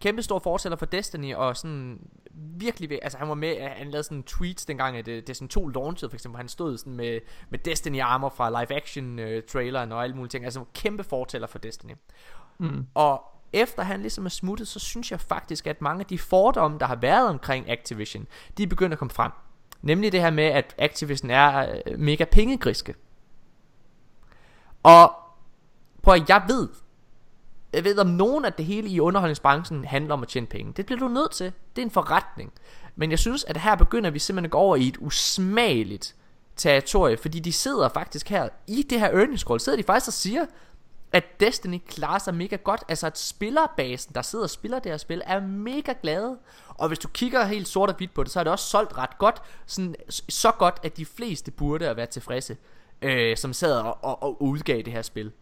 kæmpe 0.00 0.22
stor 0.22 0.38
fortæller 0.38 0.76
for 0.76 0.86
Destiny, 0.86 1.34
og 1.34 1.56
sådan 1.56 2.00
virkelig, 2.34 2.98
altså 3.02 3.18
han 3.18 3.28
var 3.28 3.34
med, 3.34 3.60
han 3.60 3.90
lavede 3.90 4.04
sådan 4.04 4.22
tweets 4.22 4.64
dengang, 4.64 4.96
at 4.96 5.06
det, 5.06 5.26
Destiny 5.26 5.48
2 5.48 5.68
launchede, 5.68 6.10
for 6.10 6.16
eksempel, 6.16 6.36
han 6.36 6.48
stod 6.48 6.78
sådan 6.78 6.94
med, 6.94 7.20
med 7.50 7.58
Destiny 7.58 8.00
armor 8.00 8.28
fra 8.28 8.50
live 8.50 8.76
action 8.76 9.18
øh, 9.18 9.42
traileren 9.42 9.92
og 9.92 10.02
alle 10.02 10.16
mulige 10.16 10.30
ting, 10.30 10.44
altså 10.44 10.64
kæmpe 10.74 11.04
fortæller 11.04 11.46
for 11.46 11.58
Destiny. 11.58 11.92
Mm. 12.58 12.86
Og 12.94 13.24
efter 13.52 13.82
han 13.82 14.00
ligesom 14.00 14.24
er 14.24 14.30
smuttet, 14.30 14.68
så 14.68 14.78
synes 14.78 15.10
jeg 15.10 15.20
faktisk, 15.20 15.66
at 15.66 15.82
mange 15.82 16.00
af 16.00 16.06
de 16.06 16.18
fordomme, 16.18 16.78
der 16.78 16.86
har 16.86 16.96
været 16.96 17.28
omkring 17.28 17.70
Activision, 17.70 18.26
de 18.58 18.62
er 18.62 18.66
begyndt 18.66 18.92
at 18.92 18.98
komme 18.98 19.12
frem. 19.12 19.32
Nemlig 19.82 20.12
det 20.12 20.20
her 20.20 20.30
med, 20.30 20.44
at 20.44 20.74
Activision 20.78 21.30
er 21.30 21.80
øh, 21.86 21.98
mega 21.98 22.24
pengegriske. 22.24 22.94
Og 24.82 25.12
prøv 26.02 26.14
at 26.14 26.28
jeg 26.28 26.44
ved, 26.48 26.68
jeg 27.72 27.84
ved 27.84 27.98
om 27.98 28.06
nogen, 28.06 28.44
at 28.44 28.58
det 28.58 28.66
hele 28.66 28.88
i 28.88 29.00
underholdningsbranchen 29.00 29.84
handler 29.84 30.14
om 30.14 30.22
at 30.22 30.28
tjene 30.28 30.46
penge. 30.46 30.72
Det 30.76 30.86
bliver 30.86 30.98
du 30.98 31.08
nødt 31.08 31.30
til. 31.30 31.52
Det 31.76 31.82
er 31.82 31.86
en 31.86 31.90
forretning. 31.90 32.52
Men 32.96 33.10
jeg 33.10 33.18
synes, 33.18 33.44
at 33.44 33.56
her 33.56 33.76
begynder 33.76 34.10
vi 34.10 34.18
simpelthen 34.18 34.44
at 34.44 34.50
gå 34.50 34.58
over 34.58 34.76
i 34.76 34.88
et 34.88 34.96
usmageligt 35.00 36.16
territorie, 36.56 37.16
fordi 37.16 37.40
de 37.40 37.52
sidder 37.52 37.88
faktisk 37.88 38.28
her 38.28 38.48
i 38.66 38.82
det 38.90 39.00
her 39.00 39.10
earnings 39.10 39.42
call, 39.42 39.60
sidder 39.60 39.76
de 39.76 39.82
faktisk 39.82 40.08
og 40.08 40.12
siger, 40.12 40.46
at 41.12 41.40
Destiny 41.40 41.80
klarer 41.88 42.18
sig 42.18 42.34
mega 42.34 42.56
godt. 42.56 42.84
Altså 42.88 43.06
at 43.06 43.18
spillerbasen, 43.18 44.14
der 44.14 44.22
sidder 44.22 44.44
og 44.44 44.50
spiller 44.50 44.78
det 44.78 44.92
her 44.92 44.96
spil, 44.96 45.22
er 45.26 45.40
mega 45.40 45.94
glade. 46.02 46.38
Og 46.68 46.88
hvis 46.88 46.98
du 46.98 47.08
kigger 47.08 47.44
helt 47.44 47.68
sort 47.68 47.88
og 47.88 47.96
hvidt 47.96 48.14
på 48.14 48.22
det, 48.22 48.32
så 48.32 48.40
er 48.40 48.44
det 48.44 48.52
også 48.52 48.64
solgt 48.64 48.98
ret 48.98 49.18
godt. 49.18 49.42
Sådan, 49.66 49.94
så 50.28 50.50
godt, 50.50 50.80
at 50.82 50.96
de 50.96 51.06
fleste 51.06 51.50
burde 51.50 51.88
at 51.88 51.96
være 51.96 52.06
tilfredse, 52.06 52.56
øh, 53.02 53.36
som 53.36 53.52
sad 53.52 53.72
og, 53.72 54.04
og, 54.04 54.22
og 54.22 54.42
udgav 54.42 54.82
det 54.82 54.92
her 54.92 55.02
spil. 55.02 55.32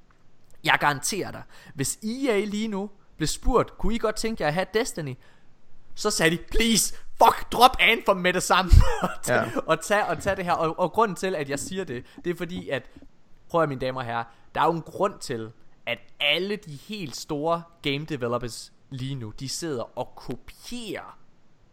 Jeg 0.69 0.79
garanterer 0.81 1.31
dig, 1.31 1.43
hvis 1.75 1.99
EA 2.03 2.45
lige 2.45 2.69
nu 2.69 2.91
blev 3.17 3.27
spurgt, 3.27 3.79
kunne 3.79 3.95
I 3.95 3.99
godt 3.99 4.17
tænke 4.17 4.43
jer 4.43 4.49
at 4.49 4.55
have 4.55 4.67
Destiny? 4.75 5.15
Så 5.95 6.11
sagde 6.11 6.37
de, 6.37 6.43
please, 6.51 6.95
fuck, 6.95 7.53
drop 7.53 7.77
Anthem 7.81 8.17
med 8.17 8.33
det 8.33 8.43
samme, 8.43 8.71
Ja. 9.29 9.45
og, 9.67 9.81
tage, 9.83 10.07
og 10.07 10.23
tage 10.23 10.37
det 10.37 10.45
her. 10.45 10.53
Og, 10.53 10.79
og 10.79 10.93
grunden 10.93 11.17
til, 11.17 11.35
at 11.35 11.51
jeg 11.51 11.59
siger 11.59 11.85
det, 11.85 12.05
det 12.25 12.31
er 12.31 12.35
fordi, 12.37 12.69
at, 12.69 12.83
prøv 13.49 13.63
at 13.63 13.69
mine 13.69 13.81
damer 13.81 14.01
og 14.01 14.07
herrer, 14.07 14.25
der 14.55 14.61
er 14.61 14.65
jo 14.65 14.73
en 14.73 14.83
grund 14.83 15.19
til, 15.21 15.53
at 15.87 15.99
alle 16.21 16.57
de 16.57 16.79
helt 16.89 17.17
store 17.17 17.63
game 17.83 18.05
developers 18.05 18.73
lige 18.91 19.15
nu, 19.15 19.31
de 19.41 19.49
sidder 19.49 19.99
og 19.99 20.13
kopierer 20.17 21.19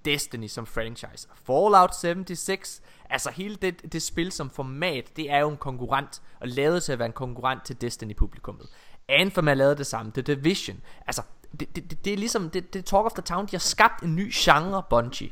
Destiny 0.05 0.47
som 0.47 0.65
franchise. 0.65 1.27
Fallout 1.43 1.95
76, 1.95 2.81
altså 3.09 3.31
hele 3.31 3.55
det, 3.55 3.93
det 3.93 4.01
spil 4.01 4.31
som 4.31 4.49
format, 4.49 5.11
det 5.15 5.31
er 5.31 5.39
jo 5.39 5.49
en 5.49 5.57
konkurrent, 5.57 6.21
og 6.39 6.47
lavet 6.47 6.83
til 6.83 6.91
at 6.91 6.99
være 6.99 7.05
en 7.05 7.13
konkurrent 7.13 7.65
til 7.65 7.81
Destiny-publikummet. 7.81 8.67
Anthem 9.09 9.47
er 9.47 9.53
lavet 9.53 9.77
det 9.77 9.87
samme, 9.87 10.11
The 10.11 10.21
Division. 10.21 10.81
Altså, 11.07 11.21
det, 11.59 11.75
det, 11.75 11.89
det, 11.89 12.05
det 12.05 12.13
er 12.13 12.17
ligesom, 12.17 12.49
det, 12.49 12.73
det 12.73 12.79
er 12.79 12.83
Talk 12.83 13.05
of 13.05 13.13
the 13.13 13.21
Town, 13.21 13.45
de 13.45 13.51
har 13.51 13.59
skabt 13.59 14.03
en 14.03 14.15
ny 14.15 14.31
genre, 14.33 14.83
Bungie. 14.89 15.29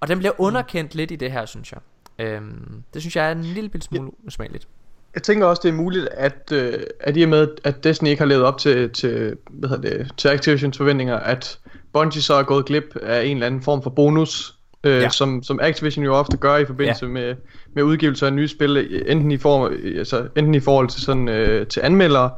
Og 0.00 0.08
den 0.08 0.18
bliver 0.18 0.40
underkendt 0.40 0.94
lidt 0.94 1.10
i 1.10 1.16
det 1.16 1.32
her, 1.32 1.46
synes 1.46 1.72
jeg. 1.72 1.80
Øhm, 2.18 2.84
det 2.94 3.02
synes 3.02 3.16
jeg 3.16 3.28
er 3.28 3.32
en 3.32 3.44
lille 3.44 3.82
smule 3.82 4.26
usmageligt. 4.26 4.68
Jeg 5.14 5.22
tænker 5.22 5.46
også, 5.46 5.60
det 5.64 5.68
er 5.68 5.72
muligt, 5.72 6.08
at, 6.12 6.52
øh, 6.52 6.72
at 7.00 7.16
i 7.16 7.22
og 7.22 7.28
med, 7.28 7.48
at 7.64 7.84
Destiny 7.84 8.08
ikke 8.08 8.20
har 8.20 8.26
levet 8.26 8.44
op 8.44 8.58
til, 8.58 8.90
til, 8.90 9.36
hvad 9.50 9.68
hedder 9.68 9.90
det, 9.90 10.08
til 10.16 10.28
Activisions 10.28 10.76
forventninger, 10.76 11.16
at 11.16 11.58
Bungie 11.92 12.22
så 12.22 12.34
er 12.34 12.42
gået 12.42 12.66
glip 12.66 12.96
af 13.02 13.24
en 13.24 13.36
eller 13.36 13.46
anden 13.46 13.62
form 13.62 13.82
for 13.82 13.90
bonus, 13.90 14.54
øh, 14.84 14.92
Ja. 15.02 15.08
som, 15.08 15.42
som 15.42 15.58
Activision 15.62 16.04
jo 16.04 16.14
ofte 16.14 16.36
gør 16.36 16.56
i 16.56 16.64
forbindelse 16.64 17.06
Ja. 17.06 17.12
med, 17.12 17.34
med 17.74 17.82
udgivelse 17.82 18.26
af 18.26 18.32
nye 18.32 18.48
spil, 18.48 19.02
enten 19.06 19.30
i, 19.30 19.36
form, 19.36 19.72
altså, 19.98 20.28
enten 20.36 20.54
i 20.54 20.60
forhold 20.60 20.88
til, 20.88 21.02
sådan, 21.02 21.28
øh, 21.28 21.66
til 21.66 21.80
anmeldere, 21.80 22.30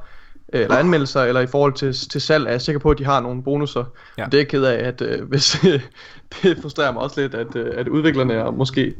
eller 0.52 0.76
anmeldelser, 0.76 1.22
eller 1.22 1.40
i 1.40 1.46
forhold 1.46 1.72
til, 1.72 2.10
til 2.10 2.20
salg, 2.20 2.46
er 2.46 2.50
jeg 2.50 2.60
sikker 2.60 2.78
på, 2.78 2.90
at 2.90 2.98
de 2.98 3.04
har 3.04 3.20
nogle 3.20 3.42
bonusser. 3.42 3.84
Ja. 4.18 4.24
Det 4.24 4.34
er 4.34 4.38
jeg 4.38 4.48
ked 4.48 4.64
af, 4.64 4.88
at 4.88 5.02
øh, 5.02 5.22
hvis, 5.30 5.56
det 6.42 6.58
frustrerer 6.62 6.92
mig 6.92 7.02
også 7.02 7.20
lidt, 7.20 7.34
at, 7.34 7.56
øh, 7.56 7.74
at 7.76 7.88
udviklerne 7.88 8.44
og 8.44 8.54
måske, 8.54 8.94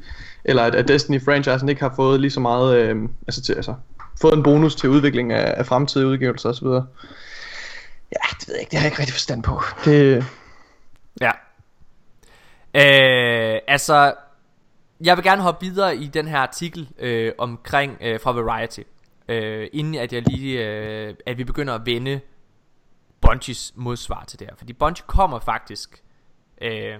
eller 0.45 0.63
at, 0.63 0.75
at 0.75 0.91
Destiny-franchisen 0.91 1.69
ikke 1.69 1.83
har 1.83 1.93
fået 1.97 2.21
lige 2.21 2.31
så 2.31 2.41
meget, 2.41 2.77
øh, 2.77 2.97
altså, 3.27 3.43
til, 3.43 3.53
altså 3.53 3.75
fået 4.21 4.35
en 4.35 4.43
bonus 4.43 4.75
til 4.75 4.89
udvikling 4.89 5.33
af, 5.33 5.55
af 5.57 5.67
fremtidige 5.67 6.09
udgivelser 6.09 6.49
osv. 6.49 6.67
Ja, 6.67 8.27
det 8.41 8.49
ved 8.49 8.55
jeg 8.55 8.61
ikke, 8.61 8.71
det 8.71 8.79
har 8.79 8.85
jeg 8.85 8.93
ikke 8.93 8.99
rigtig 8.99 9.15
forstand 9.15 9.43
på. 9.43 9.63
Det, 9.85 10.25
Ja. 11.21 11.31
Øh, 12.75 13.61
altså, 13.69 14.15
jeg 15.05 15.17
vil 15.17 15.25
gerne 15.25 15.43
hoppe 15.43 15.67
videre 15.67 15.97
i 15.97 16.07
den 16.07 16.29
her 16.29 16.39
artikel 16.39 16.89
øh, 16.99 17.33
omkring 17.39 17.99
øh, 18.01 18.21
fra 18.21 18.33
Variety. 18.33 18.81
Øh, 19.33 19.69
inden 19.73 19.95
at 19.95 20.13
jeg 20.13 20.23
lige, 20.29 20.69
øh, 20.69 21.15
at 21.27 21.39
vi 21.39 21.45
begynder 21.45 21.75
at 21.75 21.87
vende 21.87 22.21
Bungies 23.21 23.73
modsvar 23.77 24.25
til 24.25 24.39
det 24.39 24.49
her. 24.51 24.57
Fordi 24.57 24.73
Bungie 24.73 25.05
kommer 25.07 25.39
faktisk 25.39 26.05
øh, 26.61 26.99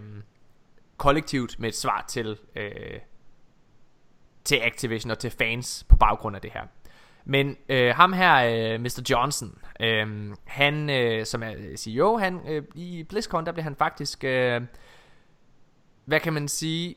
kollektivt 0.97 1.59
med 1.59 1.69
et 1.69 1.77
svar 1.77 2.05
til, 2.09 2.39
øh, 2.57 3.01
til 4.45 4.57
Activision 4.63 5.11
og 5.11 5.19
til 5.19 5.31
fans 5.31 5.85
på 5.89 5.97
baggrund 5.97 6.37
af 6.37 6.43
det 6.43 6.53
her. 6.53 6.63
Men 7.25 7.57
øh, 7.69 7.95
ham 7.95 8.13
her, 8.13 8.35
øh, 8.35 8.81
Mr. 8.81 9.03
Johnson, 9.11 9.59
øh, 9.81 10.35
han, 10.45 10.91
øh, 10.91 11.27
som 11.27 11.43
er 11.43 11.77
CEO, 11.77 12.17
han, 12.17 12.41
øh, 12.49 12.63
i 12.75 13.03
BlizzCon, 13.09 13.47
der 13.47 13.53
blev 13.53 13.65
han 13.65 13.77
faktisk, 13.77 14.25
øh, 14.25 14.63
hvad 16.05 16.21
kan 16.21 16.33
man 16.33 16.49
sige, 16.49 16.95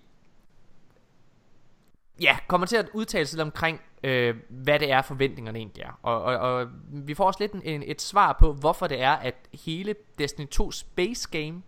ja, 2.21 2.37
kommer 2.47 2.67
til 2.67 2.77
at 2.77 2.89
udtale 2.93 3.25
sig 3.25 3.41
omkring, 3.41 3.81
øh, 4.05 4.35
hvad 4.49 4.79
det 4.79 4.91
er, 4.91 5.01
forventningerne 5.01 5.59
egentlig 5.59 5.83
er. 5.83 5.99
Og, 6.01 6.23
og, 6.23 6.37
og 6.37 6.67
vi 6.91 7.13
får 7.13 7.25
også 7.25 7.39
lidt 7.39 7.51
en, 7.51 7.61
en, 7.63 7.83
et 7.85 8.01
svar 8.01 8.37
på, 8.39 8.53
hvorfor 8.53 8.87
det 8.87 9.01
er, 9.01 9.11
at 9.11 9.35
hele 9.65 9.95
Destiny 10.19 10.47
2 10.47 10.71
Space 10.71 11.29
Game, 11.31 11.61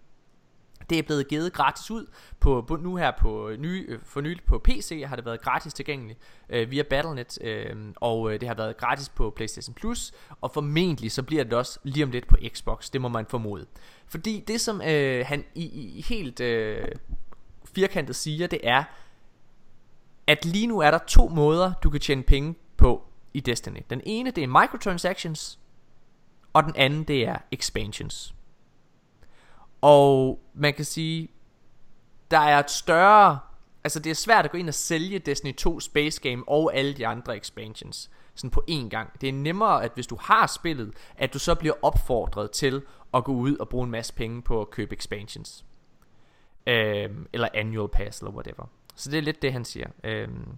det 0.89 0.99
er 0.99 1.03
blevet 1.03 1.27
givet 1.27 1.53
gratis 1.53 1.91
ud 1.91 2.05
på, 2.39 2.65
på 2.67 2.75
nu 2.75 2.95
her 2.95 3.11
på 3.19 3.51
ny, 3.57 3.93
øh, 3.93 3.99
for 4.03 4.21
nylig 4.21 4.43
på 4.43 4.59
PC 4.59 5.03
har 5.07 5.15
det 5.15 5.25
været 5.25 5.41
gratis 5.41 5.73
tilgængeligt 5.73 6.19
øh, 6.49 6.71
via 6.71 6.83
Battle.net 6.83 7.37
øh, 7.41 7.75
og 7.95 8.33
øh, 8.33 8.39
det 8.39 8.47
har 8.47 8.55
været 8.55 8.77
gratis 8.77 9.09
på 9.09 9.29
PlayStation 9.35 9.73
Plus 9.73 10.13
og 10.41 10.51
formentlig 10.51 11.11
så 11.11 11.23
bliver 11.23 11.43
det 11.43 11.53
også 11.53 11.79
lige 11.83 12.03
om 12.03 12.11
lidt 12.11 12.27
på 12.27 12.37
Xbox, 12.53 12.89
det 12.89 13.01
må 13.01 13.07
man 13.07 13.25
formode. 13.25 13.65
Fordi 14.07 14.43
det 14.47 14.61
som 14.61 14.81
øh, 14.81 15.25
han 15.25 15.43
i, 15.55 15.65
i 15.97 16.01
helt 16.09 16.39
øh, 16.39 16.87
firkantet 17.75 18.15
siger, 18.15 18.47
det 18.47 18.59
er 18.63 18.83
at 20.27 20.45
lige 20.45 20.67
nu 20.67 20.79
er 20.79 20.91
der 20.91 20.97
to 21.07 21.27
måder 21.27 21.73
du 21.83 21.89
kan 21.89 21.99
tjene 21.99 22.23
penge 22.23 22.55
på 22.77 23.03
i 23.33 23.39
Destiny. 23.39 23.79
Den 23.89 24.01
ene 24.05 24.31
det 24.31 24.43
er 24.43 24.47
microtransactions 24.47 25.59
og 26.53 26.63
den 26.63 26.73
anden 26.75 27.03
det 27.03 27.27
er 27.27 27.37
expansions. 27.51 28.35
Og 29.81 30.39
man 30.53 30.73
kan 30.73 30.85
sige, 30.85 31.27
der 32.31 32.39
er 32.39 32.59
et 32.59 32.71
større... 32.71 33.39
Altså 33.83 33.99
det 33.99 34.09
er 34.09 34.13
svært 34.13 34.45
at 34.45 34.51
gå 34.51 34.57
ind 34.57 34.67
og 34.67 34.73
sælge 34.73 35.19
Destiny 35.19 35.55
2 35.55 35.79
Space 35.79 36.21
Game 36.21 36.43
og 36.47 36.75
alle 36.75 36.93
de 36.93 37.07
andre 37.07 37.37
expansions 37.37 38.09
sådan 38.35 38.49
på 38.49 38.63
én 38.69 38.89
gang. 38.89 39.21
Det 39.21 39.29
er 39.29 39.33
nemmere, 39.33 39.83
at 39.83 39.91
hvis 39.93 40.07
du 40.07 40.17
har 40.21 40.47
spillet, 40.47 40.93
at 41.17 41.33
du 41.33 41.39
så 41.39 41.55
bliver 41.55 41.73
opfordret 41.81 42.51
til 42.51 42.81
at 43.13 43.23
gå 43.23 43.31
ud 43.31 43.57
og 43.57 43.69
bruge 43.69 43.83
en 43.83 43.91
masse 43.91 44.13
penge 44.13 44.41
på 44.41 44.61
at 44.61 44.69
købe 44.69 44.95
expansions. 44.95 45.65
Øhm, 46.67 47.27
eller 47.33 47.47
annual 47.53 47.89
pass 47.89 48.19
eller 48.19 48.31
whatever. 48.31 48.65
Så 48.97 49.11
det 49.11 49.17
er 49.17 49.21
lidt 49.21 49.41
det 49.41 49.53
han 49.53 49.65
siger. 49.65 49.87
Øhm, 50.03 50.57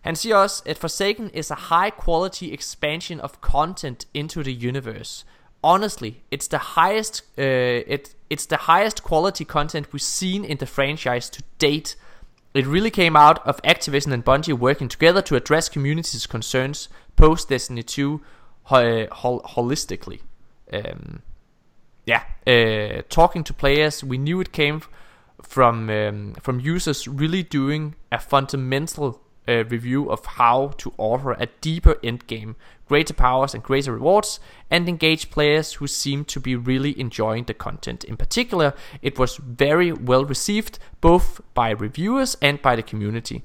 han 0.00 0.16
siger 0.16 0.36
også, 0.36 0.62
at 0.66 0.78
Forsaken 0.78 1.30
is 1.34 1.50
a 1.50 1.54
high 1.54 1.92
quality 2.04 2.44
expansion 2.44 3.20
of 3.20 3.30
content 3.40 4.06
into 4.14 4.42
the 4.42 4.68
universe. 4.68 5.24
Honestly, 5.64 6.10
it's 6.34 6.48
the 6.50 6.60
highest 6.76 7.24
uh, 7.38 7.44
it, 7.94 8.08
it's 8.34 8.46
the 8.48 8.58
highest 8.72 9.02
quality 9.04 9.44
content 9.44 9.86
we've 9.94 9.98
seen 10.20 10.44
in 10.44 10.56
the 10.58 10.66
franchise 10.66 11.30
to 11.32 11.42
date. 11.60 11.96
It 12.54 12.66
really 12.66 12.90
came 12.90 13.16
out 13.16 13.38
of 13.44 13.54
Activision 13.64 14.12
and 14.12 14.22
Bungie 14.24 14.52
working 14.52 14.90
together 14.90 15.20
to 15.22 15.36
address 15.36 15.68
community's 15.68 16.26
concerns 16.26 16.90
post 17.16 17.48
Destiny 17.48 17.82
2 17.82 18.20
ho- 18.62 19.06
hol- 19.10 19.42
holistically. 19.44 20.20
Øhm, 20.72 20.84
um, 20.84 21.20
yeah, 22.08 22.20
øh, 22.46 22.96
uh, 22.98 23.02
talking 23.10 23.46
to 23.46 23.54
players, 23.54 24.04
we 24.04 24.16
knew 24.16 24.40
it 24.40 24.52
came 24.52 24.76
f- 24.76 24.88
from 25.44 25.90
um, 25.90 26.34
from 26.40 26.60
users 26.60 27.06
really 27.06 27.42
doing 27.42 27.94
a 28.10 28.18
fundamental 28.18 29.20
uh, 29.48 29.64
review 29.64 30.10
of 30.10 30.24
how 30.24 30.68
to 30.78 30.92
offer 30.96 31.32
a 31.32 31.46
deeper 31.60 31.94
endgame, 32.02 32.54
greater 32.88 33.14
powers 33.14 33.54
and 33.54 33.62
greater 33.62 33.92
rewards, 33.92 34.40
and 34.70 34.88
engage 34.88 35.30
players 35.30 35.74
who 35.74 35.86
seem 35.86 36.24
to 36.24 36.40
be 36.40 36.56
really 36.56 36.98
enjoying 36.98 37.44
the 37.44 37.54
content. 37.54 38.04
In 38.04 38.16
particular, 38.16 38.72
it 39.02 39.18
was 39.18 39.36
very 39.36 39.92
well 39.92 40.24
received 40.24 40.78
both 41.00 41.40
by 41.54 41.70
reviewers 41.70 42.36
and 42.40 42.62
by 42.62 42.76
the 42.76 42.82
community, 42.82 43.44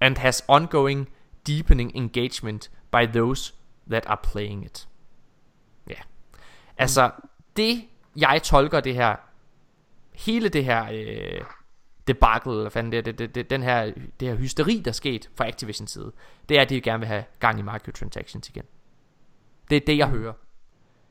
and 0.00 0.18
has 0.18 0.42
ongoing 0.48 1.06
deepening 1.44 1.92
engagement 1.94 2.68
by 2.90 3.06
those 3.06 3.52
that 3.86 4.06
are 4.06 4.20
playing 4.32 4.64
it. 4.64 4.86
Ja. 5.88 6.02
Altså, 6.78 7.10
det 7.56 7.84
jeg 8.16 8.40
tolker 8.42 8.80
det 8.80 8.94
her, 8.94 9.16
hele 10.14 10.48
det 10.48 10.64
her 10.64 10.88
øh, 10.92 11.44
debacle, 12.08 12.52
eller 12.52 12.70
fanden 12.70 12.92
det, 12.92 13.04
det, 13.04 13.18
det, 13.18 13.34
det, 13.34 13.50
den 13.50 13.62
her, 13.62 13.92
det 14.20 14.28
her 14.28 14.34
hysteri, 14.34 14.82
der 14.84 14.90
er 14.90 14.92
sket 14.92 15.30
fra 15.36 15.48
Activision 15.48 15.86
side, 15.86 16.12
det 16.48 16.58
er, 16.58 16.62
at 16.62 16.70
de 16.70 16.80
gerne 16.80 16.98
vil 16.98 17.08
have 17.08 17.24
gang 17.38 17.58
i 17.58 17.62
microtransactions 17.62 18.48
igen. 18.48 18.64
Det 19.70 19.76
er 19.76 19.80
det, 19.86 19.98
jeg 19.98 20.08
hører. 20.08 20.32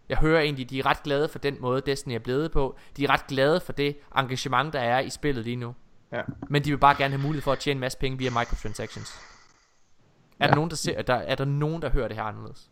Jeg 0.10 0.18
hører 0.18 0.42
egentlig, 0.42 0.70
de 0.70 0.80
er 0.80 0.86
ret 0.86 1.04
glade 1.04 1.30
for 1.30 1.40
den 1.40 1.58
måde, 1.60 1.82
Destiny 1.86 2.14
er 2.14 2.20
blevet 2.20 2.52
på. 2.52 2.78
De 2.98 3.04
er 3.04 3.10
ret 3.10 3.28
glade 3.28 3.60
for 3.60 3.74
det 3.74 3.98
engagement, 4.18 4.74
der 4.74 4.80
er 4.80 5.00
i 5.00 5.10
spillet 5.10 5.44
lige 5.44 5.56
nu. 5.56 5.76
ja. 6.12 6.22
Men 6.50 6.64
de 6.64 6.70
vil 6.70 6.78
bare 6.78 6.96
gerne 6.98 7.16
have 7.16 7.22
mulighed 7.22 7.42
for 7.42 7.52
at 7.52 7.60
tjene 7.60 7.78
en 7.78 7.80
masse 7.80 7.98
penge 7.98 8.18
via 8.18 8.30
microtransactions. 8.30 9.20
Er, 10.40 10.46
ja. 10.46 10.48
der, 10.48 10.56
nogen, 10.56 10.70
der, 10.70 10.76
ser, 10.76 11.02
der, 11.02 11.14
er 11.14 11.36
der 11.36 11.46
nogen, 11.46 11.82
der 11.82 11.90
hører 11.90 12.08
det 12.08 12.18
her 12.18 12.24
anderledes? 12.24 12.70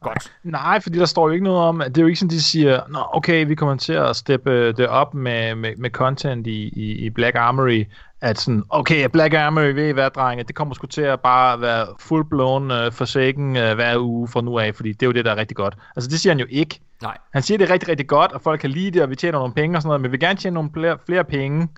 Godt. 0.00 0.32
Nej, 0.44 0.80
fordi 0.80 0.98
der 0.98 1.06
står 1.06 1.28
jo 1.28 1.32
ikke 1.32 1.44
noget 1.44 1.60
om, 1.60 1.80
at 1.80 1.88
det 1.88 1.98
er 1.98 2.02
jo 2.02 2.06
ikke 2.06 2.18
sådan, 2.18 2.30
de 2.30 2.42
siger, 2.42 2.80
Nå, 2.88 2.98
okay, 3.12 3.46
vi 3.46 3.54
kommer 3.54 3.76
til 3.76 3.92
at 3.92 4.16
steppe 4.16 4.72
det 4.72 4.88
op 4.88 5.14
med, 5.14 5.54
med, 5.54 5.76
med 5.76 5.90
content 5.90 6.46
i, 6.46 6.68
i, 6.68 6.92
i 6.92 7.10
Black 7.10 7.36
Armory, 7.36 7.84
at 8.20 8.38
sådan, 8.38 8.62
okay, 8.68 9.08
Black 9.08 9.34
Armory, 9.34 9.74
ved 9.74 9.88
I 9.88 9.92
hvad, 9.92 10.10
drenge, 10.10 10.44
det 10.44 10.54
kommer 10.54 10.74
sgu 10.74 10.86
til 10.86 11.02
at 11.02 11.20
bare 11.20 11.60
være 11.60 11.86
full-blown 11.86 12.86
uh, 12.86 12.92
forsaken 12.92 13.48
uh, 13.50 13.72
hver 13.72 13.98
uge 13.98 14.28
fra 14.28 14.40
nu 14.40 14.58
af, 14.58 14.74
fordi 14.74 14.92
det 14.92 15.02
er 15.02 15.06
jo 15.06 15.12
det, 15.12 15.24
der 15.24 15.30
er 15.30 15.36
rigtig 15.36 15.56
godt. 15.56 15.76
Altså, 15.96 16.10
det 16.10 16.20
siger 16.20 16.32
han 16.32 16.40
jo 16.40 16.46
ikke. 16.50 16.80
Nej. 17.02 17.16
Han 17.32 17.42
siger, 17.42 17.58
det 17.58 17.68
er 17.68 17.72
rigtig, 17.72 17.88
rigtig 17.88 18.06
godt, 18.06 18.32
og 18.32 18.40
folk 18.40 18.60
kan 18.60 18.70
lide 18.70 18.90
det, 18.90 19.02
og 19.02 19.10
vi 19.10 19.16
tjener 19.16 19.38
nogle 19.38 19.54
penge 19.54 19.76
og 19.76 19.82
sådan 19.82 19.88
noget, 19.88 20.00
men 20.00 20.08
vi 20.08 20.10
vil 20.10 20.20
gerne 20.20 20.38
tjene 20.38 20.54
nogle 20.54 20.70
flere, 20.74 20.98
flere 21.06 21.24
penge 21.24 21.68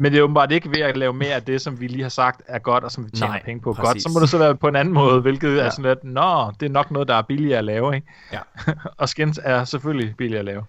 Men 0.00 0.12
det 0.12 0.18
er 0.18 0.22
åbenbart 0.22 0.52
ikke 0.52 0.68
ved 0.70 0.80
at 0.80 0.96
lave 0.96 1.12
mere 1.12 1.34
af 1.34 1.42
det, 1.42 1.60
som 1.60 1.80
vi 1.80 1.86
lige 1.86 2.02
har 2.02 2.08
sagt 2.08 2.42
er 2.48 2.58
godt, 2.58 2.84
og 2.84 2.92
som 2.92 3.04
vi 3.04 3.10
tjener 3.10 3.32
Nej, 3.32 3.42
penge 3.44 3.60
på 3.60 3.72
præcis. 3.72 3.86
godt. 3.86 4.02
Så 4.02 4.08
må 4.14 4.20
det 4.20 4.28
så 4.28 4.38
være 4.38 4.56
på 4.56 4.68
en 4.68 4.76
anden 4.76 4.94
måde, 4.94 5.20
hvilket 5.20 5.56
ja. 5.56 5.62
Er 5.62 5.70
sådan 5.70 5.84
lidt, 5.84 6.04
nå, 6.04 6.52
det 6.60 6.66
er 6.66 6.70
nok 6.70 6.90
noget, 6.90 7.08
der 7.08 7.14
er 7.14 7.22
billigere 7.22 7.58
at 7.58 7.64
lave, 7.64 7.94
ikke? 7.94 8.06
Ja. 8.32 8.38
og 8.98 9.08
skins 9.08 9.40
er 9.42 9.64
selvfølgelig 9.64 10.14
billigere 10.16 10.38
at 10.38 10.44
lave. 10.44 10.64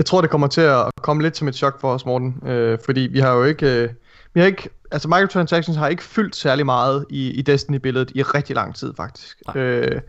Jeg 0.00 0.06
tror, 0.06 0.20
det 0.20 0.30
kommer 0.30 0.46
til 0.46 0.60
at 0.60 0.84
komme 1.02 1.22
lidt 1.22 1.36
som 1.36 1.48
et 1.48 1.54
chok 1.54 1.80
for 1.80 1.92
os, 1.92 2.06
Morten. 2.06 2.48
Øh, 2.48 2.78
fordi 2.84 3.00
vi 3.00 3.18
har 3.18 3.34
jo 3.34 3.44
ikke... 3.44 3.82
Øh, 3.82 3.88
vi 4.34 4.40
har 4.40 4.46
ikke 4.46 4.68
altså 4.90 5.08
microtransactions 5.08 5.78
har 5.78 5.88
ikke 5.88 6.02
fyldt 6.02 6.36
særlig 6.36 6.66
meget 6.66 7.04
i, 7.10 7.30
i 7.30 7.42
Destiny-billedet 7.42 8.10
i 8.14 8.22
rigtig 8.22 8.56
lang 8.56 8.74
tid, 8.74 8.94
faktisk. 8.96 9.36
Nej. 9.46 9.62
Øh, 9.62 10.00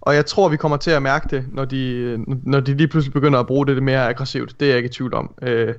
og 0.00 0.14
jeg 0.14 0.26
tror, 0.26 0.48
vi 0.48 0.56
kommer 0.56 0.76
til 0.76 0.90
at 0.90 1.02
mærke 1.02 1.26
det, 1.30 1.44
når 1.52 1.64
de, 1.64 2.16
når 2.44 2.60
de 2.60 2.74
lige 2.74 2.88
pludselig 2.88 3.12
begynder 3.12 3.38
at 3.40 3.46
bruge 3.46 3.66
det 3.66 3.82
mere 3.82 4.08
aggressivt. 4.08 4.60
Det 4.60 4.66
er 4.66 4.70
jeg 4.70 4.76
ikke 4.76 4.88
i 4.88 4.92
tvivl 4.92 5.14
om. 5.14 5.34
Øh, 5.42 5.74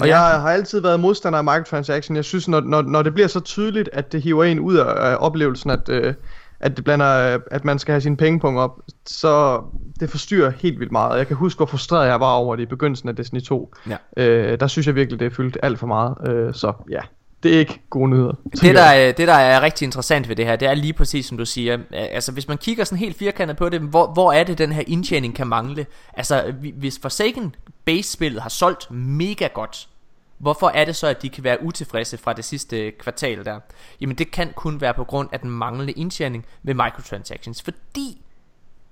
og 0.00 0.08
jeg 0.08 0.18
har 0.18 0.50
altid 0.50 0.80
været 0.80 1.00
modstander 1.00 1.38
af 1.38 1.44
microtransaction. 1.44 2.16
Jeg 2.16 2.24
synes, 2.24 2.48
når, 2.48 2.60
når, 2.60 2.82
når 2.82 3.02
det 3.02 3.14
bliver 3.14 3.28
så 3.28 3.40
tydeligt, 3.40 3.88
at 3.92 4.12
det 4.12 4.22
hiver 4.22 4.44
en 4.44 4.60
ud 4.60 4.76
af, 4.76 5.10
af 5.10 5.16
oplevelsen, 5.20 5.70
at, 5.70 5.88
øh, 5.88 6.14
at 6.60 6.76
det 6.76 6.84
blander, 6.84 7.34
øh, 7.34 7.40
at 7.50 7.64
man 7.64 7.78
skal 7.78 7.92
have 7.92 8.00
sine 8.00 8.16
pengepunkt 8.16 8.58
op, 8.60 8.80
så 9.06 9.62
det 10.00 10.10
forstyrrer 10.10 10.52
helt 10.60 10.78
vildt 10.80 10.92
meget. 10.92 11.18
Jeg 11.18 11.26
kan 11.26 11.36
huske, 11.36 11.56
hvor 11.58 11.66
frustreret 11.66 12.08
jeg 12.08 12.20
var 12.20 12.32
over 12.32 12.56
det 12.56 12.62
i 12.62 12.66
begyndelsen 12.66 13.08
af 13.08 13.16
Destiny 13.16 13.40
2. 13.42 13.74
Ja. 13.88 13.96
Øh, 14.24 14.60
der 14.60 14.66
synes 14.66 14.86
jeg 14.86 14.94
virkelig, 14.94 15.20
det 15.20 15.26
er 15.26 15.30
fyldt 15.36 15.56
alt 15.62 15.78
for 15.78 15.86
meget. 15.86 16.14
Øh, 16.28 16.54
så 16.54 16.72
ja, 16.90 17.00
det 17.42 17.54
er 17.54 17.58
ikke 17.58 17.80
gode 17.90 18.10
nyheder. 18.10 18.32
Det 18.60 18.74
der, 18.74 18.82
er, 18.82 19.12
det, 19.12 19.28
der 19.28 19.34
er 19.34 19.60
rigtig 19.62 19.86
interessant 19.86 20.28
ved 20.28 20.36
det 20.36 20.46
her, 20.46 20.56
det 20.56 20.68
er 20.68 20.74
lige 20.74 20.92
præcis 20.92 21.26
som 21.26 21.38
du 21.38 21.44
siger. 21.44 21.78
Altså, 21.92 22.32
hvis 22.32 22.48
man 22.48 22.58
kigger 22.58 22.84
sådan 22.84 22.98
helt 22.98 23.16
firkantet 23.18 23.56
på 23.56 23.68
det, 23.68 23.80
hvor, 23.80 24.12
hvor 24.12 24.32
er 24.32 24.44
det, 24.44 24.58
den 24.58 24.72
her 24.72 24.82
indtjening 24.86 25.34
kan 25.34 25.46
mangle? 25.46 25.86
Altså, 26.14 26.52
vi- 26.60 26.74
hvis 26.76 26.98
Forsaken 27.02 27.54
base-spillet 27.84 28.42
har 28.42 28.48
solgt 28.50 28.90
mega 28.90 29.48
godt, 29.54 29.88
hvorfor 30.40 30.68
er 30.68 30.84
det 30.84 30.96
så, 30.96 31.06
at 31.06 31.22
de 31.22 31.30
kan 31.30 31.44
være 31.44 31.62
utilfredse 31.62 32.18
fra 32.18 32.32
det 32.32 32.44
sidste 32.44 32.90
kvartal 32.90 33.44
der? 33.44 33.60
Jamen, 34.00 34.18
det 34.18 34.30
kan 34.30 34.52
kun 34.52 34.80
være 34.80 34.94
på 34.94 35.04
grund 35.04 35.28
af 35.32 35.40
den 35.40 35.50
manglende 35.50 35.92
indtjening 35.92 36.46
med 36.62 36.74
microtransactions, 36.74 37.62
fordi 37.62 38.22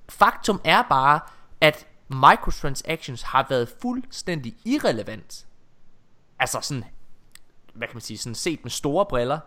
faktum 0.08 0.60
er 0.64 0.82
bare, 0.82 1.20
at 1.60 1.86
microtransactions 2.08 3.22
har 3.22 3.46
været 3.48 3.68
fuldstændig 3.82 4.54
irrelevant. 4.64 5.46
Altså 6.38 6.58
sådan 6.62 6.84
hvad 7.78 7.88
kan 7.88 7.96
man 7.96 8.00
sige, 8.00 8.18
sådan 8.18 8.34
set 8.34 8.60
med 8.62 8.70
store 8.70 9.06
briller, 9.06 9.38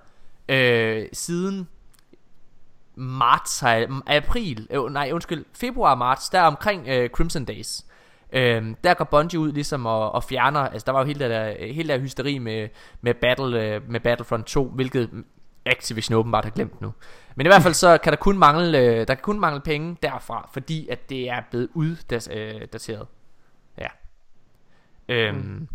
øh, 0.49 1.07
siden 1.13 1.67
marts, 2.95 3.63
april, 4.07 4.67
øh, 4.69 4.91
nej 4.91 5.09
undskyld, 5.13 5.45
februar 5.53 5.95
marts, 5.95 6.29
der 6.29 6.41
omkring 6.41 6.87
øh, 6.87 7.09
Crimson 7.09 7.45
Days. 7.45 7.85
Øh, 8.31 8.75
der 8.83 8.93
går 8.93 9.05
Bungie 9.05 9.39
ud 9.39 9.51
ligesom 9.51 9.85
og, 9.85 10.11
og 10.11 10.23
fjerner, 10.23 10.59
altså 10.59 10.85
der 10.85 10.91
var 10.91 10.99
jo 10.99 11.05
hele 11.05 11.19
der, 11.19 11.65
hele 11.73 11.93
der 11.93 11.99
hysteri 11.99 12.37
med, 12.37 12.69
med, 13.01 13.13
Battle, 13.13 13.63
øh, 13.63 13.89
med 13.89 13.99
Battlefront 13.99 14.45
2, 14.45 14.67
hvilket 14.67 15.09
Activision 15.65 16.17
åbenbart 16.17 16.43
har 16.43 16.51
glemt 16.51 16.81
nu. 16.81 16.93
Men 17.35 17.45
i 17.45 17.49
hvert 17.49 17.61
fald 17.61 17.73
så 17.73 17.97
kan 17.97 18.11
der 18.11 18.17
kun 18.17 18.37
mangle, 18.37 18.79
øh, 18.79 19.07
der 19.07 19.15
kan 19.15 19.23
kun 19.23 19.39
mangle 19.39 19.61
penge 19.61 19.97
derfra, 20.03 20.49
fordi 20.53 20.87
at 20.87 21.09
det 21.09 21.29
er 21.29 21.41
blevet 21.49 21.69
uddateret. 21.73 23.07
Ja. 23.77 23.87
Øhm, 25.09 25.67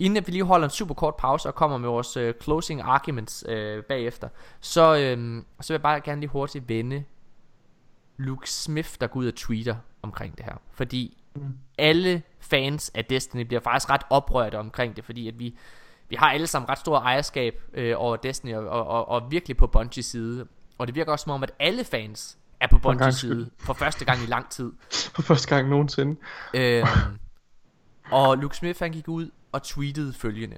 Inden 0.00 0.16
at 0.16 0.26
vi 0.26 0.32
lige 0.32 0.44
holder 0.44 0.66
en 0.66 0.70
super 0.70 0.94
kort 0.94 1.16
pause 1.16 1.48
og 1.48 1.54
kommer 1.54 1.78
med 1.78 1.88
vores 1.88 2.16
øh, 2.16 2.34
closing 2.42 2.80
arguments 2.80 3.44
øh, 3.48 3.84
bagefter, 3.84 4.28
så, 4.60 4.96
øh, 4.96 5.42
så 5.60 5.72
vil 5.72 5.74
jeg 5.74 5.82
bare 5.82 6.00
gerne 6.00 6.20
lige 6.20 6.30
hurtigt 6.30 6.68
vende 6.68 7.04
Luke 8.16 8.50
Smith, 8.50 8.90
der 9.00 9.06
går 9.06 9.20
ud 9.20 9.26
og 9.26 9.34
tweeter 9.34 9.76
omkring 10.02 10.36
det 10.36 10.44
her. 10.44 10.54
Fordi 10.72 11.19
alle 11.78 12.22
fans 12.40 12.90
af 12.94 13.04
Destiny 13.04 13.42
bliver 13.42 13.60
faktisk 13.60 13.90
ret 13.90 14.02
oprørte 14.10 14.58
omkring 14.58 14.96
det, 14.96 15.04
fordi 15.04 15.28
at 15.28 15.38
vi, 15.38 15.58
vi 16.08 16.16
har 16.16 16.30
alle 16.30 16.46
sammen 16.46 16.68
ret 16.68 16.78
stor 16.78 16.98
ejerskab 16.98 17.54
øh, 17.74 17.94
over 17.96 18.16
Destiny 18.16 18.54
og, 18.54 18.68
og, 18.68 18.86
og, 18.86 19.08
og 19.08 19.30
virkelig 19.30 19.56
på 19.56 19.66
Bungies 19.66 20.06
side. 20.06 20.46
Og 20.78 20.86
det 20.86 20.94
virker 20.94 21.12
også 21.12 21.22
som 21.22 21.32
om, 21.32 21.42
at 21.42 21.52
alle 21.58 21.84
fans 21.84 22.38
er 22.60 22.66
på 22.66 22.78
Bungies 22.78 23.14
side 23.14 23.50
for 23.58 23.72
første 23.72 24.04
gang 24.04 24.22
i 24.22 24.26
lang 24.26 24.50
tid. 24.50 24.72
For 25.14 25.22
første 25.22 25.48
gang 25.54 25.68
nogensinde. 25.68 26.20
Øhm, 26.54 26.86
og 28.10 28.38
Luke 28.38 28.56
Smith 28.56 28.78
han 28.82 28.92
gik 28.92 29.08
ud 29.08 29.30
og 29.52 29.62
tweetede 29.62 30.12
følgende 30.12 30.56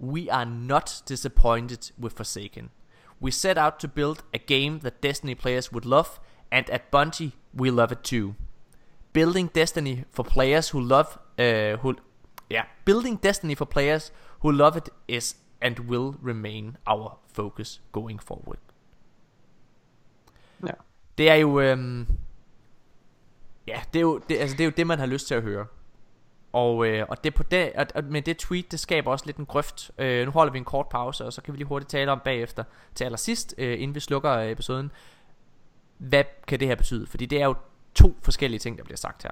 We 0.00 0.32
are 0.32 0.46
not 0.46 1.02
disappointed 1.08 1.92
with 2.02 2.16
Forsaken 2.16 2.70
We 3.22 3.30
set 3.30 3.58
out 3.58 3.72
to 3.80 3.88
build 3.88 4.16
a 4.34 4.38
game 4.46 4.80
that 4.80 5.02
Destiny 5.02 5.34
players 5.34 5.72
would 5.72 5.84
love 5.84 6.06
And 6.50 6.70
at 6.70 6.82
Bungie 6.96 7.30
we 7.54 7.70
love 7.70 7.92
it 7.92 7.98
too 7.98 8.34
Building 9.12 9.54
Destiny 9.54 10.04
for 10.12 10.22
players 10.22 10.74
who 10.74 10.80
love 10.80 11.06
uh, 11.38 11.80
who, 11.80 11.94
yeah, 12.52 12.64
Building 12.84 13.22
Destiny 13.22 13.54
for 13.54 13.64
players 13.64 14.12
who 14.44 14.52
love 14.52 14.76
it 14.76 14.88
is 15.08 15.36
and 15.60 15.78
will 15.78 16.14
remain 16.22 16.76
our 16.86 17.18
focus 17.32 17.82
going 17.92 18.22
forward 18.22 18.58
Ja. 20.66 20.72
Det 21.18 21.30
er 21.30 21.34
jo 21.34 21.60
øhm, 21.60 22.06
Ja, 23.70 23.80
det 23.92 23.98
er 23.98 24.00
jo 24.00 24.20
det, 24.28 24.38
altså 24.38 24.56
det 24.56 24.64
er 24.64 24.64
jo 24.64 24.72
det 24.76 24.86
man 24.86 24.98
har 24.98 25.06
lyst 25.06 25.26
til 25.26 25.34
at 25.34 25.42
høre. 25.42 25.66
Og, 26.52 26.86
øh, 26.86 27.06
og 27.08 27.24
det 27.24 27.34
på 27.34 27.42
det, 27.42 27.72
og, 27.72 27.86
og 27.94 28.04
med 28.04 28.22
det 28.22 28.36
tweet, 28.36 28.72
det 28.72 28.80
skaber 28.80 29.10
også 29.10 29.26
lidt 29.26 29.36
en 29.36 29.46
grøft. 29.46 29.90
Øh, 29.98 30.24
nu 30.24 30.30
holder 30.30 30.52
vi 30.52 30.58
en 30.58 30.64
kort 30.64 30.88
pause, 30.88 31.24
og 31.24 31.32
så 31.32 31.42
kan 31.42 31.52
vi 31.52 31.58
lige 31.58 31.66
hurtigt 31.66 31.90
tale 31.90 32.12
om 32.12 32.20
bagefter 32.24 32.64
til 32.94 33.04
allersidst, 33.04 33.54
øh, 33.58 33.80
inden 33.80 33.94
vi 33.94 34.00
slukker 34.00 34.32
øh, 34.32 34.50
episoden. 34.50 34.92
Hvad 35.98 36.24
kan 36.46 36.60
det 36.60 36.68
her 36.68 36.74
betyde? 36.74 37.06
Fordi 37.06 37.26
det 37.26 37.40
er 37.40 37.46
jo 37.46 37.54
to 37.94 38.14
forskellige 38.22 38.58
ting, 38.58 38.78
der 38.78 38.84
bliver 38.84 38.96
sagt 38.96 39.22
her, 39.22 39.30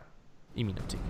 i 0.54 0.62
min 0.62 0.78
optik. 0.78 1.00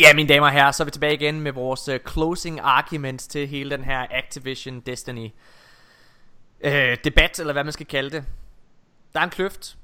Ja, 0.00 0.14
mine 0.14 0.28
damer 0.28 0.46
og 0.46 0.52
herrer, 0.52 0.72
så 0.72 0.82
er 0.82 0.84
vi 0.84 0.90
tilbage 0.90 1.14
igen 1.14 1.40
med 1.40 1.52
vores 1.52 1.88
uh, 1.88 1.94
closing 2.08 2.60
arguments 2.60 3.26
til 3.26 3.48
hele 3.48 3.70
den 3.70 3.84
her 3.84 4.06
Activision 4.10 4.80
Destiny 4.80 5.30
uh, 6.64 6.70
debat, 7.04 7.40
eller 7.40 7.52
hvad 7.52 7.64
man 7.64 7.72
skal 7.72 7.86
kalde 7.86 8.10
det. 8.10 8.24
Der 9.12 9.20
er 9.20 9.24
en 9.24 9.30
kløft. 9.30 9.78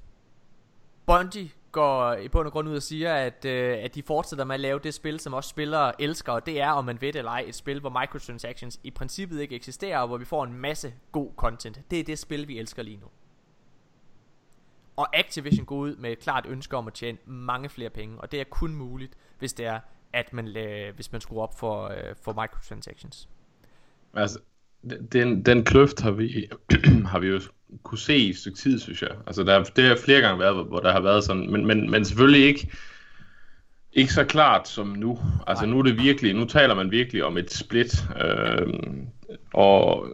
Bungie 1.07 1.51
går 1.73 2.15
i 2.15 2.29
bund 2.29 2.47
og 2.47 2.53
grund 2.53 2.69
ud 2.69 2.77
og 2.77 2.83
siger, 2.83 3.15
at, 3.15 3.45
uh, 3.45 3.85
at 3.85 3.95
de 3.95 4.03
fortsætter 4.03 4.45
med 4.45 4.55
at 4.55 4.61
lave 4.61 4.79
det 4.79 4.95
spil, 4.95 5.21
som 5.21 5.35
også 5.35 5.51
spillere 5.51 6.03
elsker, 6.03 6.33
og 6.33 6.47
det 6.47 6.61
er, 6.61 6.71
om 6.71 6.85
man 6.85 7.01
ved 7.01 7.13
det 7.13 7.19
eller 7.19 7.31
ej, 7.31 7.45
et 7.47 7.55
spil, 7.55 7.81
hvor 7.81 8.01
microtransactions 8.01 8.81
i 8.85 8.91
princippet 8.91 9.41
ikke 9.41 9.57
eksisterer, 9.57 9.99
og 9.99 10.07
hvor 10.07 10.17
vi 10.17 10.25
får 10.25 10.45
en 10.45 10.55
masse 10.55 10.95
god 11.13 11.31
content. 11.37 11.81
Det 11.91 12.01
er 12.01 12.05
det 12.05 12.19
spil, 12.19 12.49
vi 12.49 12.59
elsker 12.59 12.83
lige 12.83 12.97
nu. 12.97 13.07
Og 14.97 15.17
Activision 15.17 15.67
går 15.67 15.77
ud 15.77 15.97
med 15.97 16.13
et 16.13 16.19
klart 16.19 16.47
ønske 16.49 16.77
om 16.77 16.87
at 16.87 16.95
tjene 16.95 17.19
mange 17.27 17.69
flere 17.69 17.91
penge, 17.91 18.21
og 18.21 18.33
det 18.33 18.41
er 18.41 18.45
kun 18.45 18.75
muligt, 18.75 19.13
hvis 19.39 19.53
det 19.53 19.67
er, 19.67 19.81
at 20.13 20.33
man, 20.33 20.57
øh, 20.57 20.95
hvis 20.95 21.13
man 21.13 21.21
skruer 21.21 21.43
op 21.43 21.59
for, 21.59 21.89
øh, 21.89 22.15
for 22.25 22.33
microtransactions. 22.33 23.29
Altså, 24.15 24.39
den, 25.13 25.43
den 25.43 25.65
kløft 25.65 26.01
har 26.01 26.11
vi, 26.11 26.49
har 27.13 27.19
vi 27.19 27.27
jo 27.27 27.41
kunne 27.83 27.99
se 27.99 28.17
i 28.17 28.31
et 28.31 28.37
stykke 28.37 28.59
tid, 28.59 28.79
synes 28.79 29.03
jeg. 29.03 29.11
Altså, 29.27 29.43
der, 29.43 29.63
det 29.65 29.85
har 29.85 29.97
flere 29.97 30.21
gange 30.21 30.41
været, 30.41 30.67
hvor 30.67 30.81
der 30.81 30.93
har 30.93 31.01
været 31.01 31.25
sådan, 31.25 31.51
men, 31.51 31.67
men, 31.67 31.91
men 31.91 32.05
selvfølgelig 32.05 32.47
ikke, 32.47 32.71
ikke 33.93 34.13
så 34.13 34.25
klart 34.25 34.69
som 34.69 34.87
nu. 34.87 35.19
Altså, 35.47 35.67
nu 35.67 35.79
er 35.79 35.83
det 35.83 35.99
virkelig, 35.99 36.35
nu 36.35 36.45
taler 36.45 36.75
man 36.75 36.91
virkelig 36.91 37.25
om 37.25 37.37
et 37.37 37.53
split. 37.53 38.05
Øhm, 38.21 39.09
og 39.53 40.07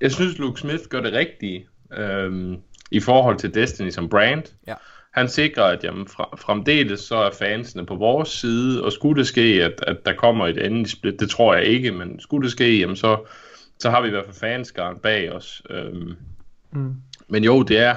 jeg 0.00 0.12
synes, 0.12 0.38
Luke 0.38 0.60
Smith 0.60 0.84
gør 0.88 1.00
det 1.00 1.12
rigtige 1.12 1.68
øhm, 1.92 2.56
i 2.90 3.00
forhold 3.00 3.38
til 3.38 3.54
Destiny 3.54 3.90
som 3.90 4.08
brand. 4.08 4.42
Ja. 4.66 4.74
Han 5.16 5.28
sikrer, 5.28 5.64
at 5.64 5.84
jamen, 5.84 6.08
fra, 6.08 6.36
fremdeles 6.38 7.00
så 7.00 7.16
er 7.16 7.30
fansene 7.38 7.86
på 7.86 7.94
vores 7.94 8.28
side, 8.28 8.84
og 8.84 8.92
skulle 8.92 9.18
det 9.18 9.26
ske, 9.26 9.64
at, 9.64 9.84
at 9.86 9.96
der 10.06 10.12
kommer 10.12 10.46
et 10.46 10.58
andet 10.58 10.90
split, 10.90 11.20
det 11.20 11.30
tror 11.30 11.54
jeg 11.54 11.64
ikke, 11.64 11.92
men 11.92 12.20
skulle 12.20 12.44
det 12.44 12.52
ske, 12.52 12.78
jamen 12.78 12.96
så, 12.96 13.18
så 13.78 13.90
har 13.90 14.00
vi 14.00 14.08
i 14.08 14.10
hvert 14.10 14.24
fald 14.24 14.36
fanskaren 14.36 14.98
bag 14.98 15.32
os. 15.32 15.62
Øhm, 15.70 16.12
Mm. 16.72 16.94
men 17.28 17.44
jo, 17.44 17.62
det 17.62 17.78
er... 17.78 17.96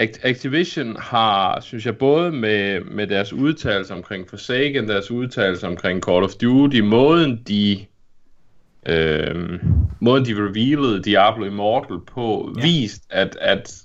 Act- 0.00 0.20
Activision 0.28 0.96
har, 0.96 1.60
synes 1.60 1.86
jeg, 1.86 1.98
både 1.98 2.32
med, 2.32 2.80
med 2.80 3.06
deres 3.06 3.32
udtalelser 3.32 3.94
omkring 3.94 4.28
Forsaken, 4.30 4.88
deres 4.88 5.10
udtalelser 5.10 5.68
omkring 5.68 6.02
Call 6.02 6.24
of 6.24 6.30
Duty, 6.42 6.80
måden 6.80 7.42
de, 7.48 7.86
øh, 8.88 9.60
måden 10.00 10.24
de 10.26 10.34
revealede 10.34 11.02
Diablo 11.02 11.44
Immortal 11.44 11.96
på, 12.06 12.54
ja. 12.56 12.62
vist, 12.62 13.02
at, 13.10 13.36
at, 13.40 13.82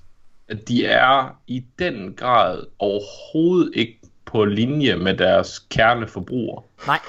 at 0.49 0.67
de 0.67 0.85
er 0.85 1.39
i 1.47 1.65
den 1.79 2.13
grad 2.13 2.63
overhovedet 2.79 3.71
ikke 3.75 3.99
på 4.25 4.45
linje 4.45 4.95
med 4.95 5.17
deres 5.17 5.59
kerneforbrugere. 5.59 6.63
Nej, 6.87 6.99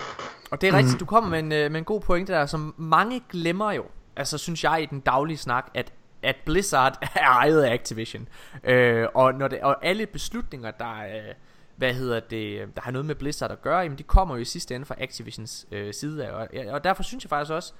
og 0.50 0.60
det 0.60 0.68
er 0.68 0.76
rigtigt, 0.76 1.00
du 1.00 1.04
kommer 1.04 1.30
med 1.30 1.38
en, 1.38 1.52
øh, 1.52 1.70
med 1.70 1.78
en 1.78 1.84
god 1.84 2.00
pointe 2.00 2.32
der, 2.32 2.46
som 2.46 2.74
mange 2.76 3.22
glemmer 3.30 3.72
jo, 3.72 3.84
altså 4.16 4.38
synes 4.38 4.64
jeg 4.64 4.82
i 4.82 4.86
den 4.86 5.00
daglige 5.00 5.36
snak, 5.36 5.70
at 5.74 5.92
at 6.22 6.36
Blizzard 6.46 6.98
er 7.14 7.26
ejet 7.26 7.62
af 7.62 7.72
Activision. 7.72 8.28
Øh, 8.64 9.06
og, 9.14 9.34
når 9.34 9.48
det, 9.48 9.60
og 9.60 9.86
alle 9.86 10.06
beslutninger, 10.06 10.70
der, 10.70 10.94
øh, 10.94 11.34
hvad 11.76 11.94
hedder 11.94 12.20
det, 12.20 12.76
der 12.76 12.82
har 12.82 12.90
noget 12.90 13.06
med 13.06 13.14
Blizzard 13.14 13.50
at 13.50 13.62
gøre, 13.62 13.78
jamen 13.78 13.98
de 13.98 14.02
kommer 14.02 14.34
jo 14.34 14.40
i 14.40 14.44
sidste 14.44 14.74
ende 14.74 14.86
fra 14.86 14.94
Activisions 14.98 15.66
øh, 15.72 15.94
side 15.94 16.26
af. 16.26 16.32
Og, 16.32 16.48
og 16.68 16.84
derfor 16.84 17.02
synes 17.02 17.24
jeg 17.24 17.28
faktisk 17.28 17.52
også, 17.52 17.72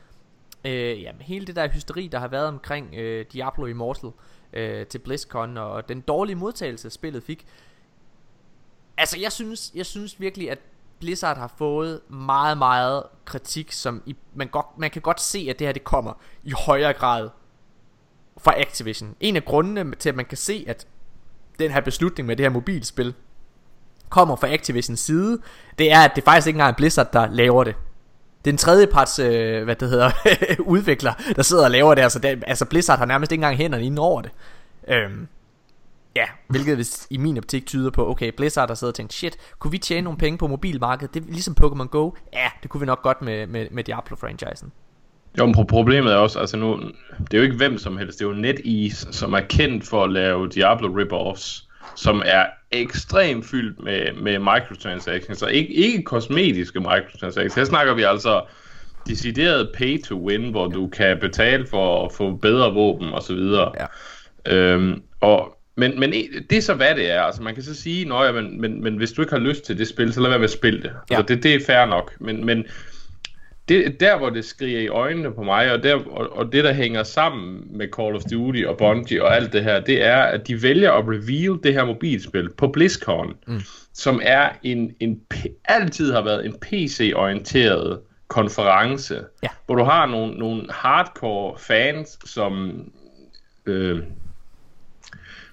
øh, 0.65 1.03
jamen, 1.03 1.23
hele 1.23 1.47
det 1.47 1.57
der 1.57 1.69
hysteri, 1.69 2.09
der 2.13 2.19
har 2.19 2.29
været 2.29 2.47
omkring 2.47 2.95
øh, 2.95 3.27
Diablo 3.33 3.67
Immortal 3.67 4.09
øh, 4.09 4.13
Øh, 4.53 4.87
til 4.87 4.99
BlizzCon, 4.99 5.57
og 5.57 5.89
den 5.89 6.01
dårlige 6.01 6.37
modtagelse, 6.37 6.91
spillet 6.91 7.23
fik, 7.23 7.47
Altså 8.99 9.19
jeg 9.19 9.33
synes, 9.33 9.73
jeg 9.75 9.87
synes 9.87 10.20
virkelig 10.20 10.51
at 10.51 10.59
Blizzard 11.01 11.37
har 11.37 11.53
fået 11.59 12.01
meget 12.11 12.59
meget 12.59 13.03
kritik 13.25 13.73
som 13.73 14.03
i, 14.07 14.16
man, 14.35 14.49
godt, 14.49 14.66
man 14.79 14.91
kan 14.91 15.03
godt 15.03 15.20
se 15.20 15.47
at 15.51 15.59
det 15.59 15.66
her 15.66 15.73
det 15.73 15.85
kommer 15.85 16.12
i 16.45 16.53
højere 16.66 16.93
grad 16.93 17.29
fra 18.39 18.61
Activision. 18.61 19.16
En 19.20 19.37
af 19.37 19.45
grundene 19.45 19.95
til 19.95 20.09
at 20.09 20.15
man 20.15 20.25
kan 20.25 20.39
se 20.39 20.65
at 20.69 20.87
den 21.59 21.70
her 21.70 21.81
beslutning 21.81 22.27
med 22.27 22.37
det 22.37 22.45
her 22.45 22.51
mobilspil 22.51 23.15
kommer 24.09 24.37
fra 24.37 24.53
Activisions 24.53 25.01
side, 25.01 25.43
det 25.79 25.93
er 25.93 26.01
at 26.01 26.12
det 26.16 26.25
faktisk 26.25 26.47
ikke 26.47 26.57
engang 26.57 26.73
er 26.73 26.77
Blizzard 26.77 27.12
der 27.12 27.31
laver 27.31 27.65
det. 27.65 27.75
Det 28.44 28.51
er 28.51 28.55
en 28.55 28.59
tredjeparts, 28.59 29.19
øh, 29.19 29.65
hvad 29.65 29.77
det 29.77 29.89
hedder, 29.90 30.10
udvikler, 30.74 31.12
der 31.36 31.43
sidder 31.43 31.65
og 31.65 31.70
laver 31.70 31.94
det. 31.94 32.02
Altså, 32.02 32.19
det. 32.19 32.44
altså 32.47 32.65
Blizzard 32.65 32.98
har 32.98 33.06
nærmest 33.06 33.32
ikke 33.32 33.40
engang 33.40 33.56
hænderne 33.56 33.85
inden 33.85 33.98
over 33.98 34.23
det. 34.23 34.31
Øhm, 34.89 35.28
Ja, 36.16 36.24
hvilket 36.48 36.74
hvis, 36.74 37.06
i 37.10 37.16
min 37.16 37.39
optik 37.39 37.66
tyder 37.66 37.90
på, 37.90 38.10
okay, 38.10 38.32
Blizzard 38.36 38.69
har 38.69 38.74
siddet 38.74 38.93
og 38.93 38.97
tænkt, 38.97 39.12
shit, 39.12 39.36
kunne 39.59 39.70
vi 39.70 39.78
tjene 39.78 40.05
nogle 40.05 40.19
penge 40.19 40.39
på 40.39 40.47
mobilmarkedet? 40.47 41.15
Det 41.15 41.23
er 41.23 41.27
ligesom 41.32 41.56
Pokémon 41.60 41.86
Go. 41.86 42.10
Ja, 42.32 42.48
det 42.62 42.70
kunne 42.70 42.81
vi 42.81 42.86
nok 42.86 43.02
godt 43.02 43.23
med, 43.23 43.47
med, 43.47 43.66
med 43.70 43.85
Diablo-franchisen. 43.85 44.73
Jo, 45.39 45.47
men 45.47 45.66
problemet 45.66 46.12
er 46.12 46.16
også, 46.16 46.39
altså 46.39 46.56
nu, 46.56 46.81
det 47.19 47.35
er 47.35 47.39
jo 47.39 47.44
ikke 47.44 47.56
hvem 47.56 47.78
som 47.78 47.97
helst, 47.97 48.19
det 48.19 48.24
er 48.24 48.28
jo 48.28 48.35
NetEase, 48.35 49.12
som 49.12 49.32
er 49.32 49.40
kendt 49.40 49.86
for 49.86 50.05
at 50.05 50.12
lave 50.12 50.48
Diablo 50.48 50.89
rip-offs, 50.89 51.68
som 51.97 52.23
er 52.27 52.47
ekstremt 52.70 53.47
fyldt 53.47 53.82
med, 53.85 54.12
med 54.12 54.39
microtransactions, 54.39 55.43
og 55.43 55.52
ikke, 55.52 55.73
ikke 55.73 56.02
kosmetiske 56.02 56.81
microtransactions. 56.81 57.55
Her 57.55 57.65
snakker 57.65 57.94
vi 57.94 58.02
altså 58.02 58.43
decideret 59.06 59.70
pay 59.74 60.02
to 60.02 60.27
win, 60.27 60.51
hvor 60.51 60.66
du 60.66 60.89
kan 60.89 61.19
betale 61.20 61.66
for 61.66 62.06
at 62.06 62.12
få 62.12 62.36
bedre 62.36 62.74
våben 62.74 63.09
og 63.09 63.23
så 63.23 63.35
videre. 63.35 63.73
Ja. 63.81 63.86
Øhm, 64.55 65.02
og 65.20 65.59
men, 65.77 66.01
men 66.01 66.12
det 66.51 66.59
er 66.59 66.62
så 66.62 66.74
hvad 66.74 66.94
det 66.94 67.10
er. 67.10 67.23
Altså 67.23 67.43
man 67.43 67.55
kan 67.55 67.62
så 67.62 67.74
sige, 67.74 68.05
nå 68.05 68.24
ja, 68.24 68.32
men, 68.32 68.60
men, 68.60 68.82
men 68.82 68.97
hvis 68.97 69.12
du 69.12 69.23
ikke 69.23 69.32
har 69.32 69.40
lyst 69.40 69.65
til 69.65 69.78
det 69.78 69.89
spil, 69.89 70.12
så 70.12 70.20
lad 70.20 70.28
være 70.28 70.39
med 70.39 70.44
at 70.44 70.51
spille 70.51 70.82
det. 70.82 70.90
Ja. 71.10 71.16
Altså 71.16 71.35
det, 71.35 71.43
det 71.43 71.55
er 71.55 71.60
fair 71.66 71.86
nok. 71.86 72.20
Men, 72.20 72.47
men 72.47 72.66
det, 73.69 74.01
der 74.01 74.19
hvor 74.19 74.31
det 74.31 74.45
skriger 74.45 74.81
i 74.81 74.89
øjnene 74.89 75.32
på 75.32 75.43
mig, 75.43 75.73
og, 75.73 75.82
der, 75.82 75.95
og, 75.95 76.36
og 76.36 76.53
det 76.53 76.65
der 76.65 76.73
hænger 76.73 77.03
sammen 77.03 77.66
med 77.70 77.89
Call 77.97 78.16
of 78.16 78.23
Duty 78.23 78.65
og 78.65 78.77
Bungie 78.77 79.24
og 79.24 79.36
alt 79.36 79.53
det 79.53 79.65
her, 79.65 79.81
det 79.81 80.07
er, 80.07 80.16
at 80.16 80.49
de 80.49 80.62
vælger 80.62 80.93
at 80.93 81.05
reveal 81.05 81.59
det 81.62 81.74
her 81.74 81.85
mobilspil 81.85 82.51
på 82.57 82.69
BlizzCon, 82.69 83.35
mm. 83.47 83.61
som 83.95 84.20
er 84.23 84.49
en, 84.62 84.95
en 85.01 85.20
altid 85.65 86.12
har 86.12 86.23
været 86.23 86.47
en 86.47 86.55
PC-orienteret 86.62 88.01
konference, 88.28 89.20
Ja. 89.43 89.49
hvor 89.66 89.74
du 89.74 89.85
har 89.85 90.07
nogle, 90.07 90.35
nogle 90.35 90.66
hardcore 90.70 91.59
fans, 91.59 92.19
som 92.24 92.82
øh, 93.66 94.01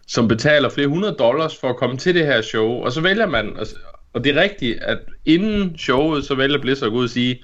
som 0.07 0.27
betaler 0.27 0.69
flere 0.69 0.87
hundrede 0.87 1.15
dollars 1.19 1.57
for 1.57 1.69
at 1.69 1.77
komme 1.77 1.97
til 1.97 2.15
det 2.15 2.25
her 2.25 2.41
show, 2.41 2.71
og 2.71 2.91
så 2.91 3.01
vælger 3.01 3.25
man, 3.25 3.57
og, 3.57 3.67
og 4.13 4.23
det 4.23 4.37
er 4.37 4.41
rigtigt, 4.41 4.79
at 4.81 4.99
inden 5.25 5.77
showet, 5.77 6.25
så 6.25 6.35
vælger 6.35 6.61
Blizzard 6.61 6.87
at 6.87 6.91
gå 6.91 6.97
ud 6.97 7.03
og 7.03 7.09
sige, 7.09 7.43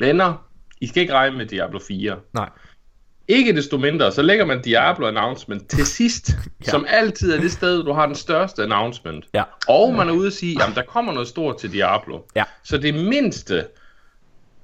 venner, 0.00 0.46
I 0.80 0.86
skal 0.86 1.00
ikke 1.00 1.14
regne 1.14 1.36
med 1.36 1.46
Diablo 1.46 1.78
4. 1.88 2.16
Nej. 2.34 2.48
Ikke 3.28 3.56
desto 3.56 3.78
mindre, 3.78 4.12
så 4.12 4.22
lægger 4.22 4.44
man 4.44 4.62
Diablo 4.62 5.06
announcement 5.06 5.68
til 5.70 5.86
sidst, 5.98 6.30
ja. 6.66 6.70
som 6.70 6.86
altid 6.88 7.32
er 7.32 7.40
det 7.40 7.52
sted, 7.52 7.84
du 7.84 7.92
har 7.92 8.06
den 8.06 8.14
største 8.14 8.62
announcement. 8.62 9.24
Ja. 9.34 9.42
Og 9.68 9.94
man 9.94 10.08
er 10.08 10.12
ude 10.12 10.26
og 10.26 10.32
sige, 10.32 10.56
jamen 10.60 10.74
der 10.74 10.82
kommer 10.82 11.12
noget 11.12 11.28
stort 11.28 11.58
til 11.58 11.72
Diablo. 11.72 12.18
Ja. 12.36 12.44
Så 12.64 12.78
det 12.78 12.94
mindste, 12.94 13.66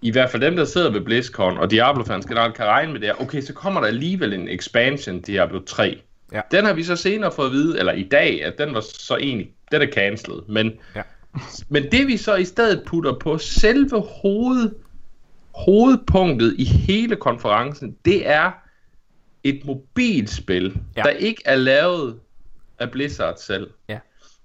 i 0.02 0.10
hvert 0.12 0.30
fald 0.30 0.42
dem, 0.42 0.56
der 0.56 0.64
sidder 0.64 0.90
ved 0.90 1.00
BlizzCon, 1.00 1.59
og 1.59 1.70
Diablo-fans 1.70 2.26
generelt 2.26 2.54
kan 2.54 2.64
regne 2.66 2.92
med 2.92 3.00
det, 3.00 3.09
er, 3.09 3.14
okay, 3.20 3.40
så 3.40 3.52
kommer 3.52 3.80
der 3.80 3.88
alligevel 3.88 4.32
en 4.32 4.48
expansion 4.48 5.20
Diablo 5.20 5.60
3. 5.66 6.02
Ja. 6.32 6.40
Den 6.50 6.64
har 6.64 6.72
vi 6.72 6.82
så 6.84 6.96
senere 6.96 7.32
fået 7.32 7.46
at 7.46 7.52
vide, 7.52 7.78
eller 7.78 7.92
i 7.92 8.02
dag, 8.02 8.44
at 8.44 8.59
den 8.59 8.74
var 8.74 8.80
så 8.80 9.16
egentlig, 9.16 9.50
den 9.72 9.82
er 9.82 9.86
cancelled. 9.86 10.40
Men, 10.48 10.72
Ja. 10.96 11.02
men 11.68 11.90
det 11.92 12.06
vi 12.06 12.16
så 12.16 12.34
i 12.34 12.44
stedet 12.44 12.82
putter 12.86 13.12
på 13.18 13.38
selve 13.38 14.00
hoved, 14.22 14.70
hovedpunktet 15.55 16.55
i 16.59 16.65
hele 16.65 17.16
konferencen, 17.16 17.97
det 18.05 18.29
er 18.29 18.51
et 19.45 19.61
mobilspil, 19.65 20.77
Ja. 20.97 21.03
der 21.03 21.11
ikke 21.11 21.43
er 21.45 21.57
lavet 21.57 22.20
af 22.79 22.91
Blizzard 22.91 23.37
selv. 23.37 23.70
Ja. 23.89 23.99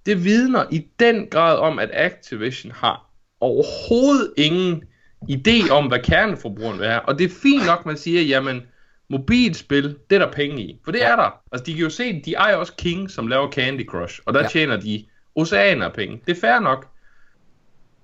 Det 0.05 0.23
vidner 0.23 0.63
i 0.71 0.85
den 0.99 1.27
grad 1.27 1.57
om, 1.57 1.79
at 1.79 1.89
Activision 1.93 2.71
har 2.71 3.09
overhovedet 3.39 4.33
ingen 4.37 4.83
idé 5.31 5.71
om, 5.71 5.87
hvad 5.87 5.99
kerneforbrugeren 5.99 6.79
have. 6.79 7.01
Og 7.01 7.19
det 7.19 7.25
er 7.25 7.35
fint 7.41 7.65
nok, 7.65 7.85
man 7.85 7.97
siger, 7.97 8.21
jamen, 8.21 8.61
mobilspil, 9.09 9.83
det 10.09 10.15
er 10.15 10.19
der 10.19 10.31
penge 10.31 10.61
i. 10.61 10.79
For 10.85 10.91
det 10.91 10.99
Ja. 10.99 11.11
er 11.11 11.15
der. 11.15 11.39
Altså, 11.51 11.65
de 11.65 11.73
kan 11.73 11.81
jo 11.83 11.89
se, 11.89 12.21
de 12.25 12.33
ejer 12.33 12.55
også 12.55 12.73
King, 12.77 13.11
som 13.11 13.27
laver 13.27 13.51
Candy 13.51 13.85
Crush, 13.85 14.19
og 14.25 14.33
der 14.33 14.41
ja. 14.41 14.47
tjener 14.47 14.77
de 14.77 15.05
oceaner 15.35 15.85
af 15.85 15.93
penge. 15.93 16.21
Det 16.27 16.37
er 16.37 16.41
fair 16.41 16.59
nok. 16.59 16.87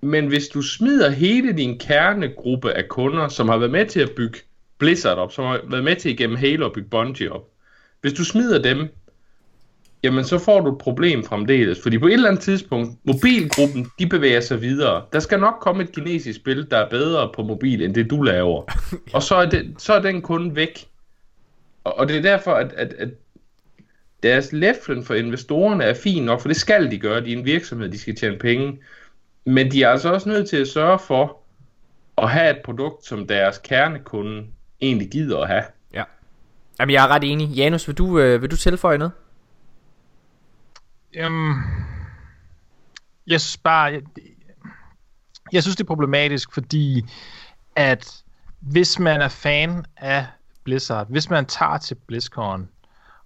Men 0.03 0.27
hvis 0.27 0.47
du 0.47 0.61
smider 0.61 1.09
hele 1.09 1.57
din 1.57 1.79
kernegruppe 1.79 2.73
af 2.73 2.87
kunder, 2.89 3.27
som 3.27 3.49
har 3.49 3.57
været 3.57 3.71
med 3.71 3.85
til 3.85 3.99
at 3.99 4.11
bygge 4.11 4.39
Blizzard 4.77 5.17
op, 5.17 5.31
som 5.31 5.45
har 5.45 5.61
været 5.69 5.83
med 5.83 5.95
til 5.95 6.11
igennem 6.11 6.37
Halo 6.37 6.65
at 6.65 6.73
bygge 6.73 6.89
Bungie 6.89 7.31
op, 7.31 7.49
hvis 8.01 8.13
du 8.13 8.23
smider 8.23 8.61
dem, 8.61 8.87
jamen 10.03 10.23
så 10.23 10.39
får 10.39 10.61
du 10.61 10.71
et 10.71 10.77
problem 10.77 11.23
fremdeles. 11.23 11.81
Fordi 11.81 11.97
på 11.97 12.07
et 12.07 12.13
eller 12.13 12.29
andet 12.29 12.43
tidspunkt, 12.43 12.97
mobilgruppen, 13.03 13.87
de 13.99 14.07
bevæger 14.07 14.41
sig 14.41 14.61
videre. 14.61 15.05
Der 15.13 15.19
skal 15.19 15.39
nok 15.39 15.53
komme 15.61 15.83
et 15.83 15.91
kinesisk 15.91 16.39
spil, 16.39 16.67
der 16.71 16.77
er 16.77 16.89
bedre 16.89 17.31
på 17.35 17.43
mobil, 17.43 17.81
end 17.81 17.95
det 17.95 18.09
du 18.09 18.21
laver. 18.21 18.63
Og 19.15 19.23
så 19.23 19.35
er, 19.35 19.49
det, 19.49 19.75
så 19.77 19.93
er 19.93 20.01
den 20.01 20.21
kunde 20.21 20.55
væk. 20.55 20.87
Og, 21.83 21.99
og 21.99 22.07
det 22.07 22.17
er 22.17 22.21
derfor, 22.21 22.51
at, 22.51 22.73
at, 22.73 22.93
at 22.93 23.09
deres 24.23 24.53
læflen 24.53 25.03
for 25.03 25.13
investorerne 25.13 25.83
er 25.83 25.93
fin 25.93 26.23
nok, 26.23 26.41
for 26.41 26.47
det 26.47 26.57
skal 26.57 26.91
de 26.91 26.97
gøre. 26.97 27.25
De 27.25 27.33
er 27.33 27.37
en 27.37 27.45
virksomhed, 27.45 27.89
de 27.89 27.99
skal 27.99 28.15
tjene 28.15 28.37
penge. 28.37 28.77
Men 29.45 29.71
de 29.71 29.83
er 29.83 29.89
altså 29.89 30.13
også 30.13 30.29
nødt 30.29 30.49
til 30.49 30.57
at 30.57 30.67
sørge 30.67 30.99
for 30.99 31.37
at 32.17 32.31
have 32.31 32.57
et 32.57 32.61
produkt, 32.65 33.05
som 33.05 33.27
deres 33.27 33.57
kernekunde 33.57 34.47
egentlig 34.81 35.09
gider 35.11 35.41
at 35.41 35.47
have. 35.47 35.63
Ja. 35.93 36.03
Jamen, 36.79 36.93
jeg 36.93 37.03
er 37.03 37.07
ret 37.07 37.23
enig. 37.23 37.49
Janus, 37.49 37.87
vil 37.87 37.97
du, 37.97 38.19
øh, 38.19 38.41
vil 38.41 38.51
du 38.51 38.57
tilføje 38.57 38.97
noget? 38.97 39.13
Øhm, 41.15 41.53
jeg 43.27 43.41
synes 43.41 43.57
bare, 43.57 43.83
jeg, 43.83 44.01
jeg 45.51 45.63
synes 45.63 45.75
det 45.75 45.83
er 45.83 45.87
problematisk, 45.87 46.53
fordi 46.53 47.05
at 47.75 48.23
hvis 48.59 48.99
man 48.99 49.21
er 49.21 49.27
fan 49.27 49.85
af 49.97 50.27
Blizzard, 50.63 51.07
hvis 51.09 51.29
man 51.29 51.45
tager 51.45 51.77
til 51.77 51.95
BlizzCon, 51.95 52.69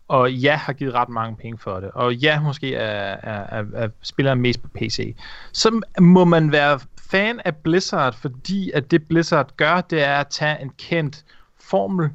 og 0.07 0.33
ja, 0.33 0.55
har 0.55 0.73
givet 0.73 0.93
ret 0.93 1.09
mange 1.09 1.35
penge 1.35 1.57
for 1.57 1.79
det, 1.79 1.91
og 1.93 2.15
ja, 2.15 2.39
måske 2.39 2.75
er, 2.75 3.17
er, 3.23 3.59
er, 3.59 3.63
er 3.73 3.89
spiller 4.01 4.35
mest 4.35 4.61
på 4.61 4.67
PC, 4.75 5.15
så 5.51 5.81
må 5.99 6.25
man 6.25 6.51
være 6.51 6.79
fan 7.11 7.41
af 7.45 7.55
Blizzard, 7.55 8.15
fordi 8.21 8.71
at 8.71 8.91
det 8.91 9.07
Blizzard 9.07 9.55
gør, 9.57 9.81
det 9.81 10.03
er 10.03 10.15
at 10.15 10.27
tage 10.27 10.61
en 10.61 10.71
kendt 10.77 11.25
formel, 11.59 12.09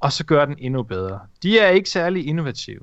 og 0.00 0.12
så 0.12 0.24
gøre 0.24 0.46
den 0.46 0.56
endnu 0.58 0.82
bedre. 0.82 1.20
De 1.42 1.58
er 1.58 1.68
ikke 1.68 1.90
særlig 1.90 2.26
innovative. 2.26 2.80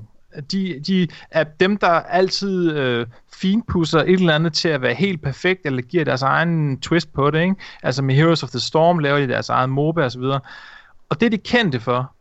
De, 0.51 0.79
de 0.87 1.07
er 1.31 1.43
dem, 1.43 1.77
der 1.77 1.87
altid 1.87 2.71
øh, 2.71 3.07
finpusser 3.33 3.99
et 3.99 4.09
eller 4.09 4.35
andet 4.35 4.53
til 4.53 4.69
at 4.69 4.81
være 4.81 4.93
helt 4.93 5.21
perfekt, 5.21 5.65
eller 5.65 5.81
giver 5.81 6.05
deres 6.05 6.21
egen 6.21 6.79
twist 6.79 7.13
på 7.13 7.31
det. 7.31 7.41
Ikke? 7.41 7.55
Altså 7.83 8.01
med 8.01 8.15
Heroes 8.15 8.43
of 8.43 8.49
the 8.49 8.59
Storm 8.59 8.99
laver 8.99 9.19
de 9.19 9.27
deres 9.27 9.49
egen 9.49 9.69
MOBA 9.69 10.05
osv. 10.05 10.21
Og 11.09 11.19
det 11.19 11.23
er 11.23 11.29
de 11.29 11.37
kendte 11.37 11.79
for. 11.79 12.15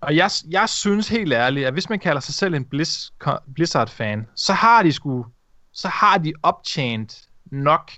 Og 0.00 0.16
jeg, 0.16 0.30
jeg 0.50 0.68
synes 0.68 1.08
helt 1.08 1.32
ærligt, 1.32 1.66
at 1.66 1.72
hvis 1.72 1.88
man 1.88 1.98
kalder 1.98 2.20
sig 2.20 2.34
selv 2.34 2.54
en 2.54 2.64
Blizz, 2.64 3.10
Blizzard-fan, 3.54 4.26
så 4.34 4.52
har 4.52 4.82
de 4.82 4.92
sgu, 4.92 5.26
så 5.72 5.88
har 5.88 6.18
de 6.18 6.32
optjent 6.42 7.28
nok 7.44 7.90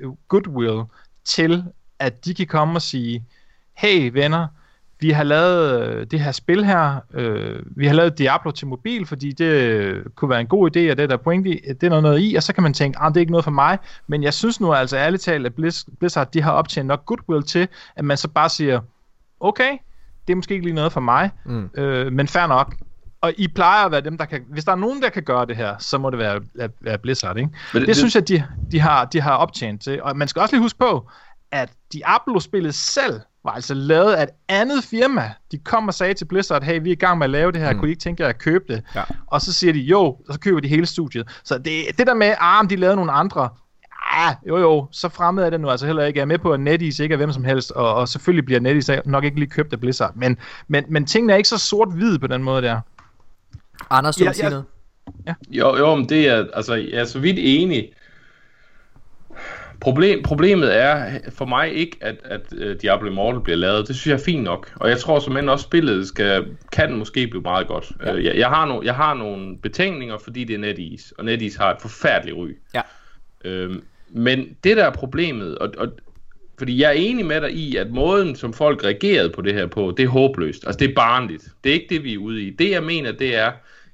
øh, 0.00 0.10
goodwill 0.28 0.82
til, 1.24 1.64
at 1.98 2.24
de 2.24 2.34
kan 2.34 2.46
komme 2.46 2.74
og 2.74 2.82
sige, 2.82 3.24
hey 3.74 4.10
venner, 4.12 4.46
vi 5.00 5.10
har 5.10 5.24
lavet 5.24 5.88
øh, 5.88 6.06
det 6.10 6.20
her 6.20 6.32
spil 6.32 6.64
her, 6.64 7.00
øh, 7.14 7.62
vi 7.66 7.86
har 7.86 7.94
lavet 7.94 8.18
Diablo 8.18 8.50
til 8.50 8.66
mobil, 8.66 9.06
fordi 9.06 9.32
det 9.32 9.44
øh, 9.44 10.04
kunne 10.14 10.28
være 10.28 10.40
en 10.40 10.46
god 10.46 10.76
idé, 10.76 10.90
og 10.90 10.96
det 10.96 11.10
der 11.10 11.16
point 11.16 11.46
i, 11.46 11.60
det 11.68 11.82
er 11.82 11.88
noget, 11.88 12.02
noget 12.02 12.20
i, 12.22 12.34
og 12.34 12.42
så 12.42 12.52
kan 12.52 12.62
man 12.62 12.74
tænke, 12.74 12.98
ah, 12.98 13.08
det 13.08 13.16
er 13.16 13.20
ikke 13.20 13.32
noget 13.32 13.44
for 13.44 13.50
mig, 13.50 13.78
men 14.06 14.22
jeg 14.22 14.34
synes 14.34 14.60
nu 14.60 14.72
altså 14.72 14.96
ærligt 14.96 15.22
talt, 15.22 15.46
at 15.46 15.54
Blizz, 15.54 15.84
Blizzard, 15.98 16.32
de 16.32 16.42
har 16.42 16.52
optjent 16.52 16.86
nok 16.86 17.06
goodwill 17.06 17.42
til, 17.42 17.68
at 17.96 18.04
man 18.04 18.16
så 18.16 18.28
bare 18.28 18.48
siger, 18.48 18.80
okay, 19.40 19.78
det 20.26 20.32
er 20.32 20.36
måske 20.36 20.54
ikke 20.54 20.66
lige 20.66 20.74
noget 20.74 20.92
for 20.92 21.00
mig, 21.00 21.30
mm. 21.46 21.70
øh, 21.76 22.12
men 22.12 22.28
fair 22.28 22.46
nok. 22.46 22.74
Og 23.20 23.32
I 23.36 23.48
plejer 23.48 23.84
at 23.84 23.90
være 23.92 24.00
dem, 24.00 24.18
der 24.18 24.24
kan... 24.24 24.40
Hvis 24.52 24.64
der 24.64 24.72
er 24.72 24.76
nogen, 24.76 25.02
der 25.02 25.08
kan 25.08 25.22
gøre 25.22 25.46
det 25.46 25.56
her, 25.56 25.74
så 25.78 25.98
må 25.98 26.10
det 26.10 26.18
være, 26.18 26.40
være 26.80 26.98
Blizzard, 26.98 27.36
ikke? 27.36 27.48
Men 27.48 27.56
det, 27.72 27.80
det- 27.80 27.86
det 27.88 27.96
synes 27.96 28.14
jeg, 28.14 28.28
de, 28.28 28.44
de, 28.72 28.80
har, 28.80 29.04
de 29.04 29.20
har 29.20 29.32
optjent 29.36 29.82
til. 29.82 30.02
Og 30.02 30.16
man 30.16 30.28
skal 30.28 30.42
også 30.42 30.54
lige 30.54 30.62
huske 30.62 30.78
på, 30.78 31.10
at 31.52 31.72
Diablo-spillet 31.92 32.74
selv 32.74 33.20
var 33.44 33.50
altså 33.50 33.74
lavet 33.74 34.12
af 34.12 34.22
et 34.22 34.28
andet 34.48 34.84
firma. 34.84 35.32
De 35.52 35.58
kom 35.58 35.88
og 35.88 35.94
sagde 35.94 36.14
til 36.14 36.24
Blizzard, 36.24 36.62
hey, 36.62 36.82
vi 36.82 36.88
er 36.88 36.92
i 36.92 36.96
gang 36.96 37.18
med 37.18 37.24
at 37.24 37.30
lave 37.30 37.52
det 37.52 37.60
her, 37.60 37.72
mm. 37.72 37.78
kunne 37.78 37.88
I 37.88 37.90
ikke 37.90 38.00
tænke 38.00 38.22
jer 38.22 38.28
at 38.28 38.38
købe 38.38 38.64
det? 38.68 38.82
Ja. 38.94 39.02
Og 39.26 39.40
så 39.40 39.52
siger 39.52 39.72
de, 39.72 39.78
jo, 39.78 40.00
og 40.04 40.34
så 40.34 40.40
køber 40.40 40.60
de 40.60 40.68
hele 40.68 40.86
studiet. 40.86 41.40
Så 41.44 41.58
det, 41.58 41.84
det 41.98 42.06
der 42.06 42.14
med, 42.14 42.34
ah, 42.40 42.70
de 42.70 42.76
lavede 42.76 42.96
nogle 42.96 43.12
andre, 43.12 43.48
ah, 44.14 44.34
jo 44.48 44.58
jo, 44.58 44.86
så 44.90 45.08
fremmed 45.08 45.44
er 45.44 45.50
det 45.50 45.60
nu 45.60 45.70
altså 45.70 45.86
heller 45.86 46.04
ikke. 46.04 46.18
Jeg 46.18 46.22
er 46.22 46.26
med 46.26 46.38
på, 46.38 46.52
at 46.52 46.60
NetEase 46.60 47.02
ikke 47.02 47.12
er 47.12 47.16
hvem 47.16 47.32
som 47.32 47.44
helst, 47.44 47.70
og, 47.70 47.94
og 47.94 48.08
selvfølgelig 48.08 48.44
bliver 48.44 48.60
NetEase 48.60 49.02
nok 49.04 49.24
ikke 49.24 49.38
lige 49.38 49.50
købt 49.50 49.72
af 49.72 49.80
Blizzard. 49.80 50.12
Men, 50.16 50.38
men, 50.68 50.84
men 50.88 51.06
tingene 51.06 51.32
er 51.32 51.36
ikke 51.36 51.48
så 51.48 51.58
sort-hvid 51.58 52.18
på 52.18 52.26
den 52.26 52.42
måde 52.42 52.62
der. 52.62 52.80
Anders, 53.90 54.16
du 54.16 54.24
Ja, 54.24 54.32
sige 54.32 54.44
ja. 54.44 54.50
noget? 54.50 54.64
Jo, 55.50 55.76
jo, 55.76 55.94
men 55.94 56.08
det 56.08 56.28
er, 56.28 56.46
altså, 56.54 56.74
jeg 56.74 57.00
er 57.00 57.04
så 57.04 57.18
vidt 57.18 57.36
enig. 57.38 57.92
Problem, 59.80 60.22
problemet 60.22 60.76
er 60.76 61.18
for 61.30 61.44
mig 61.44 61.74
ikke, 61.74 61.96
at, 62.00 62.16
at 62.24 62.40
uh, 62.52 62.80
Diablo 62.82 63.08
Immortal 63.08 63.40
bliver 63.40 63.56
lavet. 63.56 63.88
Det 63.88 63.96
synes 63.96 64.06
jeg 64.06 64.20
er 64.20 64.24
fint 64.24 64.42
nok. 64.42 64.72
Og 64.76 64.88
jeg 64.88 64.98
tror 64.98 65.18
som 65.18 65.36
end 65.36 65.50
også 65.50 65.62
spillet 65.62 66.08
skal, 66.08 66.56
kan 66.72 66.92
måske 66.98 67.26
blive 67.26 67.42
meget 67.42 67.66
godt. 67.66 67.92
Ja. 68.04 68.14
Uh, 68.14 68.24
jeg, 68.24 68.36
jeg, 68.36 68.48
har 68.48 68.66
no, 68.66 68.82
jeg 68.82 68.94
har 68.94 69.14
nogle 69.14 69.58
betænkninger, 69.58 70.18
fordi 70.18 70.44
det 70.44 70.54
er 70.54 70.58
NetEase. 70.58 71.14
Og 71.18 71.24
NetEase 71.24 71.58
har 71.58 71.70
et 71.70 71.80
forfærdeligt 71.80 72.36
ry. 72.36 72.48
Ja. 72.74 72.80
Øhm, 73.44 73.82
men 74.10 74.56
det 74.64 74.76
der 74.76 74.84
er 74.84 74.92
problemet, 74.92 75.58
og, 75.58 75.72
og, 75.78 75.88
fordi 76.58 76.82
jeg 76.82 76.88
er 76.88 76.92
enig 76.92 77.26
med 77.26 77.40
dig 77.40 77.52
i, 77.52 77.76
at 77.76 77.90
måden, 77.90 78.36
som 78.36 78.52
folk 78.52 78.84
reagerede 78.84 79.30
på 79.30 79.42
det 79.42 79.54
her 79.54 79.66
på, 79.66 79.94
det 79.96 80.02
er 80.02 80.08
håbløst. 80.08 80.66
Altså 80.66 80.78
det 80.78 80.90
er 80.90 80.94
barnligt. 80.94 81.48
Det 81.64 81.70
er 81.70 81.74
ikke 81.74 81.94
det, 81.94 82.04
vi 82.04 82.14
er 82.14 82.18
ude 82.18 82.42
i. 82.42 82.50
Det 82.50 82.70
jeg 82.70 82.82
mener, 82.82 83.12
det 83.12 83.36
er, 83.36 83.52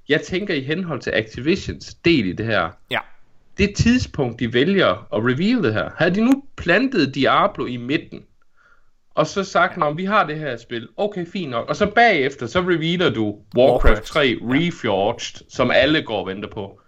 jeg 0.09 0.21
tænker 0.21 0.55
i 0.55 0.61
henhold 0.61 1.01
til 1.01 1.11
Activisions 1.11 1.95
del 1.95 2.27
i 2.27 2.33
det 2.33 2.47
her, 2.47 2.69
Ja. 2.91 2.99
det 3.59 3.75
tidspunkt, 3.75 4.41
de 4.41 4.53
vælger 4.53 4.91
at 5.15 5.25
reveal 5.25 5.63
det 5.63 5.75
her, 5.75 5.91
havde 5.97 6.15
de 6.15 6.21
nu 6.25 6.43
plantet 6.57 7.15
Diablo 7.15 7.67
i 7.67 7.77
midten, 7.77 8.23
og 9.15 9.27
så 9.27 9.45
sagt, 9.45 9.83
at 9.83 9.97
vi 9.97 10.05
har 10.05 10.27
det 10.27 10.39
her 10.39 10.57
spil, 10.57 10.89
okay, 10.97 11.27
fint 11.27 11.51
nok, 11.51 11.69
og 11.69 11.77
så 11.77 11.87
bagefter, 11.87 12.47
så 12.47 12.61
revealer 12.61 13.11
du 13.11 13.39
Warcraft, 13.57 13.85
Warcraft, 13.85 14.05
3 14.05 14.39
Reforged, 14.43 15.45
som 15.49 15.71
alle 15.71 16.03
går 16.03 16.21
og 16.21 16.27
venter 16.27 16.49
på, 16.49 16.81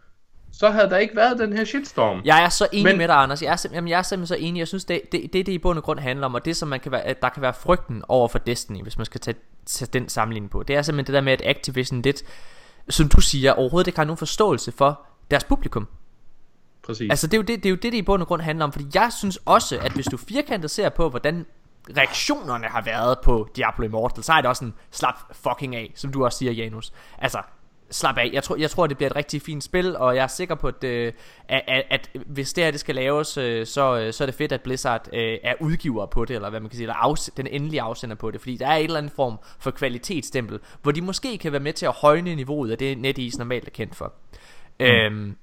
så 0.52 0.70
havde 0.70 0.90
der 0.90 0.96
ikke 0.96 1.16
været 1.16 1.38
den 1.38 1.52
her 1.52 1.64
shitstorm. 1.64 2.20
Jeg 2.24 2.44
er 2.44 2.48
så 2.48 2.68
enig 2.72 2.84
Men- 2.84 2.98
med 2.98 3.08
dig, 3.08 3.16
Anders. 3.16 3.42
Jeg 3.42 3.52
er, 3.52 3.56
simp- 3.56 3.74
jamen, 3.74 3.88
jeg 3.88 3.98
er 3.98 4.02
simpelthen 4.02 4.26
så 4.38 4.44
enig. 4.46 4.58
Jeg 4.60 4.68
synes, 4.68 4.84
det 4.84 5.00
det, 5.12 5.20
det, 5.32 5.46
det 5.46 5.52
i 5.52 5.58
bund 5.58 5.78
og 5.78 5.84
grund 5.84 6.00
handler 6.00 6.26
om, 6.26 6.34
og 6.34 6.44
det 6.44 6.56
som 6.56 6.68
man 6.68 6.80
kan 6.80 6.92
være, 6.92 7.14
der 7.22 7.28
kan 7.28 7.42
være 7.42 7.54
frygten 7.54 8.02
over 8.08 8.28
for 8.28 8.38
Destiny, 8.38 8.82
hvis 8.82 8.98
man 8.98 9.04
skal 9.04 9.20
tage, 9.20 9.36
tage 9.66 9.88
den 9.92 10.08
sammenligning 10.08 10.50
på, 10.50 10.62
det 10.62 10.76
er 10.76 10.82
simpelthen 10.82 11.06
det 11.06 11.14
der 11.14 11.20
med, 11.20 11.32
at 11.32 11.42
Activision 11.44 12.02
lidt, 12.02 12.22
som 12.88 13.08
du 13.08 13.20
siger, 13.20 13.52
overhovedet 13.52 13.86
ikke 13.86 13.98
har 13.98 14.04
nogen 14.04 14.16
forståelse 14.18 14.72
for 14.72 15.00
deres 15.30 15.44
publikum. 15.44 15.88
Præcis. 16.86 17.10
Altså 17.10 17.26
det 17.26 17.34
er, 17.34 17.38
jo 17.38 17.42
det, 17.42 17.56
det 17.62 17.66
er 17.66 17.70
jo 17.70 17.76
det, 17.76 17.82
det 17.82 17.94
i 17.94 18.02
bund 18.02 18.22
og 18.22 18.28
grund 18.28 18.42
handler 18.42 18.64
om 18.64 18.72
Fordi 18.72 18.84
jeg 18.94 19.12
synes 19.18 19.36
også, 19.44 19.78
at 19.78 19.92
hvis 19.92 20.06
du 20.06 20.16
firkantet 20.16 20.70
ser 20.70 20.88
på 20.88 21.08
Hvordan 21.08 21.46
reaktionerne 21.96 22.66
har 22.66 22.82
været 22.82 23.18
på 23.24 23.48
Diablo 23.56 23.84
Immortal 23.84 24.24
Så 24.24 24.32
er 24.32 24.36
det 24.40 24.46
også 24.46 24.64
en 24.64 24.74
slap 24.90 25.14
fucking 25.32 25.76
af 25.76 25.92
Som 25.94 26.12
du 26.12 26.24
også 26.24 26.38
siger 26.38 26.52
Janus 26.52 26.92
Altså 27.18 27.38
slap 27.92 28.18
af. 28.18 28.30
Jeg 28.32 28.42
tror, 28.42 28.56
jeg 28.56 28.70
tror 28.70 28.86
det 28.86 28.96
bliver 28.96 29.10
et 29.10 29.16
rigtig 29.16 29.42
fint 29.42 29.64
spil 29.64 29.96
Og 29.96 30.16
jeg 30.16 30.22
er 30.22 30.26
sikker 30.26 30.54
på 30.54 30.68
at, 30.68 30.84
øh, 30.84 31.12
at, 31.48 31.62
at, 31.68 31.84
at 31.90 32.10
Hvis 32.26 32.52
det 32.52 32.64
her 32.64 32.70
det 32.70 32.80
skal 32.80 32.94
laves 32.94 33.36
øh, 33.36 33.66
så, 33.66 33.98
øh, 33.98 34.12
så 34.12 34.24
er 34.24 34.26
det 34.26 34.34
fedt 34.34 34.52
at 34.52 34.60
Blizzard 34.60 35.08
er 35.12 35.54
udgiver 35.60 36.06
på 36.06 36.24
det 36.24 36.34
Eller 36.36 36.50
hvad 36.50 36.60
man 36.60 36.68
kan 36.68 36.76
sige 36.76 36.84
Eller 36.84 36.94
afs- 36.94 37.28
den 37.36 37.46
endelige 37.46 37.82
afsender 37.82 38.16
på 38.16 38.30
det 38.30 38.40
Fordi 38.40 38.56
der 38.56 38.66
er 38.66 38.76
en 38.76 38.84
eller 38.84 38.98
anden 38.98 39.12
form 39.16 39.38
for 39.58 39.70
kvalitetsstempel 39.70 40.58
Hvor 40.82 40.92
de 40.92 41.00
måske 41.00 41.38
kan 41.38 41.52
være 41.52 41.60
med 41.60 41.72
til 41.72 41.86
at 41.86 41.92
højne 41.92 42.34
niveauet 42.34 42.70
Af 42.70 42.78
det 42.78 42.98
NetEase 42.98 43.38
normalt 43.38 43.66
er 43.66 43.70
kendt 43.70 43.94
for. 43.94 44.12
Mm. 44.80 44.86
øhm, 44.86 45.36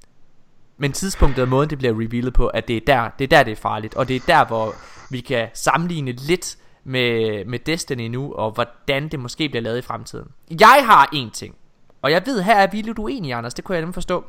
men 0.78 0.92
tidspunktet 0.92 1.42
og 1.42 1.50
måden 1.50 1.70
det 1.70 1.78
bliver 1.78 1.94
revealet 1.94 2.34
på 2.34 2.48
At 2.48 2.68
det 2.68 2.78
er 2.78 2.82
der 2.88 3.10
det 3.20 3.24
er, 3.24 3.38
der, 3.38 3.44
det 3.44 3.52
er 3.52 3.56
farligt 3.56 3.96
Og 3.96 4.08
det 4.08 4.16
er 4.16 4.20
der 4.28 4.46
hvor 4.46 4.74
vi 5.12 5.20
kan 5.20 5.48
sammenligne 5.54 6.12
lidt 6.12 6.58
med, 6.84 7.46
med 7.46 7.60
Destiny 7.60 8.08
nu 8.08 8.34
Og 8.34 8.52
hvordan 8.52 9.10
det 9.10 9.20
måske 9.20 9.50
bliver 9.50 9.64
lavet 9.64 9.78
i 9.78 9.82
fremtiden. 9.82 10.28
Jeg 10.60 10.84
har 10.86 11.10
en 11.14 11.32
ting 11.32 11.56
og 12.02 12.12
jeg 12.12 12.26
ved 12.26 12.42
her 12.42 12.56
er 12.56 12.68
vi 12.68 12.82
lidt 12.82 13.00
uenige 13.00 13.36
Anders 13.36 13.54
Det 13.54 13.64
kunne 13.64 13.76
jeg 13.76 13.82
nemlig 13.82 13.94
forstå. 13.94 14.26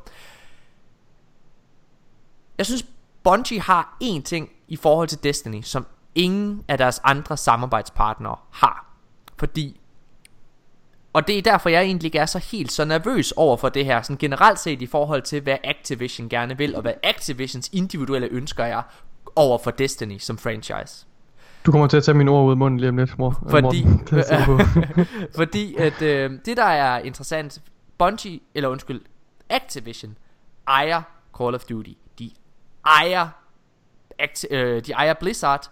Jeg 2.58 2.66
synes 2.66 2.84
Bungie 3.22 3.60
har 3.60 3.96
én 4.04 4.22
ting 4.22 4.50
I 4.68 4.76
forhold 4.76 5.08
til 5.08 5.22
Destiny 5.22 5.62
Som 5.62 5.86
ingen 6.14 6.64
af 6.68 6.78
deres 6.78 7.00
andre 7.04 7.36
samarbejdspartnere 7.36 8.36
har. 8.50 8.86
Fordi 9.36 9.80
og 11.12 11.26
det 11.26 11.38
er 11.38 11.42
derfor 11.42 11.68
jeg 11.68 11.82
egentlig 11.82 12.06
ikke 12.06 12.18
er 12.18 12.26
så 12.26 12.38
helt 12.38 12.72
så 12.72 12.84
nervøs 12.84 13.32
over 13.32 13.56
for 13.56 13.68
det 13.68 13.84
her 13.84 14.02
Sådan 14.02 14.16
generelt 14.16 14.58
set 14.58 14.82
i 14.82 14.86
forhold 14.86 15.22
til 15.22 15.40
hvad 15.40 15.56
Activision 15.64 16.28
gerne 16.28 16.58
vil 16.58 16.76
Og 16.76 16.82
hvad 16.82 16.94
Activisions 17.02 17.70
individuelle 17.72 18.28
ønsker 18.28 18.64
er 18.64 18.82
Over 19.36 19.58
for 19.58 19.70
Destiny 19.70 20.18
som 20.18 20.38
franchise. 20.38 21.06
Du 21.66 21.70
kommer 21.70 21.86
til 21.86 21.96
at 21.96 22.04
tage 22.04 22.14
mine 22.18 22.30
ord 22.30 22.46
ud 22.46 22.50
af 22.50 22.56
munden 22.56 22.80
lige 22.80 22.88
om 22.88 22.96
lidt, 22.96 23.18
mor. 23.18 23.42
øh, 23.44 23.50
Fordi, 23.50 23.84
Morten. 23.84 25.06
Fordi 25.36 25.76
at 25.76 26.02
øh, 26.02 26.30
det 26.44 26.56
der 26.56 26.64
er 26.64 26.98
interessant 26.98 27.62
Bungie, 27.98 28.40
eller 28.54 28.68
undskyld 28.68 29.00
Activision 29.48 30.18
ejer 30.66 31.02
Call 31.38 31.54
of 31.54 31.64
Duty 31.64 31.90
De 32.18 32.30
ejer 32.86 33.28
Acti- 34.22 34.54
øh, 34.54 34.86
De 34.86 34.92
ejer 34.92 35.14
Blizzard 35.14 35.70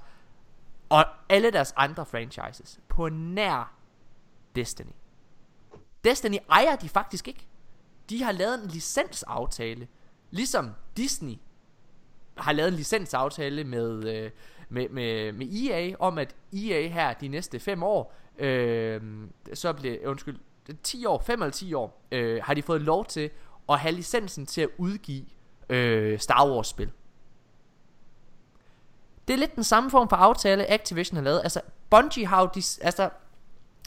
Og 0.89 1.05
alle 1.29 1.51
deres 1.51 1.75
andre 1.77 2.07
franchises 2.07 2.81
På 2.89 3.09
nær 3.09 3.73
Destiny 4.57 4.93
Destiny 6.05 6.37
ejer 6.51 6.77
de 6.77 6.89
faktisk 6.89 7.29
ikke 7.29 7.47
De 8.11 8.23
har 8.23 8.33
lavet 8.33 8.63
en 8.65 8.71
licensaftale 8.71 9.89
Ligesom 10.31 10.71
Disney 10.97 11.35
har 12.39 12.53
lavet 12.53 12.69
en 12.69 12.75
licensaftale 12.75 13.65
med, 13.65 14.05
øh, 14.17 14.31
med, 14.69 14.89
med, 14.89 15.33
med 15.33 15.47
EA 15.47 15.95
om 15.99 16.19
at 16.19 16.35
EA 16.53 16.89
her 16.89 17.13
de 17.13 17.29
næste 17.29 17.61
5 17.61 17.83
år, 17.83 18.15
øh, 18.39 19.01
så 19.55 19.73
bliver, 19.73 19.97
undskyld, 20.07 20.39
10 20.83 21.07
år, 21.07 21.23
5 21.27 21.43
eller 21.43 21.53
10 21.53 21.75
år, 21.75 22.03
øh, 22.13 22.41
har 22.45 22.55
de 22.55 22.63
fået 22.63 22.81
lov 22.81 23.05
til 23.05 23.31
at 23.69 23.79
have 23.79 23.95
licensen 23.95 24.47
til 24.47 24.61
at 24.61 24.69
udgive 24.79 25.25
øh, 25.69 26.19
Star 26.19 26.51
Wars 26.51 26.67
spil. 26.67 26.91
Det 29.29 29.35
er 29.35 29.39
lidt 29.39 29.55
den 29.55 29.65
samme 29.65 29.91
form 29.91 30.09
for 30.09 30.17
aftale 30.17 30.71
Activision 30.71 31.17
har 31.17 31.25
lavet. 31.25 31.41
Altså 31.43 31.61
Bungie 31.91 32.27
har 32.27 32.41
jo 32.41 32.49
de, 32.55 32.63
altså, 32.83 33.11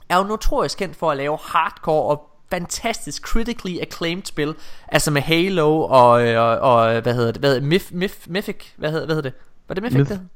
er 0.10 0.18
jo 0.18 0.24
notorisk 0.24 0.78
kendt 0.78 0.96
for 0.96 1.12
at 1.12 1.18
lave 1.18 1.38
hardcore 1.42 2.04
og 2.04 2.30
fantastisk 2.50 3.24
critically 3.24 3.80
acclaimed 3.82 4.24
spil 4.26 4.56
Altså 4.88 5.12
med 5.12 5.22
Halo 5.22 5.82
og, 5.82 6.28
øh, 6.28 6.42
og, 6.42 6.60
og 6.60 7.02
hvad 7.02 7.14
hedder 7.14 7.32
det, 7.32 7.42
hvad 7.42 7.62
Myth, 7.62 7.94
Myth, 7.94 8.30
Mythic, 8.30 8.66
hvad 8.78 8.92
hedder, 8.92 9.06
hvad 9.06 9.16
hedder 9.16 9.30
det? 9.30 9.40
Var 9.68 9.76
det 9.76 9.84
Mythic 9.84 10.00
Myth. 10.00 10.10
det? 10.10 10.28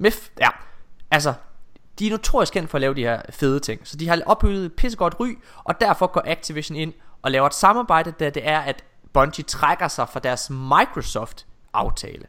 Med 0.00 0.12
ja 0.40 0.48
Altså 1.10 1.34
de 1.98 2.06
er 2.06 2.10
notorisk 2.10 2.52
kendt 2.52 2.70
for 2.70 2.78
at 2.78 2.80
lave 2.80 2.94
de 2.94 3.00
her 3.00 3.22
fede 3.30 3.60
ting. 3.60 3.88
Så 3.88 3.96
de 3.96 4.08
har 4.08 4.22
opbygget 4.26 4.72
pissegodt 4.76 5.20
ry 5.20 5.38
Og 5.64 5.80
derfor 5.80 6.06
går 6.06 6.22
Activision 6.26 6.76
ind 6.76 6.92
og 7.22 7.30
laver 7.30 7.46
et 7.46 7.54
samarbejde 7.54 8.10
Da 8.10 8.30
det 8.30 8.48
er 8.48 8.60
at 8.60 8.84
Bungie 9.12 9.44
trækker 9.44 9.88
sig 9.88 10.08
fra 10.08 10.20
deres 10.20 10.50
Microsoft 10.50 11.46
aftale 11.72 12.26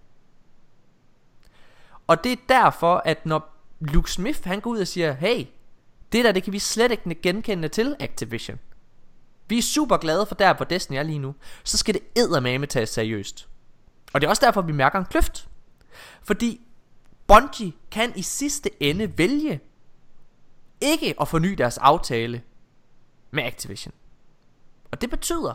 Og 2.07 2.23
det 2.23 2.31
er 2.31 2.35
derfor 2.49 3.01
at 3.05 3.25
når 3.25 3.57
Luke 3.79 4.11
Smith 4.11 4.39
han 4.43 4.59
går 4.59 4.69
ud 4.69 4.79
og 4.79 4.87
siger 4.87 5.13
Hey 5.13 5.45
det 6.11 6.25
der 6.25 6.31
det 6.31 6.43
kan 6.43 6.53
vi 6.53 6.59
slet 6.59 6.91
ikke 6.91 7.15
genkende 7.21 7.67
til 7.67 7.95
Activision. 7.99 8.59
Vi 9.47 9.57
er 9.57 9.61
super 9.61 9.97
glade 9.97 10.25
for 10.25 10.35
der 10.35 10.53
hvor 10.53 10.65
Destiny 10.65 10.97
er 10.97 11.03
lige 11.03 11.19
nu. 11.19 11.35
Så 11.63 11.77
skal 11.77 11.93
det 11.93 12.01
eddermame 12.15 12.65
tages 12.65 12.89
seriøst. 12.89 13.47
Og 14.13 14.21
det 14.21 14.27
er 14.27 14.29
også 14.29 14.45
derfor 14.45 14.61
vi 14.61 14.71
mærker 14.71 14.99
en 14.99 15.05
kløft. 15.05 15.47
Fordi 16.23 16.61
Bungie 17.31 17.73
kan 17.91 18.13
i 18.15 18.21
sidste 18.21 18.69
ende 18.83 19.17
vælge 19.17 19.59
Ikke 20.81 21.15
at 21.21 21.27
forny 21.27 21.53
deres 21.53 21.77
aftale 21.77 22.41
Med 23.31 23.43
Activision 23.43 23.93
Og 24.91 25.01
det 25.01 25.09
betyder 25.09 25.53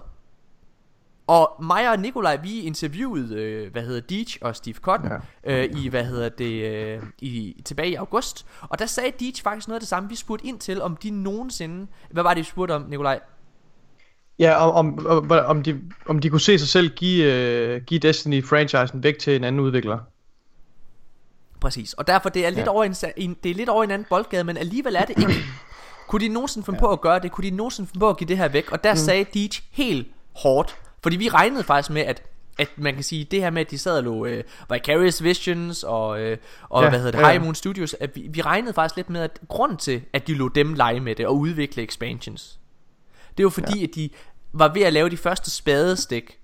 og 1.27 1.65
mig 1.65 1.91
og 1.91 1.99
Nikolaj, 1.99 2.37
vi 2.37 2.61
interviewede, 2.61 3.43
øh, 3.43 3.73
hvad 3.73 3.83
hedder 3.83 4.01
Deej 4.01 4.25
og 4.41 4.57
Steve 4.57 4.75
Cotton, 4.75 5.11
ja. 5.45 5.65
øh, 5.65 5.83
i, 5.83 5.89
hvad 5.89 6.05
hedder 6.05 6.29
det, 6.29 6.73
øh, 6.73 7.03
i, 7.19 7.63
tilbage 7.65 7.91
i 7.91 7.95
august. 7.95 8.47
Og 8.61 8.79
der 8.79 8.87
sagde 8.87 9.13
Deej 9.21 9.33
faktisk 9.43 9.69
noget 9.69 9.77
af 9.77 9.81
det 9.81 9.89
samme. 9.89 10.09
Vi 10.09 10.15
spurgte 10.15 10.47
ind 10.47 10.59
til, 10.59 10.83
om 10.83 10.97
de 10.97 11.11
nogensinde, 11.11 11.87
hvad 12.11 12.23
var 12.23 12.35
det, 12.35 12.39
vi 12.39 12.45
spurgte 12.45 12.73
om, 12.73 12.83
Nikolaj? 12.83 13.21
Ja, 14.39 14.69
om, 14.69 14.99
om, 15.07 15.07
om, 15.07 15.31
om, 15.47 15.63
de, 15.63 15.81
om 16.07 16.19
de 16.19 16.31
kunne 16.31 16.41
se 16.41 16.59
sig 16.59 16.69
selv 16.69 16.89
give, 16.89 17.77
uh, 17.77 17.83
give 17.83 18.01
Destiny-franchisen 18.01 19.03
væk 19.03 19.19
til 19.19 19.37
en 19.37 19.45
anden 19.45 19.61
udvikler. 19.61 19.99
Præcis, 21.67 21.93
og 21.93 22.07
derfor 22.07 22.29
det 22.29 22.47
er 22.47 22.51
lidt, 22.51 22.67
ja. 22.67 22.71
Over 22.71 22.85
en, 23.17 23.37
det 23.43 23.51
er 23.51 23.55
lidt 23.55 23.69
over 23.69 23.85
en 23.85 23.91
anden 23.91 24.07
boldgade, 24.11 24.45
men 24.45 24.57
alligevel 24.57 24.97
er 24.97 25.05
det 25.05 25.19
ikke. 25.19 25.35
Kunne 26.09 26.21
de 26.21 26.29
nogensinde 26.29 26.65
finde 26.65 26.77
ja. 26.77 26.81
på 26.81 26.93
at 26.93 27.01
gøre 27.01 27.19
det? 27.19 27.33
Kunne 27.33 27.51
de 27.51 27.57
nogensinde 27.57 27.89
finde 27.89 28.01
på 28.01 28.09
at 28.09 28.17
give 28.17 28.29
det 28.29 28.39
her 28.39 28.49
væk? 28.49 28.73
Og 28.73 28.85
der 28.85 28.93
mm. 28.93 28.99
sagde 28.99 29.27
Deej 29.35 29.49
helt 29.71 30.07
hårdt. 30.37 30.77
Fordi 31.03 31.17
vi 31.17 31.29
regnede 31.29 31.65
faktisk 31.65 31.91
med, 31.91 32.03
at 32.03 32.23
at 32.59 32.69
man 32.77 32.95
kan 32.95 33.03
sige, 33.03 33.25
det 33.25 33.41
her 33.41 33.51
med, 33.51 33.61
at 33.61 33.71
de 33.71 33.79
sad 33.79 33.97
og 33.97 34.05
lå 34.05 34.27
øh, 34.27 34.45
Vicarious 34.71 35.23
Visions 35.23 35.83
og, 35.83 36.21
øh, 36.21 36.39
og 36.69 36.83
Ja, 36.83 36.89
hvad 36.89 36.99
hedder 36.99 37.13
det, 37.13 37.19
ja. 37.19 37.31
High 37.31 37.43
Moon 37.43 37.55
Studios, 37.55 37.97
at 38.01 38.17
vi, 38.17 38.27
vi 38.31 38.41
regnede 38.41 38.73
faktisk 38.73 38.97
lidt 38.97 39.11
med, 39.11 39.21
at 39.21 39.41
grund 39.49 39.77
til, 39.77 40.03
at 40.13 40.27
de 40.27 40.35
lå 40.35 40.49
dem 40.49 40.75
lege 40.75 41.01
med 41.01 41.15
det 41.15 41.27
og 41.27 41.37
udvikle 41.37 41.83
expansions, 41.83 42.59
det 43.37 43.45
var 43.45 43.51
fordi, 43.51 43.79
ja. 43.79 43.85
at 43.85 43.95
de 43.95 44.11
var 44.53 44.73
ved 44.75 44.83
at 44.83 44.93
lave 44.93 45.11
de 45.11 45.17
første 45.17 45.51
spadestik 45.51 46.39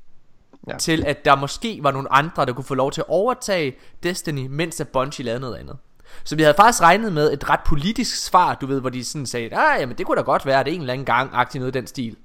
Ja. 0.68 0.78
til, 0.78 1.04
at 1.06 1.24
der 1.24 1.36
måske 1.36 1.78
var 1.82 1.90
nogle 1.90 2.12
andre, 2.12 2.46
der 2.46 2.52
kunne 2.52 2.64
få 2.64 2.74
lov 2.74 2.92
til 2.92 3.00
at 3.00 3.04
overtage 3.08 3.74
Destiny, 4.02 4.46
mens 4.50 4.80
at 4.80 4.88
Bungie 4.88 5.24
lavede 5.24 5.40
noget 5.40 5.56
andet. 5.56 5.76
Så 6.24 6.36
vi 6.36 6.42
havde 6.42 6.54
faktisk 6.58 6.82
regnet 6.82 7.12
med 7.12 7.32
et 7.32 7.50
ret 7.50 7.60
politisk 7.66 8.24
svar, 8.24 8.54
du 8.54 8.66
ved, 8.66 8.80
hvor 8.80 8.90
de 8.90 9.04
sådan 9.04 9.26
sagde, 9.26 9.56
ah, 9.56 9.80
jamen 9.80 9.98
det 9.98 10.06
kunne 10.06 10.16
da 10.16 10.22
godt 10.22 10.46
være, 10.46 10.60
at 10.60 10.66
det 10.66 10.74
en 10.74 10.80
eller 10.80 10.92
anden 10.92 11.04
gang, 11.04 11.30
agtigt 11.32 11.60
noget 11.62 11.76
i 11.76 11.78
den 11.78 11.86
stil. 11.86 12.16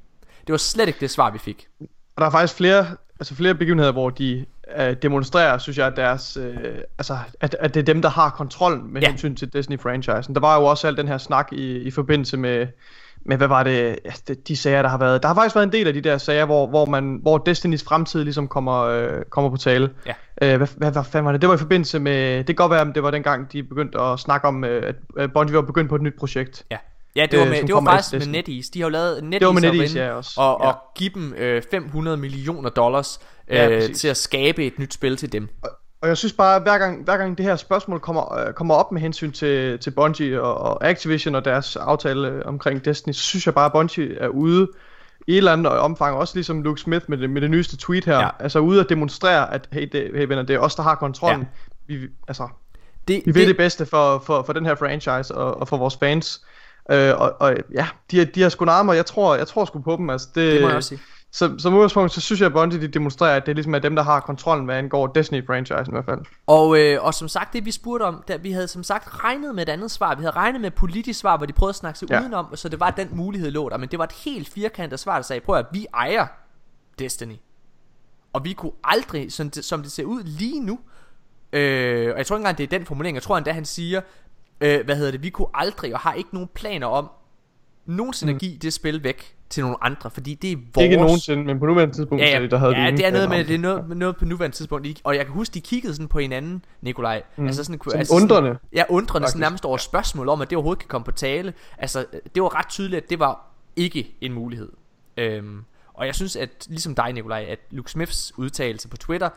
Det 0.47 0.53
var 0.53 0.57
slet 0.57 0.87
ikke 0.87 0.99
det 0.99 1.09
svar, 1.11 1.29
vi 1.31 1.39
fik. 1.39 1.67
Og 2.15 2.21
der 2.21 2.25
er 2.25 2.29
faktisk 2.31 2.53
flere, 2.55 2.85
altså 3.19 3.35
flere 3.35 3.55
begivenheder, 3.55 3.91
hvor 3.91 4.09
de 4.09 4.45
øh, 4.77 4.95
demonstrerer, 5.01 5.57
synes 5.57 5.77
jeg, 5.77 5.95
deres, 5.95 6.37
øh, 6.37 6.55
altså, 6.97 7.17
at, 7.39 7.55
at 7.59 7.73
det 7.73 7.79
er 7.79 7.83
dem, 7.85 8.01
der 8.01 8.09
har 8.09 8.29
kontrollen 8.29 8.93
med 8.93 9.01
Ja. 9.01 9.09
hensyn 9.09 9.35
til 9.35 9.47
Disney-franchisen. 9.53 10.33
Der 10.33 10.39
var 10.39 10.55
jo 10.59 10.65
også 10.65 10.87
al 10.87 10.97
den 10.97 11.07
her 11.07 11.17
snak 11.17 11.47
i, 11.51 11.77
i 11.77 11.91
forbindelse 11.91 12.37
med, 12.37 12.67
med, 13.27 13.37
hvad 13.37 13.47
var 13.47 13.63
det, 13.63 13.99
ja, 14.05 14.33
de, 14.47 14.57
sager, 14.57 14.81
der 14.81 14.89
har 14.89 14.97
været. 14.97 15.21
Der 15.21 15.27
har 15.27 15.35
faktisk 15.35 15.55
været 15.55 15.65
en 15.65 15.71
del 15.71 15.87
af 15.87 15.93
de 15.93 16.01
der 16.01 16.17
sager, 16.17 16.45
hvor, 16.45 16.67
hvor, 16.67 16.85
man, 16.85 17.19
hvor 17.21 17.37
Destinys 17.37 17.83
fremtid 17.83 18.23
ligesom 18.23 18.47
kommer, 18.47 18.81
øh, 18.83 19.09
kommer 19.29 19.49
på 19.49 19.57
tale. 19.57 19.89
Ja. 20.05 20.13
Øh, 20.41 20.57
hvad, 20.57 20.67
hvad, 20.77 20.91
hvad 20.91 21.03
fanden 21.03 21.25
var 21.25 21.31
det? 21.31 21.41
Det 21.41 21.49
var 21.49 21.55
i 21.55 21.57
forbindelse 21.57 21.99
med, 21.99 22.37
det 22.37 22.45
kan 22.45 22.55
godt 22.55 22.71
være, 22.71 22.81
at 22.81 22.87
det 22.95 23.03
var 23.03 23.11
dengang, 23.11 23.51
de 23.53 23.63
begyndte 23.63 23.99
at 24.01 24.19
snakke 24.19 24.47
om, 24.47 24.63
øh, 24.63 24.83
at 24.89 24.95
øh, 25.17 25.29
Bungie 25.33 25.55
var 25.55 25.61
begyndt 25.61 25.89
på 25.89 25.95
et 25.95 26.01
nyt 26.01 26.13
projekt. 26.19 26.65
Ja. 26.71 26.77
Ja, 27.15 27.25
det 27.31 27.39
var, 27.39 27.45
Øh, 27.45 27.49
med, 27.51 27.57
som 27.59 27.67
det 27.67 27.75
var 27.75 27.81
faktisk 27.91 28.13
med. 28.13 28.33
NetEase. 28.33 28.71
De 28.73 28.79
har 28.79 28.85
jo 28.87 28.89
lavet 28.91 29.23
NetEase 29.23 29.39
Det 29.39 29.47
var 29.47 29.53
med 29.53 29.61
NetEase, 29.61 29.99
ja, 29.99 30.11
også. 30.11 30.31
Og, 30.41 30.59
Ja. 30.63 30.67
og 30.69 30.75
give 30.95 31.09
dem 31.13 31.33
øh, 31.37 31.61
500 31.71 32.17
millioner 32.17 32.69
dollars 32.69 33.19
øh, 33.47 33.55
Ja, 33.57 33.67
præcis. 33.67 33.99
til 33.99 34.07
at 34.07 34.17
skabe 34.17 34.65
et 34.65 34.79
nyt 34.79 34.93
spil 34.93 35.17
til 35.17 35.31
dem. 35.31 35.47
Og 35.63 35.69
jeg 36.03 36.17
synes 36.17 36.33
bare, 36.33 36.55
at 36.55 36.61
hver 36.61 36.77
gang, 36.77 37.03
hver 37.03 37.17
gang 37.17 37.37
det 37.37 37.45
her 37.45 37.55
spørgsmål 37.55 37.99
kommer, 37.99 38.33
øh, 38.39 38.53
kommer 38.53 38.75
op 38.75 38.91
med 38.91 39.01
hensyn 39.01 39.31
til, 39.31 39.79
til 39.79 39.91
Bungie 39.91 40.41
og, 40.41 40.57
og 40.57 40.89
Activision 40.89 41.35
og 41.35 41.45
deres 41.45 41.75
aftale 41.75 42.27
øh, 42.27 42.41
omkring 42.45 42.85
Destiny, 42.85 43.13
så 43.13 43.21
synes 43.21 43.45
jeg 43.45 43.53
bare, 43.53 43.65
at 43.65 43.71
Bungie 43.71 44.17
er 44.19 44.27
ude 44.27 44.67
i 45.27 45.31
et 45.31 45.37
eller 45.37 45.53
andet 45.53 45.67
omfang, 45.71 46.15
også 46.17 46.35
ligesom 46.35 46.61
Luke 46.61 46.81
Smith 46.81 47.05
med 47.07 47.17
det, 47.17 47.29
med 47.29 47.41
det 47.41 47.51
nyeste 47.51 47.77
tweet 47.77 48.05
her, 48.05 48.17
Ja. 48.19 48.29
altså 48.39 48.59
ude 48.59 48.79
at 48.79 48.89
demonstrere, 48.89 49.53
at 49.53 49.67
hey, 49.71 49.89
det, 49.91 50.11
hey 50.15 50.25
venner, 50.27 50.43
det 50.43 50.55
er 50.55 50.59
os, 50.59 50.75
der 50.75 50.83
har 50.83 50.95
kontrollen. 50.95 51.47
Ja. 51.89 51.95
Vi, 51.95 52.07
altså, 52.27 52.47
Det, 53.07 53.21
vi 53.25 53.31
vil 53.31 53.47
det 53.47 53.57
bedste 53.57 53.85
for, 53.85 54.19
for, 54.25 54.43
for 54.43 54.53
den 54.53 54.65
her 54.65 54.75
franchise 54.75 55.35
og, 55.35 55.59
og 55.59 55.67
for 55.67 55.77
vores 55.77 55.97
fans. 55.97 56.41
Øh, 56.91 57.13
og, 57.21 57.33
og 57.39 57.55
ja, 57.73 57.87
de, 58.11 58.17
har- 58.17 58.25
de 58.25 58.41
har 58.41 58.49
sgu 58.49 58.65
mig, 58.65 58.95
jeg 58.95 59.05
tror, 59.05 59.35
jeg 59.35 59.47
tror 59.47 59.65
sgu 59.65 59.79
på 59.81 59.95
dem. 59.95 60.09
Altså, 60.09 60.27
det, 60.35 60.53
det 60.53 60.61
må 60.61 60.67
jeg 60.67 60.75
også 60.77 60.89
sige. 60.89 60.99
Så, 61.31 61.55
som 61.57 61.73
udgangspunkt, 61.73 62.11
så 62.11 62.21
synes 62.21 62.39
jeg, 62.41 62.45
at 62.45 62.53
Bungie 62.53 62.81
de 62.81 62.87
demonstrerer, 62.87 63.35
at 63.35 63.45
det 63.45 63.55
ligesom 63.55 63.75
er 63.75 63.79
dem, 63.79 63.95
der 63.95 64.03
har 64.03 64.19
kontrollen, 64.19 64.65
hvad 64.65 64.75
angår 64.75 65.07
Destiny-franchisen 65.07 65.87
i 65.87 65.91
hvert 65.91 66.05
fald. 66.05 66.19
Og, 66.47 66.79
øh, 66.79 67.03
og 67.03 67.13
som 67.13 67.27
sagt, 67.27 67.53
det 67.53 67.65
vi 67.65 67.71
spurgte 67.71 68.03
om, 68.03 68.23
der, 68.27 68.37
vi 68.37 68.51
havde 68.51 68.67
som 68.67 68.83
sagt 68.83 69.23
regnet 69.23 69.55
med 69.55 69.63
et 69.63 69.69
andet 69.69 69.91
svar. 69.91 70.15
Vi 70.15 70.21
havde 70.21 70.35
regnet 70.35 70.61
med 70.61 70.67
et 70.67 70.75
politisk 70.75 71.19
svar, 71.19 71.37
hvor 71.37 71.45
de 71.45 71.53
prøvede 71.53 71.69
at 71.69 71.75
snakke 71.75 71.99
sig 71.99 72.09
ja. 72.09 72.15
Ja. 72.15 72.21
udenom, 72.21 72.55
så 72.55 72.69
det 72.69 72.79
var 72.79 72.91
den 72.91 73.09
mulighed 73.11 73.51
lå 73.51 73.69
der. 73.69 73.77
Men 73.77 73.89
det 73.89 73.99
var 73.99 74.05
et 74.05 74.11
helt 74.11 74.49
firkantet 74.49 74.99
svar, 74.99 75.15
der 75.15 75.21
sagde, 75.21 75.41
prøv 75.41 75.55
at 75.55 75.65
vi 75.71 75.87
ejer 75.93 76.27
Destiny. 76.99 77.35
Og 78.33 78.45
vi 78.45 78.53
kunne 78.53 78.71
aldrig, 78.83 79.31
som 79.31 79.49
det, 79.49 79.65
som 79.65 79.81
det 79.81 79.91
ser 79.91 80.03
ud 80.03 80.23
lige 80.23 80.59
nu, 80.59 80.79
øh, 81.53 82.11
og 82.11 82.17
jeg 82.17 82.25
tror 82.25 82.35
ikke 82.35 82.41
engang, 82.41 82.57
det 82.57 82.63
er 82.63 82.67
den 82.67 82.85
formulering, 82.85 83.15
jeg 83.15 83.23
tror 83.23 83.37
endda, 83.37 83.51
han 83.51 83.65
siger, 83.65 84.01
øh, 84.61 84.85
hvad 84.85 84.95
hedder 84.95 85.11
det, 85.11 85.23
vi 85.23 85.29
kunne 85.29 85.47
aldrig 85.53 85.93
og 85.93 85.99
har 85.99 86.13
ikke 86.13 86.29
nogen 86.33 86.49
planer 86.53 86.87
om 86.87 87.09
nogensinde 87.87 88.33
at 88.33 88.39
give 88.39 88.57
det 88.57 88.73
spil 88.73 89.03
væk 89.03 89.35
til 89.49 89.63
nogle 89.63 89.77
andre, 89.83 90.11
fordi 90.11 90.33
det 90.33 90.51
er 90.51 90.55
vores... 90.55 90.75
Mm. 90.75 90.81
Ikke 90.81 90.97
nogensinde, 90.97 91.43
men 91.43 91.59
på 91.59 91.65
nuværende 91.65 91.95
tidspunkt, 91.95 92.23
Ja, 92.23 92.39
ja, 92.39 92.47
der 92.47 92.57
havde 92.57 92.73
de 92.73 92.79
ja 92.81 92.91
det 92.91 93.05
er 93.05 93.11
noget 93.11 93.29
med, 93.29 93.45
det 93.45 93.55
er 93.55 93.59
noget, 93.59 93.97
noget 93.97 94.17
på 94.17 94.25
nuværende 94.25 94.55
tidspunkt. 94.55 95.01
Og 95.03 95.15
jeg 95.15 95.25
kan 95.25 95.33
huske, 95.33 95.53
de 95.53 95.61
kiggede 95.61 95.93
sådan 95.95 96.07
på 96.07 96.19
hinanden, 96.19 96.65
Nikolaj. 96.81 97.23
Mm. 97.37 97.45
Altså 97.47 97.63
sådan, 97.63 97.79
Sådan 97.83 97.99
altså 97.99 98.13
undrende, 98.15 98.47
Sådan, 98.49 98.59
ja, 98.73 98.83
undrende, 98.89 99.07
sådan 99.13 99.21
faktisk. 99.23 99.39
nærmest 99.39 99.65
over 99.65 99.77
spørgsmål 99.77 100.29
om, 100.29 100.41
at 100.41 100.49
det 100.49 100.55
overhovedet 100.55 100.79
kan 100.79 100.87
komme 100.87 101.05
på 101.05 101.11
tale. 101.11 101.53
Altså, 101.77 102.05
det 102.35 102.43
var 102.43 102.59
ret 102.59 102.67
tydeligt, 102.69 103.03
at 103.03 103.09
det 103.09 103.19
var 103.19 103.45
ikke 103.75 104.15
en 104.21 104.33
mulighed. 104.33 104.71
Øhm, 105.17 105.63
og 105.93 106.05
jeg 106.05 106.15
synes, 106.15 106.35
at 106.35 106.65
ligesom 106.69 106.95
dig, 106.95 107.13
Nikolaj, 107.13 107.45
at 107.49 107.59
Luke 107.71 107.91
Smiths 107.91 108.33
udtalelse 108.37 108.87
på 108.87 108.97
Twitter 108.97 109.29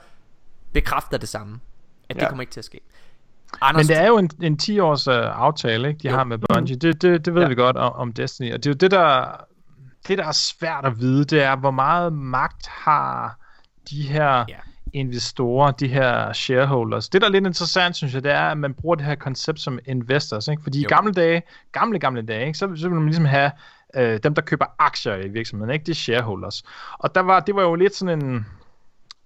bekræfter 0.73 1.19
det 1.19 1.29
samme. 1.29 1.61
At 2.09 2.17
det 2.17 2.23
Ja. 2.23 2.29
kommer 2.29 2.43
ikke 2.43 2.53
til 2.53 2.61
at 2.61 2.65
ske. 2.65 2.81
Men 3.53 3.59
Anders, 3.69 3.87
det 3.87 3.99
er 3.99 4.07
jo 4.07 4.19
en, 4.19 4.31
en 4.43 4.57
10 4.59 4.79
års 4.79 5.09
uh, 5.09 5.15
aftale, 5.15 5.89
ikke, 5.89 5.99
de 6.03 6.09
Jo. 6.11 6.17
har 6.17 6.25
med 6.25 6.39
Bungie. 6.39 6.77
Det, 6.77 7.03
det, 7.03 7.25
det 7.27 7.35
ved 7.35 7.43
Ja. 7.43 7.49
vi 7.49 7.55
godt 7.55 7.77
om, 7.77 7.93
om 7.93 8.13
Destiny. 8.13 8.53
Og 8.55 8.59
det 8.65 8.67
er 8.67 8.71
jo 8.71 8.75
det, 8.75 8.91
der, 8.91 9.25
det, 10.09 10.19
der 10.19 10.25
er 10.27 10.33
svært 10.33 10.85
at 10.85 11.01
vide, 11.01 11.25
det 11.25 11.43
er, 11.43 11.57
hvor 11.57 11.71
meget 11.71 12.13
magt 12.13 12.67
har 12.69 13.37
de 13.91 14.03
her 14.03 14.45
Ja. 14.49 14.57
investorer, 14.93 15.71
de 15.71 15.89
her 15.89 16.33
shareholders. 16.33 17.09
Det, 17.09 17.21
der 17.21 17.27
er 17.29 17.33
lidt 17.33 17.47
interessant, 17.47 17.97
synes 17.97 18.15
jeg, 18.15 18.25
det 18.25 18.33
er, 18.33 18.41
at 18.49 18.59
man 18.59 18.75
bruger 18.75 18.95
det 18.95 19.05
her 19.07 19.15
koncept 19.15 19.61
som 19.61 19.79
investors. 19.87 20.49
Ikke? 20.49 20.63
Fordi 20.63 20.81
Jo. 20.81 20.87
i 20.87 20.89
gamle 20.89 21.13
dage, 21.13 21.43
gamle, 21.73 21.99
gamle 21.99 22.23
dage, 22.23 22.47
ikke, 22.47 22.59
så, 22.59 22.73
så 22.77 22.89
vil 22.89 22.95
man 22.97 23.05
ligesom 23.07 23.25
have 23.25 23.51
øh, 23.97 24.19
dem, 24.23 24.35
der 24.35 24.43
køber 24.43 24.67
aktier 24.79 25.15
i 25.17 25.29
virksomheden, 25.29 25.75
ikke? 25.75 25.85
det 25.85 25.93
er 25.93 25.97
shareholders. 25.97 26.63
Og 26.99 27.15
der 27.15 27.21
var, 27.21 27.41
det 27.41 27.55
var 27.55 27.63
jo 27.63 27.75
lidt 27.75 27.95
sådan 27.95 28.23
en 28.23 28.47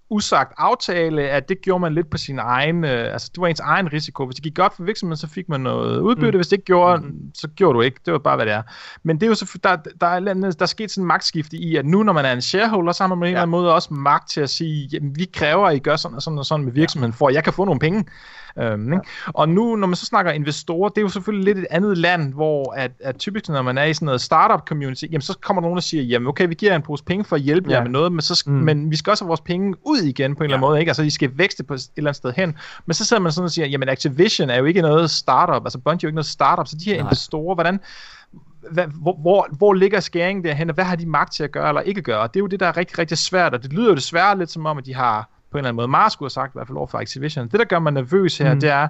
usagt 0.09 0.53
aftale, 0.57 1.21
at 1.21 1.49
det 1.49 1.61
gjorde 1.61 1.81
man 1.81 1.93
lidt 1.93 2.09
på 2.09 2.17
sin 2.17 2.39
egen, 2.39 2.83
øh, 2.83 3.13
altså 3.13 3.29
det 3.35 3.41
var 3.41 3.47
ens 3.47 3.59
egen 3.59 3.93
risiko. 3.93 4.25
Hvis 4.25 4.35
det 4.35 4.43
gik 4.43 4.55
godt 4.55 4.75
for 4.75 4.83
virksomheden, 4.83 5.17
så 5.17 5.27
fik 5.27 5.49
man 5.49 5.61
noget 5.61 5.99
udbytte. 5.99 6.31
Mm. 6.31 6.37
Hvis 6.37 6.47
det 6.47 6.53
ikke 6.53 6.65
gjorde, 6.65 7.01
mm. 7.01 7.31
så 7.33 7.47
gjorde 7.47 7.75
du 7.75 7.81
ikke. 7.81 7.99
Det 8.05 8.13
var 8.13 8.19
bare, 8.19 8.35
hvad 8.35 8.45
det 8.45 8.53
er. 8.53 8.61
Men 9.03 9.15
det 9.15 9.23
er 9.23 9.27
jo 9.27 9.35
så, 9.35 9.59
der, 9.63 9.75
der, 9.75 10.07
er, 10.07 10.19
der 10.19 10.61
er 10.61 10.65
sket 10.65 10.91
sådan 10.91 11.03
en 11.03 11.07
magtskifte 11.07 11.57
i, 11.57 11.75
at 11.75 11.85
nu, 11.85 12.03
når 12.03 12.13
man 12.13 12.25
er 12.25 12.33
en 12.33 12.41
shareholder, 12.41 12.91
så 12.91 13.03
har 13.03 13.07
man 13.07 13.17
på 13.17 13.23
en 13.23 13.27
eller 13.27 13.41
anden 13.41 13.51
måde 13.51 13.73
også 13.73 13.93
magt 13.93 14.29
til 14.29 14.41
at 14.41 14.49
sige, 14.49 14.89
jamen, 14.93 15.15
vi 15.15 15.25
kræver, 15.33 15.67
at 15.67 15.75
I 15.75 15.79
gør 15.79 15.95
sådan 15.95 16.15
og 16.15 16.21
sådan 16.21 16.39
og 16.39 16.45
sådan 16.45 16.65
med 16.65 16.73
virksomheden, 16.73 17.13
for 17.13 17.27
at 17.27 17.33
jeg 17.33 17.43
kan 17.43 17.53
få 17.53 17.65
nogle 17.65 17.79
penge. 17.79 18.05
Øhm, 18.59 18.93
ikke? 18.93 19.05
Og 19.27 19.49
nu, 19.49 19.75
når 19.75 19.87
man 19.87 19.95
så 19.95 20.05
snakker 20.05 20.31
investorer, 20.31 20.89
det 20.89 20.97
er 20.97 21.01
jo 21.01 21.09
selvfølgelig 21.09 21.45
lidt 21.45 21.57
et 21.57 21.67
andet 21.69 21.97
land, 21.97 22.33
hvor 22.33 22.73
at, 22.73 22.91
at 22.99 23.15
typisk, 23.15 23.49
når 23.49 23.61
man 23.61 23.77
er 23.77 23.83
i 23.83 23.93
sådan 23.93 24.05
noget 24.05 24.21
startup 24.21 24.67
community, 24.67 25.03
jamen 25.11 25.21
så 25.21 25.37
kommer 25.41 25.61
der 25.61 25.65
nogen, 25.65 25.77
der 25.77 25.81
siger, 25.81 26.03
jamen 26.03 26.27
okay, 26.27 26.47
vi 26.47 26.53
giver 26.53 26.71
jer 26.71 26.75
en 26.75 26.81
pose 26.81 27.03
penge 27.03 27.23
for 27.23 27.35
at 27.35 27.41
hjælpe 27.41 27.69
ja. 27.69 27.75
jer 27.75 27.79
Ja. 27.79 27.83
med 27.83 27.91
noget, 27.91 28.11
men, 28.11 28.21
så, 28.21 28.43
mm. 28.45 28.53
Men 28.53 28.91
vi 28.91 28.95
skal 28.95 29.11
også 29.11 29.23
have 29.23 29.27
vores 29.27 29.41
penge 29.41 29.75
ud 29.83 29.97
igen 29.97 30.35
på 30.35 30.43
en 30.43 30.43
eller 30.43 30.57
anden 30.57 30.69
måde, 30.69 30.79
ikke? 30.79 30.89
Altså, 30.89 31.03
I 31.03 31.09
skal 31.09 31.31
vækste 31.33 31.63
på 31.63 31.73
et 31.73 31.89
eller 31.97 32.09
andet 32.09 32.17
sted 32.17 32.33
hen. 32.35 32.57
Men 32.85 32.93
så 32.93 33.05
sidder 33.05 33.21
man 33.23 33.31
sådan 33.31 33.45
og 33.45 33.51
siger, 33.51 33.67
jamen 33.67 33.89
Activision 33.89 34.49
er 34.49 34.57
jo 34.57 34.65
ikke 34.65 34.81
noget 34.81 35.09
startup, 35.09 35.65
altså 35.65 35.79
Bungie 35.79 36.05
er 36.05 36.07
jo 36.07 36.09
ikke 36.09 36.15
noget 36.15 36.25
startup, 36.25 36.67
så 36.67 36.75
de 36.75 36.85
her 36.85 36.95
Nej. 36.95 37.01
investorer, 37.01 37.55
hvordan, 37.55 37.79
hvad, 38.71 38.85
hvor, 39.01 39.15
hvor, 39.21 39.47
hvor 39.57 39.73
ligger 39.73 39.99
skæringen 39.99 40.43
derhen, 40.43 40.69
og 40.69 40.73
hvad 40.75 40.85
har 40.85 40.95
de 40.95 41.05
magt 41.05 41.33
til 41.33 41.43
at 41.43 41.51
gøre 41.51 41.67
eller 41.67 41.81
ikke 41.81 42.01
gøre? 42.01 42.19
Og 42.19 42.33
det 42.33 42.39
er 42.39 42.41
jo 42.41 42.47
det, 42.47 42.59
der 42.59 42.65
er 42.67 42.77
rigtig, 42.77 42.99
rigtig 42.99 43.17
svært, 43.17 43.53
og 43.53 43.63
det 43.63 43.73
lyder 43.73 43.89
jo 43.89 43.95
desværre 43.95 44.37
lidt 44.37 44.51
som 44.51 44.65
om, 44.65 44.77
at 44.77 44.85
de 44.85 44.95
har 44.95 45.29
på 45.55 45.59
en 45.59 45.59
eller 45.59 45.69
anden 45.69 45.75
måde, 45.75 45.87
Mars 45.87 46.13
skulle 46.13 46.25
have 46.25 46.29
sagt, 46.29 46.53
i 46.53 46.55
hvert 46.55 46.67
fald 46.67 46.77
over 46.77 46.87
for 46.87 46.97
Activision. 46.97 47.47
Det, 47.47 47.59
der 47.59 47.65
gør 47.65 47.79
mig 47.79 47.93
nervøs 47.93 48.37
her, 48.37 48.53
mm. 48.53 48.59
det 48.59 48.69
er, 48.69 48.87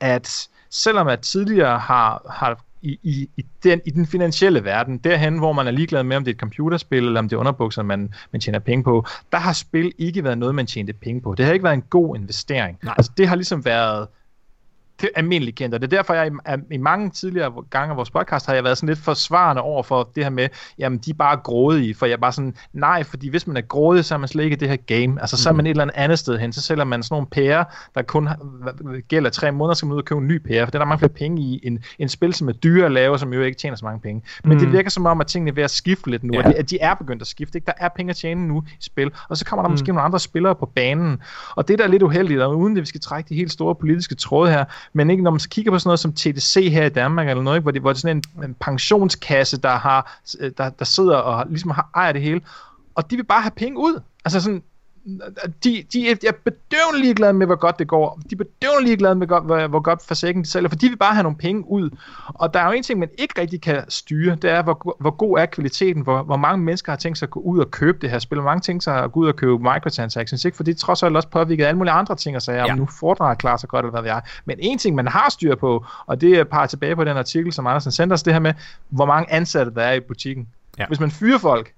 at 0.00 0.48
selvom 0.70 1.08
at 1.08 1.20
tidligere 1.20 1.78
har, 1.78 2.26
har 2.30 2.64
i, 2.82 2.98
i, 3.02 3.28
i, 3.36 3.44
den, 3.64 3.80
i 3.86 3.90
den 3.90 4.06
finansielle 4.06 4.64
verden, 4.64 4.98
derhen, 4.98 5.38
hvor 5.38 5.52
man 5.52 5.66
er 5.66 5.70
ligeglad 5.70 6.02
med, 6.02 6.16
om 6.16 6.24
det 6.24 6.30
er 6.30 6.34
et 6.34 6.40
computerspil, 6.40 7.06
eller 7.06 7.20
om 7.20 7.28
det 7.28 7.36
er 7.36 7.40
underbukser, 7.40 7.82
man, 7.82 8.14
man 8.32 8.40
tjener 8.40 8.58
penge 8.58 8.84
på, 8.84 9.06
der 9.32 9.38
har 9.38 9.52
spil 9.52 9.92
ikke 9.98 10.24
været 10.24 10.38
noget, 10.38 10.54
man 10.54 10.66
tjente 10.66 10.92
penge 10.92 11.20
på. 11.20 11.34
Det 11.34 11.44
har 11.44 11.52
ikke 11.52 11.64
været 11.64 11.74
en 11.74 11.84
god 11.90 12.16
investering. 12.16 12.78
Nej. 12.82 12.94
Altså, 12.96 13.12
det 13.16 13.28
har 13.28 13.36
ligesom 13.36 13.64
været 13.64 14.08
det 15.00 15.10
er 15.14 15.18
almindeligt 15.18 15.56
kendt, 15.56 15.74
og 15.74 15.82
det 15.82 15.92
er 15.92 15.96
derfor, 15.96 16.14
jeg 16.14 16.26
i, 16.26 16.74
i 16.74 16.76
mange 16.76 17.10
tidligere 17.10 17.52
gange 17.70 17.90
af 17.90 17.96
vores 17.96 18.10
podcast 18.10 18.46
har 18.46 18.54
jeg 18.54 18.64
været 18.64 18.78
sådan 18.78 18.88
lidt 18.88 18.98
forsvarende 18.98 19.62
over 19.62 19.82
for 19.82 20.10
det 20.14 20.24
her 20.24 20.30
med, 20.30 20.48
jamen 20.78 20.98
de 20.98 21.10
er 21.10 21.14
bare 21.14 21.36
grådige, 21.36 21.94
for 21.94 22.06
jeg 22.06 22.12
er 22.12 22.18
bare 22.20 22.32
sådan, 22.32 22.54
nej, 22.72 23.02
fordi 23.02 23.28
hvis 23.28 23.46
man 23.46 23.56
er 23.56 23.60
grådig, 23.60 24.04
så 24.04 24.14
er 24.14 24.18
man 24.18 24.28
slet 24.28 24.44
ikke 24.44 24.54
i 24.54 24.58
det 24.58 24.68
her 24.68 24.76
game, 24.76 25.20
altså 25.20 25.36
så 25.36 25.48
er 25.48 25.52
man 25.52 25.66
et 25.66 25.70
eller 25.70 25.82
andet 25.82 25.96
andet 25.96 26.18
sted 26.18 26.38
hen, 26.38 26.52
så 26.52 26.62
sælger 26.62 26.84
man 26.84 27.02
sådan 27.02 27.14
nogle 27.14 27.26
pærer, 27.26 27.64
der 27.94 28.02
kun 28.02 28.28
gælder 29.08 29.30
tre 29.30 29.52
måneder, 29.52 29.74
så 29.74 29.78
skal 29.78 29.86
man 29.86 29.94
ud 29.94 29.98
og 29.98 30.04
købe 30.04 30.20
en 30.20 30.26
ny 30.26 30.38
pære, 30.38 30.66
for 30.66 30.70
det 30.70 30.74
er 30.74 30.78
der 30.78 30.86
mange 30.86 30.98
flere 30.98 31.12
penge 31.12 31.42
i, 31.42 31.60
en, 31.62 31.84
en 31.98 32.08
spil, 32.08 32.34
som 32.34 32.48
er 32.48 32.52
dyre 32.52 32.86
at 32.86 32.92
lave, 32.92 33.18
som 33.18 33.32
jo 33.32 33.42
ikke 33.42 33.58
tjener 33.58 33.76
så 33.76 33.84
mange 33.84 34.00
penge. 34.00 34.22
Men 34.44 34.52
mm. 34.52 34.58
det 34.58 34.72
virker 34.72 34.90
som 34.90 35.06
om, 35.06 35.20
at 35.20 35.26
tingene 35.26 35.50
er 35.50 35.54
ved 35.54 35.62
at 35.62 35.70
skifte 35.70 36.10
lidt 36.10 36.24
nu, 36.24 36.34
Ja. 36.34 36.40
ja. 36.40 36.48
at, 36.48 36.54
de, 36.54 36.58
at 36.58 36.70
de 36.70 36.78
er 36.80 36.94
begyndt 36.94 37.22
at 37.22 37.28
skifte, 37.28 37.58
ikke? 37.58 37.66
der 37.66 37.72
er 37.78 37.88
penge 37.96 38.10
at 38.10 38.16
tjene 38.16 38.48
nu 38.48 38.62
i 38.66 38.76
spil, 38.80 39.10
og 39.28 39.36
så 39.36 39.44
kommer 39.44 39.62
der 39.62 39.68
mm. 39.68 39.72
måske 39.72 39.88
nogle 39.88 40.02
andre 40.02 40.20
spillere 40.20 40.54
på 40.54 40.66
banen, 40.66 41.22
og 41.56 41.68
det 41.68 41.78
der 41.78 41.84
er 41.84 41.88
lidt 41.88 42.02
uheldigt, 42.02 42.40
og 42.40 42.58
uden 42.58 42.76
at 42.76 42.80
vi 42.80 42.86
skal 42.86 43.00
trække 43.00 43.28
de 43.28 43.34
helt 43.34 43.52
store 43.52 43.74
politiske 43.74 44.14
tråde 44.14 44.50
her, 44.50 44.64
men 44.92 45.10
ikke 45.10 45.22
når 45.22 45.30
man 45.30 45.40
så 45.40 45.48
kigger 45.48 45.72
på 45.72 45.78
sådan 45.78 45.88
noget 45.88 46.00
som 46.00 46.12
TDC 46.12 46.70
her 46.72 46.86
i 46.86 46.88
Danmark 46.88 47.28
eller 47.28 47.42
noget, 47.42 47.56
ikke? 47.56 47.62
hvor, 47.62 47.70
det, 47.70 47.80
hvor 47.80 47.90
det 47.90 47.96
er 47.96 48.00
sådan 48.00 48.22
en, 48.38 48.44
en 48.44 48.54
pensionskasse, 48.54 49.56
der, 49.56 49.76
har, 49.76 50.20
øh, 50.40 50.52
der, 50.58 50.70
der 50.70 50.84
sidder 50.84 51.16
og 51.16 51.46
ligesom 51.48 51.70
har, 51.70 51.90
ejer 51.94 52.12
det 52.12 52.22
hele, 52.22 52.40
og 52.94 53.10
de 53.10 53.16
vil 53.16 53.24
bare 53.24 53.42
have 53.42 53.52
penge 53.56 53.78
ud. 53.78 54.00
Altså 54.24 54.40
sådan, 54.40 54.62
de, 55.64 55.84
de 55.92 56.10
er, 56.10 56.14
er 56.28 56.32
bedøvende 56.44 57.00
ligeglade 57.00 57.32
med, 57.32 57.46
hvor 57.46 57.56
godt 57.56 57.78
det 57.78 57.88
går. 57.88 58.20
De 58.30 58.34
er 58.34 58.36
bedøvende 58.36 58.84
ligeglade 58.84 59.14
med, 59.14 59.26
hvor, 59.26 59.66
hvor 59.66 59.80
godt 59.80 60.02
Forsaken 60.06 60.42
de 60.42 60.48
sælger, 60.48 60.68
for 60.68 60.76
de 60.76 60.88
vil 60.88 60.96
bare 60.96 61.14
have 61.14 61.22
nogle 61.22 61.38
penge 61.38 61.64
ud. 61.70 61.90
Og 62.28 62.54
der 62.54 62.60
er 62.60 62.66
jo 62.66 62.72
en 62.72 62.82
ting, 62.82 62.98
man 62.98 63.08
ikke 63.18 63.40
rigtig 63.40 63.60
kan 63.60 63.84
styre, 63.88 64.36
det 64.36 64.50
er, 64.50 64.62
hvor, 64.62 64.96
hvor 65.00 65.10
god 65.10 65.38
er 65.38 65.46
kvaliteten, 65.46 66.02
hvor, 66.02 66.22
hvor 66.22 66.36
mange 66.36 66.64
mennesker 66.64 66.92
har 66.92 66.96
tænkt 66.96 67.18
sig 67.18 67.26
at 67.26 67.30
gå 67.30 67.40
ud 67.40 67.58
og 67.58 67.70
købe 67.70 67.98
det 68.00 68.10
her 68.10 68.18
spil, 68.18 68.36
hvor 68.38 68.44
mange 68.44 68.60
tænkt 68.60 68.84
sig 68.84 69.04
at 69.04 69.12
gå 69.12 69.20
ud 69.20 69.28
og 69.28 69.36
købe 69.36 69.58
microtransactions, 69.58 70.44
ikke? 70.44 70.56
for 70.56 70.64
det 70.64 70.76
trods 70.76 71.02
alt 71.02 71.16
også 71.16 71.28
påvirket 71.28 71.64
alle 71.64 71.78
mulige 71.78 71.92
andre 71.92 72.16
ting, 72.16 72.36
og 72.36 72.42
så 72.42 72.52
er, 72.52 72.56
Ja. 72.56 72.74
nu 72.74 72.88
foredrager 73.00 73.34
klarer 73.34 73.56
sig 73.56 73.68
godt, 73.68 73.86
eller 73.86 74.00
hvad 74.00 74.02
det 74.02 74.16
er. 74.16 74.20
Men 74.44 74.56
en 74.60 74.78
ting, 74.78 74.96
man 74.96 75.08
har 75.08 75.30
styr 75.30 75.54
på, 75.54 75.84
og 76.06 76.20
det 76.20 76.38
er 76.38 76.44
par 76.44 76.66
tilbage 76.66 76.96
på 76.96 77.04
den 77.04 77.16
artikel, 77.16 77.52
som 77.52 77.66
Andersen 77.66 77.92
sendte 77.92 78.14
os, 78.14 78.22
det 78.22 78.32
her 78.32 78.40
med, 78.40 78.54
hvor 78.88 79.06
mange 79.06 79.32
ansatte 79.32 79.74
der 79.74 79.82
er 79.82 79.92
i 79.92 80.00
butikken. 80.00 80.48
Ja. 80.78 80.86
Hvis 80.86 81.00
man 81.00 81.10
fyrer 81.10 81.38
folk, 81.38 81.72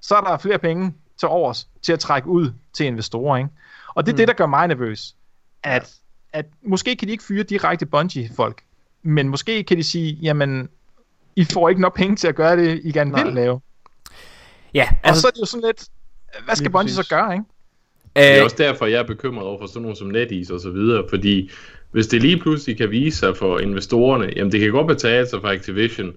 så 0.00 0.14
er 0.14 0.20
der 0.20 0.38
flere 0.38 0.58
penge 0.58 0.94
til 1.18 1.28
overs 1.28 1.68
til 1.82 1.92
at 1.92 1.98
trække 1.98 2.28
ud 2.28 2.50
til 2.72 2.86
investorer. 2.86 3.36
Ikke? 3.36 3.50
Og 3.94 4.06
det 4.06 4.12
er 4.12 4.14
mm. 4.14 4.16
det, 4.16 4.28
der 4.28 4.34
gør 4.34 4.46
mig 4.46 4.68
nervøs. 4.68 5.14
At, 5.62 5.94
at 6.32 6.46
måske 6.62 6.96
kan 6.96 7.08
de 7.08 7.12
ikke 7.12 7.24
fyre 7.24 7.42
direkte 7.42 7.86
Bungie-folk, 7.86 8.62
men 9.02 9.28
måske 9.28 9.62
kan 9.62 9.76
de 9.76 9.82
sige, 9.82 10.18
jamen, 10.22 10.68
I 11.36 11.44
får 11.44 11.68
ikke 11.68 11.80
nok 11.80 11.96
penge 11.96 12.16
til 12.16 12.28
at 12.28 12.34
gøre 12.34 12.56
det, 12.56 12.80
I 12.84 12.92
gerne 12.92 13.10
Nej. 13.10 13.24
vil 13.24 13.34
lave. 13.34 13.60
Ja, 14.74 14.88
Altså, 15.02 15.10
og 15.10 15.16
så 15.16 15.26
er 15.26 15.30
det 15.30 15.40
jo 15.40 15.46
sådan 15.46 15.66
lidt, 15.66 15.88
hvad 16.44 16.56
skal 16.56 16.70
Bungie 16.70 16.94
så 16.94 17.08
gøre, 17.08 17.32
ikke? 17.32 17.44
Det 18.16 18.38
er 18.38 18.42
også 18.44 18.56
derfor, 18.56 18.86
jeg 18.86 18.98
er 18.98 19.06
bekymret 19.06 19.46
over 19.46 19.58
for 19.58 19.66
sådan 19.66 19.82
nogle 19.82 19.96
som 19.96 20.08
NetEase 20.08 20.54
og 20.54 20.60
så 20.60 20.70
videre, 20.70 21.04
fordi 21.08 21.50
hvis 21.90 22.06
det 22.06 22.22
lige 22.22 22.40
pludselig 22.40 22.76
kan 22.76 22.90
vise 22.90 23.18
sig 23.18 23.36
for 23.36 23.58
investorerne, 23.58 24.32
jamen 24.36 24.52
det 24.52 24.60
kan 24.60 24.70
godt 24.70 24.86
betale 24.86 25.28
sig 25.28 25.40
for 25.40 25.48
Activision 25.48 26.12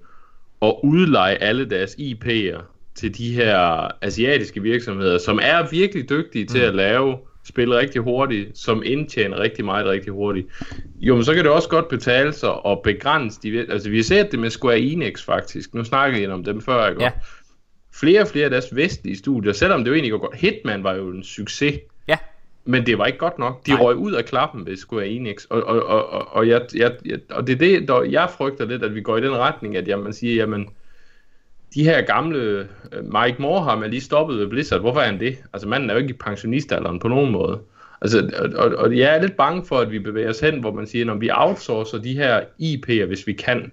at 0.62 0.76
udleje 0.84 1.36
alle 1.36 1.70
deres 1.70 1.96
IP'er 1.96 2.62
til 3.00 3.18
de 3.18 3.34
her 3.34 3.88
asiatiske 4.02 4.62
virksomheder, 4.62 5.18
som 5.18 5.40
er 5.42 5.70
virkelig 5.72 6.10
dygtige 6.10 6.46
til 6.46 6.60
at 6.60 6.76
lave 6.76 7.18
spil 7.46 7.74
rigtig 7.74 8.02
hurtigt, 8.02 8.58
som 8.58 8.84
indtjener 8.86 9.40
rigtig 9.40 9.66
meget 9.66 9.86
rigtig 9.86 10.14
hurtigt. 10.14 10.48
Jo, 11.00 11.16
men 11.16 11.24
så 11.24 11.34
kan 11.34 11.44
det 11.44 11.52
også 11.52 11.70
godt 11.70 11.88
betale 11.88 12.34
sig 12.34 12.54
at 12.66 12.80
begrænse 12.84 13.40
de... 13.44 13.60
Altså, 13.60 13.90
vi 13.90 13.96
har 13.96 14.04
set 14.04 14.32
det 14.32 14.40
med 14.40 14.50
Square 14.50 14.80
Enix 14.80 15.26
faktisk. 15.26 15.74
Nu 15.74 15.84
snakkede 15.84 16.24
jeg 16.24 16.32
om 16.32 16.44
dem 16.44 16.62
før, 16.62 16.90
ikke? 16.90 17.04
Ja. 17.04 17.12
Flere 17.94 18.22
og 18.22 18.28
flere 18.28 18.46
af 18.46 18.52
deres 18.52 18.76
vestlige 18.76 19.18
studier, 19.18 19.54
selvom 19.54 19.84
det 19.84 19.88
jo 19.88 19.94
egentlig 19.94 20.12
går 20.12 20.18
godt. 20.18 20.36
Hitman 20.36 20.84
var 20.84 20.96
jo 20.96 21.10
en 21.10 21.24
succes, 21.24 21.80
ja, 22.08 22.18
men 22.66 22.86
det 22.86 22.98
var 22.98 23.06
ikke 23.06 23.20
godt 23.20 23.40
nok. 23.40 23.66
De 23.66 23.72
Nej. 23.72 23.82
røg 23.82 23.96
ud 23.96 24.12
af 24.12 24.26
klappen 24.26 24.66
ved 24.66 24.78
Square 24.78 25.08
Enix. 25.08 25.46
Og, 25.46 25.64
og, 25.64 25.84
og, 25.84 26.10
og, 26.10 26.28
og, 26.32 26.48
jeg, 26.48 26.62
jeg, 26.76 26.92
jeg, 27.06 27.20
og 27.30 27.48
det 27.48 27.54
er 27.54 27.58
det, 27.58 27.88
der 27.88 28.04
jeg 28.04 28.30
frygter 28.38 28.66
lidt, 28.66 28.84
at 28.84 28.96
vi 28.96 29.02
går 29.02 29.18
i 29.18 29.22
den 29.22 29.36
retning, 29.36 29.78
at 29.78 29.88
jamen, 29.88 30.04
man 30.04 30.14
siger, 30.14 30.36
jamen, 30.36 30.70
de 31.74 31.84
her 31.84 32.02
gamle... 32.02 32.40
Øh, 32.40 33.04
Mike 33.04 33.42
Morham 33.42 33.84
er 33.84 33.88
lige 33.88 34.02
stoppet 34.02 34.40
ved 34.40 34.48
Blizzard. 34.48 34.80
Hvorfor 34.80 35.00
er 35.00 35.06
han 35.06 35.20
det? 35.20 35.38
Altså, 35.54 35.68
manden 35.68 35.90
er 35.90 35.94
jo 35.94 36.00
ikke 36.00 36.14
i 36.14 36.18
pensionistalderen 36.18 37.00
på 37.00 37.08
nogen 37.08 37.32
måde. 37.32 37.60
Altså, 38.02 38.32
og, 38.40 38.66
og, 38.66 38.76
og 38.76 38.98
jeg 38.98 39.16
er 39.16 39.22
lidt 39.22 39.38
bange 39.38 39.66
for, 39.66 39.78
at 39.78 39.92
vi 39.92 40.00
bevæger 40.00 40.30
os 40.30 40.40
hen, 40.40 40.60
hvor 40.60 40.72
man 40.72 40.88
siger, 40.88 41.06
når 41.06 41.16
vi 41.16 41.30
outsourcer 41.34 41.98
de 41.98 42.14
her 42.14 42.42
IP'er, 42.62 43.06
hvis 43.06 43.28
vi 43.28 43.34
kan. 43.34 43.72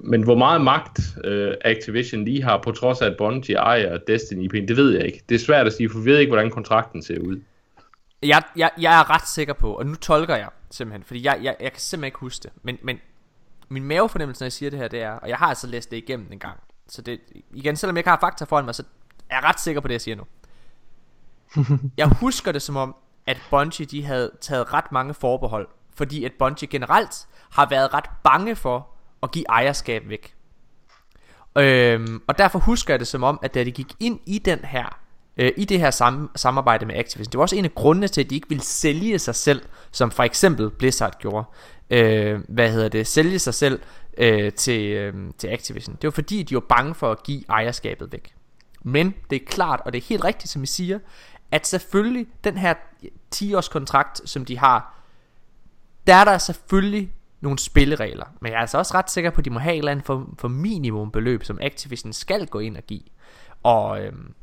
Men 0.00 0.22
hvor 0.22 0.34
meget 0.34 0.60
magt 0.60 1.00
øh, 1.24 1.54
Activision 1.60 2.24
lige 2.24 2.42
har, 2.42 2.60
på 2.64 2.72
trods 2.72 3.02
af 3.02 3.06
at 3.06 3.16
Bungie 3.16 3.56
ejer 3.56 3.98
Destiny 3.98 4.48
IP'en, 4.48 4.66
det 4.66 4.76
ved 4.76 4.90
jeg 4.90 5.06
ikke. 5.06 5.22
Det 5.28 5.34
er 5.34 5.38
svært 5.38 5.66
at 5.66 5.72
sige, 5.72 5.90
for 5.90 5.98
vi 5.98 6.10
ved 6.10 6.18
ikke, 6.18 6.30
hvordan 6.30 6.50
kontrakten 6.50 7.02
ser 7.02 7.18
ud. 7.18 7.40
jeg, 8.22 8.42
jeg, 8.56 8.70
jeg 8.80 9.00
er 9.00 9.10
ret 9.14 9.28
sikker 9.28 9.54
på, 9.54 9.72
og 9.72 9.86
nu 9.86 9.94
tolker 9.94 10.36
jeg 10.36 10.48
simpelthen, 10.70 11.04
fordi 11.04 11.24
jeg, 11.24 11.38
jeg, 11.42 11.56
jeg 11.60 11.72
kan 11.72 11.80
simpelthen 11.80 12.06
ikke 12.06 12.18
huske 12.18 12.42
det, 12.42 12.50
men, 12.62 12.78
men 12.82 13.00
min 13.68 13.84
mavefornemmelse, 13.84 14.42
når 14.42 14.44
jeg 14.44 14.52
siger 14.52 14.70
det 14.70 14.78
her, 14.78 14.88
det 14.88 15.02
er, 15.02 15.10
og 15.10 15.28
jeg 15.28 15.36
har 15.36 15.46
altså 15.46 15.66
læst 15.66 15.90
det 15.90 15.96
igennem 15.96 16.26
en 16.32 16.38
gang, 16.38 16.60
så 16.88 17.02
det, 17.02 17.20
igen, 17.50 17.76
selvom 17.76 17.96
jeg 17.96 18.00
ikke 18.00 18.10
har 18.10 18.18
fakta 18.20 18.44
foran 18.44 18.64
mig, 18.64 18.74
så 18.74 18.82
er 19.30 19.36
jeg 19.36 19.44
ret 19.44 19.60
sikker 19.60 19.80
på 19.80 19.88
det, 19.88 19.94
jeg 19.94 20.00
siger 20.00 20.16
nu. 20.16 20.24
jeg 21.96 22.08
husker 22.08 22.52
det 22.52 22.62
som 22.62 22.76
om, 22.76 22.96
at 23.26 23.42
Bungie, 23.50 23.86
de 23.86 24.04
havde 24.04 24.30
taget 24.40 24.72
ret 24.72 24.92
mange 24.92 25.14
forbehold, 25.14 25.68
fordi 25.94 26.24
at 26.24 26.32
Bungie 26.38 26.68
generelt 26.68 27.26
har 27.50 27.68
været 27.68 27.94
ret 27.94 28.10
bange 28.24 28.56
for 28.56 28.88
at 29.22 29.30
give 29.30 29.44
ejerskab 29.48 30.08
væk. 30.08 30.34
Øhm, 31.58 32.22
og 32.26 32.38
derfor 32.38 32.58
husker 32.58 32.94
jeg 32.94 33.00
det 33.00 33.08
som 33.08 33.22
om, 33.22 33.38
at 33.42 33.54
da 33.54 33.64
de 33.64 33.70
gik 33.70 33.92
ind 34.00 34.20
i 34.26 34.38
den 34.38 34.58
her, 34.58 34.98
øh, 35.36 35.52
i 35.56 35.64
det 35.64 35.80
her 35.80 35.90
sam- 35.90 36.30
samarbejde 36.36 36.86
med 36.86 36.94
Activision, 36.94 37.32
det 37.32 37.38
var 37.38 37.42
også 37.42 37.56
en 37.56 37.64
af 37.64 37.74
grundene 37.74 38.08
til, 38.08 38.20
at 38.20 38.30
de 38.30 38.34
ikke 38.34 38.48
ville 38.48 38.64
sælge 38.64 39.18
sig 39.18 39.34
selv, 39.34 39.62
som 39.92 40.10
for 40.10 40.22
eksempel 40.22 40.70
Blizzard 40.70 41.18
gjorde. 41.18 41.46
Øh, 41.90 42.40
hvad 42.48 42.70
hedder 42.70 42.88
det? 42.88 43.06
Sælge 43.06 43.38
sig 43.38 43.54
selv 43.54 43.80
øh, 44.16 44.52
til, 44.52 44.90
øh, 44.90 45.14
til 45.38 45.48
Activision. 45.48 45.94
Det 45.94 46.04
var 46.04 46.10
fordi, 46.10 46.42
de 46.42 46.54
var 46.54 46.60
bange 46.60 46.94
for 46.94 47.10
at 47.10 47.22
give 47.22 47.44
ejerskabet 47.48 48.12
væk. 48.12 48.34
Men 48.82 49.14
det 49.30 49.42
er 49.42 49.46
klart, 49.46 49.80
og 49.84 49.92
det 49.92 49.98
er 49.98 50.06
helt 50.06 50.24
rigtigt, 50.24 50.50
som 50.50 50.62
I 50.62 50.66
siger, 50.66 50.98
at 51.50 51.66
selvfølgelig 51.66 52.26
den 52.44 52.58
her 52.58 52.74
10-års 53.34 53.68
kontrakt, 53.68 54.28
som 54.28 54.44
de 54.44 54.58
har, 54.58 55.02
der 56.06 56.14
er 56.14 56.24
der 56.24 56.38
selvfølgelig 56.38 57.12
nogle 57.40 57.58
spilleregler. 57.58 58.26
Men 58.40 58.52
jeg 58.52 58.56
er 58.56 58.60
altså 58.60 58.78
også 58.78 58.94
ret 58.94 59.10
sikker 59.10 59.30
på, 59.30 59.40
at 59.40 59.44
de 59.44 59.50
må 59.50 59.58
have 59.58 59.74
et 59.74 59.78
eller 59.78 59.92
andet 59.92 60.06
for, 60.06 60.34
for 60.38 60.48
minimumbeløb, 60.48 61.44
som 61.44 61.58
Activision 61.62 62.12
skal 62.12 62.46
gå 62.46 62.58
ind 62.58 62.76
og 62.76 62.82
give. 62.82 63.02
Og 63.62 64.02
øhm, 64.02 64.34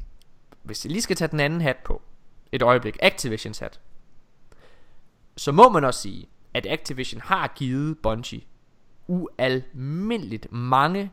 hvis 0.63 0.85
jeg 0.85 0.91
lige 0.91 1.01
skal 1.01 1.15
tage 1.15 1.27
den 1.27 1.39
anden 1.39 1.61
hat 1.61 1.77
på, 1.77 2.01
et 2.51 2.61
øjeblik, 2.61 2.97
Activisions 3.01 3.59
hat, 3.59 3.79
så 5.37 5.51
må 5.51 5.69
man 5.69 5.83
også 5.83 6.01
sige, 6.01 6.25
at 6.53 6.65
Activision 6.69 7.21
har 7.21 7.53
givet 7.55 7.97
Bungie 8.03 8.41
ualmindeligt 9.07 10.51
mange 10.51 11.11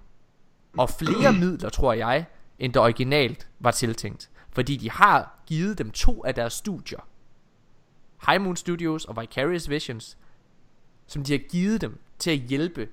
og 0.78 0.91
flere 0.91 1.33
midler, 1.43 1.69
tror 1.69 1.93
jeg, 1.93 2.27
end 2.59 2.73
der 2.73 2.81
originalt 2.81 3.49
var 3.59 3.70
tiltænkt. 3.70 4.31
Fordi 4.52 4.77
de 4.77 4.91
har 4.91 5.43
givet 5.47 5.78
dem 5.78 5.91
to 5.91 6.25
af 6.25 6.35
deres 6.35 6.52
studier. 6.52 7.01
High 8.27 8.43
Moon 8.43 8.57
Studios 8.57 9.05
og 9.05 9.20
Vicarious 9.20 9.70
Visions, 9.70 10.19
som 11.07 11.25
de 11.25 11.33
har 11.33 11.39
givet 11.39 11.81
dem 11.81 12.01
til 12.19 12.31
at 12.31 12.39
hjælpe 12.39 12.89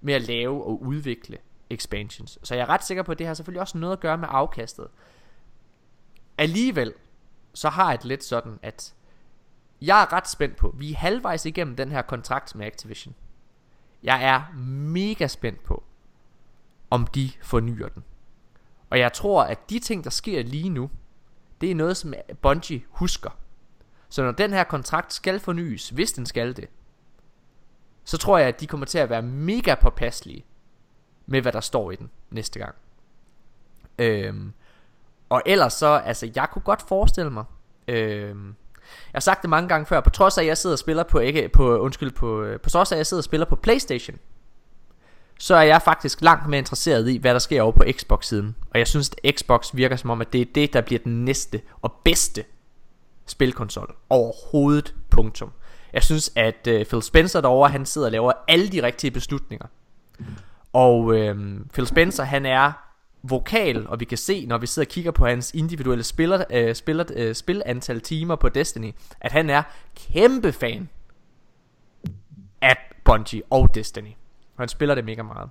med 0.00 0.14
at 0.14 0.22
lave 0.22 0.64
og 0.64 0.82
udvikle 0.82 1.38
expansions. 1.70 2.38
Så 2.42 2.54
jeg 2.54 2.62
er 2.62 2.68
ret 2.68 2.84
sikker 2.84 3.02
på, 3.02 3.12
at 3.12 3.18
det 3.18 3.26
har 3.26 3.34
selvfølgelig 3.34 3.60
også 3.60 3.78
noget 3.78 3.92
at 3.92 4.00
gøre 4.00 4.18
med 4.18 4.28
afkastet. 4.30 4.88
Alligevel, 6.38 6.94
så 7.54 7.68
har 7.68 7.90
jeg 7.90 7.98
det 7.98 8.06
lidt 8.06 8.24
sådan, 8.24 8.58
at 8.62 8.94
jeg 9.80 10.02
er 10.02 10.12
ret 10.12 10.28
spændt 10.28 10.56
på, 10.56 10.74
vi 10.78 10.92
er 10.92 10.96
halvvejs 10.96 11.46
igennem 11.46 11.76
den 11.76 11.90
her 11.90 12.02
kontrakt 12.02 12.54
med 12.54 12.66
Activision. 12.66 13.14
Jeg 14.04 14.24
er 14.24 14.52
mega 14.58 15.26
spændt 15.26 15.64
på, 15.64 15.84
om 16.90 17.06
de 17.06 17.30
fornyer 17.42 17.88
den. 17.88 18.04
Og 18.90 18.98
jeg 18.98 19.12
tror, 19.12 19.42
at 19.42 19.70
de 19.70 19.78
ting, 19.78 20.04
der 20.04 20.10
sker 20.10 20.42
lige 20.42 20.68
nu, 20.68 20.90
det 21.60 21.70
er 21.70 21.74
noget, 21.74 21.96
som 21.96 22.14
Bungie 22.42 22.82
husker. 22.90 23.30
Så 24.08 24.22
når 24.22 24.32
den 24.32 24.52
her 24.52 24.64
kontrakt 24.64 25.12
skal 25.12 25.40
fornyes, 25.40 25.88
hvis 25.88 26.12
den 26.12 26.26
skal 26.26 26.56
det, 26.56 26.68
så 28.04 28.18
tror 28.18 28.38
jeg, 28.38 28.48
at 28.48 28.60
de 28.60 28.66
kommer 28.66 28.86
til 28.86 28.98
at 28.98 29.10
være 29.10 29.22
mega 29.22 29.74
påpasselige 29.74 30.44
med, 31.26 31.42
hvad 31.42 31.52
der 31.52 31.60
står 31.60 31.90
i 31.90 31.96
den 31.96 32.10
næste 32.30 32.58
gang. 32.58 32.74
Øhm, 33.98 34.52
og 35.28 35.42
ellers 35.46 35.72
så, 35.72 35.86
altså, 35.86 36.30
jeg 36.34 36.48
kunne 36.52 36.62
godt 36.62 36.82
forestille 36.82 37.30
mig, 37.30 37.44
øhm, 37.88 38.54
jeg 39.12 39.16
har 39.16 39.20
sagt 39.20 39.42
det 39.42 39.50
mange 39.50 39.68
gange 39.68 39.86
før, 39.86 40.00
på 40.00 40.10
trods 40.10 40.38
af, 40.38 40.42
at 40.42 40.46
jeg 40.48 40.58
sidder 40.58 40.74
og 40.74 40.78
spiller 40.78 41.02
på, 41.02 41.18
ikke, 41.18 41.48
på 41.48 41.78
undskyld, 41.78 42.10
på, 42.10 42.42
øh, 42.42 42.60
på 42.60 42.70
trods 42.70 42.92
af, 42.92 42.96
at 42.96 42.98
jeg 42.98 43.06
sidder 43.06 43.20
og 43.20 43.24
spiller 43.24 43.46
på 43.46 43.56
Playstation, 43.56 44.18
så 45.38 45.54
er 45.54 45.62
jeg 45.62 45.82
faktisk 45.82 46.22
langt 46.22 46.48
mere 46.48 46.58
interesseret 46.58 47.08
i, 47.08 47.16
hvad 47.16 47.32
der 47.32 47.38
sker 47.38 47.62
over 47.62 47.72
på 47.72 47.84
Xbox-siden. 47.92 48.56
Og 48.70 48.78
jeg 48.78 48.88
synes, 48.88 49.10
at 49.24 49.34
Xbox 49.38 49.70
virker 49.74 49.96
som 49.96 50.10
om, 50.10 50.20
at 50.20 50.32
det 50.32 50.40
er 50.40 50.44
det, 50.54 50.72
der 50.72 50.80
bliver 50.80 50.98
den 51.04 51.24
næste 51.24 51.60
og 51.82 51.92
bedste 52.04 52.44
spilkonsol 53.26 53.94
overhovedet. 54.10 54.94
Punktum. 55.10 55.52
Jeg 55.92 56.02
synes, 56.02 56.32
at 56.36 56.66
øh, 56.68 56.86
Phil 56.86 57.02
Spencer 57.02 57.40
derovre, 57.40 57.70
han 57.70 57.86
sidder 57.86 58.06
og 58.06 58.12
laver 58.12 58.32
alle 58.48 58.68
de 58.68 58.82
rigtige 58.82 59.10
beslutninger. 59.10 59.66
Og 60.72 61.14
øh, 61.14 61.60
Phil 61.72 61.86
Spencer, 61.86 62.24
han 62.24 62.46
er 62.46 62.72
vokal, 63.28 63.86
og 63.88 64.00
vi 64.00 64.04
kan 64.04 64.18
se, 64.18 64.46
når 64.46 64.58
vi 64.58 64.66
sidder 64.66 64.86
og 64.86 64.90
kigger 64.90 65.10
på 65.10 65.26
hans 65.26 65.54
individuelle 65.54 66.04
spiller, 66.04 66.44
øh, 66.50 66.74
spiller, 66.74 67.04
øh, 67.14 67.34
spilantal 67.34 68.00
timer 68.00 68.36
på 68.36 68.48
Destiny, 68.48 68.92
at 69.20 69.32
han 69.32 69.50
er 69.50 69.62
kæmpe 69.96 70.52
fan 70.52 70.88
af 72.60 72.76
Bungie 73.04 73.42
og 73.50 73.74
Destiny. 73.74 74.12
Og 74.56 74.62
han 74.62 74.68
spiller 74.68 74.94
det 74.94 75.04
mega 75.04 75.22
meget. 75.22 75.50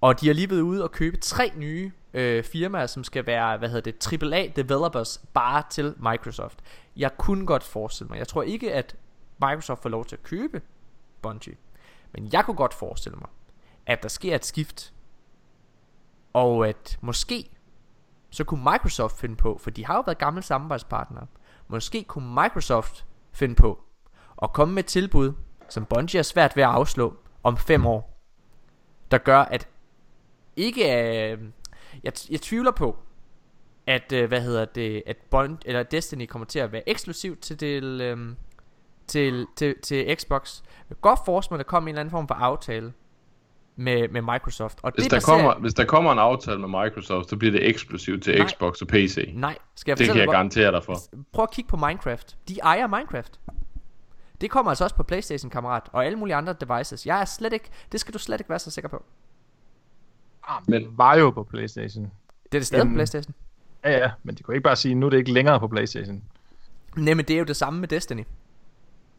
Og 0.00 0.20
de 0.20 0.26
har 0.26 0.34
lige 0.34 0.50
været 0.50 0.60
ude 0.60 0.82
og 0.84 0.92
købe 0.92 1.16
tre 1.16 1.52
nye 1.56 1.92
øh, 2.14 2.44
firmaer, 2.44 2.86
som 2.86 3.04
skal 3.04 3.26
være, 3.26 3.56
hvad 3.56 3.68
hedder 3.68 3.92
det, 3.92 4.22
AAA 4.22 4.46
developers 4.56 5.20
bare 5.34 5.62
til 5.70 5.94
Microsoft. 5.98 6.58
Jeg 6.96 7.10
kunne 7.18 7.46
godt 7.46 7.62
forestille 7.62 8.08
mig, 8.08 8.18
jeg 8.18 8.28
tror 8.28 8.42
ikke, 8.42 8.72
at 8.74 8.96
Microsoft 9.40 9.82
får 9.82 9.88
lov 9.88 10.04
til 10.04 10.16
at 10.16 10.22
købe 10.22 10.62
Bungie. 11.22 11.56
Men 12.12 12.28
jeg 12.32 12.44
kunne 12.44 12.56
godt 12.56 12.74
forestille 12.74 13.18
mig, 13.18 13.28
at 13.86 14.02
der 14.02 14.08
sker 14.08 14.34
et 14.34 14.44
skift. 14.44 14.92
Og 16.32 16.68
at 16.68 16.98
måske, 17.00 17.50
så 18.30 18.44
kunne 18.44 18.64
Microsoft 18.72 19.18
finde 19.18 19.36
på, 19.36 19.58
for 19.62 19.70
de 19.70 19.86
har 19.86 19.96
jo 19.96 20.02
været 20.06 20.18
gamle 20.18 20.42
samarbejdspartnere, 20.42 21.26
måske 21.68 22.04
kunne 22.04 22.34
Microsoft 22.42 23.06
finde 23.32 23.54
på 23.54 23.84
at 24.42 24.52
komme 24.52 24.74
med 24.74 24.82
et 24.82 24.88
tilbud, 24.88 25.32
som 25.68 25.84
Bungie 25.84 26.18
er 26.18 26.22
svært 26.22 26.56
ved 26.56 26.62
at 26.62 26.68
afslå 26.68 27.16
om 27.42 27.56
fem 27.56 27.86
år. 27.86 28.20
Der 29.10 29.18
gør, 29.18 29.38
at 29.38 29.68
ikke 30.56 30.84
øh, 30.84 31.38
jeg, 32.04 32.12
jeg 32.30 32.40
tvivler 32.40 32.70
på, 32.70 32.96
at 33.86 34.12
øh, 34.12 34.28
hvad 34.28 34.40
hedder 34.40 34.64
det, 34.64 35.02
at 35.06 35.16
Bond 35.16 35.58
eller 35.64 35.82
Destiny 35.82 36.26
kommer 36.26 36.46
til 36.46 36.58
at 36.58 36.72
være 36.72 36.88
eksklusivt 36.88 37.40
til 37.40 37.60
det, 37.60 37.82
øhm, 37.82 38.36
til, 39.06 39.46
til, 39.56 39.74
til 39.82 40.16
Xbox. 40.16 40.62
Jeg 40.88 40.96
kan 40.96 41.00
godt 41.00 41.20
forestille 41.24 41.54
mig, 41.54 41.60
at 41.60 41.66
der 41.66 41.70
kommer 41.70 41.88
en 41.88 41.94
eller 41.94 42.00
anden 42.00 42.10
form 42.10 42.28
for 42.28 42.34
aftale 42.34 42.92
med, 43.80 44.08
med 44.08 44.22
Microsoft. 44.22 44.78
Og 44.82 44.92
Hvis 44.94 45.02
det 45.04 45.10
der, 45.12 45.20
kommer, 45.20 45.54
hvis 45.54 45.74
der 45.74 45.84
kommer 45.84 46.12
en 46.12 46.18
aftale 46.18 46.58
med 46.60 46.68
Microsoft, 46.68 47.28
så 47.30 47.36
bliver 47.36 47.52
det 47.52 47.68
eksklusivt 47.68 48.22
til 48.22 48.38
Nej. 48.38 48.48
Xbox 48.48 48.80
og 48.80 48.88
PC. 48.88 49.30
Nej, 49.34 49.58
skal 49.74 49.90
jeg 49.92 49.98
Det 49.98 50.06
kan 50.06 50.08
fortælle 50.08 50.08
jeg 50.08 50.14
dig, 50.16 50.24
hvor- 50.24 50.32
garantere 50.32 50.72
dig 50.72 50.84
for. 50.84 50.96
Prøv 51.32 51.42
at 51.42 51.50
kigge 51.50 51.68
på 51.68 51.76
Minecraft. 51.76 52.36
De 52.48 52.58
ejer 52.62 52.86
Minecraft. 52.86 53.40
Det 54.40 54.50
kommer 54.50 54.70
altså 54.70 54.84
også 54.84 54.96
på 54.96 55.02
Playstation, 55.02 55.50
kammerat, 55.50 55.82
og 55.92 56.06
alle 56.06 56.18
mulige 56.18 56.34
andre 56.36 56.54
devices. 56.60 57.06
Jeg 57.06 57.20
er 57.20 57.24
slet 57.24 57.52
ikke, 57.52 57.68
det 57.92 58.00
skal 58.00 58.14
du 58.14 58.18
slet 58.18 58.40
ikke 58.40 58.50
være 58.50 58.58
så 58.58 58.70
sikker 58.70 58.88
på. 58.88 59.04
Men- 60.68 60.82
Men 60.82 60.98
var 60.98 61.16
jo 61.16 61.30
på 61.30 61.42
Playstation. 61.42 62.04
Det 62.04 62.54
er 62.54 62.58
det 62.58 62.66
stadig 62.66 62.82
på 62.82 62.86
Jamen. 62.86 62.96
Playstation. 62.96 63.34
Ja, 63.84 63.98
ja, 63.98 64.10
men 64.22 64.34
de 64.34 64.42
kunne 64.42 64.54
ikke 64.54 64.64
bare 64.64 64.76
sige, 64.76 64.94
nu 64.94 65.06
er 65.06 65.10
det 65.10 65.18
ikke 65.18 65.32
længere 65.32 65.60
på 65.60 65.68
Playstation. 65.68 66.22
Nej, 66.96 67.14
men 67.14 67.24
det 67.24 67.34
er 67.34 67.38
jo 67.38 67.44
det 67.44 67.56
samme 67.56 67.80
med 67.80 67.88
Destiny. 67.88 68.24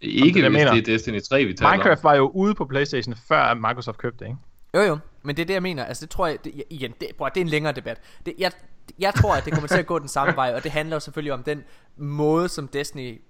Ikke 0.01 0.39
jeg 0.41 0.49
hvis 0.49 0.57
mener. 0.59 0.71
det 0.73 0.79
er 0.87 0.93
Destiny 0.93 1.21
3, 1.21 1.45
vi 1.45 1.53
taler 1.53 1.71
Minecraft 1.71 1.99
om. 1.99 2.03
var 2.03 2.15
jo 2.15 2.27
ude 2.29 2.55
på 2.55 2.65
Playstation, 2.65 3.15
før 3.27 3.53
Microsoft 3.53 3.97
købte 3.97 4.19
det, 4.19 4.25
ikke? 4.25 4.37
Jo 4.73 4.81
jo, 4.81 4.97
men 5.23 5.35
det 5.35 5.41
er 5.41 5.45
det 5.45 5.53
jeg 5.53 5.61
mener. 5.61 5.85
Altså 5.85 6.05
det 6.05 6.09
tror 6.09 6.27
jeg, 6.27 6.43
det, 6.43 6.63
igen, 6.69 6.93
det, 7.01 7.07
bror, 7.17 7.29
det 7.29 7.37
er 7.37 7.45
en 7.45 7.49
længere 7.49 7.73
debat. 7.73 8.01
Det, 8.25 8.33
jeg, 8.37 8.51
jeg 8.99 9.13
tror 9.13 9.35
at 9.35 9.45
det 9.45 9.53
kommer 9.53 9.67
til 9.67 9.79
at 9.79 9.85
gå 9.85 9.99
den 9.99 10.07
samme 10.07 10.35
vej, 10.35 10.53
og 10.55 10.63
det 10.63 10.71
handler 10.71 10.95
jo 10.95 10.99
selvfølgelig 10.99 11.33
om 11.33 11.43
den 11.43 11.63
måde 11.95 12.49
som 12.49 12.67
Destiny 12.67 13.21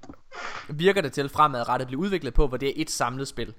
virker 0.70 1.02
det 1.02 1.14
til 1.14 1.30
fremadrettet 1.30 1.88
bliver 1.88 2.02
udviklet 2.02 2.34
på, 2.34 2.48
hvor 2.48 2.58
det 2.58 2.70
er 2.70 2.74
et 2.76 2.90
samlet 2.90 3.28
spil. 3.28 3.54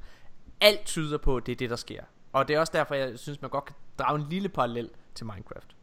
Alt 0.61 0.85
tyder 0.85 1.19
på, 1.19 1.37
at 1.37 1.47
det 1.47 1.53
er 1.53 1.57
det 1.57 1.71
der 1.71 1.77
sker. 1.77 2.03
Og 2.33 2.49
det 2.49 2.57
er 2.57 2.61
også 2.61 2.73
derfor 2.75 2.95
jeg 2.95 3.19
synes 3.19 3.43
man 3.43 3.51
godt 3.51 3.65
kan 3.65 3.77
drage 3.99 4.21
en 4.21 4.27
lille 4.31 4.49
parallel 4.49 4.91
til 5.15 5.27
Minecraft. 5.27 5.77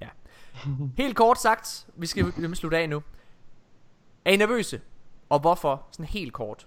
Ja. 0.00 0.08
Helt 0.96 1.16
kort 1.16 1.40
sagt, 1.40 1.86
vi 1.96 2.06
skal 2.06 2.32
nemlig 2.36 2.56
slutte 2.56 2.78
af 2.78 2.88
nu. 2.88 3.02
Er 4.24 4.30
I 4.30 4.36
nervøse? 4.36 4.80
Og 5.28 5.40
hvorfor? 5.40 5.86
Sådan 5.90 6.06
helt 6.06 6.32
kort. 6.32 6.66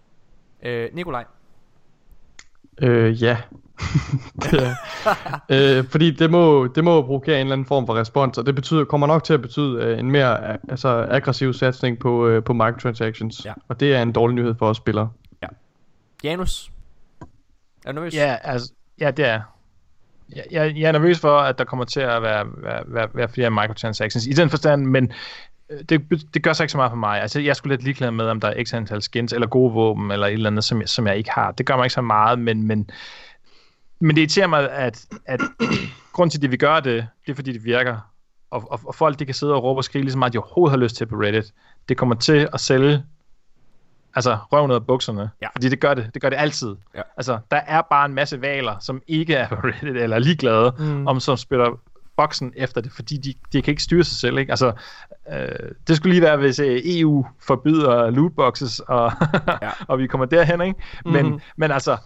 Øh, 0.63 0.93
Nikolaj. 0.93 1.25
Øh, 2.81 3.23
ja. 3.23 3.37
det 4.43 4.75
øh, 5.49 5.85
fordi 5.89 6.11
det 6.11 6.31
må, 6.31 6.67
det 6.67 6.83
må 6.83 7.01
provokere 7.01 7.35
en 7.35 7.41
eller 7.41 7.53
anden 7.53 7.67
form 7.67 7.85
for 7.85 7.95
respons, 7.95 8.37
og 8.37 8.45
det 8.45 8.55
betyder, 8.55 8.85
kommer 8.85 9.07
nok 9.07 9.23
til 9.23 9.33
at 9.33 9.41
betyde 9.41 9.83
øh, 9.83 9.99
en 9.99 10.11
mere 10.11 10.57
altså, 10.69 11.07
aggressiv 11.09 11.53
satsning 11.53 11.99
på, 11.99 12.27
øh, 12.27 12.43
på 12.43 12.53
microtransactions. 12.53 13.45
Ja. 13.45 13.53
Og 13.67 13.79
det 13.79 13.95
er 13.95 14.01
en 14.01 14.11
dårlig 14.11 14.35
nyhed 14.35 14.55
for 14.59 14.69
os 14.69 14.77
spillere. 14.77 15.09
Janus. 16.23 16.71
Er 17.85 17.91
du 17.91 17.95
nervøs? 17.95 18.13
Ja, 18.15 18.37
altså, 18.43 18.71
ja, 18.99 19.11
det 19.11 19.25
er. 19.25 19.41
Jeg, 20.35 20.45
jeg, 20.51 20.75
jeg 20.77 20.87
er 20.87 20.91
nervøs 20.91 21.19
for, 21.19 21.37
at 21.39 21.57
der 21.57 21.63
kommer 21.63 21.85
til 21.85 21.99
at 21.99 22.21
være, 22.21 22.45
være, 22.57 22.83
være, 22.87 23.07
være 23.13 23.29
flere 23.29 23.49
microtransactions 23.49 24.27
i 24.27 24.31
den 24.31 24.49
forstand, 24.49 24.85
men 24.85 25.11
det, 25.89 26.01
det 26.33 26.43
gør 26.43 26.53
så 26.53 26.63
ikke 26.63 26.71
så 26.71 26.77
meget 26.77 26.91
for 26.91 26.97
mig. 26.97 27.21
Altså, 27.21 27.39
jeg 27.39 27.55
skulle 27.55 27.75
lidt 27.75 27.83
ligeglad 27.83 28.11
med, 28.11 28.25
om 28.25 28.39
der 28.39 28.47
er 28.47 28.63
x 28.63 28.73
antal 28.73 29.01
skins, 29.01 29.33
eller 29.33 29.47
gode 29.47 29.73
våben, 29.73 30.11
eller 30.11 30.27
et 30.27 30.33
eller 30.33 30.49
andet, 30.49 30.63
som 30.63 30.81
jeg, 30.81 30.89
som 30.89 31.07
jeg 31.07 31.17
ikke 31.17 31.31
har. 31.31 31.51
Det 31.51 31.65
gør 31.65 31.75
mig 31.75 31.85
ikke 31.85 31.93
så 31.93 32.01
meget, 32.01 32.39
men, 32.39 32.63
men, 32.63 32.89
men 33.99 34.15
det 34.15 34.21
irriterer 34.21 34.47
mig, 34.47 34.71
at, 34.71 35.05
at 35.25 35.41
grund 36.13 36.31
til, 36.31 36.37
at 36.37 36.41
de 36.41 36.49
vil 36.49 36.59
gøre 36.59 36.81
det, 36.81 37.07
det 37.25 37.31
er, 37.31 37.35
fordi 37.35 37.53
det 37.53 37.63
virker. 37.63 37.97
Og, 38.51 38.71
og, 38.71 38.79
og 38.83 38.95
folk, 38.95 39.19
de 39.19 39.25
kan 39.25 39.35
sidde 39.35 39.53
og 39.53 39.63
råbe 39.63 39.79
og 39.79 39.83
skrige 39.83 40.03
lige 40.03 40.11
så 40.11 40.17
meget, 40.17 40.33
de 40.33 40.37
overhovedet 40.37 40.71
har 40.71 40.77
lyst 40.77 40.95
til 40.95 41.05
på 41.05 41.15
Reddit. 41.15 41.53
Det 41.89 41.97
kommer 41.97 42.15
til 42.15 42.49
at 42.53 42.59
sælge 42.59 43.03
altså 44.15 44.37
røven 44.51 44.71
ud 44.71 44.75
af 44.75 44.85
bukserne. 44.85 45.29
Ja. 45.41 45.47
Fordi 45.55 45.69
det 45.69 45.79
gør 45.79 45.93
det. 45.93 46.09
Det 46.13 46.21
gør 46.21 46.29
det 46.29 46.37
altid. 46.37 46.75
Ja. 46.95 47.01
Altså, 47.17 47.39
der 47.51 47.57
er 47.57 47.81
bare 47.81 48.05
en 48.05 48.13
masse 48.13 48.41
valer, 48.41 48.79
som 48.79 49.01
ikke 49.07 49.33
er 49.33 49.47
på 49.47 49.55
Reddit, 49.55 49.97
eller 49.97 50.15
er 50.15 50.19
ligeglade, 50.19 50.73
mm. 50.79 51.07
om 51.07 51.19
som 51.19 51.37
spiller 51.37 51.79
boksen 52.17 52.53
efter 52.55 52.81
det, 52.81 52.91
fordi 52.91 53.17
de, 53.17 53.33
de 53.53 53.61
kan 53.61 53.71
ikke 53.71 53.83
styre 53.83 54.03
sig 54.03 54.17
selv. 54.17 54.37
Ikke? 54.37 54.51
Altså, 54.51 54.71
øh, 55.33 55.47
det 55.87 55.95
skulle 55.97 56.13
lige 56.13 56.21
være, 56.21 56.37
hvis 56.37 56.59
øh, 56.59 56.81
EU 56.85 57.25
forbyder 57.47 58.09
lootboxes, 58.09 58.79
og, 58.79 59.11
Ja. 59.61 59.69
og 59.87 59.99
vi 59.99 60.07
kommer 60.07 60.25
derhen. 60.25 60.61
Ikke? 60.61 60.79
Men, 61.05 61.25
Mhm. 61.25 61.33
mm. 61.33 61.39
men 61.57 61.71
altså, 61.71 61.97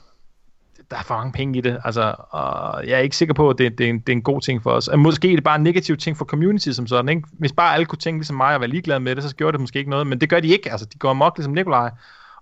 der 0.91 0.97
er 0.97 1.03
for 1.03 1.15
mange 1.15 1.31
penge 1.31 1.57
i 1.57 1.61
det, 1.61 1.79
altså, 1.83 2.15
og 2.29 2.87
jeg 2.87 2.93
er 2.93 2.99
ikke 2.99 3.17
sikker 3.17 3.33
på, 3.33 3.49
at 3.49 3.57
det, 3.57 3.77
det, 3.77 3.85
er, 3.85 3.89
en, 3.89 3.99
det 3.99 4.09
er 4.09 4.15
en 4.15 4.21
god 4.21 4.41
ting 4.41 4.63
for 4.63 4.71
os. 4.71 4.87
Og 4.87 4.99
måske 4.99 5.31
er 5.31 5.35
det 5.35 5.43
bare 5.43 5.55
en 5.55 5.63
negativ 5.63 5.97
ting 5.97 6.17
for 6.17 6.25
community 6.25 6.69
som 6.69 6.87
sådan. 6.87 7.09
Ikke? 7.09 7.21
Hvis 7.31 7.51
bare 7.51 7.73
alle 7.73 7.85
kunne 7.85 7.99
tænke 7.99 8.19
ligesom 8.19 8.35
mig 8.37 8.55
og 8.55 8.61
være 8.61 8.69
ligeglade 8.69 8.99
med 8.99 9.15
det, 9.15 9.23
så 9.23 9.35
gjorde 9.35 9.51
det 9.51 9.61
måske 9.61 9.79
ikke 9.79 9.91
noget, 9.91 10.07
men 10.07 10.21
det 10.21 10.29
gør 10.29 10.39
de 10.39 10.47
ikke. 10.47 10.71
Altså, 10.71 10.85
de 10.93 10.97
går 10.99 11.09
amok 11.09 11.37
ligesom 11.37 11.53
Nikolaj. 11.53 11.89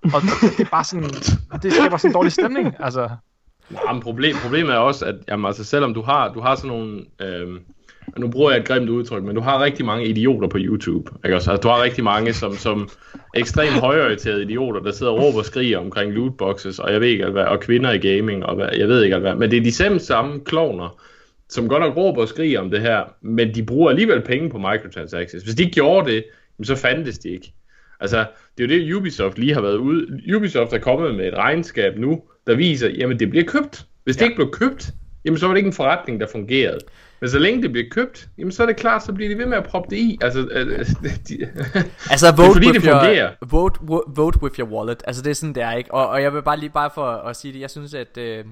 Og 0.04 0.22
det 0.22 0.60
er 0.60 0.70
bare 0.72 0.84
sådan, 0.84 1.10
det 1.64 1.74
skaber 1.74 1.98
sådan 1.98 2.10
en 2.10 2.14
dårlig 2.14 2.32
stemning. 2.32 2.76
Altså, 2.80 3.10
Ja, 3.72 3.94
men 3.94 4.02
problem, 4.02 4.36
problemet 4.44 4.74
er 4.74 4.78
også, 4.78 5.06
at 5.06 5.16
jamen, 5.28 5.46
altså, 5.46 5.64
selvom 5.64 5.94
du 5.94 6.02
har, 6.02 6.34
du 6.34 6.40
har 6.40 6.56
sådan 6.56 6.68
nogle... 6.68 7.06
Øh, 7.22 7.48
nu 8.18 8.28
bruger 8.28 8.52
jeg 8.52 8.60
et 8.60 8.68
grimt 8.68 8.90
udtryk, 8.90 9.24
men 9.24 9.36
du 9.36 9.42
har 9.42 9.64
rigtig 9.64 9.86
mange 9.86 10.06
idioter 10.06 10.48
på 10.48 10.58
YouTube. 10.60 11.12
Ikke? 11.26 11.36
også? 11.36 11.52
Altså, 11.52 11.62
du 11.62 11.68
har 11.68 11.84
rigtig 11.84 12.04
mange 12.04 12.34
som, 12.34 12.54
som 12.54 12.90
ekstremt 13.36 13.80
højorienterede 13.80 14.42
idioter, 14.44 14.80
der 14.80 14.92
sidder 14.92 15.12
og 15.12 15.20
råber 15.20 15.40
og 15.40 15.46
skriger 15.46 15.78
omkring 15.78 16.12
lootboxes, 16.12 16.80
og 16.80 16.94
jeg 16.94 17.02
ved 17.02 17.08
ikke 17.08 17.26
hvad, 17.26 17.44
og 17.44 17.60
kvinder 17.60 17.92
i 17.92 17.98
gaming, 17.98 18.46
og 18.46 18.56
hvad, 18.56 18.70
jeg 18.78 18.88
ved 18.88 19.04
ikke 19.04 19.18
hvad. 19.18 19.36
Men 19.36 19.52
det 19.52 19.58
er 19.58 19.64
de 19.64 19.72
samme 19.72 20.00
samme 20.00 20.40
klovner, 20.40 21.02
som 21.50 21.70
godt 21.70 21.84
nok 21.84 21.98
råber 21.98 22.22
og 22.22 22.28
skriger 22.28 22.60
om 22.60 22.70
det 22.72 22.82
her, 22.82 23.04
men 23.22 23.56
de 23.56 23.64
bruger 23.64 23.90
alligevel 23.90 24.22
penge 24.22 24.50
på 24.50 24.58
microtransactions. 24.58 25.44
Hvis 25.44 25.56
de 25.56 25.64
ikke 25.64 25.74
gjorde 25.74 26.12
det, 26.12 26.24
så 26.64 26.76
fandtes 26.76 27.18
de 27.18 27.30
ikke. 27.30 27.54
Altså, 28.00 28.26
det 28.58 28.64
er 28.64 28.78
jo 28.78 28.86
det, 28.86 28.94
Ubisoft 28.94 29.38
lige 29.38 29.54
har 29.54 29.62
været 29.62 29.78
ude. 29.78 30.36
Ubisoft 30.36 30.74
er 30.74 30.78
kommet 30.78 31.16
med 31.16 31.28
et 31.28 31.34
regnskab 31.34 31.98
nu, 31.98 32.24
der 32.50 32.56
viser, 32.56 32.90
jamen 32.90 33.20
det 33.20 33.30
bliver 33.30 33.46
købt. 33.46 33.86
Hvis 34.04 34.16
det 34.16 34.22
Ja. 34.22 34.26
ikke 34.26 34.36
blev 34.36 34.52
købt, 34.52 34.92
jamen 35.26 35.38
så 35.40 35.46
var 35.48 35.54
det 35.54 35.58
ikke 35.58 35.68
en 35.68 35.74
forretning, 35.74 36.20
der 36.20 36.28
fungerede. 36.32 36.80
Men 37.22 37.30
så 37.30 37.40
længe 37.40 37.62
det 37.64 37.72
bliver 37.72 37.88
købt, 37.92 38.28
jamen 38.38 38.52
så 38.52 38.64
er 38.64 38.68
det 38.68 38.76
klart, 38.76 39.04
så 39.06 39.14
bliver 39.14 39.30
de 39.30 39.38
ved 39.38 39.46
med 39.46 39.58
at 39.58 39.64
proppe 39.64 39.90
det 39.90 39.98
i. 40.02 40.18
Altså, 40.22 40.40
øh, 40.52 40.80
de, 41.30 41.50
Altså 42.10 42.28
er 42.28 42.32
vote, 42.32 42.54
fordi, 42.54 42.68
with 42.68 42.80
det 42.80 42.86
your, 42.88 43.00
fungerer. 43.00 43.32
vote, 43.50 43.80
wo- 43.82 44.12
vote 44.16 44.44
with 44.44 44.60
your 44.60 44.70
wallet 44.70 45.04
Altså 45.08 45.22
det 45.22 45.30
er 45.30 45.34
sådan 45.34 45.56
det 45.56 45.64
er 45.64 45.74
ikke 45.74 45.94
og, 45.94 46.08
og 46.08 46.22
jeg 46.22 46.34
vil 46.34 46.42
bare 46.44 46.60
lige 46.60 46.70
bare 46.70 46.90
for 46.96 47.06
at 47.06 47.36
sige 47.36 47.54
det 47.54 47.60
Jeg 47.60 47.70
synes 47.70 47.94
at 47.94 48.18
øh, 48.18 48.46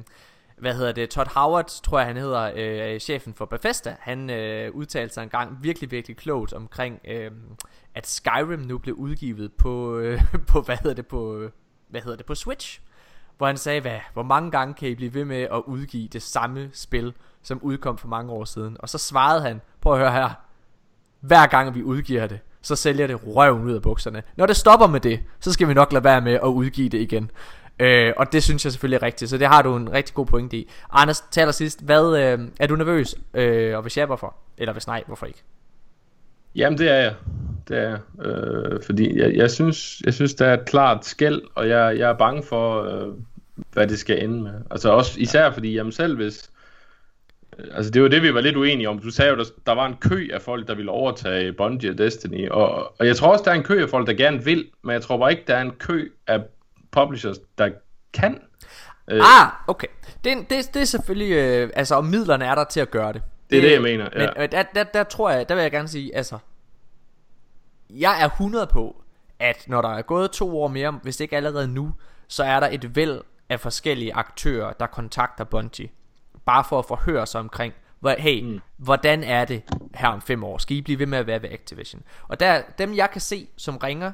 Hvad 0.58 0.74
hedder 0.74 0.92
det 0.92 1.10
Todd 1.10 1.28
Howard 1.36 1.72
tror 1.84 1.98
jeg 2.00 2.08
han 2.08 2.18
hedder 2.18 2.52
øh, 2.56 3.00
Chefen 3.00 3.34
for 3.34 3.46
Bethesda 3.46 3.96
Han 4.00 4.30
øh, 4.30 4.72
udtalte 4.72 5.14
sig 5.14 5.24
en 5.24 5.30
gang 5.30 5.58
virkelig 5.62 5.92
virkelig 5.92 6.18
klogt 6.18 6.54
Omkring 6.54 7.00
øh, 7.08 7.32
At 7.96 8.08
Skyrim 8.08 8.60
nu 8.60 8.78
blev 8.78 8.96
udgivet 8.96 9.52
på 9.58 9.98
øh, 10.00 10.22
På 10.52 10.62
hvad 10.62 10.78
hedder 10.82 10.96
det 10.96 11.08
på 11.08 11.38
øh, 11.40 11.50
Hvad 11.90 12.02
hedder 12.02 12.18
det 12.18 12.26
på 12.26 12.36
Switch 12.36 12.80
hvor 13.38 13.48
han 13.48 13.58
sagde, 13.58 13.82
hvad, 13.82 14.00
hvor 14.14 14.24
mange 14.24 14.52
gange 14.52 14.74
kan 14.74 14.90
I 14.90 14.96
blive 14.96 15.14
ved 15.14 15.26
med 15.26 15.42
at 15.42 15.62
udgive 15.66 16.08
det 16.08 16.22
samme 16.22 16.70
spil, 16.74 17.14
som 17.44 17.60
udkom 17.62 17.98
for 17.98 18.08
mange 18.08 18.32
år 18.32 18.46
siden? 18.46 18.78
Og 18.80 18.90
så 18.90 18.98
svarede 18.98 19.42
han, 19.42 19.62
prøv 19.82 19.94
at 19.94 20.00
høre 20.00 20.12
her, 20.12 20.30
hver 21.20 21.48
gang 21.48 21.76
vi 21.76 21.84
udgiver 21.84 22.28
det, 22.28 22.40
så 22.62 22.76
sælger 22.76 23.08
det 23.08 23.20
røven 23.26 23.64
ud 23.64 23.74
af 23.74 23.82
bukserne. 23.82 24.24
Når 24.36 24.46
det 24.46 24.56
stopper 24.56 24.88
med 24.88 25.00
det, 25.00 25.20
så 25.40 25.54
skal 25.54 25.68
vi 25.68 25.74
nok 25.74 25.94
lade 25.94 26.04
være 26.04 26.22
med 26.22 26.34
at 26.34 26.48
udgive 26.48 26.90
det 26.90 27.02
igen. 27.02 27.32
Øh, 27.80 28.14
og 28.18 28.34
det 28.34 28.44
synes 28.44 28.66
jeg 28.66 28.72
selvfølgelig 28.72 28.98
er 28.98 29.04
rigtigt, 29.04 29.30
så 29.30 29.38
det 29.38 29.48
har 29.48 29.62
du 29.62 29.76
en 29.76 29.92
rigtig 29.92 30.16
god 30.16 30.26
pointe 30.26 30.58
i. 30.58 30.72
Anders, 30.92 31.22
taler 31.22 31.52
sidst, 31.52 31.82
hvad, 31.84 32.18
øh, 32.18 32.48
er 32.60 32.68
du 32.68 32.76
nervøs? 32.76 33.16
Øh, 33.34 33.76
og 33.76 33.82
hvis 33.82 33.98
ja, 33.98 34.06
hvorfor? 34.06 34.36
Eller 34.58 34.74
hvis 34.74 34.88
nej, 34.88 35.04
hvorfor 35.08 35.26
ikke? 35.26 35.44
Jamen, 36.58 36.78
det 36.78 36.90
er 36.90 36.96
jeg. 36.96 37.14
Det 37.68 37.78
er 37.78 37.90
jeg. 37.90 38.26
Øh, 38.26 38.84
fordi 38.84 39.20
jeg, 39.20 39.36
jeg, 39.36 39.52
synes, 39.52 40.02
jeg 40.06 40.14
synes, 40.14 40.34
der 40.34 40.46
er 40.46 40.54
et 40.54 40.66
klart 40.66 41.06
skæld, 41.06 41.42
og 41.56 41.70
jeg, 41.70 41.98
jeg 42.00 42.10
er 42.10 42.14
bange 42.18 42.44
for, 42.44 42.84
øh, 42.84 43.14
hvad 43.74 43.88
det 43.88 44.00
skal 44.00 44.24
ende 44.24 44.42
med. 44.44 44.54
Altså 44.72 44.90
også 44.90 45.20
især 45.20 45.52
fordi, 45.52 45.74
jamen 45.74 45.92
selv 45.92 46.16
hvis... 46.16 46.50
øh, 47.60 47.66
Altså 47.74 47.92
det 47.92 48.02
var 48.02 48.08
det, 48.08 48.22
vi 48.22 48.34
var 48.34 48.42
lidt 48.42 48.56
uenige 48.58 48.90
om. 48.90 49.00
Du 49.00 49.10
sagde 49.12 49.32
jo, 49.32 49.38
der, 49.38 49.44
der 49.66 49.72
var 49.72 49.86
en 49.86 49.96
kø 50.02 50.28
af 50.34 50.42
folk, 50.42 50.68
der 50.68 50.76
ville 50.76 50.92
overtage 50.92 51.54
Bungie 51.54 51.90
og 51.92 51.98
Destiny. 51.98 52.50
Og, 52.50 53.00
og 53.00 53.08
jeg 53.08 53.16
tror 53.16 53.32
også, 53.32 53.44
der 53.46 53.52
er 53.52 53.56
en 53.56 53.64
kø 53.64 53.82
af 53.84 53.90
folk, 53.90 54.08
der 54.08 54.14
gerne 54.14 54.44
vil, 54.44 54.66
men 54.84 54.94
jeg 54.94 55.02
tror 55.02 55.18
bare 55.18 55.32
ikke, 55.32 55.44
der 55.48 55.56
er 55.56 55.62
en 55.62 55.72
kø 55.72 56.10
af 56.28 56.42
publishers, 56.92 57.38
der 57.58 57.70
kan. 58.14 58.40
Øh, 59.12 59.22
Ah, 59.22 59.52
okay. 59.68 59.88
Det, 60.24 60.38
det, 60.50 60.74
det 60.74 60.82
er 60.82 60.86
selvfølgelig, 60.86 61.32
øh, 61.32 61.70
altså 61.76 61.96
om 61.96 62.06
midlerne 62.06 62.46
er 62.46 62.56
der 62.56 62.64
til 62.64 62.80
at 62.80 62.92
gøre 62.92 63.14
det. 63.14 63.22
Det 63.50 63.58
er 63.58 63.62
det, 63.62 63.72
jeg 63.72 63.82
mener, 63.82 64.10
ja. 64.16 64.20
Men 64.20 64.30
øh, 64.38 64.52
der, 64.52 64.64
der, 64.64 64.84
der 64.84 65.04
tror 65.04 65.30
jeg, 65.30 65.50
der 65.50 65.56
vil 65.56 65.62
jeg 65.62 65.72
gerne 65.72 65.88
sige, 65.88 66.16
altså, 66.16 66.38
jeg 67.90 68.22
er 68.22 68.26
100 68.26 68.68
på, 68.68 69.04
at 69.40 69.64
når 69.68 69.82
der 69.82 69.90
er 69.90 70.02
gået 70.02 70.32
to 70.32 70.60
år 70.62 70.68
mere, 70.68 70.92
hvis 70.92 71.18
det 71.18 71.24
ikke 71.24 71.36
allerede 71.36 71.68
nu, 71.68 71.94
så 72.28 72.44
er 72.44 72.60
der 72.60 72.68
et 72.72 72.96
væld 72.96 73.22
af 73.50 73.60
forskellige 73.60 74.14
aktører, 74.14 74.74
der 74.74 74.88
kontakter 74.88 75.44
Bungie. 75.44 75.90
Bare 76.46 76.64
for 76.70 76.80
at 76.80 76.86
forhøre 76.86 77.26
sig 77.26 77.40
omkring, 77.40 77.74
hvor, 78.00 78.16
hey, 78.18 78.44
mm. 78.44 78.60
hvordan 78.78 79.24
er 79.24 79.46
det 79.46 79.64
her 79.96 80.08
om 80.08 80.22
fem 80.22 80.44
år? 80.44 80.58
Skal 80.58 80.78
I 80.78 80.82
blive 80.82 81.00
ved 81.00 81.06
med 81.06 81.18
at 81.18 81.28
være 81.28 81.42
ved 81.42 81.50
Activision? 81.50 82.04
Og 82.28 82.40
der, 82.40 82.62
dem 82.78 82.96
jeg 82.96 83.12
kan 83.12 83.22
se, 83.22 83.48
som 83.58 83.78
ringer, 83.78 84.12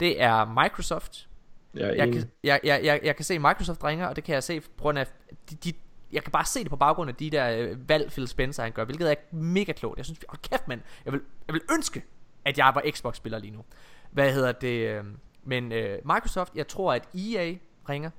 det 0.00 0.22
er 0.22 0.62
Microsoft, 0.62 1.28
jeg, 1.74 1.88
er 1.88 1.94
jeg 1.94 2.12
kan, 2.12 2.30
jeg, 2.44 2.60
jeg, 2.64 2.80
jeg, 2.84 3.00
jeg 3.04 3.16
kan 3.16 3.24
se 3.24 3.38
Microsoft 3.38 3.84
ringer, 3.84 4.06
og 4.06 4.16
det 4.16 4.24
kan 4.24 4.34
jeg 4.34 4.42
se 4.42 4.60
på 4.60 4.68
grund 4.78 4.98
af 4.98 5.06
de, 5.50 5.54
de, 5.54 5.72
jeg 6.12 6.22
kan 6.22 6.32
bare 6.32 6.44
se 6.44 6.60
det 6.60 6.70
på 6.70 6.76
baggrund 6.76 7.10
af 7.10 7.16
de 7.16 7.30
der 7.30 7.50
øh, 7.50 7.88
valg 7.88 8.10
Phil 8.10 8.28
Spencer 8.28 8.62
han 8.62 8.72
gør, 8.72 8.84
hvilket 8.84 9.10
er 9.10 9.14
mega 9.30 9.72
klogt. 9.72 9.96
Jeg 9.96 10.04
synes, 10.04 10.20
hold 10.28 10.40
kæft 10.42 10.68
mand, 10.68 10.80
jeg 11.04 11.12
vil, 11.12 11.20
jeg 11.46 11.54
vil 11.54 11.62
ønske, 11.72 12.04
at 12.44 12.58
jeg 12.58 12.72
var 12.74 12.82
Xbox 12.90 13.16
spiller 13.16 13.38
lige 13.38 13.50
nu. 13.50 13.64
Hvad 14.10 14.32
hedder 14.32 14.52
det? 14.52 14.88
Øh, 14.88 15.04
men 15.44 15.72
øh, 15.72 15.98
Microsoft, 16.04 16.54
jeg 16.54 16.68
tror 16.68 16.92
at 16.92 17.08
EA 17.14 17.54
ringer, 17.88 18.10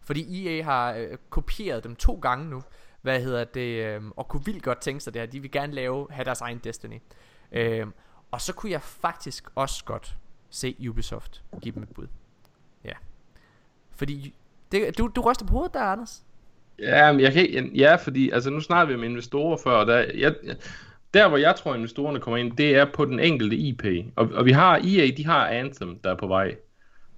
fordi 0.00 0.46
EA 0.46 0.62
har 0.62 0.92
øh, 0.92 1.18
kopieret 1.30 1.84
dem 1.84 1.96
to 1.96 2.18
gange 2.22 2.50
nu. 2.50 2.62
Hvad 3.02 3.22
hedder 3.22 3.44
det? 3.44 3.84
Øh, 3.84 4.02
og 4.16 4.28
kunne 4.28 4.44
vildt 4.44 4.62
godt 4.62 4.80
tænke 4.80 5.00
sig 5.00 5.14
det 5.14 5.22
her. 5.22 5.26
De 5.26 5.40
vil 5.40 5.50
gerne 5.50 5.72
lave 5.72 6.06
have 6.10 6.24
deres 6.24 6.40
egen 6.40 6.58
Destiny. 6.58 7.00
Øh, 7.52 7.86
og 8.30 8.40
så 8.40 8.52
kunne 8.52 8.72
jeg 8.72 8.82
faktisk 8.82 9.50
også 9.54 9.84
godt 9.84 10.16
se 10.50 10.76
Ubisoft 10.88 11.44
give 11.62 11.74
dem 11.74 11.82
et 11.82 11.88
bud. 11.94 12.06
Ja. 12.84 12.92
Fordi, 13.90 14.34
det, 14.72 14.98
du, 14.98 15.06
du 15.16 15.20
ryster 15.20 15.46
på 15.46 15.52
hovedet 15.52 15.74
der, 15.74 15.80
Anders. 15.80 16.24
Ja, 16.82 17.12
men 17.12 17.20
jeg 17.20 17.32
kan 17.32 17.46
ikke, 17.46 17.70
ja, 17.74 17.94
fordi 17.94 18.30
altså 18.30 18.50
nu 18.50 18.60
snakker 18.60 18.86
vi 18.86 18.98
om 18.98 19.04
investorer 19.04 19.56
før, 19.64 19.70
og 19.70 19.86
der, 19.86 20.04
jeg, 20.18 20.34
der 21.14 21.28
hvor 21.28 21.36
jeg 21.36 21.54
tror 21.56 21.74
investorerne 21.74 22.20
kommer 22.20 22.36
ind, 22.38 22.56
det 22.56 22.76
er 22.76 22.84
på 22.84 23.04
den 23.04 23.20
enkelte 23.20 23.56
IP. 23.56 23.84
Og, 24.16 24.30
og 24.34 24.44
vi 24.46 24.52
har 24.52 24.76
EA, 24.76 25.10
de 25.16 25.26
har 25.26 25.46
Anthem, 25.46 25.98
der 26.04 26.10
er 26.10 26.16
på 26.16 26.26
vej, 26.26 26.54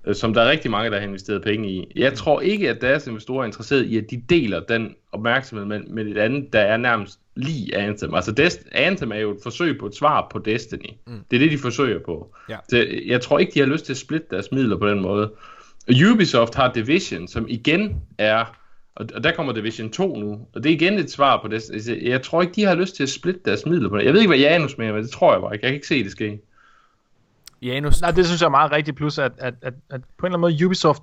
øh, 0.07 0.15
som 0.15 0.35
der 0.35 0.43
er 0.43 0.51
rigtig 0.51 0.71
mange, 0.71 0.91
der 0.91 0.99
har 1.01 1.07
investeret 1.07 1.43
penge 1.43 1.71
i. 1.71 1.93
Jeg 1.97 2.15
tror 2.15 2.41
ikke, 2.41 2.71
at 2.71 2.81
deres 2.81 3.07
investorer 3.07 3.41
er 3.43 3.47
interesseret 3.47 3.85
i, 3.85 3.99
at 3.99 4.05
de 4.11 4.23
deler 4.29 4.61
den 4.61 4.95
opmærksomhed 5.13 5.67
med, 5.67 5.81
med 5.81 6.07
et 6.07 6.19
andet, 6.19 6.53
der 6.53 6.61
er 6.61 6.77
nærmest 6.77 7.19
lige 7.37 7.77
Anthem. 7.77 8.15
Altså 8.15 8.31
Dest- 8.41 8.69
Anthem 8.73 9.13
er 9.13 9.17
jo 9.19 9.31
et 9.31 9.39
forsøg 9.43 9.79
på 9.79 9.87
et 9.87 9.95
svar 9.95 10.27
på 10.33 10.39
Destiny. 10.39 10.91
Mm. 11.07 11.13
Det 11.31 11.37
er 11.37 11.41
det, 11.41 11.51
de 11.51 11.59
forsøger 11.59 11.99
på. 12.07 12.35
Ja. 12.49 12.57
Så 12.69 12.87
jeg 13.07 13.21
tror 13.21 13.39
ikke, 13.39 13.53
de 13.55 13.59
har 13.61 13.67
lyst 13.67 13.85
til 13.85 13.93
at 13.93 13.97
splitte 13.97 14.27
deres 14.31 14.53
midler 14.53 14.77
på 14.77 14.89
den 14.89 15.01
måde. 15.01 15.33
Ubisoft 16.13 16.55
har 16.55 16.73
Division, 16.73 17.29
som 17.29 17.47
igen 17.49 17.97
er, 18.19 18.57
og 18.97 19.07
og 19.15 19.25
der 19.25 19.33
kommer 19.33 19.53
Division 19.53 19.91
2 19.91 20.17
nu, 20.17 20.47
og 20.55 20.63
det 20.63 20.71
er 20.71 20.75
igen 20.75 20.99
et 20.99 21.11
svar 21.11 21.43
på 21.43 21.49
det. 21.49 21.55
Altså, 21.55 21.99
Jeg 22.03 22.23
tror 22.23 22.43
ikke, 22.43 22.55
de 22.55 22.65
har 22.65 22.75
lyst 22.75 22.97
til 22.97 23.03
at 23.03 23.09
splitte 23.09 23.41
deres 23.45 23.67
midler 23.67 23.89
på 23.89 23.99
det. 23.99 24.05
Jeg 24.05 24.13
ved 24.13 24.21
ikke, 24.21 24.29
hvad 24.31 24.39
Janus 24.39 24.79
mener, 24.79 24.93
men 24.93 25.03
det 25.03 25.11
tror 25.11 25.33
jeg 25.33 25.41
bare 25.41 25.55
ikke. 25.55 25.65
Jeg 25.65 25.71
kan 25.71 25.75
ikke 25.75 25.87
se 25.87 26.05
det 26.05 26.13
ske. 26.13 26.41
Janus. 27.63 28.01
Nej, 28.01 28.11
det 28.11 28.27
synes 28.27 28.41
jeg 28.41 28.47
er 28.47 28.51
meget 28.51 28.73
rigtigt, 28.73 28.97
plus 28.97 29.19
at, 29.19 29.33
at, 29.39 29.55
at, 29.63 29.75
at 29.91 30.01
på 30.19 30.27
en 30.27 30.33
eller 30.33 30.39
anden 30.39 30.41
måde 30.41 30.67
Ubisoft, 30.67 31.03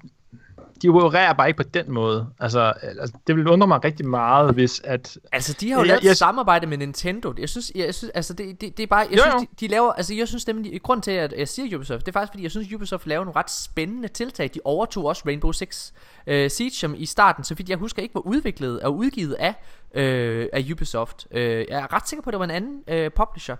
de 0.82 0.90
opererer 0.90 1.34
bare 1.34 1.48
ikke 1.48 1.58
på 1.64 1.70
den 1.74 1.92
måde. 1.92 2.28
Altså, 2.40 2.74
altså 2.84 3.18
det 3.28 3.36
vil 3.36 3.48
undre 3.48 3.68
mig 3.68 3.84
rigtig 3.84 4.08
meget, 4.08 4.54
hvis 4.54 4.82
at... 4.84 5.18
Altså, 5.32 5.58
de 5.60 5.70
har 5.72 5.76
jo 5.76 5.80
Jeg- 5.82 5.88
lavet 5.88 6.04
jeg- 6.04 6.12
et 6.12 6.18
samarbejde 6.18 6.68
med 6.68 6.78
Nintendo. 6.78 7.34
Jeg 7.40 7.50
synes, 7.50 7.72
jeg, 7.76 7.96
synes 7.96 8.12
altså, 8.16 8.34
det, 8.34 8.62
det, 8.62 8.78
det 8.78 8.84
er 8.84 8.88
bare, 8.88 9.00
jeg 9.12 9.18
Jo, 9.18 9.22
synes, 9.24 9.34
jo. 9.34 9.40
de, 9.40 9.48
de 9.60 9.68
laver, 9.68 9.92
altså, 9.94 10.14
jeg 10.14 10.28
synes 10.28 10.48
nemlig, 10.48 10.82
grund 10.82 11.02
til, 11.02 11.12
at 11.12 11.34
jeg 11.38 11.48
siger 11.48 11.78
Ubisoft, 11.78 12.06
det 12.06 12.08
er 12.08 12.20
faktisk, 12.20 12.32
fordi 12.34 12.44
jeg 12.44 12.52
synes, 12.52 12.74
Ubisoft 12.74 13.08
laver 13.08 13.26
nogle 13.26 13.40
ret 13.40 13.52
spændende 13.52 14.08
tiltag. 14.08 14.50
De 14.54 14.60
overtog 14.64 15.06
også 15.06 15.24
Rainbow 15.26 15.52
Six 15.52 15.92
uh, 16.28 16.34
Siege, 16.50 16.72
som 16.72 16.96
i 16.98 17.06
starten, 17.06 17.44
så 17.44 17.56
vidt 17.56 17.70
jeg 17.70 17.78
husker, 17.78 18.02
ikke 18.02 18.16
var 18.16 18.22
udviklet 18.22 18.80
og 18.82 18.96
udgivet 18.98 19.34
af, 19.34 19.50
uh, 19.96 20.48
af 20.54 20.66
Ubisoft. 20.72 21.28
Uh, 21.32 21.40
jeg 21.42 21.66
er 21.70 21.94
ret 21.94 22.10
sikker 22.10 22.24
på, 22.24 22.30
at 22.30 22.32
det 22.32 22.40
var 22.40 22.46
en 22.46 22.52
anden 22.52 23.06
uh, 23.06 23.12
publisher. 23.26 23.56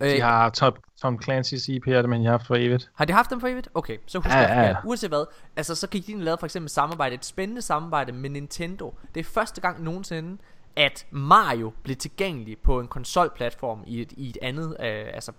Uh, 0.00 0.06
De 0.06 0.20
har 0.20 0.50
Tom, 0.50 0.76
Tom 0.96 1.18
Clancy's 1.24 1.68
IP'er, 1.68 2.06
men 2.06 2.22
jeg 2.22 2.30
har 2.30 2.38
haft 2.38 2.46
for 2.46 2.56
evigt. 2.56 2.90
Har 2.94 3.04
de 3.04 3.12
haft 3.12 3.30
dem 3.30 3.40
for 3.40 3.48
evigt? 3.48 3.68
Okay, 3.74 3.98
så 4.06 4.18
husk 4.18 4.28
Ja, 4.28 4.40
ja, 4.40 4.60
ja. 4.60 4.76
Uanset 4.84 5.10
hvad, 5.10 5.24
altså 5.56 5.74
så 5.74 5.86
gik 5.86 6.06
de 6.06 6.24
lavede 6.24 6.38
for 6.38 6.46
eksempel 6.46 6.70
samarbejde, 6.70 7.14
et 7.14 7.24
spændende 7.24 7.62
samarbejde 7.62 8.12
med 8.12 8.30
Nintendo. 8.30 8.94
Det 9.14 9.20
er 9.20 9.24
første 9.24 9.60
gang 9.60 9.82
nogensinde, 9.82 10.38
at 10.76 11.06
Mario 11.10 11.72
blev 11.82 11.96
tilgængelig 11.96 12.58
på 12.58 12.80
en 12.80 12.88
konsolplatform 12.88 13.84
i 13.86 14.00
et, 14.00 14.12
i 14.12 14.28
et 14.28 14.38
andet, 14.42 14.76
øh, 14.80 15.06
altså 15.14 15.32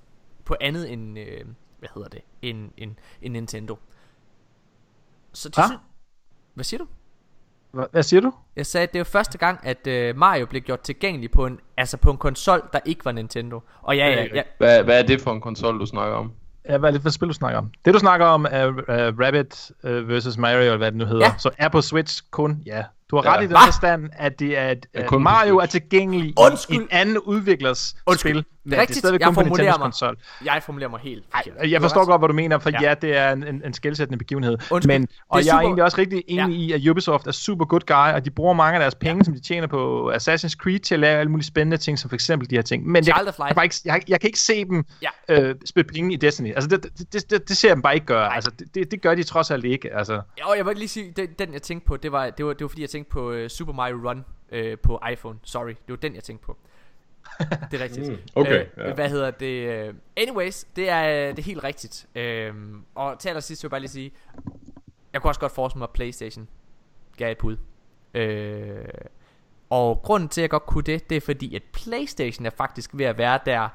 på 0.45 0.55
andet 0.61 0.91
end, 0.93 1.19
øh, 1.19 1.45
hvad 1.79 1.89
hedder 1.93 2.09
det, 2.09 2.21
end, 2.41 2.71
end, 2.77 2.95
end 3.21 3.33
Nintendo. 3.33 3.77
Så 5.33 5.49
de 5.49 5.61
Hva? 5.61 5.77
hvad 6.53 6.63
siger 6.63 6.77
du? 6.77 6.87
Hva- 7.77 7.87
Hvad 7.91 8.03
siger 8.03 8.21
du? 8.21 8.31
Jeg 8.55 8.65
sagde, 8.65 8.83
at 8.87 8.93
det 8.93 8.99
var 8.99 9.03
første 9.05 9.37
gang, 9.37 9.59
at 9.63 9.87
øh, 9.87 10.17
Mario 10.17 10.45
blev 10.45 10.61
gjort 10.61 10.79
tilgængelig 10.81 11.31
på 11.31 11.45
en, 11.45 11.59
altså 11.77 11.97
på 11.97 12.11
en 12.11 12.17
konsol, 12.17 12.61
der 12.73 12.79
ikke 12.85 13.05
var 13.05 13.11
Nintendo. 13.11 13.61
Og 13.81 13.97
ja, 13.97 14.05
er 14.05 14.09
ja, 14.21 14.25
ja, 14.33 14.41
Hvad, 14.57 14.83
hvad 14.83 14.99
er 15.03 15.07
det 15.07 15.21
for 15.21 15.31
en 15.33 15.41
konsol, 15.41 15.79
du 15.79 15.85
snakker 15.85 16.15
om? 16.17 16.31
Ja, 16.69 16.77
hvad 16.77 16.89
er 16.89 16.93
det 16.93 17.01
for 17.01 17.09
et 17.09 17.13
spil, 17.13 17.27
du 17.27 17.33
snakker 17.33 17.57
om? 17.57 17.71
Det, 17.85 17.93
du 17.93 17.99
snakker 17.99 18.25
om, 18.25 18.45
er 18.49 18.67
uh, 18.67 18.75
Rabbit 19.19 19.71
uh, 19.83 20.09
vs. 20.09 20.37
Mario, 20.37 20.59
eller 20.59 20.77
hvad 20.77 20.91
det 20.91 20.97
nu 20.97 21.05
hedder. 21.05 21.25
Ja. 21.25 21.33
Så 21.37 21.49
er 21.57 21.67
på 21.69 21.81
Switch 21.81 22.23
kun, 22.31 22.61
ja. 22.65 22.83
Du 23.11 23.15
har 23.15 23.23
Ja. 23.23 23.33
ret 23.35 23.39
i 23.43 23.47
den 23.47 23.51
Hva? 23.51 23.65
forstand, 23.67 24.09
at 24.13 24.39
det 24.39 24.57
er, 24.57 24.61
Er 24.61 24.75
at 24.93 25.05
på 25.09 25.19
Mario 25.19 25.57
er 25.57 25.65
tilgængelig 25.65 26.33
Undskyld. 26.37 26.77
i 26.77 26.81
en 26.81 26.87
anden 26.91 27.17
udviklers 27.19 27.95
Undskyld. 28.07 28.31
spil. 28.33 28.45
Det 28.63 28.65
er 28.65 28.69
men 28.69 28.71
det 28.71 28.77
er 28.77 28.81
rigtigt. 28.81 28.99
stadigvæk 28.99 29.19
Jeg 29.19 29.27
kun 29.27 29.33
på 29.35 29.41
formulerer 29.41 29.65
Nintendos 29.71 30.01
mig. 30.01 30.09
konsol. 30.09 30.45
jeg 30.45 30.63
formulerer 30.63 30.89
mig 30.89 30.99
helt 30.99 31.23
Ej, 31.33 31.41
forkert. 31.43 31.61
jeg 31.61 31.69
Du 31.69 31.75
har 31.75 31.81
forstår 31.81 32.05
godt, 32.05 32.21
hvad 32.21 32.27
du 32.27 32.33
mener, 32.33 32.59
for 32.59 32.69
Ja. 32.69 32.77
ja, 32.81 32.87
ja 32.89 32.93
det 32.93 33.17
er 33.17 33.31
en, 33.31 33.43
en, 33.47 33.61
en 33.65 33.73
skældsættende 33.73 34.17
begivenhed. 34.17 34.57
Undskyld. 34.71 34.99
Men, 34.99 35.07
og 35.29 35.39
Det 35.39 35.47
er 35.47 35.51
jeg 35.51 35.55
er 35.55 35.57
super- 35.57 35.65
egentlig 35.65 35.83
også 35.83 35.97
rigtig 35.97 36.23
enig 36.27 36.55
i, 36.55 36.71
at 36.71 36.87
Ubisoft 36.87 37.27
er 37.27 37.31
super 37.31 37.65
good 37.65 37.81
guy, 37.87 38.13
og 38.15 38.25
de 38.25 38.31
bruger 38.31 38.53
mange 38.53 38.75
af 38.75 38.79
deres 38.79 38.95
penge, 38.95 39.25
som 39.25 39.33
de 39.33 39.39
tjener 39.39 39.67
på 39.67 40.11
Assassin's 40.11 40.55
Creed, 40.55 40.79
til 40.79 40.93
at 40.95 40.99
lave 40.99 41.19
alle 41.19 41.31
mulige 41.31 41.45
spændende 41.47 41.77
ting, 41.77 41.99
som 41.99 42.09
for 42.09 42.15
eksempel 42.15 42.49
de 42.49 42.55
her 42.55 42.61
ting. 42.61 42.87
Men 42.87 43.07
jeg, 43.07 43.15
jeg, 43.25 43.33
bare 43.55 43.63
ikke, 43.65 43.75
jeg, 43.85 44.01
jeg 44.07 44.19
kan 44.21 44.27
ikke 44.27 44.39
se 44.39 44.65
dem 44.65 44.85
Ja. 45.01 45.09
øh, 45.41 45.55
spille 45.65 45.87
penge 45.93 46.13
i 46.13 46.17
Destiny. 46.17 46.53
Altså, 46.55 46.69
det, 46.69 46.83
det, 46.83 47.13
det, 47.13 47.29
det, 47.31 47.49
det 47.49 47.57
ser 47.57 47.69
jeg 47.69 47.75
dem 47.75 47.81
bare 47.81 47.93
ikke 47.93 48.05
gøre. 48.05 48.35
Altså, 48.35 48.51
det, 48.59 48.75
det, 48.75 48.91
det 48.91 49.01
gør 49.01 49.15
de 49.15 49.23
trods 49.23 49.51
alt 49.51 49.65
ikke. 49.65 49.95
Altså, 49.95 50.13
Jo, 50.13 50.53
jeg 50.57 50.65
vil 50.65 50.75
lige 50.77 50.87
sige, 50.87 51.13
den, 51.17 51.27
den 51.39 51.53
jeg 51.53 51.61
tænkte 51.61 51.87
på, 51.87 51.97
det 51.97 52.11
var, 52.11 52.29
det 52.29 52.45
var, 52.45 52.53
det 52.53 52.61
var 52.61 52.67
fordi 52.67 52.81
jeg 52.81 52.89
tænkte 52.89 53.11
på 53.11 53.31
uh, 53.31 53.47
Super 53.47 53.73
Mario 53.73 53.95
Run 54.09 54.25
uh, 54.53 54.79
på 54.83 54.99
iPhone. 55.11 55.37
Sorry, 55.43 55.67
det 55.69 55.75
var 55.89 55.95
den 55.95 56.15
jeg 56.15 56.23
tænkte 56.23 56.45
på. 56.45 56.57
Det 57.71 57.79
er 57.79 57.83
rigtigt. 57.83 58.09
Mm, 58.09 58.17
okay, 58.35 58.61
Øh, 58.61 58.87
ja. 58.87 58.93
Hvad 58.93 59.09
hedder 59.09 59.31
det? 59.31 59.85
øh, 59.87 59.93
Anyways, 60.17 60.63
det 60.75 60.89
er, 60.89 61.01
det 61.31 61.39
er 61.39 61.43
helt 61.43 61.63
rigtigt. 61.63 62.07
Uh, 62.15 62.55
og 62.95 63.19
til 63.19 63.29
allersidst 63.29 63.63
vil 63.63 63.67
jeg 63.67 63.71
bare 63.71 63.79
lige 63.79 63.91
sige, 63.91 64.11
jeg 65.13 65.21
kunne 65.21 65.31
også 65.31 65.39
godt 65.39 65.51
forestille 65.51 65.79
mig, 65.79 65.85
at 65.85 65.93
Playstation 65.93 66.47
gav 67.17 67.31
et 67.31 67.37
bud. 67.37 67.57
Uh, 68.15 69.09
og 69.69 70.01
grunden 70.03 70.29
til, 70.29 70.41
at 70.41 70.43
jeg 70.43 70.49
godt 70.49 70.65
kunne 70.65 70.83
det, 70.83 71.09
det 71.09 71.17
er 71.17 71.21
fordi, 71.21 71.55
at 71.55 71.63
Playstation 71.73 72.45
er 72.45 72.49
faktisk 72.49 72.89
ved 72.93 73.05
at 73.05 73.17
være 73.17 73.39
der, 73.45 73.69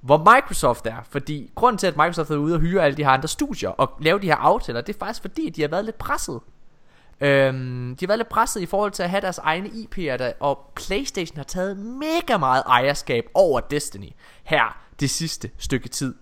hvor 0.00 0.18
Microsoft 0.18 0.86
er. 0.86 1.02
Fordi 1.10 1.50
grunden 1.54 1.78
til, 1.78 1.86
at 1.86 1.96
Microsoft 1.96 2.30
er 2.30 2.36
ude 2.36 2.54
og 2.54 2.60
hyre 2.60 2.84
alle 2.84 2.96
de 2.96 3.04
her 3.04 3.10
andre 3.10 3.28
studier 3.28 3.68
og 3.70 3.90
lave 4.00 4.18
de 4.18 4.26
her 4.26 4.36
aftaler, 4.36 4.80
det 4.80 4.94
er 4.94 4.98
faktisk 4.98 5.20
fordi, 5.20 5.48
at 5.48 5.56
de 5.56 5.60
har 5.60 5.68
været 5.68 5.84
lidt 5.84 5.98
presset. 5.98 6.40
Øhm, 7.20 7.96
de 7.96 8.04
har 8.04 8.06
været 8.06 8.18
lidt 8.18 8.28
presset 8.28 8.60
i 8.60 8.66
forhold 8.66 8.92
til 8.92 9.02
at 9.02 9.10
have 9.10 9.20
deres 9.20 9.38
egne 9.38 9.68
IP'er, 9.68 10.16
der, 10.16 10.32
og 10.40 10.72
Playstation 10.74 11.36
har 11.36 11.44
taget 11.44 11.76
mega 11.76 12.36
meget 12.36 12.62
ejerskab 12.66 13.24
over 13.34 13.60
Destiny 13.60 14.12
her 14.44 14.82
det 15.00 15.10
sidste 15.10 15.50
stykke 15.58 15.88
tid. 15.88 16.14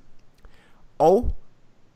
Og 0.98 1.36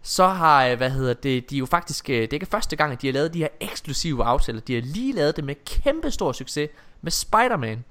så 0.03 0.27
har, 0.27 0.67
øh, 0.67 0.77
hvad 0.77 0.91
hedder 0.91 1.15
det, 1.15 1.51
de 1.51 1.57
er 1.57 1.59
jo 1.59 1.67
faktisk, 1.67 2.11
øh, 2.11 2.17
det 2.17 2.33
er 2.33 2.35
ikke 2.35 2.47
første 2.47 2.77
gang, 2.77 2.93
at 2.93 3.03
de 3.03 3.07
har 3.07 3.13
lavet 3.13 3.35
de 3.35 3.39
her 3.39 3.49
eksklusive 3.61 4.25
aftaler. 4.25 4.61
De 4.61 4.75
har 4.75 4.83
lige 4.83 5.13
lavet 5.13 5.37
det 5.37 5.45
med 5.45 5.55
kæmpe 5.67 6.11
stor 6.11 6.33
succes 6.33 6.71
med 7.03 7.13
Spider-Man, 7.13 7.85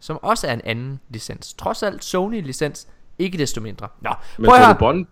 som 0.00 0.18
også 0.22 0.46
er 0.46 0.52
en 0.52 0.60
anden 0.64 1.00
licens. 1.08 1.54
Trods 1.54 1.82
alt 1.82 2.04
Sony-licens, 2.04 2.86
ikke 3.18 3.38
desto 3.38 3.60
mindre. 3.60 3.88
Nå, 4.00 4.10
Men 4.38 4.50
du, 4.50 4.74
Bond, 4.78 5.06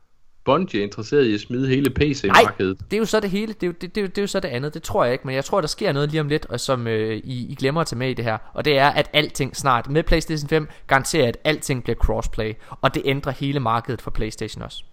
Bungie 0.45 0.81
er 0.81 0.85
interesseret 0.85 1.25
i 1.25 1.35
at 1.35 1.41
smide 1.41 1.69
hele 1.69 1.91
PC-markedet? 1.91 2.79
Det 2.91 2.97
er 2.97 2.99
jo 2.99 3.05
så 3.05 3.21
det 3.21 3.31
hele, 3.31 3.53
det 3.53 3.63
er 3.63 3.67
jo, 3.67 3.73
det, 3.81 3.95
det, 3.95 4.01
er 4.01 4.03
jo, 4.03 4.07
det 4.09 4.19
er 4.19 4.23
jo 4.23 4.27
så 4.27 4.41
det 4.41 4.49
andet, 4.49 4.75
det 4.75 4.83
tror 4.83 5.05
jeg 5.05 5.13
ikke, 5.13 5.27
men 5.27 5.35
jeg 5.35 5.45
tror, 5.45 5.61
der 5.61 5.69
sker 5.69 5.93
noget 5.93 6.11
lige 6.11 6.21
om 6.21 6.29
lidt, 6.29 6.47
og 6.47 6.61
som 6.61 6.87
øh, 6.87 7.17
I, 7.17 7.47
I 7.53 7.55
glemmer 7.55 7.81
at 7.81 7.87
tage 7.87 7.99
med 7.99 8.11
i 8.11 8.15
det 8.15 8.25
her, 8.25 8.39
og 8.55 8.65
det 8.65 8.79
er, 8.79 8.89
at 8.89 9.11
alting 9.13 9.57
snart 9.57 9.91
med 9.91 10.03
PlayStation 10.03 10.49
5 10.49 10.69
garanterer, 10.87 11.29
at 11.29 11.37
alting 11.45 11.85
bliver 11.85 11.97
crossplay, 11.97 12.53
og 12.81 12.95
det 12.95 13.03
ændrer 13.05 13.33
hele 13.33 13.61
markedet 13.61 14.03
for 14.03 14.11
PlayStation 14.11 14.63
også. 14.63 14.85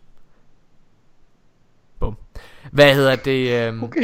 Bum. 1.99 2.17
Hvad 2.71 2.95
hedder 2.95 3.15
det? 3.15 3.67
Øhm, 3.67 3.83
Okay. 3.83 4.03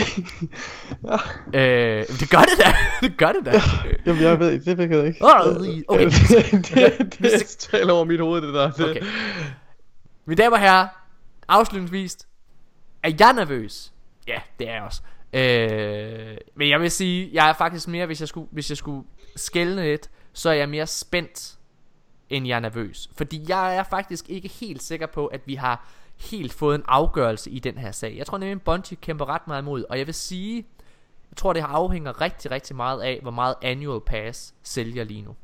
øh, 1.54 2.04
det 2.20 2.30
gør 2.30 2.38
det 2.38 2.58
da, 2.66 2.74
det 3.08 3.18
gør 3.18 3.32
det 3.32 3.46
da. 3.46 3.62
Jamen, 4.06 4.22
jeg 4.22 4.40
ved 4.40 4.52
ikke, 4.52 4.66
det 4.66 4.78
fik 4.78 4.90
jeg 4.92 5.08
ikke. 5.08 5.20
Åh, 5.26 5.56
okay. 5.88 6.06
det, 6.06 6.76
det, 6.76 7.20
det 7.20 7.56
taler 7.60 7.94
over 7.94 8.06
mit 8.06 8.20
hoved, 8.20 8.42
det 8.42 8.54
der. 8.54 8.72
Det. 8.72 8.90
Okay. 8.90 9.02
Mine 10.26 10.44
damer 10.44 10.56
og 10.56 10.62
herrer, 10.62 10.88
afslutningsvis, 11.48 12.18
er 13.04 13.12
jeg 13.20 13.34
nervøs? 13.34 13.94
Ja, 14.28 14.42
det 14.60 14.70
er 14.70 14.74
jeg 14.74 14.84
også. 14.84 15.02
Øh, 15.34 16.38
men 16.56 16.70
jeg 16.70 16.82
vil 16.82 16.92
sige, 16.92 17.30
jeg 17.34 17.50
er 17.50 17.54
faktisk 17.54 17.88
mere, 17.88 18.06
hvis 18.06 18.20
jeg 18.20 18.28
skulle, 18.28 18.48
hvis 18.52 18.70
jeg 18.70 18.78
skulle 18.78 19.08
skælne 19.36 19.84
lidt, 19.84 20.10
så 20.34 20.50
er 20.50 20.54
jeg 20.54 20.70
mere 20.70 20.88
spændt, 20.88 21.58
end 22.30 22.48
jeg 22.48 22.56
er 22.56 22.60
nervøs. 22.60 23.10
Fordi 23.18 23.46
jeg 23.48 23.76
er 23.76 23.84
faktisk 23.84 24.30
ikke 24.30 24.48
helt 24.48 24.84
sikker 24.84 25.08
på, 25.08 25.28
at 25.28 25.42
vi 25.46 25.56
har 25.56 25.88
helt 26.32 26.54
fået 26.54 26.76
en 26.76 26.84
afgørelse 26.88 27.52
i 27.52 27.60
den 27.60 27.78
her 27.78 27.92
sag. 27.92 28.18
Jeg 28.18 28.26
tror 28.26 28.38
nemlig, 28.38 28.56
at 28.56 28.62
Bungie 28.62 28.98
kæmper 28.98 29.26
ret 29.26 29.48
meget 29.48 29.62
imod, 29.62 29.84
og 29.90 29.98
jeg 29.98 30.06
vil 30.06 30.14
sige, 30.14 30.66
jeg 31.32 31.38
tror, 31.38 31.54
det 31.54 31.66
afhænger 31.68 32.22
rigtig, 32.22 32.52
rigtig 32.52 32.76
meget 32.76 33.02
af, 33.02 33.20
hvor 33.22 33.32
meget 33.32 33.56
Annual 33.62 34.02
Pass 34.02 34.54
sælger 34.64 35.04
lige 35.04 35.22
nu 35.22 35.36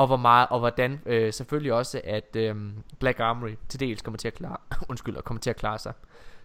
og 0.00 0.06
hvor 0.06 0.16
meget 0.16 0.48
og 0.50 0.58
hvordan 0.58 1.00
øh, 1.06 1.32
selvfølgelig 1.32 1.72
også 1.72 2.00
at 2.04 2.36
øh, 2.36 2.56
Black 2.98 3.20
Armory 3.20 3.54
til 3.68 3.80
dels 3.80 4.02
kommer 4.02 4.18
til 4.18 4.28
at 4.28 4.34
klare 4.34 4.56
undskyld 4.90 5.16
og 5.16 5.24
kommer 5.24 5.40
til 5.40 5.50
at 5.50 5.56
klare 5.56 5.78
sig. 5.78 5.92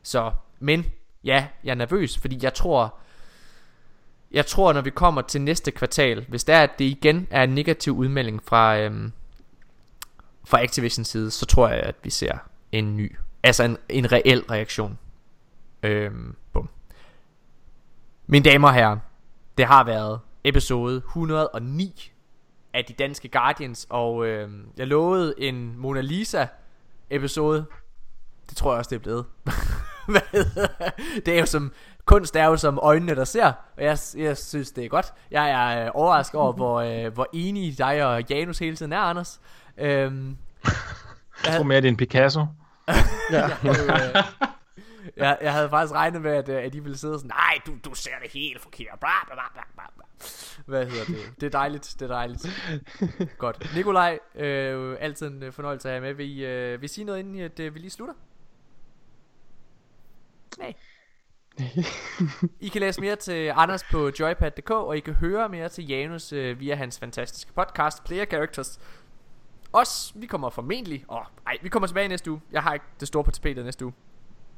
Så 0.03 0.31
men 0.59 0.85
ja, 1.23 1.47
jeg 1.63 1.71
er 1.71 1.75
nervøs, 1.75 2.17
fordi 2.17 2.39
jeg 2.41 2.53
tror 2.53 2.95
jeg 4.31 4.45
tror 4.45 4.73
når 4.73 4.81
vi 4.81 4.89
kommer 4.89 5.21
til 5.21 5.41
næste 5.41 5.71
kvartal, 5.71 6.25
hvis 6.29 6.43
det 6.43 6.55
er 6.55 6.63
at 6.63 6.79
det 6.79 6.85
igen 6.85 7.27
er 7.31 7.43
en 7.43 7.49
negativ 7.49 7.93
udmelding 7.93 8.43
fra 8.43 8.77
øh, 8.79 9.09
fra 10.45 10.63
Activision 10.63 11.03
side, 11.05 11.31
så 11.31 11.45
tror 11.45 11.69
jeg 11.69 11.79
at 11.79 11.95
vi 12.03 12.09
ser 12.09 12.37
en 12.71 12.97
ny, 12.97 13.15
altså 13.43 13.63
en, 13.63 13.77
en 13.89 14.11
reel 14.11 14.43
reaktion. 14.51 14.99
Øh, 15.83 16.11
bum. 16.53 16.69
Mine 18.27 18.45
damer 18.45 18.67
og 18.67 18.73
herrer, 18.73 18.97
det 19.57 19.65
har 19.65 19.83
været 19.83 20.19
episode 20.43 20.97
109 20.97 22.14
af 22.75 22.85
de 22.85 22.93
danske 22.93 23.29
Guardians, 23.29 23.87
og 23.89 24.25
øh, 24.25 24.49
jeg 24.77 24.87
lovede 24.87 25.33
en 25.37 25.77
Mona 25.77 26.01
Lisa 26.01 26.45
episode. 27.09 27.65
Det 28.49 28.57
tror 28.57 28.71
jeg 28.71 28.77
også, 28.77 28.89
det 28.89 28.95
er 28.95 28.99
blevet. 28.99 29.25
Det? 30.07 31.25
det 31.25 31.35
er 31.35 31.39
jo 31.39 31.45
som, 31.45 31.71
kunst 32.05 32.35
er 32.35 32.45
jo 32.45 32.57
som 32.57 32.79
øjnene, 32.81 33.15
der 33.15 33.23
ser, 33.25 33.51
og 33.77 33.83
jeg, 33.83 33.97
jeg 34.17 34.37
synes, 34.37 34.71
det 34.71 34.85
er 34.85 34.89
godt. 34.89 35.13
Jeg 35.31 35.49
er 35.49 35.85
øh, 35.85 35.91
overrasket 35.93 36.41
over, 36.41 36.53
hvor, 36.53 36.79
øh, 36.81 37.13
hvor 37.13 37.27
enige 37.33 37.71
dig 37.71 38.05
og 38.05 38.23
Janus 38.29 38.59
hele 38.59 38.75
tiden 38.75 38.93
er, 38.93 38.99
Anders. 38.99 39.39
Øhm, 39.77 40.37
Jeg 41.45 41.55
tror 41.55 41.63
mere, 41.63 41.81
det 41.81 41.87
er 41.87 41.91
en 41.91 41.97
Picasso. 41.97 42.45
Ja. 43.31 43.47
Øh, 43.63 44.23
jeg, 45.17 45.37
jeg 45.41 45.53
havde 45.53 45.69
faktisk 45.69 45.93
regnet 45.93 46.21
med, 46.21 46.31
at, 46.31 46.49
øh, 46.49 46.63
at 46.63 46.73
de 46.73 46.83
ville 46.83 46.97
sidde 46.97 47.19
sådan, 47.19 47.27
nej, 47.29 47.59
du, 47.65 47.89
du 47.89 47.95
ser 47.95 48.11
det 48.23 48.31
helt 48.31 48.61
forkert. 48.61 48.99
Bla, 48.99 49.09
bla, 49.25 49.35
bla, 49.53 49.63
bla, 49.73 49.83
bla. 49.95 50.05
Hvad 50.65 50.85
hedder 50.85 51.05
det? 51.05 51.41
Det 51.41 51.45
er 51.45 51.49
dejligt, 51.49 51.95
det 51.99 52.01
er 52.01 52.07
dejligt. 52.07 52.47
Godt. 53.37 53.75
Nikolaj, 53.75 54.19
øh, 54.35 54.97
altid 54.99 55.27
en 55.27 55.43
øh, 55.43 55.53
fornøjelse 55.53 55.89
at 55.89 55.93
have 55.93 56.01
med. 56.01 56.13
Vil 56.13 56.37
I, 56.37 56.45
øh, 56.45 56.81
vil 56.81 56.85
I 56.85 56.87
sige 56.87 57.05
noget, 57.05 57.19
inden 57.19 57.39
at, 57.39 57.59
øh, 57.59 57.75
vi 57.75 57.79
lige 57.79 57.91
slutter? 57.91 58.15
Nej. 60.57 60.73
I 62.59 62.67
kan 62.67 62.81
læse 62.81 63.01
mere 63.01 63.15
til 63.15 63.51
Anders 63.55 63.83
på 63.83 64.11
joypad.dk, 64.19 64.71
og 64.71 64.97
I 64.97 64.99
kan 64.99 65.13
høre 65.13 65.49
mere 65.49 65.69
til 65.69 65.87
Janus 65.87 66.33
øh, 66.33 66.59
via 66.59 66.75
hans 66.75 66.99
fantastiske 66.99 67.53
podcast, 67.53 68.03
Player 68.03 68.25
Characters. 68.25 68.79
Os, 69.73 70.13
vi 70.15 70.25
kommer 70.25 70.49
formentlig, 70.49 71.05
åh, 71.09 71.21
nej, 71.45 71.57
vi 71.61 71.69
kommer 71.69 71.87
tilbage 71.87 72.07
næste 72.07 72.31
uge. 72.31 72.41
Jeg 72.51 72.63
har 72.63 72.73
ikke 72.73 72.85
det 72.99 73.07
store 73.07 73.23
på 73.23 73.31
tapetet 73.31 73.65
næste 73.65 73.85
uge. 73.85 73.93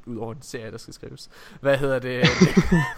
Udover 0.07 0.33
en 0.33 0.41
serie, 0.41 0.71
der 0.71 0.77
skal 0.77 0.93
skrives. 0.93 1.29
Hvad 1.61 1.77
hedder 1.77 1.99
det? 1.99 2.25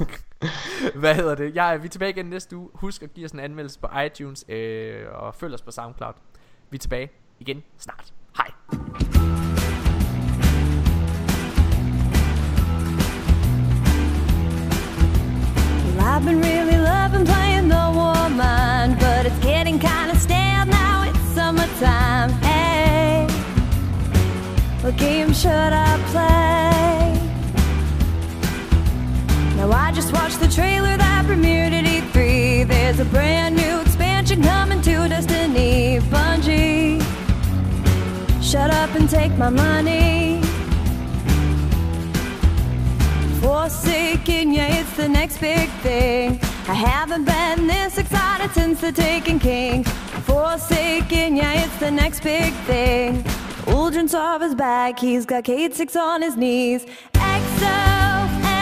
Hvad 1.01 1.15
hedder 1.15 1.35
det? 1.35 1.55
Jeg, 1.55 1.81
vi 1.81 1.85
er 1.85 1.89
tilbage 1.89 2.09
igen 2.09 2.25
næste 2.25 2.57
uge. 2.57 2.69
Husk 2.73 3.03
at 3.03 3.13
give 3.13 3.25
os 3.25 3.31
en 3.31 3.39
anmeldelse 3.39 3.79
på 3.79 3.88
iTunes, 4.05 4.45
øh, 4.49 5.05
og 5.11 5.35
følg 5.35 5.53
os 5.53 5.61
på 5.61 5.71
SoundCloud. 5.71 6.13
Vi 6.69 6.75
er 6.75 6.79
tilbage 6.79 7.09
igen 7.39 7.63
snart. 7.77 8.13
Hej. 8.38 8.49
I've 16.19 16.25
been 16.25 16.41
really 16.41 16.77
loving 16.77 17.25
playing 17.25 17.67
the 17.69 17.91
woman, 17.93 18.95
but 18.95 19.25
it's 19.25 19.39
getting 19.39 19.79
kinda 19.79 20.15
stale 20.15 20.65
now. 20.65 21.03
It's 21.03 21.19
summertime. 21.35 22.29
Hey, 22.41 23.27
what 24.81 24.97
game 24.97 25.33
should 25.33 25.73
I 25.73 25.97
play? 26.11 26.68
I 29.72 29.91
just 29.91 30.11
watched 30.14 30.39
the 30.39 30.48
trailer 30.48 30.98
that 30.98 31.25
premiered 31.25 31.72
at 31.72 31.85
E3. 31.85 32.67
There's 32.67 32.99
a 32.99 33.06
brand 33.06 33.56
new 33.56 33.81
expansion 33.81 34.41
coming 34.41 34.81
to 34.81 35.07
Destiny. 35.07 35.99
Bungie, 36.09 37.01
shut 38.41 38.72
up 38.72 38.93
and 38.95 39.09
take 39.09 39.31
my 39.38 39.49
money. 39.49 40.41
Forsaken, 43.41 44.53
yeah, 44.53 44.80
it's 44.80 44.95
the 44.98 45.07
next 45.07 45.39
big 45.39 45.69
thing. 45.81 46.39
I 46.67 46.73
haven't 46.73 47.25
been 47.25 47.67
this 47.67 47.98
excited 47.98 48.51
since 48.51 48.81
the 48.81 48.91
Taken 48.91 49.39
King. 49.39 49.83
Forsaken, 50.23 51.35
yeah, 51.35 51.65
it's 51.65 51.77
the 51.77 51.91
next 51.91 52.22
big 52.23 52.53
thing. 52.65 53.23
Uldren's 53.65 54.14
his 54.41 54.56
back, 54.56 54.99
he's 54.99 55.25
got 55.25 55.43
Kate 55.43 55.75
Six 55.75 55.95
on 55.95 56.22
his 56.22 56.35
knees. 56.35 56.85
Exo 57.14 58.58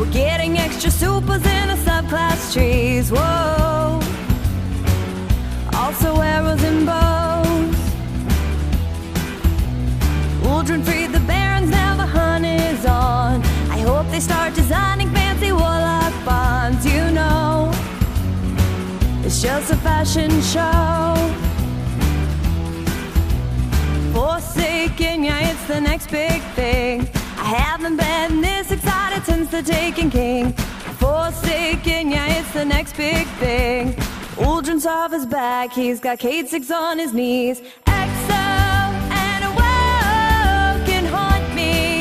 We're 0.00 0.10
getting 0.12 0.56
extra 0.56 0.90
supers 0.90 1.44
in 1.44 1.68
a 1.68 1.76
subclass 1.76 2.54
trees. 2.54 3.10
Whoa. 3.12 4.00
Also 5.74 6.18
arrows 6.22 6.62
and 6.62 6.86
bows. 6.86 7.76
Uldren 10.40 10.82
freed 10.82 11.12
the 11.12 11.20
barons, 11.26 11.68
now 11.68 11.96
the 11.96 12.06
hunt 12.06 12.46
is 12.46 12.86
on. 12.86 13.42
I 13.68 13.80
hope 13.80 14.10
they 14.10 14.20
start 14.20 14.54
designing 14.54 15.10
fancy 15.10 15.52
warlock 15.52 16.14
bonds. 16.24 16.86
You 16.86 17.10
know, 17.10 17.70
it's 19.22 19.42
just 19.42 19.70
a 19.70 19.76
fashion 19.76 20.30
show. 20.40 21.14
Forsaken, 24.14 25.24
yeah, 25.24 25.50
it's 25.50 25.66
the 25.66 25.78
next 25.78 26.10
big 26.10 26.40
thing. 26.56 27.19
Haven't 27.50 27.96
been 27.96 28.40
this 28.40 28.70
excited 28.70 29.24
since 29.24 29.50
the 29.50 29.60
Taken 29.60 30.08
King. 30.08 30.52
Forsaken, 31.00 32.12
yeah, 32.12 32.38
it's 32.38 32.52
the 32.52 32.64
next 32.64 32.96
big 32.96 33.26
thing. 33.40 33.92
Uldren's 34.36 34.86
off 34.86 35.10
his 35.10 35.26
back, 35.26 35.72
he's 35.72 35.98
got 35.98 36.20
Kate 36.20 36.48
Six 36.48 36.70
on 36.70 36.96
his 36.96 37.12
knees. 37.12 37.60
Exo 37.86 38.30
and 38.30 39.44
woe 39.56 40.86
can 40.86 41.04
haunt 41.06 41.52
me. 41.56 41.99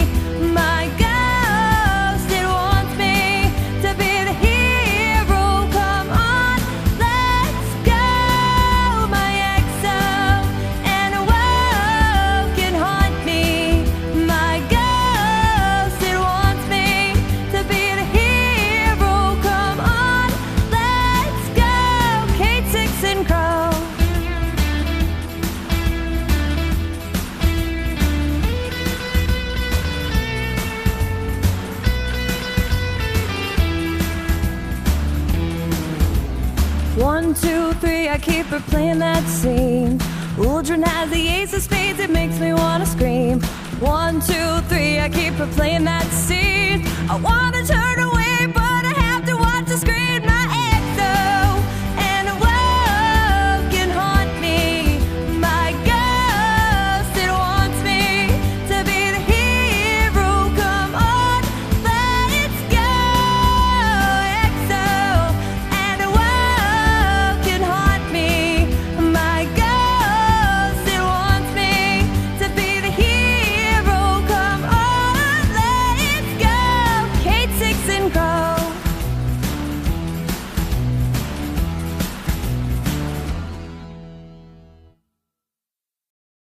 One, 37.29 37.39
two, 37.39 37.73
three, 37.73 38.09
I 38.09 38.17
keep 38.17 38.47
replaying 38.47 38.97
that 38.97 39.23
scene. 39.27 39.99
Uldren 40.37 40.83
has 40.83 41.11
the 41.11 41.27
ace 41.27 41.53
of 41.53 41.61
spades, 41.61 41.99
it 41.99 42.09
makes 42.09 42.39
me 42.39 42.53
wanna 42.53 42.87
scream. 42.87 43.39
One, 43.79 44.19
two, 44.19 44.61
three, 44.67 44.99
I 44.99 45.09
keep 45.09 45.35
replaying 45.35 45.85
that 45.85 46.07
scene. 46.07 46.87
I 47.07 47.19
wanna 47.21 47.63
turn 47.67 47.99
away. 47.99 48.08